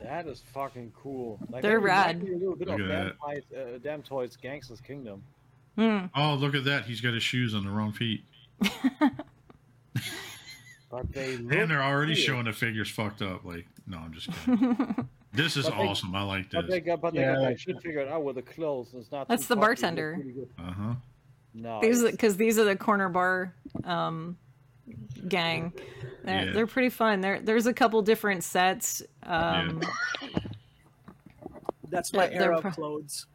That 0.00 0.26
is 0.28 0.42
fucking 0.54 0.92
cool. 1.02 1.38
Like, 1.50 1.62
They're 1.62 1.80
that 1.80 1.84
rad. 1.84 2.22
A 2.22 2.24
little 2.36 2.54
bit 2.56 2.68
Look 2.68 2.80
of 2.80 2.90
at 2.90 3.18
Damtoys, 3.18 3.42
uh, 3.56 3.78
Damtoys 3.80 4.40
Gangster's 4.40 4.80
Kingdom. 4.80 5.22
Hmm. 5.76 6.06
Oh, 6.14 6.34
look 6.34 6.54
at 6.54 6.64
that. 6.64 6.84
He's 6.86 7.00
got 7.00 7.12
his 7.12 7.22
shoes 7.24 7.54
on 7.56 7.64
the 7.64 7.70
wrong 7.70 7.92
feet. 7.92 8.24
But 10.96 11.12
they 11.12 11.36
look 11.36 11.52
And 11.52 11.70
they're 11.70 11.82
already 11.82 12.14
cool. 12.14 12.22
showing 12.24 12.44
the 12.44 12.52
figures 12.52 12.90
fucked 12.90 13.22
up. 13.22 13.44
Like, 13.44 13.66
no, 13.86 13.98
I'm 13.98 14.12
just 14.12 14.30
kidding. 14.32 15.08
this 15.32 15.56
is 15.56 15.64
But 15.66 15.76
they- 15.78 15.88
awesome. 15.88 16.14
I 16.14 16.22
like 16.22 16.50
But 16.50 16.68
they 16.68 16.78
this. 16.80 16.86
got, 16.86 17.00
but 17.00 17.14
they 17.14 17.20
Yeah, 17.20 17.34
got 17.34 17.44
I 17.44 17.48
that 17.50 17.60
shit 17.60 17.80
figured 17.82 18.08
out 18.08 18.24
with 18.24 18.36
the 18.36 18.42
clothes. 18.42 18.88
It's 18.94 19.10
not. 19.12 19.28
That's 19.28 19.46
the 19.46 19.56
fucking- 19.56 19.62
it 19.64 19.68
looks 19.68 19.80
bartender. 19.82 20.24
Uh 20.58 20.72
huh. 20.72 20.94
No, 21.54 21.80
these 21.80 21.98
it's- 22.00 22.12
because 22.12 22.36
these 22.36 22.58
are 22.58 22.64
the 22.64 22.76
corner 22.76 23.08
bar 23.08 23.54
um 23.84 24.36
gang 25.28 25.72
they're, 26.22 26.44
Yeah. 26.46 26.52
they're 26.52 26.66
pretty 26.68 26.90
fun 26.90 27.20
there 27.20 27.40
there's 27.40 27.66
a 27.66 27.72
couple 27.72 28.00
different 28.02 28.44
sets 28.44 29.02
um 29.24 29.80
That's 31.88 32.12
my 32.12 32.28
They're 32.28 32.58
pro- 32.60 32.70
of 32.70 32.74
clothes. 32.74 33.26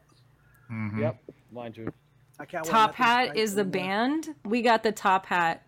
hmm 0.68 1.00
Yep, 1.00 1.18
mine 1.52 1.74
too. 1.74 1.92
I 2.40 2.46
can't. 2.46 2.66
top 2.66 2.96
hat 2.96 3.36
is 3.38 3.56
the 3.56 3.64
band 3.66 4.34
we 4.46 4.62
got 4.62 4.84
the 4.84 4.92
top 4.92 5.26
hat 5.26 5.66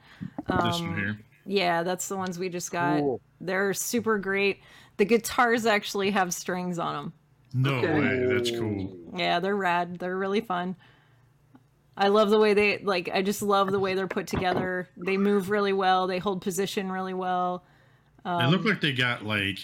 This 0.48 0.80
one 0.80 0.90
um 0.90 0.96
here. 0.98 1.18
Yeah 1.46 1.84
that's 1.84 2.08
the 2.08 2.16
ones 2.18 2.38
we 2.40 2.50
just 2.50 2.72
got 2.72 3.00
Cool. 3.00 3.22
they're 3.42 3.74
super 3.74 4.18
great 4.18 4.62
the 4.98 5.06
guitars 5.06 5.66
actually 5.66 6.12
have 6.12 6.34
strings 6.34 6.80
on 6.80 6.94
them 6.96 7.14
No 7.54 7.76
Okay. 7.76 8.00
way. 8.00 8.34
That's 8.34 8.52
cool. 8.52 8.96
yeah 9.16 9.40
they're 9.40 9.56
rad 9.56 10.00
they're 10.00 10.18
really 10.18 10.42
fun 10.42 10.76
i 11.98 12.08
love 12.08 12.30
the 12.30 12.40
way 12.40 12.54
they 12.54 12.80
like 12.80 13.10
i 13.14 13.22
just 13.22 13.42
love 13.42 13.72
the 13.72 13.80
way 13.80 13.94
they're 13.94 14.08
put 14.08 14.26
together 14.28 14.90
they 14.98 15.18
move 15.18 15.50
really 15.50 15.74
well 15.74 16.08
they 16.08 16.18
hold 16.20 16.42
position 16.42 16.92
really 16.92 17.14
well 17.14 17.64
they 18.26 18.30
um, 18.32 18.52
look 18.52 18.64
like 18.64 18.80
they 18.80 18.94
got 18.94 19.26
like, 19.26 19.60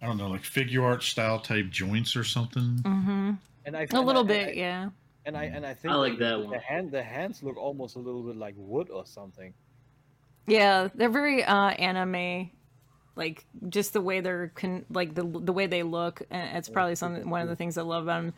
I 0.00 0.06
don't 0.06 0.16
know, 0.16 0.28
like 0.28 0.42
Figuarts 0.44 1.02
style 1.02 1.40
type 1.40 1.70
joints 1.70 2.14
or 2.14 2.22
something. 2.22 2.78
hmm 2.86 3.32
And 3.66 3.76
I, 3.76 3.80
a 3.80 3.86
and 3.90 4.06
little 4.06 4.22
I- 4.22 4.26
bit 4.28 4.48
I- 4.50 4.52
yeah 4.52 4.90
And 5.26 5.36
I 5.36 5.44
and 5.46 5.66
I 5.66 5.74
think 5.74 5.92
I 5.92 5.96
like 5.96 6.16
that 6.18 6.36
the 6.38 6.44
one. 6.46 6.60
hand 6.60 6.92
the 6.92 7.02
hands 7.02 7.42
look 7.42 7.56
almost 7.56 7.96
a 7.96 7.98
little 7.98 8.22
bit 8.22 8.36
like 8.36 8.54
wood 8.56 8.90
or 8.90 9.04
something. 9.06 9.52
Yeah, 10.46 10.88
they're 10.94 11.08
very 11.10 11.42
uh 11.44 11.70
anime 11.70 12.50
like 13.16 13.44
just 13.68 13.92
the 13.92 14.00
way 14.00 14.20
they're 14.20 14.48
con- 14.54 14.84
like 14.90 15.14
the 15.14 15.22
the 15.22 15.52
way 15.52 15.66
they 15.66 15.82
look 15.82 16.22
and 16.30 16.56
it's 16.58 16.68
probably 16.68 16.96
something 16.96 17.28
one 17.30 17.42
of 17.42 17.48
the 17.48 17.56
things 17.56 17.78
I 17.78 17.82
love 17.82 18.02
about 18.04 18.22
them. 18.24 18.34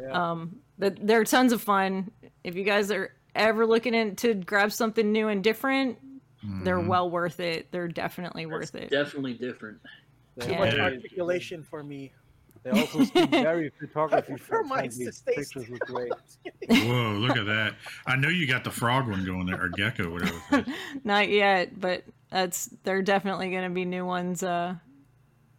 Yeah. 0.00 0.30
Um 0.32 0.56
but 0.78 0.96
they're 1.06 1.24
tons 1.24 1.52
of 1.52 1.62
fun. 1.62 2.10
If 2.42 2.56
you 2.56 2.64
guys 2.64 2.90
are 2.90 3.12
ever 3.34 3.66
looking 3.66 3.94
in 3.94 4.16
to 4.16 4.34
grab 4.34 4.72
something 4.72 5.12
new 5.12 5.28
and 5.28 5.44
different, 5.44 5.98
they're 6.62 6.78
Mhm. 6.78 6.88
well 6.88 7.10
worth 7.10 7.38
it. 7.40 7.70
They're 7.70 7.88
definitely 7.88 8.44
That's 8.44 8.52
worth 8.52 8.74
it. 8.74 8.90
Definitely 8.90 9.34
different. 9.34 9.78
Too 10.40 10.50
Yeah. 10.50 10.58
much 10.58 10.74
Yeah. 10.74 10.82
articulation 10.84 11.62
for 11.62 11.82
me. 11.82 12.12
They 12.64 12.70
also 12.70 13.04
seem 13.04 13.26
very 13.30 13.70
photography 13.78 14.36
For 14.36 14.64
mine 14.64 14.90
friendly. 14.90 15.04
to 15.06 15.12
stay 15.12 15.34
Pictures 15.36 15.68
look 15.68 15.80
great. 15.80 16.12
Whoa, 16.70 17.12
look 17.12 17.36
at 17.36 17.46
that. 17.46 17.74
I 18.06 18.16
know 18.16 18.28
you 18.28 18.46
got 18.46 18.64
the 18.64 18.70
frog 18.70 19.08
one 19.08 19.24
going 19.24 19.46
there, 19.46 19.62
or 19.62 19.68
gecko, 19.68 20.10
whatever. 20.10 20.40
it 20.52 20.68
is. 20.68 20.74
Not 21.04 21.28
yet, 21.28 21.78
but 21.78 22.04
that's 22.30 22.66
they're 22.82 23.02
definitely 23.02 23.50
going 23.50 23.68
to 23.68 23.74
be 23.74 23.84
new 23.84 24.04
ones. 24.06 24.42
Uh, 24.42 24.74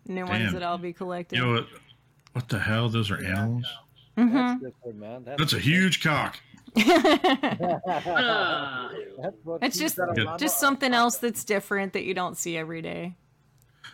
new 0.08 0.25
ones 0.25 0.53
that 0.53 0.64
I'll 0.64 0.77
be 0.77 0.93
collecting. 0.93 1.40
You 1.40 1.45
know 1.45 1.51
what? 1.53 1.67
What 2.34 2.50
the 2.50 2.59
hell? 2.59 2.90
Those 2.90 3.11
are 3.11 3.24
animals. 3.24 3.66
Mhm. 4.17 4.59
That's 4.61 4.74
different, 4.74 5.00
man. 5.00 5.24
That's, 5.25 5.40
That's 5.40 5.53
a 5.53 5.59
huge 5.59 6.03
cock. 6.03 6.40
That's 6.75 7.85
what 9.43 9.64
it's 9.64 9.77
just 9.77 9.98
got 9.98 10.11
a 10.11 10.14
Good. 10.14 10.25
lot 10.25 10.40
just 10.40 10.59
something 10.59 10.93
else 10.93 11.17
that's 11.17 11.43
different 11.43 11.93
that 11.93 12.03
you 12.03 12.14
don't 12.14 12.38
see 12.38 12.58
every 12.58 12.82
day, 12.82 13.16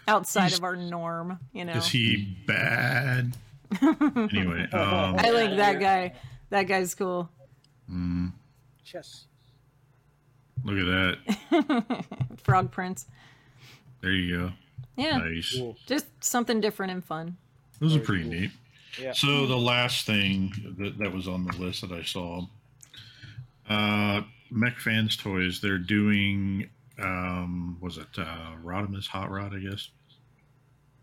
outside 0.08 0.54
of 0.54 0.64
our 0.64 0.76
norm. 0.76 1.40
You 1.54 1.66
know. 1.66 1.74
Is 1.74 1.88
he 1.88 2.38
bad? 2.48 3.36
anyway, 3.82 4.68
um, 4.74 5.16
I 5.18 5.30
like 5.32 5.56
that 5.58 5.80
guy. 5.80 6.14
That 6.50 6.64
guy's 6.64 6.94
cool. 6.96 7.30
mm, 7.90 8.32
Chess. 8.84 9.26
look 10.66 10.78
at 10.78 11.18
that. 11.50 12.06
Frog 12.44 12.72
Prince. 12.72 13.06
There 14.02 14.12
you 14.12 14.38
go. 14.38 14.52
Yeah, 14.98 15.18
Nice. 15.20 15.56
Cool. 15.56 15.78
just 15.86 16.06
something 16.20 16.60
different 16.60 16.92
and 16.92 17.04
fun. 17.04 17.38
Those 17.80 17.96
are 17.96 18.00
pretty 18.00 18.24
cool. 18.24 18.32
neat. 18.34 18.52
Yeah. 19.00 19.14
So 19.14 19.46
the 19.48 19.58
last 19.58 20.06
thing 20.06 20.52
that, 20.78 20.98
that 20.98 21.14
was 21.14 21.28
on 21.28 21.46
the 21.46 21.56
list 21.58 21.82
that 21.82 21.94
I 21.94 22.04
saw, 22.04 22.46
uh, 23.70 24.22
Mech 24.50 24.80
Fans 24.80 25.16
Toys, 25.16 25.62
they're 25.62 25.78
doing, 25.78 26.70
um, 27.00 27.78
was 27.80 27.98
it 27.98 28.08
uh, 28.18 28.52
Rodimus 28.64 29.08
Hot 29.08 29.30
Rod, 29.30 29.56
I 29.56 29.60
guess? 29.60 29.90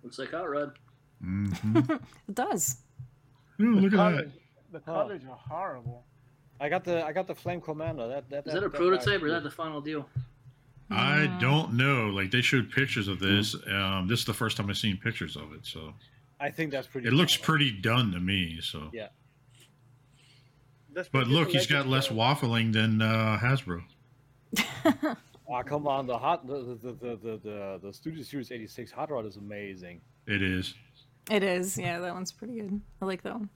looks 0.03 0.19
like 0.19 0.31
Hot 0.33 0.49
Rod. 0.49 0.79
hmm 1.21 1.53
It 2.29 2.35
does. 2.35 2.79
Ooh, 3.61 3.75
look 3.81 3.93
at 3.93 4.17
that. 4.17 4.31
the 4.73 4.81
colors 4.81 5.23
are 5.29 5.37
horrible. 5.37 6.05
I 6.61 6.69
got 6.69 6.85
the 6.85 7.05
I 7.05 7.13
got 7.13 7.27
the 7.27 7.35
Flame 7.35 7.61
Commander. 7.61 8.09
That 8.09 8.31
that 8.31 8.47
Is 8.47 8.53
that 8.55 8.65
a 8.65 8.69
guy's 8.69 8.79
prototype 8.79 9.23
or 9.23 9.27
is 9.27 9.33
that 9.33 9.43
the 9.43 9.51
final 9.51 9.81
deal? 9.81 10.09
I 10.91 11.27
don't 11.41 11.75
know. 11.75 12.07
Like 12.07 12.31
they 12.31 12.41
showed 12.41 12.71
pictures 12.71 13.09
of 13.09 13.19
this. 13.21 13.55
Um, 13.71 14.07
this 14.09 14.21
is 14.21 14.25
the 14.25 14.35
first 14.35 14.57
time 14.57 14.71
I've 14.71 14.79
seen 14.79 14.97
pictures 14.97 15.37
of 15.37 15.53
it, 15.53 15.67
so 15.67 15.93
I 16.41 16.51
think 16.51 16.71
that's 16.71 16.87
pretty. 16.87 17.09
it 17.09 17.13
looks 17.13 17.37
cool. 17.37 17.45
pretty 17.45 17.73
done 17.73 18.13
to 18.13 18.21
me. 18.21 18.59
So, 18.63 18.89
Yeah. 18.93 19.09
That's 20.95 21.09
but 21.09 21.27
look, 21.29 21.51
he's 21.51 21.67
got 21.67 21.87
less 21.87 22.09
waffling 22.09 22.73
than 22.73 23.03
uh, 23.03 23.39
Hasbro. 23.41 23.83
Ah, 25.51 25.63
come 25.63 25.87
on, 25.87 26.07
the 26.07 26.19
hot 26.19 26.47
the 26.47 26.79
the 26.83 26.93
the 26.93 27.17
the, 27.17 27.41
the, 27.43 27.81
the 27.83 27.93
Studio 27.93 28.23
Series 28.23 28.53
86 28.53 28.91
Hot 28.93 29.11
Rod 29.11 29.25
is 29.27 29.37
amazing. 29.37 30.01
It 30.27 30.43
is. 30.43 30.75
It 31.31 31.43
is. 31.43 31.79
Yeah, 31.79 32.01
that 32.01 32.13
one's 32.15 32.33
pretty 32.33 32.55
good. 32.61 32.81
I 33.01 33.05
like 33.07 33.23
that 33.23 33.35
one. 33.35 33.49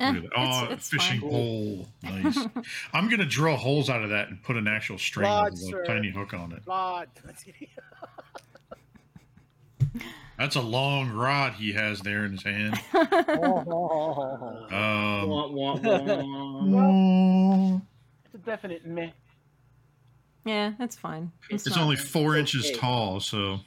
Eh, 0.00 0.10
Look 0.12 0.24
at 0.24 0.30
that. 0.30 0.30
Oh, 0.36 0.64
it's, 0.64 0.72
it's 0.72 0.88
fishing 0.90 1.20
fine. 1.20 1.30
hole. 1.30 1.88
Nice. 2.02 2.38
I'm 2.92 3.08
gonna 3.08 3.24
drill 3.26 3.56
holes 3.56 3.88
out 3.90 4.02
of 4.02 4.10
that 4.10 4.28
and 4.28 4.42
put 4.42 4.56
an 4.56 4.66
actual 4.68 4.98
string 4.98 5.28
Rod, 5.28 5.52
with 5.52 5.60
a 5.62 5.66
sir. 5.66 5.84
tiny 5.86 6.10
hook 6.10 6.34
on 6.34 6.52
it. 6.52 6.64
God. 6.64 7.08
That's 10.36 10.54
a 10.54 10.60
long 10.62 11.10
rod 11.10 11.54
he 11.54 11.72
has 11.72 12.00
there 12.00 12.24
in 12.24 12.30
his 12.32 12.44
hand. 12.44 12.80
oh, 12.94 14.66
Um, 14.70 15.28
Wah, 15.28 15.48
wah, 15.48 15.74
wah. 16.62 17.80
It's 18.24 18.34
a 18.34 18.38
definite 18.38 18.86
meh. 18.86 19.10
Yeah, 20.44 20.72
that's 20.78 20.96
fine. 20.96 21.30
It's, 21.50 21.66
it's 21.66 21.76
only 21.76 21.96
four 21.96 22.36
inches 22.36 22.66
okay. 22.66 22.74
tall, 22.74 23.20
so 23.20 23.60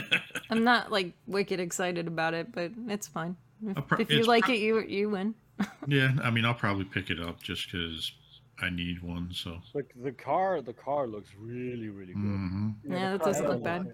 I'm 0.50 0.64
not 0.64 0.90
like 0.90 1.12
wicked 1.26 1.60
excited 1.60 2.06
about 2.06 2.32
it, 2.34 2.52
but 2.52 2.72
it's 2.88 3.06
fine. 3.06 3.36
If, 3.66 3.86
pro- 3.86 3.98
if 3.98 4.10
you 4.10 4.22
like 4.24 4.44
pro- 4.44 4.54
it, 4.54 4.60
you 4.60 4.80
you 4.80 5.10
win. 5.10 5.34
yeah. 5.86 6.12
I 6.22 6.30
mean, 6.30 6.44
I'll 6.44 6.54
probably 6.54 6.84
pick 6.84 7.10
it 7.10 7.20
up 7.20 7.42
just 7.42 7.70
because 7.70 8.12
I 8.60 8.70
need 8.70 9.02
one. 9.02 9.30
So. 9.32 9.58
the, 9.74 9.84
the 10.02 10.12
car 10.12 10.62
the 10.62 10.72
car 10.72 11.06
looks 11.06 11.30
really 11.38 11.88
really 11.88 12.14
good. 12.14 12.22
hmm 12.22 12.70
Yeah, 12.84 13.12
the 13.12 13.18
that 13.18 13.24
doesn't 13.24 13.48
look 13.48 13.62
bad. 13.62 13.92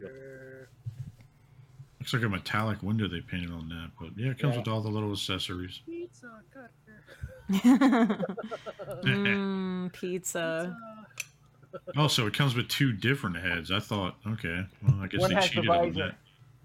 Looks 2.01 2.13
like 2.15 2.23
a 2.23 2.29
metallic 2.29 2.83
window 2.83 3.09
they 3.09 3.21
painted 3.21 3.51
on 3.51 3.69
that, 3.71 3.91
but 4.01 4.11
yeah, 4.17 4.31
it 4.31 4.39
comes 4.39 4.55
Yeah. 4.55 4.61
with 4.61 4.69
all 4.69 4.81
the 4.81 4.89
little 4.89 5.11
accessories. 5.13 5.81
Pizza 5.85 6.31
cutter. 6.55 8.25
mm, 9.05 9.93
pizza. 9.93 10.77
Also, 11.97 12.27
it 12.27 12.35
comes 12.35 12.55
with 12.55 12.69
two 12.69 12.93
different 12.93 13.37
heads. 13.37 13.71
I 13.71 13.81
thought, 13.81 14.17
okay, 14.27 14.67
well, 14.83 15.01
I 15.01 15.07
guess 15.07 15.21
One 15.21 15.31
they 15.31 15.37
has 15.37 15.45
the 15.45 15.51
cheated 15.51 15.71
on 15.71 15.93
that. 15.95 16.15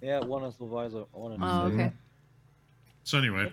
Yeah, 0.01 0.19
one 0.19 0.43
is 0.43 0.55
the 0.55 0.65
visor. 0.65 1.05
One 1.11 1.33
is 1.33 1.39
the 1.39 1.45
Oh, 1.45 1.61
okay. 1.65 1.91
So 3.03 3.17
anyway, 3.17 3.51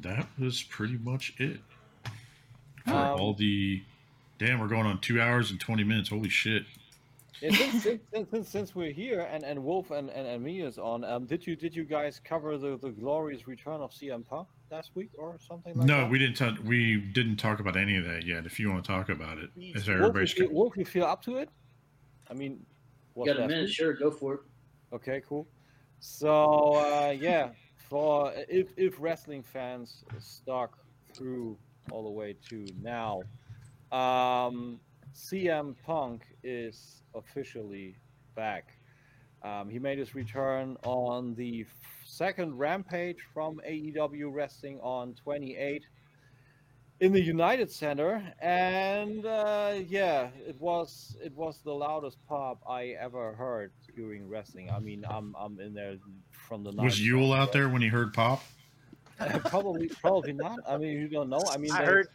that 0.00 0.26
was 0.38 0.62
pretty 0.62 0.98
much 0.98 1.34
it 1.38 1.60
for 2.84 2.94
Um, 2.94 3.20
all 3.20 3.34
the. 3.34 3.82
Damn, 4.38 4.58
we're 4.58 4.68
going 4.68 4.86
on 4.86 5.00
two 5.00 5.20
hours 5.20 5.50
and 5.50 5.60
twenty 5.60 5.84
minutes. 5.84 6.08
Holy 6.08 6.30
shit! 6.30 6.64
Yeah, 7.40 7.50
since, 7.50 7.82
since, 7.82 8.00
since, 8.12 8.30
since, 8.30 8.48
since 8.48 8.74
we're 8.74 8.92
here 8.92 9.28
and, 9.30 9.44
and 9.44 9.64
Wolf 9.64 9.90
and, 9.90 10.10
and, 10.10 10.26
and 10.26 10.42
me 10.42 10.60
is 10.60 10.78
on, 10.78 11.04
um, 11.04 11.24
did 11.24 11.46
you 11.46 11.56
did 11.56 11.74
you 11.74 11.84
guys 11.84 12.20
cover 12.22 12.58
the, 12.58 12.76
the 12.76 12.90
glorious 12.90 13.46
return 13.46 13.80
of 13.80 13.92
CM 13.92 14.26
Punk 14.26 14.48
last 14.70 14.90
week 14.94 15.10
or 15.18 15.36
something 15.38 15.74
like 15.76 15.86
no, 15.86 16.02
that? 16.02 16.10
we 16.10 16.18
didn't. 16.18 16.36
talk 16.36 16.56
we 16.64 16.96
didn't 16.98 17.36
talk 17.36 17.60
about 17.60 17.76
any 17.76 17.96
of 17.96 18.04
that 18.04 18.24
yet. 18.24 18.46
If 18.46 18.58
you 18.60 18.70
want 18.70 18.84
to 18.84 18.90
talk 18.90 19.08
about 19.08 19.38
it, 19.38 19.44
is 19.44 19.50
Please. 19.54 19.76
is 19.76 19.88
Wolf, 19.88 19.98
everybody's. 20.00 20.36
you 20.36 20.46
feel, 20.46 20.54
Wolf, 20.54 20.76
you 20.76 20.84
feel 20.84 21.04
up 21.04 21.22
to 21.24 21.36
it? 21.38 21.48
I 22.30 22.34
mean, 22.34 22.64
You 23.16 23.26
got 23.26 23.36
a 23.38 23.48
minute? 23.48 23.64
week? 23.66 23.72
Sure, 23.74 23.92
go 23.94 24.10
for 24.10 24.34
it. 24.34 24.40
Okay, 24.92 25.22
cool. 25.28 25.46
So 26.00 26.74
uh, 26.74 27.10
yeah, 27.18 27.50
for 27.88 28.32
if 28.48 28.68
if 28.76 28.94
wrestling 28.98 29.42
fans 29.42 30.04
stuck 30.18 30.78
through 31.14 31.58
all 31.90 32.04
the 32.04 32.10
way 32.10 32.36
to 32.48 32.64
now, 32.80 33.20
um, 33.92 34.80
CM 35.14 35.74
Punk 35.84 36.22
is 36.44 37.02
officially 37.14 37.96
back. 38.36 38.72
Um, 39.42 39.68
he 39.70 39.78
made 39.78 39.98
his 39.98 40.14
return 40.14 40.76
on 40.84 41.34
the 41.34 41.62
f- 41.62 41.99
second 42.10 42.58
Rampage 42.58 43.18
from 43.32 43.60
AEW 43.66 44.32
Wrestling 44.32 44.80
on 44.82 45.14
28 45.14 45.84
in 47.00 47.12
the 47.12 47.22
United 47.22 47.70
Center, 47.70 48.22
and 48.42 49.24
uh, 49.24 49.74
yeah, 49.88 50.28
it 50.46 50.56
was 50.60 51.16
it 51.22 51.34
was 51.34 51.60
the 51.64 51.72
loudest 51.72 52.18
pop 52.28 52.60
I 52.68 52.88
ever 53.00 53.32
heard 53.32 53.72
during 53.96 54.28
wrestling. 54.28 54.70
I 54.70 54.80
mean, 54.80 55.04
I'm 55.08 55.34
I'm 55.38 55.58
in 55.60 55.72
there 55.72 55.96
from 56.30 56.62
the 56.62 56.72
Was 56.72 57.00
Yule 57.00 57.32
out 57.32 57.52
there 57.52 57.70
when 57.70 57.80
he 57.80 57.88
heard 57.88 58.12
pop? 58.12 58.42
probably 59.46 59.88
probably 59.88 60.34
not. 60.34 60.58
I 60.68 60.76
mean, 60.76 60.92
you 60.98 61.08
don't 61.08 61.30
know. 61.30 61.42
I 61.50 61.56
mean, 61.56 61.72
I 61.72 61.80
they- 61.80 61.86
heard 61.86 62.08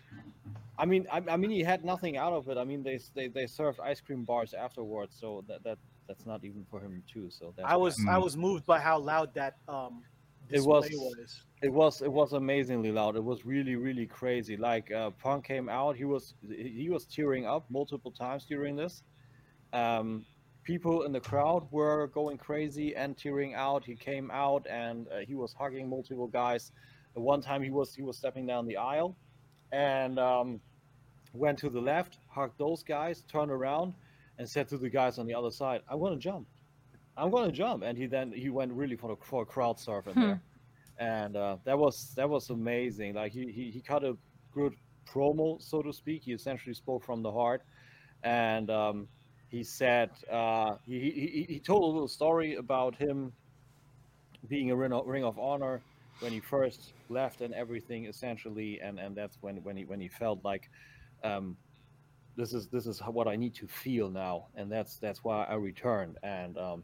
I 0.78 0.86
mean, 0.86 1.08
I, 1.12 1.22
I 1.30 1.38
mean, 1.38 1.52
he 1.52 1.64
had 1.64 1.86
nothing 1.86 2.18
out 2.18 2.34
of 2.34 2.50
it. 2.50 2.58
I 2.58 2.64
mean, 2.64 2.84
they 2.84 3.00
they, 3.16 3.28
they 3.28 3.48
served 3.48 3.80
ice 3.80 4.02
cream 4.02 4.24
bars 4.24 4.54
afterwards, 4.54 5.16
so 5.20 5.44
that 5.48 5.64
that 5.64 5.78
that's 6.08 6.26
not 6.26 6.44
even 6.44 6.66
for 6.70 6.80
him 6.80 7.04
too. 7.12 7.30
So 7.30 7.54
that's 7.56 7.68
I 7.70 7.76
was 7.76 7.96
I 8.08 8.16
Mm. 8.18 8.24
was 8.24 8.36
moved 8.38 8.66
by 8.66 8.80
how 8.80 8.98
loud 9.00 9.34
that 9.34 9.56
um 9.68 10.04
It 10.50 10.64
was- 10.64 10.90
was. 10.92 11.44
It 11.62 11.72
was 11.74 12.02
it 12.02 12.12
was 12.12 12.34
amazingly 12.34 12.92
loud. 12.92 13.16
It 13.16 13.24
was 13.24 13.46
really 13.46 13.76
really 13.76 14.06
crazy. 14.06 14.56
Like 14.58 14.92
uh, 14.92 15.10
Punk 15.24 15.46
came 15.46 15.68
out, 15.70 15.96
he 15.96 16.06
was 16.06 16.36
he 16.48 16.90
was 16.90 17.06
tearing 17.06 17.46
up 17.48 17.64
multiple 17.70 18.12
times 18.12 18.46
during 18.46 18.76
this. 18.76 19.02
Um, 19.74 20.26
people 20.64 21.04
in 21.04 21.12
the 21.12 21.20
crowd 21.20 21.68
were 21.72 22.08
going 22.08 22.38
crazy 22.38 22.96
and 22.96 23.18
tearing 23.18 23.54
out. 23.56 23.84
He 23.86 23.96
came 23.96 24.30
out 24.32 24.66
and 24.70 25.08
uh, 25.08 25.20
he 25.30 25.36
was 25.36 25.54
hugging 25.54 25.90
multiple 25.90 26.28
guys. 26.28 26.72
At 27.16 27.22
one 27.22 27.42
time 27.42 27.64
he 27.64 27.72
was 27.72 27.96
he 27.96 28.04
was 28.04 28.18
stepping 28.18 28.46
down 28.46 28.68
the 28.68 28.78
aisle, 28.78 29.16
and 29.72 30.20
um, 30.20 30.62
went 31.34 31.58
to 31.60 31.70
the 31.70 31.82
left, 31.82 32.20
hugged 32.30 32.58
those 32.60 32.84
guys, 32.84 33.24
turned 33.24 33.52
around, 33.52 33.94
and 34.38 34.50
said 34.50 34.68
to 34.70 34.78
the 34.78 34.90
guys 34.90 35.18
on 35.20 35.26
the 35.28 35.34
other 35.36 35.52
side, 35.52 35.82
"I'm 35.90 36.00
going 36.00 36.14
to 36.14 36.20
jump. 36.20 36.48
I'm 37.18 37.30
going 37.32 37.46
to 37.50 37.56
jump." 37.56 37.84
And 37.84 37.98
he 37.98 38.08
then 38.08 38.32
he 38.32 38.50
went 38.50 38.72
really 38.74 38.96
for 38.96 39.10
the 39.16 39.16
for 39.24 39.44
a 39.44 39.46
crowd 39.46 39.80
surf 39.80 40.08
in 40.08 40.18
Hmm. 40.18 40.20
there 40.20 40.42
and 40.98 41.36
uh, 41.36 41.58
that 41.66 41.78
was 41.78 42.14
that 42.16 42.30
was 42.30 42.50
amazing. 42.50 43.14
Like 43.16 43.32
he, 43.34 43.52
he 43.52 43.72
he 43.72 43.82
cut 43.82 44.04
a 44.04 44.18
good 44.54 44.76
promo, 45.08 45.62
so 45.62 45.82
to 45.82 45.94
speak. 45.94 46.24
He 46.24 46.34
essentially 46.34 46.74
spoke 46.74 47.04
from 47.04 47.22
the 47.24 47.32
heart, 47.32 47.64
and 48.24 48.70
um, 48.70 49.08
he 49.50 49.64
said 49.64 50.12
uh, 50.32 50.76
he, 50.86 51.00
he 51.00 51.46
he- 51.56 51.60
told 51.60 51.84
a 51.84 51.88
little 51.88 52.08
story 52.08 52.56
about 52.56 52.96
him 52.96 53.34
being 54.48 54.72
a 54.72 54.76
ring 54.76 54.94
of, 54.94 55.06
ring 55.06 55.24
of 55.24 55.38
honor 55.40 55.84
when 56.20 56.32
he 56.32 56.40
first 56.40 56.94
left 57.10 57.42
and 57.42 57.54
everything 57.54 58.06
essentially, 58.06 58.80
and 58.82 59.00
and 59.00 59.16
that's 59.16 59.38
when 59.42 59.58
when 59.64 59.76
he 59.78 59.86
when 59.86 60.00
he 60.00 60.10
felt 60.10 60.44
like. 60.44 60.70
Um, 61.24 61.58
this 62.36 62.54
is 62.54 62.68
this 62.68 62.86
is 62.88 63.00
what 63.00 63.28
I 63.28 63.36
need 63.36 63.54
to 63.56 63.68
feel 63.68 64.10
now, 64.10 64.48
and 64.56 64.72
that's 64.72 64.98
that's 64.98 65.24
why 65.24 65.46
I 65.46 65.56
returned. 65.56 66.18
And 66.24 66.58
um, 66.58 66.84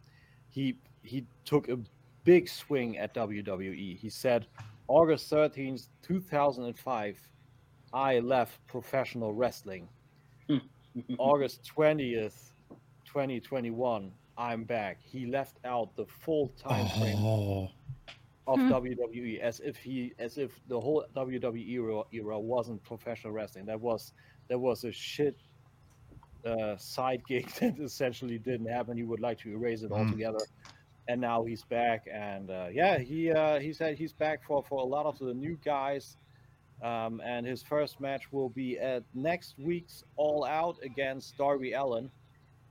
he 0.49 0.77
he 1.03 1.25
took 1.45 1.69
a 1.69 1.79
big 2.23 2.47
swing 2.47 2.97
at 2.97 3.13
WWE. 3.13 3.97
He 3.97 4.09
said, 4.09 4.45
August 4.87 5.31
13th, 5.31 5.87
2005, 6.03 7.17
I 7.93 8.19
left 8.19 8.65
professional 8.67 9.33
wrestling. 9.33 9.89
August 11.17 11.63
20th, 11.75 12.51
2021, 13.05 14.11
I'm 14.37 14.63
back. 14.63 14.97
He 15.01 15.25
left 15.25 15.57
out 15.65 15.95
the 15.95 16.05
full 16.05 16.49
time 16.49 16.87
frame 16.99 17.17
Oh, 17.19 17.69
of 18.47 18.59
Hmm. 18.59 18.71
WWE 18.71 19.39
as 19.39 19.59
if 19.61 19.77
he 19.77 20.13
as 20.19 20.37
if 20.37 20.59
the 20.67 20.79
whole 20.79 21.05
WWE 21.15 21.67
era, 21.69 22.03
era 22.11 22.39
wasn't 22.39 22.81
professional 22.83 23.33
wrestling. 23.33 23.65
That 23.65 23.79
was 23.79 24.13
that 24.51 24.59
was 24.59 24.83
a 24.83 24.91
shit 24.91 25.37
uh, 26.45 26.75
side 26.75 27.21
gig 27.25 27.47
that 27.61 27.79
essentially 27.79 28.37
didn't 28.37 28.67
happen. 28.67 28.97
He 28.97 29.03
would 29.03 29.21
like 29.21 29.39
to 29.39 29.49
erase 29.49 29.81
it 29.81 29.91
Mm. 29.91 29.97
altogether. 29.99 30.39
And 31.07 31.19
now 31.21 31.43
he's 31.45 31.63
back, 31.63 32.05
and 32.13 32.49
uh, 32.51 32.67
yeah, 32.71 32.99
he 32.99 33.31
uh, 33.31 33.59
he 33.59 33.73
said 33.73 33.97
he's 33.97 34.13
back 34.13 34.43
for, 34.45 34.63
for 34.69 34.81
a 34.81 34.85
lot 34.85 35.05
of 35.05 35.17
the 35.19 35.33
new 35.33 35.57
guys. 35.65 36.17
Um, 36.83 37.21
and 37.23 37.45
his 37.45 37.63
first 37.63 37.99
match 37.99 38.31
will 38.31 38.49
be 38.49 38.77
at 38.79 39.03
next 39.13 39.55
week's 39.57 40.03
All 40.15 40.43
Out 40.45 40.77
against 40.83 41.37
Darby 41.37 41.73
Allin. 41.73 42.09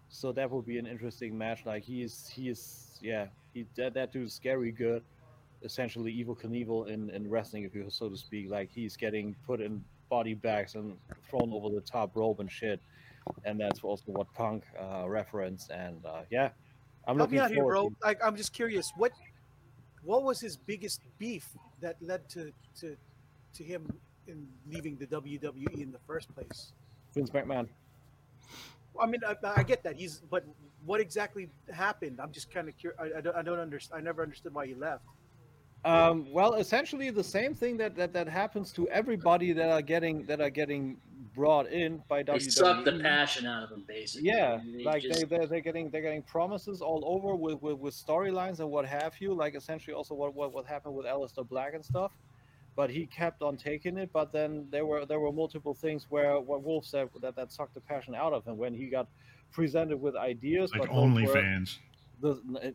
So 0.09 0.33
that 0.33 0.51
will 0.51 0.63
be 0.63 0.79
an 0.79 0.87
interesting 0.87 1.37
match. 1.37 1.65
Like 1.67 1.83
he's 1.83 2.29
he's 2.29 2.99
yeah, 3.03 3.27
he 3.53 3.67
that, 3.77 3.95
that 3.95 4.13
dude's 4.13 4.35
scary 4.35 4.71
good. 4.71 5.03
Essentially, 5.63 6.13
Evel 6.13 6.37
Knievel 6.41 6.89
in, 6.89 7.11
in 7.11 7.29
wrestling, 7.29 7.65
if 7.65 7.75
you 7.75 7.85
so 7.91 8.09
to 8.09 8.17
speak. 8.17 8.49
Like 8.51 8.71
he's 8.73 8.97
getting 8.97 9.35
put 9.47 9.61
in 9.61 9.85
body 10.11 10.35
bags 10.35 10.75
and 10.75 10.97
thrown 11.31 11.51
over 11.53 11.71
the 11.75 11.81
top 11.81 12.15
rope 12.15 12.41
and 12.41 12.51
shit. 12.51 12.81
And 13.45 13.59
that's 13.59 13.81
also 13.83 14.05
what 14.07 14.33
Punk 14.35 14.65
uh, 14.79 15.09
referenced. 15.09 15.71
And 15.71 16.05
uh, 16.05 16.23
yeah, 16.31 16.51
I'm 17.07 17.17
Help 17.17 17.31
me 17.31 17.39
looking 17.39 17.39
out 17.39 17.51
here, 17.51 17.63
forward. 17.63 17.73
bro. 17.73 17.93
Like, 18.03 18.21
I'm 18.23 18.37
just 18.37 18.53
curious. 18.53 18.93
What 18.97 19.13
what 20.03 20.23
was 20.23 20.41
his 20.41 20.57
biggest 20.57 21.01
beef 21.19 21.47
that 21.81 21.97
led 22.03 22.29
to 22.31 22.53
to 22.81 22.97
to 23.55 23.65
him 23.65 23.87
in 24.27 24.47
leaving 24.69 24.97
the 24.97 25.07
WWE 25.07 25.81
in 25.81 25.93
the 25.93 26.01
first 26.07 26.35
place? 26.35 26.73
Vince 27.15 27.31
McMahon. 27.31 27.69
I 29.01 29.07
mean, 29.07 29.21
I, 29.27 29.37
I 29.57 29.63
get 29.63 29.83
that 29.85 29.97
he's, 29.97 30.21
but 30.31 30.45
what 30.85 31.01
exactly 31.01 31.49
happened? 31.73 32.19
I'm 32.21 32.33
just 32.33 32.53
kind 32.53 32.69
of 32.69 32.77
curious. 32.77 33.01
I, 33.01 33.19
I 33.19 33.21
don't, 33.21 33.37
I 33.37 33.43
don't 33.43 33.59
understand. 33.59 34.01
I 34.01 34.05
never 34.05 34.23
understood 34.23 34.53
why 34.53 34.67
he 34.67 34.75
left. 34.75 35.05
Um, 35.85 36.27
well, 36.33 36.55
essentially 36.55 37.11
the 37.11 37.25
same 37.25 37.55
thing 37.55 37.77
that, 37.79 37.97
that 37.97 38.13
that 38.13 38.29
happens 38.29 38.73
to 38.75 38.87
everybody 38.89 39.53
that 39.53 39.71
are 39.71 39.81
getting 39.83 40.27
that 40.27 40.41
are 40.41 40.51
getting 40.51 40.99
brought 41.35 41.69
in 41.71 42.03
by 42.09 42.23
They 42.23 42.33
WWE. 42.35 42.53
suck 42.53 42.85
the 42.85 42.99
passion 42.99 43.47
out 43.47 43.63
of 43.63 43.71
them, 43.71 43.85
basically. 43.87 44.29
Yeah, 44.29 44.61
They 44.77 44.83
like 44.85 45.03
just- 45.03 45.21
they 45.21 45.25
they're, 45.37 45.47
they're 45.47 45.61
getting 45.61 45.89
they're 45.91 46.03
getting 46.03 46.23
promises 46.23 46.83
all 46.83 47.03
over 47.07 47.35
with 47.35 47.63
with, 47.63 47.79
with 47.79 47.95
storylines 47.95 48.61
and 48.61 48.71
what 48.71 48.85
have 48.87 49.15
you. 49.21 49.33
Like 49.33 49.55
essentially 49.55 49.95
also 49.95 50.15
what, 50.15 50.35
what 50.35 50.53
what 50.53 50.67
happened 50.67 50.95
with 50.95 51.07
Aleister 51.07 51.49
Black 51.49 51.73
and 51.75 51.85
stuff. 51.85 52.13
But 52.77 52.91
he 52.91 53.07
kept 53.07 53.43
on 53.43 53.57
taking 53.57 53.97
it. 53.97 54.11
But 54.13 54.33
then 54.33 54.67
there 54.71 54.85
were 54.87 55.07
there 55.07 55.19
were 55.21 55.33
multiple 55.33 55.73
things 55.75 56.07
where 56.11 56.39
what 56.41 56.63
Wolf 56.63 56.85
said 56.85 57.09
that 57.23 57.37
that 57.37 57.53
sucked 57.53 57.75
the 57.75 57.81
passion 57.81 58.15
out 58.15 58.33
of 58.33 58.45
him 58.45 58.57
when 58.59 58.75
he 58.75 58.87
got 58.89 59.09
presented 59.51 60.01
with 60.01 60.15
ideas. 60.17 60.73
Like 60.73 60.89
but 60.89 60.95
those 60.95 61.05
OnlyFans. 61.11 61.79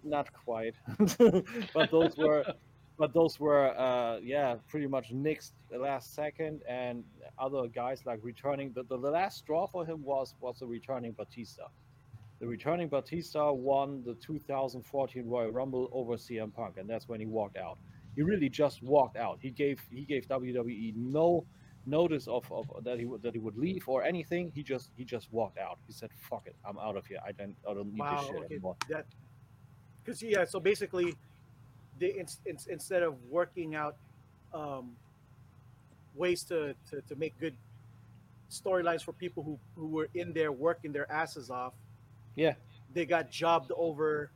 not 0.04 0.32
quite, 0.34 0.74
but 1.74 1.92
those 1.92 2.18
were, 2.18 2.44
but 2.98 3.14
those 3.14 3.40
were, 3.40 3.78
uh, 3.78 4.20
yeah, 4.20 4.56
pretty 4.68 4.88
much 4.88 5.12
nixed 5.14 5.52
the 5.70 5.78
last 5.78 6.14
second, 6.16 6.62
and 6.68 7.04
other 7.38 7.68
guys 7.68 8.06
like 8.06 8.20
returning. 8.24 8.72
The, 8.74 8.84
the, 8.84 8.98
the 8.98 9.10
last 9.12 9.38
straw 9.38 9.68
for 9.68 9.86
him 9.86 10.04
was 10.04 10.36
was 10.40 10.60
the 10.60 10.66
returning 10.68 11.12
Batista. 11.12 11.68
The 12.40 12.48
returning 12.48 12.90
Batista 12.90 13.52
won 13.52 14.04
the 14.06 14.14
2014 14.16 15.28
Royal 15.28 15.52
Rumble 15.52 15.90
over 15.94 16.16
CM 16.16 16.54
Punk, 16.54 16.78
and 16.78 16.90
that's 16.90 17.08
when 17.08 17.20
he 17.20 17.26
walked 17.26 17.58
out. 17.58 17.78
He 18.16 18.22
really 18.22 18.50
just 18.50 18.82
walked 18.82 19.18
out. 19.18 19.40
He 19.42 19.50
gave 19.50 19.82
he 19.92 20.04
gave 20.06 20.28
WWE 20.28 20.96
no 20.96 21.46
notice 21.86 22.28
of, 22.28 22.50
of 22.52 22.66
that 22.84 22.98
he 22.98 23.06
would 23.06 23.22
that 23.24 23.34
he 23.34 23.40
would 23.40 23.58
leave 23.58 23.88
or 23.88 24.04
anything. 24.04 24.52
He 24.56 24.64
just 24.64 24.90
he 24.96 25.04
just 25.04 25.32
walked 25.32 25.58
out. 25.58 25.80
He 25.88 25.94
said, 25.94 26.10
"Fuck 26.30 26.48
it, 26.48 26.56
I'm 26.66 26.78
out 26.80 26.96
of 26.96 27.06
here. 27.06 27.20
I 27.26 27.32
don't 27.34 27.56
I 27.70 27.74
don't 27.74 27.92
need 27.94 28.00
Wow. 28.00 28.16
this 28.18 28.28
shit 28.28 28.36
Okay. 28.38 28.54
anymore." 28.54 28.76
Because 30.04 30.22
yeah. 30.22 30.46
So 30.46 30.60
basically, 30.60 31.16
they 32.00 32.12
in, 32.18 32.26
in, 32.46 32.58
instead 32.70 33.04
of 33.04 33.16
working 33.30 33.76
out 33.76 33.96
um, 34.54 34.92
ways 36.16 36.44
to, 36.44 36.76
to 36.90 37.02
to 37.02 37.16
make 37.16 37.38
good 37.40 37.56
storylines 38.50 39.02
for 39.04 39.14
people 39.14 39.44
who 39.44 39.58
who 39.76 39.88
were 39.88 40.10
in 40.14 40.34
there 40.34 40.52
working 40.52 40.92
their 40.92 41.12
asses 41.12 41.50
off, 41.50 41.74
Yeah. 42.36 42.54
they 42.94 43.06
got 43.06 43.30
jobbed 43.32 43.72
over. 43.76 44.32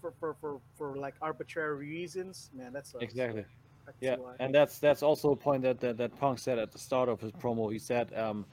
For, 0.00 0.14
for, 0.18 0.34
for, 0.40 0.60
for 0.78 0.96
like 0.96 1.14
arbitrary 1.20 1.76
reasons, 1.76 2.48
man, 2.54 2.72
that's 2.72 2.94
Exactly. 3.00 3.44
That's 3.84 3.98
Yeah, 4.00 4.16
why. 4.16 4.32
and 4.40 4.54
that's 4.54 4.78
that's 4.78 5.02
also 5.02 5.32
a 5.32 5.36
point 5.36 5.60
that, 5.62 5.78
that 5.80 5.98
that 5.98 6.18
Punk 6.18 6.38
said 6.38 6.58
at 6.58 6.72
the 6.72 6.78
start 6.78 7.10
of 7.10 7.20
his 7.20 7.32
promo. 7.32 7.70
He 7.70 7.78
said, 7.78 8.10
um, 8.14 8.46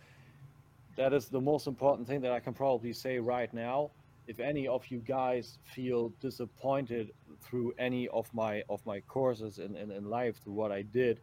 "That 0.98 1.14
is 1.14 1.30
the 1.30 1.40
most 1.40 1.66
important 1.66 2.06
thing 2.06 2.20
that 2.20 2.34
I 2.34 2.42
can 2.42 2.54
probably 2.54 2.92
say 2.92 3.18
right 3.20 3.54
now. 3.54 3.92
If 4.28 4.40
any 4.40 4.68
of 4.68 4.86
you 4.88 5.00
guys 5.00 5.58
feel 5.64 6.10
disappointed 6.22 7.12
through 7.42 7.74
any 7.80 8.08
of 8.10 8.34
my 8.34 8.64
of 8.70 8.86
my 8.86 9.00
courses 9.02 9.60
in, 9.60 9.76
in, 9.76 9.92
in 9.92 10.10
life 10.10 10.36
through 10.44 10.54
what 10.54 10.72
I 10.72 10.82
did, 10.82 11.20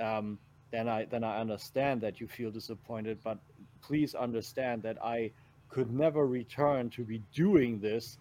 um, 0.00 0.38
then 0.70 0.88
I 0.88 1.04
then 1.04 1.24
I 1.24 1.40
understand 1.40 2.00
that 2.02 2.20
you 2.20 2.26
feel 2.26 2.50
disappointed. 2.50 3.18
But 3.22 3.38
please 3.82 4.14
understand 4.14 4.82
that 4.82 5.02
I 5.02 5.30
could 5.68 5.92
never 5.92 6.26
return 6.26 6.90
to 6.90 7.04
be 7.04 7.22
doing 7.32 7.80
this 7.80 8.18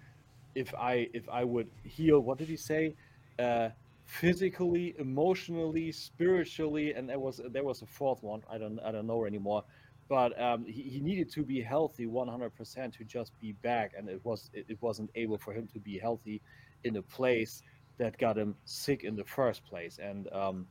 if 0.55 0.73
I 0.75 1.09
if 1.13 1.27
I 1.29 1.43
would 1.43 1.69
heal. 1.83 2.19
What 2.19 2.37
did 2.37 2.47
he 2.47 2.57
say? 2.57 2.95
Uh, 3.37 3.69
physically, 4.05 4.95
emotionally, 4.97 5.91
spiritually, 5.91 6.93
and 6.93 7.07
there 7.07 7.19
was 7.19 7.41
there 7.51 7.63
was 7.63 7.81
a 7.81 7.85
fourth 7.85 8.23
one. 8.23 8.41
I 8.49 8.57
don't 8.57 8.79
I 8.79 8.91
don't 8.91 9.07
know 9.07 9.25
anymore. 9.25 9.63
But 10.09 10.39
um, 10.41 10.65
he, 10.65 10.81
he 10.81 10.99
needed 10.99 11.31
to 11.33 11.43
be 11.43 11.61
healthy 11.61 12.07
100% 12.07 12.97
to 12.97 13.03
just 13.03 13.39
be 13.39 13.53
back, 13.53 13.93
and 13.95 14.09
it 14.09 14.19
was 14.25 14.49
it, 14.53 14.65
it 14.67 14.81
wasn't 14.81 15.11
able 15.15 15.37
for 15.37 15.53
him 15.53 15.67
to 15.71 15.79
be 15.79 15.99
healthy 15.99 16.41
in 16.83 16.97
a 16.97 17.01
place 17.01 17.61
that 17.99 18.17
got 18.17 18.37
him 18.37 18.55
sick 18.65 19.03
in 19.03 19.15
the 19.15 19.23
first 19.23 19.63
place, 19.65 19.99
and 20.01 20.31
um, 20.33 20.65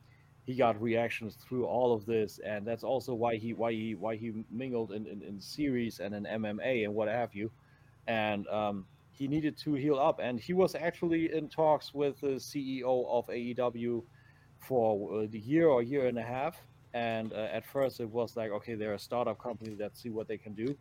he 0.45 0.55
got 0.55 0.81
reactions 0.81 1.35
through 1.35 1.65
all 1.65 1.93
of 1.93 2.05
this, 2.05 2.39
and 2.45 2.67
that's 2.67 2.83
also 2.83 3.13
why 3.13 3.37
he 3.37 3.53
why 3.53 3.71
he 3.71 3.95
why 3.95 4.17
he 4.17 4.43
mingled 4.51 4.91
in, 4.91 5.07
in, 5.07 5.21
in 5.21 5.39
series 5.39 6.01
and 6.01 6.13
in 6.13 6.23
MMA 6.23 6.83
and 6.83 6.93
what 6.93 7.07
have 7.07 7.33
you, 7.33 7.49
and 8.07 8.45
um, 8.47 8.85
he 9.11 9.27
needed 9.27 9.57
to 9.59 9.73
heal 9.73 9.97
up, 9.97 10.19
and 10.21 10.39
he 10.39 10.53
was 10.53 10.75
actually 10.75 11.33
in 11.33 11.47
talks 11.47 11.93
with 11.93 12.19
the 12.19 12.39
CEO 12.39 13.07
of 13.07 13.27
AEW 13.27 14.03
for 14.57 15.23
uh, 15.23 15.27
the 15.29 15.39
year 15.39 15.67
or 15.67 15.81
year 15.81 16.07
and 16.07 16.17
a 16.17 16.23
half. 16.23 16.61
And 16.93 17.33
uh, 17.33 17.47
at 17.51 17.65
first, 17.65 17.99
it 17.99 18.09
was 18.09 18.35
like, 18.35 18.51
okay, 18.51 18.75
they're 18.75 18.95
a 18.95 18.99
startup 18.99 19.41
company. 19.41 19.75
Let's 19.79 20.01
see 20.01 20.09
what 20.09 20.27
they 20.27 20.37
can 20.37 20.53
do. 20.53 20.75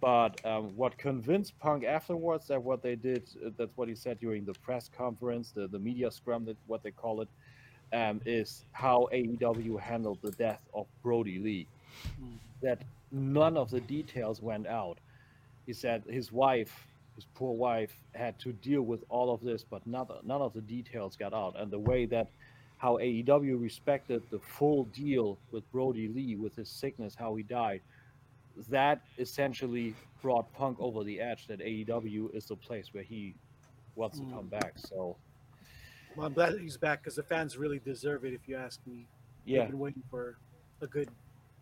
But 0.00 0.44
um, 0.44 0.76
what 0.76 0.98
convinced 0.98 1.56
Punk 1.60 1.84
afterwards 1.84 2.48
that 2.48 2.60
what 2.60 2.82
they 2.82 2.96
did, 2.96 3.28
uh, 3.44 3.50
that's 3.56 3.76
what 3.76 3.88
he 3.88 3.94
said 3.94 4.18
during 4.18 4.44
the 4.44 4.54
press 4.54 4.88
conference, 4.88 5.52
the, 5.52 5.68
the 5.68 5.78
media 5.78 6.10
scrum, 6.10 6.44
that 6.46 6.56
what 6.66 6.82
they 6.82 6.90
call 6.90 7.20
it, 7.20 7.28
um, 7.92 8.20
is 8.26 8.64
how 8.72 9.08
AEW 9.12 9.78
handled 9.78 10.18
the 10.22 10.32
death 10.32 10.60
of 10.74 10.86
Brodie 11.02 11.38
Lee. 11.38 11.68
That 12.62 12.82
none 13.12 13.56
of 13.56 13.70
the 13.70 13.80
details 13.80 14.42
went 14.42 14.66
out. 14.66 14.98
He 15.66 15.72
said 15.72 16.02
his 16.08 16.32
wife, 16.32 16.86
his 17.14 17.26
poor 17.34 17.54
wife, 17.54 17.94
had 18.14 18.38
to 18.40 18.52
deal 18.52 18.82
with 18.82 19.04
all 19.08 19.32
of 19.32 19.40
this, 19.40 19.62
but 19.62 19.86
none, 19.86 20.06
none 20.24 20.40
of 20.40 20.52
the 20.52 20.62
details 20.62 21.16
got 21.16 21.32
out. 21.32 21.54
And 21.56 21.70
the 21.70 21.78
way 21.78 22.06
that 22.06 22.28
how 22.82 22.98
AEW 22.98 23.62
respected 23.62 24.24
the 24.32 24.40
full 24.40 24.86
deal 24.86 25.38
with 25.52 25.62
Brodie 25.70 26.08
Lee, 26.08 26.34
with 26.34 26.56
his 26.56 26.68
sickness, 26.68 27.14
how 27.16 27.36
he 27.36 27.44
died, 27.44 27.80
that 28.68 29.02
essentially 29.20 29.94
brought 30.20 30.52
Punk 30.52 30.78
over 30.80 31.04
the 31.04 31.20
edge 31.20 31.46
that 31.46 31.60
AEW 31.60 32.34
is 32.34 32.46
the 32.46 32.56
place 32.56 32.92
where 32.92 33.04
he 33.04 33.36
wants 33.94 34.18
to 34.18 34.24
Mm. 34.24 34.32
come 34.32 34.48
back. 34.48 34.76
So, 34.80 35.16
Well, 36.16 36.26
I'm 36.26 36.32
glad 36.34 36.58
he's 36.58 36.76
back 36.76 37.02
because 37.02 37.14
the 37.14 37.22
fans 37.22 37.56
really 37.56 37.78
deserve 37.78 38.24
it. 38.24 38.34
If 38.34 38.46
you 38.48 38.56
ask 38.56 38.84
me, 38.86 39.06
yeah. 39.46 39.60
they've 39.60 39.70
been 39.70 39.78
waiting 39.78 40.02
for 40.10 40.36
a 40.80 40.86
good 40.88 41.08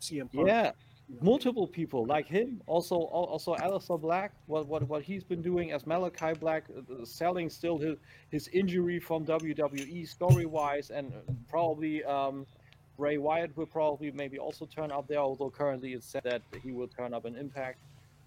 CM 0.00 0.26
Punk. 0.32 0.48
Yeah. 0.48 0.72
Multiple 1.20 1.66
people 1.66 2.06
like 2.06 2.26
him. 2.26 2.62
Also, 2.66 2.94
al- 2.94 3.30
also 3.34 3.54
Aleister 3.56 4.00
Black. 4.00 4.32
What 4.46 4.68
what 4.68 4.86
what 4.88 5.02
he's 5.02 5.24
been 5.24 5.42
doing 5.42 5.72
as 5.72 5.86
Malachi 5.86 6.32
Black, 6.38 6.64
uh, 6.70 7.04
selling 7.04 7.50
still 7.50 7.78
his 7.78 7.98
his 8.30 8.48
injury 8.48 9.00
from 9.00 9.26
WWE 9.26 10.06
story 10.06 10.46
wise, 10.46 10.90
and 10.90 11.12
uh, 11.12 11.32
probably 11.48 12.04
um, 12.04 12.46
Bray 12.96 13.18
Wyatt 13.18 13.56
will 13.56 13.66
probably 13.66 14.12
maybe 14.12 14.38
also 14.38 14.66
turn 14.66 14.92
up 14.92 15.08
there. 15.08 15.18
Although 15.18 15.50
currently 15.50 15.94
it's 15.94 16.06
said 16.06 16.22
that 16.24 16.42
he 16.62 16.70
will 16.70 16.88
turn 16.88 17.12
up 17.12 17.26
in 17.26 17.34
Impact 17.34 17.80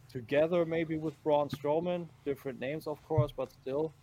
together, 0.10 0.66
maybe 0.66 0.98
with 0.98 1.22
Braun 1.24 1.50
Strowman. 1.50 2.08
Different 2.26 2.60
names, 2.60 2.86
of 2.88 3.02
course, 3.08 3.32
but 3.36 3.52
still. 3.52 3.94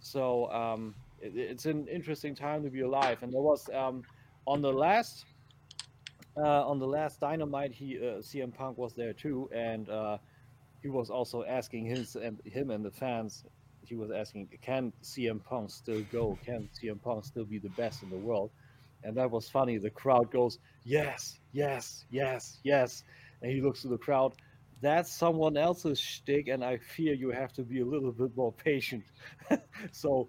So 0.00 0.50
um, 0.52 0.94
it, 1.20 1.36
it's 1.36 1.66
an 1.66 1.86
interesting 1.88 2.34
time 2.34 2.62
to 2.62 2.70
be 2.70 2.80
alive. 2.80 3.22
And 3.22 3.32
there 3.32 3.42
was 3.42 3.68
um, 3.74 4.02
on 4.46 4.62
the 4.62 4.72
last 4.72 5.24
uh, 6.36 6.66
on 6.66 6.78
the 6.78 6.86
last 6.86 7.20
Dynamite, 7.20 7.72
he 7.72 7.98
uh, 7.98 8.20
CM 8.20 8.54
Punk 8.54 8.78
was 8.78 8.94
there 8.94 9.12
too, 9.12 9.48
and 9.52 9.88
uh, 9.88 10.18
he 10.82 10.88
was 10.88 11.10
also 11.10 11.44
asking 11.44 11.86
his 11.86 12.16
and 12.16 12.40
him 12.44 12.70
and 12.70 12.84
the 12.84 12.90
fans. 12.90 13.44
He 13.82 13.96
was 13.96 14.10
asking, 14.10 14.48
"Can 14.62 14.92
CM 15.02 15.42
Punk 15.42 15.70
still 15.70 16.02
go? 16.12 16.38
Can 16.44 16.68
CM 16.80 17.02
Punk 17.02 17.24
still 17.24 17.44
be 17.44 17.58
the 17.58 17.70
best 17.70 18.02
in 18.02 18.10
the 18.10 18.18
world?" 18.18 18.50
And 19.02 19.16
that 19.16 19.30
was 19.30 19.48
funny. 19.48 19.78
The 19.78 19.90
crowd 19.90 20.30
goes, 20.30 20.58
"Yes, 20.84 21.40
yes, 21.52 22.04
yes, 22.10 22.58
yes," 22.62 23.02
and 23.42 23.50
he 23.50 23.60
looks 23.60 23.82
to 23.82 23.88
the 23.88 23.98
crowd. 23.98 24.34
That's 24.80 25.12
someone 25.12 25.56
else's 25.56 25.98
shtick, 25.98 26.48
and 26.48 26.64
I 26.64 26.78
fear 26.78 27.12
you 27.12 27.30
have 27.30 27.52
to 27.54 27.62
be 27.62 27.80
a 27.80 27.84
little 27.84 28.12
bit 28.12 28.34
more 28.36 28.52
patient. 28.52 29.04
so, 29.92 30.28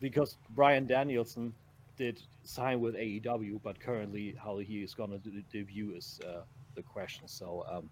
because 0.00 0.36
Bryan 0.50 0.86
Danielson 0.86 1.54
did 1.96 2.22
sign 2.42 2.80
with 2.80 2.94
AEW, 2.94 3.60
but 3.62 3.78
currently 3.80 4.34
how 4.42 4.58
he 4.58 4.82
is 4.82 4.94
going 4.94 5.10
to 5.10 5.18
debut 5.52 5.92
is 5.94 6.20
uh, 6.26 6.42
the 6.74 6.82
question. 6.82 7.28
So, 7.28 7.64
um, 7.70 7.90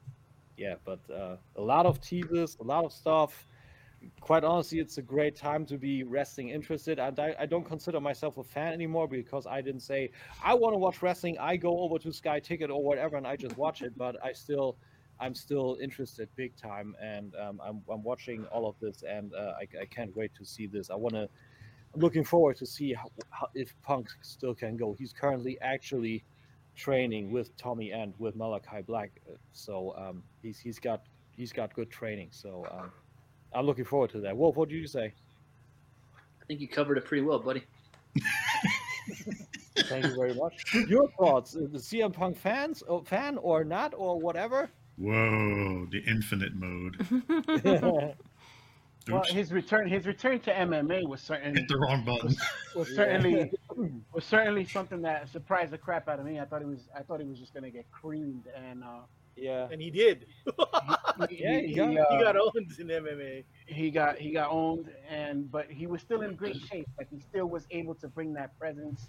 yeah, 0.56 0.74
but 0.84 1.00
uh, 1.10 1.36
a 1.56 1.62
lot 1.62 1.86
of 1.86 2.00
teasers, 2.00 2.56
a 2.60 2.64
lot 2.64 2.84
of 2.84 2.92
stuff. 2.92 3.46
Quite 4.20 4.42
honestly, 4.42 4.80
it's 4.80 4.98
a 4.98 5.02
great 5.02 5.36
time 5.36 5.64
to 5.66 5.78
be 5.78 6.02
wrestling 6.02 6.48
interested. 6.48 6.98
And 6.98 7.18
I, 7.20 7.34
I 7.38 7.46
don't 7.46 7.64
consider 7.64 8.00
myself 8.00 8.36
a 8.36 8.42
fan 8.44 8.72
anymore 8.72 9.06
because 9.06 9.46
I 9.46 9.60
didn't 9.60 9.82
say 9.82 10.10
I 10.42 10.54
want 10.54 10.74
to 10.74 10.78
watch 10.78 11.02
wrestling. 11.02 11.38
I 11.38 11.56
go 11.56 11.78
over 11.80 11.98
to 12.00 12.12
Sky 12.12 12.40
Ticket 12.40 12.70
or 12.70 12.82
whatever, 12.82 13.16
and 13.16 13.26
I 13.26 13.36
just 13.36 13.56
watch 13.56 13.80
it. 13.82 13.96
But 13.96 14.16
I 14.24 14.32
still, 14.32 14.76
I'm 15.20 15.34
still 15.34 15.78
interested 15.80 16.28
big 16.34 16.56
time, 16.56 16.96
and 17.00 17.34
um, 17.36 17.60
I'm, 17.64 17.82
I'm 17.88 18.02
watching 18.02 18.44
all 18.46 18.68
of 18.68 18.74
this, 18.80 19.04
and 19.08 19.32
uh, 19.34 19.52
I, 19.60 19.82
I 19.82 19.84
can't 19.86 20.14
wait 20.16 20.34
to 20.34 20.44
see 20.44 20.66
this. 20.66 20.90
I 20.90 20.96
want 20.96 21.14
to. 21.14 21.28
I'm 21.94 22.00
looking 22.00 22.24
forward 22.24 22.56
to 22.56 22.66
see 22.66 22.94
how, 22.94 23.10
how, 23.30 23.48
if 23.54 23.74
Punk 23.82 24.08
still 24.22 24.54
can 24.54 24.76
go. 24.76 24.94
He's 24.98 25.12
currently 25.12 25.58
actually 25.60 26.24
training 26.74 27.30
with 27.30 27.54
Tommy 27.56 27.90
and 27.90 28.14
with 28.18 28.34
Malachi 28.34 28.82
Black, 28.86 29.10
uh, 29.28 29.34
so 29.52 29.94
um, 29.96 30.22
he's 30.42 30.58
he's 30.58 30.78
got 30.78 31.02
he's 31.36 31.52
got 31.52 31.74
good 31.74 31.90
training. 31.90 32.28
So 32.30 32.66
um, 32.70 32.90
I'm 33.52 33.66
looking 33.66 33.84
forward 33.84 34.10
to 34.10 34.20
that. 34.20 34.36
Wolf, 34.36 34.56
what 34.56 34.68
did 34.68 34.76
you 34.76 34.86
say? 34.86 35.12
I 36.16 36.44
think 36.46 36.60
you 36.60 36.68
covered 36.68 36.98
it 36.98 37.04
pretty 37.04 37.22
well, 37.22 37.38
buddy. 37.38 37.62
Thank 39.76 40.06
you 40.06 40.14
very 40.14 40.34
much. 40.34 40.64
Your 40.88 41.08
thoughts? 41.18 41.52
The 41.52 41.78
CM 41.78 42.12
Punk 42.12 42.38
fans, 42.38 42.82
or 42.82 43.04
fan 43.04 43.38
or 43.38 43.64
not, 43.64 43.94
or 43.96 44.18
whatever. 44.18 44.70
Whoa, 44.96 45.86
the 45.90 46.02
infinite 46.06 46.52
mode. 46.54 48.14
Well, 49.08 49.18
Oops, 49.20 49.30
his 49.30 49.52
return, 49.52 49.88
his 49.88 50.06
return 50.06 50.38
to 50.40 50.52
MMA 50.52 51.08
was 51.08 51.20
certain 51.20 51.56
hit 51.56 51.66
the 51.68 51.76
wrong 51.78 52.04
button. 52.04 52.36
was 52.76 52.94
certainly 52.94 53.50
was 54.12 54.24
certainly 54.24 54.64
something 54.64 55.02
that 55.02 55.28
surprised 55.28 55.72
the 55.72 55.78
crap 55.78 56.08
out 56.08 56.20
of 56.20 56.24
me. 56.26 56.38
I 56.38 56.44
thought 56.44 56.60
he 56.60 56.66
was 56.66 56.88
I 56.96 57.02
thought 57.02 57.20
he 57.20 57.26
was 57.26 57.38
just 57.38 57.52
gonna 57.54 57.70
get 57.70 57.90
creamed, 57.90 58.44
and 58.54 58.84
uh, 58.84 59.00
yeah. 59.36 59.66
And 59.72 59.80
he 59.82 59.90
did. 59.90 60.26
he, 60.44 60.52
Yeah, 61.30 61.60
he, 61.60 61.66
he 61.68 61.74
got- 61.74 61.88
he, 61.88 61.94
he 61.94 61.98
uh, 61.98 62.22
got 62.22 62.36
owned 62.36 62.72
in 62.78 62.86
MMA. 62.86 63.44
he 63.66 63.90
got 63.90 64.18
he 64.18 64.30
got 64.30 64.50
owned, 64.50 64.90
and 65.08 65.50
but 65.50 65.70
he 65.70 65.86
was 65.86 66.00
still 66.00 66.22
in 66.22 66.34
great 66.36 66.56
shape. 66.70 66.86
Like 66.98 67.08
he 67.10 67.18
still 67.20 67.46
was 67.46 67.66
able 67.70 67.94
to 67.96 68.08
bring 68.08 68.32
that 68.34 68.56
presence, 68.58 69.08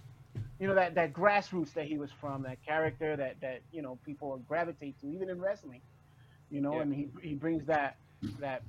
you 0.60 0.68
know, 0.68 0.76
that 0.76 0.96
that 0.96 1.14
grassroots 1.14 1.74
that 1.74 1.86
he 1.86 1.98
was 2.00 2.10
from, 2.20 2.42
that 2.44 2.58
character 2.66 3.16
that 3.16 3.40
that 3.42 3.62
you 3.72 3.82
know 3.84 4.00
people 4.06 4.42
gravitate 4.48 5.00
to, 5.02 5.08
even 5.08 5.30
in 5.30 5.40
wrestling, 5.40 5.82
you 6.50 6.62
know, 6.62 6.76
Yeah. 6.78 6.82
and 6.82 6.94
he 6.96 7.10
he 7.22 7.36
brings 7.36 7.64
that 7.68 7.98
that 8.40 8.64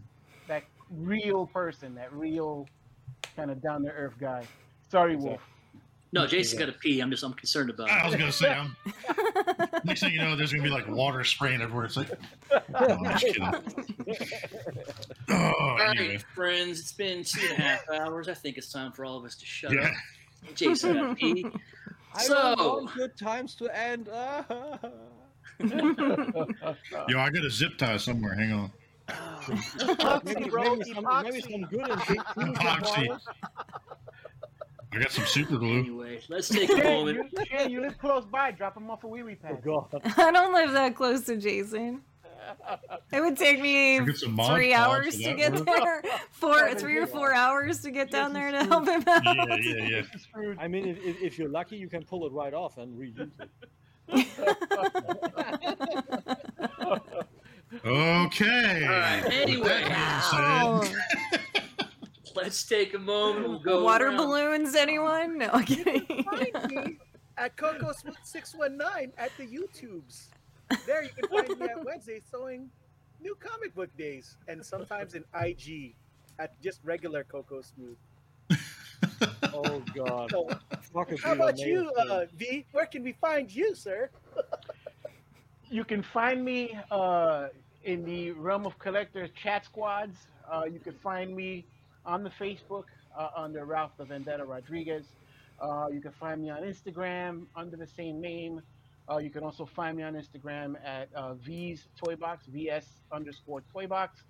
that 0.48 0.64
real 0.90 1.46
person, 1.46 1.94
that 1.96 2.12
real 2.12 2.68
kind 3.36 3.50
of 3.50 3.60
down 3.62 3.82
to 3.82 3.90
earth 3.90 4.14
guy. 4.20 4.46
Sorry, 4.90 5.16
Wolf. 5.16 5.40
No, 6.12 6.26
Jason's 6.28 6.60
got 6.60 6.66
to 6.66 6.72
pee. 6.72 7.00
I'm 7.00 7.10
just 7.10 7.24
I'm 7.24 7.32
concerned 7.32 7.70
about 7.70 7.90
I 7.90 8.02
it. 8.04 8.06
was 8.06 8.14
gonna 8.14 8.30
say, 8.30 8.48
I'm, 8.52 8.76
next 9.84 10.00
thing 10.00 10.12
you 10.12 10.18
know, 10.20 10.36
there's 10.36 10.52
gonna 10.52 10.62
be 10.62 10.70
like 10.70 10.86
water 10.88 11.24
spraying 11.24 11.60
everywhere. 11.60 11.86
It's 11.86 11.96
like, 11.96 12.10
oh, 12.52 12.60
I'm 12.78 13.18
just 13.18 13.26
kidding. 13.26 13.42
Oh, 15.28 15.52
All 15.58 15.80
anyway, 15.80 16.08
right, 16.10 16.22
friends, 16.34 16.78
it's 16.78 16.92
been 16.92 17.24
two 17.24 17.40
and 17.50 17.58
a 17.58 17.62
half 17.62 17.90
hours. 17.90 18.28
I 18.28 18.34
think 18.34 18.58
it's 18.58 18.70
time 18.70 18.92
for 18.92 19.04
all 19.04 19.16
of 19.16 19.24
us 19.24 19.34
to 19.36 19.46
shut 19.46 19.72
yeah. 19.72 19.86
up. 19.86 19.92
Jason 20.54 20.92
got 20.94 21.08
to 21.08 21.14
pee. 21.14 21.46
I 22.14 22.26
don't 22.26 22.58
So- 22.58 22.74
want 22.82 22.94
good 22.94 23.16
times 23.16 23.54
to 23.56 23.76
end. 23.76 24.06
Yo, 27.08 27.18
I 27.18 27.30
got 27.30 27.44
a 27.44 27.50
zip 27.50 27.76
tie 27.78 27.96
somewhere. 27.96 28.34
Hang 28.34 28.52
on. 28.52 28.70
Maybe, 30.24 30.49
bro, 30.50 30.76
maybe, 30.76 30.92
some, 30.94 31.05
maybe 31.23 31.42
epoxy. 31.42 31.50
some 31.50 31.62
good 31.62 31.91
and 31.91 32.00
big 32.08 32.23
teams 32.34 32.58
Epoxy. 32.58 33.20
I 34.92 34.99
got 34.99 35.10
some 35.10 35.24
super 35.26 35.57
glue. 35.58 35.78
Anyway, 35.81 36.20
let's 36.28 36.49
take 36.49 36.70
a 36.70 36.76
Shane, 36.76 36.84
moment. 36.84 37.33
you, 37.33 37.44
Shane, 37.47 37.70
you 37.70 37.81
live 37.81 37.99
close 37.99 38.24
by. 38.24 38.52
Drop 38.52 38.76
him 38.76 38.89
off 38.91 39.02
a 39.05 39.08
wee 39.08 39.23
wee 39.24 39.36
Oh 39.44 39.49
pad. 39.49 39.62
God. 39.65 39.86
I 40.18 40.31
don't 40.31 40.55
live 40.55 40.73
that 40.73 40.94
close 40.94 41.24
to 41.26 41.36
Jason. 41.36 42.02
It 43.10 43.20
would 43.20 43.36
take 43.39 43.60
me 43.60 43.99
I 43.99 44.05
get 44.05 44.18
some 44.18 44.33
Mod 44.33 44.55
three 44.55 44.73
hours 44.74 45.16
to 45.16 45.34
get 45.34 45.52
work. 45.55 45.65
there. 45.65 46.02
Four, 46.31 46.74
three 46.74 46.99
or 46.99 47.07
four 47.07 47.33
hours 47.33 47.81
to 47.83 47.91
get 47.91 48.10
down 48.10 48.34
there 48.34 48.50
to 48.52 48.65
help 48.65 48.86
him 48.86 49.02
out. 49.07 49.24
Yeah, 49.24 49.57
yeah, 49.65 50.02
yeah. 50.36 50.55
I 50.58 50.68
mean, 50.68 50.86
if, 50.86 50.99
if, 51.02 51.23
if 51.23 51.39
you're 51.39 51.49
lucky, 51.49 51.76
you 51.76 51.89
can 51.89 52.05
pull 52.05 52.26
it 52.26 52.33
right 52.33 52.52
off 52.52 52.76
and 52.78 52.97
reuse 52.99 53.31
it. 53.41 53.50
Okay. 57.84 58.84
All 58.86 58.92
right, 58.92 59.22
anyway. 59.30 59.58
With 59.60 59.88
that 59.88 60.30
Ow. 60.32 60.80
being 60.80 60.94
said, 61.32 61.86
Let's 62.34 62.64
take 62.64 62.94
a 62.94 62.98
moment. 62.98 63.48
We'll 63.48 63.58
go 63.60 63.84
Water 63.84 64.06
around. 64.06 64.16
balloons, 64.16 64.74
anyone? 64.74 65.38
No, 65.38 65.50
I'm 65.52 65.64
kidding. 65.64 66.04
Find 66.24 66.70
me 66.70 66.98
at 67.36 67.56
Coco 67.56 67.92
Smooth 67.92 68.16
619 68.24 69.12
at 69.18 69.30
the 69.38 69.46
YouTubes. 69.46 70.28
There 70.86 71.02
you 71.04 71.10
can 71.10 71.28
find 71.28 71.60
me 71.60 71.66
at 71.68 71.84
Wednesday 71.84 72.20
showing 72.30 72.70
new 73.20 73.36
comic 73.38 73.74
book 73.74 73.94
days 73.96 74.36
and 74.48 74.64
sometimes 74.64 75.14
in 75.14 75.24
IG 75.40 75.94
at 76.38 76.60
just 76.62 76.80
regular 76.84 77.22
Coco 77.24 77.60
Smooth. 77.60 77.96
Oh 79.52 79.82
God. 79.94 80.30
So, 80.30 80.48
how 81.22 81.32
about 81.34 81.58
you, 81.58 81.90
uh, 81.92 82.24
V? 82.36 82.66
Where 82.72 82.86
can 82.86 83.04
we 83.04 83.12
find 83.12 83.54
you, 83.54 83.74
sir? 83.74 84.10
You 85.70 85.84
can 85.84 86.02
find 86.02 86.44
me 86.44 86.76
uh, 86.90 87.48
in 87.84 88.04
the 88.04 88.32
realm 88.32 88.66
of 88.66 88.78
collectors 88.78 89.30
chat 89.42 89.64
squads. 89.64 90.16
Uh, 90.50 90.64
you 90.64 90.80
can 90.80 90.94
find 91.02 91.34
me 91.34 91.66
on 92.04 92.22
the 92.24 92.30
Facebook 92.30 92.84
uh, 93.18 93.28
under 93.36 93.64
Ralph 93.64 93.92
the 93.98 94.04
Vendetta 94.04 94.44
Rodriguez. 94.44 95.06
Uh, 95.60 95.86
you 95.92 96.00
can 96.00 96.12
find 96.12 96.42
me 96.42 96.50
on 96.50 96.62
Instagram 96.62 97.46
under 97.56 97.76
the 97.76 97.86
same 97.86 98.20
name. 98.20 98.60
Uh, 99.10 99.18
you 99.18 99.30
can 99.30 99.42
also 99.44 99.66
find 99.66 99.96
me 99.96 100.02
on 100.02 100.14
Instagram 100.14 100.74
at 100.84 101.08
uh, 101.14 101.34
V's 101.34 101.88
Toy 101.96 102.16
Box, 102.16 102.46
VS 102.46 102.86
underscore 103.12 103.62
Toy 103.72 103.86
Box. 103.86 104.24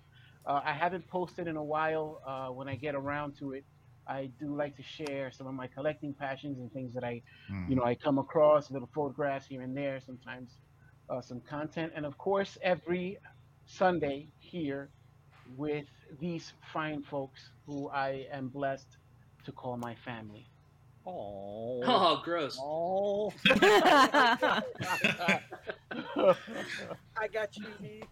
Uh, 0.45 0.61
I 0.63 0.73
haven't 0.73 1.07
posted 1.07 1.47
in 1.47 1.57
a 1.57 1.63
while. 1.63 2.21
Uh, 2.25 2.49
when 2.53 2.67
I 2.69 2.75
get 2.75 2.95
around 2.95 3.37
to 3.39 3.53
it, 3.53 3.65
I 4.07 4.29
do 4.39 4.55
like 4.55 4.75
to 4.77 4.83
share 4.83 5.31
some 5.31 5.47
of 5.47 5.53
my 5.55 5.67
collecting 5.67 6.13
passions 6.13 6.59
and 6.59 6.71
things 6.71 6.93
that 6.93 7.03
I 7.03 7.23
Hmm. 7.47 7.69
you 7.69 7.75
know, 7.75 7.83
I 7.83 7.95
come 7.95 8.17
across 8.19 8.71
little 8.71 8.89
photographs 8.93 9.47
here 9.47 9.61
and 9.61 9.75
there, 9.75 9.99
sometimes 9.99 10.59
uh, 11.09 11.21
some 11.21 11.41
content, 11.41 11.93
and 11.95 12.05
of 12.05 12.17
course, 12.17 12.57
every 12.61 13.17
Sunday 13.65 14.27
here 14.39 14.89
with 15.57 15.85
these 16.19 16.53
fine 16.73 17.01
folks 17.03 17.49
who 17.65 17.89
I 17.89 18.27
am 18.31 18.47
blessed 18.47 18.97
to 19.45 19.51
call 19.51 19.77
my 19.77 19.95
family. 19.95 20.47
Oh. 21.07 21.81
Oh, 21.85 22.21
gross. 22.23 22.57
Oh. 22.59 23.31
I 23.49 24.61
got 27.31 27.55
you, 27.57 27.65
V. 27.81 28.03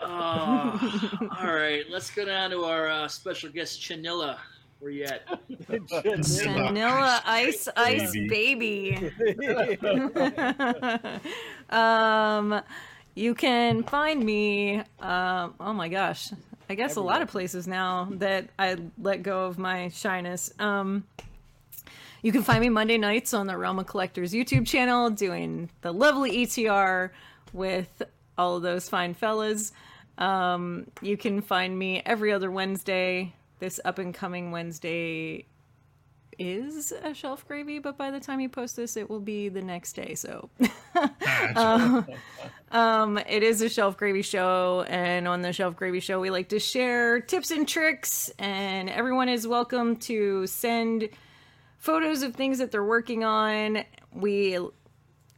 Oh, 0.00 1.28
all 1.40 1.54
right, 1.54 1.84
let's 1.90 2.10
go 2.10 2.24
down 2.24 2.50
to 2.50 2.64
our 2.64 2.88
uh, 2.88 3.08
special 3.08 3.50
guest, 3.50 3.80
Chanilla. 3.80 4.38
Where 4.78 4.92
you 4.92 5.04
at? 5.04 5.26
Vanilla 5.48 7.20
ice 7.24 7.68
ice 7.76 8.12
baby. 8.12 9.10
um, 11.70 12.62
you 13.18 13.34
can 13.34 13.82
find 13.82 14.24
me. 14.24 14.76
Um, 15.00 15.54
oh 15.58 15.72
my 15.74 15.88
gosh, 15.88 16.30
I 16.70 16.74
guess 16.74 16.96
a 16.96 17.00
lot 17.00 17.20
of 17.20 17.28
places 17.28 17.66
now 17.66 18.08
that 18.12 18.48
I 18.58 18.76
let 18.96 19.22
go 19.22 19.46
of 19.46 19.58
my 19.58 19.88
shyness. 19.88 20.52
Um, 20.60 21.04
you 22.22 22.30
can 22.30 22.42
find 22.42 22.60
me 22.60 22.68
Monday 22.68 22.96
nights 22.96 23.34
on 23.34 23.46
the 23.48 23.56
Realm 23.56 23.78
of 23.80 23.86
Collectors 23.86 24.32
YouTube 24.32 24.66
channel 24.66 25.10
doing 25.10 25.68
the 25.82 25.92
lovely 25.92 26.46
ETR 26.46 27.10
with 27.52 28.02
all 28.36 28.56
of 28.56 28.62
those 28.62 28.88
fine 28.88 29.14
fellas. 29.14 29.72
Um, 30.16 30.86
you 31.02 31.16
can 31.16 31.42
find 31.42 31.76
me 31.76 32.02
every 32.06 32.32
other 32.32 32.50
Wednesday. 32.50 33.34
This 33.58 33.80
up 33.84 33.98
and 33.98 34.14
coming 34.14 34.52
Wednesday 34.52 35.46
is 36.38 36.92
a 37.02 37.12
shelf 37.14 37.46
gravy, 37.46 37.78
but 37.78 37.96
by 37.96 38.10
the 38.10 38.20
time 38.20 38.40
you 38.40 38.48
post 38.48 38.76
this, 38.76 38.96
it 38.96 39.10
will 39.10 39.20
be 39.20 39.48
the 39.48 39.62
next 39.62 39.94
day. 39.94 40.14
So, 40.14 40.48
um, 41.56 42.06
um, 42.70 43.18
it 43.18 43.42
is 43.42 43.60
a 43.60 43.68
shelf 43.68 43.96
gravy 43.96 44.22
show, 44.22 44.84
and 44.88 45.26
on 45.26 45.42
the 45.42 45.52
shelf 45.52 45.76
gravy 45.76 46.00
show, 46.00 46.20
we 46.20 46.30
like 46.30 46.48
to 46.50 46.60
share 46.60 47.20
tips 47.20 47.50
and 47.50 47.66
tricks, 47.66 48.30
and 48.38 48.88
everyone 48.88 49.28
is 49.28 49.46
welcome 49.46 49.96
to 49.96 50.46
send 50.46 51.08
photos 51.78 52.22
of 52.22 52.34
things 52.34 52.58
that 52.58 52.70
they're 52.70 52.84
working 52.84 53.24
on. 53.24 53.84
We 54.12 54.58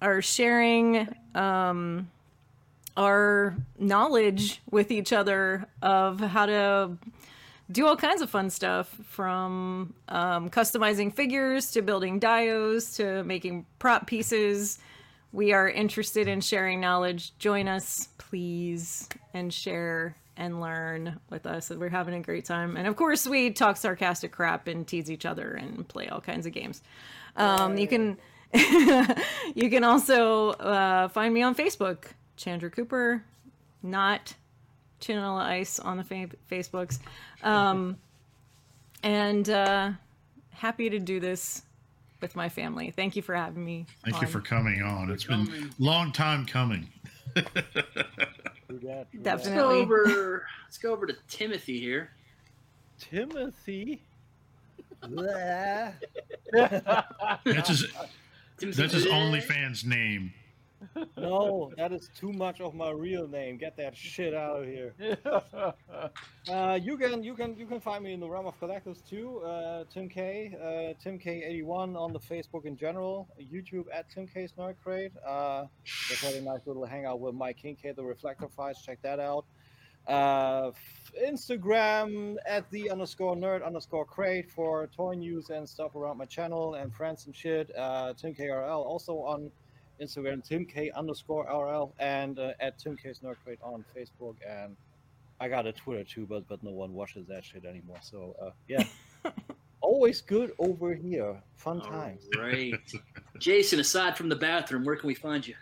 are 0.02 0.22
sharing 0.22 1.08
um, 1.34 2.10
our 2.96 3.56
knowledge 3.78 4.60
with 4.70 4.90
each 4.90 5.12
other 5.12 5.66
of 5.82 6.20
how 6.20 6.46
to 6.46 6.98
do 7.70 7.86
all 7.86 7.96
kinds 7.96 8.22
of 8.22 8.30
fun 8.30 8.50
stuff 8.50 8.94
from 9.04 9.94
um, 10.08 10.50
customizing 10.50 11.14
figures 11.14 11.70
to 11.72 11.82
building 11.82 12.18
dios 12.18 12.96
to 12.96 13.22
making 13.24 13.66
prop 13.78 14.06
pieces. 14.06 14.78
We 15.32 15.52
are 15.52 15.68
interested 15.68 16.26
in 16.26 16.40
sharing 16.40 16.80
knowledge. 16.80 17.36
Join 17.38 17.68
us, 17.68 18.08
please, 18.18 19.08
and 19.32 19.52
share 19.52 20.16
and 20.36 20.60
learn 20.60 21.20
with 21.28 21.46
us. 21.46 21.70
We're 21.70 21.90
having 21.90 22.14
a 22.14 22.20
great 22.20 22.44
time. 22.44 22.76
And 22.76 22.88
of 22.88 22.96
course, 22.96 23.26
we 23.26 23.50
talk 23.50 23.76
sarcastic 23.76 24.32
crap 24.32 24.66
and 24.66 24.86
tease 24.86 25.10
each 25.10 25.26
other 25.26 25.52
and 25.52 25.86
play 25.86 26.08
all 26.08 26.20
kinds 26.20 26.46
of 26.46 26.52
games. 26.52 26.82
Um, 27.36 27.76
you 27.76 27.86
can 27.86 28.18
you 29.54 29.70
can 29.70 29.84
also 29.84 30.50
uh, 30.50 31.08
find 31.08 31.32
me 31.32 31.42
on 31.42 31.54
Facebook, 31.54 32.06
Chandra 32.36 32.70
Cooper. 32.70 33.22
not 33.82 34.34
Chinella 35.00 35.42
Ice 35.42 35.78
on 35.78 35.96
the 35.96 36.04
fa- 36.04 36.28
Facebooks. 36.50 36.98
Um, 37.42 37.96
and 39.02 39.48
uh, 39.48 39.92
happy 40.50 40.90
to 40.90 40.98
do 40.98 41.20
this 41.20 41.62
with 42.20 42.36
my 42.36 42.48
family. 42.48 42.90
Thank 42.90 43.16
you 43.16 43.22
for 43.22 43.34
having 43.34 43.64
me. 43.64 43.86
Thank 44.04 44.16
on. 44.16 44.22
you 44.22 44.28
for 44.28 44.40
coming 44.40 44.82
on. 44.82 45.10
It's 45.10 45.24
been 45.24 45.46
coming. 45.46 45.70
long 45.78 46.12
time 46.12 46.44
coming. 46.46 46.88
True 47.34 47.44
that, 48.82 49.10
true 49.10 49.20
that. 49.22 49.36
Let's 49.36 49.48
go 49.48 49.70
over. 49.70 50.46
Let's 50.64 50.78
go 50.78 50.92
over 50.92 51.06
to 51.06 51.16
Timothy 51.28 51.80
here. 51.80 52.10
Timothy. 52.98 54.02
That's 56.52 57.68
his 57.68 57.86
Timothy 58.58 58.82
that's 58.82 58.92
his 58.92 59.06
Bleh. 59.06 59.40
OnlyFans 59.40 59.86
name. 59.86 60.34
No, 61.16 61.72
that 61.76 61.92
is 61.92 62.10
too 62.16 62.32
much 62.32 62.60
of 62.60 62.74
my 62.74 62.90
real 62.90 63.28
name. 63.28 63.56
Get 63.56 63.76
that 63.76 63.96
shit 63.96 64.34
out 64.34 64.62
of 64.62 64.66
here. 64.66 64.94
Uh, 66.48 66.78
you 66.82 66.96
can 66.96 67.22
you 67.22 67.34
can 67.34 67.54
you 67.56 67.66
can 67.66 67.78
find 67.78 68.02
me 68.02 68.14
in 68.14 68.18
the 68.18 68.28
realm 68.28 68.46
of 68.46 68.58
collectors 68.58 69.02
too. 69.02 69.40
Uh, 69.40 69.84
Tim 69.92 70.08
K, 70.08 70.56
uh, 70.56 71.00
Tim 71.00 71.18
K81 71.18 71.96
on 71.96 72.14
the 72.14 72.18
Facebook 72.18 72.64
in 72.64 72.76
general. 72.76 73.28
YouTube 73.38 73.84
at 73.92 74.10
Tim 74.10 74.26
K's 74.26 74.54
Nerd 74.58 74.76
Crate. 74.82 75.12
Uh, 75.24 75.66
just 75.84 76.24
had 76.24 76.34
a 76.34 76.40
nice 76.40 76.66
little 76.66 76.86
hangout 76.86 77.20
with 77.20 77.34
Mike 77.34 77.58
Kincaid, 77.58 77.94
the 77.94 78.02
Reflector 78.02 78.48
Fights. 78.48 78.82
Check 78.82 79.02
that 79.02 79.20
out. 79.20 79.44
Uh, 80.06 80.72
Instagram 81.24 82.36
at 82.46 82.68
the 82.70 82.90
underscore 82.90 83.36
nerd 83.36 83.64
underscore 83.64 84.04
crate 84.04 84.50
for 84.50 84.88
toy 84.88 85.14
news 85.14 85.50
and 85.50 85.68
stuff 85.68 85.94
around 85.94 86.16
my 86.16 86.24
channel 86.24 86.74
and 86.74 86.94
friends 86.94 87.26
and 87.26 87.36
shit. 87.36 87.70
Uh, 87.76 88.12
Tim 88.14 88.34
KRL 88.34 88.84
also 88.84 89.18
on 89.18 89.50
Instagram, 90.00 90.42
Tim 90.46 90.64
K 90.64 90.90
underscore 90.90 91.44
RL, 91.44 91.94
and 91.98 92.38
uh, 92.38 92.52
at 92.60 92.78
Tim 92.78 92.96
K's 92.96 93.20
Nerd 93.20 93.36
Crate 93.44 93.58
on 93.62 93.84
Facebook. 93.96 94.36
And 94.48 94.76
I 95.40 95.48
got 95.48 95.66
a 95.66 95.72
Twitter 95.72 96.04
too, 96.04 96.26
but 96.26 96.46
but 96.48 96.62
no 96.62 96.70
one 96.70 96.94
watches 96.94 97.26
that 97.28 97.44
shit 97.44 97.64
anymore. 97.64 97.98
So 98.02 98.36
uh, 98.42 98.50
yeah, 98.68 98.84
always 99.80 100.20
good 100.20 100.52
over 100.58 100.94
here. 100.94 101.40
Fun 101.56 101.80
times. 101.80 102.28
All 102.36 102.42
right. 102.42 102.74
Jason, 103.38 103.80
aside 103.80 104.16
from 104.16 104.28
the 104.28 104.36
bathroom, 104.36 104.84
where 104.84 104.96
can 104.96 105.06
we 105.06 105.14
find 105.14 105.46
you? 105.46 105.54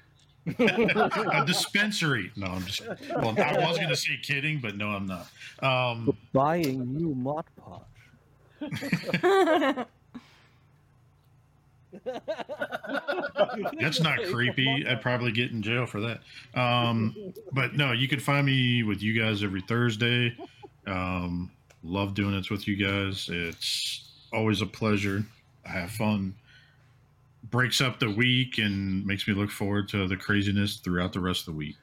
A 0.58 1.44
dispensary. 1.46 2.32
No, 2.36 2.46
I'm 2.46 2.64
just 2.64 2.80
well, 3.16 3.38
I 3.38 3.68
was 3.68 3.78
gonna 3.78 3.96
say 3.96 4.18
kidding, 4.22 4.60
but 4.60 4.76
no, 4.76 4.88
I'm 4.88 5.06
not. 5.06 5.28
Um 5.62 6.16
Buying 6.32 6.94
new 6.94 7.14
Mod 7.14 7.44
Podge. 7.56 7.82
That's 13.80 14.00
not 14.00 14.18
creepy. 14.30 14.86
I'd 14.86 15.00
probably 15.00 15.32
get 15.32 15.50
in 15.50 15.62
jail 15.62 15.86
for 15.86 16.00
that. 16.00 16.20
Um, 16.54 17.32
but 17.52 17.74
no, 17.74 17.92
you 17.92 18.08
can 18.08 18.20
find 18.20 18.46
me 18.46 18.82
with 18.82 19.02
you 19.02 19.18
guys 19.20 19.42
every 19.42 19.62
Thursday. 19.62 20.36
Um, 20.86 21.50
love 21.82 22.14
doing 22.14 22.34
it 22.34 22.50
with 22.50 22.66
you 22.68 22.76
guys. 22.76 23.28
It's 23.30 24.08
always 24.32 24.60
a 24.60 24.66
pleasure. 24.66 25.24
I 25.66 25.70
have 25.70 25.90
fun. 25.90 26.34
Breaks 27.50 27.80
up 27.80 27.98
the 27.98 28.10
week 28.10 28.58
and 28.58 29.04
makes 29.06 29.26
me 29.26 29.34
look 29.34 29.50
forward 29.50 29.88
to 29.90 30.06
the 30.06 30.16
craziness 30.16 30.76
throughout 30.76 31.12
the 31.12 31.20
rest 31.20 31.40
of 31.42 31.54
the 31.54 31.58
week. 31.58 31.76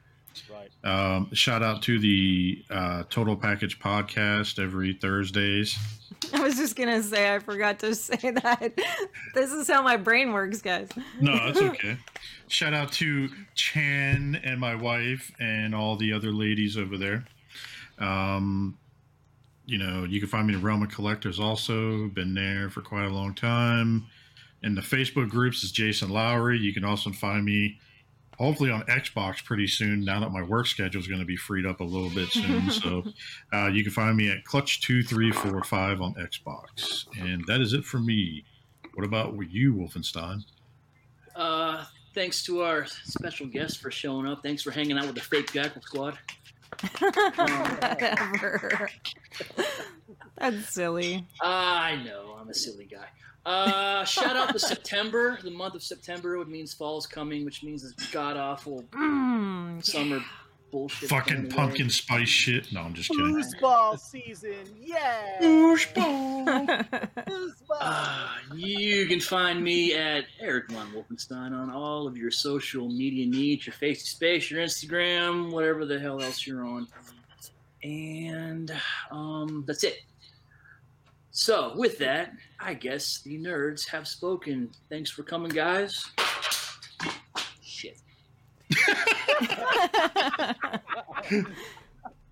Um, 0.86 1.34
shout 1.34 1.64
out 1.64 1.82
to 1.84 2.00
the 2.00 2.64
uh, 2.70 3.04
Total 3.10 3.36
Package 3.36 3.80
podcast 3.80 4.64
every 4.64 4.94
Thursdays. 4.94 5.76
I 6.34 6.42
was 6.42 6.56
just 6.58 6.76
gonna 6.76 7.02
say 7.02 7.34
I 7.34 7.40
forgot 7.40 7.80
to 7.80 7.96
say 7.96 8.16
that. 8.32 8.74
this 9.34 9.52
is 9.52 9.68
how 9.68 9.82
my 9.82 9.98
brain 9.98 10.32
works, 10.32 10.62
guys. 10.62 10.90
No, 11.20 11.34
that's 11.34 11.60
okay. 11.62 11.98
Shout 12.48 12.76
out 12.76 12.92
to 12.94 13.30
Chan 13.56 14.40
and 14.44 14.60
my 14.60 14.76
wife 14.76 15.32
and 15.40 15.74
all 15.74 15.96
the 15.96 16.14
other 16.14 16.32
ladies 16.32 16.78
over 16.78 16.98
there. 16.98 17.26
Um, 17.98 18.78
you 19.66 19.80
know, 19.80 20.04
you 20.04 20.20
can 20.20 20.30
find 20.30 20.46
me 20.46 20.54
in 20.54 20.62
Realm 20.62 20.84
of 20.84 20.90
Collectors 20.90 21.40
also. 21.40 22.08
Been 22.10 22.36
there 22.36 22.70
for 22.70 22.82
quite 22.82 23.06
a 23.06 23.10
long 23.10 23.34
time. 23.34 24.06
In 24.62 24.76
the 24.76 24.82
Facebook 24.82 25.30
groups 25.30 25.64
is 25.64 25.72
Jason 25.72 26.10
Lowery. 26.10 26.60
You 26.60 26.74
can 26.74 26.86
also 26.86 27.12
find 27.12 27.44
me 27.44 27.80
hopefully 28.38 28.72
on 28.72 28.82
Xbox 28.84 29.44
pretty 29.44 29.68
soon 29.68 30.04
now 30.04 30.20
that 30.20 30.32
my 30.32 30.42
work 30.42 30.68
schedule 30.68 31.02
is 31.02 31.08
going 31.08 31.20
to 31.20 31.26
be 31.26 31.38
freed 31.38 31.66
up 31.66 31.80
a 31.80 31.84
little 31.84 32.10
bit 32.10 32.30
soon. 32.30 32.70
so 32.72 33.04
uh, 33.54 33.68
you 33.68 33.84
can 33.84 33.92
find 33.92 34.18
me 34.18 34.30
at 34.30 34.44
Clutch2345 34.46 36.02
on 36.02 36.14
Xbox. 36.16 37.06
And 37.20 37.44
that 37.48 37.62
is 37.62 37.74
it 37.74 37.84
for 37.84 38.00
me. 38.00 38.46
What 38.94 39.06
about 39.06 39.36
you, 39.50 39.74
Wolfenstein? 39.74 40.44
Uh, 41.36 41.84
thanks 42.14 42.44
to 42.46 42.62
our 42.62 42.86
special 42.86 43.46
guest 43.48 43.82
for 43.82 43.92
showing 43.92 44.26
up. 44.26 44.42
Thanks 44.42 44.64
for 44.64 44.72
hanging 44.72 44.98
out 44.98 45.06
with 45.06 45.16
the 45.16 45.22
fake 45.22 45.52
Jackal 45.52 45.82
Squad. 45.82 46.18
Whatever. 47.00 48.90
That's 50.38 50.70
silly. 50.70 51.26
I 51.42 52.02
know, 52.04 52.38
I'm 52.40 52.50
a 52.50 52.54
silly 52.54 52.86
guy. 52.86 53.08
Uh, 53.46 54.04
shout 54.06 54.36
out 54.36 54.50
to 54.52 54.60
September, 54.60 55.38
the 55.44 55.52
month 55.52 55.76
of 55.76 55.84
September, 55.84 56.38
which 56.40 56.48
means 56.48 56.74
fall's 56.74 57.06
coming, 57.06 57.46
which 57.46 57.62
means 57.64 57.84
this 57.84 57.94
god 58.12 58.38
awful 58.38 58.84
Mm, 58.92 59.84
summer 59.86 60.20
bullshit. 60.72 61.10
Fucking 61.10 61.34
going 61.36 61.46
away. 61.46 61.56
pumpkin 61.56 61.90
spice 61.92 62.28
shit. 62.28 62.72
No, 62.74 62.82
I'm 62.82 62.94
just 62.96 63.10
kidding. 63.10 63.36
Foosball 63.36 64.00
season, 64.00 64.56
yeah. 64.82 65.40
Foosball. 65.42 67.08
Uh, 67.82 68.30
you 68.56 69.06
can 69.08 69.20
find 69.20 69.62
me 69.62 69.94
at 69.94 70.24
Erik 70.40 70.72
Von 70.72 70.92
Wolfenstein 70.94 71.52
on 71.52 71.70
all 71.70 72.08
of 72.08 72.16
your 72.16 72.32
social 72.32 72.88
media 72.88 73.26
needs, 73.26 73.66
your 73.68 73.74
face 73.74 74.04
to 74.04 74.10
space, 74.10 74.50
your 74.50 74.62
Instagram, 74.64 75.52
whatever 75.52 75.84
the 75.86 76.00
hell 76.00 76.22
else 76.22 76.48
you're 76.48 76.64
on. 76.64 76.88
And 77.84 78.72
um, 79.12 79.66
that's 79.68 79.84
it. 79.84 79.98
So, 81.38 81.74
with 81.76 81.98
that, 81.98 82.32
I 82.62 82.74
guess 82.76 83.20
the 83.20 83.38
nerds 83.38 83.86
have 83.90 84.08
spoken. 84.08 84.72
Thanks 84.90 85.12
for 85.12 85.22
coming, 85.24 85.52
guys. 85.52 86.06
Shit. 87.62 87.98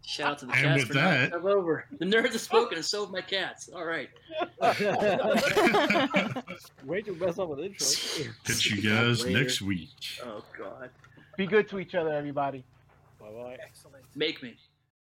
Shout 0.06 0.32
out 0.32 0.40
to 0.40 0.46
the 0.46 0.54
And 0.54 0.62
cats 0.64 0.80
with 0.80 0.88
for 0.90 0.94
knocking 0.94 1.20
that- 1.20 1.30
stuff 1.30 1.44
over. 1.46 1.86
The 2.00 2.06
nerds 2.06 2.32
have 2.32 2.40
spoken, 2.42 2.78
and 2.78 2.86
so 2.86 3.02
have 3.04 3.12
my 3.12 3.20
cats. 3.22 3.70
All 3.76 3.84
right. 3.86 4.10
Way 6.86 7.02
to 7.02 7.14
mess 7.16 7.40
up 7.40 7.52
an 7.52 7.60
intro. 7.60 7.88
Catch 8.46 8.66
you 8.68 8.82
guys 8.90 9.26
Later. 9.26 9.40
next 9.40 9.62
week. 9.62 9.90
Oh 10.26 10.44
God. 10.58 10.90
Be 11.38 11.46
good 11.46 11.68
to 11.70 11.80
each 11.80 11.94
other, 11.96 12.12
everybody. 12.14 12.64
Bye 13.20 13.32
bye. 13.32 13.58
Excellent. 13.62 14.06
Make 14.16 14.42
me. 14.44 14.56